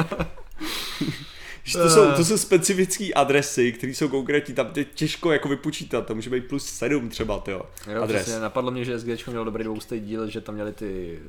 Že 1.64 1.78
to, 1.78 1.90
jsou, 1.90 2.12
to 2.12 2.24
jsou 2.24 2.38
specifické 2.38 3.12
adresy, 3.14 3.72
které 3.72 3.94
jsou 3.94 4.08
konkrétní, 4.08 4.54
tam 4.54 4.72
je 4.76 4.84
těžko 4.84 5.32
jako 5.32 5.48
vypočítat, 5.48 6.06
to 6.06 6.14
může 6.14 6.30
být 6.30 6.44
plus 6.48 6.66
7 6.66 7.08
třeba, 7.08 7.38
ty 7.40 7.50
jo. 7.50 7.62
jo, 7.92 8.02
adres. 8.02 8.22
přesně, 8.22 8.40
napadlo 8.40 8.70
mě, 8.70 8.84
že 8.84 8.98
SG 9.00 9.28
měl 9.28 9.44
dobrý 9.44 9.64
dvoustý 9.64 10.00
díl, 10.00 10.30
že 10.30 10.40
tam 10.40 10.54
měli 10.54 10.72
ty 10.72 11.20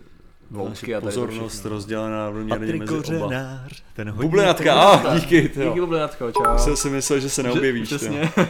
vousky 0.51 0.95
a 0.95 1.01
Pozornost 1.01 1.65
rozdělená 1.65 2.31
Patrik 2.49 2.81
mezi 2.91 3.17
oba. 3.17 3.29
Ten 3.93 4.09
hodně 4.09 4.21
Bublinatka, 4.23 4.97
peněz 4.97 5.05
a 5.15 5.19
díky, 5.19 5.41
ty 5.41 5.47
Díky 5.47 5.61
jo. 5.79 5.85
Bublinatko, 5.85 6.31
čau. 6.31 6.57
Jsem 6.57 6.75
si 6.75 6.89
myslel, 6.89 7.19
že 7.19 7.29
se 7.29 7.43
neobjevíš. 7.43 7.87
Přesně, 7.87 8.31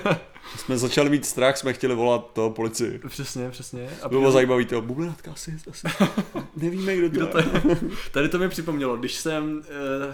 Jsme 0.58 0.78
začali 0.78 1.10
mít 1.10 1.26
strach, 1.26 1.58
jsme 1.58 1.74
chtěli 1.74 1.96
volat 1.96 2.30
to 2.34 2.50
policii. 2.50 3.00
přesně, 3.08 3.50
přesně. 3.50 3.90
A 4.02 4.10
bylo 4.10 4.32
zajímavý, 4.32 4.66
to 4.66 4.82
bublinatka 4.82 5.32
asi, 5.32 5.54
asi, 5.70 5.88
nevíme, 6.56 6.96
kdo 6.96 7.10
to, 7.10 7.16
Kdo 7.16 7.28
to 7.28 7.38
je. 7.38 7.46
je? 7.70 7.78
Tady 8.12 8.30
to 8.30 8.38
mi 8.40 8.50
připomnělo, 8.50 8.98
když 8.98 9.14
jsem 9.16 9.62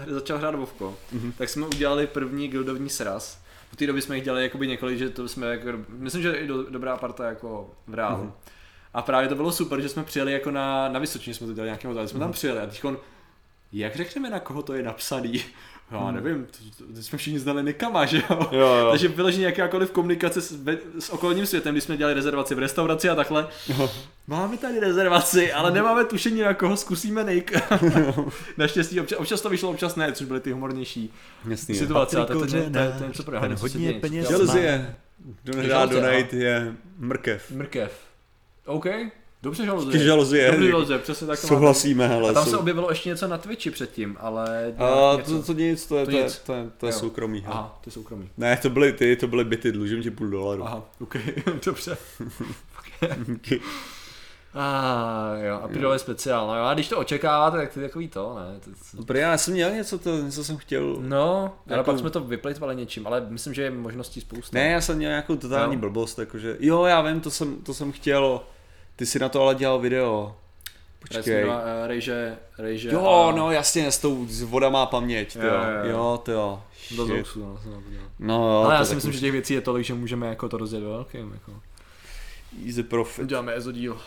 uh, 0.08 0.12
začal 0.14 0.38
hrát 0.38 0.54
Vovko, 0.54 0.94
Mhm. 1.12 1.32
tak 1.38 1.48
jsme 1.48 1.66
udělali 1.66 2.06
první 2.06 2.48
guildovní 2.48 2.88
sraz. 2.90 3.38
V 3.72 3.76
té 3.76 3.86
době 3.86 4.02
jsme 4.02 4.14
jich 4.16 4.24
dělali 4.24 4.42
jakoby 4.42 4.66
několik, 4.66 4.98
že 4.98 5.10
to 5.10 5.28
jsme 5.28 5.46
jako, 5.46 5.68
myslím, 5.98 6.22
že 6.22 6.32
i 6.32 6.46
do, 6.46 6.70
dobrá 6.70 6.96
parta 6.96 7.26
jako 7.28 7.70
v 7.86 7.94
reálu. 7.94 8.22
Mhm. 8.22 8.32
A 8.94 9.02
právě 9.02 9.28
to 9.28 9.34
bylo 9.34 9.52
super, 9.52 9.80
že 9.80 9.88
jsme 9.88 10.04
přijeli 10.04 10.32
jako 10.32 10.50
na, 10.50 10.88
na 10.88 10.98
Vysočině, 10.98 11.34
jsme 11.34 11.46
to 11.46 11.52
dělali 11.52 11.68
nějakým 11.68 11.90
hotel, 11.90 12.08
jsme 12.08 12.20
tam 12.20 12.32
přijeli 12.32 12.58
a 12.60 12.66
teď 12.66 12.82
jak 13.72 13.96
řekneme, 13.96 14.30
na 14.30 14.40
koho 14.40 14.62
to 14.62 14.72
je 14.74 14.82
napsaný? 14.82 15.44
Já 15.90 16.10
nevím, 16.10 16.46
to, 16.46 16.84
to, 16.84 16.92
to 16.94 17.02
jsme 17.02 17.18
všichni 17.18 17.38
znali 17.38 17.62
Nikama, 17.62 18.06
že 18.06 18.16
jo? 18.30 18.48
Jo, 18.52 18.58
jo. 18.74 18.88
Takže 18.90 19.08
vyloženě 19.08 19.46
jakákoliv 19.46 19.90
komunikace 19.90 20.40
s, 20.40 20.52
ve- 20.62 20.78
s 20.98 21.10
okolním 21.10 21.46
světem, 21.46 21.74
když 21.74 21.84
jsme 21.84 21.96
dělali 21.96 22.14
rezervaci 22.14 22.54
v 22.54 22.58
restauraci 22.58 23.08
a 23.08 23.14
takhle. 23.14 23.48
Máme 24.26 24.56
tady 24.58 24.80
rezervaci, 24.80 25.52
ale 25.52 25.70
nemáme 25.70 26.04
tušení 26.04 26.40
na 26.40 26.54
koho, 26.54 26.76
zkusíme 26.76 27.24
Nick. 27.24 27.52
Naštěstí 28.56 29.00
občas, 29.00 29.18
občas 29.18 29.40
to 29.40 29.48
vyšlo, 29.50 29.70
občas 29.70 29.96
ne, 29.96 30.12
což 30.12 30.26
byly 30.26 30.40
ty 30.40 30.52
humornější 30.52 31.12
Jasný 31.48 31.74
je. 31.74 31.80
situace. 31.80 32.16
A 32.16 32.24
to, 32.24 32.32
to, 32.32 32.40
to, 32.40 32.46
to, 32.46 33.22
to, 33.22 33.22
to, 33.22 33.56
hodně 33.60 33.92
peněz 33.92 34.28
dělá. 34.28 34.38
má. 34.40 34.46
Želzie. 34.46 34.94
Kdo 35.42 35.56
nedá 35.62 35.80
Želzie, 35.80 36.00
donate 36.02 36.36
je 36.36 36.72
mrkev. 36.98 37.50
Mrkev. 37.50 38.07
OK, 38.68 38.86
dobře 39.42 39.62
Taky 39.62 39.66
žalzie. 40.04 40.50
Dobře 40.50 40.68
žaluzie, 40.68 40.98
přesně 40.98 41.26
tak 41.26 41.40
to. 41.40 41.46
Souhlasíme, 41.46 42.08
hele. 42.08 42.30
A 42.30 42.32
tam 42.32 42.44
sou- 42.44 42.50
se 42.50 42.56
objevilo 42.56 42.90
ještě 42.90 43.08
něco 43.08 43.28
na 43.28 43.38
Twitchi 43.38 43.70
předtím, 43.70 44.16
ale 44.20 44.74
A 44.78 45.16
něco. 45.16 45.36
to, 45.38 45.42
to 45.42 45.52
nic, 45.52 45.86
to 45.86 45.96
je, 45.96 46.04
To 46.04 46.10
to, 46.10 46.16
je, 46.16 46.22
nic. 46.24 46.38
to 46.38 46.52
je, 46.52 46.66
to 46.78 46.86
je 46.86 46.92
soukromý. 46.92 47.40
hele. 47.40 47.54
Aha, 47.54 47.78
ty 47.84 47.90
soukromí. 47.90 48.30
Ne, 48.36 48.56
to 48.56 48.70
byly 48.70 48.92
ty, 48.92 49.16
to 49.16 49.26
byly 49.26 49.44
byty, 49.44 49.72
dlužím 49.72 50.02
ti 50.02 50.10
půl 50.10 50.28
dolaru. 50.30 50.64
Aha, 50.64 50.82
OK, 51.00 51.16
dobře. 51.66 51.96
A 54.54 55.32
jo, 55.46 55.60
a 55.62 55.68
Pidol 55.68 55.92
je 55.92 55.98
speciál, 55.98 56.46
no 56.46 56.56
jo, 56.56 56.64
a 56.64 56.74
když 56.74 56.88
to 56.88 56.98
očekáváte, 56.98 57.56
tak 57.56 57.72
to 57.74 57.80
je 57.80 57.88
takový 57.88 58.08
to, 58.08 58.34
ne? 58.38 58.60
To, 58.60 58.70
to... 58.70 58.96
Dobrý, 58.96 59.18
já 59.18 59.38
jsem 59.38 59.54
měl 59.54 59.70
něco, 59.70 59.98
to, 59.98 60.16
něco 60.18 60.44
jsem 60.44 60.56
chtěl. 60.56 60.96
No, 61.00 61.54
ale 61.68 61.76
Jako- 61.76 61.90
pak 61.90 61.98
jsme 61.98 62.10
to 62.10 62.20
vyplitvali 62.20 62.76
něčím, 62.76 63.06
ale 63.06 63.26
myslím, 63.28 63.54
že 63.54 63.62
je 63.62 63.70
možností 63.70 64.20
spousta. 64.20 64.58
Ne, 64.58 64.68
já 64.70 64.80
jsem 64.80 64.96
měl 64.96 65.10
nějakou 65.10 65.36
totální 65.36 65.74
Jo. 65.74 65.80
blbost, 65.80 66.18
jakože, 66.18 66.56
jo, 66.60 66.84
já 66.84 67.00
vím, 67.02 67.20
to 67.20 67.30
jsem, 67.30 67.56
to 67.56 67.74
jsem 67.74 67.92
chtěl, 67.92 68.40
ty 68.98 69.06
si 69.06 69.18
na 69.18 69.28
to 69.28 69.42
ale 69.42 69.54
dělal 69.54 69.78
video. 69.78 70.36
Počkej. 70.98 71.46
Rejže, 71.86 72.36
rejže 72.58 72.90
Jo, 72.92 73.06
a... 73.06 73.36
no 73.36 73.50
jasně, 73.50 73.92
s 73.92 73.98
tou 73.98 74.26
s 74.28 74.42
voda 74.42 74.68
má 74.68 74.86
paměť, 74.86 75.32
ty 75.32 75.38
Jo, 75.38 75.44
jo, 75.46 75.52
jo, 75.54 75.90
jo. 75.90 75.96
jo, 75.96 76.20
ty 76.24 76.30
jo. 76.30 76.62
Do. 76.96 77.06
Zousu, 77.06 77.40
no, 77.46 77.58
jsem 77.62 77.72
to. 77.72 77.78
No, 78.18 78.34
jo, 78.50 78.62
Ale 78.64 78.74
já 78.74 78.80
to 78.80 78.86
si 78.86 78.94
myslím, 78.94 79.08
už- 79.10 79.14
že 79.14 79.20
těch 79.20 79.32
věcí 79.32 79.54
je 79.54 79.60
tolik, 79.60 79.84
že 79.84 79.94
můžeme 79.94 80.26
jako 80.26 80.48
to 80.48 80.58
do 80.58 80.66
velkým. 80.90 81.30
Jako. 81.32 81.52
Easy 82.66 82.82
profit, 82.82 83.22
Uděláme 83.22 83.54
ezodíl. 83.54 83.98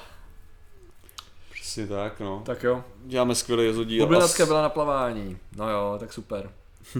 přesně 1.54 1.88
tak, 1.88 2.20
no. 2.20 2.42
Tak 2.46 2.64
jo. 2.64 2.84
Děláme 3.06 3.36
skvělý 3.36 3.66
jezodíl. 3.66 4.04
Bublinátka 4.06 4.44
A 4.44 4.46
s- 4.46 4.48
byla 4.50 4.62
na 4.62 4.70
plavání. 4.70 5.38
No 5.56 5.70
jo, 5.70 5.98
tak 6.00 6.14
super. 6.14 6.50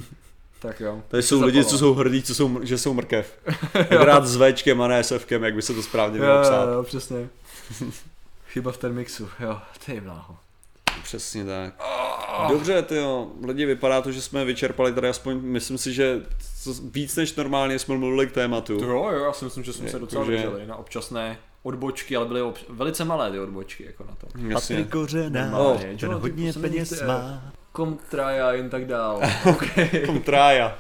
tak 0.60 0.80
jo. 0.80 1.02
Tady 1.08 1.24
jsou 1.24 1.42
lidi, 1.46 1.66
co 1.66 1.78
jsou 1.78 1.94
hrdí, 1.94 2.24
co 2.24 2.36
jsou, 2.36 2.60
že 2.64 2.78
jsou 2.78 2.94
mrkev. 2.94 3.40
Hrát 3.90 4.28
s 4.28 4.38
Včkem 4.42 4.82
a 4.82 4.88
ne 4.88 5.04
s 5.04 5.18
Fkem, 5.18 5.44
jak 5.44 5.56
by 5.56 5.62
se 5.62 5.74
to 5.74 5.84
správně 5.84 6.18
Jo, 6.18 6.24
mělo 6.24 6.38
jo, 6.38 6.44
psát. 6.44 6.70
jo, 6.74 6.84
přesně. 6.84 7.30
Chyba 8.48 8.72
v 8.72 8.78
ten 8.78 8.94
mixu, 8.94 9.30
jo, 9.40 9.60
ty 9.86 10.02
bláho. 10.02 10.38
Přesně 11.04 11.46
tak. 11.46 11.74
Dobře, 12.50 12.82
ty 12.82 12.96
jo, 12.96 13.28
lidi, 13.48 13.66
vypadá 13.66 14.02
to, 14.02 14.12
že 14.12 14.22
jsme 14.22 14.46
vyčerpali 14.46 14.94
tady 14.94 15.10
aspoň, 15.10 15.40
myslím 15.42 15.78
si, 15.78 15.94
že 15.94 16.22
co- 16.64 16.74
víc 16.84 17.16
než 17.16 17.36
normálně 17.36 17.80
jsme 17.80 17.98
mluvili 17.98 18.28
k 18.28 18.32
tématu. 18.32 18.80
To 18.80 18.86
jo, 18.86 19.10
jo, 19.12 19.24
já 19.26 19.34
si 19.34 19.46
myslím, 19.46 19.64
že 19.64 19.74
jsme 19.74 19.86
se 19.90 19.96
Jako, 19.96 20.00
docela 20.06 20.26
že- 20.26 20.32
drželi 20.32 20.68
na 20.68 20.76
občasné 20.76 21.38
odbočky, 21.64 22.16
ale 22.16 22.26
byly 22.26 22.42
obč- 22.42 22.64
velice 22.70 23.06
malé 23.06 23.32
ty 23.32 23.40
odbočky 23.40 23.86
jako 23.86 24.04
na 24.04 24.16
to. 24.16 24.28
Jasně. 24.48 24.76
Patrik 24.76 24.92
Kořenář, 24.92 25.52
Normálně, 25.52 25.98
ten 26.00 26.12
jo, 26.12 26.20
hodně 26.20 26.54
peněz 26.54 27.02
má. 27.02 27.42
Komtraja 27.72 28.48
a 28.50 28.52
jen 28.52 28.70
tak 28.70 28.86
dál. 28.86 29.22
Okay. 29.50 30.06
Kontrája. 30.06 30.78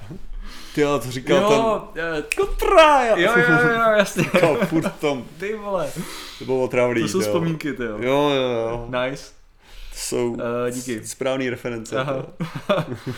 Ty 0.75 0.81
jo, 0.81 0.99
to 0.99 1.11
říkal 1.11 1.37
ten... 1.49 1.57
jo, 1.57 1.89
eh, 1.95 2.23
Kontrája! 2.35 3.17
jo, 3.17 3.31
jo, 3.37 3.43
jo, 3.49 3.69
jo, 3.69 3.91
jasně. 3.97 4.23
Říkal 4.33 4.55
furt 4.65 4.85
v 4.87 4.99
tom, 4.99 5.25
Ty 5.39 5.53
vole, 5.55 5.91
to 6.39 6.45
bylo 6.45 6.61
otravný, 6.63 7.01
to 7.01 7.07
jsou 7.07 7.17
jo. 7.17 7.21
vzpomínky, 7.23 7.73
ty 7.73 7.83
jo. 7.83 7.97
Jo, 7.99 8.29
jo, 8.35 8.41
jo. 8.51 8.89
Nice. 9.01 9.31
To 9.91 9.97
jsou 9.97 10.37
Eh, 10.67 10.71
díky. 10.71 11.07
správný 11.07 11.49
reference. 11.49 11.97
Aha. 11.97 12.13
to. 12.13 12.33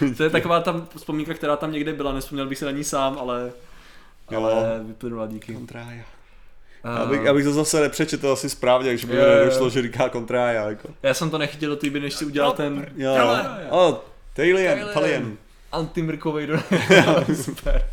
to 0.17 0.23
je 0.23 0.29
taková 0.29 0.59
tam 0.59 0.87
vzpomínka, 0.97 1.33
která 1.33 1.55
tam 1.55 1.71
někde 1.71 1.93
byla, 1.93 2.13
nespomněl 2.13 2.47
bych 2.47 2.57
se 2.57 2.65
na 2.65 2.71
ní 2.71 2.83
sám, 2.83 3.17
ale, 3.19 3.51
Jo. 4.31 4.43
ale 4.43 4.79
vyplynula 4.87 5.27
díky. 5.27 5.53
Kontrája. 5.53 6.03
Abych, 6.83 7.27
abych 7.27 7.43
to 7.45 7.51
zase 7.53 7.81
nepřečetl 7.81 8.31
asi 8.31 8.49
správně, 8.49 8.89
když 8.89 9.05
by 9.05 9.13
mi 9.13 9.19
Jo, 9.19 9.25
jo, 9.25 9.31
jo. 9.31 9.39
nedošlo, 9.39 9.69
že 9.69 9.81
říká 9.81 10.09
kontraja, 10.09 10.69
jako. 10.69 10.87
Já 11.03 11.13
jsem 11.13 11.29
to 11.29 11.37
nechytil 11.37 11.69
do 11.69 11.75
té 11.75 11.87
doby, 11.87 11.99
než 11.99 12.13
si 12.13 12.25
udělal 12.25 12.51
ten 12.51 12.85
Jo, 12.95 13.13
Hele. 13.13 13.45
jo. 13.63 13.67
O, 13.77 14.03
Talian, 14.35 14.57
Talian. 14.79 14.93
Talian. 14.93 15.37
Antimrkovej 15.73 16.47
do... 16.47 16.57
Super. 17.43 17.89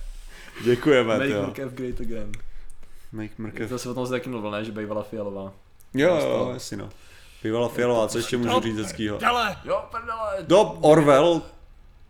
Děkujeme, 0.64 1.18
Make 1.18 1.30
jo. 1.30 1.42
mrkev 1.42 1.72
great 1.72 2.00
again. 2.00 2.32
Make 3.12 3.34
mrkev. 3.38 3.68
To 3.68 3.78
se 3.78 3.88
o 3.88 3.94
tom 3.94 4.06
se 4.06 4.12
taky 4.12 4.28
mluvil, 4.28 4.50
ne? 4.50 4.64
Že 4.64 4.72
bývala 4.72 5.02
fialová. 5.02 5.52
Jo, 5.94 6.16
jo, 6.16 6.50
jasně 6.54 6.76
no. 6.76 6.88
Bývala 7.42 7.68
fialová, 7.68 8.08
co 8.08 8.18
ještě 8.18 8.36
můžu 8.36 8.60
říct 8.60 8.76
hezkýho? 8.76 9.18
Jo, 9.64 9.84
prdele. 9.90 10.36
Do 10.40 10.62
Orwell, 10.62 11.42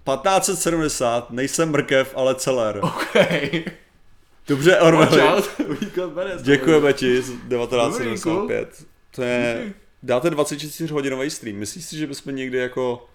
1570, 0.05 1.31
nejsem 1.31 1.71
mrkev, 1.71 2.13
ale 2.17 2.35
celer. 2.35 2.81
Okay. 2.85 3.65
Dobře, 4.49 4.81
Orwell. 4.81 5.43
Děkujeme 6.43 6.93
ti, 6.93 7.23
z 7.23 7.27
1975. 7.27 8.85
To 9.15 9.23
je, 9.23 9.73
dáte 10.03 10.31
24 10.31 10.93
hodinový 10.93 11.31
stream. 11.31 11.57
Myslíš 11.57 11.85
si, 11.85 11.97
že 11.97 12.07
bychom 12.07 12.37
někdy 12.37 12.59
jako 12.59 13.07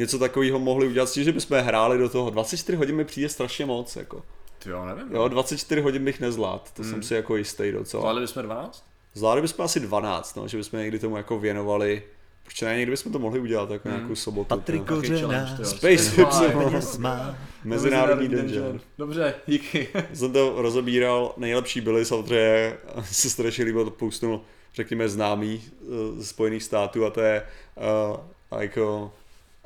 něco 0.00 0.18
takového 0.18 0.58
mohli 0.58 0.86
udělat, 0.86 1.08
s 1.08 1.12
tím, 1.12 1.24
že 1.24 1.32
bychom 1.32 1.58
hráli 1.58 1.98
do 1.98 2.08
toho. 2.08 2.30
24 2.30 2.76
hodin 2.76 2.96
mi 2.96 3.04
přijde 3.04 3.28
strašně 3.28 3.66
moc, 3.66 3.96
jako. 3.96 4.22
Ty 4.58 4.70
jo, 4.70 4.84
nevím. 4.84 5.12
Jo, 5.12 5.28
24 5.28 5.80
hodin 5.80 6.04
bych 6.04 6.20
nezvlád, 6.20 6.72
to 6.72 6.82
Hmm. 6.82 6.92
jsem 6.92 7.02
si 7.02 7.14
jako 7.14 7.36
jistý 7.36 7.72
docela. 7.72 8.00
Zvládli 8.00 8.20
bychom 8.20 8.42
12? 8.42 8.84
Zvládli 9.14 9.42
bychom 9.42 9.64
asi 9.64 9.80
12, 9.80 10.36
no, 10.36 10.48
že 10.48 10.56
bychom 10.56 10.80
někdy 10.80 10.98
tomu 10.98 11.16
jako 11.16 11.38
věnovali. 11.38 12.02
Proč 12.42 12.60
ne, 12.60 12.76
někdy 12.76 12.90
bychom 12.90 13.12
to 13.12 13.18
mohli 13.18 13.40
udělat 13.40 13.70
jako 13.70 13.88
nějakou 13.88 14.14
sobotu. 14.14 14.48
Patrik 14.48 14.90
no. 14.90 15.02
Jo. 15.02 15.64
Space. 15.64 16.26
Mezinárodní 17.64 18.28
dungeon. 18.28 18.80
Dobře, 18.98 19.34
díky. 19.46 19.88
Jsem 20.12 20.32
to 20.32 20.62
rozebíral, 20.62 21.34
nejlepší 21.36 21.80
byly 21.80 22.04
samozřejmě, 22.04 22.76
se 23.02 23.30
strašně 23.30 23.64
líbilo, 23.64 23.84
to 23.84 23.90
postnul, 23.90 24.40
řekněme, 24.74 25.08
známý 25.08 25.62
eh, 25.64 26.22
z 26.22 26.28
Spojených 26.28 26.62
států 26.62 27.06
a 27.06 27.10
to 27.10 27.20
je 27.20 27.42
uh, 28.50 28.60
jako 28.60 29.12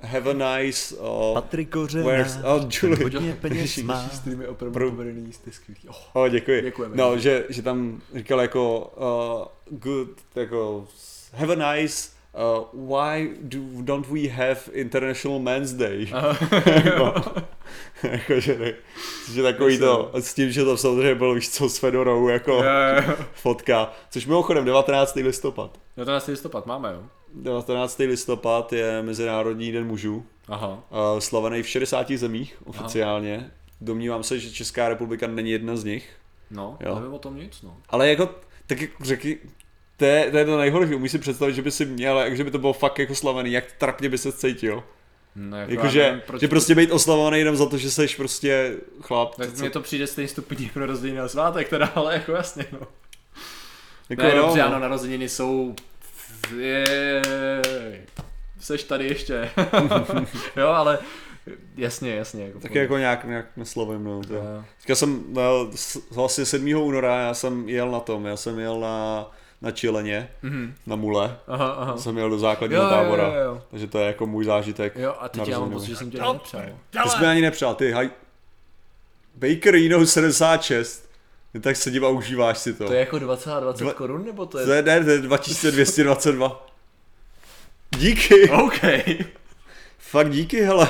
Have 0.05 0.31
a 0.31 0.59
nice, 0.59 0.97
uh, 0.97 1.35
Patrik 1.35 1.75
where's, 1.75 2.37
Kořenář, 2.37 2.45
oh, 2.45 2.69
Julie. 2.83 3.03
hodně 3.03 3.37
peněz 3.41 3.77
má. 3.77 4.09
streamy 4.09 4.45
Pro- 4.45 4.53
opravdu 4.53 4.91
povedený, 4.91 5.33
jste 5.33 5.53
skvělý. 5.53 5.81
Oh. 5.89 5.97
Oh, 6.13 6.29
děkuji. 6.29 6.63
Děkujeme. 6.63 6.97
No, 6.97 7.19
že, 7.19 7.45
že 7.49 7.63
tam 7.63 8.01
říkal 8.15 8.41
jako 8.41 8.93
uh, 9.71 9.79
good, 9.79 10.09
jako 10.35 10.87
have 11.35 11.55
a 11.55 11.75
nice, 11.75 12.09
uh, 12.35 12.89
why 12.91 13.31
do, 13.43 13.59
don't 13.83 14.07
we 14.09 14.29
have 14.29 14.61
International 14.73 15.39
Men's 15.39 15.73
Day? 15.73 16.13
jako, 16.85 17.15
jako, 18.03 18.41
že, 18.41 18.59
ne, 18.59 18.75
že 19.33 19.43
takový 19.43 19.79
to, 19.79 20.11
s 20.15 20.35
tím, 20.35 20.53
že 20.53 20.65
to 20.65 20.77
samozřejmě 20.77 21.15
bylo 21.15 21.35
víš 21.35 21.49
co 21.51 21.69
s 21.69 21.79
Fedorou, 21.79 22.29
jako 22.29 22.63
fotka, 23.33 23.93
což 24.11 24.27
mimochodem 24.27 24.65
19. 24.65 25.15
listopad. 25.15 25.79
19. 25.97 26.27
listopad 26.27 26.67
máme, 26.67 26.93
jo? 26.93 27.03
19. 27.35 27.99
listopad 27.99 28.73
je 28.73 29.03
Mezinárodní 29.03 29.73
den 29.73 29.87
mužů, 29.87 30.27
Aha. 30.49 30.83
slavený 31.19 31.63
v 31.63 31.69
60 31.69 32.11
zemích 32.13 32.57
oficiálně. 32.65 33.51
Domnívám 33.81 34.23
se, 34.23 34.39
že 34.39 34.51
Česká 34.51 34.89
republika 34.89 35.27
není 35.27 35.51
jedna 35.51 35.77
z 35.77 35.85
nich. 35.85 36.11
No, 36.51 36.77
Jo. 36.81 36.95
nevím 36.95 37.15
o 37.15 37.19
tom 37.19 37.37
nic, 37.37 37.63
no. 37.63 37.77
Ale 37.89 38.09
jako, 38.09 38.29
tak 38.67 38.81
jako 38.81 39.05
řekni, 39.05 39.37
to 39.97 40.05
je, 40.05 40.31
to 40.31 40.39
je 40.39 40.45
to 40.45 40.59
nejhorší, 40.59 40.95
umíš 40.95 41.11
si 41.13 41.19
představit, 41.19 41.55
že 41.55 41.63
by 41.63 41.71
si 41.71 41.87
měl, 41.87 42.19
jak, 42.19 42.37
že 42.37 42.45
by 42.45 42.51
to 42.51 42.59
bylo 42.59 42.73
fakt 42.73 42.99
jako 42.99 43.15
slavený, 43.15 43.53
jak 43.53 43.73
trapně 43.73 44.09
by 44.09 44.19
se 44.19 44.33
cítil. 44.33 44.85
no 45.37 45.57
jako 45.57 45.73
Jakože, 45.73 46.03
nevím, 46.03 46.21
proč- 46.27 46.41
že 46.41 46.49
prostě 46.49 46.75
být 46.75 46.91
oslavovaný 46.93 47.39
jenom 47.39 47.57
za 47.57 47.67
to, 47.67 47.79
že 47.79 47.91
jsi 47.91 48.07
prostě 48.17 48.77
chlap. 49.01 49.35
Tak 49.35 49.59
mně 49.59 49.71
to 49.71 49.81
přijde 49.81 50.07
stejný 50.07 50.29
stupidní 50.29 50.69
pro 50.71 50.81
narozeniny 50.81 51.21
a 51.21 51.29
svátek, 51.29 51.69
teda, 51.69 51.87
ale 51.87 52.15
jako 52.15 52.33
jasně, 52.33 52.65
no. 52.73 52.87
jako, 54.09 54.23
ne, 54.23 54.37
jo, 54.37 54.43
dobře, 54.43 54.61
no. 54.61 54.67
ano, 54.67 54.79
narozeniny 54.79 55.29
jsou... 55.29 55.75
Jej. 56.59 58.03
Seš 58.61 58.85
tady 58.85 59.05
ještě. 59.09 59.51
jo, 60.57 60.69
ale 60.69 60.99
jasně, 61.77 62.15
jasně. 62.15 62.47
Jako 62.47 62.59
Tak 62.61 62.75
jako 62.75 62.99
nějak, 62.99 63.25
nějak 63.25 63.47
neslovím, 63.57 64.05
no. 64.05 64.21
To. 64.23 64.35
Jo. 64.35 64.65
Teďka 64.79 64.95
jsem, 64.95 65.23
no, 65.29 65.71
vlastně 66.11 66.47
7. 66.47 66.75
února, 66.77 67.21
já 67.21 67.35
jsem 67.35 67.69
jel 67.69 67.91
na 67.91 68.01
tom, 68.01 68.27
já 68.27 68.37
jsem 68.37 68.59
jel 68.59 68.81
na, 68.81 69.27
na 69.63 69.71
Čileně, 69.71 70.29
Mhm. 70.43 70.75
na 70.87 70.97
Mule, 70.97 71.37
Aha, 71.49 71.69
aha. 71.71 71.97
jsem 71.97 72.19
jel 72.19 72.31
do 72.31 72.39
základního 72.39 72.83
Jo, 72.83 72.89
jo, 72.89 72.95
tábora, 72.95 73.23
jo, 73.27 73.35
jo. 73.45 73.63
takže 73.71 73.87
to 73.87 73.99
je 73.99 74.07
jako 74.07 74.27
můj 74.27 74.45
zážitek. 74.45 74.97
Jo, 74.97 75.15
a 75.21 75.29
teď 75.29 75.49
já 75.49 75.61
mám 75.61 75.71
pocit, 75.71 75.87
že 75.89 75.97
jsem 75.97 76.11
tě 76.11 76.19
nepřál. 76.33 76.63
Ty 77.05 77.11
jsi 77.11 77.21
mi 77.21 77.27
ani 77.27 77.41
nepřál, 77.41 77.75
ty, 77.75 77.93
haj... 77.93 78.11
Baker 79.35 79.75
Reno 79.75 80.07
76, 80.07 80.99
Ty 81.01 81.04
tak 81.61 81.77
sedím 81.77 82.05
a 82.05 82.09
užíváš 82.09 82.59
si 82.59 82.73
to. 82.75 82.87
To 82.87 82.93
je 82.93 83.01
jako 83.01 83.19
20 83.19 83.53
a 83.53 83.61
20 83.61 83.85
Dva- 83.85 83.93
korun, 83.93 84.25
nebo 84.27 84.47
to 84.47 84.59
je... 84.59 84.67
To 84.67 84.73
je, 84.73 84.83
ne, 84.83 85.05
to 85.05 85.11
je 85.11 85.19
2222. 85.19 86.67
Díky, 87.99 88.51
OK. 88.51 88.79
fakt 89.99 90.31
díky, 90.31 90.61
hele. 90.61 90.89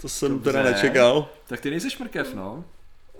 To 0.00 0.08
jsem 0.08 0.32
Dobře. 0.32 0.52
teda 0.52 0.62
nečekal. 0.62 1.28
Tak 1.46 1.60
ty 1.60 1.70
nejseš 1.70 1.98
mrkev, 1.98 2.34
no. 2.34 2.64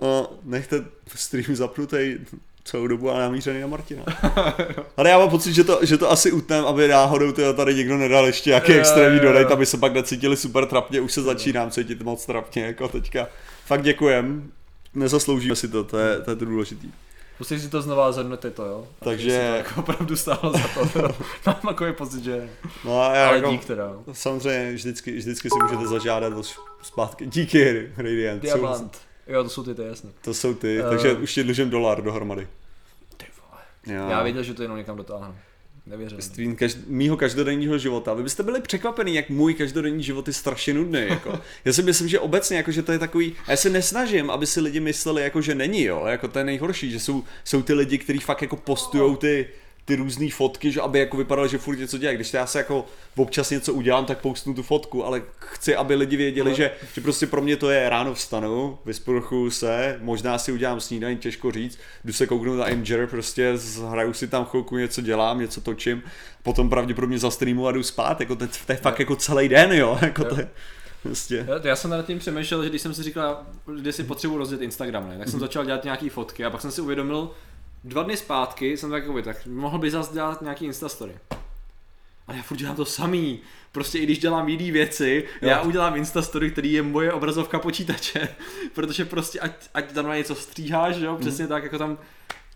A 0.01 0.27
nechte 0.43 0.85
stream 1.15 1.55
zapnutý 1.55 2.17
celou 2.63 2.87
dobu 2.87 3.11
a 3.11 3.19
namířený 3.19 3.61
na 3.61 3.67
Martina. 3.67 4.03
Ale 4.97 5.09
já 5.09 5.17
mám 5.19 5.29
pocit, 5.29 5.53
že 5.53 5.63
to, 5.63 5.79
že 5.83 5.97
to 5.97 6.11
asi 6.11 6.31
utnem, 6.31 6.65
aby 6.65 6.87
náhodou 6.87 7.31
teda 7.31 7.53
tady 7.53 7.75
někdo 7.75 7.97
nedal 7.97 8.25
ještě 8.25 8.49
nějaký 8.49 8.71
Jo, 8.71 8.79
extrémní 8.79 9.19
donate, 9.19 9.53
aby 9.53 9.65
se 9.65 9.77
pak 9.77 9.93
necítili 9.93 10.37
super 10.37 10.65
trapně, 10.65 11.01
už 11.01 11.13
se 11.13 11.21
začínám 11.21 11.71
cítit 11.71 12.01
moc 12.01 12.25
trapně, 12.25 12.65
jako 12.65 12.87
teďka. 12.87 13.27
Fakt 13.65 13.81
děkujem, 13.83 14.51
nezasloužíme 14.93 15.55
si 15.55 15.67
to, 15.67 15.83
to 15.83 15.97
je 15.97 16.21
to, 16.21 16.29
je 16.31 16.35
to 16.35 16.45
důležitý. 16.45 16.91
Musíš 17.39 17.61
si 17.61 17.69
to 17.69 17.81
znova 17.81 18.11
zhodnotit 18.11 18.53
to, 18.53 18.65
jo. 18.65 18.87
A 19.01 19.05
Takže- 19.05 19.31
si 19.31 19.37
to 19.37 19.43
jako 19.55 19.79
opravdu 19.81 20.15
stálo 20.15 20.53
za 20.53 20.67
to. 20.73 20.89
to. 20.89 21.15
Mám 21.45 21.55
takový 21.67 21.93
pocit, 21.93 22.23
že... 22.23 22.49
No 22.85 23.01
a 23.01 23.15
já 23.15 23.27
Ale 23.27 23.37
jako, 23.37 23.49
dík 23.51 23.65
teda. 23.65 23.93
samozřejmě 24.11 24.73
vždycky, 24.73 25.11
vždycky 25.17 25.49
si 25.49 25.55
můžete 25.63 25.87
zažádat 25.87 26.33
o 26.33 26.43
zpátky. 26.81 27.25
Díky, 27.27 27.91
Radiant. 27.97 28.43
Jsou, 28.47 28.57
Diamant. 28.57 28.97
Jo, 29.27 29.43
to 29.43 29.49
jsou 29.49 29.63
ty, 29.63 29.75
to 29.75 29.81
je 29.81 29.87
jasný. 29.87 30.11
to 30.21 30.33
jsou 30.33 30.53
ty, 30.53 30.79
Eh. 30.79 30.89
takže 30.89 31.13
už 31.13 31.33
ti 31.33 31.43
dlužím 31.43 31.69
dolar 31.69 32.01
dohromady. 32.01 32.47
Ty 33.17 33.25
vole. 33.41 33.99
Jo. 34.01 34.09
Já 34.09 34.23
věděl, 34.23 34.43
že 34.43 34.53
to 34.53 34.61
jenom 34.61 34.77
někam 34.77 34.97
dotáhnu. 34.97 35.35
Nevěřil. 35.87 36.21
z 36.21 36.27
tvým 36.27 36.55
každ- 36.55 36.77
mýho 36.87 37.17
každodenního 37.17 37.77
života. 37.77 38.13
Vy 38.13 38.23
byste 38.23 38.43
byli 38.43 38.61
překvapený, 38.61 39.15
jak 39.15 39.29
můj 39.29 39.53
každodenní 39.53 40.03
život 40.03 40.27
je 40.27 40.33
strašně 40.33 40.73
nudný. 40.73 41.01
Jako. 41.09 41.39
Já 41.65 41.73
si 41.73 41.83
myslím, 41.83 42.07
že 42.07 42.19
obecně, 42.19 42.57
jako, 42.57 42.71
že 42.71 42.83
to 42.83 42.91
je 42.91 42.99
takový, 42.99 43.35
a 43.47 43.51
já 43.51 43.57
se 43.57 43.69
nesnažím, 43.69 44.29
aby 44.29 44.45
si 44.45 44.61
lidi 44.61 44.79
mysleli, 44.79 45.21
jako, 45.23 45.41
že 45.41 45.55
není, 45.55 45.83
jo. 45.83 46.03
Jako 46.05 46.27
to 46.27 46.39
je 46.39 46.45
nejhorší, 46.45 46.91
že 46.91 46.99
jsou, 46.99 47.23
jsou 47.43 47.61
ty 47.61 47.73
lidi, 47.73 47.97
kteří 47.97 48.19
fakt 48.19 48.41
jako 48.41 48.55
postujou 48.55 49.15
ty, 49.15 49.47
ty 49.87 49.95
různé 49.95 50.27
fotky, 50.31 50.71
že 50.71 50.81
aby 50.81 50.99
jako 50.99 51.17
vypadalo, 51.17 51.47
že 51.47 51.57
furt 51.57 51.77
něco 51.77 51.97
dělají. 51.97 52.17
Když 52.17 52.33
já 52.33 52.45
se 52.45 52.57
jako 52.57 52.85
občas 53.15 53.49
něco 53.49 53.73
udělám, 53.73 54.05
tak 54.05 54.17
postnu 54.17 54.53
tu 54.53 54.63
fotku, 54.63 55.05
ale 55.05 55.21
chci, 55.39 55.75
aby 55.75 55.95
lidi 55.95 56.17
věděli, 56.17 56.55
že, 56.55 56.71
že 56.93 57.01
prostě 57.01 57.27
pro 57.27 57.41
mě 57.41 57.57
to 57.57 57.69
je 57.69 57.89
ráno 57.89 58.13
vstanu, 58.13 58.77
vysprchuju 58.85 59.49
se, 59.51 59.97
možná 60.01 60.37
si 60.37 60.51
udělám 60.51 60.79
snídaní, 60.81 61.17
těžko 61.17 61.51
říct, 61.51 61.79
jdu 62.05 62.13
se 62.13 62.27
kouknout 62.27 62.57
na 62.59 62.67
Imgur, 62.67 63.07
prostě 63.07 63.53
hraju 63.89 64.13
si 64.13 64.27
tam 64.27 64.45
chvilku, 64.45 64.77
něco 64.77 65.01
dělám, 65.01 65.39
něco 65.39 65.61
točím, 65.61 66.03
potom 66.43 66.69
pravděpodobně 66.69 67.19
za 67.19 67.31
streamu 67.31 67.67
a 67.67 67.71
jdu 67.71 67.83
spát, 67.83 68.19
jako 68.19 68.35
to, 68.35 68.43
je- 68.43 68.49
to 68.65 68.71
je 68.71 68.77
fakt 68.77 68.99
jako 68.99 69.15
celý 69.15 69.49
den, 69.49 69.71
jo, 69.73 69.97
jako 70.01 70.23
to 70.23 70.39
je, 70.39 70.49
prostě. 71.03 71.45
Jo, 71.49 71.59
Já 71.63 71.75
jsem 71.75 71.91
nad 71.91 72.05
tím 72.05 72.19
přemýšlel, 72.19 72.63
že 72.63 72.69
když 72.69 72.81
jsem 72.81 72.93
si 72.93 73.03
říkal, 73.03 73.41
že 73.83 73.91
si 73.91 74.03
potřebuji 74.03 74.37
rozjet 74.37 74.61
Instagram, 74.61 75.09
ne, 75.09 75.17
tak 75.17 75.29
jsem 75.29 75.39
začal 75.39 75.65
dělat 75.65 75.83
nějaký 75.83 76.09
fotky 76.09 76.45
a 76.45 76.49
pak 76.49 76.61
jsem 76.61 76.71
si 76.71 76.81
uvědomil, 76.81 77.31
dva 77.87 78.03
dny 78.03 78.17
zpátky 78.17 78.77
jsem 78.77 78.91
takový, 78.91 79.23
tak 79.23 79.45
mohl 79.45 79.77
by 79.77 79.91
zase 79.91 80.13
dělat 80.13 80.41
nějaký 80.41 80.65
Instastory. 80.65 81.17
Ale 82.27 82.37
já 82.37 82.43
furt 82.43 82.57
dělám 82.57 82.75
to 82.75 82.85
samý. 82.85 83.39
Prostě 83.71 83.99
i 83.99 84.03
když 84.03 84.19
dělám 84.19 84.49
jiné 84.49 84.71
věci, 84.71 85.23
Jo. 85.41 85.49
já 85.49 85.61
udělám 85.61 85.95
Instastory, 85.95 86.51
který 86.51 86.73
je 86.73 86.81
moje 86.81 87.13
obrazovka 87.13 87.59
počítače. 87.59 88.27
Protože 88.73 89.05
prostě 89.05 89.39
ať, 89.39 89.51
ať 89.73 89.91
tam 89.91 90.07
na 90.07 90.15
něco 90.15 90.35
stříháš, 90.35 90.95
jo, 90.97 91.17
přesně 91.19 91.47
tak, 91.47 91.63
jako 91.63 91.77
tam 91.77 91.97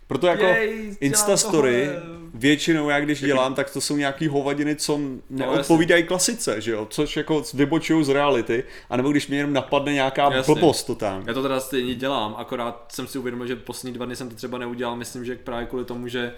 Proto 0.06 0.26
jako 0.26 0.44
Jej, 0.44 0.96
Instastory, 1.00 1.90
tohle. 1.94 2.18
většinou 2.34 2.88
já 2.88 3.00
když 3.00 3.20
dělám, 3.20 3.54
tak 3.54 3.70
to 3.70 3.80
jsou 3.80 3.96
nějaký 3.96 4.26
hovadiny, 4.28 4.76
co 4.76 5.00
neodpovídají 5.30 6.02
klasice, 6.04 6.60
že 6.60 6.72
jo, 6.72 6.86
což 6.90 7.16
jako 7.16 7.42
vybočují 7.54 8.04
z 8.04 8.08
reality, 8.08 8.64
anebo 8.90 9.10
když 9.10 9.28
mě 9.28 9.36
jenom 9.38 9.52
napadne 9.52 9.92
nějaká 9.92 10.32
Jasně. 10.34 10.54
blbost 10.54 10.84
totální. 10.84 11.24
Já 11.26 11.34
to 11.34 11.42
teda 11.42 11.60
stejně 11.60 11.94
dělám, 11.94 12.34
akorát 12.38 12.84
jsem 12.94 13.06
si 13.06 13.18
uvědomil, 13.18 13.46
že 13.46 13.56
poslední 13.56 13.94
dva 13.94 14.06
dny 14.06 14.16
jsem 14.16 14.28
to 14.28 14.34
třeba 14.36 14.58
neudělal, 14.58 14.96
myslím, 14.96 15.24
že 15.24 15.34
právě 15.34 15.66
kvůli 15.66 15.84
tomu, 15.84 16.08
že 16.08 16.34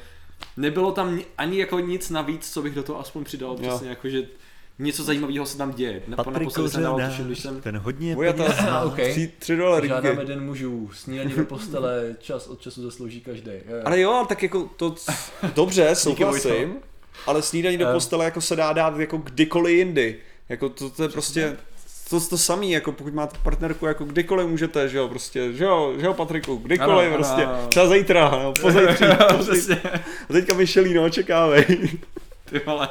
nebylo 0.56 0.92
tam 0.92 1.16
ni- 1.16 1.24
ani 1.38 1.58
jako 1.58 1.78
nic 1.80 2.10
navíc, 2.10 2.52
co 2.52 2.62
bych 2.62 2.74
do 2.74 2.82
toho 2.82 3.00
aspoň 3.00 3.24
přidal, 3.24 3.56
přesně 3.56 3.88
jako, 3.88 4.08
že 4.08 4.22
něco 4.78 5.04
zajímavého 5.04 5.46
se 5.46 5.58
tam 5.58 5.72
děje. 5.72 6.02
Na, 6.06 6.16
Patrik 6.16 6.34
naposledy 6.38 6.68
jsem 6.70 6.82
dal, 6.82 7.00
tuším, 7.10 7.26
když 7.26 7.40
jsem... 7.40 7.60
ten 7.60 7.78
hodně 7.78 8.14
Moje 8.14 8.32
peněz 8.32 8.56
ta- 8.56 8.62
má. 8.62 8.80
OK. 8.84 8.94
Tři, 9.10 9.32
tři 9.38 9.56
dolary. 9.56 9.88
Žádáme 9.88 10.24
den 10.24 10.44
mužů, 10.44 10.90
snídaní 10.94 11.32
do 11.32 11.44
postele, 11.44 12.16
čas 12.18 12.46
od 12.48 12.60
času 12.60 12.82
zaslouží 12.82 13.20
každý. 13.20 13.50
Jo, 13.50 13.76
jo. 13.76 13.82
Ale 13.84 14.00
jo, 14.00 14.10
ale 14.12 14.26
tak 14.26 14.42
jako 14.42 14.68
to, 14.76 14.94
dobře, 15.54 15.94
souhlasím, 15.94 16.74
ale 17.26 17.42
snídaní 17.42 17.78
do 17.78 17.88
Eh. 17.88 17.92
postele 17.92 18.24
jako 18.24 18.40
se 18.40 18.56
dá 18.56 18.72
dát 18.72 18.98
jako 18.98 19.16
kdykoliv 19.18 19.76
jindy. 19.78 20.16
Jako 20.48 20.68
to, 20.68 20.90
to 20.90 21.02
je 21.02 21.08
prostě, 21.08 21.56
to, 22.10 22.20
to 22.20 22.38
samý, 22.38 22.70
jako 22.70 22.92
pokud 22.92 23.14
máte 23.14 23.38
partnerku, 23.42 23.86
jako 23.86 24.04
kdykoliv 24.04 24.46
můžete, 24.48 24.88
že 24.88 24.98
jo, 24.98 25.08
prostě, 25.08 25.52
že 25.52 25.64
jo, 25.64 25.94
že 25.98 26.06
jo, 26.06 26.14
Patriku, 26.14 26.56
kdykoliv, 26.56 27.06
Ano, 27.08 27.14
prostě, 27.16 27.44
ano. 27.44 27.66
třeba 27.68 27.88
zítra, 27.88 28.30
no, 28.30 28.52
pozítří, 28.60 29.04
Přesně. 29.40 29.76
a 30.28 30.32
teďka 30.32 30.54
Michelino, 30.54 31.04
očekávej. 31.04 31.64
Ty 32.44 32.58
vole. 32.66 32.88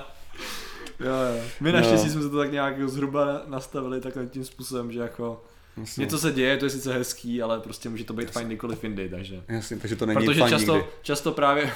Jo, 1.03 1.11
jo. 1.37 1.41
My 1.59 1.71
No. 1.71 1.77
naštěstí 1.79 2.09
jsme 2.09 2.21
to 2.21 2.37
tak 2.37 2.51
nějak 2.51 2.89
zhruba 2.89 3.41
nastavili 3.47 4.01
takhle 4.01 4.25
tím 4.25 4.45
způsobem, 4.45 4.91
že 4.91 4.99
jako 4.99 5.43
něco 5.97 6.19
se 6.19 6.31
děje, 6.31 6.57
to 6.57 6.65
je 6.65 6.69
sice 6.69 6.93
hezký, 6.93 7.41
ale 7.41 7.59
prostě 7.59 7.89
může 7.89 8.03
to 8.03 8.13
být 8.13 8.31
fajn 8.31 8.47
kdykoliv 8.47 8.83
jindy, 8.83 9.09
takže. 9.09 9.43
Jasně, 9.47 9.77
takže 9.77 9.95
to 9.95 10.05
není 10.05 10.25
Protože 10.25 10.39
fajn 10.39 10.49
často, 10.53 10.73
nikdy. 10.75 10.89
často 11.01 11.31
právě 11.31 11.71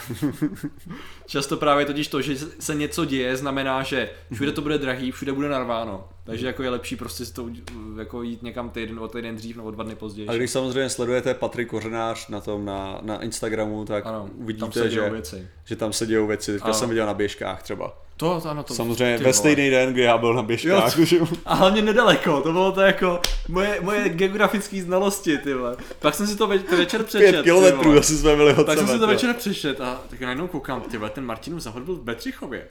často 1.26 1.58
právě 1.58 1.86
totiž 1.86 2.08
to, 2.08 2.22
že 2.22 2.36
se 2.60 2.76
něco 2.76 3.06
děje, 3.06 3.38
znamená, 3.38 3.84
že 3.84 4.10
všude 4.34 4.52
to 4.52 4.62
bude 4.62 4.78
drahý, 4.78 5.12
všude 5.12 5.34
bude 5.34 5.50
narváno. 5.50 6.10
Takže 6.24 6.48
jako 6.48 6.64
je 6.64 6.70
lepší 6.70 6.96
prostě 6.96 7.26
si 7.26 7.34
to 7.34 7.50
jako 7.98 8.24
jít 8.24 8.44
někam 8.44 8.70
týden 8.70 9.00
o 9.00 9.08
týden 9.08 9.36
dřív 9.36 9.56
nebo 9.58 9.72
dva 9.72 9.84
dny 9.84 9.96
později. 9.96 10.28
A 10.28 10.34
když 10.34 10.52
samozřejmě 10.52 10.90
sledujete 10.90 11.34
Patrik 11.34 11.68
Kořenář 11.70 12.28
na 12.28 12.42
tom 12.42 12.66
na, 12.66 13.00
na 13.02 13.24
Instagramu, 13.24 13.86
tak 13.86 14.06
Ano, 14.06 14.28
tam 14.28 14.32
uvidíte, 14.42 14.72
se 14.72 14.90
dějou 14.90 15.04
že, 15.04 15.10
věci. 15.10 15.48
že 15.66 15.76
tam 15.76 15.94
se 15.94 16.06
dějou 16.06 16.28
věci. 16.28 16.52
Teďka 16.52 16.66
Ano. 16.66 16.74
jsem 16.74 16.90
viděl 16.90 17.06
na 17.06 17.14
běžkách 17.14 17.64
třeba. 17.64 18.07
To, 18.18 18.42
to 18.42 18.50
ano, 18.50 18.64
to 18.64 18.74
Samozřejmě 18.74 19.18
ve 19.18 19.34
stejný 19.34 19.70
den, 19.70 19.94
kdy 19.94 20.02
já 20.02 20.18
byl 20.18 20.34
na 20.34 20.44
běžkách. 20.44 20.98
že 20.98 21.18
jo. 21.18 21.28
A 21.46 21.54
hlavně 21.54 21.82
nedaleko, 21.82 22.42
to 22.42 22.52
bylo 22.52 22.72
to 22.72 22.82
jako 22.82 23.20
moje, 23.48 23.80
moje 23.82 24.10
geografické 24.10 24.82
znalosti, 24.82 25.38
ty 25.38 25.54
vole. 25.54 25.76
Pak 26.00 26.16
jsem 26.16 26.28
si 26.28 26.36
to 26.36 26.48
ve, 26.48 26.58
večer 26.58 27.04
přečet. 27.04 27.32
Pět 27.32 27.44
kilometrů 27.44 27.98
asi 28.00 28.18
jsme 28.18 28.36
byli 28.36 28.56
od 28.56 28.64
Tak 28.64 28.78
jsem 28.78 28.88
si 28.88 29.00
to 29.00 29.08
večer 29.08 29.34
přečet 29.34 29.82
a 29.82 30.02
tak 30.10 30.22
najednou 30.22 30.48
koukám, 30.48 30.82
ty 30.82 30.98
vole, 30.98 31.10
ten 31.10 31.26
Martinův 31.26 31.62
závod 31.62 31.84
byl 31.84 31.96
v 31.96 32.02
Bedřichově. 32.04 32.68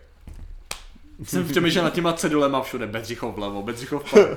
Jsem 1.24 1.48
přemýšlel 1.48 1.84
nad 1.84 1.92
těma 1.92 2.12
cedulema 2.12 2.62
všude, 2.62 2.86
Bedřichov 2.86 3.34
vlevo, 3.34 3.62
Bedřichov 3.62 4.04
vpravo. 4.04 4.36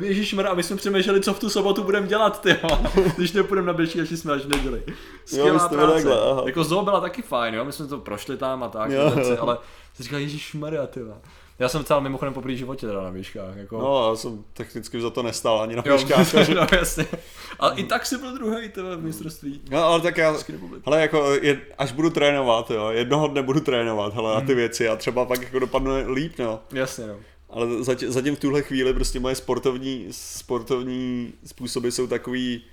Ježišmar, 0.00 0.46
a 0.46 0.54
my 0.54 0.62
jsme 0.62 0.76
přemýšleli, 0.76 1.20
co 1.20 1.34
v 1.34 1.38
tu 1.38 1.50
sobotu 1.50 1.82
budeme 1.82 2.06
dělat, 2.06 2.40
ty. 2.40 2.56
Když 3.16 3.32
nepůjdeme 3.32 3.66
na 3.66 3.72
běžky, 3.72 4.00
až 4.00 4.08
jsme 4.10 4.32
až 4.32 4.42
neděli. 4.44 4.82
Skvělá 5.24 5.68
byli 5.68 5.80
práce. 5.82 5.94
takhle, 5.94 6.20
aha. 6.30 6.42
Jako 6.46 6.64
zoo 6.64 6.82
byla 6.84 7.00
taky 7.00 7.22
fajn, 7.22 7.54
jo, 7.54 7.64
my 7.64 7.72
jsme 7.72 7.86
to 7.86 7.98
prošli 7.98 8.36
tam 8.36 8.62
a 8.62 8.68
tak, 8.68 8.90
Jo. 8.90 9.10
věci, 9.10 9.38
ale 9.38 9.58
říkal, 10.02 10.18
ježišmarja, 10.20 10.86
ty 10.86 11.02
vole. 11.02 11.16
Já 11.58 11.68
jsem 11.68 11.84
celý 11.84 12.02
mimochodem 12.02 12.34
poprvé 12.34 12.54
životě 12.56 12.86
teda 12.86 13.02
na 13.02 13.10
běžkách, 13.10 13.56
jako. 13.56 13.78
No, 13.78 14.10
já 14.10 14.16
jsem 14.16 14.44
technicky 14.52 15.00
za 15.00 15.10
to 15.10 15.22
nestál 15.22 15.60
ani 15.62 15.76
na 15.76 15.82
Jo, 15.86 15.96
běžkách. 15.96 16.32
takže- 16.32 16.54
no, 16.54 16.66
jasně. 16.72 17.06
Ale 17.58 17.72
i 17.76 17.84
tak 17.84 18.06
si 18.06 18.18
byl 18.18 18.34
druhý, 18.34 18.68
ty 18.68 18.80
vole, 18.82 18.96
v 18.96 19.02
mistrovství. 19.04 19.60
No, 19.70 19.84
ale 19.84 20.00
tak 20.00 20.16
já, 20.16 20.34
hele, 20.86 21.00
jako, 21.00 21.34
je, 21.42 21.60
až 21.78 21.92
budu 21.92 22.10
trénovat, 22.10 22.70
jo, 22.70 22.88
jednoho 22.88 23.28
dne 23.28 23.42
budu 23.42 23.60
trénovat, 23.60 24.14
hele, 24.14 24.30
na 24.32 24.38
Hmm. 24.38 24.46
ty 24.46 24.54
věci 24.54 24.88
a 24.88 24.96
třeba 24.96 25.24
pak 25.24 25.42
jako 25.42 25.58
dopadne 25.58 26.06
líp, 26.08 26.32
no. 26.38 26.60
Jasně, 26.72 27.06
no. 27.06 27.16
Ale 27.50 27.66
zatím, 27.84 28.12
zatím 28.12 28.36
v 28.36 28.40
tuhle 28.40 28.62
chvíli 28.62 28.94
prostě 28.94 29.20
moje 29.20 29.34
sportovní, 29.34 30.06
sportovní 30.10 31.32
způsoby 31.46 31.88
jsou 31.88 32.06
takový, 32.06 32.64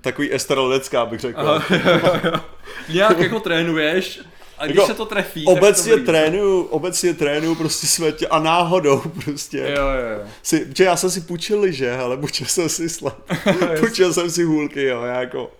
takový 0.00 0.34
estraledecká, 0.34 1.06
bych 1.06 1.20
řekl. 1.20 1.40
Aha, 1.40 1.64
jo, 1.76 2.20
jo. 2.24 2.40
Nějak 2.88 3.18
jako 3.18 3.40
trénuješ 3.40 4.20
a 4.58 4.66
když 4.66 4.76
Jako 4.76 4.86
se 4.88 4.94
to 4.94 5.06
trefí, 5.06 5.44
tak 5.44 5.52
Obecně 5.56 5.90
to 5.92 5.96
bolí. 5.96 6.06
trénuju, 6.06 6.62
obecně 6.62 7.14
trénuju 7.14 7.54
prostě 7.54 7.86
světě 7.86 8.26
a 8.28 8.38
náhodou 8.38 9.02
prostě. 9.24 9.58
Jo, 9.58 9.66
jo, 9.88 10.18
jo. 10.18 10.26
Si, 10.42 10.60
protože 10.60 10.84
já 10.84 10.96
jsem 10.96 11.10
si 11.10 11.20
půjčil 11.20 11.60
liže, 11.60 11.92
ale 11.92 12.16
půjčil 12.16 12.46
jsem 12.46 12.68
si 12.68 12.88
sled. 12.88 13.14
půjčil 13.80 14.12
jsem 14.14 14.30
si 14.30 14.44
hůlky, 14.44 14.82
jo, 14.82 15.02
jako. 15.02 15.50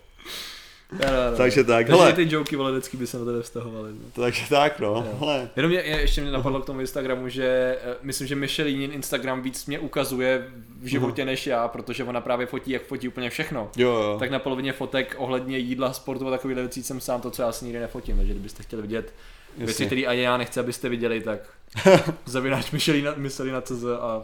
Jo, 0.93 0.99
jo, 1.15 1.31
jo. 1.31 1.37
Takže 1.37 1.65
tak, 1.65 1.87
Takže 1.87 1.93
hele. 2.03 2.11
i 2.11 2.15
ty 2.15 2.35
joky 2.35 2.57
valedecký 2.57 2.97
by 2.97 3.07
se 3.07 3.19
na 3.19 3.25
tebe 3.25 3.43
vztahovaly. 3.43 3.91
No. 3.93 4.23
Takže 4.23 4.43
tak, 4.49 4.81
no. 4.81 4.87
Jo. 4.87 5.17
Hele. 5.21 5.49
Jenom 5.57 5.71
mě, 5.73 5.81
je- 5.81 6.01
ještě 6.01 6.21
mě 6.21 6.31
napadlo 6.31 6.61
k 6.61 6.67
tomu 6.67 6.81
Instagramu, 6.81 7.29
že 7.29 7.79
eh, 7.85 7.95
myslím, 8.03 8.27
že 8.27 8.35
Michelinin 8.37 8.93
Instagram 8.93 9.43
víc 9.43 9.67
mě 9.67 9.79
ukazuje 9.79 10.49
v 10.81 10.87
životě 10.87 11.25
než 11.25 11.47
já, 11.47 11.69
protože 11.69 12.05
ona 12.05 12.21
právě 12.21 12.47
fotí, 12.47 12.71
jak 12.71 12.83
fotí 12.83 13.09
úplně 13.09 13.31
všechno. 13.31 13.71
Jo, 13.77 13.91
jo. 13.91 14.17
Tak 14.19 14.31
na 14.31 14.39
polovině 14.39 14.73
fotek 14.73 15.15
ohledně 15.19 15.59
jídla, 15.59 15.93
sportu 15.93 16.29
a 16.29 16.31
takových 16.31 16.57
věcí 16.57 16.83
jsem 16.83 17.01
sám 17.01 17.21
to, 17.21 17.31
co 17.31 17.43
já 17.43 17.53
si 17.53 17.65
nikdy 17.65 17.81
nefotím, 17.81 18.17
takže 18.17 18.33
kdybyste 18.33 18.63
chtěli 18.63 18.83
vidět 18.83 19.13
věci, 19.59 19.87
které 19.87 20.03
ani 20.07 20.21
já 20.23 20.37
nechci, 20.37 20.61
abyste 20.61 20.89
viděli, 20.89 21.21
tak 21.21 21.41
zavináč 22.27 22.71
Michelina, 22.71 23.15
Michelina 23.17 23.61
CZ 23.61 23.85
a 24.01 24.23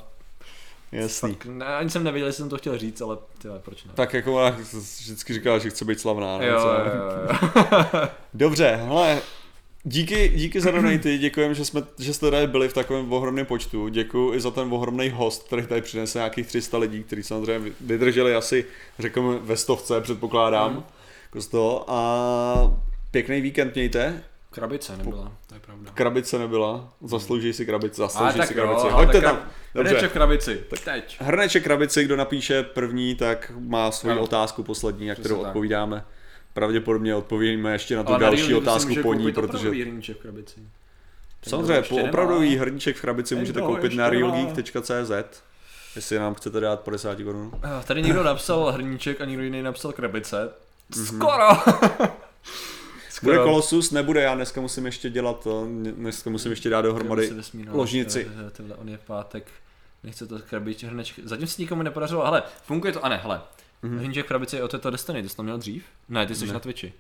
Jasný. 0.95 1.31
fakt, 1.33 1.45
ne, 1.47 1.67
ani 1.67 1.91
jsem 1.91 2.05
nevěděl, 2.05 2.27
jestli 2.27 2.41
jsem 2.43 2.49
to 2.49 2.57
chtěl 2.59 2.79
říct, 2.79 3.01
ale 3.01 3.17
tyhle, 3.43 3.59
proč 3.59 3.85
ne? 3.85 3.91
Tak 3.95 4.13
jako 4.15 4.35
ona 4.35 4.57
vždycky 5.01 5.35
říkala, 5.35 5.59
že 5.59 5.71
chce 5.71 5.85
být 5.85 6.01
slavná. 6.01 6.39
ne? 6.39 6.47
jo, 6.47 6.61
Co? 6.61 6.69
jo, 6.69 6.75
jo, 6.97 7.11
jo. 7.93 8.09
Dobře, 8.35 8.81
hele, 8.85 9.19
díky, 9.85 10.29
díky 10.29 10.61
za 10.61 10.71
donaty, 10.71 11.19
děkujeme, 11.19 11.55
že, 11.55 11.65
jsme, 11.65 11.83
že 11.99 12.15
jste 12.15 12.31
tady 12.31 12.47
byli 12.47 12.69
v 12.69 12.73
takovém 12.73 13.13
ohromném 13.13 13.47
počtu. 13.47 13.89
Děkuji 13.89 14.35
i 14.35 14.41
za 14.41 14.51
ten 14.51 14.69
ohromný 14.73 15.11
host, 15.11 15.43
který 15.47 15.67
tady 15.67 15.83
přinesl 15.83 16.19
nějakých 16.19 16.47
300 16.47 16.79
lidí, 16.79 17.03
kteří 17.05 17.23
samozřejmě 17.23 17.73
vydrželi 17.81 18.35
asi, 18.35 18.65
řekněme, 18.99 19.39
ve 19.39 19.57
stovce, 19.57 20.01
předpokládám. 20.01 20.73
Mhm. 20.73 20.83
Jako 21.25 21.41
z 21.41 21.47
toho. 21.47 21.85
A 21.91 22.77
pěkný 23.11 23.41
víkend 23.41 23.75
mějte. 23.75 24.23
Krabice 24.55 24.97
nebyla, 24.97 25.33
to 25.47 25.55
je 25.55 25.61
pravda. 25.61 25.91
Krabice 25.95 26.39
nebyla, 26.39 26.93
zaslouží 27.05 27.53
si 27.53 27.67
krabici, 27.67 28.01
Ale 28.03 28.11
zaslouží 28.11 28.39
tak 28.39 28.49
si 28.49 28.55
jo, 28.59 28.65
krabici. 28.65 28.83
ale 28.87 28.93
Hoďte 28.93 29.21
tak 29.21 29.31
tam. 29.31 29.51
Dobře. 29.75 29.89
Hrneček 29.91 30.11
v 30.11 30.13
krabici, 30.13 30.61
tak 30.71 30.81
teď. 30.81 31.17
Hrneček 31.21 31.65
krabici, 31.65 32.05
kdo 32.05 32.17
napíše 32.17 32.63
první, 32.63 33.15
tak 33.15 33.53
má 33.59 33.91
svoji 33.91 34.13
Ano. 34.13 34.23
otázku 34.23 34.63
poslední, 34.63 35.09
na 35.09 35.15
kterou 35.15 35.37
tak. 35.37 35.47
odpovídáme. 35.47 36.05
Pravděpodobně 36.53 37.15
odpovíme 37.15 37.73
ještě 37.73 37.97
na 37.97 38.03
tu 38.03 38.09
Ale 38.09 38.19
na 38.19 38.27
další 38.27 38.47
si 38.47 38.55
otázku 38.55 38.95
po 39.03 39.15
ní, 39.15 39.33
protože 39.33 39.69
hrníček 39.71 40.17
v 40.19 40.23
krabici. 40.23 40.55
Ten 40.55 41.51
samozřejmě 41.51 41.83
po 41.83 41.97
nemá. 41.97 42.09
opravdový 42.09 42.57
hrníček 42.57 42.97
v 42.97 43.01
krabici 43.01 43.35
Ten, 43.35 43.39
můžete 43.41 43.61
ho 43.61 43.67
koupit 43.67 43.95
na 43.95 44.11
realgeek.cz 44.11 45.43
jestli 45.97 46.19
nám 46.19 46.35
chcete 46.35 46.61
dát 46.61 46.81
50 46.81 47.19
korun. 47.23 47.53
Eh, 47.65 47.85
Tady 47.85 48.03
někdo 48.03 48.23
napsal 48.23 48.73
hrníček 48.73 49.21
a 49.21 49.25
někdo 49.25 49.43
jiný 49.43 49.63
napsal 49.63 49.93
krabice. 49.93 50.51
Mhm. 50.97 51.07
Skoro! 51.07 51.49
Bude 53.23 53.37
Kolosus, 53.37 53.91
nebude, 53.91 54.23
já 54.23 54.35
dneska 54.35 54.61
musím 54.61 54.87
ještě 54.87 55.11
dělat 55.11 55.43
to, 55.43 55.67
dneska 55.97 56.31
musím 56.31 56.51
ještě 56.51 56.71
dát 56.71 56.83
dohromady 56.83 57.31
ložnici. 57.71 58.29
eh, 58.47 58.51
Tyhle, 58.51 58.77
on 58.77 58.89
je 58.89 58.99
pátek. 58.99 59.47
Nechce 60.03 60.27
to 60.27 60.39
krabiček, 60.39 60.89
hrneček. 60.89 61.27
Zatím 61.27 61.47
se 61.47 61.63
nikomu 61.63 61.83
nepodařilo, 61.83 62.25
hele, 62.25 62.43
funguje 62.63 62.93
to, 62.93 63.05
a 63.05 63.09
ne, 63.09 63.17
hele. 63.17 63.41
Mhm. 63.83 63.99
Hrníček 63.99 64.25
v 64.25 64.29
krabici 64.29 64.57
je 64.57 64.63
od 64.65 64.71
této 64.71 64.91
Destiny, 64.91 65.23
ty 65.23 65.29
jsi 65.29 65.37
to 65.37 65.43
měl 65.43 65.59
dřív? 65.59 65.85
Ne, 66.09 66.27
ty 66.27 66.35
jsi 66.35 66.47
Ne. 66.47 66.53
na 66.53 66.61
Twitchi. 66.61 66.93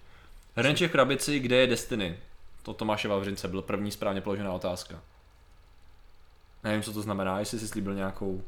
Hrníček 0.56 0.90
v 0.90 0.92
krabici, 0.92 1.38
kde 1.38 1.56
je 1.56 1.66
Destiny? 1.66 2.16
To 2.62 2.74
Tomáše 2.74 3.08
Vavřince 3.08 3.48
byl 3.48 3.62
první 3.62 3.90
správně 3.90 4.20
položená 4.20 4.52
otázka. 4.52 5.00
Nevím, 6.64 6.82
co 6.82 6.92
to 6.92 7.02
znamená, 7.02 7.38
jestli 7.38 7.58
jsi 7.58 7.68
slíbil 7.68 7.94
nějakou 7.94 8.42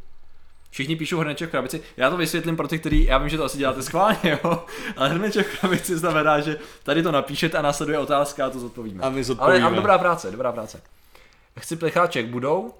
Všichni 0.70 0.96
píšou 0.96 1.18
hrneček 1.18 1.48
v 1.48 1.50
krabici. 1.50 1.82
Já 1.96 2.10
to 2.10 2.16
vysvětlím 2.16 2.56
pro 2.56 2.68
ty, 2.68 2.78
který, 2.78 3.04
já 3.04 3.18
vím, 3.18 3.28
že 3.28 3.36
to 3.36 3.44
asi 3.44 3.58
děláte 3.58 3.82
schválně, 3.82 4.38
jo, 4.44 4.64
ale 4.96 5.08
hrneček 5.08 5.46
v 5.46 5.60
krabici 5.60 5.96
znamená, 5.96 6.40
že 6.40 6.56
tady 6.82 7.02
to 7.02 7.12
napíšete 7.12 7.58
a 7.58 7.62
následuje 7.62 7.98
otázka 7.98 8.46
a 8.46 8.50
to 8.50 8.60
zodpovíme. 8.60 9.02
A 9.02 9.08
my 9.08 9.14
ale, 9.14 9.24
zodpovíme. 9.24 9.64
ale 9.64 9.76
dobrá 9.76 9.98
práce, 9.98 10.30
dobrá 10.30 10.52
práce. 10.52 10.80
Chci 11.58 11.76
plecháček, 11.76 12.26
budou? 12.26 12.74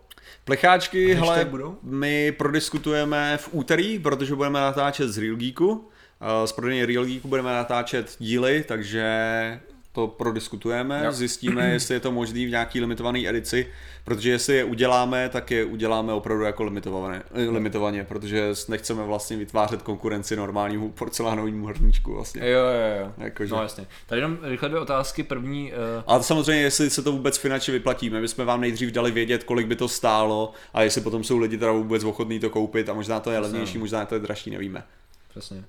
Plecháčky, 0.45 1.15
hele, 1.15 1.45
budou? 1.45 1.79
my 1.83 2.33
prodiskutujeme 2.33 3.37
v 3.37 3.49
úterý, 3.53 3.99
protože 3.99 4.35
budeme 4.35 4.61
natáčet 4.61 5.09
z 5.11 5.19
Real 5.19 5.37
Geeku. 5.37 5.89
Eh, 6.21 6.47
Z 6.47 6.53
prodejny 6.53 6.87
Real 6.87 7.05
Geeku 7.05 7.29
budeme 7.29 7.53
natáčet 7.53 8.17
díly, 8.19 8.65
takže 8.69 9.05
to 9.97 10.06
prodiskutujeme, 10.06 11.02
Jo. 11.05 11.12
zjistíme, 11.12 11.70
jestli 11.70 11.94
je 11.94 12.01
to 12.01 12.12
možný 12.12 12.47
v 12.47 12.51
nějaký 12.51 12.81
limitované 12.81 13.28
edici, 13.28 13.66
protože 14.05 14.31
jestli 14.31 14.56
je 14.56 14.64
uděláme, 14.64 15.28
tak 15.28 15.51
je 15.51 15.64
uděláme 15.64 16.12
opravdu 16.12 16.44
jako 16.44 16.64
limitované, 16.64 17.23
eh, 17.35 17.51
limitovaně, 17.51 18.05
protože 18.05 18.48
nechceme 18.68 19.05
vlastně 19.05 19.36
vytvářet 19.36 19.82
konkurenci 19.82 20.36
normálnímu 20.36 20.90
porcelánovému 20.90 21.66
hrníčku 21.66 22.14
vlastně. 22.14 22.51
Jo, 22.51 22.59
jo, 22.59 23.01
jo. 23.01 23.12
Jakože. 23.18 23.55
No 23.55 23.62
jasně. 23.62 23.86
Tady 24.06 24.20
jenom 24.20 24.39
rychle 24.43 24.68
dvě 24.68 24.81
otázky. 24.81 25.23
První, 25.23 25.73
uh, 25.73 25.78
A 26.06 26.23
samozřejmě, 26.23 26.62
jestli 26.62 26.90
se 26.90 27.02
to 27.02 27.12
vůbec 27.12 27.39
finančně 27.39 27.73
vyplatí, 27.73 28.10
my 28.10 28.20
bychom 28.20 28.47
vám 28.47 28.60
nejdřív 28.60 28.90
dali 28.93 29.10
vědět, 29.10 29.44
kolik 29.44 29.66
by 29.66 29.77
to 29.77 29.89
stálo 29.89 30.52
a 30.74 30.82
jestli 30.82 31.01
potom 31.01 31.24
jsou 31.24 31.39
lidi 31.39 31.59
teda 31.59 31.73
vůbec 31.73 32.05
ochotní 32.05 32.40
to 32.40 32.51
koupit 32.51 32.89
a 32.89 32.94
možná 32.94 33.20
to 33.20 33.31
je 33.31 33.39
levnější, 33.39 33.78
možná 33.78 34.06
to 34.06 34.14
je 34.14 34.20
dražší, 34.20 34.51
nevíme. 34.51 34.82
přesně. 35.28 35.64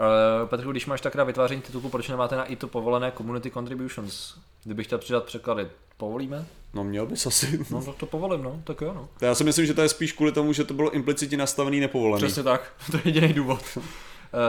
Uh, 0.00 0.48
Petru, 0.48 0.70
když 0.70 0.86
máš 0.86 1.00
tak 1.00 1.14
na 1.14 1.24
vytváření 1.24 1.62
titulku, 1.62 1.88
proč 1.88 2.08
nemáte 2.08 2.36
na 2.36 2.44
i 2.44 2.56
to 2.56 2.68
povolené 2.68 3.12
community 3.16 3.50
contributions? 3.50 4.34
Kdybych 4.64 4.86
chtěl 4.86 4.98
přidat 4.98 5.24
překlady, 5.24 5.68
povolíme? 5.96 6.46
No 6.74 6.84
měl 6.84 7.06
bys 7.06 7.26
asi. 7.26 7.66
No 7.70 7.84
tak 7.84 7.94
to 7.94 8.06
povolím, 8.06 8.42
no, 8.42 8.60
tak 8.64 8.80
jo, 8.80 8.92
no. 8.94 9.08
Já 9.20 9.34
si 9.34 9.44
myslím, 9.44 9.66
že 9.66 9.74
to 9.74 9.82
je 9.82 9.88
spíš 9.88 10.12
kvůli 10.12 10.32
tomu, 10.32 10.52
že 10.52 10.64
to 10.64 10.74
bylo 10.74 10.90
implicitně 10.90 11.36
nastavený 11.36 11.80
nepovolený. 11.80 12.26
Přesně 12.26 12.42
tak, 12.42 12.72
to 12.90 12.96
je 12.96 13.02
jediný 13.04 13.32
důvod. 13.32 13.60
Uh, 13.76 13.82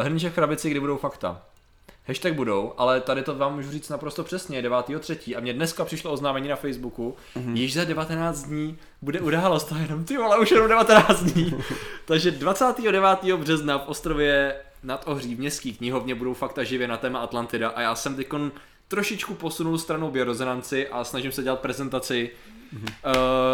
Hrníček 0.03 0.32
v 0.32 0.36
krabici, 0.36 0.69
kdy 0.69 0.80
budou 0.80 0.98
fakta. 0.98 1.41
Hashtag 2.07 2.34
budou, 2.34 2.73
ale 2.78 3.02
tady 3.02 3.23
to 3.23 3.36
vám 3.36 3.56
můžu 3.56 3.72
říct 3.72 3.90
naprosto 3.90 4.23
přesně, 4.23 4.61
9.3. 4.61 5.38
A 5.38 5.40
mně 5.40 5.53
dneska 5.53 5.86
přišlo 5.86 6.11
oznámení 6.11 6.48
na 6.48 6.56
Facebooku, 6.56 7.15
mm-hmm. 7.36 7.53
již 7.53 7.73
za 7.73 7.84
19 7.84 8.44
dní 8.44 8.78
bude 9.02 9.19
událost 9.19 9.72
a 9.72 9.78
jenom 9.78 10.06
ty 10.06 10.18
vole, 10.18 10.40
už 10.40 10.52
jenom 10.52 10.68
19 10.68 11.23
dní. 11.23 11.53
Takže 12.06 12.32
29. 12.32 13.36
března 13.38 13.78
v 13.78 13.88
ostrově 13.88 14.56
nad 14.83 15.03
Ohří 15.07 15.35
v 15.35 15.39
městský 15.39 15.73
knihovně 15.73 16.15
budou 16.15 16.33
fakta 16.33 16.63
živě 16.63 16.87
na 16.87 16.97
téma 16.97 17.19
Atlantida 17.19 17.69
a 17.69 17.81
já 17.81 17.95
jsem 17.95 18.15
tykon 18.15 18.51
trošičku 18.87 19.33
posunul 19.33 19.77
stranou 19.77 20.11
biorezonanci 20.11 20.87
a 20.87 21.03
snažím 21.03 21.31
se 21.31 21.43
dělat 21.43 21.59
prezentaci 21.59 22.29
uh, 22.73 22.81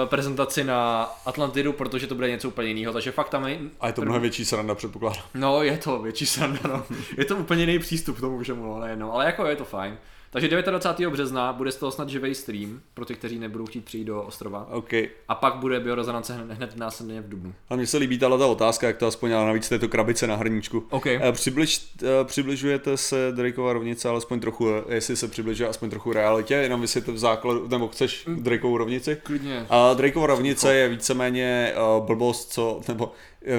prezentaci 0.05 0.63
na 0.63 1.03
Atlantidu, 1.25 1.73
protože 1.73 2.07
to 2.07 2.15
bude 2.15 2.29
něco 2.29 2.47
úplně 2.47 2.67
jiného, 2.67 2.93
takže 2.93 3.11
fakt 3.11 3.29
tam 3.29 3.47
je... 3.47 3.59
A 3.79 3.87
je 3.87 3.93
to 3.93 4.01
mnohem 4.01 4.21
větší 4.21 4.45
sranda, 4.45 4.75
předpokládám. 4.75 5.23
No, 5.33 5.63
je 5.63 5.77
to 5.77 5.99
větší 5.99 6.25
sranda, 6.25 6.59
no. 6.63 6.85
Je 7.17 7.25
to 7.25 7.35
úplně 7.35 7.61
jiný 7.61 7.79
přístup 7.79 8.17
k 8.17 8.19
tomu 8.19 8.43
všemu, 8.43 8.65
no, 8.65 8.79
nejednou, 8.79 9.11
ale 9.11 9.25
jako 9.25 9.45
je 9.45 9.55
to 9.55 9.65
fajn. 9.65 9.97
Takže 10.41 10.61
29. 10.72 11.11
března 11.11 11.53
bude 11.53 11.72
z 11.72 11.76
toho 11.76 11.91
snad 11.91 12.09
živý 12.09 12.35
stream, 12.35 12.81
pro 12.93 13.05
ty, 13.05 13.15
kteří 13.15 13.39
nebudou 13.39 13.65
chtít 13.65 13.85
přijít 13.85 14.05
do 14.05 14.23
ostrova. 14.23 14.68
OK. 14.72 14.93
A 15.27 15.35
pak 15.35 15.55
bude 15.55 15.80
biorezonance 15.80 16.34
hned, 16.34 16.57
hned 16.57 16.76
následně 16.77 17.22
v 17.22 17.30
Dubnu. 17.30 17.53
A 17.69 17.76
mně 17.76 17.88
se 17.88 17.97
líbí 17.97 18.19
tahle 18.19 18.38
ta 18.38 18.45
otázka, 18.45 18.88
jak 18.88 18.97
to 18.97 19.07
aspoň 19.07 19.34
ale 19.34 19.45
navíc 19.45 19.69
této 19.69 19.88
krabice 19.88 20.27
na 20.27 20.35
hrníčku. 20.35 20.84
OK. 20.89 21.07
Eh, 21.07 21.31
Přibliž, 21.31 21.89
eh, 22.03 22.07
přibližujete 22.23 22.97
se 22.97 23.31
Drakeova 23.35 23.73
rovnice 23.73 24.09
alespoň 24.09 24.39
trochu, 24.39 24.69
eh, 24.69 24.95
jestli 24.95 25.15
se 25.15 25.27
přibližuje 25.27 25.69
aspoň 25.69 25.89
trochu 25.89 26.14
realitě, 26.14 26.53
jenom 26.53 26.81
vysvětlit 26.81 27.14
v 27.14 27.18
základu, 27.18 27.68
nebo 27.68 27.88
chceš 27.88 28.26
Drakeovu 28.35 28.77
rovnici? 28.77 29.18
Klidně. 29.23 29.65
A 29.69 29.93
Drakeova 29.93 30.27
rovnice 30.27 30.76
je 30.76 30.89
víceméně 30.89 31.73
blbost, 31.99 32.51
co, 32.51 32.81
nebo 32.88 33.11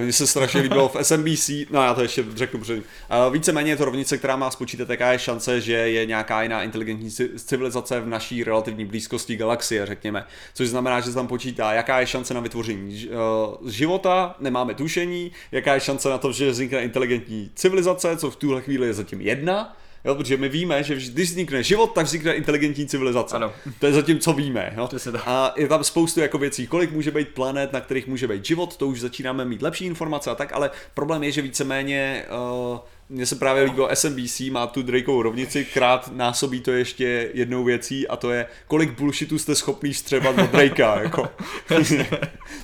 mně 0.02 0.12
se 0.12 0.27
strašně 0.27 0.60
líbilo 0.60 0.89
v 0.89 0.97
SMBC, 1.02 1.51
no 1.70 1.82
já 1.82 1.94
to 1.94 2.02
ještě 2.02 2.24
řeknu 2.35 2.60
předtím. 2.60 2.85
Víceméně 3.32 3.73
je 3.73 3.77
to 3.77 3.85
rovnice, 3.85 4.19
která 4.19 4.36
má 4.36 4.51
spočítat, 4.51 4.90
jaká 4.90 5.12
je 5.12 5.19
šance, 5.19 5.60
že 5.60 5.73
je 5.73 6.06
nějaká 6.06 6.43
jiná 6.43 6.62
inteligentní 6.62 7.09
ci- 7.09 7.28
civilizace 7.36 8.01
v 8.01 8.06
naší 8.06 8.44
relativní 8.44 8.85
blízkosti 8.85 9.36
galaxie, 9.36 9.86
řekněme. 9.86 10.27
Což 10.55 10.69
znamená, 10.69 11.01
že 11.01 11.09
se 11.09 11.15
tam 11.15 11.27
počítá, 11.27 11.73
jaká 11.73 12.01
je 12.01 12.06
šance 12.06 12.35
na 12.35 12.40
vytvoření 12.40 13.09
uh, 13.09 13.70
života, 13.70 14.36
nemáme 14.40 14.74
tušení, 14.74 15.32
jaká 15.52 15.74
je 15.74 15.81
šance 15.81 16.09
na 16.09 16.19
to, 16.19 16.32
že 16.32 16.51
vznikne 16.51 16.82
inteligentní 16.82 17.51
civilizace, 17.55 18.16
co 18.16 18.31
v 18.31 18.36
tuhle 18.36 18.60
chvíli 18.60 18.86
je 18.86 18.94
zatím 18.94 19.20
jedna, 19.20 19.77
Jo, 20.04 20.14
protože 20.14 20.36
my 20.36 20.48
víme, 20.48 20.82
že 20.82 20.94
když 20.94 21.30
vznikne 21.30 21.62
život, 21.62 21.94
tak 21.94 22.06
vznikne 22.06 22.32
inteligentní 22.32 22.86
civilizace. 22.86 23.36
Ano. 23.36 23.52
To 23.78 23.86
je 23.86 23.92
zatím, 23.92 24.18
co 24.18 24.32
víme. 24.32 24.72
Jo? 24.76 24.88
A 25.26 25.54
je 25.56 25.68
tam 25.68 25.84
spoustu 25.84 26.20
jako 26.20 26.38
věcí, 26.38 26.66
kolik 26.66 26.92
může 26.92 27.10
být 27.10 27.28
planet, 27.28 27.72
na 27.72 27.80
kterých 27.80 28.06
může 28.06 28.28
být 28.28 28.44
život, 28.44 28.76
to 28.76 28.86
už 28.86 29.00
začínáme 29.00 29.44
mít 29.44 29.62
lepší 29.62 29.84
informace 29.84 30.30
a 30.30 30.34
tak, 30.34 30.52
ale 30.52 30.70
problém 30.94 31.22
je, 31.22 31.32
že 31.32 31.42
víceméně 31.42 32.24
uh, 32.72 32.78
mně 33.09 33.26
se 33.26 33.36
právě 33.36 33.62
líbilo 33.62 33.89
SMBC, 33.94 34.40
má 34.40 34.66
tu 34.66 34.82
Drakeovou 34.82 35.22
rovnici, 35.22 35.64
krát 35.64 36.10
násobí 36.14 36.60
to 36.60 36.72
ještě 36.72 37.30
jednou 37.35 37.64
věcí 37.64 38.09
a 38.09 38.16
to 38.16 38.30
je, 38.30 38.47
kolik 38.66 38.90
bullshitu 38.90 39.39
jste 39.39 39.55
schopný 39.55 39.93
vstřebat 39.93 40.39
od 40.39 40.51
Drakea, 40.51 41.01
jako. 41.01 41.28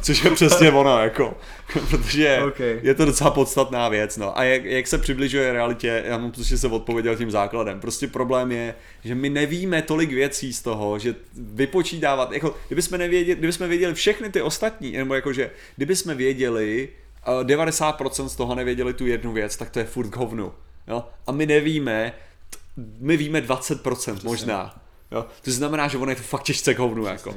Což 0.03 0.25
je 0.25 0.31
přesně 0.31 0.71
ono, 0.71 0.99
jako. 0.99 1.37
Protože 1.91 2.39
Ok. 2.47 2.61
je 2.83 2.95
to 2.95 3.05
docela 3.05 3.31
podstatná 3.31 3.89
věc, 3.89 4.16
no. 4.16 4.39
A 4.39 4.45
jak, 4.45 4.65
jak 4.65 4.87
se 4.87 4.99
přibližuje 4.99 5.53
realitě, 5.53 6.03
já 6.07 6.19
mám 6.19 6.33
prostě 6.33 6.59
se 6.59 6.69
odpověděl 6.69 7.16
tím 7.16 7.31
základem. 7.31 7.81
Prostě 7.81 8.09
problém 8.09 8.53
je, 8.53 8.75
že 9.05 9.15
my 9.15 9.31
nevíme 9.31 9.83
tolik 9.83 10.12
věcí 10.12 10.53
z 10.53 10.62
toho, 10.62 10.99
že 10.99 11.15
vypočítávat, 11.35 12.33
jako 12.33 12.57
kdybychom, 12.66 12.99
nevěděli, 12.99 13.39
kdybychom 13.39 13.69
věděli 13.69 13.95
všechny 13.95 14.31
ty 14.31 14.43
ostatní, 14.43 14.93
nebo 14.93 15.15
jakože, 15.15 15.51
kdybychom 15.77 16.16
věděli, 16.16 16.89
90% 17.43 18.27
z 18.27 18.37
toho 18.37 18.55
nevěděli 18.55 18.95
tu 18.95 19.07
jednu 19.07 19.33
věc, 19.33 19.57
tak 19.57 19.71
to 19.71 19.79
je 19.79 19.85
furt 19.85 20.17
hovnu. 20.17 20.53
Jo? 20.89 21.05
A 21.27 21.33
my 21.33 21.47
nevíme, 21.47 22.13
my 22.99 23.17
víme 23.17 23.41
20% 23.41 24.19
možná. 24.25 24.81
Jo? 25.11 25.27
To 25.43 25.51
znamená, 25.51 25.89
že 25.89 25.99
ono 25.99 26.11
je 26.11 26.17
to 26.17 26.23
fakt 26.23 26.43
těžce 26.43 26.75
k 26.75 26.79
hovnu, 26.79 27.05
jako. 27.07 27.35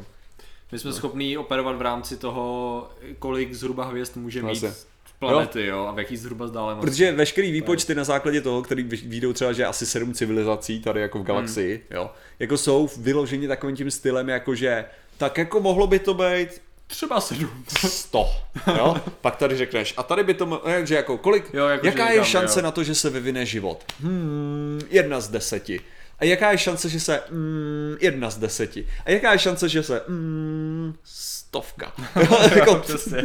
My 0.72 0.80
jsme 0.80 0.94
schopní 0.94 1.38
operovat 1.38 1.76
v 1.76 1.82
rámci 1.82 2.18
toho, 2.18 2.90
kolik 3.20 3.54
zhruba 3.54 3.86
hvězd 3.86 4.16
může 4.18 4.40
mít 4.42 4.46
Vlastně. 4.62 4.72
planety, 5.20 5.66
jo, 5.66 5.86
a 5.86 5.92
v 5.92 6.00
jaký 6.00 6.18
zhruba 6.18 6.46
vzdálenosti. 6.46 6.86
Protože 6.92 7.12
veškerý 7.12 7.52
výpočty 7.52 7.96
na 7.96 8.04
základě 8.04 8.42
toho, 8.42 8.62
který 8.62 8.84
výjdou 8.84 9.34
třeba, 9.34 9.54
že 9.54 9.66
asi 9.66 9.86
sedm 9.86 10.14
civilizací 10.14 10.80
tady 10.82 11.02
jako 11.02 11.20
v 11.20 11.24
galaxii, 11.24 11.76
Hmm. 11.76 11.98
jo, 12.00 12.12
jako 12.40 12.58
jsou 12.58 12.90
vyloženi 12.98 13.48
takovým 13.48 13.76
tím 13.76 13.92
stylem, 13.92 14.30
jako 14.30 14.56
že 14.56 14.86
tak 15.18 15.38
jako 15.38 15.60
mohlo 15.62 15.88
by 15.88 16.00
to 16.00 16.14
být 16.14 16.62
Třeba 16.88 17.22
sedm. 17.22 17.64
100, 17.88 18.30
jo? 18.78 18.96
Pak 19.22 19.36
tady 19.36 19.58
řekneš, 19.58 19.94
a 19.98 20.04
tady 20.04 20.24
by 20.24 20.34
to, 20.34 20.46
mo- 20.46 20.60
takže 20.64 20.96
jako 20.96 21.18
kolik, 21.18 21.50
Jo, 21.54 21.68
jako, 21.68 21.86
že 21.86 21.90
jaká 21.90 22.10
je 22.10 22.26
šance 22.26 22.60
jo. 22.60 22.64
na 22.64 22.72
to, 22.72 22.84
že 22.84 22.96
se 22.96 23.10
vyvine 23.10 23.46
život? 23.46 23.84
Hmm, 24.02 24.82
jedna 24.90 25.20
z 25.22 25.28
deseti. 25.28 25.82
A 26.20 26.26
jaká 26.26 26.52
je 26.52 26.58
šance, 26.58 26.90
že 26.90 27.00
se, 27.00 27.22
mm, 27.30 27.96
jedna 28.02 28.30
z 28.30 28.38
deseti. 28.38 28.88
A 29.06 29.12
jaká 29.12 29.32
je 29.34 29.40
šance, 29.40 29.70
že 29.70 29.84
se, 29.84 30.02
mm, 30.08 30.94
stovka. 31.04 31.94
jako, 32.56 32.76
Přesně. 32.76 33.24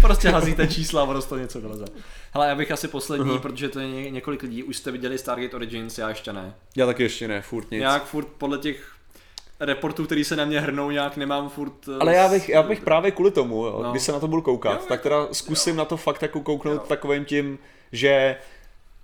Prostě 0.00 0.28
hazíte 0.28 0.66
čísla 0.66 1.00
a 1.02 1.04
ono 1.04 1.22
toho 1.22 1.38
něco 1.40 1.60
vyleze. 1.60 1.84
Hele, 2.32 2.48
já 2.48 2.54
bych 2.54 2.70
asi 2.70 2.88
poslední, 2.88 3.38
protože 3.38 3.68
to 3.68 3.80
je 3.80 3.88
ně, 3.88 4.10
několik 4.10 4.42
lidí, 4.42 4.62
už 4.62 4.76
jste 4.76 4.90
viděli 4.90 5.18
Stargate 5.18 5.56
Origins, 5.56 5.98
já 5.98 6.08
ještě 6.08 6.32
ne. 6.32 6.54
já 6.76 6.86
taky 6.86 7.02
ještě 7.02 7.28
ne, 7.28 7.42
furt 7.42 7.70
nic. 7.70 7.80
Nějak 7.80 8.04
furt 8.06 8.26
podle 8.38 8.58
těch 8.58 8.93
reportů, 9.64 10.04
který 10.04 10.24
se 10.24 10.36
na 10.36 10.44
mě 10.44 10.60
hrnou, 10.60 10.90
nějak 10.90 11.16
nemám 11.16 11.48
furt... 11.48 11.72
eh, 11.88 11.98
Ale 12.00 12.14
já 12.14 12.28
bych, 12.28 12.48
já 12.48 12.62
bych 12.62 12.80
právě 12.80 13.10
kvůli 13.10 13.30
tomu, 13.30 13.64
jo, 13.66 13.80
No. 13.82 13.90
když 13.90 14.02
se 14.02 14.12
na 14.12 14.20
to 14.20 14.28
budu 14.28 14.42
koukat, 14.42 14.80
Jo, 14.80 14.86
tak 14.88 15.00
teda 15.02 15.28
zkusím 15.32 15.76
na 15.76 15.84
to 15.84 15.96
fakt 15.96 16.22
jako 16.22 16.40
kouknout 16.40 16.74
Jo. 16.74 16.82
takovým 16.88 17.24
tím, 17.24 17.58
že 17.92 18.36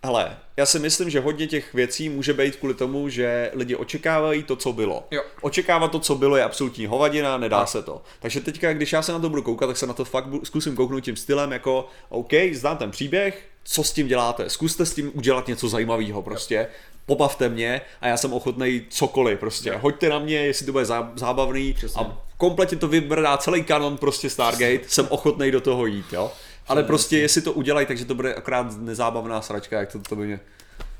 Hele, 0.05 0.37
já 0.57 0.66
si 0.66 0.78
myslím, 0.78 1.11
že 1.11 1.20
hodně 1.20 1.47
těch 1.47 1.74
věcí 1.74 2.09
může 2.09 2.32
být 2.32 2.57
kvůli 2.57 2.74
tomu, 2.74 3.09
že 3.09 3.51
lidi 3.55 3.77
očekávají 3.77 4.43
to, 4.43 4.57
co 4.57 4.73
bylo. 4.73 5.05
Jo. 5.11 5.23
Očekávat 5.41 5.91
to, 5.93 5.99
co 6.01 6.15
bylo, 6.15 6.37
je 6.37 6.43
absolutní 6.45 6.87
hovadina, 6.87 7.37
nedá 7.39 7.66
se 7.66 7.82
to. 7.82 8.03
Takže 8.20 8.41
teďka, 8.41 8.73
když 8.73 8.93
já 8.93 9.03
se 9.03 9.12
na 9.12 9.19
to 9.19 9.28
budu 9.28 9.43
koukat, 9.43 9.69
tak 9.69 9.77
se 9.77 9.87
na 9.87 9.93
to 9.95 10.05
fakt 10.05 10.27
bu- 10.27 10.41
zkusím 10.45 10.77
kouknout 10.77 11.05
tím 11.05 11.16
stylem, 11.16 11.53
jako 11.53 11.89
OK, 12.09 12.32
znám 12.53 12.77
ten 12.77 12.91
příběh, 12.91 13.45
co 13.65 13.85
s 13.85 13.93
tím 13.93 14.07
děláte? 14.09 14.51
Zkuste 14.51 14.87
s 14.87 14.95
tím 14.95 15.11
udělat 15.15 15.49
něco 15.49 15.69
zajímavého 15.69 16.23
prostě. 16.23 16.69
Pobavte 17.11 17.49
mě 17.49 17.81
a 18.01 18.09
já 18.09 18.16
jsem 18.16 18.32
ochotný 18.32 18.82
cokoliv 18.89 19.39
prostě. 19.39 19.73
Hoďte 19.73 20.09
na 20.09 20.19
mě, 20.19 20.37
jestli 20.37 20.66
to 20.66 20.73
bude 20.73 20.85
zá- 20.85 21.11
zábavný 21.15 21.73
Přesně. 21.73 22.01
a 22.05 22.16
kompletně 22.37 22.77
to 22.77 22.89
vybrdá 22.89 23.37
celý 23.37 23.62
kanon 23.65 23.97
prostě 23.97 24.31
Stargate, 24.31 24.81
jsem 24.89 25.07
ochotný 25.09 25.51
do 25.51 25.61
toho 25.61 25.87
jít, 25.87 26.12
jo. 26.12 26.32
Ale 26.69 26.82
prostě 26.82 27.19
jestli 27.19 27.43
to 27.43 27.53
udělají, 27.53 27.87
takže 27.87 28.05
to 28.05 28.15
bude 28.15 28.35
akorát 28.35 28.66
nezábavná 28.78 29.43
sračka, 29.43 29.81
jak 29.81 29.93
to, 29.93 29.99
to 29.99 30.16
by 30.16 30.27
mě, 30.27 30.41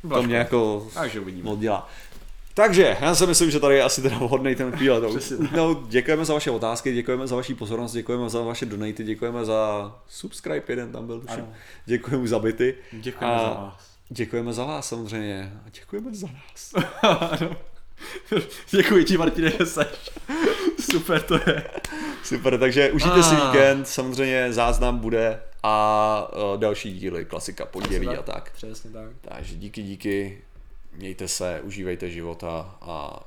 to 0.09 0.23
mě 0.23 0.37
jako 0.37 0.87
Takže 0.95 1.20
uvidíme. 1.20 1.45
moc 1.45 1.59
dělá. 1.61 1.89
Takže, 2.55 2.97
já 3.01 3.15
si 3.15 3.27
myslím, 3.27 3.51
že 3.51 3.61
tady 3.61 3.74
je 3.74 3.82
asi 3.82 4.03
teda 4.03 4.19
vhodný 4.19 4.55
ten 4.55 4.73
Přesně 5.16 5.49
no, 5.57 5.82
děkujeme 5.89 6.24
za 6.24 6.35
vaše 6.35 6.51
otázky, 6.51 6.95
děkujeme 6.95 7.27
za 7.27 7.37
vaši 7.37 7.55
pozornost, 7.55 7.93
děkujeme 7.93 8.31
za 8.31 8.41
vaše 8.41 8.66
donaty, 8.66 9.05
děkujeme 9.05 9.45
za 9.45 9.93
subscribe, 10.09 10.62
jeden 10.69 10.93
tam 10.93 11.07
byl, 11.07 11.20
tuším. 11.20 11.47
Děkujeme 11.87 12.28
za 12.28 12.39
byty. 12.39 12.74
Děkujeme 12.93 13.35
A 13.37 13.39
za 13.39 13.49
vás. 13.49 13.90
Děkujeme 14.12 14.53
za 14.53 14.65
vás 14.65 14.89
samozřejmě. 14.89 15.53
A 15.66 15.70
děkujeme 15.70 16.15
za 16.15 16.27
nás. 16.27 16.74
Děkuji 18.70 19.05
ti, 19.05 19.19
Martine, 19.19 19.51
že 19.51 19.66
seš. 19.66 20.11
Super 20.93 21.23
to 21.23 21.35
je. 21.35 21.70
Super, 22.24 22.59
takže 22.59 22.93
užijte 22.93 23.23
si 23.23 23.35
Ah. 23.35 23.47
víkend, 23.47 23.89
samozřejmě 23.89 24.53
záznam 24.53 24.99
bude 24.99 25.43
a 25.62 26.28
uh, 26.53 26.61
další 26.61 26.99
díly, 26.99 27.24
klasika, 27.24 27.66
pondělí 27.66 28.09
a 28.09 28.23
tak. 28.23 28.53
Přesně 28.53 28.91
tak. 28.91 29.11
Takže 29.20 29.55
díky, 29.55 29.82
díky, 29.82 30.43
mějte 30.93 31.28
se, 31.28 31.61
užívejte 31.65 32.11
života 32.11 32.77
a 32.81 33.20